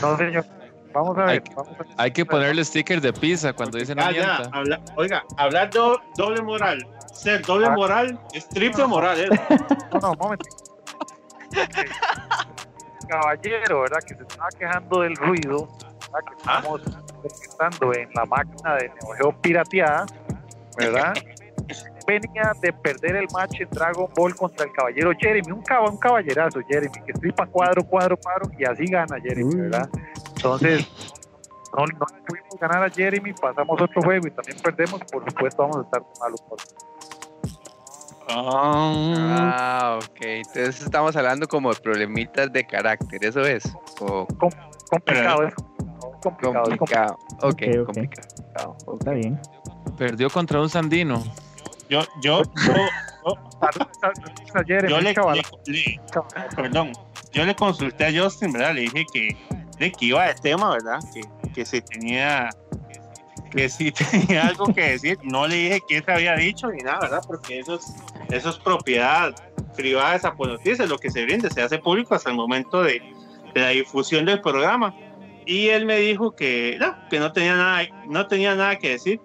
No, 0.00 0.16
señor. 0.16 0.44
Vamos 0.92 1.16
a 1.18 1.26
Hay, 1.26 1.38
ver. 1.40 1.48
vamos 1.54 1.68
a 1.74 1.82
ver. 1.82 1.86
hay 1.96 2.10
que 2.10 2.24
ponerle 2.26 2.64
sticker 2.64 3.00
de 3.00 3.12
pizza 3.12 3.52
cuando 3.52 3.78
dicen 3.78 3.98
Ah, 4.00 4.06
no 4.06 4.10
ya, 4.12 4.24
mienta. 4.38 4.58
habla- 4.58 4.80
oiga, 4.96 5.24
hablar 5.36 5.70
do- 5.70 6.00
doble 6.16 6.42
moral. 6.42 6.86
Ser 7.12 7.42
doble 7.42 7.66
Ah. 7.66 7.70
moral 7.70 8.18
es 8.32 8.48
triple 8.48 8.86
moral, 8.86 9.20
¿eh? 9.20 9.28
No, 9.92 10.00
no, 10.00 10.10
un 10.12 10.18
momento. 10.18 10.46
Caballero, 13.08 13.80
¿verdad? 13.82 14.00
Que 14.06 14.14
se 14.14 14.22
estaba 14.22 14.48
quejando 14.58 15.00
del 15.00 15.16
ruido, 15.16 15.68
¿verdad? 16.12 16.28
Que 16.28 16.34
estamos 16.36 16.82
estando 17.24 17.94
en 17.94 18.08
la 18.14 18.24
máquina 18.26 18.74
de 18.76 18.88
Neo 18.88 19.14
Geo 19.16 19.40
pirateada, 19.40 20.06
¿verdad? 20.76 21.14
Venía 22.06 22.52
de 22.62 22.72
perder 22.72 23.16
el 23.16 23.26
match 23.32 23.60
en 23.60 23.68
Dragon 23.70 24.08
Ball 24.16 24.34
contra 24.34 24.64
el 24.64 24.72
caballero 24.72 25.10
Jeremy, 25.18 25.52
un, 25.52 25.62
cab- 25.62 25.90
un 25.90 25.98
caballerazo 25.98 26.60
Jeremy, 26.68 26.92
que 27.04 27.12
estripa 27.12 27.46
cuadro, 27.46 27.82
cuadro, 27.84 28.16
cuadro, 28.16 28.50
y 28.58 28.64
así 28.64 28.84
gana 28.86 29.18
Jeremy, 29.20 29.54
¿verdad? 29.54 29.88
Entonces, 30.38 30.86
no, 31.76 31.84
no 31.86 32.06
le 32.14 32.22
pudimos 32.26 32.58
ganar 32.60 32.84
a 32.84 32.90
Jeremy, 32.90 33.32
pasamos 33.34 33.80
otro 33.80 34.02
juego 34.02 34.26
y 34.26 34.30
también 34.30 34.58
perdemos, 34.62 35.00
por 35.10 35.24
supuesto 35.28 35.62
vamos 35.62 35.78
a 35.78 35.82
estar 35.82 36.02
malos. 36.20 36.40
por- 36.42 36.58
Ah, 38.30 39.98
ok. 40.02 40.20
Entonces 40.20 40.82
estamos 40.82 41.16
hablando 41.16 41.46
como 41.48 41.72
de 41.72 41.80
problemitas 41.80 42.52
de 42.52 42.64
carácter, 42.66 43.24
¿eso 43.24 43.40
es? 43.40 43.64
O 44.00 44.26
complicado, 44.90 45.44
es 45.44 45.54
complicado. 46.20 46.64
es 46.70 46.76
complicado. 46.78 47.16
Ok, 47.40 47.44
Ok, 47.44 47.62
ok. 47.80 47.86
complicado. 47.86 48.76
Está 48.98 49.12
bien. 49.12 49.40
Perdió 49.96 50.28
contra 50.28 50.60
un 50.60 50.68
sandino. 50.68 51.24
Yo, 51.88 52.02
yo, 52.22 52.42
yo, 52.66 52.74
yo 54.88 55.00
le, 55.00 55.14
chaval. 55.14 55.40
le- 55.66 55.72
le- 55.72 56.00
perdón, 56.54 56.92
yo 57.32 57.44
le 57.44 57.54
consulté 57.54 58.04
a 58.06 58.22
Justin, 58.22 58.52
¿verdad? 58.52 58.74
Le 58.74 58.82
dije 58.82 59.04
que, 59.12 59.36
de 59.78 59.92
que 59.92 60.06
iba 60.06 60.26
de 60.26 60.34
tema, 60.34 60.70
¿verdad? 60.70 60.98
Que, 61.12 61.20
que 61.52 61.64
si 61.64 61.80
tenía, 61.80 62.50
que 63.50 63.68
si 63.68 63.92
tenía 64.10 64.46
algo 64.48 64.66
que 64.74 64.82
decir. 64.90 65.18
No 65.22 65.46
le 65.46 65.56
dije 65.56 65.80
qué 65.88 66.02
se 66.02 66.12
había 66.12 66.34
dicho 66.36 66.68
ni 66.70 66.78
nada, 66.82 67.00
¿verdad? 67.00 67.22
Porque 67.26 67.58
eso 67.60 67.76
es, 67.76 67.94
eso 68.30 68.50
es 68.50 68.56
propiedad 68.56 69.34
privada 69.76 70.12
de 70.14 70.18
Zapo 70.18 70.46
Noticias, 70.46 70.88
lo 70.88 70.98
que 70.98 71.10
se 71.10 71.24
brinde, 71.24 71.50
se 71.50 71.62
hace 71.62 71.78
público 71.78 72.14
hasta 72.14 72.30
el 72.30 72.36
momento 72.36 72.82
de, 72.82 73.00
de 73.54 73.60
la 73.60 73.68
difusión 73.68 74.24
del 74.24 74.40
programa. 74.40 74.94
Y 75.46 75.68
él 75.68 75.86
me 75.86 75.96
dijo 75.98 76.32
que 76.36 76.76
no, 76.78 76.94
que 77.08 77.18
no 77.20 77.32
tenía 77.32 77.56
nada, 77.56 77.82
no 78.06 78.26
tenía 78.26 78.54
nada 78.54 78.76
que 78.76 78.90
decir. 78.90 79.20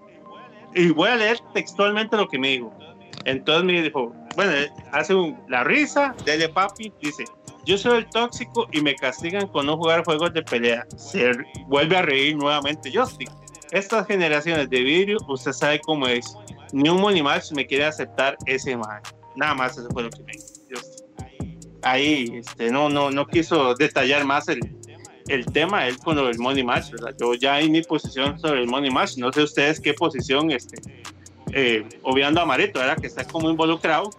Y 0.75 0.89
voy 0.91 1.09
a 1.09 1.15
leer 1.15 1.37
textualmente 1.53 2.15
lo 2.17 2.27
que 2.27 2.39
me 2.39 2.49
dijo. 2.49 2.73
Entonces 3.25 3.63
me 3.63 3.81
dijo, 3.81 4.13
bueno, 4.35 4.51
hace 4.91 5.13
un- 5.15 5.37
la 5.47 5.63
risa, 5.63 6.15
dele 6.25 6.49
papi, 6.49 6.91
dice, 7.01 7.25
yo 7.65 7.77
soy 7.77 7.99
el 7.99 8.09
tóxico 8.09 8.67
y 8.71 8.81
me 8.81 8.95
castigan 8.95 9.47
con 9.47 9.65
no 9.65 9.77
jugar 9.77 10.03
juegos 10.03 10.33
de 10.33 10.43
pelea. 10.43 10.85
Se 10.97 11.31
vuelve 11.67 11.97
a 11.97 12.01
reír 12.01 12.35
nuevamente 12.35 12.91
Justin. 12.93 13.29
Estas 13.71 14.05
generaciones 14.07 14.69
de 14.69 14.81
vidrio, 14.81 15.17
usted 15.27 15.51
sabe 15.51 15.79
cómo 15.79 16.07
es. 16.07 16.35
Ni 16.73 16.89
un 16.89 16.99
Monimax 17.01 17.51
me 17.53 17.65
quiere 17.65 17.85
aceptar 17.85 18.37
ese 18.45 18.75
mal. 18.77 19.01
Nada 19.35 19.53
más 19.55 19.77
eso 19.77 19.87
fue 19.91 20.03
lo 20.03 20.09
que 20.09 20.23
me 20.23 20.33
Justin. 20.33 21.05
Ahí, 21.81 22.31
este, 22.35 22.71
no, 22.71 22.89
no, 22.89 23.11
no 23.11 23.27
quiso 23.27 23.73
detallar 23.75 24.25
más 24.25 24.47
el, 24.47 24.59
el 25.27 25.45
tema, 25.45 25.87
él 25.87 25.97
con 25.97 26.15
del 26.15 26.37
Money 26.37 26.63
Match, 26.63 26.91
¿verdad? 26.91 27.15
Yo 27.19 27.33
ya 27.33 27.59
en 27.59 27.71
mi 27.71 27.81
posición 27.81 28.39
sobre 28.39 28.61
el 28.61 28.67
Money 28.67 28.91
Match, 28.91 29.17
no 29.17 29.31
sé 29.31 29.43
ustedes 29.43 29.79
qué 29.79 29.93
posición, 29.93 30.51
este, 30.51 30.81
eh, 31.51 31.87
obviando 32.03 32.41
a 32.41 32.45
¿verdad? 32.45 32.97
Que 32.97 33.07
está 33.07 33.25
como 33.25 33.49
involucrado, 33.49 34.09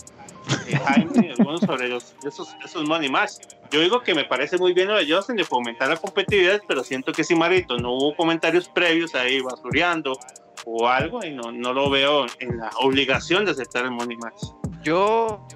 Jaime, 0.85 1.35
algunos 1.39 1.61
sobre 1.61 1.89
los, 1.89 2.15
esos, 2.25 2.55
esos 2.65 2.89
Money 2.89 3.09
Match. 3.09 3.33
Yo 3.71 3.81
digo 3.81 4.03
que 4.03 4.15
me 4.15 4.25
parece 4.25 4.59
muy 4.59 4.73
bien 4.73 4.89
lo 4.89 4.97
de 4.97 5.11
Justin 5.11 5.37
de 5.37 5.45
fomentar 5.45 5.89
la 5.89 5.97
competitividad, 5.97 6.61
pero 6.67 6.85
siento 6.85 7.13
que 7.13 7.25
si 7.25 7.35
Marito 7.35 7.79
no 7.79 7.93
hubo 7.93 8.17
comentarios 8.17 8.69
previos 8.69 9.15
ahí 9.15 9.41
basureando 9.41 10.19
o 10.67 10.89
algo, 10.89 11.25
y 11.25 11.31
no, 11.31 11.53
no 11.53 11.73
lo 11.73 11.91
veo 11.91 12.27
en 12.39 12.59
la 12.59 12.71
obligación 12.81 13.45
de 13.45 13.51
aceptar 13.51 13.85
el 13.85 13.91
Money 13.91 14.17
Match. 14.17 14.45
Yo, 14.83 15.47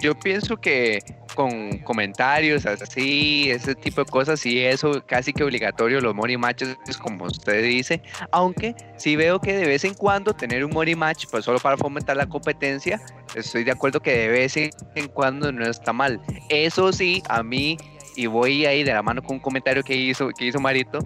yo 0.00 0.14
pienso 0.18 0.56
que 0.56 1.00
con 1.34 1.78
comentarios 1.78 2.66
así, 2.66 3.50
ese 3.50 3.74
tipo 3.74 4.04
de 4.04 4.10
cosas, 4.10 4.44
y 4.44 4.60
eso 4.60 5.02
casi 5.06 5.32
que 5.32 5.44
obligatorio, 5.44 6.00
los 6.00 6.14
money 6.14 6.36
matches, 6.36 6.76
como 7.00 7.26
usted 7.26 7.62
dice, 7.62 8.02
aunque 8.32 8.74
sí 8.96 9.16
veo 9.16 9.40
que 9.40 9.54
de 9.54 9.66
vez 9.66 9.84
en 9.84 9.94
cuando 9.94 10.34
tener 10.34 10.64
un 10.64 10.72
money 10.72 10.94
match, 10.94 11.26
pues 11.30 11.44
solo 11.44 11.58
para 11.58 11.76
fomentar 11.76 12.16
la 12.16 12.26
competencia, 12.26 13.00
estoy 13.34 13.64
de 13.64 13.72
acuerdo 13.72 14.00
que 14.00 14.16
de 14.16 14.28
vez 14.28 14.56
en 14.56 14.70
cuando 15.12 15.52
no 15.52 15.64
está 15.64 15.92
mal. 15.92 16.20
Eso 16.48 16.92
sí, 16.92 17.22
a 17.28 17.42
mí, 17.42 17.76
y 18.16 18.26
voy 18.26 18.66
ahí 18.66 18.82
de 18.82 18.92
la 18.92 19.02
mano 19.02 19.22
con 19.22 19.36
un 19.36 19.40
comentario 19.40 19.82
que 19.82 19.94
hizo, 19.94 20.28
que 20.30 20.46
hizo 20.46 20.60
Marito, 20.60 20.98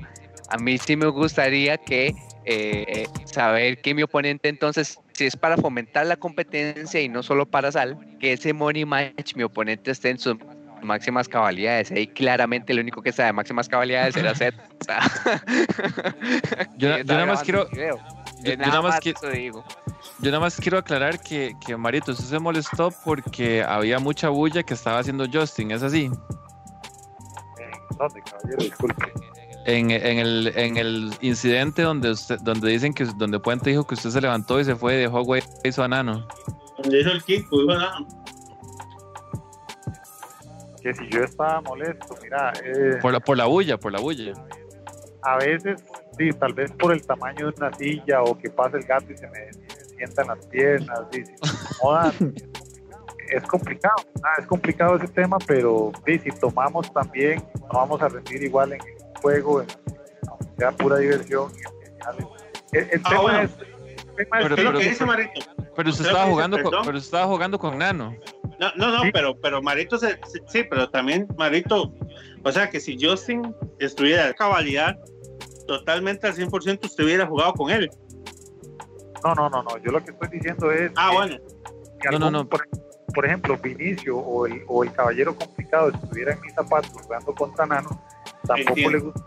a 0.48 0.56
mí 0.59 0.78
sí 0.78 0.97
me 0.97 1.06
gustaría 1.06 1.76
que 1.78 2.14
eh, 2.44 3.06
saber 3.24 3.81
que 3.81 3.94
mi 3.94 4.02
oponente 4.02 4.48
entonces, 4.48 4.98
si 5.15 5.27
es 5.27 5.36
para 5.36 5.57
fomentar 5.57 6.07
la 6.07 6.16
competencia 6.16 7.01
y 7.01 7.09
no 7.09 7.23
solo 7.23 7.47
para 7.47 7.73
sal, 7.73 7.99
que 8.20 8.32
ese 8.32 8.53
money 8.53 8.85
match 8.85 9.35
mi 9.36 9.45
oponente 9.45 9.91
esté 9.91 10.11
en 10.11 10.19
sus 10.19 10.36
máximas 10.82 11.28
cabalidades. 11.28 11.91
Ahí 11.91 12.07
claramente 12.07 12.73
el 12.73 12.81
único 12.81 13.01
que 13.03 13.12
sabe 13.12 13.32
máximas 13.32 13.69
cabalidades 13.69 14.16
era 14.16 14.35
Seth. 14.35 14.55
O 14.81 14.85
sea, 14.85 15.01
Yo, 16.77 16.97
que 16.97 17.05
nada 17.05 17.27
más 17.27 17.43
quiero. 17.43 17.70
Yo, 17.70 17.82
Eh, 17.82 17.91
yo 18.43 18.57
nada 18.57 18.69
nada 18.69 18.82
más 18.82 19.07
eso 19.07 19.31
digo. 19.31 19.65
Yo 20.20 20.31
nada 20.31 20.41
más 20.41 20.57
quiero 20.57 20.78
aclarar 20.78 21.20
que, 21.20 21.55
que 21.65 21.77
Marito, 21.77 22.12
usted 22.12 22.24
se 22.24 22.39
molestó 22.39 22.91
porque 23.05 23.62
había 23.62 23.99
mucha 23.99 24.28
bulla 24.28 24.62
que 24.62 24.74
estaba 24.74 24.99
haciendo 24.99 25.27
Justin, 25.32 25.70
¿es 25.70 25.82
así? 25.82 26.11
¿Dónde, 27.97 28.23
caballero? 28.23 28.57
Disculpe. 28.59 29.12
En, 29.66 29.91
en 29.91 30.19
el, 30.19 30.53
en 30.57 30.77
el 30.77 31.15
incidente 31.23 31.82
donde 31.82 32.11
usted, 32.11 32.39
donde 32.41 32.70
dicen 32.70 32.93
que 32.93 33.05
donde 33.16 33.39
Puente 33.41 33.70
dijo 33.70 33.86
que 33.86 33.95
usted 33.95 34.11
se 34.11 34.20
levantó 34.20 34.61
y 34.61 34.65
se 34.65 34.77
fue 34.77 34.95
y 34.95 34.99
dejó 34.99 35.23
güey 35.23 35.43
hizo 35.65 35.82
a 35.82 35.89
Nano. 35.89 36.27
Donde 36.82 36.99
dijo 36.99 37.11
el 37.11 37.23
Kiko, 37.23 37.61
dijo 37.61 37.74
nada. 37.74 37.97
Que 40.82 40.93
si 40.93 41.09
yo 41.09 41.23
estaba 41.24 41.62
molesto, 41.62 42.15
mira, 42.23 42.53
eh, 42.62 42.99
Por 43.01 43.12
la, 43.12 43.20
por 43.20 43.39
la 43.39 43.47
bulla, 43.47 43.78
por 43.78 43.91
la 43.91 44.01
bulla. 44.01 44.35
a 45.23 45.39
veces, 45.39 45.82
sí, 46.19 46.31
tal 46.39 46.53
vez 46.53 46.70
por 46.73 46.93
el 46.93 47.01
tamaño 47.07 47.51
de 47.51 47.55
una 47.57 47.73
silla 47.73 48.23
o 48.23 48.36
que 48.36 48.51
pasa 48.51 48.77
el 48.77 48.85
gato 48.85 49.11
y 49.11 49.16
se 49.16 49.27
me, 49.28 49.47
me 49.47 49.97
sientan 49.97 50.27
las 50.27 50.45
piernas, 50.47 51.01
sí, 51.11 51.24
si 51.24 51.32
me 51.32 51.49
incomodan, 51.70 52.35
es 53.31 53.43
complicado, 53.45 53.97
ah, 54.23 54.35
es 54.39 54.47
complicado 54.47 54.97
ese 54.97 55.09
tema, 55.09 55.39
pero 55.47 55.91
sí, 56.05 56.19
si 56.19 56.31
tomamos 56.32 56.93
también, 56.93 57.43
no 57.73 57.78
vamos 57.78 58.03
a 58.03 58.09
rendir 58.09 58.43
igual 58.43 58.74
en 58.74 58.81
el 58.82 58.93
juego, 59.24 59.62
en, 59.62 59.68
aunque 60.28 60.46
sea 60.59 60.72
pura 60.72 60.96
diversión. 60.98 61.51
y 62.72 62.76
el, 62.78 63.01
Ah, 63.05 63.20
bueno. 63.20 63.40
es, 63.42 63.51
el 63.51 64.26
tema 64.28 64.40
es 64.40 64.42
Pero- 64.44 64.56
que- 64.56 64.62
Es 64.62 64.72
lo 64.72 64.78
que 64.78 64.88
dice 64.90 65.05
Marito. 65.06 65.40
Pero 65.76 65.90
usted 65.90 66.05
estaba 66.06 66.24
que 66.24 66.30
dice, 66.30 66.32
jugando 66.34 66.62
con, 66.62 66.70
pero 66.70 66.80
usted 66.98 67.06
estaba 67.06 67.26
jugando 67.26 67.59
con 67.59 67.78
Nano. 67.78 68.14
No, 68.60 68.70
no, 68.76 68.90
no, 69.05 69.10
pero, 69.12 69.40
pero 69.40 69.60
Marito, 69.62 69.98
se, 69.98 70.10
se- 70.26 70.42
sí, 70.46 70.64
pero 70.70 70.88
también 70.90 71.26
Marito, 71.36 71.92
o 72.44 72.52
sea 72.52 72.70
que 72.70 72.78
si 72.78 72.96
Justin 73.01 73.55
estuviera 73.80 74.26
a 74.28 74.34
cabalidad 74.34 74.96
totalmente 75.66 76.26
al 76.28 76.34
100%, 76.34 76.84
usted 76.86 77.05
hubiera 77.05 77.26
jugado 77.26 77.52
con 77.55 77.70
él. 77.70 77.90
no, 79.24 79.34
no, 79.34 79.48
no, 79.48 79.62
no, 79.62 79.78
yo 79.78 79.90
lo 79.90 80.05
que 80.05 80.10
estoy 80.12 80.28
diciendo 80.28 80.70
es 80.70 80.92
Ah, 80.96 81.09
que- 81.10 81.16
bueno. 81.16 81.36
que 82.01 82.10
No, 82.10 82.18
no, 82.18 82.30
no. 82.30 82.48
Por, 82.48 82.68
por 83.14 83.24
ejemplo, 83.26 83.56
Vinicio 83.56 84.18
o 84.18 84.46
el, 84.46 84.62
o 84.68 84.84
el 84.84 84.92
caballero 84.92 85.34
complicado 85.34 85.88
estuviera 85.90 86.34
en 86.34 86.40
mis 86.42 86.52
zapatos 86.55 86.90
jugando 87.02 87.34
contra 87.34 87.64
Nano, 87.66 88.02
tampoco 88.46 88.78
Entiendo. 88.80 89.12
le, 89.14 89.22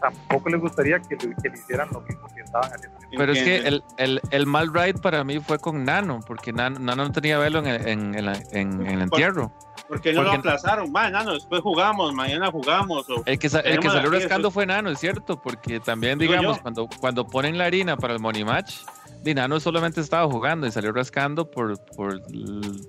tampoco 0.00 0.48
le 0.50 0.56
gustaría 0.56 0.98
que 1.00 1.16
le, 1.16 1.34
que 1.42 1.48
le 1.48 1.54
hicieran 1.54 1.88
lo 1.92 2.00
mismo 2.00 2.26
que 2.34 2.40
estaban 2.42 2.70
haciendo. 2.72 2.98
Pero 3.16 3.32
es 3.32 3.42
que 3.42 3.56
el, 3.58 3.84
el, 3.98 4.20
el 4.30 4.46
mal 4.46 4.72
ride 4.72 4.94
para 4.94 5.22
mí 5.22 5.38
fue 5.40 5.58
con 5.58 5.84
Nano, 5.84 6.20
porque 6.26 6.52
Nano, 6.52 6.78
Nano 6.80 7.04
no 7.04 7.12
tenía 7.12 7.38
velo 7.38 7.58
en 7.60 7.66
el, 7.66 7.86
en, 7.86 8.14
en 8.14 8.24
la- 8.26 8.42
en- 8.52 8.80
en 8.80 8.86
el 8.86 9.02
entierro. 9.02 9.52
Porque 9.88 10.12
no 10.14 10.22
lo 10.22 10.32
aplazaron. 10.32 10.90
Va, 10.94 11.10
no, 11.10 11.34
después 11.34 11.60
jugamos, 11.60 12.14
mañana 12.14 12.50
jugamos. 12.50 13.08
O, 13.10 13.22
El 13.26 13.38
que, 13.38 13.48
sa- 13.50 13.60
el 13.60 13.78
que 13.80 13.90
salió 13.90 14.10
rascando 14.10 14.50
fue 14.50 14.64
Nano, 14.64 14.88
es 14.90 14.98
cierto, 14.98 15.40
porque 15.40 15.78
también, 15.80 16.18
digamos, 16.18 16.56
yo. 16.56 16.62
cuando, 16.62 16.88
cuando 17.00 17.26
ponen 17.26 17.58
la 17.58 17.66
harina 17.66 17.96
para 17.96 18.14
el 18.14 18.20
money 18.20 18.44
match, 18.44 18.76
Nano 19.24 19.60
solamente 19.60 20.00
estaba 20.00 20.30
jugando 20.30 20.66
y 20.66 20.72
salió 20.72 20.90
rascando 20.92 21.50
por, 21.50 21.78
por, 21.94 22.20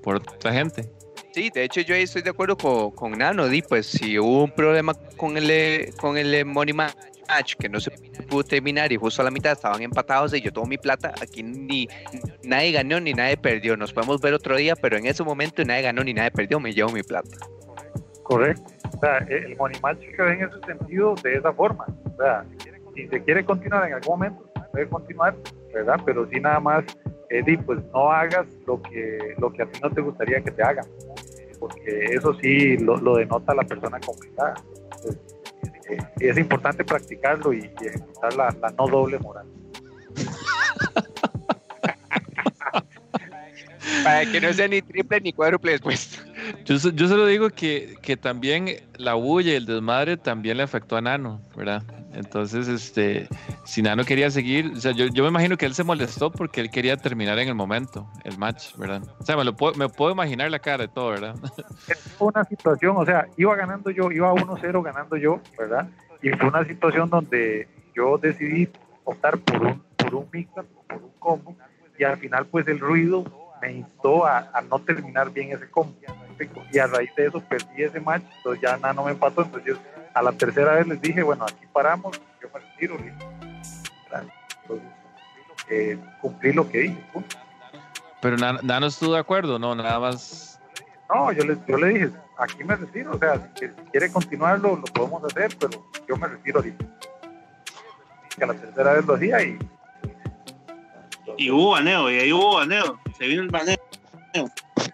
por 0.02 0.16
otra 0.16 0.54
gente. 0.54 0.90
Sí, 1.34 1.50
de 1.50 1.64
hecho 1.64 1.82
yo 1.82 1.96
ahí 1.96 2.04
estoy 2.04 2.22
de 2.22 2.30
acuerdo 2.30 2.56
con, 2.56 2.92
con 2.92 3.12
Nano, 3.14 3.48
di, 3.48 3.64
pues 3.64 3.88
si 3.88 4.20
hubo 4.20 4.44
un 4.44 4.52
problema 4.52 4.94
con 5.18 5.36
el, 5.36 5.50
eh, 5.50 5.92
con 6.00 6.16
el 6.16 6.32
eh, 6.32 6.46
Money 6.46 6.74
Match 6.74 7.56
que 7.58 7.68
no 7.68 7.80
se 7.80 7.90
pudo 8.30 8.44
terminar 8.44 8.92
y 8.92 8.98
justo 8.98 9.24
a 9.24 9.26
la 9.26 9.32
mitad 9.32 9.54
estaban 9.54 9.82
empatados 9.82 10.32
y 10.36 10.42
yo 10.42 10.54
tomo 10.54 10.68
mi 10.68 10.78
plata, 10.78 11.12
aquí 11.20 11.42
ni 11.42 11.88
nadie 12.44 12.72
ganó 12.72 13.00
ni 13.00 13.14
nadie 13.14 13.36
perdió, 13.36 13.76
nos 13.76 13.92
podemos 13.92 14.22
ver 14.22 14.36
otro 14.36 14.56
día, 14.58 14.76
pero 14.76 14.96
en 14.96 15.08
ese 15.08 15.24
momento 15.24 15.66
nadie 15.66 15.82
ganó 15.82 16.04
ni 16.04 16.14
nadie 16.14 16.30
perdió, 16.30 16.60
me 16.60 16.72
llevo 16.72 16.92
mi 16.92 17.02
plata. 17.02 17.36
Correcto. 18.22 18.72
O 18.96 19.00
sea, 19.00 19.18
el 19.28 19.58
money 19.58 19.80
match 19.82 20.02
quedó 20.16 20.28
en 20.28 20.44
ese 20.44 20.60
sentido 20.68 21.16
de 21.24 21.34
esa 21.34 21.52
forma. 21.52 21.88
O 22.14 22.16
sea, 22.16 22.46
si 22.94 23.08
se 23.08 23.24
quiere 23.24 23.44
continuar 23.44 23.88
en 23.88 23.96
algún 23.96 24.20
momento, 24.20 24.48
puede 24.72 24.88
continuar 24.88 25.36
¿verdad? 25.74 26.00
Pero 26.06 26.28
sí 26.30 26.40
nada 26.40 26.60
más, 26.60 26.84
Eddie, 27.30 27.58
pues 27.58 27.80
no 27.94 28.12
hagas 28.12 28.46
lo 28.68 28.82
que, 28.82 29.36
lo 29.40 29.52
que 29.52 29.64
a 29.64 29.66
ti 29.66 29.80
no 29.82 29.90
te 29.90 30.02
gustaría 30.02 30.42
que 30.42 30.52
te 30.52 30.62
hagan, 30.64 30.86
porque 31.60 32.06
eso 32.12 32.34
sí 32.36 32.78
lo, 32.78 32.98
lo 32.98 33.16
denota 33.16 33.56
la 33.56 33.64
persona 33.64 34.00
complicada. 34.00 34.54
Entonces, 34.84 35.18
eh, 35.90 35.98
es 36.20 36.38
importante 36.38 36.84
practicarlo 36.84 37.54
y, 37.54 37.72
y 37.82 37.88
ejecutar 37.88 38.36
la, 38.36 38.56
la 38.62 38.70
no 38.72 38.88
doble 38.88 39.20
moral. 39.20 39.48
Para 44.04 44.26
que 44.26 44.42
no 44.42 44.52
sea 44.54 44.68
ni 44.68 44.82
triple 44.82 45.22
ni 45.22 45.32
cuádruple 45.34 45.72
después. 45.74 46.22
Yo, 46.66 46.76
yo 46.76 47.08
solo 47.08 47.26
digo 47.26 47.50
que, 47.50 47.96
que 48.02 48.18
también 48.18 48.82
la 48.98 49.14
bulla 49.14 49.54
y 49.54 49.56
el 49.56 49.66
desmadre 49.66 50.18
también 50.18 50.58
le 50.58 50.64
afectó 50.64 50.98
a 50.98 51.02
Nano, 51.02 51.42
¿verdad? 51.56 51.84
Entonces, 52.14 52.68
este, 52.68 53.28
si 53.64 53.82
Nano 53.82 54.06
quería 54.06 54.30
seguir, 54.30 54.72
o 54.76 54.80
sea, 54.80 54.92
yo, 54.92 55.08
yo 55.08 55.24
me 55.24 55.30
imagino 55.30 55.58
que 55.58 55.66
él 55.66 55.74
se 55.74 55.84
molestó 55.84 56.32
porque 56.32 56.62
él 56.62 56.70
quería 56.70 56.96
terminar 56.98 57.40
en 57.40 57.48
el 57.48 57.56
momento, 57.56 58.08
el 58.24 58.38
match, 58.38 58.76
¿verdad? 58.78 59.02
O 59.20 59.26
sea, 59.26 59.36
me, 59.36 59.44
lo 59.44 59.56
puedo, 59.56 59.74
me 59.76 59.90
puedo 59.90 60.12
imaginar 60.12 60.52
la 60.52 60.60
cara 60.60 60.84
de 60.84 60.88
todo, 60.88 61.10
¿verdad? 61.10 61.36
fue 62.18 62.28
una 62.28 62.44
situación, 62.44 62.96
o 62.98 63.06
sea, 63.06 63.28
iba 63.38 63.56
ganando 63.56 63.90
yo, 63.90 64.12
iba 64.12 64.32
1-0 64.32 64.84
ganando 64.84 65.18
yo, 65.18 65.42
¿verdad? 65.58 65.90
Y 66.22 66.30
fue 66.30 66.48
una 66.48 66.64
situación 66.66 67.10
donde 67.10 67.68
yo 67.96 68.18
decidí 68.18 68.70
optar 69.04 69.38
por 69.40 69.64
un, 69.64 69.84
por 69.98 70.16
un 70.16 70.28
mix-up, 70.32 70.68
por 70.88 71.04
un 71.04 71.12
combo, 71.20 71.56
y 71.98 72.04
al 72.04 72.18
final 72.18 72.46
pues 72.46 72.68
el 72.68 72.80
ruido 72.80 73.24
me 73.62 73.74
instó 73.74 74.26
a, 74.26 74.52
a 74.54 74.62
no 74.62 74.80
terminar 74.80 75.32
bien 75.32 75.52
ese 75.52 75.70
combo. 75.70 75.96
Y 76.72 76.80
a 76.80 76.88
raíz 76.88 77.14
de 77.16 77.28
eso 77.28 77.42
perdí 77.42 77.84
ese 77.84 78.00
match, 78.00 78.24
entonces 78.38 78.62
ya 78.62 78.78
nada 78.78 78.94
no 78.94 79.06
me 79.06 79.12
empató, 79.12 79.44
entonces 79.44 79.76
yo 79.76 79.93
a 80.14 80.22
la 80.22 80.32
tercera 80.32 80.76
vez 80.76 80.88
les 80.88 81.02
dije, 81.02 81.24
bueno, 81.24 81.46
aquí 81.46 81.66
paramos, 81.72 82.20
yo 82.42 82.50
me 82.54 82.60
retiro, 82.60 82.98
eh, 85.70 85.98
cumplí 86.22 86.54
lo 86.54 86.70
que 86.70 86.80
dije, 86.80 87.06
punto. 87.12 87.36
Pero 88.22 88.38
Nano, 88.38 88.60
Nano 88.62 88.88
estuvo 88.88 89.14
de 89.14 89.20
acuerdo, 89.20 89.58
no, 89.60 89.76
nada 89.76 90.00
más. 90.00 90.60
No, 91.14 91.32
yo 91.32 91.44
le, 91.44 91.58
yo 91.68 91.78
le 91.78 91.88
dije, 91.88 92.10
aquí 92.38 92.64
me 92.64 92.76
retiro, 92.76 93.12
o 93.16 93.20
sea, 93.20 93.52
si, 93.60 93.68
quiere 93.92 94.12
continuarlo, 94.12 94.76
lo 94.76 94.84
podemos 94.84 95.24
hacer, 95.26 95.56
pero 95.60 95.84
yo 96.08 96.16
me 96.18 96.28
retiro 96.28 96.60
ahorita. 96.60 96.86
Que 98.36 98.44
a 98.44 98.48
la 98.48 98.54
tercera 98.54 98.94
vez 98.94 99.06
lo 99.06 99.16
hacía 99.16 99.44
y 99.44 99.60
Y 101.38 101.52
hubo 101.52 101.72
baneo, 101.72 102.10
y 102.10 102.20
ahí 102.20 102.34
hubo 102.34 102.56
baneo. 102.56 103.00
Se 103.18 103.28
vino 103.28 103.44
el 103.44 103.50
baneo. 103.50 103.78
es, 104.34 104.92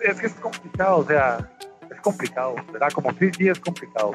es 0.00 0.20
que 0.20 0.26
es 0.26 0.34
complicado, 0.34 0.98
o 0.98 1.04
sea, 1.04 1.50
es 1.90 2.00
complicado, 2.00 2.54
¿verdad? 2.72 2.88
Como 2.92 3.14
Chris 3.14 3.36
G 3.38 3.50
es 3.52 3.60
complicado. 3.60 4.14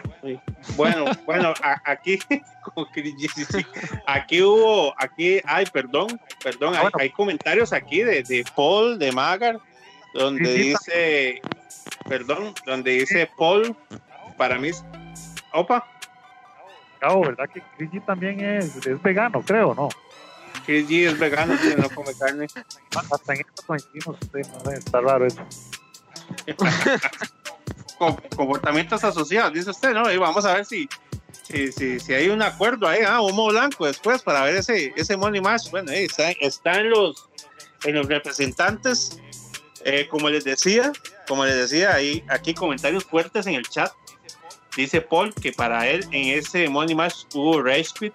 Bueno, 0.75 1.05
bueno, 1.25 1.53
a- 1.63 1.81
aquí, 1.85 2.19
como 2.63 2.87
sí, 2.93 3.27
sí. 3.29 3.65
aquí 4.05 4.41
hubo, 4.41 4.93
aquí, 4.97 5.41
ay, 5.45 5.65
perdón, 5.71 6.19
perdón, 6.43 6.75
hay, 6.75 6.87
hay 6.99 7.09
comentarios 7.11 7.73
aquí 7.73 8.03
de, 8.03 8.23
de 8.23 8.45
Paul, 8.55 8.97
de 8.99 9.11
Magar, 9.11 9.59
donde 10.13 10.53
dice, 10.53 11.41
perdón, 12.07 12.53
donde 12.65 12.91
dice 12.91 13.29
Paul, 13.37 13.75
para 14.37 14.57
mí, 14.57 14.71
opa, 15.53 15.87
Claro, 16.99 17.21
¿verdad? 17.21 17.49
Que 17.51 17.63
Chris 17.77 17.89
G 17.89 18.05
también 18.05 18.39
es, 18.39 18.75
es 18.85 19.01
vegano, 19.01 19.41
creo, 19.41 19.73
¿no? 19.73 19.89
Chris 20.67 20.87
G 20.87 21.07
es 21.07 21.17
vegano, 21.17 21.55
que 21.59 21.75
no 21.75 21.89
come 21.89 22.13
carne. 22.13 22.45
Hasta 22.95 23.33
en 23.33 23.39
esto 23.39 23.63
coincidimos, 23.65 24.17
está 24.71 25.01
raro 25.01 25.25
eso. 25.25 25.41
Com- 28.01 28.17
comportamientos 28.35 29.03
asociados, 29.03 29.53
dice 29.53 29.69
usted, 29.69 29.93
¿no? 29.93 30.11
Y 30.11 30.17
vamos 30.17 30.43
a 30.43 30.55
ver 30.55 30.65
si, 30.65 30.89
si, 31.43 31.71
si, 31.71 31.99
si 31.99 32.13
hay 32.15 32.29
un 32.29 32.41
acuerdo 32.41 32.87
ahí, 32.87 33.01
ah, 33.05 33.21
humo 33.21 33.49
blanco 33.49 33.85
después 33.85 34.23
para 34.23 34.41
ver 34.41 34.55
ese, 34.55 34.91
ese 34.95 35.15
money 35.15 35.39
match. 35.39 35.69
Bueno, 35.69 35.91
ahí 35.91 36.05
está, 36.05 36.31
está 36.39 36.81
los, 36.81 37.29
en 37.83 37.93
los 37.93 38.07
representantes, 38.07 39.19
eh, 39.85 40.07
como 40.09 40.31
les 40.31 40.43
decía, 40.45 40.91
como 41.27 41.45
les 41.45 41.55
decía, 41.55 41.93
ahí, 41.93 42.23
aquí 42.27 42.55
comentarios 42.55 43.03
fuertes 43.03 43.45
en 43.45 43.53
el 43.53 43.69
chat. 43.69 43.91
Dice 44.75 44.99
Paul 44.99 45.31
que 45.35 45.51
para 45.51 45.87
él 45.87 46.03
en 46.11 46.39
ese 46.39 46.67
money 46.69 46.95
match 46.95 47.25
hubo 47.35 47.61
rage 47.61 47.89
quit. 47.99 48.13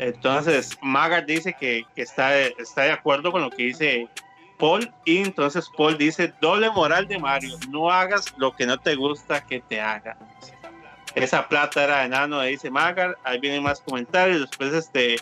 Entonces, 0.00 0.76
Magar 0.82 1.24
dice 1.24 1.54
que, 1.60 1.84
que 1.94 2.02
está, 2.02 2.36
está 2.36 2.82
de 2.82 2.90
acuerdo 2.90 3.30
con 3.30 3.42
lo 3.42 3.50
que 3.50 3.62
dice 3.62 4.08
Paul. 4.62 4.88
Y 5.04 5.18
entonces 5.18 5.68
Paul 5.76 5.98
dice, 5.98 6.32
doble 6.40 6.70
moral 6.70 7.08
de 7.08 7.18
Mario, 7.18 7.58
no 7.68 7.90
hagas 7.90 8.32
lo 8.36 8.52
que 8.52 8.64
no 8.64 8.78
te 8.78 8.94
gusta 8.94 9.44
que 9.44 9.60
te 9.60 9.80
haga. 9.80 10.16
Esa 11.16 11.48
plata 11.48 11.82
era 11.82 11.98
de 11.98 12.04
enano, 12.04 12.40
dice 12.42 12.70
Magar. 12.70 13.18
Ahí 13.24 13.40
vienen 13.40 13.64
más 13.64 13.80
comentarios. 13.80 14.40
Después 14.42 14.72
este 14.72 15.16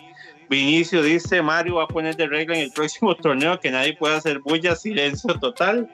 Vinicio 0.51 1.03
dice, 1.03 1.41
Mario 1.41 1.77
va 1.77 1.85
a 1.85 1.89
poner 1.89 2.17
de 2.17 2.27
regla 2.27 2.55
en 2.55 2.65
el 2.65 2.71
próximo 2.71 3.17
torneo 3.17 3.59
que 3.59 3.71
nadie 3.71 3.97
pueda 3.97 4.19
hacer 4.19 4.41
bulla, 4.41 4.77
silencio 4.77 5.33
total. 5.41 5.91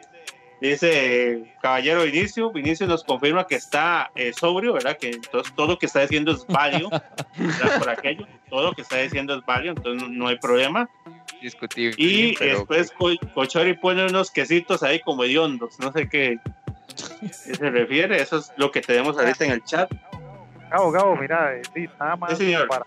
Dice 0.60 1.34
eh, 1.34 1.54
Caballero 1.62 2.02
Vinicio, 2.02 2.50
Vinicio 2.50 2.88
nos 2.88 3.04
confirma 3.04 3.46
que 3.46 3.54
está 3.54 4.10
eh, 4.16 4.32
sobrio, 4.32 4.72
¿verdad? 4.72 4.98
Que 4.98 5.10
entonces 5.10 5.54
todo 5.54 5.68
lo 5.68 5.78
que 5.78 5.86
está 5.86 6.00
diciendo 6.00 6.32
es 6.32 6.44
válido. 6.48 6.90
Por 7.78 7.90
aquello, 7.90 8.26
todo 8.50 8.64
lo 8.64 8.72
que 8.72 8.82
está 8.82 8.96
diciendo 8.96 9.36
es 9.36 9.46
válido, 9.46 9.74
entonces 9.76 10.02
no, 10.02 10.08
no 10.08 10.26
hay 10.26 10.38
problema. 10.38 10.90
Discutible. 11.46 11.94
Y 11.96 12.34
pero- 12.36 12.66
después 12.68 12.90
Co- 12.98 13.28
Cochori 13.34 13.74
pone 13.74 14.04
unos 14.06 14.30
quesitos 14.32 14.82
ahí 14.82 15.00
como 15.00 15.22
hediondos, 15.24 15.78
no 15.78 15.92
sé 15.92 16.08
qué, 16.08 16.38
se 17.30 17.70
refiere, 17.70 18.20
eso 18.20 18.38
es 18.38 18.52
lo 18.56 18.70
que 18.72 18.80
tenemos 18.80 19.16
ahorita 19.16 19.44
en 19.44 19.52
el 19.52 19.62
chat. 19.64 19.90
Gabo, 20.70 20.90
Gabo, 20.90 21.16
mira, 21.16 21.54
eh, 21.56 21.62
sí, 21.72 21.88
nada 22.00 22.16
más 22.16 22.36
Sí, 22.36 22.52
para 22.68 22.84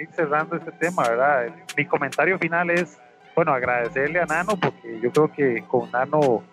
ir 0.00 0.08
cerrando 0.14 0.54
este 0.56 0.70
tema, 0.72 1.02
¿verdad? 1.08 1.52
Mi 1.76 1.84
comentario 1.84 2.38
final 2.38 2.70
es, 2.70 2.96
bueno, 3.34 3.52
agradecerle 3.52 4.20
a 4.20 4.26
Nano 4.26 4.56
porque 4.56 5.00
yo 5.02 5.10
creo 5.10 5.32
que 5.32 5.64
con 5.66 5.90
Nano, 5.90 6.44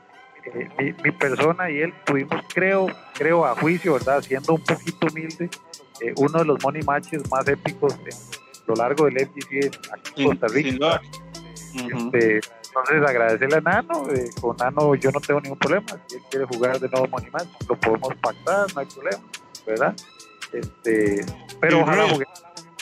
eh, 0.46 0.68
mi, 0.80 0.94
mi 1.04 1.12
persona 1.12 1.70
y 1.70 1.82
él 1.82 1.94
tuvimos, 2.04 2.42
creo, 2.54 2.88
creo 3.14 3.46
a 3.46 3.54
juicio, 3.56 3.94
¿verdad? 3.94 4.22
Siendo 4.22 4.54
un 4.56 4.64
poquito 4.64 5.06
humilde, 5.12 5.50
eh, 6.02 6.14
uno 6.18 6.40
de 6.40 6.46
los 6.46 6.64
money 6.64 6.82
matches 6.82 7.30
más 7.30 7.48
épicos 7.48 7.94
en 7.94 8.34
lo 8.66 8.76
largo 8.76 9.06
del 9.06 9.20
FGC 9.28 9.70
aquí 9.92 10.24
en 10.24 10.30
Costa 10.30 10.48
Rica. 10.48 11.02
Este, 11.76 12.36
entonces 12.68 13.04
agradecerle 13.08 13.58
a 13.58 13.62
Nano, 13.62 14.10
eh, 14.12 14.30
con 14.40 14.56
Nano 14.58 14.96
yo 14.96 15.12
no 15.12 15.20
tengo 15.20 15.42
ningún 15.42 15.58
problema, 15.60 15.88
si 16.08 16.16
él 16.18 16.22
quiere 16.30 16.46
jugar 16.46 16.80
de 16.80 16.88
nuevo 16.90 17.08
Money 17.08 17.32
Match, 17.32 17.48
lo 17.68 17.76
podemos 17.80 18.10
pactar, 18.22 18.74
no 18.74 18.80
hay 18.82 18.86
problema, 18.88 19.24
¿verdad? 19.66 19.96
Este, 20.52 21.26
pero 21.60 21.82
ojalá, 21.82 22.08
sí. 22.08 22.14
jugue- 22.16 22.28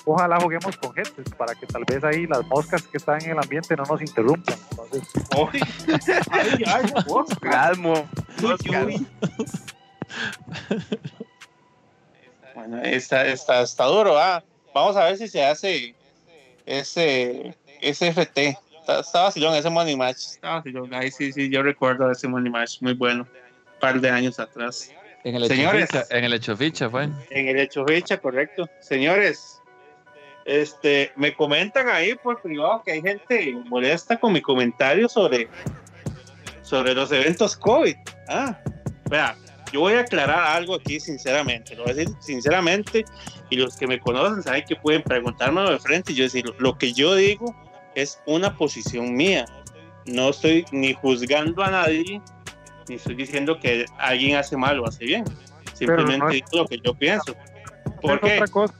ojalá 0.05 0.39
juguemos 0.41 0.75
con 0.77 0.93
gente 0.93 1.23
para 1.37 1.55
que 1.55 1.65
tal 1.67 1.83
vez 1.85 2.03
ahí 2.03 2.27
las 2.27 2.45
moscas 2.47 2.83
que 2.87 2.97
están 2.97 3.21
en 3.23 3.31
el 3.31 3.39
ambiente 3.39 3.75
no 3.77 3.83
nos 3.83 4.01
interrumpan. 4.01 4.55
Entonces, 4.71 5.03
Ay, 6.31 6.63
ay, 6.65 6.93
mosca. 7.07 7.49
Calmo. 7.49 7.93
Bueno, 12.53 12.81
está, 12.83 13.25
está, 13.27 13.61
está 13.61 13.85
duro, 13.85 14.17
ah. 14.17 14.43
Vamos 14.73 14.95
a 14.95 15.05
ver 15.05 15.17
si 15.17 15.27
se 15.27 15.43
hace 15.43 15.95
ese, 16.65 17.55
ese 17.81 18.07
FT. 18.11 18.57
Está 18.87 19.23
vacilón 19.23 19.55
ese 19.55 19.69
Money 19.69 19.95
Match. 19.95 20.17
Está 20.17 20.55
vacilón. 20.55 20.93
Ahí 20.93 21.11
sí, 21.11 21.31
sí, 21.31 21.49
yo 21.49 21.63
recuerdo 21.63 22.09
ese 22.11 22.27
Money 22.27 22.51
Match 22.51 22.81
muy 22.81 22.93
bueno. 22.93 23.23
Un 23.23 23.79
par 23.79 23.99
de 23.99 24.09
años 24.09 24.39
atrás. 24.39 24.91
En 25.23 25.35
el 25.35 25.43
hecho 25.43 25.55
Señores. 25.55 25.89
ficha, 25.89 26.05
en 26.09 26.23
el 26.23 26.33
hecho 26.33 26.57
ficha 26.57 26.89
fue. 26.89 27.03
En 27.29 27.47
el 27.47 27.59
hecho 27.59 27.85
fecha, 27.85 28.17
correcto. 28.17 28.67
Señores, 28.79 29.61
este, 30.45 31.11
me 31.15 31.33
comentan 31.33 31.89
ahí 31.89 32.15
por 32.15 32.41
privado 32.41 32.81
que 32.83 32.93
hay 32.93 33.01
gente 33.01 33.53
molesta 33.65 34.19
con 34.19 34.33
mi 34.33 34.41
comentario 34.41 35.07
sobre, 35.07 35.47
sobre 36.63 36.93
los 36.93 37.11
eventos 37.11 37.55
COVID. 37.55 37.95
Ah, 38.27 38.57
vea, 39.09 39.35
yo 39.71 39.81
voy 39.81 39.93
a 39.93 40.01
aclarar 40.01 40.57
algo 40.57 40.75
aquí 40.75 40.99
sinceramente, 40.99 41.75
lo 41.75 41.83
voy 41.83 41.91
a 41.91 41.95
decir 41.95 42.15
sinceramente, 42.19 43.05
y 43.49 43.57
los 43.57 43.77
que 43.77 43.87
me 43.87 43.99
conocen 43.99 44.41
saben 44.41 44.63
que 44.67 44.75
pueden 44.75 45.03
preguntármelo 45.03 45.71
de 45.71 45.79
frente 45.79 46.11
y 46.11 46.15
yo 46.15 46.23
decir, 46.23 46.45
lo 46.57 46.77
que 46.77 46.93
yo 46.93 47.15
digo 47.15 47.55
es 47.95 48.19
una 48.25 48.55
posición 48.57 49.13
mía. 49.15 49.45
No 50.05 50.29
estoy 50.29 50.65
ni 50.71 50.93
juzgando 50.93 51.63
a 51.63 51.69
nadie, 51.71 52.21
ni 52.87 52.95
estoy 52.95 53.15
diciendo 53.15 53.59
que 53.59 53.85
alguien 53.99 54.37
hace 54.37 54.57
mal 54.57 54.79
o 54.79 54.87
hace 54.87 55.05
bien. 55.05 55.23
Simplemente 55.73 56.17
no 56.17 56.29
es- 56.29 56.35
digo 56.35 56.47
lo 56.63 56.67
que 56.67 56.79
yo 56.83 56.93
pienso. 56.93 57.35
¿Por 58.01 58.13
es 58.15 58.19
qué? 58.21 58.33
otra 58.35 58.47
cosa. 58.47 58.73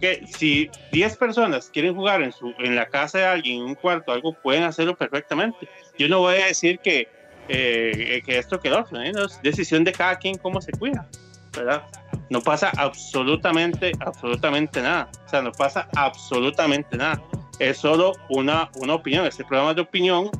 que 0.00 0.24
si 0.28 0.70
10 0.92 1.16
personas 1.16 1.70
quieren 1.72 1.94
jugar 1.94 2.22
en, 2.22 2.30
su, 2.32 2.54
en 2.58 2.76
la 2.76 2.86
casa 2.86 3.18
de 3.18 3.26
alguien, 3.26 3.56
en 3.58 3.64
un 3.64 3.74
cuarto, 3.74 4.12
algo, 4.12 4.32
pueden 4.32 4.62
hacerlo 4.62 4.96
perfectamente. 4.96 5.68
Yo 5.98 6.08
no 6.08 6.20
voy 6.20 6.36
a 6.36 6.46
decir 6.46 6.78
que, 6.78 7.08
eh, 7.48 8.22
que 8.24 8.38
esto 8.38 8.60
que 8.60 8.70
lo 8.70 8.80
otro, 8.80 9.00
¿eh? 9.00 9.10
No, 9.12 9.24
es 9.24 9.40
decisión 9.42 9.82
de 9.84 9.92
cada 9.92 10.16
quien 10.16 10.36
cómo 10.38 10.60
se 10.60 10.70
cuida, 10.72 11.08
¿verdad? 11.56 11.82
No 12.30 12.40
pasa 12.42 12.70
absolutamente, 12.76 13.90
absolutamente 14.00 14.80
nada. 14.82 15.10
O 15.26 15.28
sea, 15.28 15.42
no 15.42 15.50
pasa 15.52 15.88
absolutamente 15.96 16.96
nada. 16.96 17.20
Es 17.58 17.78
solo 17.78 18.12
una, 18.28 18.70
una 18.76 18.94
opinión. 18.94 19.26
Este 19.26 19.44
programa 19.44 19.70
es 19.70 19.76
de 19.76 19.82
opinión 19.82 20.30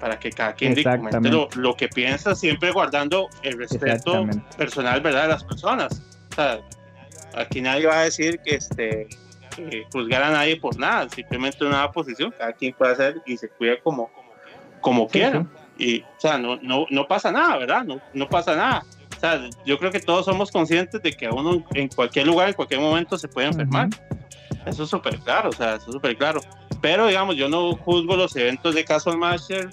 para 0.00 0.18
que 0.18 0.30
cada 0.30 0.54
quien 0.54 0.74
diga, 0.74 0.96
comente 0.96 1.30
lo, 1.30 1.48
lo 1.56 1.74
que 1.74 1.88
piensa, 1.88 2.34
siempre 2.34 2.70
guardando 2.70 3.28
el 3.42 3.58
respeto 3.58 4.26
personal, 4.56 5.00
¿verdad? 5.00 5.22
De 5.22 5.28
las 5.28 5.44
personas. 5.44 6.02
O 6.32 6.34
sea, 6.34 6.60
aquí 7.34 7.60
nadie 7.60 7.86
va 7.86 8.00
a 8.00 8.04
decir 8.04 8.38
que 8.44 8.56
este 8.56 9.08
que 9.56 9.86
juzgar 9.90 10.22
a 10.22 10.30
nadie 10.30 10.56
por 10.56 10.78
nada, 10.78 11.08
simplemente 11.08 11.64
una 11.64 11.90
posición, 11.90 12.32
cada 12.36 12.52
quien 12.52 12.74
puede 12.74 12.92
hacer 12.92 13.22
y 13.24 13.36
se 13.36 13.48
cuida 13.48 13.80
como, 13.82 14.10
como 14.80 15.08
quiera. 15.08 15.46
Y, 15.78 16.00
o 16.00 16.06
sea, 16.18 16.38
no, 16.38 16.56
no, 16.56 16.86
no 16.90 17.06
pasa 17.06 17.32
nada, 17.32 17.56
¿verdad? 17.56 17.84
No, 17.84 18.00
no 18.12 18.28
pasa 18.28 18.54
nada. 18.54 18.84
O 19.16 19.20
sea, 19.20 19.48
yo 19.64 19.78
creo 19.78 19.90
que 19.90 20.00
todos 20.00 20.26
somos 20.26 20.50
conscientes 20.50 21.02
de 21.02 21.12
que 21.12 21.26
a 21.26 21.30
uno 21.30 21.64
en 21.74 21.88
cualquier 21.88 22.26
lugar, 22.26 22.48
en 22.48 22.54
cualquier 22.54 22.80
momento 22.80 23.16
se 23.16 23.28
puede 23.28 23.48
enfermar. 23.48 23.88
Eso 24.66 24.82
es 24.82 24.90
súper 24.90 25.18
claro, 25.20 25.50
o 25.50 25.52
sea, 25.52 25.76
eso 25.76 25.86
es 25.86 25.92
súper 25.92 26.16
claro. 26.16 26.40
Pero, 26.80 27.06
digamos, 27.06 27.36
yo 27.36 27.48
no 27.48 27.76
juzgo 27.76 28.16
los 28.16 28.34
eventos 28.36 28.74
de 28.74 28.84
Castle 28.84 29.16
Master, 29.16 29.70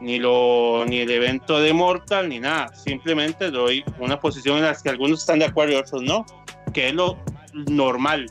ni, 0.00 0.18
lo, 0.18 0.84
ni 0.86 0.98
el 0.98 1.10
evento 1.10 1.60
de 1.60 1.72
Mortal, 1.72 2.28
ni 2.28 2.40
nada. 2.40 2.74
Simplemente 2.74 3.50
doy 3.50 3.84
una 3.98 4.18
posición 4.18 4.58
en 4.58 4.64
la 4.64 4.74
que 4.74 4.90
algunos 4.90 5.20
están 5.20 5.38
de 5.38 5.46
acuerdo 5.46 5.74
y 5.74 5.76
otros 5.76 6.02
no, 6.02 6.26
que 6.74 6.88
es 6.88 6.94
lo 6.94 7.18
normal, 7.68 8.26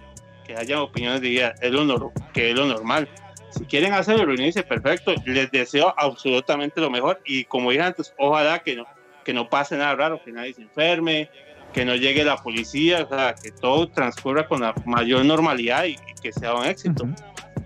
que 0.46 0.56
haya 0.56 0.82
opiniones 0.82 1.22
de 1.22 1.30
vida, 1.30 1.56
es 1.62 1.72
lo, 1.72 2.12
que 2.34 2.52
es 2.52 2.56
lo 2.56 2.66
normal. 2.66 3.08
Si 3.52 3.66
quieren 3.66 3.94
hacerlo, 3.94 4.26
reunirse, 4.26 4.64
perfecto. 4.64 5.14
Les 5.26 5.52
deseo 5.52 5.94
absolutamente 5.98 6.80
lo 6.80 6.90
mejor. 6.90 7.22
Y 7.26 7.44
como 7.46 7.72
dije 7.72 7.84
antes, 7.84 8.14
ojalá 8.18 8.60
que 8.60 8.76
no, 8.76 8.86
que 9.24 9.34
no 9.34 9.50
pase 9.50 9.78
nada 9.78 9.96
raro, 9.96 10.22
que 10.24 10.32
nadie 10.32 10.54
se 10.54 10.62
enferme, 10.62 11.30
que 11.74 11.86
no 11.86 11.96
llegue 11.96 12.24
la 12.24 12.38
policía, 12.38 13.04
o 13.04 13.08
sea, 13.10 13.34
que 13.36 13.52
todo 13.52 13.88
transcurra 13.90 14.48
con 14.48 14.62
la 14.62 14.74
mayor 14.86 15.24
normalidad 15.26 15.86
y, 15.86 15.92
y 15.92 16.14
que 16.22 16.32
sea 16.34 16.54
un 16.54 16.66
éxito. 16.66 17.08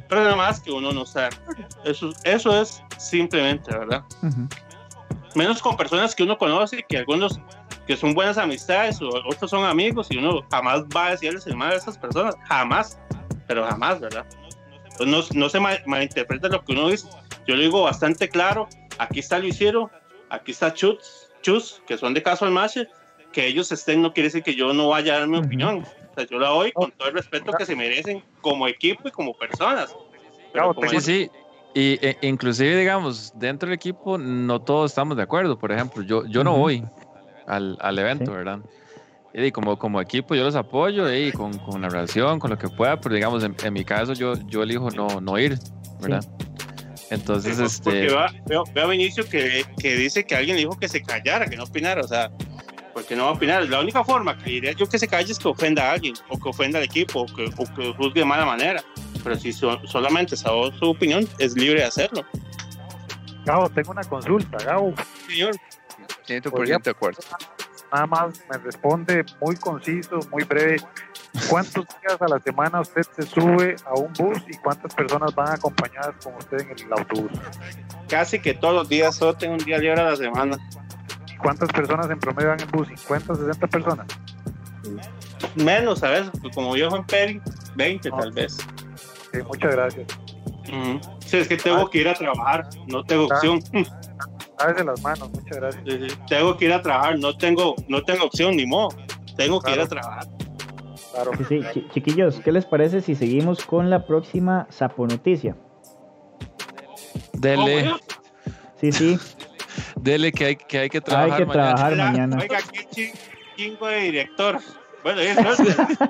Pero 0.08 0.24
nada 0.24 0.36
más 0.36 0.60
que 0.60 0.72
uno 0.72 0.92
no 0.92 1.02
acuerdo. 1.02 1.30
Eso, 1.84 2.12
eso 2.24 2.62
es 2.62 2.84
simplemente, 2.98 3.76
¿verdad? 3.76 4.04
Menos 5.34 5.62
con 5.62 5.76
personas 5.76 6.16
que 6.16 6.24
uno 6.24 6.38
conoce, 6.38 6.86
que 6.88 6.98
algunos 7.00 7.40
que 7.88 7.98
son 7.98 8.14
buenas 8.14 8.38
amistades 8.38 9.02
o 9.02 9.10
otros 9.10 9.50
son 9.52 9.64
amigos 9.66 10.08
y 10.10 10.18
uno 10.18 10.44
jamás 10.50 10.84
va 10.96 11.08
a 11.08 11.12
decirles 11.12 11.46
el 11.48 11.56
mal 11.56 11.72
a 11.72 11.76
esas 11.76 11.98
personas, 11.98 12.36
jamás, 12.48 13.00
pero 13.48 13.66
jamás, 13.68 14.00
¿verdad? 14.00 14.26
Entonces, 14.98 15.34
no, 15.36 15.42
no 15.42 15.50
se 15.50 15.60
mal- 15.60 15.84
malinterpreta 15.86 16.48
lo 16.48 16.64
que 16.64 16.72
uno 16.72 16.90
dice. 16.90 17.08
Yo 17.46 17.56
lo 17.56 17.62
digo 17.62 17.84
bastante 17.84 18.30
claro. 18.30 18.68
Aquí 18.98 19.20
está 19.20 19.38
Luisiro, 19.40 19.92
aquí 20.30 20.52
está 20.52 20.74
Chus, 20.74 21.30
Chus 21.42 21.82
que 21.86 21.98
son 21.98 22.14
de 22.14 22.24
caso 22.24 22.46
al 22.46 22.52
Mache. 22.52 22.88
Que 23.36 23.46
ellos 23.48 23.70
estén 23.74 24.02
no 24.02 24.14
quiere 24.14 24.28
decir 24.30 24.44
que 24.44 24.56
yo 24.56 24.74
no 24.74 24.88
vaya 24.88 25.16
a 25.16 25.20
dar 25.20 25.28
mi 25.28 25.38
opinión. 25.38 25.80
O 25.80 26.14
sea, 26.16 26.26
yo 26.26 26.40
la 26.40 26.48
doy 26.48 26.72
con 26.72 26.90
todo 26.94 27.10
el 27.10 27.16
respeto 27.16 27.52
que 27.52 27.66
se 27.66 27.76
merecen 27.76 28.24
como 28.40 28.66
equipo 28.66 29.10
y 29.10 29.12
como 29.12 29.34
personas. 29.34 29.94
Pero 30.54 30.74
como 30.74 30.90
Sí, 30.90 31.02
sí. 31.02 31.30
Y 31.74 32.00
e- 32.02 32.18
inclusive, 32.22 32.78
digamos, 32.78 33.34
dentro 33.38 33.68
del 33.68 33.76
equipo 33.76 34.18
no 34.18 34.62
todos 34.62 34.92
estamos 34.92 35.18
de 35.18 35.24
acuerdo. 35.24 35.60
Por 35.60 35.74
ejemplo, 35.74 36.02
yo, 36.04 36.26
yo 36.28 36.46
no 36.46 36.56
voy 36.56 36.82
al, 37.46 37.78
al 37.82 38.00
evento, 38.00 38.32
¿verdad? 38.32 38.60
Y 39.34 39.52
como, 39.52 39.78
como 39.78 40.00
equipo 40.00 40.34
yo 40.34 40.46
los 40.46 40.56
apoyo 40.56 41.14
y 41.14 41.34
con, 41.34 41.58
con 41.60 41.82
narración, 41.82 42.40
con 42.40 42.52
lo 42.52 42.58
que 42.58 42.70
pueda, 42.70 43.02
pero 43.02 43.16
digamos, 43.16 43.44
en, 43.44 43.54
en 43.66 43.74
mi 43.74 43.84
caso 43.84 44.14
yo, 44.14 44.36
yo 44.48 44.64
elijo 44.64 44.90
no, 44.92 45.20
no 45.20 45.38
ir, 45.38 45.60
¿verdad? 46.00 46.24
Entonces, 47.10 47.58
Porque 47.84 48.06
este... 48.06 48.16
va- 48.16 48.32
veo, 48.46 48.64
veo 48.74 48.86
a 48.86 48.88
Vinicio 48.88 49.28
que, 49.28 49.66
que 49.78 49.96
dice 49.98 50.24
que 50.24 50.36
alguien 50.38 50.56
le 50.56 50.62
dijo 50.62 50.80
que 50.80 50.88
se 50.88 51.02
callara, 51.02 51.48
que 51.48 51.58
no 51.58 51.66
opinara, 51.66 52.00
o 52.02 52.08
sea, 52.08 52.32
porque 52.96 53.14
no 53.14 53.24
va 53.26 53.32
a 53.32 53.34
opinar. 53.34 53.68
La 53.68 53.82
única 53.82 54.06
forma 54.06 54.38
que 54.38 54.52
diría 54.52 54.72
yo 54.72 54.88
que 54.88 54.98
se 54.98 55.06
calle 55.06 55.30
es 55.34 55.38
que 55.38 55.50
ofenda 55.50 55.90
a 55.90 55.92
alguien, 55.92 56.14
o 56.30 56.40
que 56.40 56.48
ofenda 56.48 56.80
al 56.80 56.86
equipo, 56.86 57.24
o 57.24 57.26
que, 57.26 57.44
o 57.58 57.76
que 57.76 57.94
juzgue 57.94 58.22
de 58.22 58.26
mala 58.26 58.46
manera. 58.46 58.82
Pero 59.22 59.36
si 59.36 59.52
so- 59.52 59.86
solamente 59.86 60.38
sabe 60.38 60.72
su 60.80 60.92
opinión, 60.92 61.28
es 61.38 61.56
libre 61.58 61.82
de 61.82 61.88
hacerlo. 61.88 62.26
Gabo, 63.44 63.70
tengo 63.70 63.92
una 63.92 64.04
consulta, 64.06 64.58
Gabo. 64.64 64.94
Señor. 65.28 65.56
100% 66.26 66.84
de 66.84 66.90
acuerdo. 66.92 67.20
Nada 67.92 68.08
más 68.08 68.42
me 68.50 68.58
responde 68.60 69.26
muy 69.42 69.58
conciso, 69.58 70.20
muy 70.32 70.44
breve. 70.46 70.78
¿Cuántos 71.50 71.86
días 72.02 72.22
a 72.22 72.28
la 72.30 72.40
semana 72.40 72.80
usted 72.80 73.02
se 73.14 73.24
sube 73.24 73.76
a 73.86 73.94
un 74.00 74.12
bus 74.14 74.38
y 74.48 74.56
cuántas 74.58 74.96
personas 74.96 75.36
van 75.36 75.50
acompañadas 75.52 76.16
con 76.24 76.34
usted 76.36 76.62
en 76.62 76.70
el 76.72 76.94
autobús? 76.94 77.32
Casi 78.08 78.40
que 78.40 78.54
todos 78.54 78.74
los 78.74 78.88
días, 78.88 79.16
solo 79.18 79.34
tengo 79.34 79.54
un 79.56 79.60
día 79.66 79.78
libre 79.80 80.00
a 80.00 80.12
la 80.12 80.16
semana. 80.16 80.58
¿Y 81.36 81.38
cuántas 81.38 81.70
personas 81.70 82.10
en 82.10 82.18
promedio 82.20 82.50
van 82.50 82.62
en 82.62 82.72
bus? 82.72 82.88
¿50, 82.88 83.36
60 83.36 83.68
personas? 83.68 84.08
Menos, 85.56 86.00
¿sabes? 86.00 86.30
Pues 86.42 86.54
como 86.56 86.76
yo 86.78 86.96
en 86.96 87.04
Peri, 87.04 87.42
20 87.76 88.10
tal 88.10 88.32
vez. 88.32 88.58
Ok, 89.34 89.48
muchas 89.48 89.72
gracias. 89.72 90.08
Ujú. 90.70 91.00
Sí, 91.26 91.38
es 91.38 91.48
que 91.48 91.58
tengo 91.58 91.90
que 91.90 92.00
ir 92.00 92.08
a 92.08 92.14
trabajar, 92.14 92.68
no 92.88 93.04
tengo 93.04 93.26
opción. 93.26 93.60
Lávese 94.60 94.84
las 94.86 95.02
manos, 95.02 95.30
muchas 95.32 95.58
gracias. 95.58 95.84
Sí, 95.86 96.10
sí. 96.10 96.16
Tengo 96.30 96.56
que 96.56 96.66
ir 96.66 96.74
a 96.74 96.82
trabajar, 96.82 97.20
no 97.20 97.36
tengo, 97.36 97.76
no 97.90 98.02
tengo 98.04 98.26
opción 98.26 98.56
ni 98.56 98.66
modo. 98.66 98.90
Tengo 99.36 99.60
que 99.62 99.74
ir 99.74 99.80
a 99.82 99.88
trabajar. 99.88 100.28
Sí, 101.38 101.44
sí, 101.46 101.62
chi- 101.74 101.88
chiquillos, 101.94 102.40
¿qué 102.40 102.52
les 102.54 102.66
parece 102.66 103.02
si 103.02 103.16
seguimos 103.16 103.66
con 103.66 103.90
la 103.90 104.06
próxima 104.06 104.68
Sapo 104.70 105.06
Noticia? 105.08 105.56
Dele, 107.34 107.92
Sí, 108.80 108.92
sí, 108.92 109.20
dele 110.06 110.32
que 110.32 110.46
hay 110.46 110.56
que, 110.56 110.78
hay 110.80 110.90
que 110.90 111.00
hay 111.00 111.02
trabajar 111.04 111.38
que 111.40 111.46
mañana. 111.46 111.54
trabajar 111.76 111.92
Oiga, 111.94 112.06
mañana. 112.06 112.38
Oiga, 112.40 112.58
qué 112.72 112.86
chi- 112.92 113.12
chingo 113.58 113.88
de 113.88 114.00
director. 114.02 114.60
Bueno, 115.04 115.20
eso 115.22 115.42
es. 115.52 115.60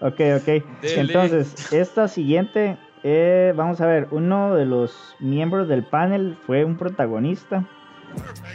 Ok, 0.00 0.20
ok. 0.36 0.48
Entonces, 0.82 1.72
esta 1.72 2.06
siguiente, 2.06 2.76
eh, 3.02 3.52
vamos 3.56 3.80
a 3.80 3.86
ver, 3.86 4.06
uno 4.12 4.54
de 4.54 4.64
los 4.64 5.16
miembros 5.18 5.68
del 5.68 5.82
panel 5.82 6.36
fue 6.46 6.64
un 6.64 6.76
protagonista. 6.76 7.64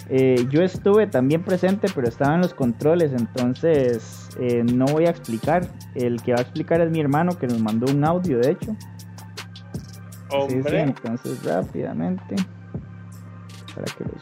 Eh, 0.10 0.46
yo 0.50 0.62
estuve 0.62 1.06
también 1.08 1.44
presente, 1.44 1.90
pero 1.94 2.08
estaba 2.08 2.36
en 2.36 2.42
los 2.42 2.54
controles, 2.54 3.12
entonces 3.12 4.30
eh, 4.40 4.64
no 4.64 4.86
voy 4.86 5.06
a 5.06 5.10
explicar. 5.10 5.68
El 5.96 6.22
que 6.24 6.32
va 6.32 6.40
a 6.40 6.44
explicar 6.44 6.80
es 6.80 6.90
mi 6.90 7.02
hermano, 7.02 7.38
que 7.38 7.48
nos 7.48 7.60
mandó 7.60 7.92
un 7.92 8.06
audio, 8.06 8.40
de 8.40 8.52
hecho. 8.52 8.74
Sí, 10.48 10.62
sí, 10.64 10.76
entonces 10.76 11.44
rápidamente, 11.44 12.36
para 13.76 13.86
que 13.98 14.06
lo 14.06 14.13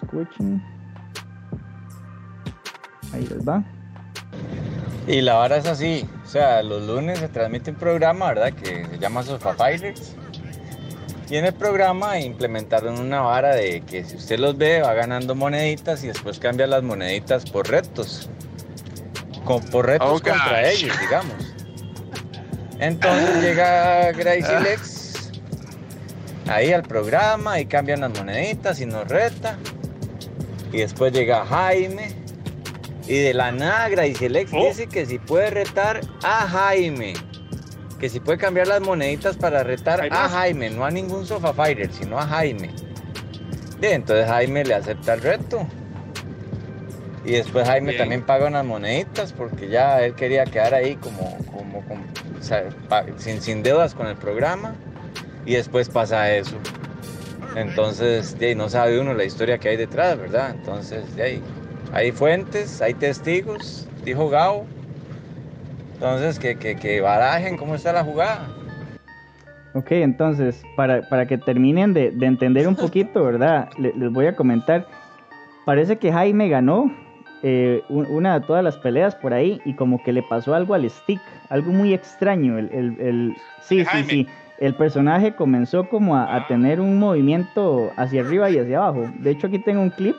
Ahí 3.14 3.26
les 3.28 3.48
va. 3.48 3.64
Y 5.08 5.22
la 5.22 5.34
vara 5.36 5.58
es 5.58 5.66
así, 5.66 6.08
o 6.24 6.28
sea, 6.28 6.62
los 6.64 6.84
lunes 6.86 7.20
se 7.20 7.28
transmite 7.28 7.72
un 7.72 7.78
programa, 7.78 8.28
¿verdad? 8.28 8.54
Que 8.54 8.86
se 8.86 9.00
llama 9.00 9.24
Sofa 9.24 9.54
Fighters. 9.56 10.16
Y 11.30 11.38
en 11.38 11.46
el 11.46 11.54
programa 11.54 12.20
implementaron 12.20 13.00
una 13.00 13.22
vara 13.22 13.56
de 13.56 13.82
que 13.82 14.04
si 14.04 14.18
usted 14.18 14.38
los 14.38 14.58
ve 14.58 14.82
va 14.82 14.94
ganando 14.94 15.34
moneditas 15.34 16.04
y 16.04 16.08
después 16.08 16.40
cambia 16.40 16.68
las 16.68 16.84
moneditas 16.84 17.50
por 17.50 17.70
retos. 17.70 18.30
Con, 19.46 19.64
por 19.70 19.88
retos 19.88 20.08
Oh, 20.10 20.14
contra 20.16 20.62
gosh. 20.62 20.84
ellos, 20.84 21.00
digamos. 21.00 21.34
Entonces 22.80 23.42
llega 23.42 24.12
Gracie 24.12 24.60
Lex 24.60 25.32
ahí 26.48 26.74
al 26.74 26.84
programa 26.84 27.60
y 27.60 27.66
cambian 27.66 28.02
las 28.02 28.12
moneditas 28.18 28.80
y 28.82 28.86
nos 28.86 29.08
reta. 29.08 29.58
Y 30.72 30.78
después 30.78 31.12
llega 31.14 31.46
Jaime 31.46 32.16
y 33.08 33.18
de 33.20 33.34
la 33.34 33.52
nada 33.52 33.90
Gracie 33.90 34.30
Lex 34.30 34.52
dice 34.52 34.88
que 34.88 35.06
si 35.06 35.20
puede 35.20 35.50
retar 35.50 36.02
a 36.24 36.48
Jaime. 36.48 37.14
Que 38.00 38.10
si 38.10 38.20
puede 38.20 38.38
cambiar 38.40 38.68
las 38.68 38.82
moneditas 38.82 39.38
para 39.38 39.64
retar 39.64 40.08
a 40.12 40.30
Jaime, 40.30 40.70
no 40.72 40.86
a 40.86 40.90
ningún 40.92 41.26
Sofa 41.28 41.54
Fighter, 41.54 41.92
sino 41.94 42.18
a 42.18 42.26
Jaime. 42.26 42.72
Bien, 43.80 43.94
entonces 43.96 44.28
Jaime 44.28 44.64
le 44.64 44.74
acepta 44.76 45.14
el 45.14 45.22
reto. 45.22 45.68
Y 47.24 47.34
después 47.34 47.68
Jaime 47.68 47.90
Bien. 47.90 48.00
también 48.00 48.26
paga 48.26 48.48
unas 48.48 48.66
moneditas 48.66 49.34
porque 49.34 49.68
ya 49.70 50.02
él 50.02 50.16
quería 50.16 50.46
quedar 50.46 50.74
ahí 50.74 50.96
como, 50.96 51.38
como, 51.52 51.82
como, 51.88 52.04
o 52.40 52.42
sea, 52.44 52.64
pa- 52.90 53.06
sin, 53.18 53.40
sin 53.42 53.62
deudas 53.62 53.94
con 53.94 54.08
el 54.08 54.16
programa. 54.16 54.74
Y 55.46 55.54
después 55.54 55.90
pasa 55.90 56.32
eso. 56.34 56.56
Entonces, 57.56 58.38
de 58.40 58.48
ahí 58.48 58.56
no 58.56 58.70
sabe 58.70 59.00
uno 59.00 59.14
la 59.14 59.24
historia 59.26 59.58
que 59.58 59.70
hay 59.70 59.78
detrás, 59.78 60.18
¿verdad? 60.18 60.56
Entonces, 60.58 61.16
de 61.16 61.24
ahí, 61.24 61.42
hay 61.94 62.12
fuentes, 62.12 62.82
hay 62.82 62.94
testigos, 62.94 63.88
dijo 64.06 64.30
Gao. 64.30 64.66
Entonces, 65.94 66.40
que, 66.40 66.56
que, 66.58 66.76
que 66.76 67.02
barajen 67.02 67.58
cómo 67.58 67.76
está 67.76 67.94
la 67.94 68.04
jugada. 68.04 68.48
Ok, 69.74 69.92
entonces, 69.92 70.64
para, 70.76 71.08
para 71.08 71.26
que 71.28 71.38
terminen 71.38 71.94
de, 71.94 72.12
de 72.12 72.26
entender 72.26 72.68
un 72.68 72.76
poquito, 72.76 73.24
¿verdad? 73.26 73.70
Le- 73.78 73.94
les 73.96 74.12
voy 74.12 74.28
a 74.28 74.36
comentar. 74.36 74.88
Parece 75.66 75.98
que 75.98 76.12
Jaime 76.12 76.50
ganó 76.50 76.92
eh, 77.44 77.84
un- 77.90 78.06
una 78.08 78.40
de 78.40 78.46
todas 78.46 78.64
las 78.64 78.78
peleas 78.78 79.16
por 79.16 79.34
ahí 79.34 79.62
y 79.66 79.74
como 79.76 80.02
que 80.04 80.12
le 80.12 80.24
pasó 80.24 80.56
algo 80.56 80.74
al 80.74 80.90
stick, 80.90 81.22
algo 81.50 81.72
muy 81.72 81.94
extraño. 81.94 82.58
El, 82.58 82.70
el- 82.74 83.00
el- 83.00 83.38
sí, 83.62 83.86
sí, 83.86 84.04
sí. 84.10 84.28
El 84.62 84.76
personaje 84.76 85.36
comenzó 85.36 85.90
como 85.90 86.16
a, 86.16 86.36
a 86.36 86.46
tener 86.48 86.80
un 86.80 87.00
movimiento 87.00 87.92
hacia 87.98 88.22
arriba 88.22 88.48
y 88.52 88.60
hacia 88.60 88.78
abajo. 88.78 89.12
De 89.20 89.32
hecho, 89.32 89.48
aquí 89.48 89.58
tengo 89.58 89.82
un 89.82 89.90
clip 89.90 90.16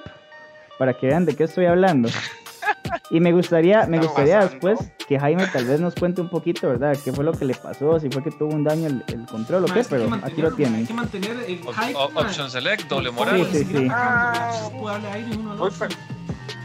para 0.80 0.94
que 0.94 1.06
vean 1.06 1.24
de 1.24 1.36
qué 1.36 1.44
estoy 1.44 1.66
hablando. 1.66 2.08
Y 3.10 3.20
me 3.20 3.32
gustaría, 3.32 3.86
me 3.86 3.98
gustaría 3.98 4.40
después 4.40 4.80
que 5.06 5.18
Jaime 5.18 5.46
tal 5.46 5.64
vez 5.64 5.80
nos 5.80 5.94
cuente 5.94 6.20
un 6.20 6.28
poquito, 6.28 6.68
¿verdad? 6.68 6.96
¿Qué 7.04 7.12
fue 7.12 7.22
lo 7.24 7.32
que 7.32 7.44
le 7.44 7.54
pasó? 7.54 8.00
Si 8.00 8.10
fue 8.10 8.22
que 8.24 8.32
tuvo 8.32 8.52
un 8.52 8.64
daño 8.64 8.88
el, 8.88 9.04
el 9.06 9.26
control 9.26 9.64
o 9.64 9.66
qué, 9.72 9.84
pero 9.88 10.08
aquí 10.22 10.42
lo 10.42 10.50
tienen. 10.52 10.80
Hay 10.80 10.86
que 10.86 10.94
mantener 10.94 11.36
el 11.46 11.58
hype. 11.58 11.94
O- 11.94 12.10
ma. 12.10 12.22
option 12.22 12.50
select, 12.50 12.88
doble 12.88 13.12
moral. 13.12 13.46
Sí, 13.52 13.58
sí, 13.58 13.64
sí. 13.64 13.74
se 13.74 13.78
puede 13.78 14.94
darle 14.94 15.08
aire 15.12 15.36
uno 15.36 15.52
al 15.52 15.60
otro. 15.62 15.86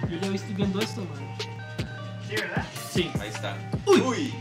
Yo 0.10 0.18
ya 0.20 0.34
estoy 0.36 0.54
viendo 0.56 0.80
esto, 0.80 1.02
man. 1.02 1.38
Sí, 2.28 2.36
¿verdad? 2.36 2.66
Sí. 2.90 3.12
Ahí 3.22 3.30
está. 3.30 3.56
Uy. 3.86 4.34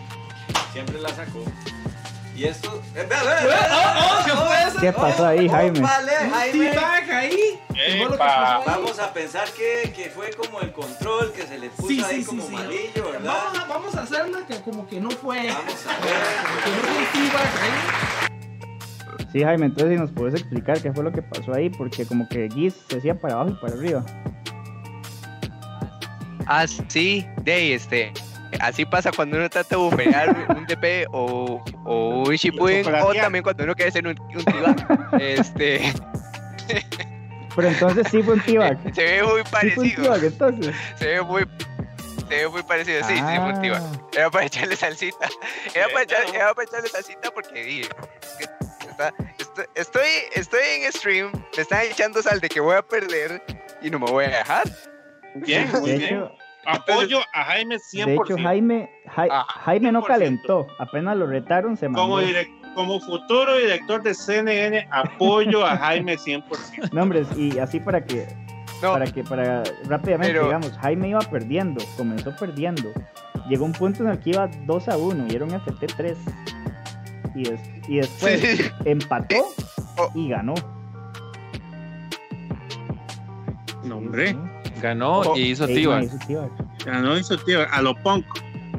Siempre 0.72 1.00
la 1.00 1.10
sacó. 1.10 1.44
Y 2.36 2.44
esto. 2.44 2.82
eh, 2.94 2.98
ve, 2.98 3.04
ve, 3.06 3.16
Oh, 3.16 3.46
ve, 3.46 3.54
oh, 3.98 4.24
¿qué 4.24 4.30
fue 4.32 4.62
eso? 4.68 4.78
¿Qué 4.80 4.92
pasó 4.92 5.26
ahí, 5.26 5.48
Jaime? 5.48 5.80
Vale, 5.80 6.12
Jaime. 6.30 6.70
Ahí. 7.10 7.60
Vamos 8.66 8.98
a 8.98 9.12
pensar 9.12 9.48
que, 9.52 9.90
que 9.92 10.10
fue 10.10 10.30
como 10.32 10.60
el 10.60 10.72
control 10.72 11.32
que 11.32 11.42
se 11.46 11.58
le 11.58 11.70
puso 11.70 11.88
Sí, 11.88 12.02
ahí 12.04 12.20
sí, 12.22 12.26
como 12.26 12.42
sí. 12.46 12.52
malillo, 12.52 13.10
¿verdad? 13.12 13.34
Vamos 13.54 13.58
a, 13.58 13.64
vamos 13.66 13.94
a 13.96 14.02
hacerla 14.02 14.38
que 14.46 14.60
como 14.60 14.86
que 14.86 15.00
no 15.00 15.10
fue. 15.10 15.48
Vamos 15.48 15.86
a 15.86 16.04
ver. 16.04 16.14
Que 16.64 16.70
no 16.70 16.76
fue 16.76 17.06
T-Bag 17.12 17.52
ahí. 17.62 19.26
Sí, 19.32 19.42
Jaime, 19.42 19.66
entonces 19.66 19.94
si 19.94 20.00
nos 20.00 20.10
puedes 20.12 20.34
explicar 20.34 20.80
qué 20.80 20.92
fue 20.92 21.04
lo 21.04 21.12
que 21.12 21.22
pasó 21.22 21.54
ahí, 21.54 21.70
porque 21.70 22.04
como 22.06 22.28
que 22.28 22.48
Giz 22.52 22.74
se 22.88 22.98
hacía 22.98 23.18
para 23.18 23.34
abajo 23.34 23.50
y 23.50 23.54
para 23.54 23.74
arriba. 23.74 24.04
Ah, 26.46 26.66
sí, 26.66 27.26
de 27.42 27.52
ahí, 27.52 27.72
este. 27.72 28.12
Así 28.60 28.84
pasa 28.84 29.10
cuando 29.12 29.36
uno 29.36 29.48
trata 29.50 29.70
de 29.70 29.76
bufear 29.76 30.46
un 30.56 30.66
DP 30.66 31.06
o, 31.12 31.62
o 31.84 32.24
un 32.28 32.34
Shippuden, 32.34 32.86
o 33.02 33.14
también 33.14 33.42
cuando 33.42 33.64
uno 33.64 33.74
quiere 33.74 33.90
hacer 33.90 34.06
un, 34.06 34.18
un 34.18 34.44
T-Bag. 34.44 35.20
Este. 35.20 35.92
Pero 37.54 37.68
entonces 37.68 38.06
sí 38.10 38.22
fue 38.22 38.34
un 38.34 38.40
T-Bag. 38.40 38.78
Se 38.94 39.02
ve 39.04 39.22
muy 39.22 39.30
Sí 39.30 39.30
fue 39.30 39.40
un 39.42 39.50
parecido. 39.50 40.16
Entonces. 40.16 40.74
Se 40.96 41.06
ve 41.06 41.22
muy. 41.22 41.46
Se 42.28 42.34
ve 42.36 42.48
muy 42.48 42.62
parecido, 42.64 43.02
sí, 43.06 43.14
sí, 43.14 43.22
fue 43.22 43.38
un 43.52 43.62
T-Bag. 43.62 43.82
Ah. 43.82 44.00
Era 44.12 44.30
para 44.30 44.44
echarle 44.46 44.76
salsita. 44.76 45.28
Era 45.74 45.88
para, 45.88 46.02
echar- 46.04 46.34
era 46.34 46.54
para 46.54 46.68
echarle 46.68 46.88
salsita 46.88 47.30
porque 47.30 47.62
di, 47.64 47.80
es 47.82 47.88
que 48.38 48.44
está- 48.90 49.14
estoy, 49.38 49.64
estoy, 49.74 50.08
estoy 50.34 50.60
en 50.82 50.92
stream, 50.92 51.32
me 51.56 51.62
están 51.62 51.82
echando 51.82 52.20
sal 52.22 52.40
de 52.40 52.48
que 52.48 52.60
voy 52.60 52.76
a 52.76 52.82
perder 52.82 53.42
y 53.80 53.90
no 53.90 53.98
me 54.00 54.06
voy 54.10 54.24
a 54.24 54.28
dejar. 54.28 54.64
Bien, 55.36 55.70
muy 55.80 55.90
De 55.92 55.98
bien. 55.98 56.14
hecho, 56.14 56.32
Apoyo 56.66 57.18
a 57.32 57.44
Jaime 57.44 57.76
100%. 57.78 58.04
de 58.06 58.14
hecho 58.14 58.36
Jaime, 58.42 58.90
Jai- 59.14 59.28
Ah, 59.30 59.46
Jaime 59.64 59.92
no 59.92 60.00
100%. 60.02 60.06
calentó. 60.06 60.66
Apenas 60.78 61.16
lo 61.16 61.26
retaron, 61.26 61.76
se 61.76 61.86
como, 61.86 62.16
mandó. 62.16 62.28
como 62.74 63.00
futuro 63.00 63.56
director 63.56 64.02
de 64.02 64.14
CNN, 64.14 64.88
apoyo 64.90 65.64
a 65.64 65.76
Jaime 65.76 66.16
100%. 66.18 66.90
No, 66.92 67.02
hombre, 67.02 67.24
y 67.36 67.58
así 67.58 67.80
para 67.80 68.04
que, 68.04 68.26
No. 68.82 68.92
para 68.92 69.06
que, 69.06 69.22
para 69.24 69.62
rápidamente, 69.88 70.32
Pero- 70.34 70.44
digamos, 70.46 70.72
Jaime 70.78 71.08
iba 71.10 71.20
perdiendo, 71.20 71.84
comenzó 71.96 72.34
perdiendo. 72.36 72.90
Llegó 73.48 73.64
un 73.64 73.72
punto 73.72 74.02
en 74.02 74.10
el 74.10 74.18
que 74.18 74.30
iba 74.30 74.48
2 74.66 74.88
a 74.88 74.96
1 74.96 75.26
y 75.28 75.34
era 75.36 75.44
un 75.44 75.52
FT3. 75.54 76.16
Y, 77.34 77.44
des- 77.44 77.60
y 77.88 77.96
después 77.98 78.40
Sí, 78.40 78.56
sí. 78.56 78.70
empató 78.86 79.36
Oh. 79.98 80.10
y 80.14 80.28
ganó. 80.30 80.54
No, 83.84 83.98
hombre. 83.98 84.36
Ganó 84.80 85.20
Oh, 85.20 85.36
y 85.36 85.42
hizo 85.50 85.66
T-Bag. 85.66 86.04
hizo 86.04 86.18
T-Bag. 86.26 86.50
Ganó 86.84 87.16
hizo 87.16 87.36
tío 87.38 87.66
a 87.70 87.82
lo 87.82 87.94
punk. 88.02 88.26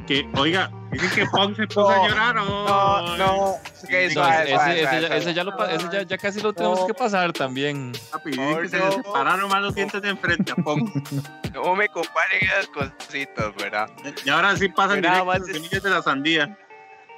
Que, 0.05 0.25
oiga, 0.37 0.71
dicen 0.91 1.09
que 1.13 1.25
punk 1.25 1.57
se 1.57 1.67
puso 1.67 1.81
No, 1.81 1.89
a 1.89 2.07
llorar. 2.07 2.35
No, 2.35 3.01
no. 3.01 3.17
No, 3.17 3.55
suave, 3.73 4.05
ese, 4.05 4.13
suave, 4.13 4.43
ese 4.43 4.53
suave, 4.55 4.81
ya, 4.81 4.89
suave. 4.99 5.17
ese 5.17 5.33
ya 5.33 5.43
lo 5.43 5.67
ese 5.67 5.87
ya- 5.91 6.01
ya 6.03 6.17
casi 6.17 6.39
lo 6.41 6.53
tenemos 6.53 6.85
que 6.85 6.93
pasar 6.93 7.33
también. 7.33 7.91
Papi, 8.11 8.31
dicen 8.31 8.61
que 8.61 8.69
se 8.69 8.77
no. 8.79 8.85
le 8.89 8.91
separaron 8.95 9.49
más 9.49 9.61
los 9.61 9.75
dientes 9.75 10.01
de 10.01 10.09
enfrente 10.09 10.51
a 10.51 10.55
punk. 10.55 10.89
No 11.53 11.75
me 11.75 11.89
comparen 11.89 12.39
esas 12.43 12.67
cositas, 12.67 13.55
¿verdad? 13.55 13.89
Y 14.23 14.29
ahora 14.29 14.55
sí 14.55 14.69
pasan 14.69 14.97
Yo 15.01 15.09
nada 15.09 15.21
directo 15.23 15.39
los 15.39 15.49
es- 15.49 15.55
semillas 15.55 15.83
de 15.83 15.89
la 15.89 16.01
sandía. 16.03 16.57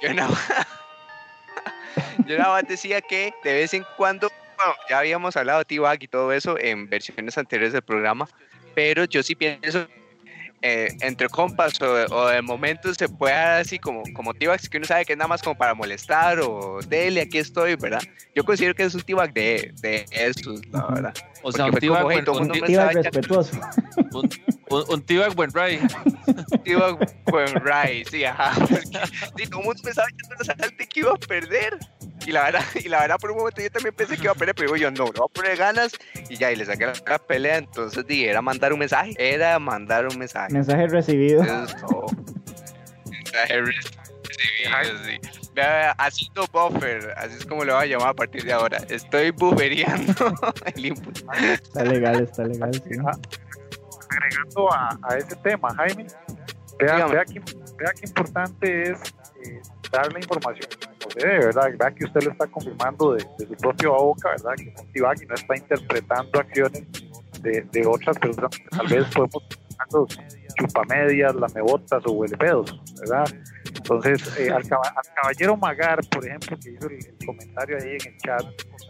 Yo 0.00 0.14
nada, 0.14 0.30
yo 2.26 2.38
nada 2.38 2.50
más 2.54 2.66
decía 2.68 3.00
que 3.02 3.34
de 3.44 3.52
vez 3.52 3.74
en 3.74 3.84
cuando, 3.98 4.30
bueno, 4.56 4.72
ya 4.88 4.98
habíamos 4.98 5.36
hablado 5.36 5.58
de 5.60 5.64
T-Bag 5.66 6.02
y 6.04 6.08
todo 6.08 6.32
eso 6.32 6.56
en 6.58 6.88
versiones 6.88 7.36
anteriores 7.36 7.72
del 7.74 7.82
programa, 7.82 8.26
pero 8.80 9.04
yo 9.04 9.22
sí 9.22 9.34
pienso, 9.34 9.86
eh, 10.62 10.88
entre 11.02 11.28
compas 11.28 11.78
o, 11.82 11.86
o 12.14 12.28
de 12.28 12.40
momentos 12.40 12.96
se 12.96 13.08
puede 13.10 13.34
dar 13.34 13.60
así 13.60 13.78
como, 13.78 14.02
como 14.14 14.32
T-Bags 14.32 14.68
que 14.70 14.78
uno 14.78 14.86
sabe 14.86 15.04
que 15.04 15.12
es 15.12 15.18
nada 15.18 15.28
más 15.28 15.42
como 15.42 15.54
para 15.54 15.74
molestar 15.74 16.40
o 16.40 16.80
dele, 16.88 17.20
aquí 17.22 17.36
estoy, 17.36 17.76
¿verdad? 17.76 18.00
Yo 18.34 18.42
considero 18.42 18.74
que 18.74 18.84
es 18.84 18.94
un 18.94 19.02
T-Bag 19.02 19.34
de, 19.34 19.74
de 19.82 20.06
esos, 20.12 20.66
la 20.68 20.86
verdad. 20.86 21.14
O 21.42 21.52
sea, 21.52 21.66
un 21.66 21.72
Porque 21.72 21.86
T-Bag 21.86 22.04
un 22.04 22.48
me 22.48 22.60
T-Bag 22.60 22.94
respetuoso. 22.94 23.60
un- 24.12 24.30
un- 24.70 24.84
un 24.94 25.02
T-Bag 25.02 25.34
buen 25.34 25.50
ride. 25.52 25.80
T-Bag 26.64 26.96
buen 27.26 27.54
right, 27.64 28.08
sí, 28.08 28.24
ajá. 28.24 28.52
Porque, 28.58 28.76
sí, 29.36 29.46
todo 29.50 29.60
el 29.60 29.66
mundo 29.66 29.82
pensaba 29.84 30.08
salte 30.44 30.86
que 30.88 31.00
iba 31.00 31.10
a 31.12 31.16
perder. 31.16 31.78
Y 32.26 32.32
la 32.32 32.44
verdad, 32.44 32.64
y 32.84 32.88
la 32.88 33.00
verdad 33.00 33.16
por 33.18 33.30
un 33.30 33.38
momento 33.38 33.62
yo 33.62 33.70
también 33.70 33.94
pensé 33.94 34.16
que 34.16 34.24
iba 34.24 34.32
a 34.32 34.34
perder, 34.34 34.54
pero 34.54 34.72
digo 34.72 34.76
yo 34.76 34.90
no, 34.90 35.06
no 35.06 35.12
voy 35.12 35.26
a 35.28 35.32
poner 35.32 35.56
ganas 35.56 35.92
y 36.28 36.36
ya, 36.36 36.52
y 36.52 36.56
le 36.56 36.64
saqué 36.64 36.86
la, 36.86 36.92
la 37.06 37.18
pelea, 37.18 37.58
entonces 37.58 38.06
di, 38.06 38.24
era 38.24 38.42
mandar 38.42 38.72
un 38.72 38.78
mensaje, 38.78 39.14
era 39.18 39.58
mandar 39.58 40.06
un 40.06 40.18
mensaje. 40.18 40.52
Mensaje 40.52 40.86
recibido. 40.88 41.42
Eso 41.42 41.64
es 41.64 41.76
todo. 41.76 42.06
Mensaje 43.06 43.60
recibido, 43.62 44.98
sí. 45.04 45.20
Haciendo 45.98 46.46
buffer, 46.52 47.12
así 47.16 47.36
es 47.36 47.44
como 47.44 47.64
le 47.64 47.72
voy 47.72 47.82
a 47.82 47.86
llamar 47.86 48.08
a 48.08 48.14
partir 48.14 48.44
de 48.44 48.52
ahora. 48.52 48.78
Estoy 48.88 49.30
buffereando 49.30 50.32
el 50.74 50.86
input. 50.86 51.18
Está 51.42 51.84
legal, 51.84 52.22
está 52.22 52.44
legal. 52.44 52.72
sí. 52.72 52.98
Ah, 53.04 53.12
agregando 54.10 54.72
a, 54.72 54.98
a 55.02 55.16
ese 55.16 55.36
tema, 55.36 55.74
Jaime, 55.74 56.06
vea, 56.78 57.06
vea, 57.06 57.24
que, 57.24 57.40
vea 57.78 57.92
que 57.92 58.06
importante 58.06 58.90
es 58.90 58.98
eh, 59.44 59.60
dar 59.92 60.12
la 60.12 60.18
información 60.18 60.68
debe, 61.14 61.46
¿verdad? 61.46 61.70
Vea 61.78 61.90
que 61.90 62.04
usted 62.04 62.22
lo 62.22 62.32
está 62.32 62.46
confirmando 62.46 63.14
de, 63.14 63.26
de 63.38 63.46
su 63.46 63.54
propia 63.54 63.90
boca, 63.90 64.30
¿verdad? 64.30 64.52
Que 64.56 64.72
Montibag 64.76 65.28
no 65.28 65.34
está 65.34 65.56
interpretando 65.56 66.40
acciones 66.40 66.84
de, 67.42 67.62
de 67.72 67.86
otras 67.86 68.18
personas 68.18 68.50
que 68.56 68.64
tal 68.68 68.86
vez 68.86 69.04
podemos 69.14 69.48
chupamedias, 70.58 71.34
lamebotas 71.34 72.02
o 72.06 72.12
huelepedos, 72.12 72.80
¿verdad? 73.00 73.24
Entonces, 73.74 74.38
eh, 74.38 74.50
al, 74.50 74.62
al 74.62 75.14
caballero 75.14 75.56
Magar, 75.56 76.00
por 76.10 76.26
ejemplo, 76.26 76.56
que 76.62 76.70
hizo 76.72 76.88
el, 76.88 76.94
el 76.94 77.26
comentario 77.26 77.76
ahí 77.78 77.96
en 78.00 78.12
el 78.12 78.16
chat, 78.18 78.44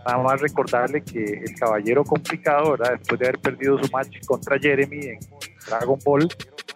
nada 0.07 0.19
más 0.19 0.41
recordarle 0.41 1.03
que 1.03 1.23
el 1.23 1.55
caballero 1.59 2.05
complicado, 2.05 2.73
¿verdad? 2.73 2.99
Después 2.99 3.21
de 3.21 3.27
haber 3.29 3.41
perdido 3.41 3.83
su 3.83 3.91
match 3.93 4.17
contra 4.27 4.59
Jeremy 4.59 5.07
en 5.07 5.19
Dragon 5.67 5.99
Ball, 6.05 6.29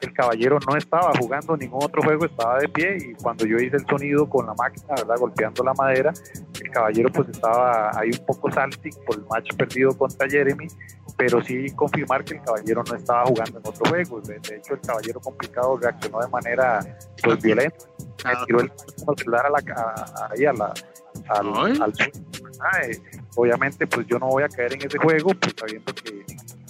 el 0.05 0.13
caballero 0.13 0.59
no 0.69 0.77
estaba 0.77 1.13
jugando 1.19 1.57
ningún 1.57 1.83
otro 1.85 2.03
juego, 2.03 2.25
estaba 2.27 2.59
de 2.59 2.69
pie 2.69 2.97
y 2.99 3.15
cuando 3.15 3.45
yo 3.47 3.57
hice 3.59 3.77
el 3.77 3.87
sonido 3.87 4.29
con 4.29 4.47
la 4.47 4.55
máquina, 4.55 4.87
¿verdad? 4.97 5.17
Golpeando 5.19 5.65
la 5.65 5.75
madera, 5.75 6.13
el 6.63 6.71
caballero 6.71 7.11
pues 7.13 7.29
estaba 7.29 7.91
ahí 7.99 8.11
un 8.11 8.27
poco 8.27 8.51
salty 8.51 8.91
por 9.07 9.17
el 9.17 9.25
match 9.31 9.55
perdido 9.57 9.97
contra 9.97 10.29
Jeremy, 10.29 10.67
pero 11.17 11.43
sí 11.43 11.71
confirmar 11.77 12.25
que 12.25 12.35
el 12.35 12.43
caballero 12.43 12.83
no 12.89 12.97
estaba 12.97 13.25
jugando 13.27 13.59
en 13.59 13.67
otro 13.67 13.85
juego. 13.89 14.21
De, 14.21 14.37
hecho, 14.37 14.75
el 14.75 14.81
caballero 14.81 15.21
complicado 15.21 15.77
reaccionó 15.79 16.21
de 16.21 16.29
manera 16.29 16.81
pues 17.23 17.43
violenta, 17.43 17.77
me 18.25 18.47
tiró 18.47 18.61
el 18.61 18.73
celular 19.17 19.47
a 19.47 19.51
la, 19.51 19.59
a- 19.77 20.29
ahí 20.33 20.45
a 20.45 20.53
la, 20.53 20.73
al. 21.29 21.93
Eh, 22.89 22.99
obviamente 23.37 23.87
pues 23.87 24.07
yo 24.07 24.19
no 24.19 24.29
voy 24.29 24.43
a 24.43 24.49
caer 24.49 24.73
en 24.75 24.87
ese 24.87 24.99
juego 24.99 25.31
pues 25.41 25.55
sabiendo 25.59 25.93
que, 25.95 26.25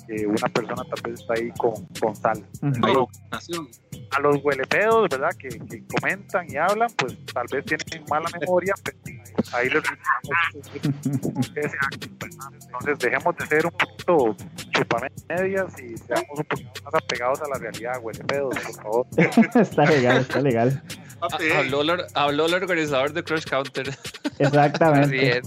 que 0.06 0.26
una 0.26 0.48
persona 0.48 0.82
tal 0.84 1.02
vez 1.10 1.20
está 1.20 1.34
ahí 1.34 1.50
con, 1.58 1.86
con 2.00 2.14
sal. 2.16 2.44
Pero 2.82 3.08
a 4.10 4.20
los 4.20 4.36
huelepedos, 4.44 5.08
¿verdad? 5.08 5.30
Que, 5.38 5.48
que 5.48 5.82
comentan 5.86 6.50
y 6.50 6.56
hablan, 6.56 6.88
pues 6.96 7.16
tal 7.32 7.46
vez 7.50 7.64
tienen 7.64 8.04
mala 8.08 8.28
memoria, 8.40 8.74
pues, 8.84 9.54
ahí 9.54 9.68
les 9.68 9.82
ese 11.56 11.76
acto, 11.80 12.08
¿verdad? 12.20 12.52
Entonces 12.62 12.98
dejemos 12.98 13.36
de 13.36 13.46
ser 13.46 13.66
un 13.66 13.72
poquito 13.72 14.36
chupamedias 14.72 15.80
y 15.80 15.96
seamos 15.96 16.38
un 16.38 16.44
poquito 16.44 16.70
más 16.84 16.94
apegados 16.94 17.42
a 17.42 17.48
la 17.48 17.58
realidad, 17.58 17.98
huelepedos, 18.02 18.54
por 18.58 18.74
favor. 18.82 19.06
está 19.54 19.84
legal, 19.86 20.16
está 20.18 20.40
legal. 20.40 20.82
Ah, 21.20 21.28
Habló, 21.58 21.80
el- 21.82 22.04
habló 22.14 22.46
el 22.46 22.54
organizador 22.54 23.12
de 23.12 23.22
Crush 23.24 23.44
Counter. 23.44 23.96
Exactamente. 24.38 25.40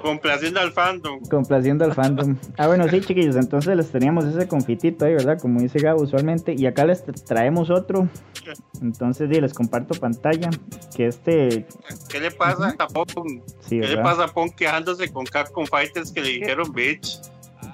Complaciendo 0.00 0.60
al 0.60 0.72
fandom. 0.72 1.20
Complaciendo 1.28 1.84
al 1.84 1.92
fandom. 1.92 2.36
Ah, 2.56 2.68
bueno, 2.68 2.88
sí, 2.88 3.00
chiquillos, 3.00 3.34
entonces 3.36 3.76
les 3.76 3.90
teníamos 3.90 4.24
ese 4.24 4.46
confitito 4.46 5.04
ahí, 5.04 5.12
¿verdad? 5.14 5.38
Como 5.40 5.60
dice 5.60 5.80
Gabo 5.80 6.02
usualmente. 6.02 6.54
Y 6.56 6.66
acá 6.66 6.84
les 6.86 7.04
tra- 7.04 7.20
traemos 7.24 7.68
otro. 7.68 8.08
Entonces, 8.80 9.28
sí, 9.32 9.40
les 9.40 9.52
comparto 9.52 9.94
pantalla. 9.98 10.50
Que 10.96 11.06
este. 11.08 11.66
¿Qué 12.08 12.20
le 12.20 12.30
pasa 12.30 12.74
a 12.78 12.86
Pong? 12.86 13.42
Sí, 13.60 13.80
¿Qué 13.80 13.88
le 13.88 13.98
pasa 13.98 14.24
a 14.24 14.28
Pong 14.28 14.52
quejándose 14.54 15.10
con 15.12 15.26
Capcom 15.26 15.66
Fighters 15.66 16.12
que 16.12 16.20
le 16.20 16.28
dijeron 16.28 16.72
bitch? 16.72 17.18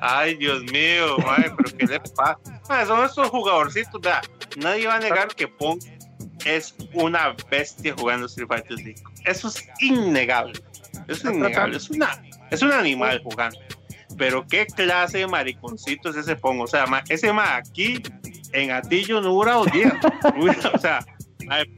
Ay, 0.01 0.35
Dios 0.37 0.63
mío, 0.73 1.17
madre, 1.27 1.53
pero 1.57 1.77
¿qué 1.77 1.87
le 1.87 2.01
pasa? 2.01 2.39
Son 2.87 3.05
estos 3.05 3.29
jugadorcitos, 3.29 4.01
nadie 4.57 4.87
va 4.87 4.97
a 4.97 5.01
negar 5.01 5.29
que 5.29 5.47
Pong 5.47 5.79
es 6.47 6.75
una 6.95 7.35
bestia 7.51 7.95
jugando 7.97 8.27
Street 8.27 8.49
Fighter 8.49 8.77
5. 8.79 9.11
Eso 9.27 9.49
es 9.49 9.63
innegable. 9.81 10.59
Es 11.09 11.25
innegable. 11.25 11.77
Es, 11.77 11.91
una, 11.91 12.11
es 12.51 12.63
un 12.63 12.73
animal 12.73 13.21
jugando. 13.23 13.59
Pero 14.17 14.47
qué 14.47 14.67
clase 14.67 15.19
de 15.19 15.27
mariconcito 15.27 16.11
es 16.11 16.17
ese 16.17 16.37
Pong. 16.37 16.61
O 16.61 16.67
sea, 16.67 16.87
ma- 16.87 17.03
ese 17.09 17.33
ma 17.33 17.57
aquí 17.57 18.01
en 18.53 18.71
Atillo 18.71 19.21
no 19.21 19.29
dura 19.31 19.55
dos 19.55 19.71
días. 19.73 19.93
o 20.75 20.79
sea, 20.79 21.05
madre, 21.47 21.71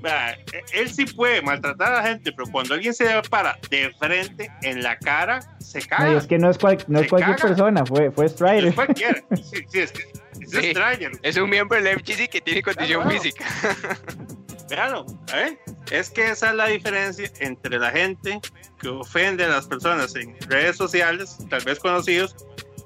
Vea, 0.00 0.36
él 0.74 0.90
sí 0.90 1.06
puede 1.06 1.40
maltratar 1.40 1.92
a 1.94 1.96
la 1.96 2.08
gente, 2.08 2.30
pero 2.32 2.46
cuando 2.52 2.74
alguien 2.74 2.92
se 2.92 3.04
le 3.04 3.22
para 3.22 3.58
de 3.70 3.90
frente 3.98 4.50
en 4.62 4.82
la 4.82 4.98
cara, 4.98 5.40
se 5.60 5.80
No, 5.80 5.86
caga. 5.88 6.18
es 6.18 6.26
que 6.26 6.38
no 6.38 6.50
es, 6.50 6.58
cual- 6.58 6.84
no 6.88 7.00
es 7.00 7.08
cualquier 7.08 7.36
caga. 7.36 7.48
persona, 7.48 7.86
fue, 7.86 8.10
fue 8.10 8.28
Strider. 8.28 8.66
Es 8.66 8.74
cualquiera. 8.74 9.22
Sí, 9.36 9.64
sí, 9.70 9.78
es 9.80 9.92
que 9.92 10.02
es 10.02 10.50
Sí, 10.50 10.70
Strider. 10.72 11.12
es 11.22 11.36
un 11.38 11.48
miembro 11.48 11.80
del 11.80 11.98
FGC 11.98 12.28
que 12.28 12.40
tiene 12.42 12.62
condición 12.62 13.02
Claro. 13.02 13.18
física. 13.18 13.44
Véalo, 14.68 15.06
¿eh? 15.34 15.58
Es 15.90 16.10
que 16.10 16.30
esa 16.30 16.50
es 16.50 16.56
la 16.56 16.66
diferencia 16.66 17.30
entre 17.40 17.78
la 17.78 17.90
gente 17.90 18.40
que 18.80 18.88
ofende 18.88 19.44
a 19.44 19.48
las 19.48 19.66
personas 19.66 20.14
en 20.16 20.36
redes 20.48 20.76
sociales, 20.76 21.36
tal 21.50 21.62
vez 21.64 21.78
conocidos, 21.78 22.34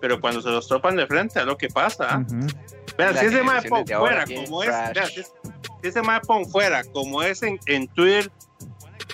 pero 0.00 0.20
cuando 0.20 0.40
se 0.40 0.48
los 0.48 0.66
topan 0.66 0.96
de 0.96 1.06
frente, 1.06 1.38
es 1.38 1.46
lo 1.46 1.56
que 1.56 1.68
pasa. 1.68 2.24
Vean, 2.96 3.16
si 3.16 3.26
ese 3.26 3.42
mae 3.42 3.62
pon 3.62 3.86
fuera 3.86 4.24
como 4.24 4.62
es, 4.64 4.70
vean, 4.70 5.06
si, 5.06 5.22
ese 5.82 6.02
mae 6.02 6.20
pon 6.20 6.44
fuera 6.50 6.82
como 6.84 7.22
es 7.22 7.42
en, 7.42 7.60
en 7.66 7.86
Twitter, 7.88 8.30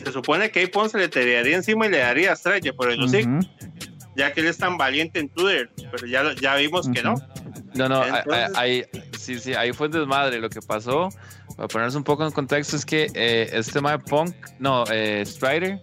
se 0.02 0.12
supone 0.12 0.51
que 0.51 0.60
ahí 0.60 0.67
Pon 0.67 0.91
se 0.91 0.99
le 0.99 1.09
tiraría 1.09 1.57
encima 1.57 1.86
y 1.86 1.91
le 1.91 1.99
daría 1.99 2.33
estrella 2.33 2.73
por 2.73 2.91
el 2.91 3.02
hocico, 3.02 3.39
ya 4.17 4.33
que 4.33 4.41
él 4.41 4.47
es 4.47 4.59
tan 4.59 4.76
valiente 4.76 5.20
en 5.20 5.28
Twitter, 5.28 5.70
pero 5.91 6.07
ya, 6.07 6.34
ya 6.34 6.57
vimos 6.57 6.89
que 6.89 7.02
no. 7.02 7.15
No, 7.74 7.89
no, 7.89 8.02
ahí, 8.55 8.84
sí, 9.18 9.39
sí, 9.39 9.55
ahí 9.55 9.73
fue 9.73 9.86
un 9.89 9.92
desmadre. 9.92 10.39
Lo 10.41 10.49
que 10.49 10.60
pasó, 10.60 11.08
para 11.57 11.68
ponerse 11.68 11.97
un 11.97 12.05
poco 12.05 12.24
en 12.24 12.33
contexto, 12.33 12.76
es 12.76 12.84
que 12.84 13.08
eh, 13.15 13.50
este 13.52 13.73
tema 13.73 13.92
de 13.92 13.99
Punk, 13.99 14.34
no, 14.58 14.84
eh, 14.91 15.23
Strider, 15.26 15.81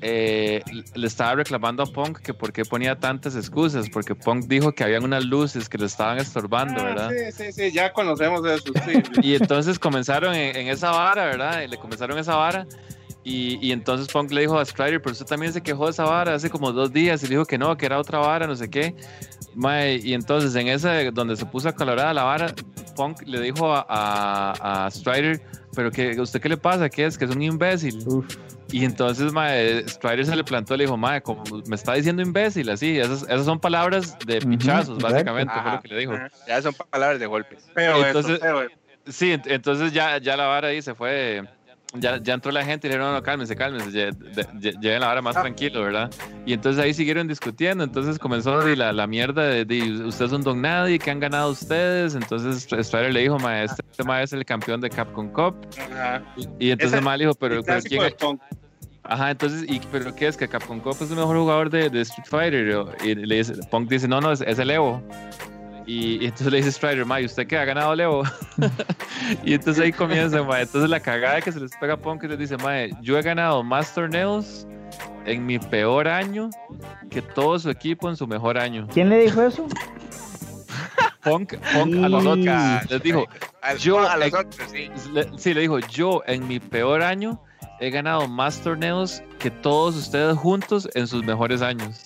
eh, 0.00 0.62
le 0.94 1.06
estaba 1.06 1.34
reclamando 1.34 1.82
a 1.82 1.86
Punk 1.86 2.18
que 2.20 2.32
por 2.32 2.52
qué 2.52 2.64
ponía 2.64 2.98
tantas 2.98 3.34
excusas, 3.34 3.88
porque 3.90 4.14
Punk 4.14 4.46
dijo 4.46 4.72
que 4.72 4.84
habían 4.84 5.02
unas 5.04 5.24
luces 5.24 5.68
que 5.68 5.76
le 5.78 5.86
estaban 5.86 6.18
estorbando, 6.18 6.80
Ah, 6.80 6.84
¿verdad? 6.84 7.10
sí, 7.10 7.32
sí, 7.44 7.52
sí, 7.52 7.72
ya 7.72 7.92
conocemos 7.92 8.46
eso. 8.46 8.72
Sí. 8.84 9.02
Y 9.22 9.34
entonces 9.34 9.78
comenzaron 9.78 10.34
en, 10.34 10.54
en 10.56 10.68
esa 10.68 10.90
vara, 10.92 11.24
¿verdad? 11.26 11.62
Y 11.62 11.68
le 11.68 11.76
comenzaron 11.78 12.16
esa 12.18 12.36
vara. 12.36 12.66
Y, 13.30 13.58
y 13.60 13.72
entonces 13.72 14.08
Punk 14.08 14.30
le 14.32 14.40
dijo 14.40 14.58
a 14.58 14.64
Strider, 14.64 15.02
pero 15.02 15.12
usted 15.12 15.26
también 15.26 15.52
se 15.52 15.60
quejó 15.60 15.84
de 15.84 15.90
esa 15.90 16.04
vara 16.04 16.34
hace 16.34 16.48
como 16.48 16.72
dos 16.72 16.90
días 16.92 17.22
y 17.22 17.26
le 17.26 17.30
dijo 17.34 17.44
que 17.44 17.58
no, 17.58 17.76
que 17.76 17.84
era 17.84 17.98
otra 17.98 18.18
vara, 18.20 18.46
no 18.46 18.56
sé 18.56 18.70
qué. 18.70 18.94
Mae, 19.54 19.96
y 19.96 20.14
entonces 20.14 20.54
en 20.54 20.68
ese 20.68 21.10
donde 21.10 21.36
se 21.36 21.44
puso 21.44 21.74
colorada 21.74 22.14
la 22.14 22.22
vara, 22.24 22.54
Punk 22.96 23.22
le 23.26 23.40
dijo 23.40 23.74
a, 23.74 23.84
a, 23.88 24.86
a 24.86 24.90
Strider, 24.90 25.42
pero 25.74 25.90
que 25.90 26.18
usted 26.20 26.40
qué 26.40 26.48
le 26.48 26.56
pasa, 26.56 26.88
¿qué 26.88 27.04
es? 27.04 27.18
Que 27.18 27.26
es 27.26 27.30
un 27.30 27.42
imbécil. 27.42 27.98
Y 28.72 28.84
entonces 28.84 29.32
mae, 29.32 29.86
Strider 29.88 30.24
se 30.24 30.34
le 30.36 30.44
plantó 30.44 30.74
y 30.74 30.78
le 30.78 30.84
dijo, 30.84 30.96
mae, 30.96 31.20
como 31.20 31.42
me 31.66 31.76
está 31.76 31.94
diciendo 31.94 32.22
imbécil, 32.22 32.70
así, 32.70 32.98
esas, 32.98 33.22
esas 33.24 33.44
son 33.44 33.58
palabras 33.60 34.16
de 34.26 34.40
pichazos, 34.40 34.98
básicamente, 34.98 35.52
fue 35.52 35.72
lo 35.72 35.80
que 35.82 35.88
le 35.88 35.98
dijo. 35.98 36.12
Ya 36.46 36.62
son 36.62 36.74
palabras 36.90 37.20
de 37.20 37.26
golpes. 37.26 37.62
entonces, 38.06 38.40
sí, 39.06 39.32
ent- 39.32 39.46
entonces 39.46 39.92
ya, 39.92 40.16
ya 40.18 40.34
la 40.36 40.46
vara 40.46 40.68
ahí 40.68 40.80
se 40.82 40.94
fue. 40.94 41.42
Ya, 41.94 42.18
ya 42.22 42.34
entró 42.34 42.52
la 42.52 42.62
gente 42.66 42.86
y 42.86 42.90
dijeron, 42.90 43.08
no, 43.08 43.14
no, 43.14 43.22
cálmense, 43.22 43.56
cálmense, 43.56 43.88
lle- 43.90 44.14
de- 44.14 44.46
lle- 44.60 44.78
lleven 44.78 45.00
la 45.00 45.06
vara 45.06 45.22
más 45.22 45.34
tranquilo, 45.40 45.80
¿verdad? 45.82 46.10
Y 46.44 46.52
entonces 46.52 46.84
ahí 46.84 46.92
siguieron 46.92 47.26
discutiendo, 47.26 47.82
entonces 47.82 48.18
comenzó 48.18 48.68
y 48.68 48.76
la, 48.76 48.92
la 48.92 49.06
mierda 49.06 49.44
de, 49.44 49.64
de 49.64 50.04
ustedes 50.04 50.30
son 50.30 50.42
don 50.42 50.60
nadie, 50.60 50.98
que 50.98 51.10
han 51.10 51.18
ganado 51.18 51.50
ustedes, 51.50 52.14
entonces 52.14 52.64
Strider 52.86 53.12
le 53.14 53.20
dijo, 53.20 53.38
ma, 53.38 53.62
este, 53.62 53.82
ma 54.04 54.22
es 54.22 54.34
el 54.34 54.44
campeón 54.44 54.82
de 54.82 54.90
Capcom 54.90 55.28
Cup, 55.32 55.54
y 56.58 56.70
entonces 56.72 56.92
Esa- 56.98 57.00
ma 57.00 57.16
le 57.16 57.24
dijo, 57.24 57.34
pero, 57.36 57.62
pero 57.62 57.80
¿quién 57.80 58.02
Punk. 58.18 58.42
Ajá, 59.04 59.30
entonces, 59.30 59.64
y, 59.66 59.80
¿pero 59.90 60.14
qué 60.14 60.26
es? 60.26 60.36
¿Que 60.36 60.46
Capcom 60.46 60.80
Cup 60.80 60.96
es 61.00 61.10
el 61.10 61.16
mejor 61.16 61.38
jugador 61.38 61.70
de, 61.70 61.88
de 61.88 62.02
Street 62.02 62.26
Fighter? 62.28 62.86
Y 63.02 63.14
le 63.14 63.36
dice, 63.36 63.54
Punk 63.70 63.88
dice, 63.88 64.06
no, 64.06 64.20
no, 64.20 64.30
es, 64.32 64.42
es 64.42 64.58
el 64.58 64.70
Evo. 64.70 65.02
Y, 65.88 66.22
y 66.22 66.26
entonces 66.26 66.48
le 66.52 66.58
dice 66.58 66.70
Strider, 66.72 67.06
ma, 67.06 67.18
¿y 67.20 67.24
usted 67.24 67.46
qué 67.46 67.56
ha 67.56 67.64
ganado 67.64 67.94
el 67.94 68.00
Evo? 68.00 68.22
y 69.44 69.54
entonces 69.54 69.82
ahí 69.82 69.90
comienza, 69.92 70.42
ma. 70.42 70.60
Entonces 70.60 70.90
la 70.90 71.00
cagada 71.00 71.40
que 71.40 71.50
se 71.50 71.58
les 71.60 71.74
pega 71.76 71.94
a 71.94 71.96
Punk 71.96 72.24
y 72.24 72.28
les 72.28 72.38
dice, 72.38 72.56
ma, 72.58 72.84
yo 73.00 73.18
he 73.18 73.22
ganado 73.22 73.62
más 73.64 73.94
torneos 73.94 74.66
en 75.24 75.46
mi 75.46 75.58
peor 75.58 76.06
año 76.06 76.50
que 77.10 77.22
todo 77.22 77.58
su 77.58 77.70
equipo 77.70 78.08
en 78.10 78.16
su 78.16 78.26
mejor 78.26 78.58
año. 78.58 78.86
¿Quién 78.92 79.08
le 79.08 79.18
dijo 79.20 79.42
eso? 79.42 79.66
Punk, 81.22 81.54
Punk 81.72 81.94
a 82.04 82.08
los 82.08 82.24
otros 82.26 82.90
les 82.90 83.02
dijo, 83.02 83.26
yo 83.78 83.98
a 84.08 84.16
los 84.16 84.32
otros, 84.34 84.56
sí. 84.70 84.90
le- 85.12 85.28
sí, 85.38 85.52
le 85.54 85.62
dijo, 85.62 85.78
yo 85.80 86.22
en 86.26 86.46
mi 86.46 86.60
peor 86.60 87.02
año 87.02 87.42
he 87.80 87.90
ganado 87.90 88.28
más 88.28 88.60
torneos 88.60 89.22
que 89.38 89.50
todos 89.50 89.96
ustedes 89.96 90.36
juntos 90.36 90.88
en 90.94 91.06
sus 91.06 91.24
mejores 91.24 91.60
años. 91.62 92.04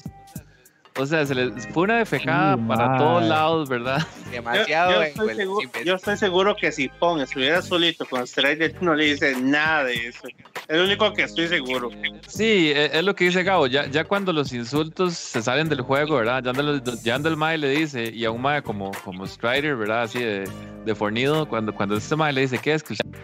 O 0.97 1.07
sea, 1.07 1.25
se 1.25 1.35
les 1.35 1.67
fue 1.69 1.85
una 1.85 1.99
defecada 1.99 2.57
Sí, 2.57 2.63
para 2.69 2.99
todos 2.99 3.25
lados, 3.25 3.69
¿verdad? 3.69 4.07
Demasiado. 4.31 4.91
Yo, 4.91 4.97
yo 4.97 5.03
eh, 5.03 5.09
estoy 5.09 5.25
pues, 5.25 5.37
seguro, 5.37 5.71
yo 5.85 5.95
estoy 5.95 6.17
seguro 6.19 6.57
que 6.57 6.71
si 6.73 6.89
Pong 6.89 7.21
estuviera 7.23 7.63
solito 7.63 8.05
con 8.05 8.27
Strider 8.27 8.75
no 8.83 8.95
le 8.95 9.05
dice 9.07 9.35
nada 9.41 9.85
de 9.85 10.09
eso. 10.09 10.29
Es 10.69 10.77
lo 10.77 10.85
único 10.85 11.13
que 11.15 11.23
estoy 11.23 11.49
seguro. 11.49 11.91
Sí, 12.29 12.73
e- 12.75 12.99
es 12.99 13.05
lo 13.05 13.15
que 13.15 13.25
dice 13.25 13.43
Gabo. 13.43 13.67
Ya, 13.67 13.87
ya 13.87 14.05
cuando 14.05 14.33
los 14.33 14.53
insultos 14.53 15.15
se 15.15 15.43
salen 15.43 15.69
del 15.69 15.81
juego, 15.81 16.17
¿verdad? 16.17 16.43
Ya 16.45 16.51
anda, 16.51 16.63
los- 16.63 17.03
ya 17.03 17.15
anda 17.15 17.31
el 17.31 17.37
Mae 17.37 17.57
le 17.57 17.71
dice, 17.71 18.11
y 18.13 18.25
a 18.27 18.31
un 18.31 18.43
Mae 18.43 18.63
como, 18.63 18.91
como 19.05 19.27
Strider, 19.27 19.77
¿verdad? 19.77 20.03
Así 20.03 20.19
de, 20.21 20.49
de 20.85 20.95
fornido, 20.95 21.49
cuando, 21.49 21.75
cuando 21.75 21.97
este 21.97 22.17
Mae 22.17 22.33
le 22.35 22.43
dice, 22.43 22.59
¿qué 22.59 22.75
es? 22.75 22.83
Que 22.83 22.93
usted-" 22.95 23.17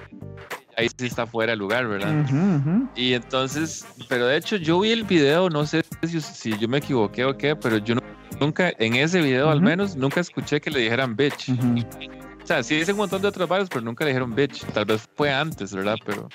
ahí 0.79 0.89
sí 0.97 1.07
está 1.07 1.27
fuera 1.27 1.53
de 1.53 1.57
lugar, 1.57 1.87
¿verdad? 1.89 2.15
Ujú. 2.23 2.89
Y 2.97 3.13
entonces, 3.15 3.87
pero 4.09 4.27
de 4.27 4.37
hecho 4.37 4.57
yo 4.57 4.81
vi 4.81 4.93
el 4.93 5.05
video, 5.05 5.51
no 5.51 5.67
sé 5.67 5.83
si, 6.07 6.21
si 6.21 6.57
yo 6.59 6.69
me 6.69 6.79
equivoqué 6.79 7.25
o 7.25 7.37
qué, 7.37 7.55
pero 7.57 7.79
yo 7.79 7.97
nu- 7.97 8.01
nunca, 8.41 8.73
en 8.79 8.95
ese 8.95 9.21
video 9.21 9.51
al 9.51 9.61
menos, 9.61 9.97
nunca 9.97 10.21
escuché 10.21 10.61
que 10.61 10.71
le 10.71 10.81
dijeran 10.81 11.17
bitch. 11.17 11.51
O 11.51 12.47
sea, 12.49 12.63
sí 12.63 12.77
dicen 12.77 12.95
un 12.95 13.01
montón 13.01 13.21
de 13.21 13.29
otros 13.29 13.47
varios, 13.49 13.69
pero 13.69 13.83
nunca 13.83 14.05
le 14.05 14.11
dijeron 14.13 14.35
bitch. 14.35 14.65
Tal 14.73 14.85
vez 14.87 15.07
fue 15.17 15.31
antes, 15.33 15.75
¿verdad? 15.75 15.97
Pero, 16.07 16.29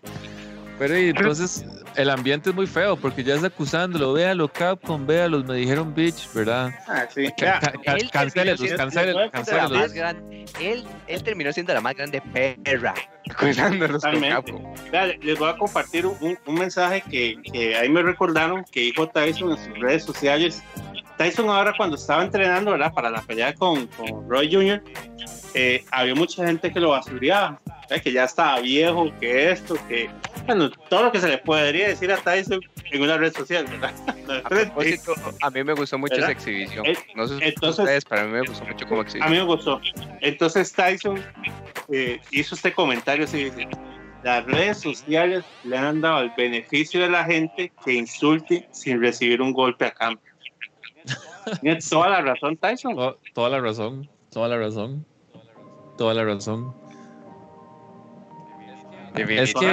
pero 0.79 0.97
y 0.99 1.09
entonces 1.09 1.65
el 1.95 2.09
ambiente 2.09 2.49
es 2.49 2.55
muy 2.55 2.65
feo 2.67 2.95
porque 2.97 3.23
ya 3.23 3.35
está 3.35 3.47
acusándolo. 3.47 4.13
Véalo, 4.13 4.47
Capcom, 4.47 5.05
véalos, 5.05 5.45
me 5.45 5.55
dijeron 5.55 5.93
bitch, 5.93 6.31
¿verdad? 6.33 6.71
Ah, 6.87 7.05
sí. 7.13 7.27
Ca- 7.37 7.59
ca- 7.59 7.71
ca- 7.83 7.93
Él 7.95 8.09
Cancélenlos, 8.11 8.59
terminó 8.59 8.77
cancélenlos, 8.77 8.89
siendo 8.93 9.19
la 9.21 9.31
cancélenlos. 9.31 9.77
más 9.79 9.93
grande- 9.93 10.45
Él, 10.59 10.83
él 11.07 11.23
terminó 11.23 11.53
siendo 11.53 11.73
la 11.73 11.81
más 11.81 11.95
grande 11.95 12.21
perra. 12.63 12.93
Acusándolos 13.29 14.03
con. 14.03 14.21
Capcom. 14.21 14.73
Vea, 14.91 15.05
les 15.21 15.39
voy 15.39 15.49
a 15.49 15.57
compartir 15.57 16.05
un, 16.05 16.37
un 16.45 16.55
mensaje 16.55 17.01
que, 17.09 17.35
que 17.51 17.75
ahí 17.75 17.89
me 17.89 18.01
recordaron 18.01 18.65
que 18.71 18.81
dijo 18.81 19.07
Tyson 19.07 19.51
en 19.51 19.57
sus 19.57 19.79
redes 19.79 20.03
sociales. 20.03 20.61
Tyson 21.17 21.47
ahora 21.49 21.73
cuando 21.77 21.95
estaba 21.95 22.23
entrenando 22.23 22.71
¿verdad? 22.71 22.91
para 22.91 23.09
la 23.11 23.21
pelea 23.21 23.53
con, 23.53 23.85
con 23.87 24.27
Roy 24.29 24.51
Jr., 24.51 24.83
eh, 25.53 25.83
había 25.91 26.15
mucha 26.15 26.45
gente 26.45 26.71
que 26.71 26.79
lo 26.79 26.89
basureaba, 26.89 27.59
¿verdad? 27.89 28.03
que 28.03 28.11
ya 28.11 28.23
estaba 28.25 28.59
viejo, 28.61 29.11
que 29.19 29.51
esto, 29.51 29.75
que... 29.87 30.09
Bueno, 30.45 30.69
todo 30.89 31.03
lo 31.03 31.11
que 31.11 31.19
se 31.19 31.29
le 31.29 31.37
podría 31.37 31.87
decir 31.89 32.11
a 32.11 32.17
Tyson 32.17 32.59
en 32.91 33.01
una 33.01 33.17
red 33.17 33.31
social, 33.33 33.65
¿verdad? 33.65 33.93
A 34.45 34.49
propósito, 34.49 35.13
a 35.41 35.49
mí 35.49 35.63
me 35.63 35.73
gustó 35.73 35.97
mucho 35.97 36.15
¿Verdad? 36.15 36.31
esa 36.31 36.39
exhibición. 36.39 36.85
Eh, 36.85 36.97
No 37.15 37.27
sé 37.27 37.37
si 37.37 37.43
entonces- 37.45 37.79
ustedes, 37.79 38.05
pero 38.05 38.21
a 38.21 38.25
mí 38.25 38.31
me 38.31 38.41
gustó 38.41 38.65
mucho 38.65 38.85
como 38.87 39.01
A 39.01 39.03
mí 39.03 39.09
exhibición. 39.09 39.31
me 39.37 39.43
gustó. 39.43 39.81
Entonces 40.21 40.73
Tyson 40.73 41.21
eh, 41.89 42.19
hizo 42.31 42.55
este 42.55 42.73
comentario 42.73 43.25
así, 43.25 43.45
dice, 43.45 43.67
las 44.23 44.45
redes 44.45 44.79
sociales 44.79 45.43
le 45.63 45.77
han 45.77 46.01
dado 46.01 46.21
el 46.21 46.31
beneficio 46.37 47.01
de 47.01 47.09
la 47.09 47.25
gente 47.25 47.71
que 47.85 47.93
insulte 47.93 48.67
sin 48.71 49.01
recibir 49.01 49.41
un 49.41 49.51
golpe 49.53 49.85
a 49.85 49.91
cambio. 49.91 50.23
Tiene 51.61 51.79
toda 51.81 52.09
la 52.09 52.21
razón 52.21 52.57
Tyson. 52.57 52.95
To- 52.95 53.19
Toda 53.33 53.49
la 53.49 53.59
razón, 53.59 54.09
toda 54.31 54.47
la 54.47 54.57
razón, 54.57 55.05
toda 55.97 56.13
la 56.13 56.23
razón. 56.23 56.73
Es 59.43 59.53
que, 59.53 59.67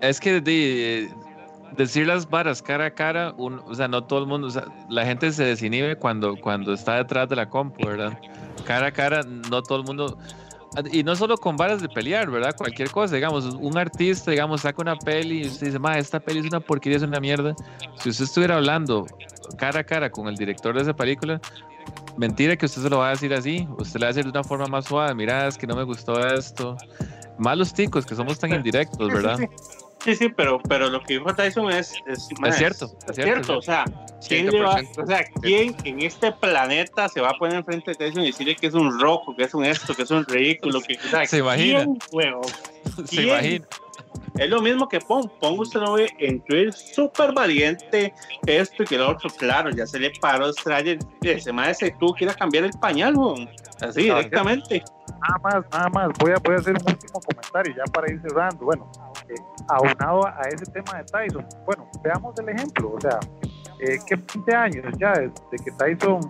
es 0.00 0.20
que 0.20 0.40
de- 0.40 1.10
decir 1.76 2.06
las 2.06 2.28
varas 2.28 2.62
cara 2.62 2.86
a 2.86 2.90
cara, 2.90 3.32
un- 3.36 3.60
o 3.66 3.74
sea, 3.74 3.88
no 3.88 4.04
todo 4.04 4.20
el 4.20 4.26
mundo, 4.26 4.46
o 4.48 4.50
sea, 4.50 4.64
la 4.88 5.04
gente 5.04 5.32
se 5.32 5.44
desinhibe 5.44 5.96
cuando, 5.96 6.36
cuando 6.36 6.72
está 6.74 6.96
detrás 6.96 7.28
de 7.28 7.36
la 7.36 7.48
compu, 7.48 7.86
¿verdad? 7.86 8.18
Cara 8.64 8.86
a 8.88 8.92
cara, 8.92 9.22
no 9.24 9.62
todo 9.62 9.78
el 9.78 9.84
mundo. 9.84 10.16
Y 10.90 11.04
no 11.04 11.14
solo 11.14 11.36
con 11.38 11.56
varas 11.56 11.80
de 11.80 11.88
pelear, 11.88 12.30
¿verdad? 12.30 12.54
Cualquier 12.56 12.90
cosa, 12.90 13.14
digamos, 13.14 13.44
un 13.46 13.78
artista, 13.78 14.30
digamos, 14.32 14.62
saca 14.62 14.82
una 14.82 14.96
peli 14.96 15.42
y 15.42 15.46
usted 15.46 15.66
dice, 15.68 15.78
ma, 15.78 15.98
esta 15.98 16.18
peli 16.20 16.40
es 16.40 16.46
una 16.46 16.58
porquería, 16.60 16.96
es 16.96 17.02
una 17.04 17.20
mierda. 17.20 17.54
Si 18.00 18.08
usted 18.10 18.24
estuviera 18.24 18.56
hablando 18.56 19.06
cara 19.56 19.80
a 19.80 19.84
cara 19.84 20.10
con 20.10 20.26
el 20.26 20.36
director 20.36 20.74
de 20.74 20.82
esa 20.82 20.92
película, 20.94 21.40
mentira 22.16 22.56
que 22.56 22.66
usted 22.66 22.82
se 22.82 22.90
lo 22.90 22.98
va 22.98 23.08
a 23.08 23.10
decir 23.10 23.32
así. 23.34 23.66
Usted 23.78 24.00
le 24.00 24.06
va 24.06 24.10
a 24.10 24.12
decir 24.12 24.24
de 24.24 24.30
una 24.30 24.44
forma 24.44 24.66
más 24.66 24.84
suave, 24.86 25.14
mira, 25.14 25.46
es 25.48 25.56
que 25.58 25.66
no 25.66 25.74
me 25.74 25.82
gustó 25.84 26.18
esto. 26.26 26.76
Malos 27.38 27.74
ticos, 27.74 28.06
que 28.06 28.14
somos 28.14 28.38
tan 28.38 28.52
indirectos, 28.52 29.08
¿verdad? 29.12 29.38
Sí, 30.04 30.14
sí, 30.16 30.28
pero, 30.28 30.60
pero 30.68 30.90
lo 30.90 31.00
que 31.02 31.14
dijo 31.14 31.34
Tyson 31.34 31.70
es, 31.72 31.94
es, 32.06 32.28
Es 32.44 32.56
cierto, 32.58 32.92
es 33.08 33.14
cierto, 33.16 33.56
O 33.56 33.62
sea, 33.62 33.86
¿quién, 34.28 34.50
le 34.50 34.60
va- 34.60 34.78
100%. 34.82 35.02
o 35.02 35.06
sea, 35.06 35.24
¿quién 35.40 35.74
en 35.84 36.02
este 36.02 36.30
planeta 36.30 37.08
se 37.08 37.22
va 37.22 37.30
a 37.30 37.38
poner 37.38 37.54
enfrente 37.56 37.92
de 37.92 37.94
Tyson 37.96 38.22
y 38.22 38.26
decirle 38.26 38.54
que 38.54 38.66
es 38.66 38.74
un 38.74 39.00
rojo, 39.00 39.34
que 39.34 39.44
es 39.44 39.54
un 39.54 39.64
esto, 39.64 39.94
que 39.94 40.02
es 40.02 40.10
un 40.10 40.26
ridículo? 40.26 40.82
Que, 40.82 40.98
o 40.98 41.08
sea, 41.08 41.24
Se 41.24 41.38
imagina. 41.38 41.86
¿quién? 42.10 42.36
Se 43.06 43.16
¿Quién? 43.16 43.28
imagina. 43.28 43.66
Es 44.38 44.50
lo 44.50 44.60
mismo 44.60 44.88
que 44.88 45.00
Pong. 45.00 45.28
Pong 45.40 45.60
usted 45.60 45.80
lo 45.80 45.92
ve 45.92 46.08
en 46.18 46.40
Twitter 46.40 46.72
súper 46.72 47.32
valiente, 47.32 48.12
esto 48.46 48.82
y 48.82 48.86
que 48.86 48.98
lo 48.98 49.10
otro. 49.10 49.30
Claro, 49.30 49.70
ya 49.70 49.86
se 49.86 49.98
le 49.98 50.10
paró 50.20 50.52
Strayer. 50.52 50.98
Ese 51.22 51.52
madre 51.52 51.94
tú 51.98 52.08
quiera 52.16 52.34
cambiar 52.34 52.64
el 52.64 52.72
pañal. 52.80 53.14
Así, 53.80 54.02
directamente. 54.02 54.82
Nada 55.20 55.38
más, 55.42 55.64
nada 55.70 55.88
más. 55.90 56.08
Voy 56.18 56.32
a, 56.32 56.36
voy 56.38 56.54
a 56.54 56.58
hacer 56.58 56.74
un 56.74 56.92
último 56.92 57.20
comentario 57.20 57.74
ya 57.76 57.84
para 57.92 58.10
ir 58.10 58.20
cerrando. 58.22 58.64
Bueno, 58.64 58.90
eh, 59.28 59.34
aunado 59.68 60.26
a 60.26 60.42
ese 60.52 60.66
tema 60.66 60.98
de 60.98 61.04
Tyson, 61.04 61.46
bueno, 61.64 61.88
veamos 62.02 62.38
el 62.38 62.48
ejemplo. 62.48 62.92
O 62.92 63.00
sea, 63.00 63.20
eh, 63.80 63.98
que 64.06 64.16
20 64.16 64.54
años 64.54 64.84
ya 64.98 65.12
desde 65.12 65.64
que 65.64 65.70
Tyson 65.72 66.20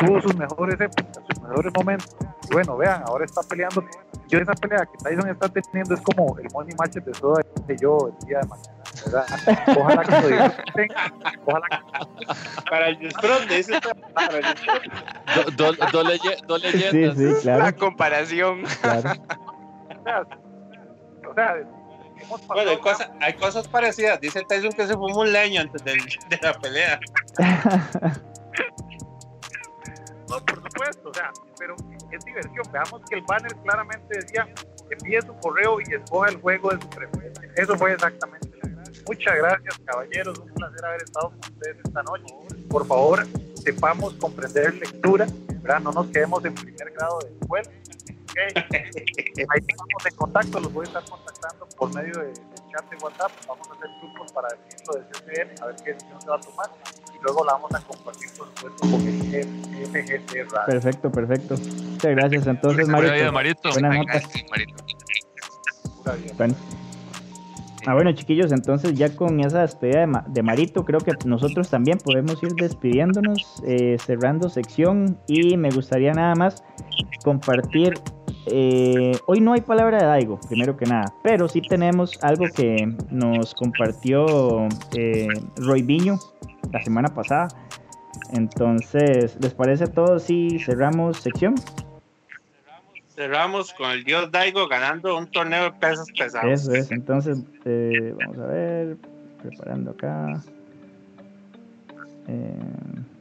tuvo 0.00 0.20
sus 0.20 0.34
mejores 0.36 0.80
épocas, 0.80 1.20
sus 1.28 1.42
mejores 1.42 1.72
momentos. 1.76 2.16
Y 2.50 2.54
bueno, 2.54 2.76
vean, 2.76 3.02
ahora 3.06 3.24
está 3.24 3.42
peleando 3.42 3.84
yo 4.28 4.38
esa 4.38 4.52
pelea 4.54 4.86
que 4.86 4.96
Tyson 5.04 5.28
está 5.28 5.48
teniendo 5.48 5.94
es 5.94 6.00
como 6.00 6.36
el 6.38 6.46
money 6.52 6.74
match 6.78 6.94
de 6.94 7.14
Soda 7.14 7.42
de 7.66 7.76
yo 7.76 7.98
el 8.20 8.26
día 8.28 8.38
de 8.40 8.46
mañana. 8.48 8.74
¿verdad? 9.04 9.26
Ojalá 9.78 10.02
que 10.04 10.10
lo 10.10 10.28
disfruten. 10.28 10.88
Ojalá 11.46 11.66
que... 11.68 12.70
Para 12.70 12.88
el 12.88 12.98
disfrute, 12.98 13.54
dice 13.56 13.80
para 14.14 14.36
el 14.38 14.42
disfrute. 14.54 14.90
Do- 15.56 15.72
do- 15.72 15.86
do 15.92 16.02
leye- 16.04 16.46
do 16.46 16.58
leyendas. 16.58 17.16
Sí, 17.16 17.34
sí, 17.34 17.40
claro. 17.42 17.64
La 17.64 17.72
comparación. 17.72 18.62
claro. 18.82 19.10
O 21.28 21.34
sea, 21.34 21.54
Bueno, 22.48 22.70
hay 22.70 22.78
cosas, 22.78 23.10
hay 23.20 23.32
cosas 23.34 23.68
parecidas. 23.68 24.20
Dice 24.20 24.42
Tyson 24.48 24.72
que 24.72 24.86
se 24.86 24.94
fumó 24.94 25.20
un 25.20 25.32
leño 25.32 25.60
antes 25.60 25.82
del- 25.84 25.98
de 26.28 26.38
la 26.42 26.52
pelea. 26.54 27.00
No, 30.30 30.38
por 30.46 30.62
supuesto, 30.62 31.10
o 31.10 31.14
sea, 31.14 31.32
pero 31.58 31.74
es 32.12 32.24
diversión. 32.24 32.64
Veamos 32.72 33.02
que 33.10 33.16
el 33.16 33.22
banner 33.22 33.52
claramente 33.64 34.16
decía 34.16 34.48
envíe 34.90 35.20
su 35.22 35.36
correo 35.38 35.80
y 35.80 35.94
escoja 35.94 36.28
el 36.28 36.36
juego 36.40 36.70
de 36.70 36.80
su 36.80 36.88
preferencia. 36.88 37.50
Eso 37.56 37.76
fue 37.76 37.92
exactamente. 37.92 38.48
Muchas 39.06 39.36
gracias, 39.36 39.78
caballeros. 39.84 40.38
Un 40.38 40.54
placer 40.54 40.84
haber 40.84 41.02
estado 41.02 41.30
con 41.30 41.38
ustedes 41.38 41.76
esta 41.84 42.02
noche. 42.02 42.34
Por 42.68 42.86
favor, 42.86 43.26
sepamos 43.56 44.14
comprender 44.14 44.74
lectura, 44.74 45.26
¿verdad? 45.62 45.80
No 45.80 45.92
nos 45.92 46.06
quedemos 46.08 46.44
en 46.44 46.54
primer 46.54 46.92
grado 46.92 47.18
de 47.20 47.30
escuela. 47.40 47.70
¿ok? 48.30 48.38
Ahí 49.50 49.60
estamos 49.66 50.06
en 50.06 50.14
contacto, 50.14 50.60
los 50.60 50.72
voy 50.72 50.86
a 50.86 50.88
estar 50.88 51.04
contactando 51.04 51.68
por 51.76 51.94
medio 51.94 52.20
de, 52.20 52.26
del 52.26 52.68
chat 52.70 52.88
de 52.88 52.96
WhatsApp. 53.02 53.32
Vamos 53.48 53.68
a 53.68 53.72
hacer 53.72 53.90
grupos 54.00 54.32
para 54.32 54.48
decirlo 54.48 54.94
de 54.94 55.00
CCN, 55.08 55.62
a 55.62 55.66
ver 55.66 55.76
qué 55.84 55.92
decisión 55.94 56.20
se 56.20 56.28
va 56.28 56.36
a 56.36 56.40
tomar. 56.40 56.70
Luego 57.22 57.44
la 57.44 57.52
vamos 57.52 57.74
a 57.74 57.80
compartir, 57.80 58.28
por 58.38 58.48
supuesto, 58.48 58.80
con 58.90 59.00
el 59.06 59.46
FGC 59.86 60.50
Radio. 60.50 60.66
Perfecto, 60.66 61.10
perfecto. 61.12 61.54
Muchas 61.56 62.10
gracias. 62.10 62.46
Entonces, 62.46 62.86
Buena 62.86 62.98
Marito. 62.98 63.14
vida, 63.14 63.32
Marito. 63.32 63.70
Buenas 63.72 64.06
gracias, 64.06 64.44
Marito. 64.50 64.74
Bueno. 66.36 66.54
Ah, 67.86 67.94
bueno, 67.94 68.12
chiquillos, 68.12 68.52
entonces 68.52 68.92
ya 68.94 69.14
con 69.16 69.40
esa 69.40 69.62
despedida 69.62 70.00
de, 70.00 70.06
Ma- 70.06 70.24
de 70.28 70.42
Marito, 70.42 70.84
creo 70.84 71.00
que 71.00 71.12
nosotros 71.24 71.70
también 71.70 71.96
podemos 71.96 72.42
ir 72.42 72.50
despidiéndonos, 72.52 73.62
eh, 73.66 73.96
cerrando 74.04 74.50
sección 74.50 75.18
y 75.26 75.56
me 75.56 75.70
gustaría 75.70 76.12
nada 76.12 76.34
más 76.34 76.62
compartir. 77.24 77.94
Eh, 78.46 79.12
hoy 79.26 79.40
no 79.40 79.52
hay 79.52 79.60
palabra 79.60 79.98
de 79.98 80.06
Daigo, 80.06 80.40
primero 80.48 80.76
que 80.76 80.86
nada, 80.86 81.12
pero 81.22 81.48
sí 81.48 81.60
tenemos 81.60 82.18
algo 82.22 82.46
que 82.54 82.94
nos 83.10 83.54
compartió 83.54 84.66
eh, 84.96 85.28
Roy 85.56 85.82
Viño 85.82 86.18
la 86.72 86.82
semana 86.82 87.08
pasada. 87.08 87.48
Entonces, 88.32 89.36
¿les 89.40 89.54
parece 89.54 89.84
a 89.84 89.86
todos 89.88 90.22
si 90.22 90.58
cerramos 90.58 91.18
sección? 91.18 91.54
Cerramos 93.08 93.74
con 93.74 93.90
el 93.90 94.04
dios 94.04 94.30
Daigo 94.30 94.66
ganando 94.68 95.16
un 95.18 95.26
torneo 95.30 95.64
de 95.64 95.72
pesos 95.72 96.08
pesados. 96.16 96.50
Eso 96.50 96.72
es, 96.72 96.90
entonces 96.90 97.38
eh, 97.64 98.14
vamos 98.18 98.38
a 98.38 98.46
ver, 98.46 98.96
preparando 99.42 99.90
acá. 99.90 100.42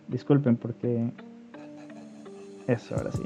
Disculpen 0.07 0.55
porque... 0.55 1.11
Eso, 2.67 2.95
ahora 2.95 3.11
sí. 3.11 3.23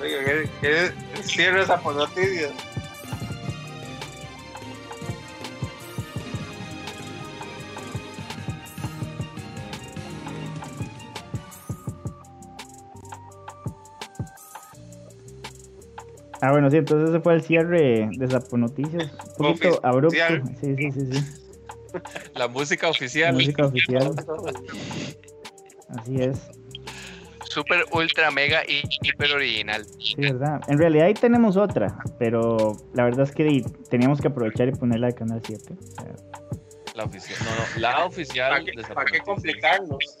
Oiga, 0.00 0.18
¿qué, 0.60 0.92
qué 1.14 1.22
cierre 1.22 1.62
esa 1.62 1.78
por 1.80 1.94
noticias? 1.94 2.52
Ah, 16.42 16.52
bueno, 16.52 16.70
sí, 16.70 16.78
entonces 16.78 17.10
ese 17.10 17.20
fue 17.20 17.34
el 17.34 17.42
cierre 17.42 18.08
de 18.12 18.28
Zapo 18.28 18.56
Noticias. 18.56 19.12
Un 19.38 19.54
poquito 19.54 19.80
abrupto. 19.82 20.16
Sí, 20.60 20.74
sí, 20.76 20.92
sí, 20.92 21.12
sí. 21.12 21.24
La 22.34 22.48
música 22.48 22.88
oficial. 22.88 23.34
Música 23.34 23.66
oficial. 23.66 24.14
Así 25.88 26.16
es. 26.16 26.59
Super, 27.50 27.84
ultra, 27.90 28.30
mega 28.30 28.62
y 28.68 28.82
hiper 29.02 29.32
original. 29.32 29.84
Sí, 29.98 30.14
verdad. 30.16 30.60
En 30.68 30.78
realidad 30.78 31.06
ahí 31.06 31.14
tenemos 31.14 31.56
otra, 31.56 31.98
pero 32.16 32.76
la 32.94 33.02
verdad 33.02 33.24
es 33.24 33.32
que 33.32 33.64
teníamos 33.88 34.20
que 34.20 34.28
aprovechar 34.28 34.68
y 34.68 34.72
ponerla 34.72 35.08
de 35.08 35.14
Canal 35.14 35.42
7. 35.44 35.74
O 35.74 36.00
sea, 36.00 36.04
La 36.94 37.02
oficial. 37.02 37.38
No, 37.44 37.50
no, 37.50 37.80
la 37.80 38.04
oficial. 38.04 38.50
¿Para 38.50 38.64
qué, 38.64 38.94
para 38.94 39.10
qué 39.10 39.18
complicarnos? 39.18 40.18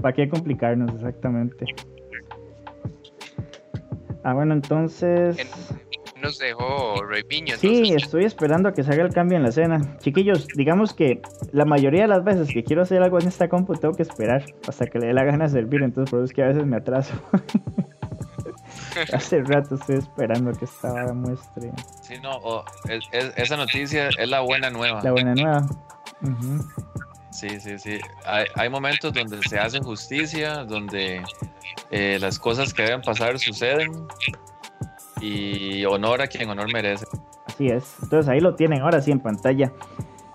¿Para 0.00 0.14
qué 0.14 0.28
complicarnos 0.28 0.94
exactamente? 0.94 1.66
Ah, 4.22 4.32
bueno, 4.32 4.54
entonces... 4.54 5.36
Nos 6.22 6.38
dejó 6.38 7.02
Roy 7.02 7.22
Piño. 7.24 7.56
Sí, 7.58 7.92
estoy 7.94 8.24
esperando 8.24 8.68
a 8.70 8.72
que 8.74 8.82
se 8.82 8.90
haga 8.92 9.04
el 9.04 9.12
cambio 9.12 9.36
en 9.36 9.42
la 9.42 9.50
escena. 9.50 9.98
Chiquillos, 9.98 10.46
digamos 10.56 10.94
que 10.94 11.20
la 11.52 11.64
mayoría 11.64 12.02
de 12.02 12.08
las 12.08 12.24
veces 12.24 12.48
que 12.52 12.64
quiero 12.64 12.82
hacer 12.82 13.02
algo 13.02 13.20
en 13.20 13.28
esta 13.28 13.48
compu 13.48 13.74
tengo 13.74 13.94
que 13.94 14.02
esperar 14.02 14.44
hasta 14.66 14.86
que 14.86 14.98
le 14.98 15.08
dé 15.08 15.12
la 15.12 15.24
gana 15.24 15.44
de 15.44 15.50
servir, 15.50 15.82
entonces 15.82 16.10
por 16.10 16.20
eso 16.20 16.24
es 16.24 16.32
que 16.32 16.42
a 16.42 16.46
veces 16.48 16.64
me 16.66 16.76
atraso. 16.76 17.12
Hace 19.12 19.42
rato 19.42 19.74
estoy 19.74 19.96
esperando 19.96 20.52
que 20.52 20.64
esta 20.64 20.90
vara 20.90 21.12
muestre 21.12 21.70
Sí, 22.00 22.14
no, 22.22 22.64
es- 22.88 23.04
es- 23.12 23.32
esa 23.36 23.56
noticia 23.58 24.08
es 24.08 24.28
la 24.28 24.40
buena 24.40 24.70
nueva. 24.70 25.02
la 25.02 25.12
buena 25.12 25.34
nueva. 25.34 25.66
Sí, 27.30 27.60
sí, 27.60 27.78
sí. 27.78 27.98
Hay, 28.24 28.46
hay 28.54 28.70
momentos 28.70 29.12
donde 29.12 29.38
se 29.46 29.58
hace 29.58 29.80
justicia, 29.80 30.64
donde 30.64 31.22
eh, 31.90 32.16
las 32.20 32.38
cosas 32.38 32.72
que 32.72 32.84
deben 32.84 33.02
pasar 33.02 33.38
suceden 33.38 33.90
y 35.20 35.84
honor 35.84 36.22
a 36.22 36.26
quien 36.26 36.48
honor 36.50 36.72
merece. 36.72 37.06
Así 37.46 37.68
es. 37.68 37.94
Entonces 38.02 38.28
ahí 38.28 38.40
lo 38.40 38.54
tienen 38.54 38.82
ahora 38.82 39.00
sí 39.00 39.10
en 39.10 39.20
pantalla. 39.20 39.72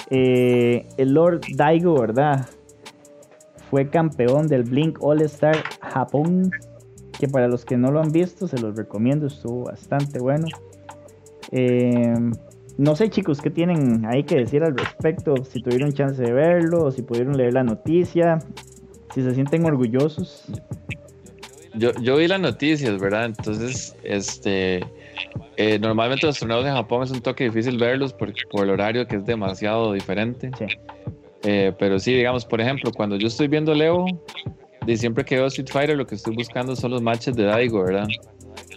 Eh, 0.10 0.88
el 0.98 1.14
Lord 1.14 1.42
Daigo, 1.56 2.00
¿verdad? 2.00 2.48
Fue 3.70 3.90
campeón 3.90 4.48
del 4.48 4.64
Blink 4.64 4.98
All 5.02 5.22
Star 5.22 5.56
Japón. 5.82 6.52
Que 7.20 7.28
para 7.28 7.48
los 7.48 7.66
que 7.66 7.78
no 7.78 7.92
lo 7.92 8.02
han 8.02 8.12
visto, 8.12 8.48
se 8.48 8.60
los 8.60 8.76
recomiendo. 8.76 9.28
Estuvo 9.28 9.66
bastante 9.66 10.20
bueno. 10.20 10.48
Eh, 11.52 12.16
no 12.78 12.96
sé, 12.96 13.10
chicos, 13.10 13.42
qué 13.42 13.50
tienen 13.50 14.06
ahí 14.06 14.24
que 14.24 14.36
decir 14.38 14.64
al 14.64 14.76
respecto. 14.76 15.36
Si 15.44 15.62
tuvieron 15.62 15.94
chance 15.94 16.22
de 16.22 16.32
verlo, 16.32 16.92
si 16.92 17.04
pudieron 17.04 17.38
leer 17.38 17.54
la 17.54 17.64
noticia. 17.64 18.40
Si 19.14 19.22
se 19.22 19.36
sienten 19.36 19.66
orgullosos. 19.66 20.46
Yo, 21.74 21.92
yo 22.02 22.18
vi 22.18 22.28
las 22.28 22.40
noticias, 22.40 23.00
¿verdad? 23.00 23.26
Entonces, 23.26 23.96
este, 24.04 24.86
eh, 25.58 25.80
normalmente 25.80 26.26
los 26.26 26.38
torneos 26.40 26.66
en 26.66 26.74
Japón 26.74 27.04
es 27.04 27.12
un 27.12 27.22
toque 27.22 27.46
difícil 27.46 27.78
verlos 27.78 28.12
por, 28.14 28.34
por 28.50 28.64
el 28.66 28.72
horario 28.72 29.08
que 29.08 29.16
es 29.18 29.26
demasiado 29.26 29.94
diferente. 29.94 30.52
Sí. 30.58 30.66
Eh, 31.44 31.74
pero 31.80 31.98
sí, 32.00 32.14
digamos, 32.14 32.46
por 32.46 32.62
ejemplo, 32.62 32.92
cuando 32.92 33.16
yo 33.16 33.28
estoy 33.28 33.48
viendo 33.48 33.74
Leo, 33.74 34.06
de 34.86 34.98
siempre 34.98 35.24
que 35.24 35.36
veo 35.36 35.48
Street 35.48 35.70
Fighter, 35.72 35.98
lo 35.98 36.06
que 36.06 36.16
estoy 36.16 36.36
buscando 36.36 36.76
son 36.76 36.92
los 36.92 37.02
matches 37.02 37.36
de 37.36 37.44
Daigo, 37.46 37.84
¿verdad? 37.84 38.08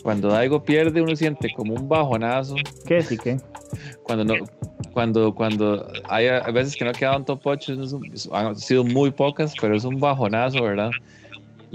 Cuando 0.02 0.28
Daigo 0.28 0.62
pierde, 0.62 1.00
uno 1.02 1.16
siente 1.16 1.48
como 1.54 1.74
un 1.74 1.88
bajonazo. 1.88 2.56
¿Qué 2.86 3.02
sí 3.02 3.16
qué? 3.18 3.38
Cuando 4.02 4.24
no, 4.24 4.34
cuando, 4.92 5.34
cuando 5.34 5.90
hay 6.08 6.28
a 6.28 6.40
veces 6.52 6.76
que 6.76 6.84
no 6.84 6.92
quedaban 6.92 7.24
top 7.24 7.40
8, 7.44 7.72
es 7.72 7.92
un- 7.92 8.08
han 8.32 8.54
sido 8.56 8.84
muy 8.84 9.10
pocas, 9.10 9.54
pero 9.60 9.74
es 9.74 9.84
un 9.84 9.98
bajonazo, 9.98 10.62
¿verdad? 10.62 10.90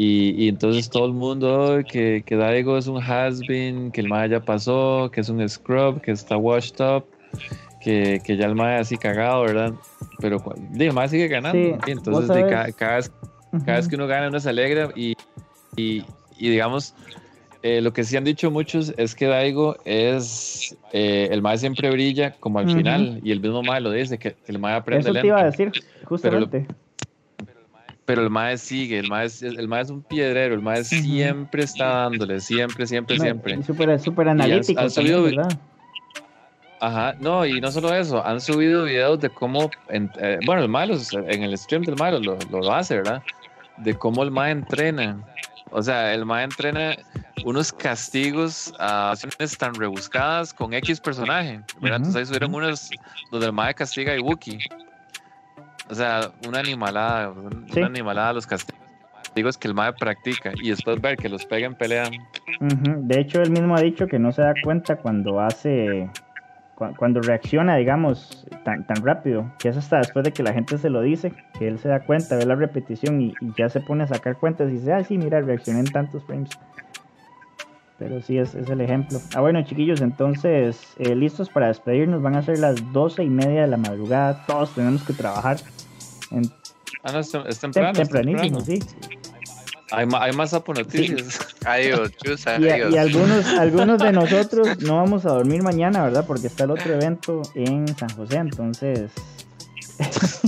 Y, 0.02 0.46
y 0.46 0.48
entonces 0.48 0.90
todo 0.90 1.08
el 1.08 1.12
mundo, 1.14 1.76
"Ay, 1.76 1.84
que, 1.84 2.24
que 2.26 2.38
Daigo 2.38 2.78
es 2.78 2.88
un 2.88 3.02
has-been, 3.04 3.92
que 3.92 4.00
el 4.00 4.08
Maya 4.08 4.38
ya 4.38 4.40
pasó, 4.40 5.10
que 5.12 5.20
es 5.20 5.28
un 5.28 5.48
scrub, 5.50 6.00
que 6.00 6.12
está 6.12 6.38
washed 6.38 6.80
up, 6.80 7.04
que, 7.82 8.22
que 8.24 8.38
ya 8.38 8.46
el 8.46 8.56
Maya 8.56 8.80
así 8.80 8.96
cagado, 8.98 9.42
¿verdad? 9.44 9.74
Pero 10.22 10.42
el 10.80 10.94
Maya 10.94 11.10
sigue 11.10 11.28
ganando. 11.28 11.52
Sí, 11.84 11.92
entonces 11.92 12.32
cada, 12.50 12.72
cada 12.72 12.96
vez, 12.96 13.12
cada 13.66 13.78
vez 13.78 13.88
que 13.90 13.96
uno 13.96 14.08
gana, 14.08 14.30
uno 14.30 14.40
se 14.40 14.48
alegra 14.50 14.90
y, 14.96 15.16
y, 15.76 16.06
y 16.38 16.50
digamos, 16.50 16.96
eh, 17.62 17.82
lo 17.82 17.92
que 17.92 18.06
sí 18.06 18.16
han 18.16 18.24
dicho 18.24 18.50
muchos 18.52 18.94
es 18.96 19.14
que 19.16 19.26
Daigo 19.26 19.76
es 19.84 20.78
eh, 20.94 21.28
el 21.30 21.42
Mae 21.42 21.58
siempre 21.58 21.90
brilla 21.92 22.32
como 22.40 22.60
al 22.60 22.70
final 22.74 23.20
y 23.22 23.32
el 23.34 23.42
mismo 23.42 23.64
Mae 23.64 23.82
lo 23.82 23.92
dice 23.92 24.18
que, 24.18 24.38
el 24.48 24.60
Mae 24.60 24.76
aprende 24.76 25.02
Eso 25.02 25.10
te 25.12 25.14
lento. 25.16 25.28
iba 25.28 25.42
a 25.42 25.46
decir, 25.46 25.74
Pero, 25.74 26.40
lo- 26.40 26.46
justamente. 26.48 26.66
Pero 28.10 28.24
el 28.24 28.32
Mae 28.32 28.58
sigue, 28.58 28.98
el 28.98 29.08
Mae 29.08 29.28
es, 29.28 29.44
el 29.44 29.68
mae 29.68 29.84
es 29.84 29.92
un 29.92 30.02
piedrero, 30.02 30.56
el 30.56 30.64
Mae 30.64 30.84
siempre 30.84 31.62
está 31.64 31.86
dándole, 32.10 32.40
siempre, 32.40 32.88
siempre, 32.88 33.18
No, 33.18 33.24
siempre. 33.24 33.62
súper 33.64 34.28
han- 34.30 34.42
analítico. 34.42 34.82
han 34.82 34.90
subido 34.90 35.22
también, 35.22 35.38
¿verdad? 35.38 35.60
Ajá, 36.82 37.16
no, 37.20 37.46
y 37.46 37.62
no 37.62 37.70
solo 37.72 37.94
eso, 37.94 38.26
han 38.26 38.42
subido 38.42 38.86
videos 38.86 39.20
de 39.20 39.30
cómo, 39.30 39.70
en- 39.90 40.10
eh, 40.20 40.40
bueno, 40.44 40.64
el 40.64 40.70
Mae 40.70 40.88
los- 40.88 41.14
en 41.14 41.44
el 41.44 41.56
stream 41.56 41.84
del 41.84 41.98
Mae 41.98 42.20
lo, 42.20 42.36
lo 42.50 42.74
hace, 42.74 42.96
¿verdad? 42.96 43.22
De 43.78 43.94
cómo 43.94 44.24
el 44.24 44.32
Mae 44.32 44.52
entrena. 44.54 45.24
O 45.70 45.84
sea, 45.84 46.12
el 46.16 46.26
Mae 46.26 46.46
entrena 46.46 46.98
unos 47.46 47.72
castigos 47.72 48.74
a 48.80 49.12
acciones 49.12 49.56
tan 49.56 49.76
rebuscadas 49.76 50.52
con 50.52 50.74
X 50.74 51.00
personaje, 51.00 51.62
¿verdad? 51.80 51.98
Entonces 51.98 52.16
ahí 52.16 52.26
subieron 52.26 52.56
unos 52.56 52.90
donde 53.32 53.46
el 53.46 53.54
Mae 53.54 53.76
castiga 53.76 54.14
a 54.14 54.16
Ibuki. 54.16 54.58
O 55.90 55.96
sea, 55.96 56.32
una 56.48 56.60
animalada, 56.60 57.34
Sí. 57.72 57.80
una 57.80 57.88
animalada 57.88 58.30
a 58.30 58.34
los 58.34 58.46
castigos 58.48 59.58
que 59.58 59.68
el 59.68 59.74
MAE 59.74 59.94
practica 59.94 60.52
y 60.56 60.70
después 60.70 61.02
ver 61.02 61.18
que 61.18 61.30
los 61.30 61.46
pelean. 61.46 62.12
Ujú, 62.62 63.02
De 63.08 63.20
hecho, 63.20 63.42
él 63.42 63.50
mismo 63.50 63.76
ha 63.76 63.82
dicho 63.82 64.08
que 64.08 64.20
no 64.20 64.32
se 64.32 64.42
da 64.42 64.54
cuenta 64.64 64.98
cuando 64.98 65.40
hace, 65.40 66.10
cua- 66.76 66.96
cuando 66.96 67.22
reacciona, 67.22 67.76
digamos, 67.78 68.46
tan, 68.64 68.84
tan 68.86 69.04
rápido, 69.04 69.46
que 69.60 69.70
es 69.70 69.78
hasta 69.78 70.00
después 70.00 70.26
de 70.26 70.32
que 70.32 70.44
la 70.44 70.54
gente 70.54 70.78
se 70.78 70.90
lo 70.90 71.02
dice, 71.02 71.32
que 71.58 71.68
él 71.68 71.80
se 71.80 71.88
da 71.88 72.02
cuenta, 72.02 72.36
ve 72.36 72.46
la 72.46 72.56
repetición 72.56 73.22
y, 73.22 73.28
y 73.40 73.54
ya 73.58 73.70
se 73.70 73.80
pone 73.80 74.04
a 74.04 74.08
sacar 74.08 74.38
cuentas 74.38 74.70
y 74.70 74.74
dice, 74.74 74.94
ah, 74.94 75.04
sí, 75.04 75.18
mira, 75.18 75.42
reaccioné 75.42 75.80
en 75.80 75.86
tantos 75.92 76.24
frames. 76.26 76.50
Pero 77.98 78.22
sí, 78.22 78.38
es, 78.38 78.56
es 78.56 78.70
el 78.70 78.80
ejemplo. 78.80 79.20
Ah, 79.36 79.42
bueno, 79.42 79.62
chiquillos, 79.64 80.00
entonces, 80.02 80.96
eh, 81.00 81.16
listos 81.16 81.50
para 81.50 81.68
despedirnos, 81.68 82.22
van 82.22 82.36
a 82.36 82.42
ser 82.42 82.60
las 82.60 82.94
doce 82.94 83.24
y 83.26 83.30
media 83.30 83.62
de 83.62 83.68
la 83.68 83.76
madrugada, 83.78 84.46
todos 84.46 84.74
tenemos 84.74 85.04
que 85.04 85.12
trabajar. 85.14 85.58
En, 86.32 86.52
Ah, 87.04 87.12
no, 87.14 87.20
es, 87.20 87.34
tem- 87.34 87.46
es 87.48 87.60
temprano. 87.60 87.90
es 87.92 87.98
tempranísimo, 87.98 88.62
temprano. 88.64 88.92
sí. 89.00 89.10
Hay, 89.92 90.08
hay 90.20 90.32
más 90.34 90.50
sapo 90.52 90.74
noticias. 90.74 91.40
Adiós, 91.66 92.12
chus, 92.18 92.46
Y, 92.46 92.50
a- 92.50 92.54
adiós. 92.76 92.94
y 92.94 92.98
algunos, 92.98 93.46
algunos 93.46 94.00
de 94.00 94.12
nosotros 94.12 94.80
no 94.82 94.98
vamos 94.98 95.26
a 95.26 95.30
dormir 95.30 95.64
mañana, 95.64 96.04
¿verdad? 96.04 96.26
Porque 96.28 96.48
está 96.48 96.66
el 96.66 96.72
otro 96.72 96.94
evento 96.94 97.42
en 97.56 97.88
San 97.98 98.10
José, 98.10 98.36
entonces... 98.38 99.12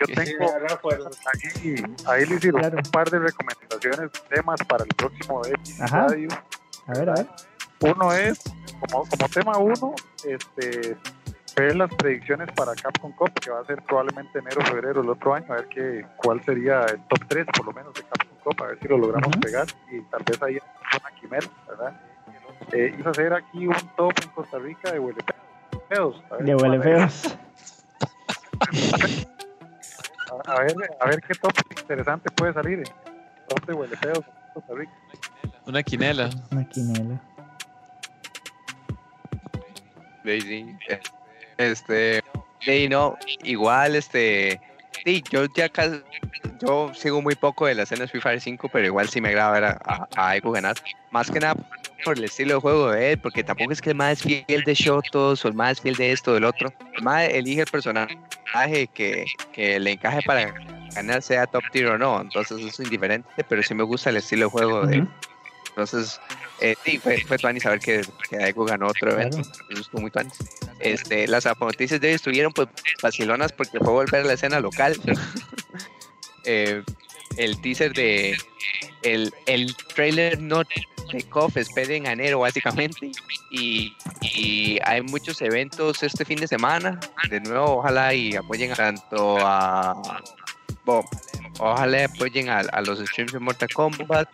Yo 0.00 0.14
tengo 0.16 0.46
ahí, 0.52 1.76
ahí 2.06 2.26
les 2.26 2.38
hicieron 2.38 2.74
un 2.74 2.82
par 2.90 3.08
de 3.08 3.20
recomendaciones, 3.20 4.10
temas 4.28 4.60
para 4.66 4.82
el 4.84 4.88
próximo 4.96 5.42
Ajá. 5.80 6.06
episodio. 6.06 6.28
A 6.88 6.92
ver, 6.94 7.10
a 7.10 7.14
ver. 7.14 7.26
Uno 7.80 8.12
es, 8.12 8.40
como, 8.80 9.04
como 9.08 9.28
tema 9.28 9.58
uno, 9.58 9.94
este, 10.24 10.96
ver 11.56 11.76
las 11.76 11.94
predicciones 11.94 12.48
para 12.52 12.74
Capcom 12.74 13.12
Cup, 13.12 13.32
que 13.40 13.50
va 13.50 13.60
a 13.60 13.64
ser 13.64 13.82
probablemente 13.82 14.38
enero 14.38 14.60
o 14.60 14.64
febrero 14.64 15.00
del 15.02 15.10
otro 15.10 15.34
año, 15.34 15.46
a 15.50 15.56
ver 15.56 15.68
qué, 15.68 16.06
cuál 16.16 16.42
sería 16.44 16.80
el 16.86 17.00
top 17.08 17.20
3 17.28 17.46
por 17.56 17.66
lo 17.66 17.72
menos 17.72 17.92
de 17.94 18.02
Capcom 18.02 18.38
Cup, 18.42 18.62
a 18.62 18.66
ver 18.68 18.78
si 18.80 18.88
lo 18.88 18.98
logramos 18.98 19.36
pegar 19.38 19.66
y 19.90 20.00
tal 20.02 20.22
vez 20.24 20.42
ahí 20.42 20.58
una 21.00 21.20
quimera, 21.20 21.46
¿verdad? 21.68 22.00
Eh, 22.72 22.94
iba 22.98 23.08
a 23.08 23.10
hacer 23.10 23.32
aquí 23.34 23.66
un 23.66 23.76
top 23.96 24.12
en 24.22 24.28
Costa 24.30 24.58
Rica 24.58 24.92
de 24.92 24.98
huele 24.98 25.18
feos. 25.88 26.22
a 26.30 26.36
ver 26.36 26.44
De. 26.46 26.46
A, 30.46 30.60
ver, 30.60 30.74
a 31.00 31.06
ver 31.06 31.20
qué 31.22 31.34
top 31.34 31.52
interesante 31.78 32.30
puede 32.30 32.52
salir. 32.54 32.78
eh. 32.80 32.84
Top 33.48 33.66
de 33.66 33.74
huele 33.74 33.96
feos 33.96 34.18
en 34.18 34.52
Costa 34.54 34.74
Rica. 34.74 34.92
Una 35.66 35.82
quinela. 35.82 36.30
Una 36.50 36.64
quinela. 36.68 37.20
Daisy. 40.24 40.76
Este, 41.58 42.22
sí, 42.60 42.88
no, 42.88 43.16
igual, 43.42 43.96
este, 43.96 44.60
sí, 45.04 45.22
yo 45.30 45.46
ya 45.54 45.68
casi, 45.68 46.00
yo 46.60 46.92
sigo 46.94 47.20
muy 47.20 47.34
poco 47.34 47.66
de 47.66 47.74
la 47.74 47.82
escena 47.82 48.02
de 48.02 48.08
Free 48.08 48.20
Fire 48.20 48.40
5, 48.40 48.68
pero 48.72 48.86
igual 48.86 49.08
sí 49.08 49.20
me 49.20 49.28
agrada 49.28 49.52
ver 49.52 49.64
a, 49.64 50.08
a, 50.16 50.38
ganar. 50.38 50.76
Más 51.10 51.30
que 51.30 51.40
nada 51.40 51.54
por 52.04 52.18
el 52.18 52.24
estilo 52.24 52.54
de 52.54 52.60
juego 52.60 52.90
de 52.90 53.12
él, 53.12 53.18
porque 53.18 53.44
tampoco 53.44 53.72
es 53.72 53.80
que 53.80 53.90
el 53.90 53.96
más 53.96 54.12
es 54.12 54.22
fiel 54.22 54.64
de 54.64 54.74
Shotos 54.74 55.44
o 55.44 55.48
el 55.48 55.54
más 55.54 55.80
fiel 55.80 55.94
de 55.94 56.12
esto 56.12 56.32
o 56.32 56.34
del 56.34 56.44
otro. 56.44 56.72
El 56.96 57.02
más 57.02 57.28
elige 57.28 57.62
el 57.62 57.66
personaje 57.66 58.16
que, 58.92 59.24
que 59.52 59.78
le 59.78 59.92
encaje 59.92 60.20
para 60.22 60.52
ganar, 60.94 61.22
sea 61.22 61.46
top 61.46 61.62
tier 61.70 61.86
o 61.86 61.98
no. 61.98 62.20
Entonces 62.20 62.58
eso 62.58 62.68
es 62.68 62.80
indiferente, 62.80 63.28
pero 63.48 63.62
sí 63.62 63.74
me 63.74 63.82
gusta 63.82 64.10
el 64.10 64.16
estilo 64.16 64.46
de 64.46 64.50
juego 64.50 64.86
de 64.86 64.96
él. 64.96 65.08
Entonces, 65.72 66.20
eh, 66.60 66.74
sí, 66.84 66.98
fue, 66.98 67.18
fue 67.22 67.38
Tuani 67.38 67.58
saber 67.58 67.80
que, 67.80 68.02
que 68.28 68.54
ganó 68.54 68.88
otro 68.88 69.12
evento. 69.12 69.40
Eso 69.70 69.80
estuvo 69.80 70.02
muy 70.02 70.10
Tuani. 70.10 70.30
Este, 70.80 71.26
las 71.26 71.46
noticias 71.58 72.00
de 72.00 72.08
hoy 72.08 72.14
estuvieron 72.14 72.52
pues 72.52 72.68
vacilonas 73.02 73.52
porque 73.52 73.78
fue 73.78 73.88
volver 73.88 74.22
a 74.22 74.24
la 74.24 74.32
escena 74.34 74.60
local. 74.60 74.96
Eh, 76.44 76.82
el 77.36 77.60
teaser 77.60 77.92
de 77.92 78.36
el, 79.02 79.32
el 79.46 79.76
trailer 79.94 80.40
no 80.40 80.64
takeoff 81.10 81.56
esperen 81.56 82.06
en 82.06 82.20
enero 82.20 82.40
básicamente 82.40 83.12
y, 83.50 83.94
y 84.20 84.78
hay 84.84 85.02
muchos 85.02 85.40
eventos 85.40 86.02
este 86.02 86.24
fin 86.24 86.40
de 86.40 86.48
semana 86.48 86.98
de 87.30 87.40
nuevo 87.40 87.78
ojalá 87.78 88.14
y 88.14 88.34
apoyen 88.34 88.72
tanto 88.74 89.36
a 89.40 89.94
bueno, 90.84 91.08
ojalá 91.58 92.04
apoyen 92.04 92.48
a, 92.48 92.62
los 92.82 92.98
streams 93.00 93.32
de 93.32 93.38
Mortal 93.38 93.68
Kombat 93.74 94.28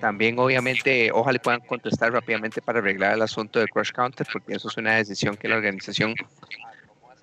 también 0.00 0.38
obviamente 0.38 1.10
ojalá 1.12 1.38
puedan 1.38 1.60
contestar 1.60 2.12
rápidamente 2.12 2.60
para 2.60 2.78
arreglar 2.78 3.14
el 3.14 3.22
asunto 3.22 3.60
de 3.60 3.66
Crush 3.66 3.92
Counter 3.92 4.26
porque 4.32 4.54
eso 4.54 4.68
es 4.68 4.76
una 4.76 4.96
decisión 4.96 5.36
que 5.36 5.48
la 5.48 5.56
organización 5.56 6.14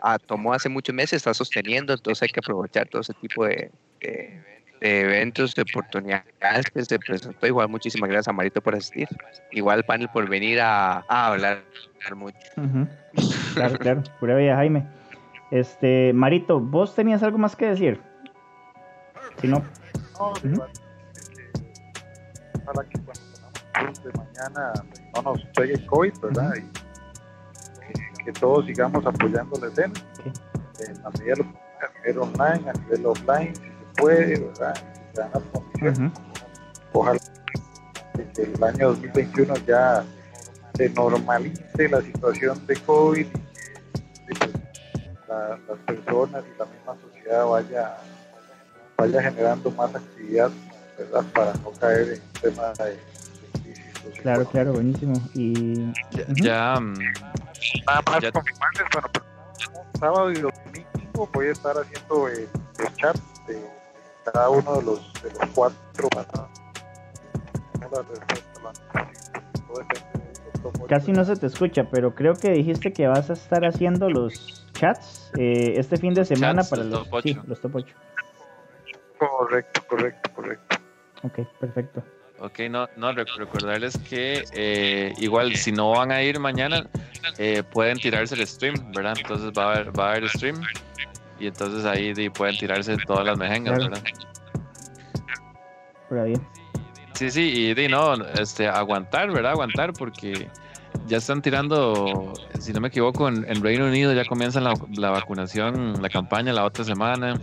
ah, 0.02 0.18
tomó 0.20 0.54
hace 0.54 0.70
muchos 0.70 0.96
meses 0.96 1.18
está 1.18 1.34
sosteniendo 1.34 1.94
entonces 1.94 2.24
hay 2.24 2.30
que 2.30 2.40
aprovechar 2.40 2.88
todo 2.88 3.02
ese 3.02 3.14
tipo 3.14 3.46
de, 3.46 3.72
eventos 4.82 5.56
de 5.56 5.62
oportunidades 5.62 6.66
que 6.74 6.84
se 6.84 7.00
presentó 7.00 7.48
igual 7.48 7.70
muchísimas 7.70 8.10
gracias 8.10 8.28
a 8.30 8.34
Marito 8.34 8.62
por 8.62 8.76
asistir 8.76 9.08
igual 9.52 9.84
panel 9.86 10.10
por 10.10 10.28
venir 10.28 10.60
a, 10.62 11.00
hablar 11.08 11.64
mucho. 12.16 12.38
Claro, 13.54 13.78
claro. 13.78 14.04
Pura 14.20 14.36
vida, 14.36 14.56
Jaime. 14.56 14.86
Este, 15.52 16.12
Marito, 16.14 16.60
¿vos 16.60 16.96
tenías 16.96 17.24
algo 17.24 17.38
más 17.38 17.56
que 17.56 17.68
decir? 17.68 18.02
Si 19.44 19.48
no, 19.50 19.62
No, 20.20 20.32
igual, 20.54 20.72
que- 20.72 22.60
ojalá 22.64 22.90
que 22.90 23.00
cuando 23.02 23.22
tengamos 23.74 24.04
de 24.04 24.12
mañana 24.14 24.74
no 25.16 25.22
nos 25.22 25.46
pegue 25.56 25.86
COVID, 25.86 26.14
¿verdad? 26.22 26.54
Y 26.56 26.62
que, 27.94 28.24
que 28.26 28.32
todos 28.40 28.66
sigamos 28.66 29.06
apoyando 29.06 29.60
la 29.60 29.68
escena. 29.68 29.94
Posible, 31.04 31.46
a 31.82 32.00
nivel 32.00 32.18
online, 32.20 32.70
a 32.70 32.74
nivel 32.74 33.06
offline, 33.06 33.54
si 33.56 33.62
se 33.62 33.86
puede, 33.98 34.40
¿verdad? 34.40 34.76
Si 34.76 35.16
se 35.16 35.22
dan 35.22 35.32
las 35.34 35.44
condiciones. 35.44 36.00
Ojalá 36.94 37.20
que, 38.16 38.24
que 38.32 38.42
el 38.44 38.64
año 38.64 38.88
2021 38.90 39.56
ya 39.68 40.06
se 40.76 40.90
normalice 40.90 41.90
la 41.90 42.02
situación 42.02 42.66
de 42.66 42.76
COVID 42.78 43.26
y 43.28 44.34
que 44.36 44.48
pues, 44.48 44.54
la- 45.28 45.60
las 45.68 45.78
personas 45.86 46.44
y 46.46 46.58
la 46.58 46.66
misma 46.66 46.96
sociedad 47.02 47.46
vaya 47.46 47.98
vaya 48.98 49.22
generando 49.22 49.72
más 49.72 49.94
actividad, 49.96 50.52
¿verdad? 50.98 51.24
Para 51.34 51.54
no 51.54 51.72
caer 51.72 52.14
en 52.14 52.42
temas 52.42 52.78
de 52.78 52.98
claro, 54.22 54.46
claro, 54.46 54.74
buenísimo. 54.74 55.14
Y 55.34 55.92
Ya, 56.42 56.80
mm, 56.80 56.94
Nada 57.88 58.02
más 58.06 58.32
confirmarles, 58.32 58.88
bueno, 58.94 59.08
pues, 59.14 59.26
sábado 60.00 60.32
y 60.32 60.36
domingo 60.36 61.30
voy 61.34 61.48
a 61.48 61.52
estar 61.52 61.76
haciendo 61.78 62.30
eh, 62.30 62.48
los 62.80 62.96
chats 62.98 63.22
de 63.48 63.62
cada 64.26 64.50
uno 64.50 64.76
de 64.78 64.84
los, 64.84 65.14
de 65.22 65.32
los 65.32 65.50
cuatro 65.54 66.10
para 66.10 66.50
casi 70.88 71.12
no 71.12 71.26
se 71.26 71.36
te 71.36 71.48
escucha, 71.48 71.90
pero 71.90 72.14
creo 72.16 72.36
que 72.36 72.52
dijiste 72.52 72.94
que 72.94 73.08
vas 73.08 73.30
a 73.30 73.34
estar 73.34 73.66
haciendo 73.66 74.10
los 74.10 74.66
chats 74.74 75.32
eh, 75.38 75.74
este 75.78 75.98
fin 75.98 76.14
de 76.14 76.26
semana 76.26 76.62
chats, 76.62 76.70
para 76.70 76.84
los 76.84 76.92
los, 76.92 77.10
top 77.10 77.22
sí, 77.24 77.32
ocho. 77.32 77.44
los 77.48 77.62
top 77.62 77.76
8. 77.76 77.96
Correcto, 79.30 79.82
correcto, 79.88 80.32
correcto. 80.34 80.78
Ok, 81.24 81.40
perfecto. 81.60 82.04
Ok, 82.40 82.60
no, 82.70 82.88
no 82.98 83.14
rec- 83.14 83.34
recordarles 83.38 83.98
que 84.00 84.44
eh, 84.54 85.14
igual 85.18 85.56
si 85.56 85.72
no 85.72 85.92
van 85.92 86.12
a 86.12 86.22
ir 86.22 86.40
mañana, 86.40 86.86
eh, 87.38 87.64
pueden 87.64 87.98
tirarse 88.00 88.36
el 88.36 88.46
stream, 88.46 88.92
¿verdad? 88.92 89.18
Entonces 89.18 89.52
va 89.58 89.64
a 89.64 89.76
haber, 89.76 89.98
va 89.98 90.08
a 90.08 90.12
haber 90.12 90.30
stream 90.30 90.62
y 91.40 91.48
entonces 91.48 91.86
ahí 91.86 92.30
pueden 92.30 92.58
tirarse 92.58 92.98
todas 93.06 93.26
las 93.26 93.38
mejengas, 93.38 93.78
Claro. 93.78 93.92
¿verdad? 96.10 96.26
Bien. 96.26 96.48
Sí, 97.14 97.32
sí, 97.32 97.42
y 97.70 97.74
di, 97.74 97.88
no, 97.88 98.16
este, 98.16 98.68
aguantar, 98.68 99.32
¿verdad? 99.32 99.52
Aguantar 99.52 99.94
porque 99.94 100.50
ya 101.08 101.18
están 101.18 101.42
tirando, 101.42 102.34
si 102.60 102.72
no 102.74 102.80
me 102.82 102.88
equivoco, 102.88 103.28
en, 103.28 103.46
en 103.50 103.62
Reino 103.62 103.86
Unido 103.86 104.14
ya 104.14 104.26
comienza 104.26 104.62
la, 104.62 104.74
la 104.96 105.10
vacunación, 105.12 106.02
la 106.02 106.10
campaña 106.10 106.54
la 106.54 106.64
otra 106.66 106.84
semana. 106.84 107.40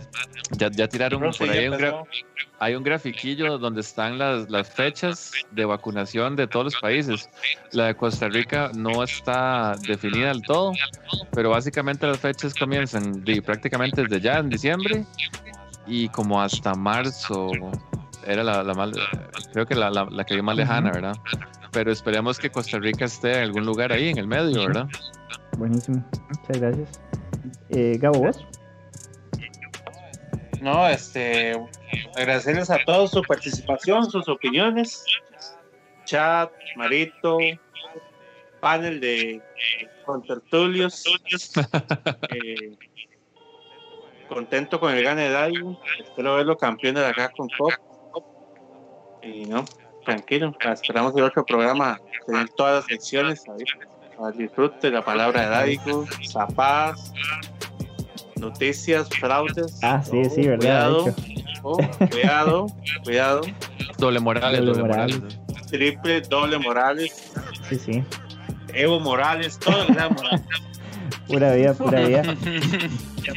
Ya, 0.51 0.69
ya 0.71 0.87
tiraron 0.87 1.21
por 1.21 1.49
ahí 1.49 1.67
un, 1.67 1.73
gra- 1.75 2.03
hay 2.59 2.75
un 2.75 2.83
grafiquillo 2.83 3.57
donde 3.57 3.81
están 3.81 4.17
las, 4.17 4.49
las 4.49 4.69
fechas 4.69 5.31
de 5.51 5.63
vacunación 5.65 6.35
de 6.35 6.47
todos 6.47 6.65
los 6.65 6.75
países. 6.81 7.29
La 7.71 7.85
de 7.87 7.95
Costa 7.95 8.27
Rica 8.27 8.71
no 8.75 9.03
está 9.03 9.75
definida 9.87 10.27
del 10.29 10.41
todo, 10.41 10.73
pero 11.31 11.51
básicamente 11.51 12.05
las 12.07 12.19
fechas 12.19 12.53
comienzan 12.53 13.23
de- 13.23 13.41
prácticamente 13.41 14.01
desde 14.03 14.19
ya 14.21 14.39
en 14.39 14.49
diciembre 14.49 15.05
y 15.87 16.09
como 16.09 16.41
hasta 16.41 16.73
marzo. 16.75 17.49
Era 18.25 18.43
la, 18.43 18.63
la 18.63 18.73
más, 18.73 18.91
creo 19.51 19.65
que 19.65 19.75
la, 19.75 19.89
la, 19.89 20.05
la 20.05 20.23
que 20.23 20.35
vi 20.35 20.41
más 20.41 20.55
lejana, 20.55 20.91
¿verdad? 20.91 21.15
Pero 21.71 21.91
esperemos 21.91 22.37
que 22.37 22.49
Costa 22.49 22.79
Rica 22.79 23.05
esté 23.05 23.37
en 23.37 23.43
algún 23.43 23.65
lugar 23.65 23.91
ahí 23.91 24.09
en 24.09 24.17
el 24.17 24.27
medio, 24.27 24.67
¿verdad? 24.67 24.87
Buenísimo. 25.57 26.03
Muchas 26.29 26.61
gracias. 26.61 27.01
Eh, 27.69 27.97
Gabo, 27.99 28.19
vos. 28.19 28.45
No, 30.61 30.87
este, 30.87 31.53
agradecerles 32.15 32.69
a 32.69 32.77
todos 32.85 33.11
su 33.11 33.21
participación, 33.23 34.09
sus 34.09 34.29
opiniones, 34.29 35.03
chat, 36.05 36.51
Marito, 36.75 37.39
panel 38.59 38.99
de 38.99 39.41
contertulios, 40.05 41.03
eh, 42.29 42.77
contento 44.29 44.79
con 44.79 44.93
el 44.93 45.03
gane 45.03 45.23
de 45.23 45.29
Daigo. 45.31 45.81
Espero 45.99 46.35
verlo 46.35 46.57
campeón 46.57 46.95
de 46.95 47.05
acá 47.05 47.31
con 47.35 47.49
Cop. 47.57 47.73
Y 49.23 49.45
no, 49.45 49.65
tranquilo. 50.05 50.55
Esperamos 50.59 51.15
el 51.15 51.23
otro 51.23 51.45
programa 51.45 51.99
tener 52.25 52.49
todas 52.49 52.75
las 52.75 52.85
secciones. 52.85 53.43
Ahí, 53.47 53.63
para 54.17 54.31
disfrute 54.31 54.91
la 54.91 55.03
palabra 55.03 55.41
de 55.41 55.47
Daigo, 55.49 56.05
Zapaz, 56.29 57.13
noticias, 58.35 59.09
fraudes. 59.09 59.79
Ah, 59.83 60.01
sí, 60.03 60.25
sí, 60.25 60.47
verdad. 60.47 60.91
Cuidado, 60.91 61.15
oh, 61.63 61.77
cuidado, 62.09 62.67
cuidado. 63.03 63.41
Doble 63.97 64.19
Morales, 64.19 64.59
Doble 64.59 64.71
doble, 64.73 64.83
Morales. 64.83 65.19
Morales. 65.19 65.39
Triple, 65.69 66.21
doble 66.21 66.57
Morales, 66.57 67.31
Sí, 67.69 67.79
sí. 67.79 68.03
Evo 68.73 68.99
Morales, 68.99 69.57
todo 69.59 69.83
el 69.83 69.93
Morales. 69.93 70.41
Pura 71.27 71.53
vida, 71.53 71.73
pura 71.73 72.01
vida. 72.01 72.23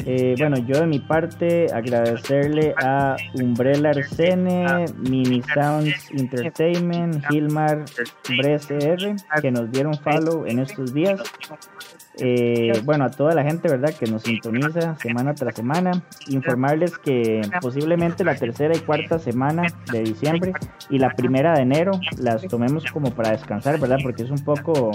Eh, 0.06 0.34
bueno, 0.38 0.56
yo 0.56 0.80
de 0.80 0.86
mi 0.86 0.98
parte 0.98 1.66
agradecerle 1.72 2.74
a 2.82 3.16
Umbrella 3.34 3.90
Arsene, 3.90 4.86
Mini 4.96 5.42
Sounds 5.54 6.10
Entertainment, 6.10 7.22
Gilmar 7.28 7.84
BreCR, 8.26 9.14
que 9.42 9.50
nos 9.50 9.70
dieron 9.70 9.94
follow 9.94 10.46
en 10.46 10.60
estos 10.60 10.94
días. 10.94 11.20
Eh, 12.18 12.72
bueno, 12.84 13.04
a 13.04 13.10
toda 13.10 13.34
la 13.34 13.42
gente, 13.42 13.68
¿verdad?, 13.68 13.92
que 13.98 14.06
nos 14.06 14.22
sintoniza 14.22 14.96
semana 14.96 15.34
tras 15.34 15.54
semana. 15.54 16.02
Informarles 16.28 16.96
que 16.98 17.40
posiblemente 17.60 18.24
la 18.24 18.34
tercera 18.36 18.76
y 18.76 18.80
cuarta 18.80 19.18
semana 19.18 19.64
de 19.90 20.02
diciembre 20.02 20.52
y 20.90 20.98
la 20.98 21.10
primera 21.10 21.54
de 21.54 21.62
enero 21.62 21.92
las 22.18 22.42
tomemos 22.42 22.84
como 22.92 23.10
para 23.10 23.30
descansar, 23.30 23.80
¿verdad? 23.80 23.98
Porque 24.02 24.22
es 24.22 24.30
un 24.30 24.44
poco 24.44 24.90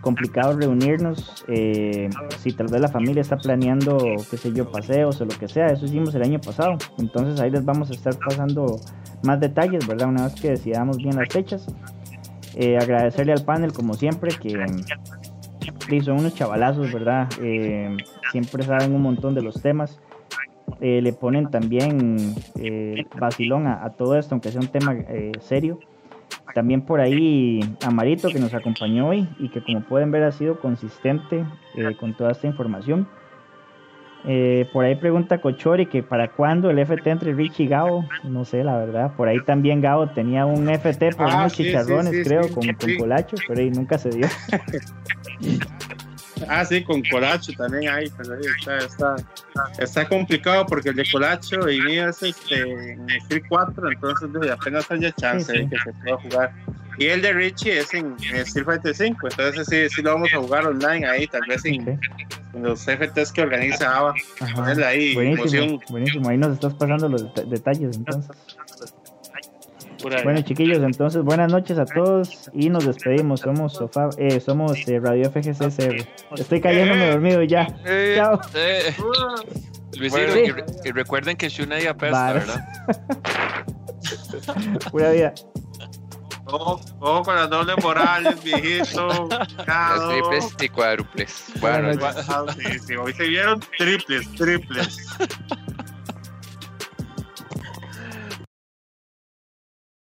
complicado 0.00 0.56
reunirnos. 0.58 1.44
eh, 1.48 2.08
si 2.38 2.52
tal 2.52 2.68
vez 2.68 2.80
la 2.80 2.88
familia 2.88 3.20
está 3.20 3.36
planeando, 3.36 3.98
qué 4.30 4.36
sé 4.36 4.52
yo, 4.52 4.70
paseos 4.70 5.20
o 5.20 5.24
lo 5.24 5.36
que 5.36 5.48
sea, 5.48 5.66
eso 5.66 5.84
hicimos 5.84 6.14
el 6.14 6.22
año 6.22 6.40
pasado. 6.40 6.76
Entonces 6.98 7.40
ahí 7.40 7.50
les 7.50 7.64
vamos 7.64 7.90
a 7.90 7.94
estar 7.94 8.16
pasando 8.18 8.80
más 9.22 9.40
detalles, 9.40 9.86
¿verdad? 9.86 10.08
Una 10.08 10.24
vez 10.24 10.34
que 10.40 10.50
decidamos 10.50 10.98
bien 10.98 11.16
las 11.16 11.28
fechas. 11.28 11.66
Eh, 12.56 12.76
agradecerle 12.76 13.32
al 13.32 13.44
panel, 13.44 13.72
como 13.72 13.94
siempre, 13.94 14.30
que 14.30 14.64
sí, 15.88 16.00
son 16.00 16.18
unos 16.18 16.34
chavalazos, 16.34 16.92
¿verdad? 16.92 17.28
Eh, 17.40 17.96
siempre 18.32 18.62
saben 18.62 18.94
un 18.94 19.02
montón 19.02 19.34
de 19.34 19.42
los 19.42 19.60
temas. 19.60 20.00
Eh, 20.80 21.02
le 21.02 21.12
ponen 21.12 21.50
también 21.50 22.34
eh, 22.58 23.04
vacilón 23.18 23.66
a, 23.66 23.84
a 23.84 23.90
todo 23.90 24.16
esto, 24.16 24.34
aunque 24.34 24.50
sea 24.50 24.60
un 24.60 24.68
tema 24.68 24.94
eh, 24.94 25.32
serio. 25.40 25.78
También 26.54 26.82
por 26.82 27.00
ahí 27.00 27.60
a 27.84 27.90
Marito 27.90 28.28
que 28.28 28.38
nos 28.38 28.54
acompañó 28.54 29.08
hoy 29.08 29.28
y 29.38 29.50
que 29.50 29.62
como 29.62 29.82
pueden 29.82 30.10
ver 30.10 30.24
ha 30.24 30.32
sido 30.32 30.60
consistente 30.60 31.44
con 31.98 32.16
toda 32.16 32.32
esta 32.32 32.46
información. 32.46 33.08
Eh, 34.26 34.68
por 34.72 34.84
ahí 34.84 34.94
pregunta 34.96 35.40
Cochori 35.40 35.86
que 35.86 36.02
para 36.02 36.28
cuándo 36.28 36.70
el 36.70 36.78
FT 36.78 37.10
entre 37.10 37.32
Rich 37.32 37.60
y 37.60 37.66
Gabo. 37.66 38.04
No 38.24 38.44
sé, 38.44 38.62
la 38.62 38.76
verdad. 38.76 39.12
Por 39.16 39.28
ahí 39.28 39.40
también 39.44 39.80
Gabo 39.80 40.08
tenía 40.08 40.44
un 40.46 40.68
FT 40.68 41.12
por 41.16 41.30
Ah, 41.30 41.38
unos 41.38 41.52
sí, 41.52 41.64
chicharrones, 41.64 42.14
sí, 42.14 42.22
creo, 42.24 42.42
con, 42.50 42.66
con. 42.74 42.96
Colacho, 42.98 43.36
pero 43.48 43.60
ahí 43.60 43.70
nunca 43.70 43.98
se 43.98 44.10
dio. 44.10 44.26
Ah, 46.48 46.64
sí, 46.64 46.82
con 46.82 47.02
Colacho 47.10 47.52
también 47.52 47.90
hay, 47.92 48.10
pero 48.16 48.34
ahí 48.34 48.40
está, 48.58 48.78
está, 48.78 49.16
está 49.78 50.08
complicado 50.08 50.66
porque 50.66 50.90
el 50.90 50.96
de 50.96 51.04
Colacho 51.10 51.68
y 51.68 51.80
mío 51.82 52.08
es 52.08 52.22
este, 52.22 52.60
en 52.92 53.08
Street 53.10 53.42
4, 53.48 53.90
entonces 53.92 54.50
apenas 54.50 54.90
haya 54.90 55.12
chance 55.12 55.52
de 55.52 55.68
que 55.68 55.76
se 55.78 55.92
pueda 56.02 56.16
jugar. 56.18 56.52
Y 56.98 57.06
el 57.06 57.22
de 57.22 57.32
Richie 57.32 57.78
es 57.78 57.94
en, 57.94 58.14
en 58.30 58.36
Street 58.36 58.66
Fighter 58.66 58.94
5, 58.94 59.28
entonces 59.30 59.66
sí, 59.70 59.88
sí 59.94 60.02
lo 60.02 60.12
vamos 60.14 60.28
a 60.34 60.38
jugar 60.38 60.66
online 60.66 61.06
ahí, 61.06 61.26
tal 61.26 61.40
vez 61.48 61.64
en, 61.64 61.88
en 61.88 62.62
los 62.62 62.82
FTs 62.84 63.32
que 63.32 63.40
organiza 63.42 63.96
ABA. 63.96 64.14
Ajá. 64.40 64.54
Ponerle 64.54 64.84
ahí 64.84 65.14
Buenísimo, 65.14 65.62
emoción. 65.62 65.80
buenísimo. 65.88 66.28
Ahí 66.28 66.36
nos 66.36 66.52
estás 66.54 66.74
pasando 66.74 67.08
los 67.08 67.22
deta- 67.24 67.44
detalles 67.48 67.96
entonces. 67.96 68.30
Bueno 70.02 70.40
chiquillos, 70.42 70.78
entonces 70.82 71.22
buenas 71.22 71.52
noches 71.52 71.78
a 71.78 71.84
todos 71.84 72.50
y 72.54 72.70
nos 72.70 72.86
despedimos. 72.86 73.40
Somos 73.40 73.74
Sofá, 73.74 74.08
eh, 74.18 74.40
somos 74.40 74.78
eh, 74.88 74.98
Radio 75.00 75.30
FGCSR. 75.30 76.06
Estoy 76.36 76.60
cayéndome 76.60 77.10
dormido 77.10 77.42
ya. 77.42 77.66
Chao. 78.16 78.40
Eh, 78.54 78.94
Luisito, 79.98 80.32
Sí. 80.32 80.38
y, 80.46 80.50
re- 80.50 80.64
y 80.84 80.90
recuerden 80.92 81.36
que 81.36 81.48
Shuna 81.48 81.80
y 81.80 81.86
apesta. 81.86 82.32
¿verdad? 82.32 82.68
Pura 84.90 85.10
vida. 85.10 85.34
Ojo, 86.46 86.80
ojo 87.00 87.22
con 87.22 87.36
las 87.36 87.50
dobles 87.50 87.76
morales, 87.82 88.42
viejito. 88.42 89.28
Las 89.66 90.08
triples 90.08 90.54
y 90.60 90.68
cuadruples. 90.68 91.44
Buenas 91.60 91.96
Bueno, 91.98 92.12
noches. 92.12 92.26
Ah, 92.28 92.44
sí, 92.56 92.78
sí, 92.78 92.96
hoy 92.96 93.12
se 93.12 93.24
vieron 93.28 93.60
triples, 93.78 94.28
triples. 94.34 95.06